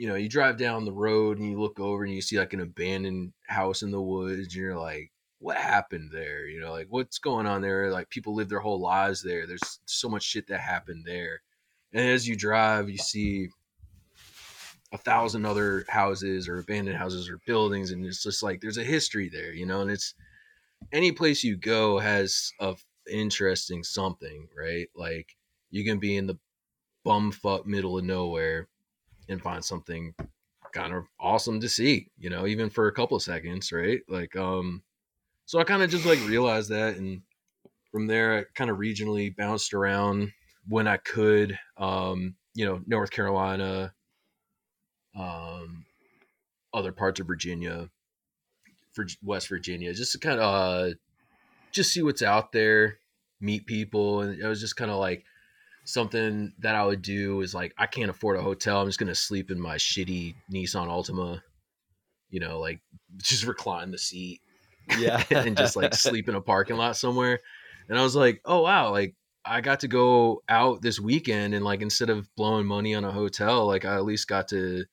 you 0.00 0.08
know 0.08 0.14
you 0.14 0.30
drive 0.30 0.56
down 0.56 0.86
the 0.86 0.92
road 0.92 1.38
and 1.38 1.50
you 1.50 1.60
look 1.60 1.78
over 1.78 2.04
and 2.04 2.14
you 2.14 2.22
see 2.22 2.38
like 2.38 2.54
an 2.54 2.60
abandoned 2.60 3.34
house 3.46 3.82
in 3.82 3.90
the 3.90 4.00
woods 4.00 4.40
and 4.44 4.54
you're 4.54 4.78
like 4.78 5.12
what 5.40 5.58
happened 5.58 6.10
there 6.10 6.46
you 6.46 6.58
know 6.58 6.72
like 6.72 6.86
what's 6.88 7.18
going 7.18 7.46
on 7.46 7.60
there 7.60 7.90
like 7.90 8.08
people 8.08 8.34
live 8.34 8.48
their 8.48 8.60
whole 8.60 8.80
lives 8.80 9.22
there 9.22 9.46
there's 9.46 9.80
so 9.84 10.08
much 10.08 10.22
shit 10.22 10.46
that 10.48 10.60
happened 10.60 11.04
there 11.06 11.42
and 11.92 12.08
as 12.08 12.26
you 12.26 12.34
drive 12.34 12.88
you 12.88 12.96
see 12.96 13.48
a 14.92 14.98
thousand 14.98 15.46
other 15.46 15.84
houses 15.88 16.48
or 16.48 16.58
abandoned 16.58 16.96
houses 16.96 17.28
or 17.28 17.38
buildings, 17.46 17.90
and 17.90 18.04
it's 18.04 18.22
just 18.22 18.42
like 18.42 18.60
there's 18.60 18.78
a 18.78 18.84
history 18.84 19.28
there, 19.28 19.52
you 19.52 19.66
know. 19.66 19.80
And 19.80 19.90
it's 19.90 20.14
any 20.92 21.12
place 21.12 21.44
you 21.44 21.56
go 21.56 21.98
has 21.98 22.52
a 22.60 22.70
f- 22.70 22.84
interesting 23.10 23.84
something, 23.84 24.48
right? 24.56 24.88
Like 24.94 25.36
you 25.70 25.84
can 25.84 25.98
be 25.98 26.16
in 26.16 26.26
the 26.26 26.38
bumfuck 27.06 27.66
middle 27.66 27.98
of 27.98 28.04
nowhere 28.04 28.68
and 29.28 29.40
find 29.40 29.64
something 29.64 30.14
kind 30.72 30.92
of 30.92 31.04
awesome 31.18 31.60
to 31.60 31.68
see, 31.68 32.08
you 32.18 32.30
know, 32.30 32.46
even 32.46 32.70
for 32.70 32.88
a 32.88 32.92
couple 32.92 33.16
of 33.16 33.22
seconds, 33.22 33.72
right? 33.72 34.00
Like, 34.08 34.36
um, 34.36 34.82
so 35.46 35.58
I 35.58 35.64
kind 35.64 35.82
of 35.82 35.90
just 35.90 36.06
like 36.06 36.20
realized 36.26 36.70
that, 36.70 36.96
and 36.96 37.22
from 37.90 38.06
there, 38.06 38.38
I 38.38 38.44
kind 38.54 38.70
of 38.70 38.78
regionally 38.78 39.34
bounced 39.34 39.74
around 39.74 40.32
when 40.68 40.86
I 40.86 40.96
could, 40.98 41.58
um, 41.76 42.36
you 42.54 42.64
know, 42.66 42.80
North 42.86 43.10
Carolina, 43.10 43.92
um, 45.16 45.84
other 46.72 46.92
parts 46.92 47.20
of 47.20 47.26
Virginia, 47.26 47.88
for 48.92 49.06
West 49.22 49.48
Virginia, 49.48 49.92
just 49.92 50.12
to 50.12 50.18
kind 50.18 50.40
of 50.40 50.54
uh, 50.54 50.94
just 51.72 51.92
see 51.92 52.02
what's 52.02 52.22
out 52.22 52.52
there, 52.52 52.98
meet 53.40 53.66
people, 53.66 54.20
and 54.20 54.40
it 54.40 54.46
was 54.46 54.60
just 54.60 54.76
kind 54.76 54.90
of 54.90 54.98
like 54.98 55.24
something 55.84 56.52
that 56.58 56.74
I 56.74 56.84
would 56.84 57.02
do 57.02 57.40
is 57.40 57.54
like 57.54 57.74
I 57.78 57.86
can't 57.86 58.10
afford 58.10 58.38
a 58.38 58.42
hotel. 58.42 58.80
I'm 58.80 58.86
just 58.86 58.98
gonna 58.98 59.14
sleep 59.14 59.50
in 59.50 59.60
my 59.60 59.76
shitty 59.76 60.34
Nissan 60.52 60.88
Altima, 60.88 61.40
you 62.30 62.40
know, 62.40 62.60
like 62.60 62.80
just 63.18 63.46
recline 63.46 63.90
the 63.90 63.98
seat 63.98 64.40
Yeah. 64.98 65.22
and 65.30 65.56
just 65.56 65.76
like 65.76 65.94
sleep 65.94 66.28
in 66.28 66.34
a 66.34 66.40
parking 66.40 66.76
lot 66.76 66.96
somewhere. 66.96 67.40
And 67.88 67.98
I 67.98 68.02
was 68.02 68.16
like, 68.16 68.40
oh 68.44 68.62
wow, 68.62 68.90
like 68.90 69.14
I 69.44 69.60
got 69.60 69.80
to 69.80 69.88
go 69.88 70.42
out 70.48 70.82
this 70.82 71.00
weekend 71.00 71.54
and 71.54 71.64
like 71.64 71.82
instead 71.82 72.10
of 72.10 72.28
blowing 72.36 72.66
money 72.66 72.94
on 72.94 73.04
a 73.04 73.12
hotel, 73.12 73.66
like 73.66 73.84
I 73.84 73.96
at 73.96 74.04
least 74.04 74.28
got 74.28 74.48
to, 74.48 74.84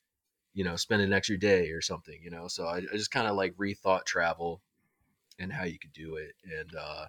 you 0.58 0.64
know, 0.64 0.76
spend 0.76 1.04
an 1.04 1.14
extra 1.14 1.38
day 1.38 1.70
or 1.70 1.82
something, 1.82 2.20
you 2.24 2.32
know. 2.32 2.48
So 2.48 2.66
I, 2.66 2.78
I 2.78 2.98
just 2.98 3.12
kind 3.12 3.28
of 3.28 3.36
like 3.36 3.56
rethought 3.58 4.06
travel 4.06 4.64
and 5.40 5.54
how 5.54 5.66
you 5.66 5.80
could 5.80 5.94
do 5.94 6.18
it. 6.18 6.36
And 6.44 6.76
uh 6.76 7.08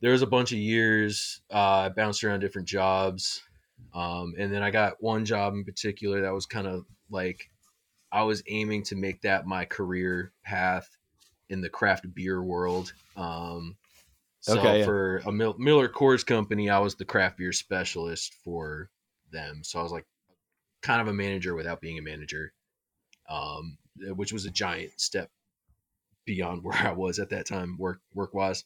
there 0.00 0.12
was 0.12 0.22
a 0.22 0.26
bunch 0.26 0.52
of 0.52 0.58
years 0.58 1.40
uh, 1.52 1.56
I 1.86 1.88
bounced 1.88 2.22
around 2.22 2.40
different 2.40 2.68
jobs, 2.68 3.42
um, 3.92 4.34
and 4.38 4.52
then 4.52 4.62
I 4.62 4.70
got 4.70 5.02
one 5.02 5.24
job 5.24 5.54
in 5.54 5.64
particular 5.64 6.20
that 6.22 6.34
was 6.34 6.46
kind 6.46 6.66
of 6.66 6.86
like 7.10 7.50
I 8.12 8.24
was 8.24 8.42
aiming 8.48 8.84
to 8.84 8.96
make 8.96 9.22
that 9.22 9.46
my 9.46 9.64
career 9.66 10.32
path 10.44 10.96
in 11.48 11.60
the 11.62 11.70
craft 11.70 12.12
beer 12.14 12.42
world. 12.42 12.94
Um, 13.16 13.76
so 14.40 14.54
Okay, 14.56 14.80
yeah. 14.80 14.84
for 14.84 15.18
a 15.26 15.32
Mil- 15.32 15.58
Miller 15.58 15.88
Coors 15.88 16.26
company, 16.26 16.70
I 16.70 16.78
was 16.80 16.96
the 16.96 17.04
craft 17.04 17.38
beer 17.38 17.52
specialist 17.52 18.34
for 18.34 18.90
them. 19.30 19.64
So 19.64 19.80
I 19.80 19.82
was 19.82 19.92
like 19.92 20.06
kind 20.88 21.02
of 21.02 21.08
a 21.08 21.12
manager 21.12 21.54
without 21.54 21.82
being 21.82 21.98
a 21.98 22.02
manager, 22.02 22.54
um, 23.28 23.76
which 24.16 24.32
was 24.32 24.46
a 24.46 24.50
giant 24.50 24.98
step 24.98 25.30
beyond 26.24 26.64
where 26.64 26.74
I 26.74 26.92
was 26.92 27.18
at 27.18 27.28
that 27.30 27.46
time, 27.46 27.76
work 27.78 28.00
work 28.14 28.32
wise. 28.32 28.64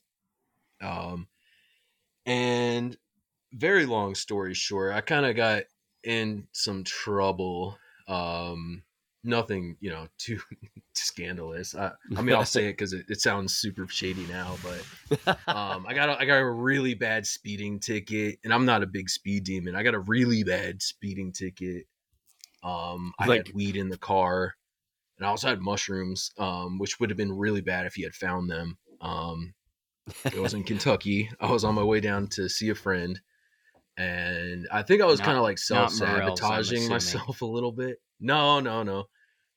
Um, 0.80 1.26
and 2.24 2.96
very 3.52 3.86
long 3.86 4.14
story 4.14 4.54
short, 4.54 4.94
I 4.94 5.00
kind 5.00 5.26
of 5.26 5.34
got 5.34 5.64
in 6.04 6.46
some 6.52 6.84
trouble. 6.84 7.76
Um, 8.06 8.84
nothing, 9.24 9.76
you 9.80 9.90
know, 9.90 10.06
too 10.18 10.38
scandalous. 10.94 11.74
I, 11.74 11.90
I 12.16 12.22
mean, 12.22 12.36
I'll 12.36 12.44
say 12.44 12.66
it 12.66 12.74
because 12.74 12.92
it, 12.92 13.06
it 13.08 13.20
sounds 13.20 13.56
super 13.56 13.88
shady 13.88 14.26
now, 14.26 14.56
but 14.62 15.38
um, 15.48 15.86
I 15.88 15.92
got 15.92 16.08
a, 16.08 16.20
I 16.20 16.24
got 16.24 16.38
a 16.38 16.48
really 16.48 16.94
bad 16.94 17.26
speeding 17.26 17.80
ticket, 17.80 18.38
and 18.44 18.54
I'm 18.54 18.64
not 18.64 18.84
a 18.84 18.86
big 18.86 19.10
speed 19.10 19.42
demon. 19.42 19.74
I 19.74 19.82
got 19.82 19.94
a 19.94 20.00
really 20.00 20.44
bad 20.44 20.82
speeding 20.82 21.32
ticket. 21.32 21.86
Um, 22.62 23.12
I 23.18 23.26
Like- 23.26 23.46
had 23.48 23.54
weed 23.54 23.76
in 23.76 23.88
the 23.88 23.98
car, 23.98 24.54
and 25.18 25.26
I 25.26 25.30
also 25.30 25.48
had 25.48 25.60
mushrooms, 25.60 26.30
um, 26.38 26.78
which 26.78 26.98
would 27.00 27.10
have 27.10 27.16
been 27.16 27.36
really 27.36 27.60
bad 27.60 27.86
if 27.86 27.94
he 27.94 28.02
had 28.02 28.14
found 28.14 28.48
them. 28.50 28.78
Um, 29.00 29.54
it 30.24 30.36
was 30.36 30.54
in 30.54 30.64
Kentucky. 30.64 31.30
I 31.40 31.50
was 31.50 31.64
on 31.64 31.74
my 31.74 31.82
way 31.82 32.00
down 32.00 32.28
to 32.28 32.48
see 32.48 32.68
a 32.70 32.74
friend, 32.74 33.20
and 33.96 34.66
I 34.72 34.82
think 34.82 35.02
I 35.02 35.06
was 35.06 35.20
kind 35.20 35.36
of 35.36 35.42
like 35.42 35.58
self 35.58 35.92
sabotaging 35.92 36.88
myself 36.88 37.42
a 37.42 37.46
little 37.46 37.72
bit. 37.72 38.00
No, 38.20 38.60
no, 38.60 38.82
no. 38.82 39.08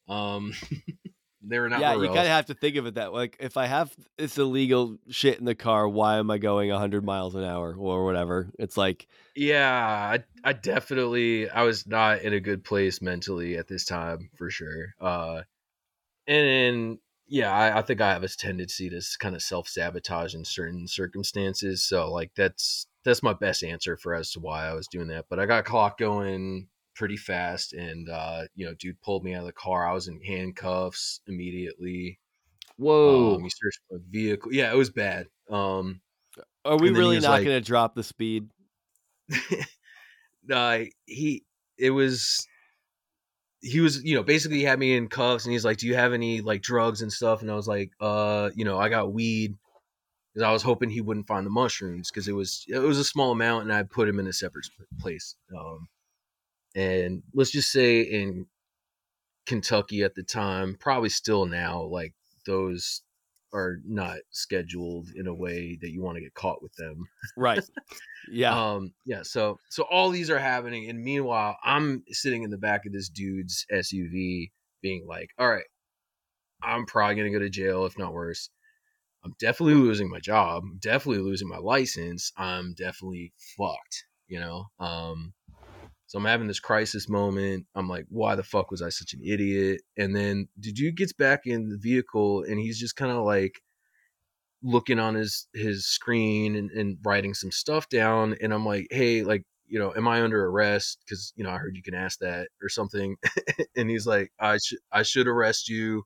Um, 0.08 0.54
they 1.48 1.60
were 1.60 1.70
not. 1.70 1.80
yeah, 1.80 1.94
you 1.94 2.08
kind 2.08 2.20
of 2.20 2.28
have 2.28 2.48
to 2.48 2.54
think 2.54 2.76
of 2.76 2.86
it 2.86 2.96
that 2.96 3.14
way. 3.14 3.22
Like, 3.22 3.38
if 3.40 3.58
I 3.58 3.66
have 3.66 3.96
this 4.18 4.38
illegal 4.38 4.98
shit 5.10 5.40
in 5.40 5.46
the 5.46 5.56
car, 5.56 5.88
why 5.88 6.18
am 6.18 6.30
I 6.32 6.38
going 6.38 6.70
100 6.70 7.04
miles 7.04 7.36
an 7.36 7.44
hour 7.44 7.76
or 7.78 8.06
whatever? 8.06 8.50
It's 8.60 8.78
like, 8.78 9.08
Yeah, 9.36 9.72
I, 9.72 10.24
I 10.44 10.54
definitely 10.54 11.50
I 11.50 11.64
was 11.64 11.88
not 11.88 12.22
in 12.22 12.34
a 12.34 12.40
good 12.40 12.64
place 12.64 13.02
mentally 13.02 13.58
at 13.58 13.68
this 13.68 13.86
time 13.86 14.30
for 14.36 14.50
sure. 14.50 14.96
Uh, 15.00 15.42
and 16.28 16.48
then 16.48 17.00
yeah, 17.28 17.52
I, 17.52 17.80
I 17.80 17.82
think 17.82 18.02
I 18.02 18.12
have 18.12 18.24
a 18.24 18.28
tendency 18.28 18.90
to 18.90 19.02
kind 19.20 19.36
of 19.36 19.42
self 19.42 19.68
sabotage 19.68 20.36
in 20.36 20.46
certain 20.46 20.88
circumstances. 20.88 21.84
So 21.84 22.12
like 22.12 22.32
that's 22.36 22.88
that's 23.04 23.24
my 23.24 23.34
best 23.34 23.64
answer 23.64 23.98
for 23.98 24.14
as 24.14 24.32
to 24.32 24.40
why 24.40 24.68
I 24.68 24.74
was 24.74 24.88
doing 24.88 25.08
that. 25.08 25.26
But 25.30 25.40
I 25.40 25.46
got 25.46 25.66
clock 25.66 25.98
going 25.98 26.68
pretty 26.96 27.18
fast, 27.18 27.74
and 27.74 28.10
uh, 28.10 28.44
you 28.56 28.66
know, 28.66 28.74
dude 28.74 29.02
pulled 29.02 29.24
me 29.24 29.34
out 29.34 29.42
of 29.42 29.46
the 29.48 29.54
car. 29.54 29.88
I 29.88 29.94
was 29.94 30.08
in 30.08 30.20
handcuffs 30.22 31.20
immediately. 31.28 32.20
Whoa. 32.78 33.36
Um, 33.36 33.44
he 33.44 33.50
searched 33.50 33.80
my 33.92 33.98
vehicle. 34.10 34.54
Yeah, 34.54 34.72
it 34.72 34.76
was 34.78 34.90
bad. 34.90 35.28
Um, 35.50 36.02
are 36.66 36.78
we 36.78 36.88
And 36.88 36.96
then 36.96 36.96
he 36.96 37.00
really 37.00 37.20
not 37.20 37.30
like- 37.30 37.46
going 37.46 37.62
to 37.62 37.66
drop 37.66 37.96
the 37.96 38.04
speed? 38.04 38.50
uh, 40.52 40.80
he 41.06 41.44
it 41.78 41.92
was 41.92 42.48
he 43.62 43.80
was 43.82 44.04
you 44.04 44.16
know 44.16 44.24
basically 44.24 44.58
he 44.58 44.64
had 44.64 44.78
me 44.80 44.96
in 44.96 45.08
cuffs 45.08 45.46
and 45.46 45.52
he's 45.52 45.66
like 45.66 45.78
do 45.78 45.88
you 45.88 45.96
have 45.96 46.14
any 46.14 46.42
like 46.42 46.62
drugs 46.62 47.02
and 47.02 47.12
stuff 47.12 47.42
and 47.42 47.50
i 47.50 47.56
was 47.56 47.68
like 47.68 47.90
uh 48.00 48.50
you 48.56 48.64
know 48.64 48.78
i 48.78 48.88
got 48.90 49.12
weed 49.12 49.56
because 50.34 50.46
i 50.48 50.52
was 50.52 50.62
hoping 50.62 50.90
he 50.90 51.02
wouldn't 51.02 51.26
find 51.28 51.46
the 51.46 51.50
mushrooms 51.50 52.12
because 52.12 52.28
it 52.28 52.34
was 52.34 52.64
it 52.68 52.78
was 52.78 53.00
a 53.00 53.04
small 53.04 53.32
amount 53.32 53.64
and 53.64 53.74
i 53.74 53.82
put 53.82 54.08
him 54.08 54.20
in 54.20 54.28
a 54.28 54.34
separate 54.34 54.68
place 55.00 55.36
um 55.58 55.88
and 56.76 57.24
let's 57.34 57.52
just 57.52 57.72
say 57.72 58.02
in 58.02 58.46
kentucky 59.46 60.04
at 60.04 60.16
the 60.16 60.24
time 60.24 60.76
probably 60.80 61.10
still 61.10 61.46
now 61.46 61.82
like 61.82 62.14
those 62.46 63.02
are 63.54 63.78
not 63.86 64.18
scheduled 64.32 65.10
in 65.16 65.28
a 65.28 65.34
way 65.34 65.78
that 65.82 65.92
you 65.92 66.02
want 66.02 66.16
to 66.18 66.22
get 66.22 66.34
caught 66.34 66.62
with 66.62 66.74
them 66.76 67.06
Right. 67.38 67.62
Yeah. 68.32 68.74
um 68.74 68.92
yeah 69.06 69.22
so 69.22 69.60
so 69.70 69.84
all 69.84 70.10
these 70.10 70.32
are 70.32 70.40
happening 70.40 70.90
and 70.90 71.00
meanwhile 71.00 71.58
i'm 71.64 72.04
sitting 72.10 72.42
in 72.42 72.50
the 72.50 72.58
back 72.58 72.88
of 72.88 72.92
this 72.92 73.08
dude's 73.08 73.68
suv 73.72 74.50
being 74.82 75.06
like 75.08 75.30
all 75.38 75.48
right 75.48 75.66
i'm 76.64 76.88
probably 76.88 77.14
gonna 77.18 77.30
go 77.30 77.38
to 77.38 77.52
jail 77.52 77.86
if 77.86 78.00
not 78.00 78.14
worse 78.14 78.50
i'm 79.24 79.36
definitely 79.40 79.76
losing 79.76 80.10
my 80.10 80.20
job 80.20 80.64
I'm 80.66 80.80
definitely 80.80 81.22
losing 81.22 81.48
my 81.48 81.60
license 81.60 82.32
i'm 82.36 82.74
definitely 82.74 83.32
fucked 83.60 84.06
you 84.28 84.40
know 84.40 84.66
um 84.80 85.35
so 86.16 86.20
i'm 86.20 86.26
having 86.26 86.48
this 86.48 86.62
crisis 86.62 87.10
moment. 87.10 87.66
I'm 87.76 87.90
like 87.90 88.06
why 88.08 88.36
the 88.36 88.44
fuck 88.44 88.72
was 88.72 88.82
i 88.82 88.88
such 88.88 89.14
an 89.14 89.20
idiot? 89.22 89.82
And 89.98 90.16
then 90.16 90.48
the 90.58 90.72
dude 90.72 90.96
gets 90.96 91.12
back 91.12 91.42
in 91.46 91.68
the 91.68 91.78
vehicle 91.78 92.44
and 92.44 92.58
he's 92.58 92.80
just 92.80 92.96
kind 92.96 93.12
of 93.12 93.26
like 93.26 93.62
looking 94.64 94.98
on 94.98 95.16
his 95.16 95.48
his 95.54 95.86
screen 95.86 96.56
and, 96.56 96.72
and 96.72 96.98
writing 97.04 97.34
some 97.34 97.52
stuff 97.52 97.90
down. 97.90 98.34
And 98.42 98.54
i'm 98.54 98.66
like 98.66 98.88
hey 98.92 99.24
like 99.24 99.44
you 99.68 99.78
know 99.78 99.94
am 99.94 100.08
i 100.08 100.22
under 100.22 100.46
arrest? 100.46 101.00
Because 101.06 101.34
you 101.36 101.44
know 101.44 101.50
i 101.50 101.58
heard 101.58 101.76
you 101.76 101.84
can 101.84 101.96
ask 101.96 102.20
that 102.20 102.48
or 102.62 102.70
something. 102.70 103.18
And 103.76 103.90
he's 103.90 104.08
like 104.08 104.32
i 104.40 104.58
should 104.58 104.80
i 104.94 105.04
should 105.04 105.28
arrest 105.28 105.68
you 105.68 106.04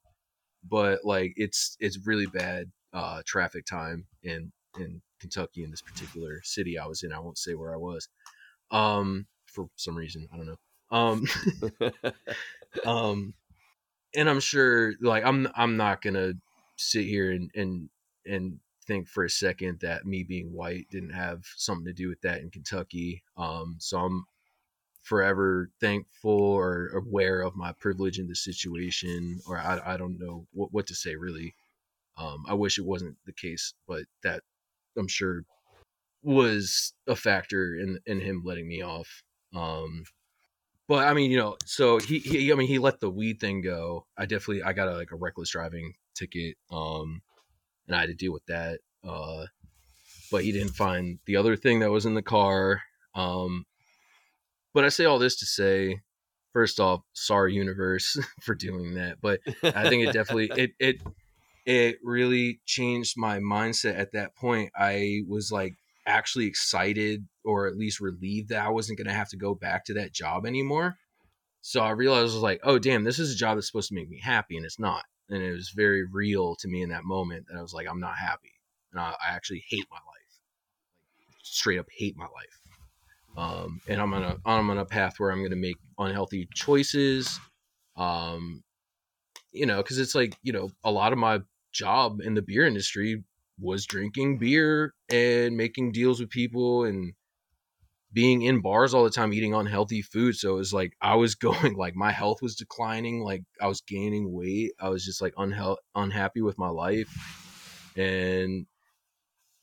but 0.68 1.06
like 1.06 1.34
it's 1.36 1.78
it's 1.80 2.00
really 2.08 2.26
bad 2.26 2.72
uh 2.94 3.22
traffic 3.28 3.64
time 3.68 4.08
in 4.24 4.52
in 4.80 5.04
kentucky 5.20 5.64
in 5.64 5.70
this 5.70 5.84
particular 5.84 6.42
city 6.44 6.80
i 6.80 6.88
was 6.88 7.04
in. 7.04 7.14
I 7.14 7.20
won't 7.20 7.38
say 7.38 7.54
where 7.54 7.74
i 7.76 7.78
was. 7.78 8.10
Um 8.72 9.28
for 9.50 9.70
some 9.76 9.96
reason 9.96 10.28
i 10.34 10.38
don't 10.38 10.48
know. 10.48 10.58
Um 10.92 11.26
um 12.86 13.34
and 14.16 14.30
i'm 14.30 14.40
sure 14.40 14.94
like 15.02 15.24
i'm 15.24 15.48
i'm 15.56 15.78
not 15.78 16.02
gonna 16.02 16.34
sit 16.78 17.06
here 17.06 17.32
and 17.32 17.52
and 17.56 17.90
and 18.26 18.60
think 18.88 19.08
for 19.08 19.24
a 19.24 19.30
second 19.30 19.80
that 19.82 20.06
me 20.06 20.24
being 20.24 20.52
white 20.52 20.88
didn't 20.90 21.12
have 21.12 21.46
something 21.56 21.86
to 21.86 21.94
do 21.94 22.10
with 22.10 22.22
that 22.22 22.42
in 22.42 22.50
kentucky. 22.50 23.24
Um 23.38 23.76
so 23.80 24.00
i'm 24.00 24.26
forever 25.02 25.70
thankful 25.80 26.32
or 26.32 26.90
aware 26.90 27.42
of 27.42 27.56
my 27.56 27.72
privilege 27.74 28.20
in 28.20 28.28
the 28.28 28.36
situation 28.36 29.40
or 29.48 29.58
i, 29.58 29.80
I 29.94 29.98
don't 29.98 30.20
know 30.20 30.46
what, 30.54 30.74
what 30.74 30.88
to 30.88 30.96
say 30.96 31.16
really. 31.16 31.56
Um 32.18 32.46
i 32.48 32.54
wish 32.54 32.78
it 32.78 32.86
wasn't 32.86 33.16
the 33.26 33.34
case 33.34 33.74
but 33.88 34.04
that 34.24 34.42
i'm 34.98 35.08
sure 35.08 35.44
was 36.24 36.94
a 37.08 37.16
factor 37.16 37.76
in 37.76 38.00
in 38.06 38.20
him 38.20 38.42
letting 38.44 38.68
me 38.68 38.82
off 38.82 39.24
um 39.56 40.04
but 40.90 41.08
I 41.08 41.14
mean, 41.14 41.30
you 41.30 41.38
know, 41.38 41.56
so 41.66 42.00
he, 42.00 42.18
he 42.18 42.52
I 42.52 42.56
mean, 42.56 42.68
he 42.68 42.80
let 42.80 43.00
the 43.00 43.12
weed 43.12 43.40
thing 43.40 43.62
go. 43.62 44.08
I 44.18 44.26
definitely, 44.26 44.64
I 44.64 44.74
got 44.74 44.88
a, 44.88 44.96
like 44.96 45.12
a 45.12 45.16
reckless 45.16 45.52
driving 45.52 45.94
ticket, 46.16 46.56
um, 46.72 47.22
and 47.86 47.96
I 47.96 48.00
had 48.00 48.08
to 48.08 48.16
deal 48.16 48.34
with 48.34 48.46
that. 48.48 48.80
Uh, 49.08 49.46
but 50.32 50.44
he 50.44 50.52
didn't 50.52 50.74
find 50.74 51.20
the 51.28 51.36
other 51.36 51.56
thing 51.56 51.82
that 51.82 51.92
was 51.92 52.08
in 52.08 52.16
the 52.16 52.24
car. 52.24 52.82
Um, 53.14 53.68
but 54.74 54.84
I 54.84 54.90
say 54.90 55.06
all 55.06 55.20
this 55.20 55.38
to 55.38 55.46
say, 55.46 56.02
first 56.54 56.80
off, 56.80 57.02
sorry 57.14 57.54
universe 57.54 58.18
for 58.42 58.56
doing 58.56 58.96
that, 58.96 59.18
but 59.22 59.42
I 59.62 59.90
think 59.90 60.08
it 60.08 60.14
definitely 60.14 60.50
it 60.58 60.72
it 60.80 61.02
it 61.68 61.98
really 62.04 62.62
changed 62.66 63.14
my 63.16 63.38
mindset 63.38 63.96
at 63.96 64.14
that 64.14 64.36
point. 64.36 64.72
I 64.76 65.22
was 65.28 65.52
like 65.52 65.76
actually 66.08 66.48
excited 66.48 67.28
or 67.50 67.68
at 67.68 67.78
least 67.78 68.00
relieved 68.00 68.50
that 68.50 68.66
I 68.66 68.70
wasn't 68.70 69.00
going 69.00 69.08
to 69.08 69.14
have 69.14 69.30
to 69.30 69.38
go 69.38 69.56
back 69.56 69.86
to 69.86 69.96
that 69.96 70.14
job 70.14 70.46
anymore. 70.46 70.98
So 71.62 71.82
I 71.82 71.92
realized 71.92 72.32
I 72.32 72.36
was 72.36 72.36
like, 72.36 72.62
oh 72.64 72.78
damn, 72.80 73.04
this 73.04 73.20
is 73.20 73.34
a 73.34 73.38
job 73.38 73.58
that's 73.58 73.68
supposed 73.68 73.90
to 73.90 73.96
make 73.96 74.10
me 74.10 74.20
happy 74.24 74.56
and 74.56 74.66
it's 74.66 74.80
not. 74.80 75.04
And 75.30 75.42
it 75.42 75.52
was 75.52 75.72
very 75.76 76.06
real 76.06 76.56
to 76.58 76.68
me 76.68 76.84
in 76.84 76.90
that 76.90 77.04
moment 77.04 77.48
that 77.50 77.58
I 77.58 77.62
was 77.62 77.74
like, 77.74 77.88
I'm 77.90 78.00
not 78.00 78.18
happy. 78.18 78.54
And 78.92 79.02
I, 79.02 79.10
I 79.10 79.36
actually 79.36 79.64
hate 79.70 79.86
my 79.90 79.98
life. 79.98 80.40
Like, 81.18 81.38
straight 81.44 81.80
up 81.80 81.88
hate 81.92 82.16
my 82.16 82.26
life. 82.26 82.60
Um, 83.38 83.82
and 83.88 84.02
I'm 84.02 84.14
on 84.14 84.24
a 84.24 84.38
I'm 84.46 84.70
on 84.70 84.78
a 84.78 84.86
path 84.86 85.16
where 85.18 85.32
I'm 85.32 85.40
going 85.40 85.52
to 85.52 85.56
make 85.56 85.78
unhealthy 85.98 86.48
choices. 86.54 87.40
Um, 87.96 88.64
you 89.52 89.66
know, 89.66 89.78
because 89.78 90.00
it's 90.00 90.16
like 90.16 90.36
you 90.42 90.52
know 90.52 90.70
a 90.84 90.92
lot 90.92 91.14
of 91.14 91.20
my 91.20 91.40
job 91.72 92.22
in 92.22 92.34
the 92.34 92.42
beer 92.42 92.66
industry 92.66 93.24
was 93.60 93.86
drinking 93.86 94.38
beer 94.40 94.94
and 95.10 95.56
making 95.56 95.92
deals 95.92 96.20
with 96.20 96.30
people 96.30 96.86
and 96.86 97.14
being 98.12 98.42
in 98.42 98.62
bars 98.62 98.94
all 98.94 99.04
the 99.04 99.10
time 99.10 99.34
eating 99.34 99.54
unhealthy 99.54 100.02
food. 100.02 100.36
So 100.36 100.54
it 100.54 100.58
was 100.58 100.74
like 100.74 100.94
i 101.02 101.16
was 101.16 101.36
going 101.48 101.76
like 101.76 101.96
my 101.96 102.12
health 102.12 102.42
was 102.42 102.56
declining 102.56 103.24
like 103.24 103.44
i 103.62 103.68
was 103.68 103.82
gaining 103.82 104.32
weight. 104.32 104.72
I 104.80 104.90
was 104.90 105.06
just 105.06 105.22
like 105.22 105.34
unhe- 105.36 105.78
unhappy 105.96 106.42
with 106.42 106.58
my 106.58 106.70
life. 106.70 107.14
And 107.96 108.66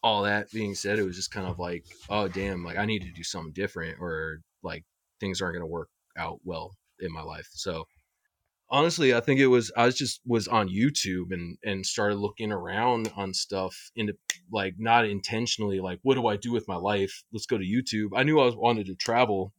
all 0.03 0.23
that 0.23 0.51
being 0.53 0.75
said 0.75 0.99
it 0.99 1.05
was 1.05 1.17
just 1.17 1.33
kind 1.33 1.47
of 1.47 1.59
like 1.59 1.85
oh 2.11 2.29
damn 2.29 2.63
like 2.63 2.77
i 2.77 2.85
need 2.85 3.03
to 3.03 3.11
do 3.13 3.25
something 3.25 3.53
different 3.53 3.99
or 3.99 4.41
like 4.63 4.85
things 5.21 5.41
aren't 5.41 5.55
going 5.55 5.63
to 5.63 5.67
work 5.67 5.89
out 6.17 6.41
well 6.45 6.77
in 7.01 7.13
my 7.13 7.23
life. 7.23 7.49
So 7.53 7.85
honestly 8.69 9.15
i 9.15 9.21
think 9.21 9.39
it 9.39 9.47
was 9.47 9.71
i 9.77 9.87
was 9.87 9.97
just 9.97 10.21
was 10.27 10.49
on 10.49 10.69
youtube 10.69 11.33
and 11.33 11.57
and 11.65 11.87
started 11.87 12.17
looking 12.17 12.51
around 12.51 13.13
on 13.17 13.33
stuff 13.33 13.91
into 13.95 14.13
like 14.51 14.75
not 14.79 15.07
intentionally 15.07 15.81
like 15.81 15.99
what 16.03 16.15
do 16.15 16.27
i 16.27 16.37
do 16.37 16.53
with 16.53 16.69
my 16.69 16.77
life? 16.77 17.25
Let's 17.33 17.47
go 17.47 17.59
to 17.59 17.65
youtube. 17.65 18.11
I 18.15 18.23
knew 18.23 18.41
i 18.41 18.45
was 18.45 18.57
wanted 18.57 18.87
to 18.87 18.95
travel. 18.95 19.53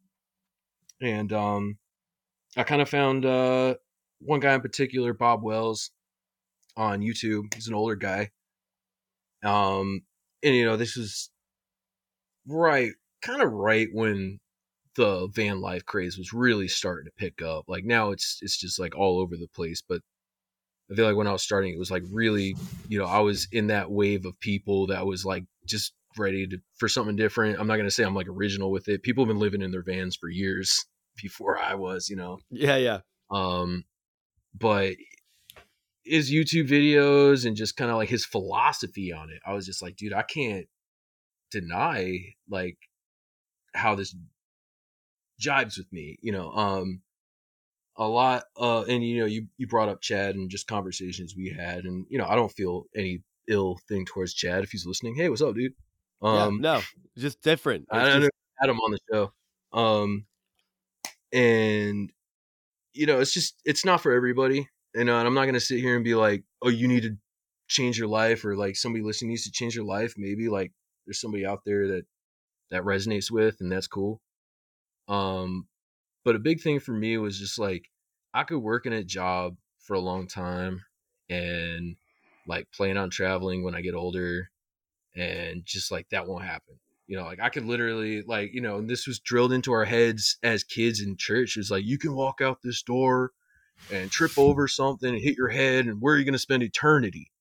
And 1.01 1.31
um 1.33 1.77
i 2.55 2.63
kind 2.63 2.81
of 2.81 2.89
found 2.89 3.25
uh 3.25 3.75
one 4.19 4.39
guy 4.39 4.53
in 4.53 4.61
particular 4.61 5.13
bob 5.13 5.43
wells 5.43 5.91
on 6.75 7.01
youtube. 7.01 7.53
He's 7.53 7.67
an 7.67 7.73
older 7.75 7.95
guy. 7.95 8.31
Um 9.43 10.01
and 10.43 10.55
you 10.55 10.65
know 10.65 10.77
this 10.77 10.95
was 10.95 11.29
right 12.47 12.93
kind 13.21 13.41
of 13.41 13.51
right 13.51 13.89
when 13.91 14.39
the 14.97 15.29
van 15.33 15.61
life 15.61 15.85
craze 15.85 16.17
was 16.17 16.33
really 16.33 16.67
starting 16.67 17.05
to 17.05 17.11
pick 17.17 17.41
up. 17.41 17.65
Like 17.67 17.85
now 17.85 18.11
it's 18.11 18.39
it's 18.41 18.57
just 18.57 18.79
like 18.79 18.97
all 18.97 19.19
over 19.19 19.37
the 19.37 19.47
place, 19.47 19.81
but 19.87 20.01
I 20.91 20.95
feel 20.95 21.05
like 21.05 21.15
when 21.15 21.27
I 21.27 21.31
was 21.31 21.43
starting 21.43 21.71
it 21.71 21.79
was 21.79 21.91
like 21.91 22.03
really, 22.11 22.55
you 22.89 22.99
know, 22.99 23.05
I 23.05 23.19
was 23.19 23.47
in 23.51 23.67
that 23.67 23.91
wave 23.91 24.25
of 24.25 24.39
people 24.39 24.87
that 24.87 25.05
was 25.05 25.23
like 25.23 25.45
just 25.65 25.93
ready 26.17 26.47
to 26.47 26.57
for 26.77 26.89
something 26.89 27.15
different. 27.15 27.59
I'm 27.59 27.67
not 27.67 27.75
going 27.75 27.87
to 27.87 27.91
say 27.91 28.03
I'm 28.03 28.15
like 28.15 28.27
original 28.27 28.71
with 28.71 28.89
it. 28.89 29.03
People 29.03 29.23
have 29.23 29.29
been 29.29 29.39
living 29.39 29.61
in 29.61 29.71
their 29.71 29.83
vans 29.83 30.15
for 30.15 30.29
years 30.29 30.83
before 31.21 31.57
I 31.57 31.75
was, 31.75 32.09
you 32.09 32.15
know. 32.15 32.39
Yeah, 32.49 32.77
yeah. 32.77 32.99
Um 33.29 33.85
but 34.57 34.95
his 36.03 36.31
YouTube 36.31 36.69
videos 36.69 37.45
and 37.45 37.55
just 37.55 37.75
kind 37.77 37.91
of 37.91 37.97
like 37.97 38.09
his 38.09 38.25
philosophy 38.25 39.13
on 39.13 39.29
it. 39.29 39.41
I 39.45 39.53
was 39.53 39.65
just 39.65 39.81
like, 39.83 39.95
dude, 39.95 40.13
I 40.13 40.23
can't 40.23 40.65
deny 41.51 42.19
like 42.49 42.77
how 43.75 43.93
this 43.93 44.15
jives 45.41 45.77
with 45.77 45.91
me, 45.91 46.17
you 46.21 46.31
know. 46.31 46.51
Um, 46.51 47.01
a 47.97 48.07
lot, 48.07 48.43
uh, 48.59 48.83
and 48.83 49.03
you 49.03 49.19
know, 49.19 49.25
you 49.25 49.47
you 49.57 49.67
brought 49.67 49.89
up 49.89 50.01
Chad 50.01 50.35
and 50.35 50.49
just 50.49 50.67
conversations 50.67 51.33
we 51.35 51.49
had, 51.49 51.85
and 51.85 52.05
you 52.09 52.17
know, 52.17 52.27
I 52.27 52.35
don't 52.35 52.51
feel 52.51 52.85
any 52.95 53.23
ill 53.47 53.79
thing 53.87 54.05
towards 54.05 54.33
Chad 54.33 54.63
if 54.63 54.71
he's 54.71 54.85
listening. 54.85 55.15
Hey, 55.15 55.29
what's 55.29 55.41
up, 55.41 55.55
dude? 55.55 55.73
Um, 56.21 56.55
yeah, 56.55 56.73
no, 56.73 56.81
just 57.17 57.41
different. 57.41 57.87
It's 57.91 57.99
I 57.99 58.19
just... 58.19 58.31
had 58.59 58.69
him 58.69 58.79
on 58.79 58.91
the 58.91 58.99
show, 59.11 59.31
um, 59.73 60.25
and 61.31 62.11
you 62.93 63.05
know, 63.05 63.19
it's 63.19 63.33
just 63.33 63.55
it's 63.65 63.85
not 63.85 64.01
for 64.01 64.11
everybody, 64.11 64.67
you 64.93 65.03
know. 65.03 65.17
And 65.17 65.27
I'm 65.27 65.33
not 65.33 65.45
gonna 65.45 65.59
sit 65.59 65.79
here 65.79 65.95
and 65.95 66.03
be 66.03 66.15
like, 66.15 66.43
oh, 66.61 66.69
you 66.69 66.87
need 66.87 67.03
to 67.03 67.17
change 67.67 67.97
your 67.97 68.07
life, 68.07 68.45
or 68.45 68.55
like 68.55 68.75
somebody 68.75 69.03
listening 69.03 69.29
needs 69.29 69.43
to 69.45 69.51
change 69.51 69.75
your 69.75 69.85
life. 69.85 70.13
Maybe 70.17 70.49
like 70.49 70.71
there's 71.05 71.19
somebody 71.19 71.45
out 71.45 71.61
there 71.65 71.87
that 71.87 72.05
that 72.69 72.83
resonates 72.83 73.31
with, 73.31 73.57
and 73.59 73.71
that's 73.71 73.87
cool. 73.87 74.21
Um, 75.07 75.67
but 76.23 76.35
a 76.35 76.39
big 76.39 76.61
thing 76.61 76.79
for 76.79 76.91
me 76.91 77.17
was 77.17 77.39
just 77.39 77.57
like 77.57 77.89
I 78.33 78.43
could 78.43 78.59
work 78.59 78.85
in 78.85 78.93
a 78.93 79.03
job 79.03 79.55
for 79.79 79.93
a 79.93 79.99
long 79.99 80.27
time 80.27 80.83
and 81.29 81.95
like 82.47 82.71
plan 82.71 82.97
on 82.97 83.09
traveling 83.09 83.63
when 83.63 83.75
I 83.75 83.81
get 83.81 83.95
older 83.95 84.49
and 85.15 85.65
just 85.65 85.91
like 85.91 86.09
that 86.09 86.27
won't 86.27 86.45
happen. 86.45 86.75
You 87.07 87.17
know, 87.17 87.23
like 87.23 87.39
I 87.39 87.49
could 87.49 87.65
literally 87.65 88.21
like, 88.21 88.53
you 88.53 88.61
know, 88.61 88.77
and 88.77 88.89
this 88.89 89.07
was 89.07 89.19
drilled 89.19 89.53
into 89.53 89.71
our 89.71 89.85
heads 89.85 90.37
as 90.43 90.63
kids 90.63 91.01
in 91.01 91.15
church. 91.15 91.55
It's 91.57 91.71
like 91.71 91.85
you 91.85 91.97
can 91.97 92.13
walk 92.13 92.41
out 92.41 92.61
this 92.61 92.83
door 92.83 93.31
and 93.91 94.11
trip 94.11 94.37
over 94.37 94.67
something 94.67 95.09
and 95.13 95.21
hit 95.21 95.37
your 95.37 95.47
head 95.47 95.85
and 95.85 96.01
where 96.01 96.15
are 96.15 96.17
you 96.17 96.25
going 96.25 96.33
to 96.33 96.39
spend 96.39 96.63
eternity? 96.63 97.31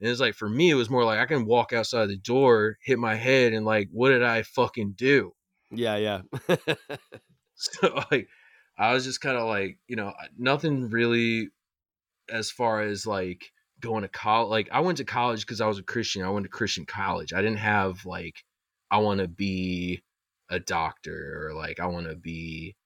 And 0.00 0.10
it's 0.10 0.20
like 0.20 0.34
for 0.34 0.48
me, 0.48 0.70
it 0.70 0.74
was 0.74 0.90
more 0.90 1.04
like 1.04 1.18
I 1.18 1.26
can 1.26 1.46
walk 1.46 1.72
outside 1.72 2.06
the 2.06 2.16
door, 2.16 2.78
hit 2.82 2.98
my 2.98 3.14
head, 3.14 3.52
and 3.52 3.64
like, 3.64 3.88
what 3.92 4.10
did 4.10 4.22
I 4.22 4.42
fucking 4.42 4.94
do? 4.96 5.34
Yeah, 5.70 5.96
yeah. 5.96 6.22
so 7.54 8.00
like 8.10 8.28
I 8.78 8.92
was 8.94 9.04
just 9.04 9.20
kind 9.20 9.36
of 9.36 9.46
like, 9.48 9.78
you 9.88 9.96
know, 9.96 10.12
nothing 10.38 10.90
really 10.90 11.50
as 12.30 12.50
far 12.50 12.82
as 12.82 13.06
like 13.06 13.52
going 13.80 14.02
to 14.02 14.08
college. 14.08 14.50
Like 14.50 14.68
I 14.72 14.80
went 14.80 14.98
to 14.98 15.04
college 15.04 15.42
because 15.42 15.60
I 15.60 15.66
was 15.66 15.78
a 15.78 15.82
Christian. 15.84 16.22
I 16.24 16.30
went 16.30 16.44
to 16.44 16.50
Christian 16.50 16.86
college. 16.86 17.32
I 17.32 17.42
didn't 17.42 17.58
have 17.58 18.04
like 18.06 18.44
I 18.90 18.98
want 18.98 19.20
to 19.20 19.28
be 19.28 20.02
a 20.50 20.60
doctor 20.60 21.48
or 21.48 21.54
like 21.54 21.80
I 21.80 21.86
want 21.86 22.08
to 22.08 22.16
be 22.16 22.76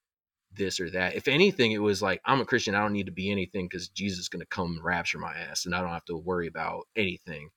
this 0.53 0.81
or 0.81 0.91
that. 0.91 1.15
If 1.15 1.29
anything, 1.29 1.73
it 1.73 1.79
was 1.79 2.03
like 2.03 2.21
I'm 2.25 2.41
a 2.41 2.47
Christian. 2.47 2.75
I 2.75 2.81
don't 2.81 2.93
need 2.93 3.07
to 3.07 3.13
be 3.13 3.31
anything 3.31 3.67
because 3.69 3.89
Jesus 3.89 4.21
is 4.21 4.29
going 4.29 4.41
to 4.41 4.47
come 4.47 4.73
and 4.73 4.85
rapture 4.85 5.19
my 5.19 5.35
ass, 5.35 5.67
and 5.67 5.75
I 5.75 5.81
don't 5.81 5.91
have 5.91 6.05
to 6.07 6.17
worry 6.17 6.47
about 6.49 6.85
anything. 6.97 7.51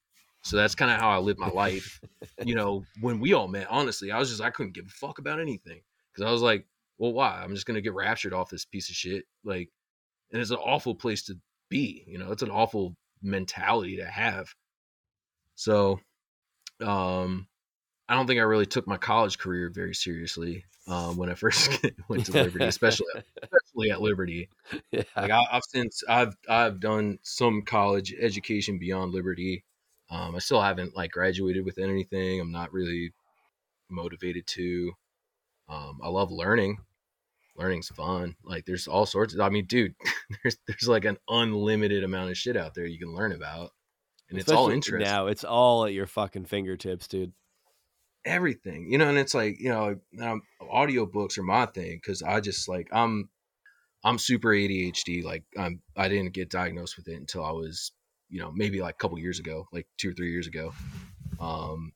So 0.46 0.58
that's 0.58 0.76
kind 0.76 0.92
of 0.92 1.00
how 1.00 1.10
I 1.10 1.18
live 1.18 1.40
my 1.40 1.50
life. 1.50 2.00
you 2.44 2.54
know, 2.56 2.86
when 3.02 3.20
we 3.20 3.34
all 3.34 3.48
met, 3.48 3.66
honestly, 3.68 4.12
I 4.12 4.20
was 4.20 4.30
just 4.30 4.42
I 4.42 4.52
couldn't 4.52 4.74
give 4.74 4.86
a 4.86 4.90
fuck 4.90 5.18
about 5.18 5.40
anything 5.40 5.82
because 6.14 6.28
I 6.28 6.32
was 6.32 6.44
like, 6.44 6.68
well, 7.00 7.14
why? 7.14 7.42
I'm 7.42 7.56
just 7.56 7.66
gonna 7.66 7.82
get 7.82 7.96
raptured 7.96 8.32
off 8.32 8.52
this 8.52 8.64
piece 8.64 8.90
of 8.90 8.96
shit. 8.96 9.26
Like, 9.44 9.70
and 10.32 10.40
it's 10.40 10.52
an 10.52 10.58
awful 10.58 10.94
place 10.94 11.24
to 11.24 11.40
be. 11.70 12.04
You 12.08 12.20
know, 12.20 12.32
it's 12.32 12.44
an 12.44 12.52
awful 12.52 12.96
mentality 13.24 13.98
to 13.98 14.06
have. 14.06 14.54
So, 15.56 16.00
um, 16.80 17.48
I 18.08 18.14
don't 18.14 18.28
think 18.28 18.40
I 18.40 18.44
really 18.44 18.68
took 18.68 18.86
my 18.86 18.98
college 18.98 19.40
career 19.40 19.72
very 19.74 19.96
seriously 19.96 20.64
um, 20.86 21.18
when 21.18 21.32
I 21.32 21.34
first 21.34 21.72
went 22.08 22.28
to 22.28 22.34
Liberty, 22.34 22.66
especially 22.66 23.08
especially 23.42 23.90
at 23.90 24.00
Liberty. 24.00 24.50
Yeah. 24.92 25.02
Like 25.18 25.32
I, 25.32 25.42
have 25.52 25.64
since 25.68 26.04
I've 26.08 26.36
I've 26.48 26.80
done 26.80 27.18
some 27.24 27.64
college 27.64 28.14
education 28.22 28.78
beyond 28.78 29.12
Liberty. 29.12 29.64
Um, 30.10 30.36
I 30.36 30.40
still 30.40 30.62
haven't 30.62 30.96
like 30.96 31.12
graduated 31.12 31.66
with 31.66 31.78
anything. 31.78 32.40
I'm 32.40 32.52
not 32.52 32.74
really 32.74 33.14
motivated 33.90 34.46
to. 34.48 34.92
Um, 35.68 36.00
I 36.04 36.10
love 36.10 36.32
learning. 36.32 36.78
Learning's 37.58 37.88
fun. 37.90 38.36
Like 38.44 38.66
there's 38.66 38.88
all 38.88 39.06
sorts 39.06 39.34
of. 39.34 39.40
I 39.40 39.50
mean, 39.50 39.66
dude, 39.66 39.96
there's 40.44 40.58
there's 40.68 40.88
like 40.88 41.06
an 41.06 41.18
unlimited 41.30 42.04
amount 42.04 42.30
of 42.30 42.38
shit 42.38 42.58
out 42.58 42.74
there 42.76 42.86
you 42.86 43.00
can 43.00 43.16
learn 43.16 43.32
about, 43.32 43.72
and 44.30 44.38
Especially 44.38 44.40
it's 44.40 44.52
all 44.52 44.70
interesting. 44.70 45.10
Now 45.10 45.28
it's 45.28 45.44
all 45.44 45.86
at 45.86 45.94
your 45.94 46.08
fucking 46.08 46.46
fingertips, 46.46 47.08
dude. 47.08 47.34
Everything, 48.26 48.92
you 48.92 48.98
know, 48.98 49.08
and 49.08 49.18
it's 49.18 49.34
like 49.34 49.60
you 49.60 49.70
know, 49.70 49.96
um, 50.22 50.42
audiobooks 50.62 51.38
are 51.38 51.44
my 51.44 51.66
thing 51.68 52.00
because 52.02 52.22
I 52.22 52.42
just 52.42 52.68
like 52.68 52.90
I'm 52.92 53.30
I'm 54.04 54.18
super 54.18 54.50
ADHD. 54.50 55.24
Like 55.24 55.44
I'm 55.58 55.82
I 55.96 56.10
didn't 56.10 56.34
get 56.34 56.50
diagnosed 56.50 56.98
with 56.98 57.08
it 57.08 57.16
until 57.16 57.46
I 57.46 57.52
was 57.52 57.92
you 58.36 58.42
know, 58.42 58.52
maybe 58.54 58.82
like 58.82 58.96
a 58.96 58.98
couple 58.98 59.18
years 59.18 59.40
ago, 59.40 59.66
like 59.72 59.88
two 59.98 60.10
or 60.10 60.14
three 60.14 60.30
years 60.30 60.46
ago, 60.46 60.74
um, 61.40 61.94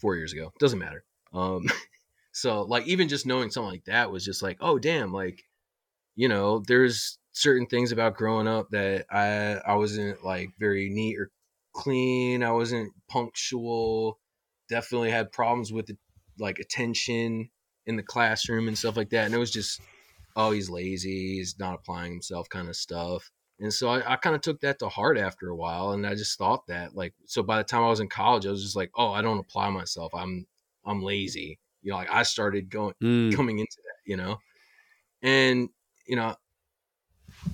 four 0.00 0.16
years 0.16 0.32
ago, 0.32 0.50
doesn't 0.58 0.78
matter. 0.78 1.04
Um, 1.34 1.66
so 2.32 2.62
like 2.62 2.86
even 2.86 3.10
just 3.10 3.26
knowing 3.26 3.50
something 3.50 3.70
like 3.70 3.84
that 3.84 4.10
was 4.10 4.24
just 4.24 4.42
like, 4.42 4.56
oh 4.62 4.78
damn, 4.78 5.12
like, 5.12 5.42
you 6.16 6.28
know, 6.28 6.62
there's 6.66 7.18
certain 7.32 7.66
things 7.66 7.92
about 7.92 8.16
growing 8.16 8.48
up 8.48 8.70
that 8.70 9.04
I 9.10 9.60
I 9.70 9.74
wasn't 9.74 10.24
like 10.24 10.48
very 10.58 10.88
neat 10.88 11.18
or 11.18 11.30
clean. 11.74 12.42
I 12.42 12.52
wasn't 12.52 12.94
punctual. 13.10 14.18
Definitely 14.70 15.10
had 15.10 15.30
problems 15.30 15.74
with 15.74 15.90
like 16.38 16.58
attention 16.58 17.50
in 17.84 17.96
the 17.96 18.02
classroom 18.02 18.66
and 18.66 18.78
stuff 18.78 18.96
like 18.96 19.10
that. 19.10 19.26
And 19.26 19.34
it 19.34 19.38
was 19.38 19.50
just, 19.50 19.78
oh, 20.36 20.52
he's 20.52 20.70
lazy. 20.70 21.36
He's 21.36 21.58
not 21.58 21.74
applying 21.74 22.12
himself, 22.12 22.48
kind 22.48 22.70
of 22.70 22.76
stuff. 22.76 23.30
And 23.60 23.72
so 23.72 23.88
I, 23.88 24.14
I 24.14 24.16
kind 24.16 24.34
of 24.34 24.42
took 24.42 24.60
that 24.60 24.78
to 24.78 24.88
heart 24.88 25.18
after 25.18 25.48
a 25.48 25.56
while. 25.56 25.92
And 25.92 26.06
I 26.06 26.14
just 26.14 26.38
thought 26.38 26.66
that 26.68 26.96
like, 26.96 27.14
so 27.26 27.42
by 27.42 27.58
the 27.58 27.64
time 27.64 27.82
I 27.82 27.88
was 27.88 28.00
in 28.00 28.08
college, 28.08 28.46
I 28.46 28.50
was 28.50 28.62
just 28.62 28.76
like, 28.76 28.90
oh, 28.96 29.12
I 29.12 29.22
don't 29.22 29.38
apply 29.38 29.70
myself. 29.70 30.12
I'm, 30.14 30.46
I'm 30.84 31.02
lazy. 31.02 31.58
You 31.82 31.90
know, 31.90 31.98
like 31.98 32.10
I 32.10 32.22
started 32.22 32.70
going, 32.70 32.94
mm. 33.02 33.34
coming 33.34 33.58
into 33.58 33.76
that, 33.76 34.10
you 34.10 34.16
know? 34.16 34.38
And 35.22 35.68
you 36.06 36.16
know, 36.16 36.34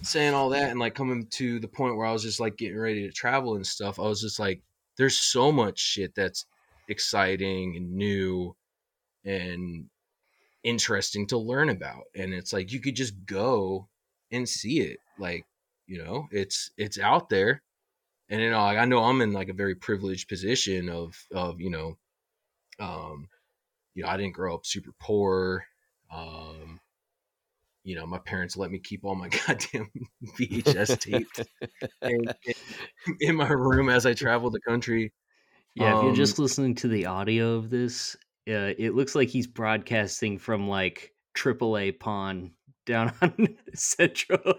saying 0.02 0.34
all 0.34 0.50
that 0.50 0.70
and 0.70 0.80
like 0.80 0.94
coming 0.94 1.26
to 1.26 1.60
the 1.60 1.68
point 1.68 1.96
where 1.96 2.06
I 2.06 2.12
was 2.12 2.22
just 2.22 2.40
like 2.40 2.56
getting 2.56 2.78
ready 2.78 3.02
to 3.06 3.12
travel 3.12 3.56
and 3.56 3.66
stuff, 3.66 3.98
I 3.98 4.02
was 4.02 4.20
just 4.20 4.38
like, 4.38 4.62
there's 4.96 5.18
so 5.18 5.52
much 5.52 5.78
shit 5.78 6.14
that's 6.14 6.46
exciting 6.88 7.76
and 7.76 7.92
new 7.92 8.56
and 9.24 9.86
interesting 10.62 11.26
to 11.26 11.36
learn 11.38 11.68
about. 11.68 12.04
And 12.14 12.32
it's 12.32 12.52
like 12.52 12.72
you 12.72 12.80
could 12.80 12.96
just 12.96 13.14
go 13.26 13.88
and 14.30 14.48
see 14.48 14.80
it. 14.80 14.98
Like, 15.18 15.44
you 15.86 16.02
know, 16.02 16.28
it's 16.30 16.70
it's 16.76 16.98
out 16.98 17.28
there. 17.28 17.62
And 18.28 18.40
you 18.40 18.50
know, 18.50 18.62
like, 18.62 18.78
I 18.78 18.84
know 18.84 19.04
I'm 19.04 19.20
in 19.20 19.32
like 19.32 19.48
a 19.48 19.54
very 19.54 19.74
privileged 19.74 20.28
position 20.28 20.88
of 20.88 21.16
of, 21.32 21.60
you 21.60 21.70
know, 21.70 21.96
um, 22.78 23.28
you 23.94 24.02
know, 24.02 24.08
I 24.08 24.16
didn't 24.16 24.34
grow 24.34 24.54
up 24.54 24.66
super 24.66 24.92
poor. 25.00 25.64
Um, 26.12 26.80
you 27.84 27.94
know, 27.94 28.04
my 28.04 28.18
parents 28.18 28.56
let 28.56 28.70
me 28.70 28.78
keep 28.78 29.04
all 29.04 29.14
my 29.14 29.28
goddamn 29.46 29.88
VHS 30.38 30.98
tapes 30.98 31.40
in, 32.02 32.24
in, 33.20 33.36
my 33.36 33.48
room 33.48 33.88
as 33.88 34.06
I 34.06 34.12
traveled 34.12 34.54
the 34.54 34.60
country. 34.60 35.12
Yeah, 35.74 35.94
um, 35.94 35.98
if 35.98 36.04
you're 36.04 36.14
just 36.14 36.38
listening 36.38 36.74
to 36.76 36.88
the 36.88 37.06
audio 37.06 37.54
of 37.54 37.70
this, 37.70 38.16
uh, 38.48 38.74
it 38.76 38.94
looks 38.94 39.14
like 39.14 39.28
he's 39.28 39.46
broadcasting 39.46 40.38
from 40.38 40.68
like 40.68 41.12
AAA 41.36 42.00
Pawn 42.00 42.52
down 42.86 43.12
on 43.22 43.56
Central. 43.74 44.54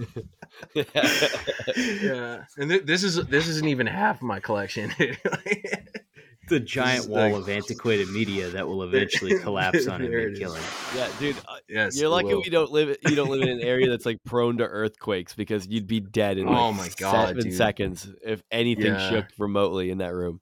yeah, 0.74 2.44
and 2.56 2.70
th- 2.70 2.84
this 2.84 3.02
is 3.02 3.16
this 3.26 3.48
isn't 3.48 3.68
even 3.68 3.86
half 3.86 4.22
my 4.22 4.40
collection. 4.40 4.92
the 6.48 6.60
giant 6.60 7.08
wall 7.08 7.36
of 7.36 7.48
antiquated 7.48 8.10
media 8.10 8.50
that 8.50 8.66
will 8.66 8.82
eventually 8.90 9.38
collapse 9.38 9.86
on 9.86 10.02
him 10.02 10.12
and 10.12 10.36
kill 10.36 10.54
him. 10.54 10.62
Yeah, 10.94 11.08
dude. 11.18 11.36
Uh, 11.48 11.56
yes, 11.68 11.98
you're 11.98 12.10
lucky 12.10 12.34
we 12.34 12.50
don't 12.50 12.70
live. 12.70 12.96
You 13.06 13.14
don't 13.14 13.30
live 13.30 13.42
in 13.42 13.48
an 13.48 13.60
area 13.60 13.88
that's 13.88 14.06
like 14.06 14.18
prone 14.24 14.58
to 14.58 14.64
earthquakes 14.64 15.34
because 15.34 15.66
you'd 15.66 15.86
be 15.86 16.00
dead 16.00 16.38
in 16.38 16.46
like 16.46 16.56
oh 16.56 16.72
my 16.72 16.88
god 16.96 17.28
seven 17.28 17.44
dude. 17.44 17.54
seconds 17.54 18.08
if 18.24 18.42
anything 18.50 18.86
yeah. 18.86 19.08
shook 19.08 19.26
remotely 19.38 19.90
in 19.90 19.98
that 19.98 20.12
room. 20.12 20.40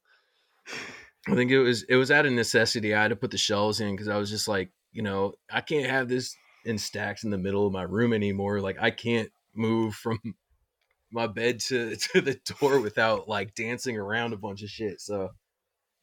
I 1.29 1.35
think 1.35 1.51
it 1.51 1.61
was 1.61 1.85
it 1.85 1.97
was 1.97 2.11
out 2.11 2.27
of 2.27 2.33
necessity. 2.33 2.95
I 2.95 3.03
had 3.03 3.09
to 3.09 3.17
put 3.17 3.31
the 3.31 3.39
shelves 3.39 3.81
in 3.81 3.93
because 3.93 4.09
I 4.09 4.17
was 4.17 4.31
just 4.31 4.49
like, 4.49 4.71
you 4.93 5.03
know, 5.03 5.35
I 5.51 5.61
can't 5.61 5.89
have 5.91 6.09
this 6.09 6.35
in 6.65 6.79
stacks 6.79 7.25
in 7.25 7.31
the 7.31 7.39
middle 7.39 7.67
of 7.67 7.73
my 7.73 7.83
room 7.83 8.13
anymore. 8.13 8.61
Like 8.61 8.79
I 8.81 8.91
can't 8.91 9.31
move 9.55 9.95
from 9.95 10.19
my 11.13 11.27
bed 11.27 11.61
to 11.61 11.97
to 12.13 12.21
the 12.21 12.39
door 12.61 12.81
without 12.81 13.29
like 13.29 13.55
dancing 13.55 13.97
around 13.97 14.33
a 14.33 14.37
bunch 14.37 14.63
of 14.63 14.69
shit. 14.69 15.01
So 15.01 15.31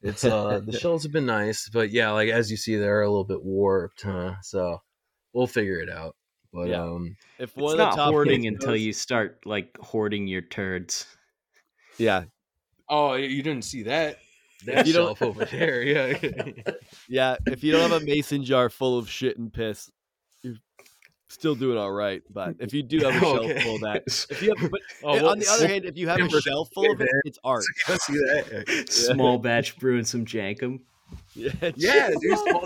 it's 0.02 0.24
uh 0.24 0.62
the 0.66 0.78
shells 0.80 1.04
have 1.04 1.12
been 1.12 1.26
nice, 1.26 1.70
but 1.70 1.92
yeah, 1.92 2.12
like 2.12 2.30
as 2.30 2.52
you 2.52 2.58
see, 2.58 2.76
they're 2.76 3.02
a 3.02 3.10
little 3.10 3.24
bit 3.24 3.44
warped, 3.44 4.02
huh? 4.04 4.36
So 4.42 4.82
we'll 5.34 5.48
figure 5.48 5.80
it 5.80 5.90
out. 5.90 6.16
But 6.54 6.70
yeah. 6.70 6.84
um, 6.84 7.18
if 7.38 7.56
one 7.58 7.74
it's 7.74 7.74
of 7.74 7.78
the 7.78 7.96
not 7.98 8.12
hoarding 8.12 8.48
until 8.48 8.78
you 8.78 8.94
start 8.94 9.40
like 9.46 9.78
hoarding 9.78 10.26
your 10.26 10.42
turds. 10.42 11.06
Yeah. 11.98 12.26
Oh, 12.88 13.16
you 13.16 13.44
didn't 13.44 13.66
see 13.66 13.84
that? 13.84 14.20
That 14.66 14.88
shelf 14.88 15.22
over 15.22 15.44
there, 15.46 15.82
yeah. 15.84 16.18
yeah. 17.10 17.36
If 17.46 17.64
you 17.64 17.72
don't 17.72 17.92
have 17.92 18.02
a 18.02 18.06
mason 18.06 18.44
jar 18.44 18.70
full 18.70 18.98
of 18.98 19.10
shit 19.10 19.38
and 19.38 19.52
piss, 19.52 19.92
still 21.28 21.56
doing 21.56 21.78
all 21.78 21.92
right. 21.92 22.22
But 22.30 22.56
if 22.60 22.74
you 22.74 22.84
do 22.84 23.00
have 23.06 23.16
a 23.16 23.20
shelf 23.20 23.62
full 23.62 23.76
of 23.76 23.82
that, 23.82 24.04
if 24.30 24.42
you 24.42 24.54
have, 24.56 24.72
but 24.72 24.82
oh, 25.04 25.14
well, 25.14 25.30
on 25.30 25.40
the 25.40 25.48
other 25.48 25.68
hand, 25.68 25.86
if 25.86 25.98
you 25.98 26.08
have 26.08 26.20
a 26.20 26.42
shelf 26.42 26.70
full 26.74 26.92
of 26.92 27.02
it, 27.02 27.10
it's 27.26 27.40
art. 27.44 27.64
See 27.86 28.14
that? 28.14 28.86
Small 28.90 29.38
batch 29.38 29.78
brewing 29.78 30.06
some 30.06 30.26
jenkem. 30.26 30.80
Yeah, 31.36 31.52
yeah, 31.76 32.10
dude, 32.20 32.38
small, 32.40 32.62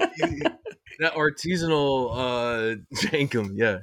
that 1.00 1.14
artisanal 1.14 2.12
uh 2.14 2.76
jenkem, 2.96 3.52
yeah. 3.56 3.80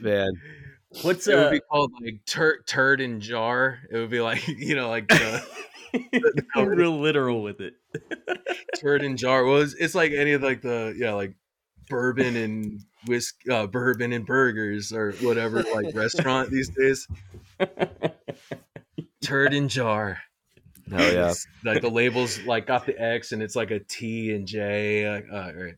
Man. 0.00 0.32
What's 1.02 1.28
it 1.28 1.34
uh, 1.34 1.42
would 1.42 1.50
be 1.50 1.60
called 1.60 1.92
like 2.00 2.24
turd 2.24 2.66
turd 2.66 3.00
in 3.00 3.20
jar. 3.20 3.80
It 3.90 3.96
would 3.98 4.10
be 4.10 4.20
like 4.20 4.46
you 4.48 4.74
know 4.74 4.88
like 4.88 5.12
uh, 5.12 5.40
real 6.56 6.98
literal 6.98 7.42
with 7.42 7.60
it. 7.60 7.74
Turd 8.76 9.02
in 9.02 9.16
jar 9.16 9.44
was 9.44 9.74
it's 9.74 9.94
like 9.94 10.12
any 10.12 10.32
of 10.32 10.42
like 10.42 10.62
the 10.62 10.94
yeah 10.96 11.12
like 11.12 11.34
bourbon 11.88 12.36
and 12.36 12.80
whisk 13.06 13.36
uh, 13.50 13.66
bourbon 13.66 14.12
and 14.12 14.26
burgers 14.26 14.92
or 14.92 15.12
whatever 15.20 15.62
like 15.74 15.94
restaurant 15.94 16.50
these 16.50 16.68
days. 16.68 17.08
Turd 19.22 19.54
in 19.54 19.68
jar. 19.68 20.18
Oh 20.92 21.10
yeah. 21.10 21.34
Like 21.64 21.82
the 21.82 21.90
labels 21.90 22.40
like 22.44 22.66
got 22.66 22.86
the 22.86 23.00
X 23.00 23.32
and 23.32 23.42
it's 23.42 23.56
like 23.56 23.70
a 23.70 23.80
T 23.80 24.32
and 24.32 24.46
J. 24.46 25.10
Like, 25.10 25.26
uh, 25.30 25.52
right. 25.54 25.74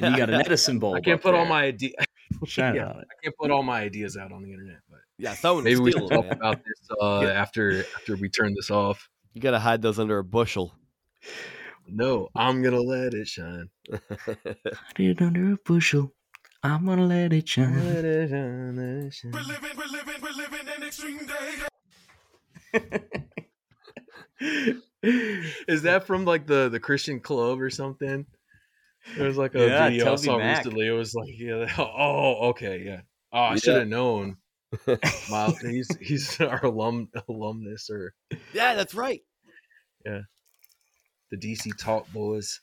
And 0.00 0.14
you 0.14 0.18
got 0.18 0.30
an 0.30 0.40
Edison 0.40 0.78
bulb. 0.78 0.96
I 0.96 1.00
can't 1.00 1.20
put 1.20 1.32
there. 1.32 1.40
all 1.40 1.46
my 1.46 1.64
ideas. 1.64 1.94
yeah, 2.56 2.72
I 2.72 3.04
can't 3.22 3.36
put 3.38 3.50
all 3.50 3.62
my 3.62 3.80
ideas 3.80 4.16
out 4.16 4.32
on 4.32 4.42
the 4.42 4.50
internet, 4.50 4.80
but 4.90 4.98
yeah, 5.16 5.34
someone 5.34 5.64
maybe 5.64 5.80
we 5.80 5.92
should 5.92 6.08
talk 6.08 6.26
about 6.30 6.58
this 6.64 6.88
uh, 7.00 7.20
yeah. 7.22 7.28
after 7.30 7.84
after 7.96 8.16
we 8.16 8.28
turn 8.28 8.52
this 8.54 8.70
off. 8.70 9.08
You 9.32 9.40
gotta 9.40 9.60
hide 9.60 9.82
those 9.82 9.98
under 9.98 10.18
a 10.18 10.24
bushel. 10.24 10.74
No, 11.88 12.28
I'm 12.34 12.62
gonna 12.62 12.80
let 12.80 13.14
it 13.14 13.28
shine. 13.28 13.68
hide 13.90 14.36
it 14.98 15.22
under 15.22 15.52
a 15.52 15.56
bushel. 15.64 16.12
I'm 16.62 16.86
gonna 16.86 17.06
let 17.06 17.32
it 17.32 17.48
shine. 17.48 17.94
Let 17.94 18.04
it 18.04 18.30
shine, 18.30 18.76
let 18.76 19.06
it 19.06 19.14
shine. 19.14 19.32
We're 19.32 19.40
living, 19.40 19.70
we're 19.76 19.86
living, 19.86 20.14
we're 20.22 20.32
living 20.32 20.68
an 20.76 20.82
extreme 20.82 21.26
day. 21.26 21.62
Is 25.68 25.82
that 25.82 26.06
from 26.06 26.24
like 26.24 26.46
the 26.46 26.68
the 26.68 26.80
Christian 26.80 27.20
club 27.20 27.60
or 27.60 27.70
something? 27.70 28.26
There 29.16 29.26
was 29.26 29.36
like 29.36 29.54
a 29.54 29.68
yeah, 29.68 29.88
video 29.88 30.12
I 30.12 30.16
saw 30.16 30.38
Mac. 30.38 30.58
recently. 30.58 30.88
It 30.88 30.92
was 30.92 31.14
like, 31.14 31.30
yeah, 31.38 31.72
oh, 31.78 32.48
okay, 32.48 32.82
yeah. 32.84 33.02
Oh, 33.32 33.38
I 33.38 33.52
yeah. 33.52 33.56
should 33.56 33.76
have 33.76 33.88
known. 33.88 34.36
Miles, 35.30 35.58
he's 35.60 35.96
he's 36.00 36.40
our 36.40 36.64
alum 36.64 37.08
alumnus, 37.28 37.88
or 37.90 38.12
yeah, 38.52 38.74
that's 38.74 38.94
right. 38.94 39.20
Yeah, 40.04 40.22
the 41.30 41.36
DC 41.36 41.76
Talk 41.78 42.10
Boys. 42.12 42.60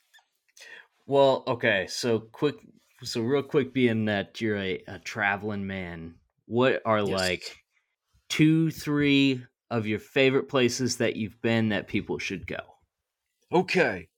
Well, 1.06 1.44
okay, 1.46 1.86
so 1.88 2.18
quick, 2.18 2.56
so 3.02 3.20
real 3.20 3.42
quick, 3.42 3.74
being 3.74 4.06
that 4.06 4.40
you're 4.40 4.56
a, 4.56 4.82
a 4.88 4.98
traveling 4.98 5.66
man, 5.66 6.14
what 6.46 6.80
are 6.84 7.00
yes. 7.00 7.08
like 7.08 7.56
two, 8.28 8.70
three 8.70 9.44
of 9.70 9.86
your 9.86 9.98
favorite 9.98 10.48
places 10.48 10.96
that 10.98 11.16
you've 11.16 11.40
been 11.42 11.70
that 11.70 11.88
people 11.88 12.18
should 12.18 12.46
go? 12.46 12.60
Okay, 13.52 14.08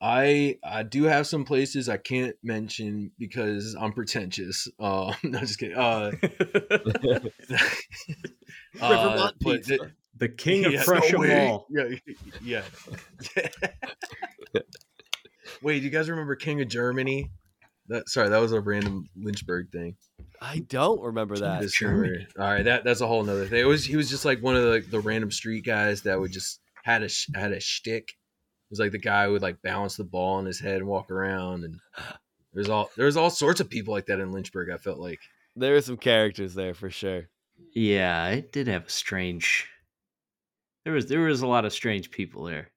I 0.00 0.58
I 0.62 0.82
do 0.82 1.04
have 1.04 1.26
some 1.26 1.44
places 1.46 1.88
I 1.88 1.96
can't 1.96 2.36
mention 2.42 3.10
because 3.18 3.74
I'm 3.78 3.92
pretentious. 3.92 4.68
Uh, 4.78 5.14
no, 5.22 5.40
just 5.40 5.58
kidding. 5.58 5.76
Uh, 5.76 6.12
uh 8.82 9.30
the, 9.40 9.92
the, 10.18 10.28
king 10.36 10.64
of 10.64 10.72
yeah, 10.72 10.84
Prussia 10.84 11.18
no 11.18 11.26
Mall. 11.26 11.66
Yeah, 11.70 11.84
yeah. 12.42 12.62
Wait, 15.62 15.78
do 15.78 15.84
you 15.84 15.90
guys 15.90 16.10
remember 16.10 16.36
King 16.36 16.60
of 16.60 16.68
Germany? 16.68 17.30
That 17.88 18.08
sorry, 18.08 18.30
that 18.30 18.38
was 18.38 18.52
a 18.52 18.60
random 18.60 19.08
Lynchburg 19.16 19.70
thing. 19.70 19.96
I 20.40 20.60
don't 20.60 21.00
remember 21.00 21.36
that. 21.38 21.62
All 22.38 22.44
right, 22.44 22.62
that 22.64 22.84
that's 22.84 23.00
a 23.00 23.06
whole 23.06 23.22
nother 23.22 23.46
thing. 23.46 23.60
It 23.60 23.64
was 23.64 23.84
he 23.84 23.96
was 23.96 24.08
just 24.08 24.24
like 24.24 24.42
one 24.42 24.56
of 24.56 24.62
the 24.62 24.80
the 24.88 25.00
random 25.00 25.30
street 25.30 25.64
guys 25.64 26.02
that 26.02 26.18
would 26.18 26.32
just 26.32 26.60
had 26.82 27.02
a 27.02 27.08
had 27.34 27.52
a 27.52 27.60
shtick 27.60 28.14
was 28.70 28.80
like 28.80 28.92
the 28.92 28.98
guy 28.98 29.26
who 29.26 29.32
would 29.32 29.42
like 29.42 29.62
balance 29.62 29.96
the 29.96 30.04
ball 30.04 30.34
on 30.34 30.46
his 30.46 30.58
head 30.58 30.78
and 30.78 30.86
walk 30.86 31.10
around, 31.10 31.64
and 31.64 31.78
there's 32.52 32.68
all 32.68 32.90
there's 32.96 33.16
all 33.16 33.30
sorts 33.30 33.60
of 33.60 33.70
people 33.70 33.94
like 33.94 34.06
that 34.06 34.20
in 34.20 34.32
Lynchburg. 34.32 34.70
I 34.70 34.78
felt 34.78 34.98
like 34.98 35.20
there 35.54 35.74
were 35.74 35.80
some 35.80 35.96
characters 35.96 36.54
there 36.54 36.74
for 36.74 36.90
sure. 36.90 37.28
Yeah, 37.72 38.28
it 38.30 38.52
did 38.52 38.66
have 38.66 38.86
a 38.86 38.90
strange. 38.90 39.68
There 40.84 40.92
was 40.92 41.06
there 41.06 41.20
was 41.20 41.42
a 41.42 41.46
lot 41.46 41.64
of 41.64 41.72
strange 41.72 42.10
people 42.10 42.44
there. 42.44 42.70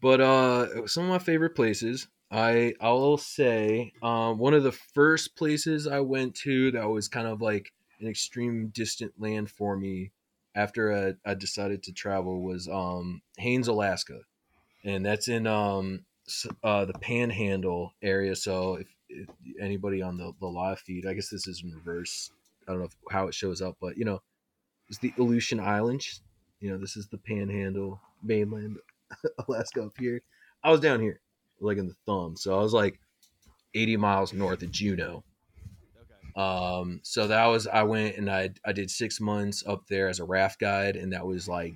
but 0.00 0.20
uh, 0.20 0.86
some 0.86 1.04
of 1.04 1.10
my 1.10 1.18
favorite 1.18 1.54
places. 1.54 2.08
I 2.30 2.74
I'll 2.80 3.16
say 3.16 3.92
um, 4.02 4.38
one 4.38 4.54
of 4.54 4.62
the 4.62 4.72
first 4.72 5.36
places 5.36 5.86
I 5.86 6.00
went 6.00 6.34
to 6.36 6.70
that 6.72 6.88
was 6.88 7.08
kind 7.08 7.26
of 7.26 7.40
like 7.40 7.72
an 8.00 8.06
extreme 8.06 8.68
distant 8.68 9.12
land 9.18 9.50
for 9.50 9.76
me 9.76 10.12
after 10.54 11.16
I, 11.26 11.30
I 11.30 11.34
decided 11.34 11.82
to 11.84 11.92
travel 11.92 12.42
was 12.42 12.68
um, 12.68 13.22
Haines, 13.38 13.68
Alaska, 13.68 14.20
and 14.84 15.06
that's 15.06 15.28
in 15.28 15.46
um, 15.46 16.04
uh, 16.62 16.84
the 16.84 16.94
Panhandle 16.94 17.92
area. 18.02 18.34
So 18.34 18.74
if, 18.74 18.88
if, 19.08 19.28
anybody 19.60 20.02
on 20.02 20.16
the, 20.16 20.32
the 20.40 20.46
live 20.46 20.80
feed, 20.80 21.06
I 21.06 21.14
guess 21.14 21.28
this 21.28 21.46
is 21.46 21.62
in 21.62 21.72
reverse. 21.72 22.30
I 22.66 22.72
don't 22.72 22.80
know 22.80 22.86
if, 22.86 22.96
how 23.10 23.28
it 23.28 23.34
shows 23.34 23.62
up, 23.62 23.76
but 23.80 23.96
you 23.96 24.04
know, 24.04 24.20
it's 24.88 24.98
the 24.98 25.12
Aleutian 25.18 25.60
Islands. 25.60 26.22
You 26.60 26.70
know, 26.70 26.78
this 26.78 26.96
is 26.96 27.06
the 27.08 27.18
Panhandle 27.18 28.00
mainland, 28.22 28.78
Alaska 29.48 29.84
up 29.84 29.92
here. 29.98 30.22
I 30.62 30.70
was 30.70 30.80
down 30.80 31.00
here, 31.00 31.20
like 31.60 31.78
in 31.78 31.86
the 31.86 31.96
thumb, 32.06 32.36
so 32.36 32.58
I 32.58 32.62
was 32.62 32.72
like 32.72 32.98
80 33.74 33.96
miles 33.96 34.32
north 34.32 34.62
of 34.62 34.70
Juneau. 34.70 35.22
Um, 36.36 37.00
so 37.02 37.26
that 37.26 37.46
was 37.46 37.66
I 37.66 37.82
went 37.82 38.16
and 38.16 38.30
I 38.30 38.50
I 38.64 38.72
did 38.72 38.90
six 38.90 39.20
months 39.20 39.64
up 39.66 39.86
there 39.88 40.08
as 40.08 40.20
a 40.20 40.24
raft 40.24 40.60
guide, 40.60 40.94
and 40.94 41.12
that 41.12 41.26
was 41.26 41.48
like 41.48 41.74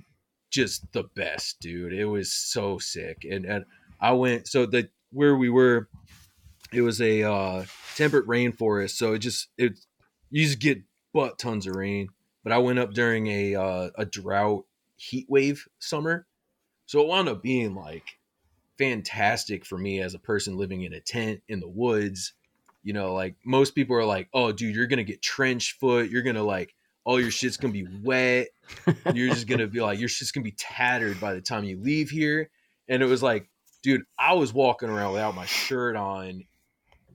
just 0.51 0.89
the 0.93 1.03
best, 1.15 1.59
dude. 1.59 1.91
It 1.91 2.05
was 2.05 2.31
so 2.31 2.77
sick, 2.77 3.25
and 3.29 3.45
and 3.45 3.65
I 3.99 4.13
went 4.13 4.47
so 4.47 4.65
the 4.65 4.89
where 5.11 5.35
we 5.35 5.49
were, 5.49 5.89
it 6.71 6.81
was 6.81 7.01
a 7.01 7.23
uh, 7.23 7.65
temperate 7.95 8.25
rainforest, 8.25 8.91
so 8.91 9.13
it 9.13 9.19
just 9.19 9.49
it 9.57 9.77
you 10.29 10.45
just 10.45 10.59
get 10.59 10.81
butt 11.13 11.37
tons 11.37 11.67
of 11.67 11.75
rain. 11.75 12.07
But 12.43 12.51
I 12.51 12.57
went 12.57 12.79
up 12.79 12.93
during 12.93 13.27
a 13.27 13.55
uh, 13.55 13.89
a 13.95 14.05
drought 14.05 14.65
heat 14.97 15.27
wave 15.29 15.67
summer, 15.79 16.27
so 16.85 17.01
it 17.01 17.07
wound 17.07 17.29
up 17.29 17.41
being 17.41 17.75
like 17.75 18.17
fantastic 18.77 19.65
for 19.65 19.77
me 19.77 20.01
as 20.01 20.13
a 20.13 20.19
person 20.19 20.57
living 20.57 20.83
in 20.83 20.93
a 20.93 20.99
tent 20.99 21.41
in 21.47 21.59
the 21.59 21.69
woods. 21.69 22.33
You 22.83 22.93
know, 22.93 23.13
like 23.13 23.35
most 23.45 23.75
people 23.75 23.95
are 23.95 24.05
like, 24.05 24.27
"Oh, 24.33 24.51
dude, 24.51 24.75
you're 24.75 24.87
gonna 24.87 25.03
get 25.03 25.21
trench 25.21 25.77
foot. 25.79 26.09
You're 26.09 26.23
gonna 26.23 26.43
like 26.43 26.75
all 27.05 27.19
your 27.19 27.31
shit's 27.31 27.57
gonna 27.57 27.73
be 27.73 27.87
wet. 28.03 28.47
You're 29.13 29.29
just 29.29 29.47
gonna 29.47 29.67
be 29.67 29.81
like, 29.81 29.99
your 29.99 30.07
shit's 30.07 30.31
gonna 30.31 30.45
be 30.45 30.55
tattered 30.57 31.19
by 31.19 31.33
the 31.33 31.41
time 31.41 31.63
you 31.63 31.77
leave 31.77 32.09
here." 32.09 32.49
And 32.87 33.01
it 33.01 33.05
was 33.05 33.23
like, 33.23 33.49
dude, 33.81 34.03
I 34.17 34.33
was 34.33 34.53
walking 34.53 34.89
around 34.89 35.13
without 35.13 35.35
my 35.35 35.45
shirt 35.45 35.95
on 35.95 36.43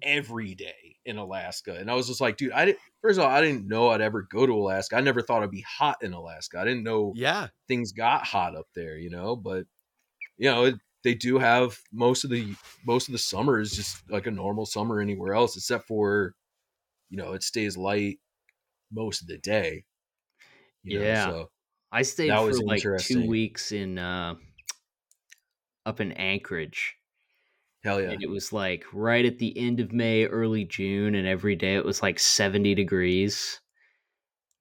every 0.03 0.55
day 0.55 0.88
in 1.09 1.19
Alaska, 1.19 1.77
and 1.79 1.91
I 1.91 1.95
was 1.95 2.07
just 2.09 2.21
like, 2.21 2.37
dude, 2.37 2.53
I 2.53 2.67
didn't. 2.67 2.81
First 3.03 3.19
of 3.19 3.25
all, 3.25 3.31
I 3.31 3.41
didn't 3.43 3.69
know 3.69 3.89
I'd 3.91 4.01
ever 4.03 4.23
go 4.23 4.47
to 4.47 4.53
Alaska. 4.55 4.97
I 4.97 5.01
never 5.01 5.23
thought 5.23 5.39
it'd 5.39 5.51
be 5.51 5.63
hot 5.63 5.99
in 6.03 6.13
Alaska. 6.15 6.61
I 6.61 6.65
didn't 6.65 6.85
know 6.85 7.15
Yeah. 7.15 7.49
things 7.69 7.93
got 7.93 8.27
hot 8.27 8.57
up 8.57 8.69
there, 8.75 8.99
you 8.99 9.11
know. 9.11 9.37
But 9.37 9.67
you 10.39 10.51
know, 10.51 10.65
it, 10.67 10.77
they 11.05 11.15
do 11.15 11.39
have 11.39 11.79
most 11.93 12.25
of 12.25 12.31
the 12.31 12.55
most 12.87 13.09
of 13.09 13.13
the 13.13 13.19
summer 13.19 13.61
is 13.61 13.73
just 13.73 14.09
like 14.11 14.27
a 14.27 14.31
normal 14.33 14.67
summer 14.67 15.01
anywhere 15.01 15.35
else, 15.35 15.57
except 15.57 15.87
for 15.87 16.35
you 17.11 17.19
know 17.19 17.35
it 17.35 17.43
stays 17.45 17.77
light 17.77 18.21
most 18.93 19.23
of 19.23 19.29
the 19.29 19.39
day. 19.39 19.85
you 20.83 20.93
know, 20.93 21.05
Yeah. 21.05 21.15
so 21.15 21.51
I 21.93 22.03
stayed 22.03 22.31
That 22.31 22.41
for 22.41 22.47
was 22.47 22.63
like 22.63 22.83
two 22.99 23.23
weeks 23.23 23.73
in 23.73 23.99
uh, 23.99 24.37
up 25.87 26.01
in 26.01 26.13
Anchorage, 26.13 26.98
hell 27.89 28.03
yeah. 28.03 28.11
and 28.11 28.23
it 28.23 28.31
was 28.31 28.53
like 28.53 28.85
right 28.93 29.25
at 29.25 29.39
the 29.39 29.57
end 29.59 29.81
of 29.81 29.93
May, 29.93 30.27
early 30.27 30.65
June, 30.65 31.15
and 31.15 31.27
every 31.27 31.57
day 31.57 31.77
it 31.77 31.85
was 31.85 32.03
like 32.03 32.19
seventy 32.19 32.75
degrees, 32.75 33.61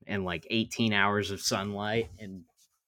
and 0.05 0.25
like 0.25 0.47
eighteen 0.49 0.93
hours 0.93 1.31
of 1.31 1.41
sunlight, 1.41 2.09
and 2.19 2.43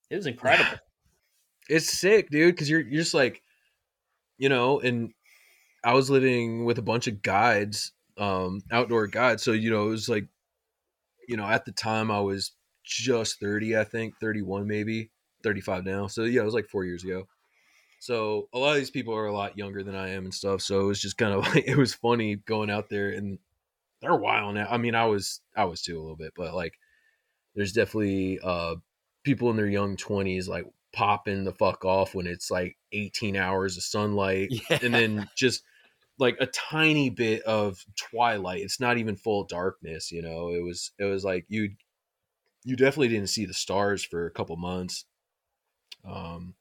it 0.10 0.16
was 0.16 0.26
incredible. 0.26 0.80
it's 1.70 1.92
sick, 1.92 2.30
dude, 2.30 2.56
because 2.56 2.70
you're 2.70 2.82
you're 2.82 3.02
just 3.02 3.14
like, 3.14 3.42
you 4.38 4.50
know, 4.50 4.80
and 4.80 5.12
I 5.84 5.94
was 5.94 6.10
living 6.10 6.66
with 6.66 6.78
a 6.78 6.84
bunch 6.84 7.08
of 7.08 7.22
guides, 7.22 7.92
um, 8.18 8.62
outdoor 8.72 9.08
guides. 9.08 9.44
So 9.44 9.52
you 9.52 9.70
know, 9.70 9.88
it 9.88 9.92
was 9.92 10.10
like, 10.10 10.28
you 11.28 11.38
know, 11.38 11.46
at 11.46 11.66
the 11.66 11.72
time 11.72 12.12
I 12.12 12.22
was 12.22 12.52
just 12.84 13.40
thirty, 13.40 13.78
I 13.78 13.84
think, 13.84 14.16
thirty 14.20 14.42
one 14.42 14.68
maybe, 14.68 15.12
thirty 15.44 15.62
five 15.62 15.86
now. 15.86 16.08
So 16.08 16.24
yeah, 16.24 16.42
it 16.42 16.46
was 16.46 16.54
like 16.54 16.68
four 16.68 16.86
years 16.86 17.04
ago. 17.04 17.28
So 18.00 18.48
a 18.54 18.60
lot 18.60 18.72
of 18.72 18.78
these 18.78 18.92
people 18.92 19.14
are 19.16 19.26
a 19.28 19.34
lot 19.34 19.58
younger 19.58 19.84
than 19.84 19.96
I 19.96 20.10
am 20.10 20.26
and 20.26 20.34
stuff. 20.34 20.62
So 20.62 20.80
it 20.82 20.86
was 20.86 21.02
just 21.02 21.18
kind 21.18 21.34
of 21.34 21.42
like 21.56 21.68
it 21.68 21.78
was 21.78 21.94
funny 21.94 22.36
going 22.36 22.70
out 22.70 22.90
there 22.90 23.10
and 23.10 23.40
they're 24.02 24.16
wild 24.16 24.56
now. 24.56 24.68
I 24.70 24.78
mean, 24.78 24.96
I 24.96 25.06
was 25.06 25.42
I 25.56 25.66
was 25.66 25.82
too 25.82 25.98
a 25.98 26.02
little 26.02 26.16
bit, 26.18 26.34
but 26.36 26.54
like 26.54 26.74
there's 27.56 27.74
definitely 27.74 28.40
uh 28.44 28.76
people 29.24 29.50
in 29.50 29.58
their 29.58 29.68
young 29.68 29.98
twenties 29.98 30.48
like 30.48 30.66
popping 30.94 31.44
the 31.44 31.54
fuck 31.54 31.86
off 31.86 32.16
when 32.16 32.28
it's 32.28 32.50
like 32.50 32.78
18 32.94 33.36
hours 33.36 33.78
of 33.78 33.84
sunlight 33.84 34.50
Yeah. 34.70 34.80
and 34.82 34.94
then 34.94 35.30
just 35.36 35.64
like 36.20 36.38
a 36.40 36.48
tiny 36.48 37.10
bit 37.10 37.44
of 37.44 37.86
twilight. 37.98 38.62
It's 38.62 38.80
not 38.80 38.98
even 38.98 39.16
full 39.16 39.46
darkness, 39.46 40.12
you 40.12 40.22
know. 40.22 40.50
It 40.50 40.64
was 40.64 40.92
it 41.00 41.06
was 41.06 41.24
like 41.26 41.46
you 41.50 41.72
you 42.64 42.76
definitely 42.76 43.10
didn't 43.10 43.30
see 43.30 43.46
the 43.46 43.54
stars 43.54 44.04
for 44.04 44.26
a 44.26 44.32
couple 44.32 44.56
months. 44.58 45.06
Um 46.06 46.56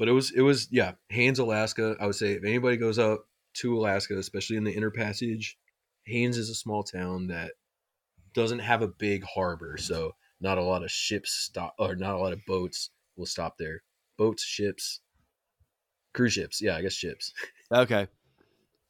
but 0.00 0.08
it 0.08 0.12
was 0.12 0.32
it 0.32 0.40
was 0.40 0.66
yeah, 0.70 0.92
Haines, 1.10 1.38
Alaska. 1.38 1.94
I 2.00 2.06
would 2.06 2.14
say 2.14 2.32
if 2.32 2.42
anybody 2.42 2.78
goes 2.78 2.98
up 2.98 3.26
to 3.58 3.78
Alaska, 3.78 4.16
especially 4.16 4.56
in 4.56 4.64
the 4.64 4.72
inner 4.72 4.90
passage, 4.90 5.58
Haines 6.06 6.38
is 6.38 6.48
a 6.48 6.54
small 6.54 6.82
town 6.82 7.26
that 7.26 7.52
doesn't 8.32 8.60
have 8.60 8.80
a 8.80 8.88
big 8.88 9.24
harbor, 9.24 9.76
so 9.76 10.12
not 10.40 10.56
a 10.56 10.62
lot 10.62 10.82
of 10.82 10.90
ships 10.90 11.32
stop 11.32 11.74
or 11.78 11.96
not 11.96 12.14
a 12.14 12.18
lot 12.18 12.32
of 12.32 12.40
boats 12.46 12.88
will 13.18 13.26
stop 13.26 13.58
there. 13.58 13.82
Boats, 14.16 14.42
ships, 14.42 15.00
cruise 16.14 16.32
ships. 16.32 16.62
Yeah, 16.62 16.76
I 16.76 16.80
guess 16.80 16.94
ships. 16.94 17.34
Okay. 17.70 18.08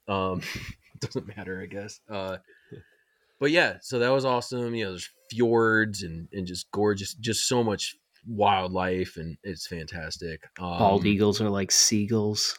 Um, 0.06 0.42
doesn't 1.00 1.26
matter, 1.36 1.60
I 1.60 1.66
guess. 1.66 1.98
Uh, 2.08 2.36
but 3.40 3.50
yeah, 3.50 3.78
so 3.82 3.98
that 3.98 4.10
was 4.10 4.24
awesome. 4.24 4.76
You 4.76 4.84
know, 4.84 4.90
there's 4.90 5.10
fjords 5.28 6.04
and 6.04 6.28
and 6.32 6.46
just 6.46 6.70
gorgeous, 6.70 7.14
just 7.14 7.48
so 7.48 7.64
much 7.64 7.96
wildlife, 8.26 9.16
and 9.16 9.36
it's 9.42 9.66
fantastic. 9.66 10.42
Um, 10.58 10.78
Bald 10.78 11.06
eagles 11.06 11.40
are 11.40 11.50
like 11.50 11.70
seagulls. 11.70 12.58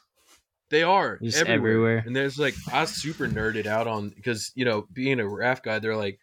They 0.69 0.83
are 0.83 1.19
everywhere. 1.21 1.47
everywhere. 1.47 2.03
And 2.05 2.15
there's 2.15 2.39
like 2.39 2.55
I 2.71 2.85
super 2.85 3.27
nerded 3.27 3.65
out 3.65 3.87
on 3.87 4.09
because 4.09 4.51
you 4.55 4.65
know 4.65 4.87
being 4.93 5.19
a 5.19 5.27
raft 5.27 5.63
guide, 5.63 5.81
they're 5.81 5.97
like, 5.97 6.19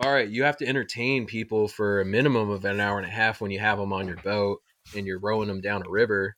all 0.00 0.12
right, 0.12 0.28
you 0.28 0.44
have 0.44 0.56
to 0.58 0.66
entertain 0.66 1.26
people 1.26 1.66
for 1.66 2.00
a 2.00 2.04
minimum 2.04 2.50
of 2.50 2.64
an 2.64 2.80
hour 2.80 2.98
and 2.98 3.06
a 3.06 3.10
half 3.10 3.40
when 3.40 3.50
you 3.50 3.58
have 3.58 3.78
them 3.78 3.92
on 3.92 4.06
your 4.06 4.18
boat 4.18 4.60
and 4.96 5.06
you're 5.06 5.18
rowing 5.18 5.48
them 5.48 5.60
down 5.60 5.82
a 5.84 5.90
river. 5.90 6.36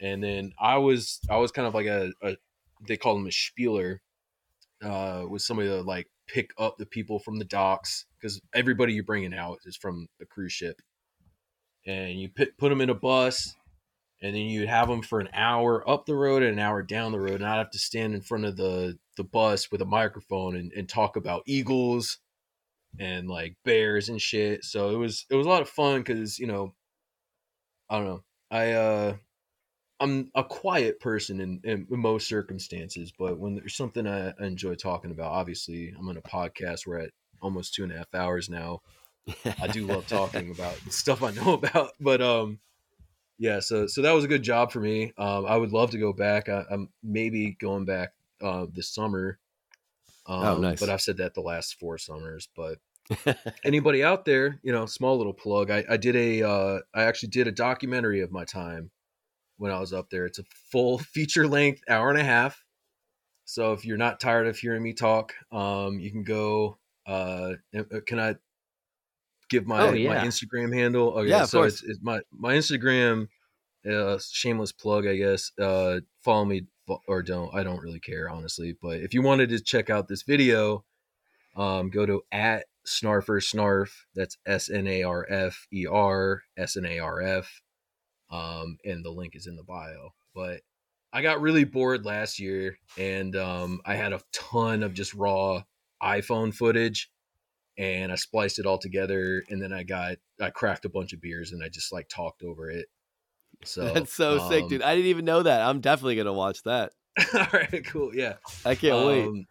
And 0.00 0.22
then 0.22 0.52
I 0.60 0.78
was 0.78 1.20
I 1.28 1.36
was 1.38 1.50
kind 1.50 1.66
of 1.66 1.74
like 1.74 1.86
a, 1.86 2.12
a 2.22 2.36
they 2.86 2.96
call 2.96 3.14
them 3.14 3.26
a 3.26 3.32
spieler, 3.32 4.02
uh, 4.82 5.24
with 5.28 5.42
somebody 5.42 5.68
to 5.68 5.82
like 5.82 6.08
pick 6.28 6.50
up 6.58 6.76
the 6.78 6.86
people 6.86 7.18
from 7.18 7.38
the 7.38 7.44
docks 7.44 8.06
because 8.20 8.40
everybody 8.54 8.92
you're 8.92 9.04
bringing 9.04 9.34
out 9.34 9.58
is 9.64 9.76
from 9.76 10.06
a 10.20 10.26
cruise 10.26 10.52
ship, 10.52 10.80
and 11.86 12.20
you 12.20 12.28
put 12.28 12.56
put 12.58 12.68
them 12.68 12.80
in 12.80 12.90
a 12.90 12.94
bus 12.94 13.54
and 14.22 14.34
then 14.34 14.42
you'd 14.42 14.68
have 14.68 14.88
them 14.88 15.02
for 15.02 15.20
an 15.20 15.28
hour 15.34 15.88
up 15.88 16.06
the 16.06 16.14
road 16.14 16.42
and 16.42 16.52
an 16.52 16.58
hour 16.58 16.82
down 16.82 17.12
the 17.12 17.20
road 17.20 17.34
and 17.34 17.46
i'd 17.46 17.58
have 17.58 17.70
to 17.70 17.78
stand 17.78 18.14
in 18.14 18.20
front 18.20 18.44
of 18.44 18.56
the 18.56 18.98
the 19.16 19.24
bus 19.24 19.70
with 19.70 19.80
a 19.80 19.86
microphone 19.86 20.56
and, 20.56 20.72
and 20.72 20.88
talk 20.88 21.16
about 21.16 21.42
eagles 21.46 22.18
and 22.98 23.28
like 23.28 23.56
bears 23.64 24.08
and 24.08 24.20
shit. 24.20 24.64
So 24.64 24.90
it 24.90 24.96
was 24.96 25.26
it 25.30 25.34
was 25.34 25.46
a 25.46 25.50
lot 25.50 25.62
of 25.62 25.68
fun 25.68 26.00
because 26.00 26.38
you 26.38 26.46
know 26.46 26.74
i 27.90 27.96
don't 27.96 28.06
know. 28.06 28.22
I 28.50 28.72
uh 28.72 29.14
i'm 29.98 30.30
a 30.34 30.44
quiet 30.44 31.00
person 31.00 31.40
in, 31.40 31.60
in 31.64 31.86
most 31.88 32.28
circumstances 32.28 33.12
but 33.18 33.38
when 33.38 33.54
there's 33.54 33.76
something 33.76 34.06
I, 34.06 34.28
I 34.28 34.44
enjoy 34.44 34.74
talking 34.74 35.10
about 35.10 35.32
obviously 35.32 35.94
i'm 35.98 36.08
on 36.08 36.18
a 36.18 36.22
podcast 36.22 36.86
we're 36.86 36.98
at 36.98 37.10
almost 37.40 37.72
two 37.72 37.82
and 37.82 37.92
a 37.92 37.96
half 37.96 38.14
hours 38.14 38.50
now 38.50 38.80
I 39.60 39.68
do 39.68 39.86
love 39.86 40.06
talking 40.08 40.50
about 40.50 40.76
stuff 40.90 41.22
I 41.22 41.30
know 41.32 41.54
about, 41.62 41.92
but 42.00 42.20
um, 42.20 42.60
yeah. 43.38 43.60
So 43.60 43.86
so 43.86 44.02
that 44.02 44.12
was 44.12 44.24
a 44.24 44.28
good 44.28 44.42
job 44.42 44.72
for 44.72 44.80
me. 44.80 45.12
Um, 45.18 45.46
I 45.46 45.56
would 45.56 45.72
love 45.72 45.90
to 45.92 45.98
go 45.98 46.12
back. 46.12 46.48
I, 46.48 46.64
I'm 46.70 46.90
maybe 47.02 47.56
going 47.60 47.84
back 47.84 48.14
uh 48.42 48.66
this 48.72 48.88
summer. 48.94 49.38
Um, 50.26 50.44
Oh, 50.44 50.58
nice. 50.58 50.80
But 50.80 50.90
I've 50.90 51.02
said 51.02 51.18
that 51.18 51.34
the 51.34 51.40
last 51.40 51.78
four 51.78 51.98
summers. 51.98 52.48
But 52.54 52.78
anybody 53.64 54.02
out 54.02 54.24
there, 54.24 54.58
you 54.62 54.72
know, 54.72 54.86
small 54.86 55.16
little 55.16 55.34
plug. 55.34 55.70
I, 55.70 55.84
I 55.88 55.96
did 55.96 56.16
a 56.16 56.42
uh, 56.42 56.78
I 56.94 57.02
actually 57.04 57.30
did 57.30 57.46
a 57.46 57.52
documentary 57.52 58.20
of 58.20 58.32
my 58.32 58.44
time 58.44 58.90
when 59.58 59.72
I 59.72 59.80
was 59.80 59.92
up 59.92 60.10
there. 60.10 60.26
It's 60.26 60.38
a 60.38 60.44
full 60.70 60.98
feature 60.98 61.46
length 61.46 61.82
hour 61.88 62.10
and 62.10 62.18
a 62.18 62.24
half. 62.24 62.64
So 63.44 63.72
if 63.72 63.84
you're 63.84 63.96
not 63.96 64.18
tired 64.18 64.48
of 64.48 64.58
hearing 64.58 64.82
me 64.82 64.92
talk, 64.92 65.34
um, 65.52 66.00
you 66.00 66.10
can 66.10 66.24
go. 66.24 66.78
Uh, 67.06 67.54
can 68.06 68.18
I 68.18 68.34
give 69.48 69.66
my 69.66 69.80
Oh, 69.88 69.92
yeah. 69.92 70.08
my 70.14 70.16
Instagram 70.26 70.74
handle? 70.74 71.10
Okay, 71.18 71.30
Yeah, 71.30 71.42
of 71.44 71.48
so. 71.50 71.62
It's, 71.62 71.82
it's 71.82 72.00
my 72.02 72.20
my 72.32 72.54
Instagram. 72.54 73.28
Uh, 73.88 74.18
shameless 74.18 74.72
plug, 74.72 75.06
I 75.06 75.16
guess. 75.16 75.52
Uh, 75.60 76.00
follow 76.24 76.44
me 76.44 76.66
or 77.06 77.22
don't. 77.22 77.54
I 77.54 77.62
don't 77.62 77.80
really 77.80 78.00
care, 78.00 78.28
honestly. 78.28 78.76
But 78.80 79.00
if 79.00 79.14
you 79.14 79.22
wanted 79.22 79.50
to 79.50 79.60
check 79.60 79.90
out 79.90 80.08
this 80.08 80.22
video, 80.22 80.84
um, 81.56 81.90
go 81.90 82.04
to 82.06 82.22
at 82.32 82.66
snarfer 82.86 83.40
snarf. 83.40 83.90
That's 84.14 84.38
S 84.46 84.68
N 84.70 84.86
A 84.88 85.02
R 85.04 85.26
F 85.30 85.66
E 85.72 85.86
R 85.86 86.42
S 86.56 86.76
N 86.76 86.86
A 86.86 86.98
R 86.98 87.20
F. 87.22 87.62
Um, 88.30 88.78
and 88.84 89.04
the 89.04 89.10
link 89.10 89.36
is 89.36 89.46
in 89.46 89.54
the 89.56 89.62
bio. 89.62 90.10
But 90.34 90.62
I 91.12 91.22
got 91.22 91.40
really 91.40 91.64
bored 91.64 92.04
last 92.04 92.40
year, 92.40 92.78
and 92.98 93.36
um, 93.36 93.80
I 93.86 93.94
had 93.94 94.12
a 94.12 94.20
ton 94.32 94.82
of 94.82 94.92
just 94.94 95.14
raw 95.14 95.62
iPhone 96.02 96.52
footage, 96.52 97.08
and 97.78 98.10
I 98.10 98.14
spliced 98.14 98.58
it 98.58 98.66
all 98.66 98.78
together, 98.78 99.42
and 99.48 99.60
then 99.60 99.72
I 99.72 99.82
got 99.82 100.16
I 100.40 100.50
cracked 100.50 100.84
a 100.84 100.90
bunch 100.90 101.12
of 101.12 101.20
beers, 101.20 101.52
and 101.52 101.62
I 101.62 101.68
just 101.68 101.92
like 101.92 102.08
talked 102.08 102.42
over 102.42 102.70
it. 102.70 102.86
So 103.64 103.92
That's 103.92 104.12
so 104.12 104.48
sick, 104.48 104.64
um, 104.64 104.68
dude. 104.68 104.82
I 104.82 104.94
didn't 104.94 105.10
even 105.10 105.24
know 105.24 105.42
that. 105.42 105.62
I'm 105.62 105.80
definitely 105.80 106.16
gonna 106.16 106.32
watch 106.32 106.62
that. 106.64 106.92
all 107.34 107.46
right, 107.52 107.84
cool, 107.86 108.14
yeah. 108.14 108.34
I 108.64 108.74
can't 108.74 109.06
wait. 109.06 109.26
Um, 109.26 109.46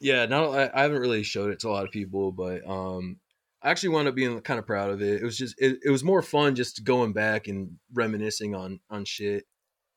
Yeah, 0.00 0.26
not 0.26 0.50
I, 0.50 0.70
I 0.74 0.82
haven't 0.82 1.00
really 1.00 1.22
showed 1.22 1.50
it 1.50 1.60
to 1.60 1.68
a 1.68 1.72
lot 1.72 1.84
of 1.84 1.90
people, 1.90 2.32
but 2.32 2.66
um, 2.68 3.18
I 3.62 3.70
actually 3.70 3.90
wound 3.90 4.08
up 4.08 4.14
being 4.14 4.40
kind 4.40 4.58
of 4.58 4.66
proud 4.66 4.90
of 4.90 5.02
it. 5.02 5.22
It 5.22 5.24
was 5.24 5.36
just 5.36 5.54
it, 5.58 5.78
it 5.84 5.90
was 5.90 6.04
more 6.04 6.22
fun 6.22 6.54
just 6.54 6.84
going 6.84 7.12
back 7.12 7.48
and 7.48 7.76
reminiscing 7.92 8.54
on 8.54 8.80
on 8.90 9.04
shit. 9.04 9.44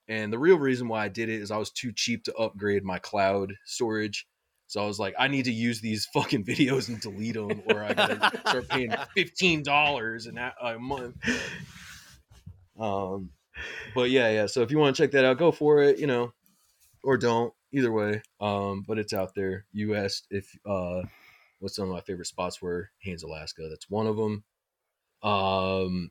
And 0.08 0.33
the 0.33 0.40
real 0.40 0.59
reason 0.59 0.90
why 0.90 1.06
I 1.06 1.08
did 1.08 1.30
it 1.30 1.42
is 1.42 1.50
I 1.50 1.58
was 1.58 1.72
too 1.72 1.93
cheap 1.93 2.25
to 2.25 2.35
upgrade 2.35 2.83
my 2.83 3.00
cloud 3.00 3.53
storage. 3.66 4.27
So 4.74 4.82
I 4.82 4.88
was 4.88 4.98
like, 4.98 5.14
I 5.19 5.27
need 5.27 5.45
to 5.45 5.52
use 5.52 5.82
these 5.82 6.08
fucking 6.08 6.45
videos 6.45 6.90
and 6.90 7.00
delete 7.00 7.35
them, 7.35 7.61
or 7.68 7.84
I 7.84 7.93
gotta 7.93 8.40
start 8.48 8.69
paying 8.69 8.92
fifteen 9.14 9.61
dollars 9.61 10.26
a 10.26 10.80
month. 10.80 11.16
Um, 12.80 13.30
but 13.93 14.10
yeah, 14.10 14.32
yeah. 14.32 14.48
So 14.48 14.64
if 14.64 14.72
you 14.72 14.80
want 14.80 14.95
to 14.95 15.03
check 15.03 15.11
that 15.11 15.26
out, 15.26 15.38
go 15.38 15.52
for 15.52 15.84
it. 15.84 16.00
You 16.00 16.08
know, 16.08 16.34
or 17.03 17.18
don't. 17.18 17.53
Either 17.72 17.92
way, 17.92 18.24
um, 18.42 18.84
but 18.88 18.98
it's 18.98 19.14
out 19.14 19.35
there. 19.35 19.66
You 19.74 19.93
asked 19.93 20.26
if 20.32 20.48
uh, 20.66 21.03
what 21.60 21.72
some 21.72 21.88
of 21.88 21.93
my 21.93 22.02
favorite 22.02 22.26
spots 22.26 22.60
were. 22.60 22.90
Haines, 22.98 23.22
Alaska. 23.22 23.68
That's 23.69 23.92
one 23.92 24.08
of 24.08 24.18
them. 24.18 24.43
Um, 25.22 26.10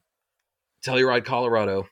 Telluride, 0.86 1.24
Colorado 1.24 1.88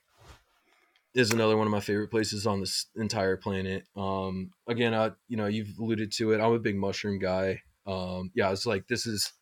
is 1.14 1.32
another 1.32 1.56
one 1.56 1.66
of 1.66 1.72
my 1.72 1.80
favorite 1.80 2.10
places 2.10 2.46
on 2.46 2.60
this 2.60 2.86
entire 2.96 3.36
planet. 3.36 3.84
Um, 3.96 4.52
again, 4.68 4.94
I 4.94 5.10
you 5.28 5.36
know 5.36 5.46
you've 5.46 5.78
alluded 5.78 6.12
to 6.12 6.32
it. 6.32 6.40
I'm 6.40 6.52
a 6.52 6.58
big 6.58 6.76
mushroom 6.76 7.18
guy. 7.18 7.62
Um, 7.86 8.30
yeah, 8.34 8.50
it's 8.52 8.66
like 8.66 8.86
this 8.86 9.06
is 9.06 9.32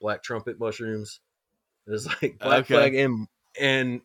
black 0.00 0.22
trumpet 0.22 0.58
mushrooms. 0.58 1.20
It's 1.86 2.06
like 2.22 2.38
black 2.38 2.60
Okay. 2.60 2.74
flag 2.74 2.94
and 2.94 3.26
and 3.60 4.00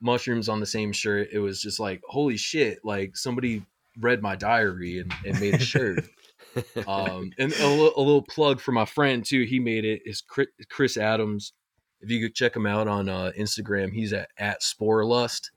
mushrooms 0.00 0.48
on 0.48 0.60
the 0.60 0.66
same 0.66 0.92
shirt. 0.92 1.28
It 1.32 1.38
was 1.38 1.60
just 1.60 1.78
like 1.78 2.02
holy 2.08 2.36
shit! 2.36 2.80
Like 2.84 3.16
somebody 3.16 3.64
read 3.98 4.22
my 4.22 4.36
diary 4.36 4.98
and, 4.98 5.12
and 5.26 5.40
made 5.40 5.54
a 5.54 5.58
shirt. 5.58 6.04
um, 6.86 7.30
and 7.38 7.52
a, 7.52 7.68
little 7.68 8.22
plug 8.22 8.60
for 8.60 8.72
my 8.72 8.84
friend 8.84 9.24
too. 9.24 9.44
He 9.44 9.60
made 9.60 9.84
it. 9.84 10.02
Is 10.04 10.20
Chris, 10.20 10.48
Chris 10.68 10.96
Adams. 10.96 11.52
If 12.00 12.10
you 12.10 12.20
could 12.20 12.34
check 12.34 12.56
him 12.56 12.66
out 12.66 12.88
on 12.88 13.08
uh, 13.08 13.30
Instagram, 13.38 13.92
he's 13.92 14.12
at 14.12 14.30
at 14.36 14.62
Sporelust. 14.62 15.50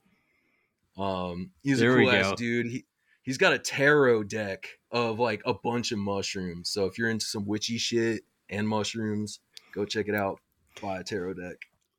Um, 0.96 1.50
he's 1.62 1.78
There 1.80 1.98
a 1.98 2.04
cool 2.04 2.10
ass 2.12 2.32
dude. 2.36 2.66
He 2.66 2.84
he's 3.22 3.38
got 3.38 3.52
a 3.52 3.58
tarot 3.58 4.24
deck 4.24 4.66
of 4.90 5.18
like 5.18 5.42
a 5.44 5.54
bunch 5.54 5.92
of 5.92 5.98
mushrooms. 5.98 6.70
So 6.70 6.86
if 6.86 6.98
you're 6.98 7.10
into 7.10 7.26
some 7.26 7.46
witchy 7.46 7.78
shit 7.78 8.22
and 8.48 8.68
mushrooms, 8.68 9.40
go 9.74 9.84
check 9.84 10.08
it 10.08 10.14
out. 10.14 10.38
Buy 10.80 11.00
a 11.00 11.04
tarot 11.04 11.34
deck. 11.34 11.56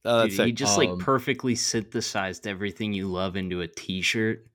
Oh, 0.07 0.27
Dude, 0.27 0.39
he 0.45 0.51
just 0.51 0.77
Um, 0.77 0.85
like 0.85 0.99
perfectly 0.99 1.55
synthesized 1.55 2.45
everything 2.47 2.93
you 2.93 3.07
love 3.07 3.35
into 3.35 3.61
a 3.61 3.67
t-shirt. 3.67 4.45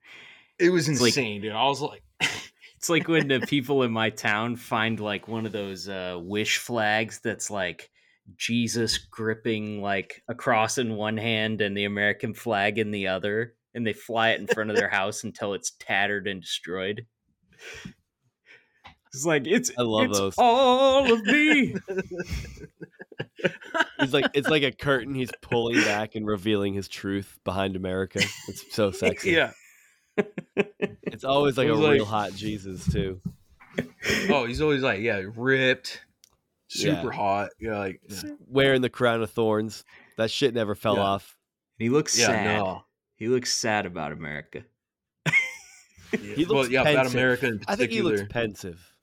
It 0.59 0.69
was 0.69 0.87
It's 0.87 1.01
like- 1.01 1.09
insane, 1.09 1.41
dude. 1.41 1.51
I 1.51 1.65
was 1.65 1.81
like, 1.81 2.03
It's 2.77 2.89
like 2.89 3.07
when 3.07 3.27
the 3.27 3.41
people 3.41 3.83
in 3.83 3.91
my 3.91 4.09
town 4.09 4.55
find 4.55 4.99
like 4.99 5.27
one 5.27 5.45
of 5.45 5.51
those 5.51 5.87
uh, 5.87 6.17
wish 6.19 6.57
flags 6.57 7.19
that's 7.23 7.51
like 7.51 7.91
Jesus 8.37 8.97
gripping 8.97 9.81
like 9.83 10.23
a 10.27 10.33
cross 10.33 10.77
in 10.79 10.95
one 10.95 11.17
hand 11.17 11.61
and 11.61 11.77
the 11.77 11.83
American 11.83 12.33
flag 12.33 12.79
in 12.79 12.89
the 12.89 13.07
other, 13.09 13.53
and 13.73 13.85
they 13.85 13.93
fly 13.93 14.29
it 14.31 14.39
in 14.39 14.47
front 14.47 14.69
of 14.69 14.75
their 14.75 14.89
house 14.89 15.23
until 15.23 15.53
it's 15.53 15.71
tattered 15.79 16.27
and 16.27 16.41
destroyed. 16.41 17.05
It's 19.13 19.25
like 19.25 19.45
it's 19.45 19.71
I 19.77 19.81
love 19.81 20.09
it's 20.09 20.17
those. 20.19 20.35
all 20.37 21.11
of 21.11 21.23
me. 21.25 21.75
He's 23.99 24.13
like 24.13 24.25
it's 24.33 24.47
like 24.49 24.63
a 24.63 24.71
curtain 24.77 25.13
he's 25.13 25.31
pulling 25.41 25.81
back 25.83 26.15
and 26.15 26.25
revealing 26.25 26.73
his 26.73 26.87
truth 26.87 27.39
behind 27.43 27.75
America. 27.75 28.21
It's 28.47 28.73
so 28.73 28.91
sexy. 28.91 29.31
yeah. 29.31 29.51
It's 31.03 31.23
always 31.23 31.57
like 31.57 31.67
It 31.67 31.71
a 31.71 31.75
was 31.77 31.89
real 31.89 32.05
hot 32.05 32.33
Jesus 32.33 32.91
too. 32.91 33.21
Oh, 34.29 34.45
he's 34.45 34.61
always 34.61 34.81
like, 34.81 34.99
yeah, 34.99 35.21
ripped, 35.35 36.01
super 36.67 37.11
Yeah. 37.11 37.17
hot. 37.17 37.49
Yeah, 37.59 37.77
like, 37.77 38.01
yeah, 38.09 38.31
Wearing 38.47 38.81
the 38.81 38.89
crown 38.89 39.21
of 39.21 39.31
thorns. 39.31 39.83
That 40.17 40.29
shit 40.31 40.53
never 40.53 40.75
fell 40.75 40.95
Yeah. 40.95 41.01
off. 41.03 41.37
he 41.77 41.89
looks 41.89 42.17
yeah 42.19 42.27
sad. 42.27 42.57
no. 42.57 42.83
He 43.21 43.27
looks 43.27 43.53
sad 43.53 43.85
about 43.85 44.11
America. 44.13 44.63
He 46.11 46.43
well, 46.45 46.57
looks 46.57 46.69
yeah, 46.71 46.81
about 46.81 46.95
pensive. 46.95 47.13
America 47.13 47.45
in 47.45 47.59
particular. 47.59 47.71
I 47.71 47.75
think 47.75 47.91
he 47.91 48.01
looks 48.01 48.23
pensive. 48.31 48.93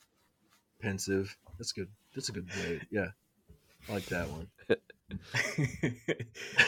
pensive. 0.82 1.36
That's 1.56 1.70
good. 1.70 1.86
That's 2.16 2.28
a 2.28 2.32
good 2.32 2.48
way. 2.48 2.80
Yeah, 2.90 3.06
I 3.88 3.92
like 3.92 4.06
that 4.06 4.26
one. 4.28 4.48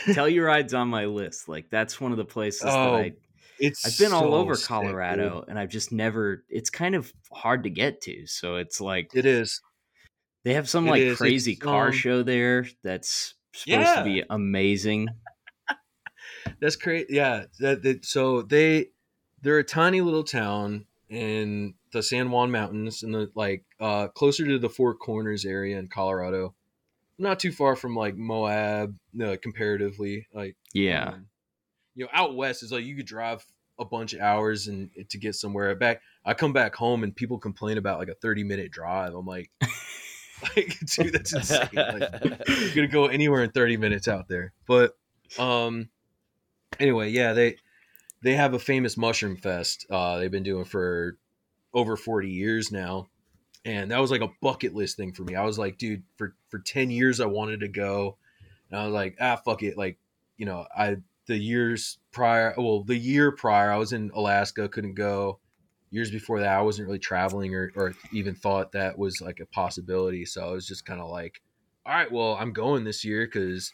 Telluride's 0.06 0.74
on 0.74 0.86
my 0.88 1.06
list. 1.06 1.48
Like 1.48 1.70
that's 1.70 2.00
one 2.00 2.12
of 2.12 2.18
the 2.18 2.24
places 2.24 2.62
that 2.62 2.72
Oh, 2.72 2.94
I 2.94 3.12
It's 3.58 3.84
I've 3.84 3.98
been 3.98 4.14
all 4.14 4.30
so 4.30 4.34
over 4.34 4.54
sick, 4.54 4.68
Colorado 4.68 5.44
and 5.48 5.58
I've 5.58 5.70
just 5.70 5.90
never 5.90 6.44
it's 6.48 6.70
kind 6.70 6.94
of 6.94 7.12
hard 7.32 7.64
to 7.64 7.70
get 7.70 8.00
to. 8.02 8.26
So 8.26 8.56
it's 8.56 8.80
like. 8.80 9.10
It 9.14 9.26
is. 9.26 9.60
they 10.44 10.54
have 10.54 10.68
some 10.68 10.86
it 10.86 10.90
like 10.90 11.02
is. 11.02 11.18
crazy 11.18 11.52
It's, 11.52 11.60
car 11.62 11.88
um, 11.88 11.92
show 11.92 12.22
there 12.22 12.66
that's 12.84 13.34
supposed 13.52 13.66
Yeah. 13.80 13.96
to 13.96 14.04
be 14.04 14.22
amazing. 14.30 15.08
That's 16.60 16.76
crazy. 16.76 17.06
Yeah. 17.10 17.44
That, 17.60 17.82
that, 17.82 18.04
so 18.04 18.42
they 18.42 18.88
they're 19.42 19.58
a 19.58 19.64
tiny 19.64 20.00
little 20.00 20.24
town 20.24 20.86
in 21.08 21.74
the 21.92 22.02
San 22.02 22.30
Juan 22.30 22.50
Mountains, 22.50 23.02
in 23.02 23.12
the 23.12 23.30
like 23.34 23.64
uh, 23.80 24.08
closer 24.08 24.46
to 24.46 24.58
the 24.58 24.68
Four 24.68 24.94
Corners 24.94 25.44
area 25.44 25.78
in 25.78 25.88
Colorado. 25.88 26.54
Not 27.18 27.38
too 27.38 27.52
far 27.52 27.76
from 27.76 27.94
like 27.94 28.16
Moab, 28.16 28.96
no, 29.12 29.36
comparatively. 29.36 30.26
Like 30.32 30.56
Yeah. 30.72 31.10
Um, 31.14 31.26
you 31.94 32.04
know, 32.04 32.10
out 32.12 32.36
west 32.36 32.62
is 32.62 32.72
like 32.72 32.84
you 32.84 32.96
could 32.96 33.06
drive 33.06 33.44
a 33.78 33.84
bunch 33.84 34.12
of 34.12 34.20
hours 34.20 34.68
and 34.68 34.90
to 35.08 35.18
get 35.18 35.34
somewhere. 35.34 35.74
Back, 35.74 36.02
I 36.24 36.34
come 36.34 36.52
back 36.52 36.74
home 36.74 37.02
and 37.02 37.14
people 37.14 37.38
complain 37.38 37.78
about 37.78 37.98
like 37.98 38.08
a 38.08 38.14
thirty 38.14 38.44
minute 38.44 38.70
drive. 38.70 39.14
I'm 39.14 39.26
like, 39.26 39.50
like, 40.56 40.78
dude, 40.86 41.12
that's 41.12 41.32
insane. 41.32 41.68
Like, 41.74 42.02
you're 42.48 42.74
gonna 42.74 42.88
go 42.88 43.06
anywhere 43.06 43.42
in 43.42 43.50
thirty 43.50 43.76
minutes 43.76 44.06
out 44.06 44.28
there. 44.28 44.52
But, 44.66 44.96
um, 45.38 45.88
anyway, 46.78 47.10
yeah, 47.10 47.32
they 47.32 47.56
they 48.22 48.34
have 48.34 48.54
a 48.54 48.58
famous 48.58 48.96
mushroom 48.96 49.36
fest. 49.36 49.86
Uh, 49.90 50.18
they've 50.18 50.30
been 50.30 50.42
doing 50.42 50.64
for 50.64 51.16
over 51.72 51.96
forty 51.96 52.30
years 52.30 52.70
now. 52.70 53.08
And 53.64 53.90
that 53.90 54.00
was 54.00 54.10
like 54.10 54.22
a 54.22 54.32
bucket 54.40 54.74
list 54.74 54.96
thing 54.96 55.12
for 55.12 55.22
me. 55.22 55.34
I 55.34 55.44
was 55.44 55.58
like, 55.58 55.76
dude, 55.76 56.02
for 56.16 56.34
for 56.48 56.58
ten 56.60 56.90
years 56.90 57.20
I 57.20 57.26
wanted 57.26 57.60
to 57.60 57.68
go, 57.68 58.16
and 58.70 58.80
I 58.80 58.84
was 58.84 58.94
like, 58.94 59.16
ah, 59.20 59.36
fuck 59.36 59.62
it. 59.62 59.76
Like, 59.76 59.98
you 60.38 60.46
know, 60.46 60.66
I 60.74 60.96
the 61.26 61.36
years 61.36 61.98
prior, 62.10 62.54
well, 62.56 62.82
the 62.82 62.96
year 62.96 63.30
prior, 63.30 63.70
I 63.70 63.76
was 63.76 63.92
in 63.92 64.10
Alaska, 64.14 64.68
couldn't 64.68 64.94
go. 64.94 65.38
Years 65.90 66.10
before 66.10 66.40
that, 66.40 66.58
I 66.58 66.62
wasn't 66.62 66.86
really 66.86 66.98
traveling 66.98 67.54
or, 67.54 67.70
or 67.76 67.94
even 68.12 68.34
thought 68.34 68.72
that 68.72 68.98
was 68.98 69.20
like 69.20 69.40
a 69.40 69.46
possibility. 69.46 70.24
So 70.24 70.48
I 70.48 70.52
was 70.52 70.66
just 70.66 70.86
kind 70.86 71.00
of 71.00 71.10
like, 71.10 71.40
all 71.84 71.92
right, 71.92 72.10
well, 72.10 72.36
I'm 72.40 72.52
going 72.52 72.84
this 72.84 73.04
year 73.04 73.26
because 73.26 73.72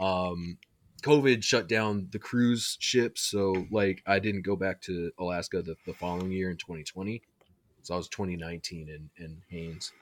um, 0.00 0.58
COVID 1.02 1.42
shut 1.42 1.68
down 1.68 2.08
the 2.10 2.18
cruise 2.18 2.76
ships. 2.80 3.22
So 3.22 3.66
like, 3.70 4.02
I 4.06 4.18
didn't 4.18 4.42
go 4.42 4.56
back 4.56 4.80
to 4.82 5.12
Alaska 5.18 5.62
the, 5.62 5.76
the 5.86 5.94
following 5.94 6.32
year 6.32 6.50
in 6.50 6.56
2020. 6.56 7.22
So 7.82 7.94
I 7.94 7.96
was 7.96 8.08
2019 8.08 8.88
in, 8.88 9.10
in 9.24 9.42
Haines. 9.48 9.92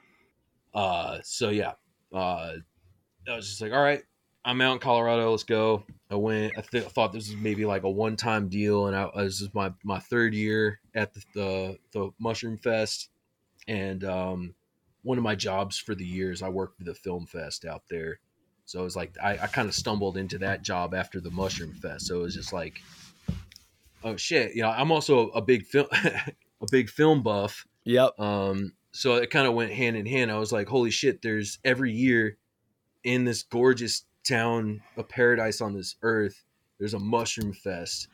Uh, 0.74 1.18
so 1.22 1.50
yeah, 1.50 1.72
uh, 2.12 2.54
I 3.28 3.36
was 3.36 3.48
just 3.48 3.60
like, 3.60 3.72
all 3.72 3.82
right, 3.82 4.02
I'm 4.44 4.60
out 4.60 4.74
in 4.74 4.78
Colorado. 4.78 5.30
Let's 5.30 5.44
go. 5.44 5.84
I 6.10 6.16
went. 6.16 6.52
I, 6.58 6.60
th- 6.60 6.84
I 6.84 6.88
thought 6.88 7.12
this 7.12 7.28
was 7.28 7.36
maybe 7.36 7.64
like 7.64 7.84
a 7.84 7.90
one 7.90 8.16
time 8.16 8.48
deal, 8.48 8.86
and 8.86 8.96
I, 8.96 9.08
this 9.16 9.40
is 9.40 9.54
my 9.54 9.72
my 9.82 9.98
third 9.98 10.34
year 10.34 10.80
at 10.94 11.14
the 11.14 11.22
the, 11.34 11.78
the 11.92 12.10
Mushroom 12.18 12.58
Fest, 12.58 13.08
and 13.66 14.04
um, 14.04 14.54
one 15.02 15.16
of 15.16 15.24
my 15.24 15.34
jobs 15.34 15.78
for 15.78 15.94
the 15.94 16.04
years 16.04 16.42
I 16.42 16.48
worked 16.48 16.76
for 16.76 16.84
the 16.84 16.94
Film 16.94 17.26
Fest 17.26 17.64
out 17.64 17.84
there. 17.88 18.20
So 18.66 18.80
it 18.80 18.84
was 18.84 18.96
like 18.96 19.16
I, 19.22 19.32
I 19.32 19.46
kind 19.46 19.68
of 19.68 19.74
stumbled 19.74 20.16
into 20.16 20.38
that 20.38 20.62
job 20.62 20.94
after 20.94 21.20
the 21.20 21.30
Mushroom 21.30 21.72
Fest. 21.72 22.06
So 22.06 22.16
it 22.16 22.22
was 22.22 22.34
just 22.34 22.52
like, 22.52 22.80
oh 24.02 24.16
shit, 24.16 24.54
you 24.54 24.62
know, 24.62 24.70
I'm 24.70 24.92
also 24.92 25.28
a 25.30 25.42
big 25.42 25.64
film 25.64 25.86
a 25.92 26.66
big 26.70 26.88
film 26.88 27.22
buff. 27.22 27.66
Yep. 27.84 28.18
Um, 28.18 28.72
so 28.92 29.16
it 29.16 29.30
kind 29.30 29.46
of 29.46 29.54
went 29.54 29.72
hand 29.72 29.96
in 29.96 30.06
hand. 30.06 30.30
I 30.30 30.38
was 30.38 30.52
like, 30.52 30.68
holy 30.68 30.90
shit, 30.90 31.20
there's 31.22 31.58
every 31.64 31.92
year 31.92 32.38
in 33.02 33.24
this 33.24 33.42
gorgeous 33.42 34.04
town, 34.26 34.82
a 34.96 35.02
paradise 35.02 35.60
on 35.60 35.74
this 35.74 35.96
earth, 36.02 36.42
there's 36.78 36.94
a 36.94 36.98
mushroom 36.98 37.52
fest. 37.52 38.08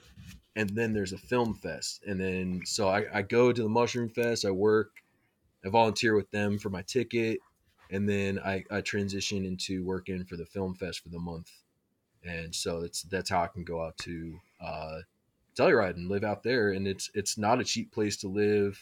And 0.57 0.69
then 0.71 0.93
there's 0.93 1.13
a 1.13 1.19
film 1.19 1.55
fest. 1.55 2.03
And 2.07 2.21
then 2.21 2.63
so 2.65 2.89
I, 2.89 3.05
I 3.15 3.23
go 3.23 3.53
to 3.53 3.63
the 3.63 3.69
mushroom 3.69 4.09
fest, 4.09 4.45
I 4.45 4.51
work, 4.51 4.91
I 5.65 5.69
volunteer 5.69 6.15
with 6.17 6.31
them 6.31 6.59
for 6.59 6.71
my 6.71 6.83
ticket, 6.83 7.39
and 7.91 8.09
then 8.09 8.39
I, 8.39 8.65
I 8.71 8.81
transition 8.81 9.45
into 9.45 9.85
working 9.85 10.25
for 10.25 10.37
the 10.37 10.47
film 10.47 10.75
fest 10.75 11.01
for 11.01 11.09
the 11.09 11.19
month. 11.19 11.51
And 12.25 12.55
so 12.55 12.81
that's 12.81 13.03
that's 13.03 13.31
how 13.31 13.43
I 13.43 13.47
can 13.49 13.65
go 13.65 13.83
out 13.83 13.97
to 13.99 14.39
uh 14.61 14.99
Telluride 15.57 15.97
and 15.97 16.09
live 16.09 16.25
out 16.25 16.43
there. 16.43 16.71
And 16.71 16.87
it's 16.87 17.11
it's 17.15 17.37
not 17.37 17.61
a 17.61 17.65
cheap 17.65 17.93
place 17.93 18.17
to 18.19 18.29
live 18.29 18.79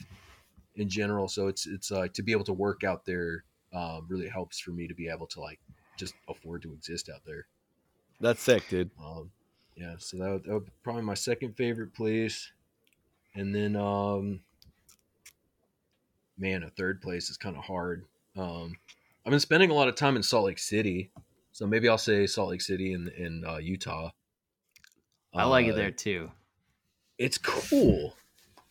in 0.76 0.88
general. 0.88 1.28
So 1.28 1.48
it's 1.48 1.66
it's 1.66 1.90
like 1.90 2.12
to 2.14 2.22
be 2.22 2.32
able 2.32 2.44
to 2.44 2.52
work 2.52 2.84
out 2.84 3.04
there 3.04 3.44
um, 3.72 4.06
really 4.08 4.28
helps 4.28 4.58
for 4.58 4.70
me 4.70 4.88
to 4.88 4.94
be 4.94 5.08
able 5.08 5.26
to 5.28 5.40
like 5.40 5.58
just 5.96 6.14
afford 6.28 6.62
to 6.62 6.72
exist 6.72 7.10
out 7.12 7.20
there. 7.26 7.46
That's 8.20 8.42
sick, 8.42 8.68
dude. 8.68 8.90
Um, 9.02 9.30
yeah, 9.76 9.94
so 9.98 10.16
that 10.18 10.30
would, 10.30 10.44
that 10.44 10.52
would 10.54 10.64
be 10.64 10.72
probably 10.82 11.02
my 11.02 11.14
second 11.14 11.56
favorite 11.56 11.94
place, 11.94 12.50
and 13.34 13.54
then 13.54 13.76
um, 13.76 14.40
man, 16.36 16.62
a 16.62 16.70
third 16.70 17.00
place 17.00 17.30
is 17.30 17.36
kind 17.36 17.56
of 17.56 17.64
hard. 17.64 18.04
Um, 18.36 18.76
I've 19.28 19.30
been 19.30 19.40
spending 19.40 19.68
a 19.70 19.74
lot 19.74 19.88
of 19.88 19.94
time 19.94 20.16
in 20.16 20.22
Salt 20.22 20.46
Lake 20.46 20.58
City, 20.58 21.12
so 21.52 21.66
maybe 21.66 21.86
I'll 21.86 21.98
say 21.98 22.26
Salt 22.26 22.48
Lake 22.48 22.62
City 22.62 22.94
in 22.94 23.08
in 23.08 23.44
uh, 23.46 23.58
Utah. 23.58 24.08
I 25.34 25.44
like 25.44 25.66
Uh, 25.66 25.68
it 25.68 25.74
there 25.74 25.90
too. 25.90 26.30
it's 27.18 27.36
cool 27.36 28.14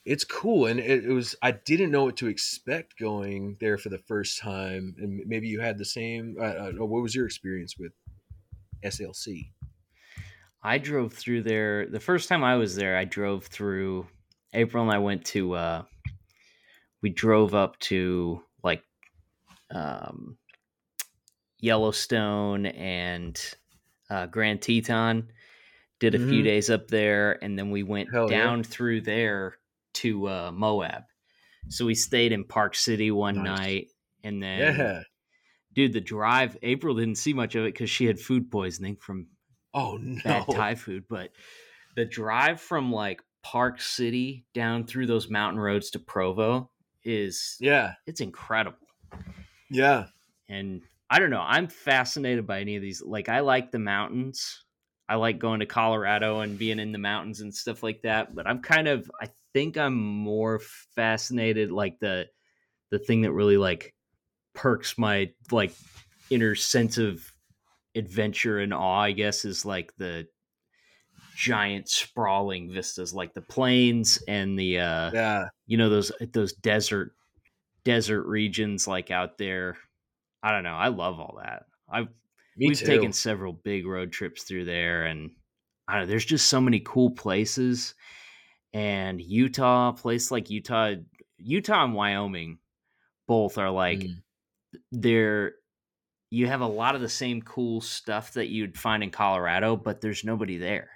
it's 0.03 0.23
cool 0.23 0.65
and 0.65 0.79
it, 0.79 1.05
it 1.05 1.11
was 1.11 1.35
i 1.43 1.51
didn't 1.51 1.91
know 1.91 2.05
what 2.05 2.17
to 2.17 2.25
expect 2.27 2.97
going 2.97 3.55
there 3.59 3.77
for 3.77 3.89
the 3.89 3.99
first 3.99 4.39
time 4.39 4.95
and 4.97 5.21
maybe 5.27 5.47
you 5.47 5.59
had 5.59 5.77
the 5.77 5.85
same 5.85 6.35
uh, 6.39 6.43
uh, 6.43 6.71
what 6.71 7.03
was 7.03 7.13
your 7.13 7.27
experience 7.27 7.77
with 7.77 7.91
slc 8.83 9.51
I 10.63 10.79
drove 10.79 11.13
through 11.13 11.43
there 11.43 11.85
the 11.85 11.99
first 11.99 12.27
time 12.27 12.43
I 12.43 12.55
was 12.55 12.75
there. 12.75 12.97
I 12.97 13.05
drove 13.05 13.45
through. 13.45 14.07
April 14.53 14.81
and 14.81 14.91
I 14.91 14.97
went 14.97 15.23
to 15.27 15.53
uh, 15.53 15.83
we 17.03 17.09
drove 17.11 17.53
up 17.53 17.77
to 17.81 18.43
like 18.63 18.83
um, 19.71 20.37
Yellowstone 21.59 22.65
and 22.67 23.39
uh, 24.09 24.25
Grand 24.27 24.61
Teton. 24.61 25.31
Did 25.99 26.13
a 26.13 26.19
few 26.19 26.41
Mhm. 26.41 26.43
days 26.43 26.69
up 26.69 26.87
there, 26.89 27.43
and 27.43 27.57
then 27.57 27.71
we 27.71 27.81
went 27.81 28.11
Hell 28.13 28.29
yeah. 28.31 28.37
down 28.43 28.61
through 28.63 29.01
there 29.01 29.57
to 29.95 30.27
uh, 30.29 30.51
Moab. 30.53 31.03
So 31.69 31.87
we 31.87 31.95
stayed 31.95 32.31
in 32.31 32.43
Park 32.43 32.75
City 32.75 33.09
one 33.09 33.43
Nice. 33.43 33.59
night, 33.59 33.87
and 34.23 34.41
then 34.43 34.59
Yeah. 34.77 35.01
dude, 35.73 35.93
the 35.93 35.99
drive. 36.01 36.55
April 36.61 36.93
didn't 36.93 37.15
see 37.17 37.33
much 37.33 37.55
of 37.55 37.63
it 37.63 37.73
because 37.73 37.89
she 37.89 38.05
had 38.05 38.19
food 38.19 38.51
poisoning 38.51 38.95
from 38.97 39.27
Oh 39.73 39.97
no. 39.97 40.21
bad 40.23 40.45
Thai 40.51 40.75
food, 40.75 41.05
but 41.09 41.31
the 41.95 42.05
drive 42.05 42.61
from 42.61 42.91
like 42.91 43.21
Park 43.41 43.81
City 43.81 44.45
down 44.53 44.85
through 44.85 45.07
those 45.07 45.29
mountain 45.31 45.59
roads 45.59 45.89
to 45.91 45.99
Provo 45.99 46.69
is 47.03 47.57
Yeah. 47.59 47.93
it's 48.05 48.21
incredible. 48.21 48.87
Yeah. 49.71 50.09
And 50.47 50.83
I 51.09 51.19
don't 51.19 51.29
know, 51.29 51.43
I'm 51.45 51.67
fascinated 51.67 52.45
by 52.45 52.59
any 52.61 52.75
of 52.75 52.81
these. 52.81 53.01
Like 53.01 53.29
I 53.29 53.39
like 53.41 53.71
the 53.71 53.79
mountains. 53.79 54.65
I 55.09 55.15
like 55.15 55.39
going 55.39 55.61
to 55.61 55.65
Colorado 55.65 56.41
and 56.41 56.59
being 56.59 56.79
in 56.79 56.91
the 56.91 56.97
mountains 56.97 57.39
and 57.39 57.53
stuff 57.53 57.81
like 57.81 58.01
that, 58.01 58.35
but 58.35 58.45
I'm 58.45 58.61
kind 58.61 58.87
of 58.89 59.09
I 59.21 59.29
think 59.53 59.77
I'm 59.77 59.95
more 59.95 60.59
fascinated 60.59 61.71
like 61.71 61.99
the 61.99 62.27
the 62.91 62.99
thing 62.99 63.21
that 63.21 63.31
really 63.33 63.57
like 63.57 63.95
perks 64.53 64.97
my 64.97 65.33
like 65.51 65.73
inner 66.29 66.55
sense 66.55 66.97
of 66.97 67.31
adventure 67.95 68.59
and 68.59 68.73
awe, 68.73 69.01
I 69.01 69.13
guess, 69.13 69.45
is 69.45 69.65
like 69.65 69.95
the 69.97 70.27
giant 71.35 71.89
sprawling 71.89 72.71
vistas, 72.71 73.13
like 73.13 73.33
the 73.33 73.41
plains 73.41 74.21
and 74.27 74.57
the 74.57 74.79
uh 74.79 75.11
Yeah. 75.11 75.49
you 75.67 75.77
know 75.77 75.89
those 75.89 76.11
those 76.33 76.53
desert 76.53 77.13
desert 77.85 78.23
regions 78.25 78.87
like 78.87 79.11
out 79.11 79.37
there. 79.37 79.77
I 80.47 80.51
don't 80.51 80.63
know. 80.63 80.75
I 80.75 80.87
love 80.87 81.19
all 81.19 81.39
that. 81.43 81.63
I've 81.91 82.07
Me 82.57 82.67
we've 82.69 82.79
too. 82.79 82.85
taken 82.85 83.11
several 83.13 83.53
big 83.53 83.85
road 83.85 84.11
trips 84.11 84.43
through 84.43 84.65
there 84.65 85.03
and 85.05 85.31
I 85.87 85.93
don't 85.93 86.01
know, 86.03 86.07
there's 86.07 86.25
just 86.25 86.47
so 86.47 86.59
many 86.61 86.79
cool 86.85 87.11
places. 87.11 87.95
And 88.73 89.21
Utah, 89.21 89.89
a 89.89 89.93
place 89.93 90.31
like 90.31 90.49
Utah, 90.49 90.93
Utah 91.37 91.83
and 91.83 91.93
Wyoming 91.93 92.59
both 93.27 93.57
are 93.57 93.71
like 93.71 93.99
Mm. 93.99 94.21
they're 94.91 95.53
you 96.29 96.47
have 96.47 96.61
a 96.61 96.67
lot 96.67 96.93
of 96.95 97.01
the 97.01 97.07
same 97.09 97.41
cool 97.41 97.79
stuff 97.81 98.33
that 98.33 98.47
you'd 98.49 98.77
find 98.77 99.01
in 99.01 99.11
Colorado, 99.11 99.77
but 99.77 100.01
there's 100.01 100.25
nobody 100.25 100.57
there. 100.57 100.89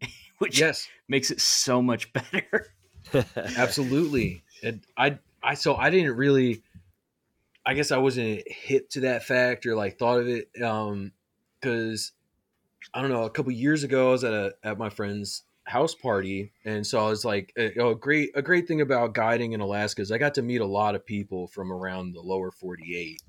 Which 0.38 0.60
yes. 0.60 0.88
makes 1.08 1.30
it 1.32 1.40
so 1.40 1.82
much 1.82 2.12
better. 2.12 2.72
Absolutely. 3.56 4.42
And 4.62 4.84
I 4.96 5.18
I 5.42 5.54
so 5.54 5.74
I 5.76 5.90
didn't 5.90 6.16
really 6.16 6.62
I 7.66 7.74
guess 7.74 7.90
I 7.90 7.98
wasn't 7.98 8.42
hit 8.46 8.90
to 8.90 9.00
that 9.00 9.24
fact 9.24 9.66
or 9.66 9.74
like 9.74 9.98
thought 9.98 10.20
of 10.20 10.28
it 10.28 10.48
um 10.62 11.12
cuz 11.60 12.12
I 12.94 13.02
don't 13.02 13.10
know, 13.10 13.24
a 13.24 13.30
couple 13.30 13.52
years 13.52 13.82
ago 13.82 14.08
I 14.08 14.12
was 14.12 14.24
at 14.24 14.32
a 14.32 14.54
at 14.62 14.78
my 14.78 14.88
friend's 14.88 15.42
house 15.64 15.96
party 15.96 16.52
and 16.64 16.86
so 16.86 17.04
I 17.04 17.10
was 17.10 17.24
like 17.24 17.52
a, 17.58 17.88
a 17.88 17.94
great 17.96 18.30
a 18.36 18.42
great 18.42 18.68
thing 18.68 18.80
about 18.80 19.14
guiding 19.14 19.52
in 19.52 19.60
Alaska 19.60 20.00
is 20.00 20.12
I 20.12 20.18
got 20.18 20.34
to 20.34 20.42
meet 20.42 20.60
a 20.60 20.66
lot 20.66 20.94
of 20.94 21.04
people 21.04 21.48
from 21.48 21.72
around 21.72 22.14
the 22.14 22.20
lower 22.20 22.52
48 22.52 23.20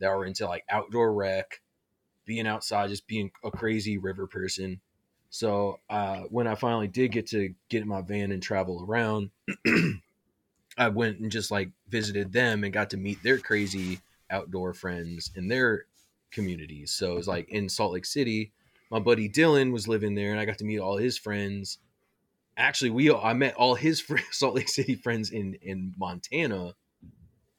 that 0.00 0.14
were 0.14 0.26
into 0.26 0.46
like 0.46 0.64
outdoor 0.68 1.12
rec, 1.12 1.60
being 2.24 2.46
outside, 2.46 2.90
just 2.90 3.06
being 3.06 3.30
a 3.42 3.50
crazy 3.50 3.98
river 3.98 4.26
person. 4.26 4.80
So 5.30 5.80
uh, 5.90 6.20
when 6.30 6.46
I 6.46 6.54
finally 6.54 6.88
did 6.88 7.12
get 7.12 7.26
to 7.28 7.54
get 7.68 7.82
in 7.82 7.88
my 7.88 8.00
van 8.00 8.32
and 8.32 8.42
travel 8.42 8.84
around, 8.86 9.30
I 10.78 10.88
went 10.88 11.18
and 11.18 11.30
just 11.30 11.50
like 11.50 11.70
visited 11.88 12.32
them 12.32 12.64
and 12.64 12.72
got 12.72 12.90
to 12.90 12.96
meet 12.96 13.22
their 13.22 13.38
crazy 13.38 14.00
outdoor 14.30 14.74
friends 14.74 15.30
in 15.34 15.48
their 15.48 15.86
communities. 16.30 16.92
So 16.92 17.12
it 17.12 17.16
was 17.16 17.28
like 17.28 17.48
in 17.48 17.68
Salt 17.68 17.92
Lake 17.92 18.06
City, 18.06 18.52
my 18.90 18.98
buddy 18.98 19.28
Dylan 19.28 19.72
was 19.72 19.88
living 19.88 20.14
there, 20.14 20.30
and 20.30 20.40
I 20.40 20.44
got 20.44 20.58
to 20.58 20.64
meet 20.64 20.78
all 20.78 20.96
his 20.96 21.18
friends. 21.18 21.78
Actually, 22.56 22.90
we 22.90 23.12
I 23.12 23.32
met 23.34 23.54
all 23.54 23.74
his 23.74 24.00
fr- 24.00 24.18
Salt 24.30 24.54
Lake 24.54 24.68
City 24.68 24.94
friends 24.94 25.30
in 25.30 25.54
in 25.62 25.94
Montana 25.98 26.74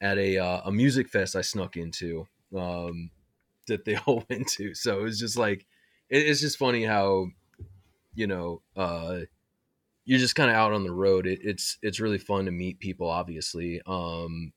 at 0.02 0.18
a 0.18 0.38
uh, 0.38 0.62
a 0.66 0.72
music 0.72 1.10
fest 1.10 1.36
I 1.36 1.42
snuck 1.42 1.78
into 1.78 2.28
um, 2.56 3.12
that 3.68 3.86
they 3.86 3.96
all 4.06 4.24
went 4.30 4.48
to. 4.50 4.74
So 4.74 5.00
it 5.00 5.04
was 5.04 5.20
just 5.20 5.38
like 5.38 5.66
it, 6.10 6.20
it's 6.20 6.42
just 6.42 6.58
funny 6.58 6.84
how 6.84 7.28
you 8.16 8.28
know 8.28 8.62
uh, 8.76 9.20
you're 10.10 10.18
just 10.18 10.34
kind 10.34 10.50
of 10.50 10.56
out 10.56 10.74
on 10.74 10.84
the 10.84 10.92
road. 10.92 11.28
It, 11.28 11.38
it's 11.44 11.78
it's 11.84 12.00
really 12.00 12.18
fun 12.18 12.46
to 12.46 12.52
meet 12.52 12.80
people. 12.80 13.08
Obviously, 13.08 13.80
um, 13.86 14.54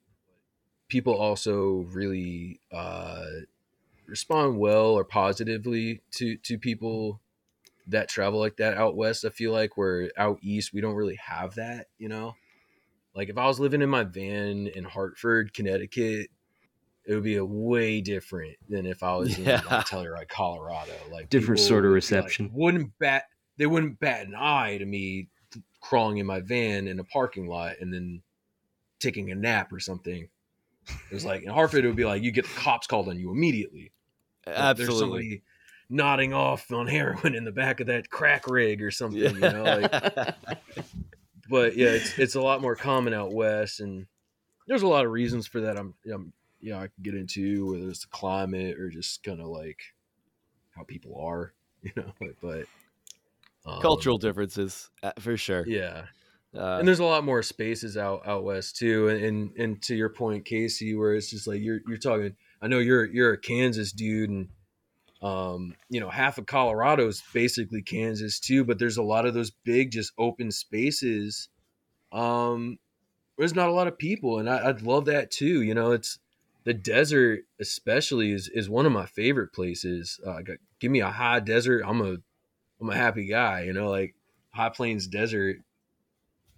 people 0.88 1.12
also 1.12 1.86
really 1.92 2.58
uh, 2.72 3.26
respond 4.06 4.58
well 4.58 4.94
or 4.94 5.04
positively 5.04 6.00
to 6.12 6.38
to 6.38 6.58
people 6.58 7.20
that 7.88 8.08
travel 8.08 8.40
like 8.40 8.56
that 8.56 8.78
out 8.78 8.96
west. 8.96 9.26
I 9.26 9.28
feel 9.28 9.52
like 9.52 9.76
where 9.76 10.10
out 10.16 10.38
east 10.40 10.72
we 10.72 10.80
don't 10.80 10.94
really 10.94 11.16
have 11.22 11.56
that. 11.56 11.88
You 11.98 12.08
know, 12.08 12.34
like 13.14 13.28
if 13.28 13.36
I 13.36 13.46
was 13.46 13.60
living 13.60 13.82
in 13.82 13.90
my 13.90 14.04
van 14.04 14.68
in 14.68 14.84
Hartford, 14.84 15.52
Connecticut. 15.52 16.28
It 17.04 17.14
would 17.14 17.24
be 17.24 17.34
a 17.34 17.44
way 17.44 18.00
different 18.00 18.54
than 18.68 18.86
if 18.86 19.02
I 19.02 19.16
was 19.16 19.36
in 19.36 19.44
like 19.44 19.64
Telluride, 19.64 20.28
Colorado. 20.28 20.92
Like 21.10 21.30
Different 21.30 21.58
sort 21.58 21.84
of 21.84 21.88
be 21.88 21.94
like- 21.94 21.94
reception. 21.96 22.50
wouldn't 22.54 22.96
bat 23.00 23.24
they 23.58 23.66
wouldn't 23.66 23.98
bat 23.98 24.24
an 24.28 24.36
eye 24.36 24.78
to 24.78 24.86
me 24.86 25.26
crawling 25.82 26.18
in 26.18 26.26
my 26.26 26.40
van 26.40 26.88
in 26.88 26.98
a 26.98 27.04
parking 27.04 27.46
lot 27.46 27.74
and 27.80 27.92
then 27.92 28.22
taking 29.00 29.30
a 29.30 29.34
nap 29.34 29.72
or 29.72 29.80
something. 29.80 30.28
It 31.10 31.14
was 31.14 31.24
like 31.24 31.42
in 31.42 31.50
Hartford, 31.50 31.84
it 31.84 31.88
would 31.88 31.96
be 31.96 32.04
like 32.04 32.22
you 32.22 32.30
get 32.30 32.44
the 32.44 32.60
cops 32.60 32.86
called 32.86 33.08
on 33.08 33.18
you 33.18 33.30
immediately. 33.30 33.92
Like, 34.46 34.54
There's 34.54 34.58
Absolutely. 34.58 34.98
somebody 34.98 35.42
nodding 35.90 36.32
off 36.32 36.72
on 36.72 36.86
heroin 36.86 37.34
in 37.34 37.44
the 37.44 37.52
back 37.52 37.80
of 37.80 37.88
that 37.88 38.08
crack 38.08 38.48
rig 38.48 38.82
or 38.82 38.90
something. 38.90 39.20
You 39.20 39.40
know, 39.40 39.62
like, 39.64 39.90
but 41.48 41.76
yeah, 41.76 41.88
it's 41.88 42.18
it's 42.18 42.34
a 42.34 42.40
lot 42.40 42.62
more 42.62 42.74
common 42.74 43.12
out 43.12 43.32
west, 43.32 43.80
and 43.80 44.06
there's 44.66 44.82
a 44.82 44.88
lot 44.88 45.04
of 45.04 45.12
reasons 45.12 45.46
for 45.46 45.60
that. 45.60 45.76
I'm, 45.76 45.94
I'm 46.12 46.32
yeah, 46.60 46.78
I 46.78 46.86
can 46.86 47.02
get 47.02 47.14
into 47.14 47.72
whether 47.72 47.88
it's 47.88 48.02
the 48.02 48.08
climate 48.08 48.78
or 48.78 48.88
just 48.88 49.22
kind 49.22 49.40
of 49.40 49.48
like 49.48 49.80
how 50.74 50.84
people 50.84 51.20
are, 51.20 51.52
you 51.82 51.92
know. 51.96 52.12
But, 52.18 52.40
but 52.40 52.66
um, 53.64 53.80
Cultural 53.80 54.18
differences, 54.18 54.90
uh, 55.02 55.12
for 55.18 55.36
sure. 55.36 55.64
yeah, 55.66 56.06
Uh, 56.54 56.78
and 56.78 56.88
there's 56.88 56.98
a 56.98 57.04
lot 57.04 57.24
more 57.24 57.42
spaces 57.42 57.96
out 57.96 58.26
out 58.26 58.44
west 58.44 58.76
too. 58.76 59.08
And, 59.08 59.24
and 59.24 59.56
and 59.56 59.82
to 59.82 59.94
your 59.94 60.08
point, 60.08 60.44
Casey, 60.44 60.94
where 60.94 61.14
it's 61.14 61.30
just 61.30 61.46
like 61.46 61.60
you're 61.60 61.80
you're 61.86 61.98
talking. 61.98 62.34
I 62.60 62.68
know 62.68 62.78
you're 62.78 63.04
you're 63.04 63.32
a 63.32 63.38
Kansas 63.38 63.92
dude, 63.92 64.30
and 64.30 64.48
um, 65.22 65.74
you 65.88 66.00
know 66.00 66.10
half 66.10 66.38
of 66.38 66.46
Colorado 66.46 67.06
is 67.06 67.22
basically 67.32 67.82
Kansas 67.82 68.40
too. 68.40 68.64
But 68.64 68.78
there's 68.78 68.96
a 68.98 69.02
lot 69.02 69.26
of 69.26 69.34
those 69.34 69.50
big, 69.50 69.92
just 69.92 70.12
open 70.18 70.50
spaces. 70.50 71.48
Um, 72.10 72.78
there's 73.38 73.54
not 73.54 73.68
a 73.68 73.72
lot 73.72 73.88
of 73.88 73.96
people, 73.98 74.38
and 74.38 74.48
I, 74.50 74.68
I'd 74.68 74.82
love 74.82 75.06
that 75.06 75.30
too. 75.30 75.62
You 75.62 75.74
know, 75.74 75.92
it's 75.92 76.18
the 76.64 76.74
desert, 76.74 77.44
especially, 77.60 78.32
is 78.32 78.48
is 78.52 78.68
one 78.68 78.86
of 78.86 78.92
my 78.92 79.06
favorite 79.06 79.52
places. 79.52 80.20
Uh, 80.26 80.40
give 80.80 80.90
me 80.90 81.00
a 81.00 81.10
high 81.10 81.40
desert, 81.40 81.82
I'm 81.86 82.00
a 82.00 82.16
I'm 82.82 82.90
a 82.90 82.96
happy 82.96 83.26
guy. 83.26 83.62
You 83.62 83.72
know, 83.72 83.90
like 83.90 84.14
high 84.52 84.70
plains 84.70 85.06
desert 85.06 85.58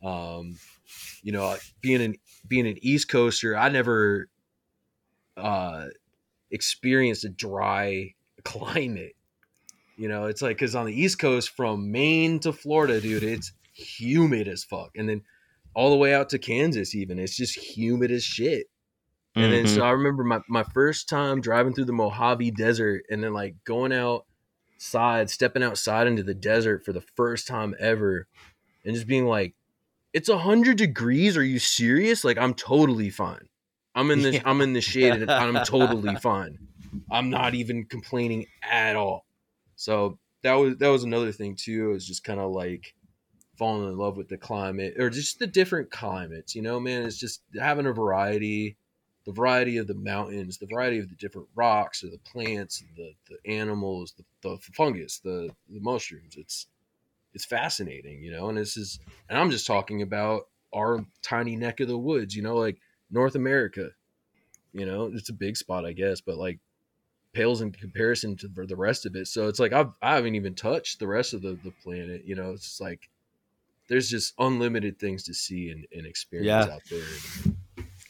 um 0.03 0.59
you 1.23 1.33
know 1.33 1.57
being 1.81 2.03
an 2.03 2.15
being 2.47 2.67
an 2.67 2.77
east 2.83 3.09
coaster 3.09 3.57
i 3.57 3.69
never 3.69 4.29
uh 5.37 5.87
experienced 6.51 7.25
a 7.25 7.29
dry 7.31 8.15
climate 8.45 9.15
you 9.97 10.09
know 10.09 10.27
it's 10.27 10.43
like 10.43 10.57
because 10.57 10.75
on 10.75 10.87
the 10.87 11.01
east 11.01 11.19
coast 11.19 11.51
from 11.51 11.91
maine 11.91 12.39
to 12.41 12.53
florida 12.53 13.01
dude 13.01 13.25
it's 13.25 13.53
humid 13.75 14.49
as 14.49 14.65
fuck 14.65 14.91
and 14.97 15.09
then 15.09 15.23
all 15.75 15.91
the 15.91 15.97
way 15.97 16.15
out 16.15 16.29
to 16.31 16.39
kansas 16.39 16.95
even 16.95 17.19
it's 17.19 17.37
just 17.37 17.57
humid 17.57 18.11
as 18.11 18.25
shit 18.25 18.67
and 19.37 19.53
then 19.53 19.65
Mhm. 19.65 19.69
so 19.69 19.83
I 19.85 19.91
remember 19.91 20.25
my, 20.25 20.41
my 20.49 20.63
first 20.63 21.09
time 21.09 21.41
driving 21.41 21.75
through 21.75 21.87
the 21.87 21.93
Mojave 21.93 22.53
Desert 22.53 23.05
and 23.11 23.25
then 23.25 23.33
like 23.33 23.57
going 23.65 23.93
outside, 24.85 25.31
stepping 25.31 25.63
outside 25.63 26.07
into 26.07 26.23
the 26.23 26.35
desert 26.35 26.85
for 26.85 26.93
the 26.93 27.01
first 27.01 27.47
time 27.47 27.75
ever 27.79 28.27
and 28.85 28.95
just 28.95 29.07
being 29.07 29.27
like, 29.27 29.55
it's 30.13 30.29
a 30.29 30.39
hundred 30.39 30.77
degrees. 30.77 31.37
Are 31.37 31.45
you 31.45 31.59
serious? 31.59 32.23
Like 32.23 32.39
I'm 32.39 32.55
totally 32.55 33.11
fine. 33.11 33.49
I'm 33.95 34.11
in 34.11 34.23
the 34.23 34.33
Yeah. 34.33 34.43
I'm 34.45 34.61
in 34.61 34.73
the 34.73 34.81
shade 34.81 35.15
and 35.15 35.31
I'm 35.31 35.65
totally 35.65 36.15
fine. 36.23 36.59
I'm 37.11 37.31
not 37.31 37.55
even 37.55 37.85
complaining 37.87 38.47
at 38.63 38.95
all. 38.95 39.25
So 39.77 40.19
that 40.43 40.55
was 40.55 40.77
that 40.77 40.89
was 40.89 41.03
another 41.03 41.33
thing 41.33 41.57
too. 41.57 41.91
It 41.91 41.93
was 41.95 42.07
just 42.07 42.23
kind 42.23 42.39
of 42.39 42.53
like 42.53 42.95
falling 43.59 43.89
in 43.89 43.97
love 43.97 44.17
with 44.17 44.29
the 44.29 44.37
climate 44.37 44.95
or 44.99 45.11
just 45.11 45.39
the 45.39 45.47
different 45.47 45.91
climates, 45.91 46.55
you 46.55 46.63
know, 46.63 46.79
man. 46.79 47.05
It's 47.05 47.19
just 47.19 47.43
having 47.59 47.87
a 47.87 47.93
variety 47.93 48.77
the 49.25 49.33
variety 49.33 49.79
of 49.79 49.87
the 49.87 49.95
mountains, 49.95 50.59
the 50.59 50.67
variety 50.67 50.99
of 50.99 51.09
the 51.09 51.17
different 51.17 51.49
rocks 51.55 52.05
or 52.05 52.09
the 52.09 52.19
plants, 52.19 52.83
the 52.97 53.15
the 53.29 53.51
animals, 53.51 54.15
the, 54.17 54.25
the 54.43 54.59
fungus, 54.75 55.19
the 55.19 55.55
the 55.69 55.81
mushrooms. 55.81 56.37
It's 56.37 56.67
it's 57.33 57.45
fascinating, 57.45 58.23
you 58.23 58.31
know. 58.31 58.49
And 58.49 58.59
this 58.59 58.77
is, 58.77 59.01
and 59.29 59.39
I'm 59.39 59.51
just 59.51 59.67
talking 59.67 60.03
about 60.03 60.49
our 60.75 61.05
tiny 61.23 61.57
neck 61.57 61.81
of 61.81 61.89
the 61.89 61.99
woods, 61.99 62.37
you 62.37 62.43
know. 62.43 62.57
Like 62.57 62.79
North 63.11 63.35
America. 63.35 63.91
You 64.73 64.87
know, 64.87 65.07
it's 65.15 65.29
a 65.29 65.35
big 65.35 65.57
spot, 65.57 65.87
I 65.87 65.93
guess, 65.93 66.21
but 66.21 66.37
like 66.37 66.59
pales 67.33 67.61
in 67.61 67.73
comparison 67.73 68.37
to 68.37 68.49
the 68.49 68.77
rest 68.77 69.07
of 69.07 69.17
it. 69.17 69.29
So 69.29 69.49
it's 69.49 69.61
like 69.61 69.73
I've 69.73 69.93
I 70.03 70.15
haven't 70.17 70.35
even 70.35 70.55
touched 70.55 70.99
the 70.99 71.07
rest 71.07 71.33
of 71.35 71.43
the, 71.43 71.59
the 71.63 71.73
planet. 71.83 72.25
You 72.25 72.35
know, 72.35 72.53
it's 72.53 72.81
like 72.81 73.09
there's 73.89 74.09
just 74.11 74.35
unlimited 74.39 74.99
things 74.99 75.25
to 75.25 75.35
see 75.35 75.71
and, 75.71 75.87
and 75.93 76.07
experience 76.07 76.67
Yeah. 76.67 76.75
out 76.75 76.83
there. 76.91 77.01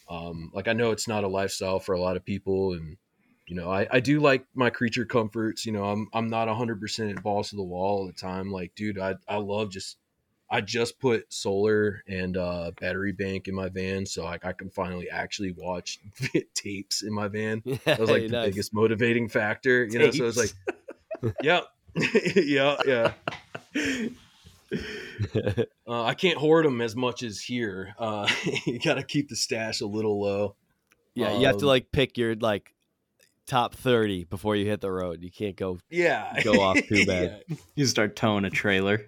Um, 0.08 0.50
like 0.54 0.68
I 0.68 0.72
know 0.72 0.90
it's 0.90 1.08
not 1.08 1.24
a 1.24 1.28
lifestyle 1.28 1.80
for 1.80 1.94
a 1.94 2.00
lot 2.00 2.16
of 2.16 2.24
people, 2.24 2.72
and 2.72 2.96
you 3.46 3.56
know 3.56 3.70
I, 3.70 3.86
I 3.90 4.00
do 4.00 4.20
like 4.20 4.44
my 4.54 4.70
creature 4.70 5.04
comforts. 5.04 5.64
You 5.66 5.72
know, 5.72 5.84
I'm 5.84 6.08
I'm 6.12 6.28
not 6.28 6.48
hundred 6.48 6.80
percent 6.80 7.22
balls 7.22 7.50
to 7.50 7.56
the 7.56 7.62
wall 7.62 7.98
all 8.00 8.06
the 8.06 8.12
time. 8.12 8.50
Like, 8.50 8.74
dude, 8.74 8.98
I 8.98 9.14
I 9.28 9.36
love 9.36 9.70
just 9.70 9.96
I 10.50 10.60
just 10.60 11.00
put 11.00 11.32
solar 11.32 12.04
and 12.06 12.36
uh, 12.36 12.70
battery 12.80 13.12
bank 13.12 13.48
in 13.48 13.54
my 13.54 13.68
van, 13.70 14.06
so 14.06 14.24
like 14.24 14.44
I 14.44 14.52
can 14.52 14.70
finally 14.70 15.08
actually 15.10 15.52
watch 15.56 15.98
tapes 16.54 17.02
in 17.02 17.12
my 17.12 17.28
van. 17.28 17.62
Yeah, 17.64 17.78
That 17.86 17.98
was 17.98 18.10
like 18.10 18.26
the 18.26 18.28
nice. 18.28 18.46
biggest 18.50 18.74
motivating 18.74 19.28
factor, 19.28 19.84
you 19.84 19.98
know. 19.98 20.10
So 20.10 20.26
it's 20.26 20.36
like, 20.36 21.34
yeah, 21.42 21.60
yeah, 22.36 22.76
yeah. 22.86 23.12
Uh, 25.86 26.02
I 26.02 26.14
can't 26.14 26.38
hoard 26.38 26.64
them 26.64 26.80
as 26.80 26.96
much 26.96 27.22
as 27.22 27.40
here. 27.40 27.94
Uh, 27.98 28.26
you 28.66 28.78
got 28.78 28.94
to 28.94 29.02
keep 29.02 29.28
the 29.28 29.36
stash 29.36 29.82
a 29.82 29.86
little 29.86 30.18
low. 30.20 30.56
yeah, 31.14 31.38
you 31.38 31.46
have 31.46 31.58
to 31.58 31.64
Um, 31.64 31.68
like 31.68 31.92
pick 31.92 32.16
your 32.16 32.34
like 32.36 32.74
top 33.46 33.74
thirty 33.74 34.24
before 34.24 34.56
you 34.56 34.64
hit 34.66 34.80
the 34.80 34.90
road. 34.90 35.22
You 35.22 35.30
can't 35.30 35.56
go. 35.56 35.78
Yeah, 35.90 36.40
Go 36.42 36.60
off 36.60 36.78
too 36.88 37.04
bad. 37.06 37.42
You 37.76 37.84
start 37.86 38.16
towing 38.16 38.46
a 38.46 38.50
trailer 38.50 39.04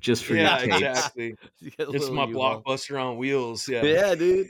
just 0.00 0.24
for 0.24 0.34
Yeah, 0.34 0.62
your 0.62 0.66
yeah 0.66 0.76
tapes. 0.78 0.98
exactly. 0.98 1.34
You 1.60 1.70
It's 1.78 2.10
my 2.10 2.26
U-Haul. 2.26 2.62
blockbuster 2.62 3.02
on 3.02 3.16
wheels. 3.16 3.66
Yeah, 3.68 3.82
Yeah, 3.84 4.14
dude. 4.14 4.48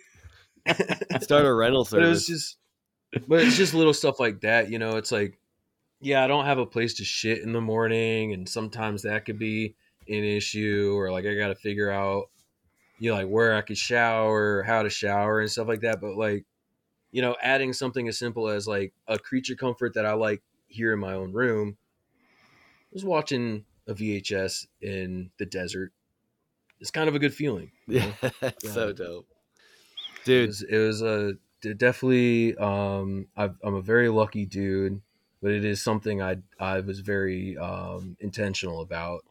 Start 1.20 1.44
a 1.46 1.52
rental 1.54 1.84
but 1.90 2.02
it 2.02 2.06
was 2.08 2.26
service. 2.26 2.56
just 3.14 3.28
but 3.28 3.40
it's 3.40 3.56
just 3.56 3.74
little 3.74 3.92
stuff 3.94 4.18
like 4.18 4.40
that 4.40 4.70
you 4.70 4.78
know 4.78 4.96
it's 4.96 5.12
like 5.12 5.38
yeah 6.00 6.24
i 6.24 6.26
don't 6.26 6.44
have 6.46 6.58
a 6.58 6.64
place 6.66 6.94
to 6.94 7.04
shit 7.04 7.42
in 7.42 7.52
the 7.52 7.60
morning 7.60 8.32
and 8.32 8.48
sometimes 8.48 9.02
that 9.02 9.24
could 9.24 9.38
be 9.38 9.74
an 10.08 10.24
issue 10.24 10.92
or 10.96 11.10
like 11.10 11.24
i 11.26 11.34
gotta 11.34 11.54
figure 11.54 11.90
out 11.90 12.28
you 12.98 13.10
know 13.10 13.16
like 13.16 13.28
where 13.28 13.54
i 13.54 13.60
could 13.60 13.78
shower 13.78 14.62
how 14.62 14.82
to 14.82 14.90
shower 14.90 15.40
and 15.40 15.50
stuff 15.50 15.68
like 15.68 15.80
that 15.80 16.00
but 16.00 16.16
like 16.16 16.44
you 17.10 17.22
know 17.22 17.36
adding 17.42 17.72
something 17.72 18.08
as 18.08 18.18
simple 18.18 18.48
as 18.48 18.66
like 18.66 18.92
a 19.08 19.18
creature 19.18 19.56
comfort 19.56 19.94
that 19.94 20.06
i 20.06 20.12
like 20.12 20.42
here 20.68 20.92
in 20.92 20.98
my 20.98 21.12
own 21.12 21.32
room 21.32 21.76
I 22.44 22.94
was 22.94 23.04
watching 23.04 23.64
a 23.86 23.94
vhs 23.94 24.66
in 24.80 25.30
the 25.38 25.46
desert 25.46 25.92
it's 26.80 26.90
kind 26.90 27.08
of 27.08 27.14
a 27.14 27.18
good 27.18 27.34
feeling 27.34 27.72
you 27.86 28.00
know? 28.00 28.12
yeah, 28.42 28.48
so 28.58 28.92
dope, 28.92 29.26
it 29.28 30.24
dude. 30.24 30.48
was, 30.48 30.62
it 30.62 30.78
was 30.78 31.02
a 31.02 31.34
definitely 31.74 32.56
um 32.56 33.28
I've, 33.36 33.54
i'm 33.62 33.74
a 33.74 33.82
very 33.82 34.08
lucky 34.08 34.46
dude 34.46 35.00
but 35.40 35.52
it 35.52 35.64
is 35.64 35.82
something 35.82 36.20
i 36.20 36.36
i 36.58 36.80
was 36.80 37.00
very 37.00 37.56
um 37.56 38.16
intentional 38.20 38.80
about 38.80 39.24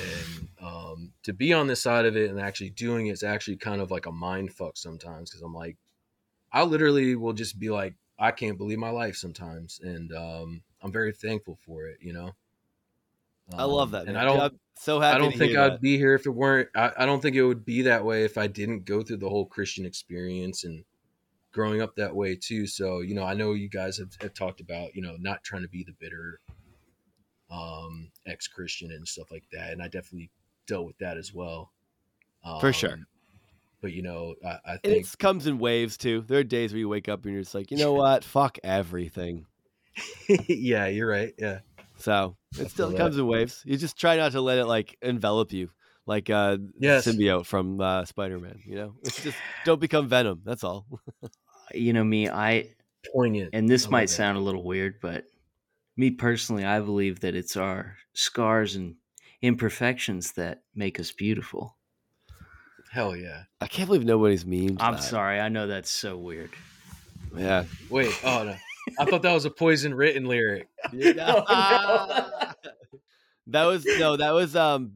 and 0.00 0.48
um 0.60 1.12
to 1.22 1.32
be 1.32 1.52
on 1.52 1.66
this 1.66 1.82
side 1.82 2.04
of 2.06 2.16
it 2.16 2.30
and 2.30 2.40
actually 2.40 2.70
doing 2.70 3.06
it's 3.06 3.22
actually 3.22 3.56
kind 3.56 3.80
of 3.80 3.90
like 3.90 4.06
a 4.06 4.12
mind 4.12 4.52
fuck 4.52 4.76
sometimes 4.76 5.30
because 5.30 5.42
i'm 5.42 5.54
like 5.54 5.76
i 6.52 6.62
literally 6.62 7.16
will 7.16 7.32
just 7.32 7.58
be 7.58 7.70
like 7.70 7.94
i 8.18 8.30
can't 8.30 8.58
believe 8.58 8.78
my 8.78 8.90
life 8.90 9.16
sometimes 9.16 9.80
and 9.82 10.12
um 10.12 10.62
i'm 10.82 10.92
very 10.92 11.12
thankful 11.12 11.58
for 11.64 11.86
it 11.86 11.98
you 12.00 12.12
know 12.12 12.32
I 13.56 13.64
love 13.64 13.88
Um, 13.88 13.92
that, 13.92 14.06
and 14.06 14.16
man. 14.16 14.16
i 14.16 14.24
don't 14.24 14.40
I'm 14.40 14.60
so 14.76 15.00
happy. 15.00 15.16
I 15.16 15.18
don't 15.18 15.36
think 15.36 15.54
I'd 15.54 15.72
that. 15.72 15.80
be 15.80 15.96
here 15.98 16.14
if 16.14 16.26
it 16.26 16.30
weren't. 16.30 16.68
I, 16.74 16.92
I 16.98 17.06
don't 17.06 17.20
think 17.20 17.36
it 17.36 17.44
would 17.44 17.64
be 17.64 17.82
that 17.82 18.04
way 18.04 18.24
if 18.24 18.38
I 18.38 18.46
didn't 18.46 18.84
go 18.86 19.02
through 19.02 19.18
the 19.18 19.28
whole 19.28 19.46
Christian 19.46 19.86
experience 19.86 20.64
and 20.64 20.84
growing 21.52 21.80
up 21.80 21.94
that 21.96 22.16
way 22.16 22.36
too. 22.36 22.66
So 22.66 23.00
you 23.00 23.14
know, 23.14 23.24
I 23.24 23.34
know 23.34 23.52
you 23.52 23.68
guys 23.68 23.98
have, 23.98 24.16
have 24.20 24.34
talked 24.34 24.60
about 24.60 24.94
you 24.94 25.02
know 25.02 25.16
not 25.18 25.44
trying 25.44 25.62
to 25.62 25.68
be 25.68 25.84
the 25.84 25.94
bitter 26.00 26.40
um, 27.50 28.10
ex-Christian 28.26 28.90
and 28.92 29.06
stuff 29.06 29.30
like 29.30 29.44
that, 29.52 29.72
and 29.72 29.82
I 29.82 29.88
definitely 29.88 30.30
dealt 30.66 30.86
with 30.86 30.98
that 30.98 31.16
as 31.16 31.32
well. 31.32 31.72
Um, 32.44 32.60
For 32.60 32.72
sure. 32.72 32.98
But 33.80 33.92
you 33.92 34.02
know, 34.02 34.34
I, 34.44 34.58
I 34.66 34.76
think 34.78 35.06
it 35.06 35.18
comes 35.18 35.46
in 35.46 35.58
waves 35.58 35.96
too. 35.98 36.22
There 36.22 36.38
are 36.38 36.44
days 36.44 36.72
where 36.72 36.78
you 36.80 36.88
wake 36.88 37.08
up 37.08 37.24
and 37.24 37.34
you're 37.34 37.42
just 37.42 37.54
like, 37.54 37.70
you 37.70 37.76
know 37.76 37.92
what? 37.92 38.24
Fuck 38.24 38.58
everything. 38.64 39.46
yeah, 40.48 40.86
you're 40.86 41.08
right. 41.08 41.34
Yeah, 41.38 41.60
So 41.96 42.36
it 42.58 42.70
still 42.70 42.88
feel 42.88 42.96
comes 42.98 43.18
in 43.18 43.26
waves. 43.26 43.62
You 43.66 43.76
just 43.76 43.98
try 43.98 44.16
not 44.16 44.32
to 44.32 44.40
let 44.40 44.58
it 44.58 44.64
like 44.66 44.96
envelop 45.02 45.52
you, 45.52 45.70
like 46.06 46.30
uh, 46.30 46.58
Yes. 46.78 47.06
symbiote 47.06 47.46
from 47.46 47.80
uh, 47.80 48.04
Spider-Man. 48.06 48.62
You 48.64 48.76
know, 48.76 48.94
it's 49.02 49.22
just 49.22 49.36
don't 49.64 49.80
become 49.80 50.08
Venom. 50.08 50.40
That's 50.44 50.64
all. 50.64 50.86
You 51.72 51.94
know 51.94 52.04
me, 52.04 52.28
I 52.28 52.68
poignant. 53.12 53.50
and 53.54 53.66
this 53.66 53.84
I 53.84 53.86
love 53.86 53.90
might 53.92 54.10
sound 54.10 54.36
a 54.36 54.40
little 54.40 54.62
weird, 54.62 54.96
but 55.00 55.24
me 55.96 56.10
personally, 56.10 56.64
I 56.64 56.80
believe 56.80 57.20
that 57.20 57.34
it's 57.34 57.56
our 57.56 57.96
scars 58.12 58.74
and 58.76 58.96
imperfections 59.42 60.32
that 60.32 60.62
make 60.74 60.98
us 60.98 61.12
beautiful. 61.12 61.76
Hell 62.90 63.16
yeah. 63.16 63.44
I 63.60 63.66
can't 63.66 63.88
believe 63.88 64.04
nobody's 64.04 64.44
memed. 64.44 64.76
I'm 64.80 64.94
that. 64.94 65.02
sorry, 65.02 65.40
I 65.40 65.48
know 65.48 65.66
that's 65.66 65.90
so 65.90 66.16
weird. 66.16 66.50
Yeah. 67.36 67.64
Wait. 67.90 68.12
Oh 68.24 68.44
no. 68.44 68.56
I 68.98 69.04
thought 69.04 69.22
that 69.22 69.32
was 69.32 69.44
a 69.44 69.50
poison 69.50 69.94
written 69.94 70.26
lyric. 70.26 70.68
that 70.92 71.44
was 73.48 73.84
no. 73.84 74.16
That 74.16 74.32
was 74.32 74.54
um. 74.54 74.92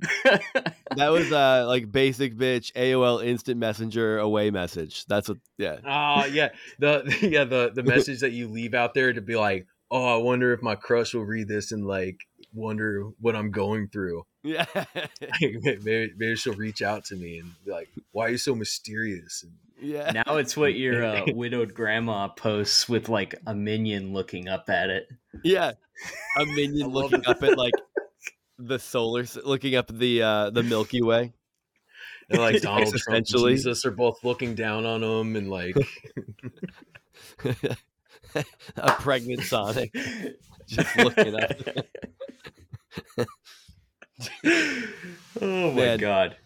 That 0.97 1.11
was 1.11 1.31
uh 1.33 1.65
like 1.67 1.91
basic 1.91 2.37
bitch 2.37 2.73
AOL 2.73 3.25
instant 3.25 3.59
messenger 3.59 4.19
away 4.19 4.51
message. 4.51 5.05
That's 5.07 5.29
what. 5.29 5.39
Yeah. 5.57 5.79
Oh 5.87 6.25
yeah, 6.27 6.51
the 6.79 7.17
yeah 7.31 7.45
the 7.45 7.71
the 7.75 7.83
message 7.83 8.21
that 8.21 8.33
you 8.33 8.49
leave 8.49 8.75
out 8.75 8.95
there 8.95 9.13
to 9.13 9.21
be 9.21 9.37
like, 9.37 9.67
oh, 9.91 10.05
I 10.05 10.17
wonder 10.17 10.53
if 10.53 10.63
my 10.63 10.75
crush 10.75 11.15
will 11.15 11.25
read 11.25 11.49
this 11.49 11.73
and 11.73 11.87
like 11.87 12.27
wonder 12.53 13.05
what 13.21 13.37
I'm 13.37 13.51
going 13.51 13.89
through. 13.89 14.25
Yeah. 14.43 14.67
maybe, 15.41 15.79
maybe 16.17 16.37
she'll 16.37 16.55
reach 16.55 16.83
out 16.83 17.05
to 17.07 17.17
me 17.17 17.39
and 17.39 17.53
be 17.65 17.71
like, 17.71 17.89
why 18.13 18.27
are 18.27 18.31
you 18.31 18.39
so 18.39 18.55
mysterious? 18.55 19.43
And 19.43 19.53
yeah. 19.81 20.23
now 20.27 20.37
it's 20.37 20.57
what 20.57 20.75
your 20.79 21.05
uh, 21.05 21.27
widowed 21.35 21.75
grandma 21.75 22.29
posts 22.29 22.89
with 22.89 23.09
like 23.09 23.35
a 23.47 23.55
minion 23.55 24.13
looking 24.13 24.49
up 24.49 24.69
at 24.69 24.91
it. 24.91 25.09
Yeah, 25.43 25.73
a 26.39 26.47
minion 26.55 26.89
looking 26.89 27.27
up 27.27 27.43
at 27.43 27.57
like 27.57 27.75
the 28.59 28.79
solar, 28.79 29.25
looking 29.45 29.77
up 29.77 29.89
the 29.89 30.23
uh 30.23 30.51
the 30.51 30.63
Milky 30.63 31.03
Way. 31.03 31.33
and 32.31 32.41
like 32.41 32.61
Donald 32.61 32.95
Trump 32.97 33.17
and 33.17 33.27
Jesus 33.27 33.85
are 33.85 33.91
both 33.91 34.23
looking 34.25 34.55
down 34.55 34.85
on 34.85 35.03
him 35.03 35.37
and 35.37 35.49
like, 35.51 35.77
a 38.77 38.93
pregnant 38.93 39.43
Sonic 39.43 39.93
just 40.67 40.97
looking 40.97 41.35
up. 41.35 41.53
oh 45.41 45.71
my 45.71 45.81
Man. 45.81 45.99
god. 45.99 46.37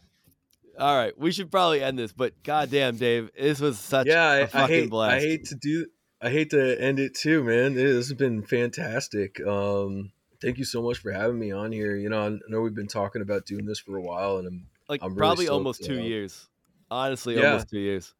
All 0.79 0.97
right, 0.97 1.17
we 1.19 1.33
should 1.33 1.51
probably 1.51 1.83
end 1.83 1.99
this, 1.99 2.13
but 2.13 2.43
goddamn, 2.43 2.97
Dave, 2.97 3.31
this 3.39 3.61
was 3.61 3.79
such 3.79 4.07
yeah, 4.07 4.33
a 4.33 4.41
I, 4.41 4.43
I 4.43 4.47
fucking 4.47 4.75
hate 4.75 4.91
blast. 4.91 5.15
I 5.15 5.21
hate 5.21 5.45
to 5.47 5.55
do 5.55 5.87
I 6.23 6.31
hate 6.31 6.51
to 6.51 6.81
end 6.81 7.01
it 7.01 7.15
too, 7.15 7.43
man. 7.43 7.75
This 7.75 8.09
has 8.09 8.15
been 8.15 8.43
fantastic. 8.43 9.45
Um, 9.45 10.13
thank 10.41 10.57
you 10.57 10.65
so 10.65 10.81
much 10.81 10.99
for 10.99 11.11
having 11.11 11.39
me 11.39 11.51
on 11.51 11.73
here. 11.73 11.97
You 11.97 12.09
know, 12.09 12.27
I 12.27 12.39
know 12.49 12.61
we've 12.61 12.75
been 12.75 12.87
talking 12.87 13.23
about 13.23 13.45
doing 13.45 13.67
this 13.67 13.81
for 13.81 13.97
a 13.97 14.01
while, 14.01 14.39
and 14.39 14.47
I'm 14.47 14.67
like 14.89 15.03
I'm 15.03 15.11
really 15.11 15.19
probably 15.19 15.45
stoked, 15.47 15.55
almost 15.55 15.85
two 15.85 15.99
uh, 15.99 16.03
years. 16.03 16.49
Honestly, 16.91 17.37
Yeah. 17.37 17.47
almost 17.49 17.71
two 17.71 17.81
years. 17.81 18.15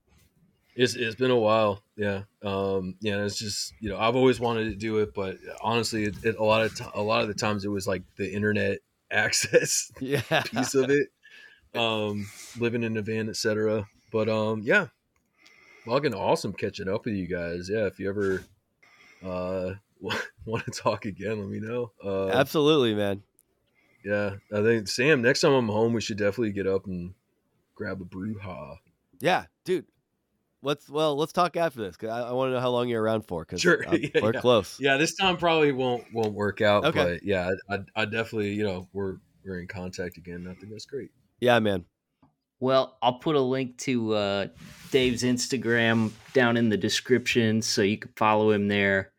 It's 0.75 0.95
it's 0.95 1.17
been 1.17 1.31
a 1.31 1.39
while, 1.39 1.83
yeah. 1.97 2.23
Um, 2.43 2.95
yeah, 3.01 3.25
it's 3.25 3.39
just 3.39 3.75
you 3.81 3.91
know 3.91 3.99
I've 3.99 4.17
always 4.17 4.41
wanted 4.41 4.65
to 4.71 4.75
do 4.77 4.99
it, 4.99 5.13
but 5.15 5.37
honestly, 5.61 6.05
it, 6.05 6.17
it, 6.25 6.37
a 6.39 6.45
lot 6.45 6.63
of 6.65 6.75
t- 6.75 6.85
a 6.95 7.03
lot 7.03 7.23
of 7.23 7.29
the 7.29 7.35
times 7.35 7.65
it 7.65 7.69
was 7.69 7.87
like 7.87 8.03
the 8.17 8.33
internet 8.33 8.79
access 9.11 9.93
Yeah, 10.01 10.23
piece 10.45 10.75
of 10.75 10.89
it, 10.89 11.09
um, 11.75 12.27
living 12.59 12.83
in 12.83 12.97
a 12.97 13.03
van, 13.03 13.29
etc. 13.29 13.87
But 14.11 14.29
um, 14.31 14.63
yeah, 14.65 14.87
fucking 15.87 16.15
awesome 16.15 16.53
catching 16.55 16.89
up 16.89 17.05
with 17.05 17.15
you 17.15 17.27
guys. 17.27 17.69
Yeah, 17.71 17.87
if 17.87 17.99
you 17.99 18.09
ever 18.09 18.43
uh 19.23 19.75
want 20.47 20.65
to 20.65 20.71
talk 20.71 21.05
again, 21.05 21.39
let 21.39 21.49
me 21.49 21.61
know. 21.61 21.93
Uh, 22.03 22.29
absolutely, 22.29 22.95
man. 22.95 23.23
yeah, 24.05 24.37
I 24.53 24.63
think 24.63 24.89
Sam. 24.89 25.21
Next 25.23 25.41
time 25.41 25.53
I'm 25.53 25.69
home, 25.69 25.93
we 25.93 26.01
should 26.01 26.19
definitely 26.19 26.53
get 26.53 26.67
up 26.67 26.87
and 26.87 27.13
grab 27.75 28.01
a 28.01 28.05
brouhaha. 28.05 28.77
Yeah, 29.21 29.45
dude. 29.65 29.87
Let's 30.63 30.89
well, 30.89 31.17
let's 31.17 31.33
talk 31.33 31.57
after 31.57 31.81
this 31.81 31.97
because 31.97 32.11
I, 32.11 32.29
I 32.29 32.33
want 32.33 32.51
to 32.51 32.55
know 32.55 32.61
how 32.61 32.71
long 32.71 32.89
you're 32.89 33.03
around 33.03 33.23
for. 33.23 33.45
Because 33.45 33.61
Sure, 33.61 33.85
yeah, 33.93 34.21
we're 34.23 34.33
yeah. 34.33 34.41
close. 34.41 34.79
Yeah, 34.81 34.97
this 34.97 35.15
time 35.15 35.37
probably 35.37 35.73
won't 35.73 36.05
won't 36.13 36.35
work 36.35 36.61
out. 36.61 36.85
Okay. 36.85 37.15
But 37.15 37.25
yeah, 37.25 37.51
I, 37.69 37.79
I 37.97 38.05
definitely 38.05 38.55
you 38.55 38.65
know 38.65 38.89
we're 38.93 39.17
we're 39.45 39.61
in 39.61 39.67
contact 39.67 40.17
again. 40.19 40.47
I 40.49 40.55
think 40.55 40.71
that's 40.71 40.87
great. 40.87 41.11
Yeah, 41.41 41.59
man. 41.59 41.85
Well, 42.61 42.97
I'll 43.03 43.19
put 43.19 43.35
a 43.35 43.41
link 43.41 43.77
to 43.79 44.15
uh, 44.15 44.47
Dave's 44.93 45.25
Instagram 45.25 46.13
down 46.33 46.57
in 46.57 46.69
the 46.69 46.77
description 46.77 47.61
so 47.61 47.83
you 47.83 47.99
can 47.99 48.13
follow 48.15 48.53
him 48.53 48.69
there 48.69 49.11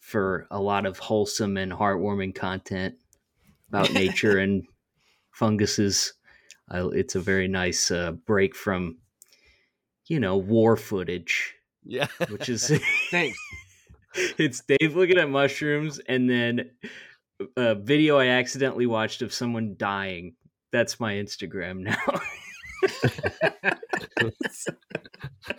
for 0.00 0.46
a 0.50 0.58
lot 0.58 0.86
of 0.86 0.98
wholesome 0.98 1.58
and 1.58 1.70
heartwarming 1.70 2.34
content 2.34 2.94
about 3.68 3.92
nature 3.92 4.38
and 4.42 4.64
funguses. 5.32 6.14
Uh, 6.72 6.88
it's 6.88 7.14
a 7.14 7.20
very 7.20 7.46
nice 7.46 7.90
uh, 7.90 8.12
break 8.12 8.56
from, 8.56 8.96
you 10.08 10.20
know, 10.20 10.36
war 10.36 10.76
footage, 10.76 11.54
Yeah. 11.84 12.08
which 12.28 12.48
is 12.48 12.72
Thanks. 13.10 13.38
it's 14.38 14.62
Dave 14.66 14.96
looking 14.96 15.18
at 15.18 15.28
mushrooms 15.28 16.00
and 16.08 16.28
then 16.28 16.70
a 17.56 17.74
video 17.74 18.18
I 18.18 18.26
accidentally 18.26 18.86
watched 18.86 19.22
of 19.22 19.32
someone 19.32 19.74
dying. 19.78 20.34
That's 20.72 20.98
my 20.98 21.14
Instagram 21.14 21.80
now. 21.80 22.20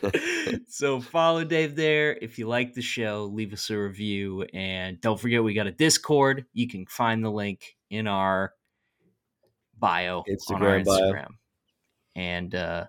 so 0.68 1.00
follow 1.00 1.44
Dave 1.44 1.76
there. 1.76 2.18
If 2.22 2.38
you 2.38 2.48
like 2.48 2.74
the 2.74 2.82
show, 2.82 3.30
leave 3.34 3.54
us 3.54 3.70
a 3.70 3.78
review. 3.78 4.44
And 4.54 5.00
don't 5.02 5.20
forget, 5.20 5.44
we 5.44 5.54
got 5.54 5.68
a 5.68 5.72
Discord. 5.72 6.46
You 6.54 6.68
can 6.68 6.86
find 6.86 7.24
the 7.24 7.32
link 7.32 7.76
in 7.90 8.08
our 8.08 8.54
bio 9.78 10.20
on 10.20 10.24
our 10.64 10.80
Instagram 10.80 10.86
bio. 10.86 11.02
Instagram. 11.02 11.28
And 12.16 12.56
uh, 12.56 12.86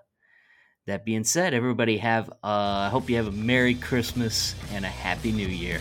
that 0.91 1.05
being 1.05 1.23
said, 1.23 1.53
everybody 1.53 1.97
have, 1.97 2.29
uh, 2.29 2.35
I 2.43 2.89
hope 2.89 3.09
you 3.09 3.15
have 3.15 3.27
a 3.27 3.31
Merry 3.31 3.75
Christmas 3.75 4.55
and 4.73 4.83
a 4.83 4.89
Happy 4.89 5.31
New 5.31 5.47
Year. 5.47 5.79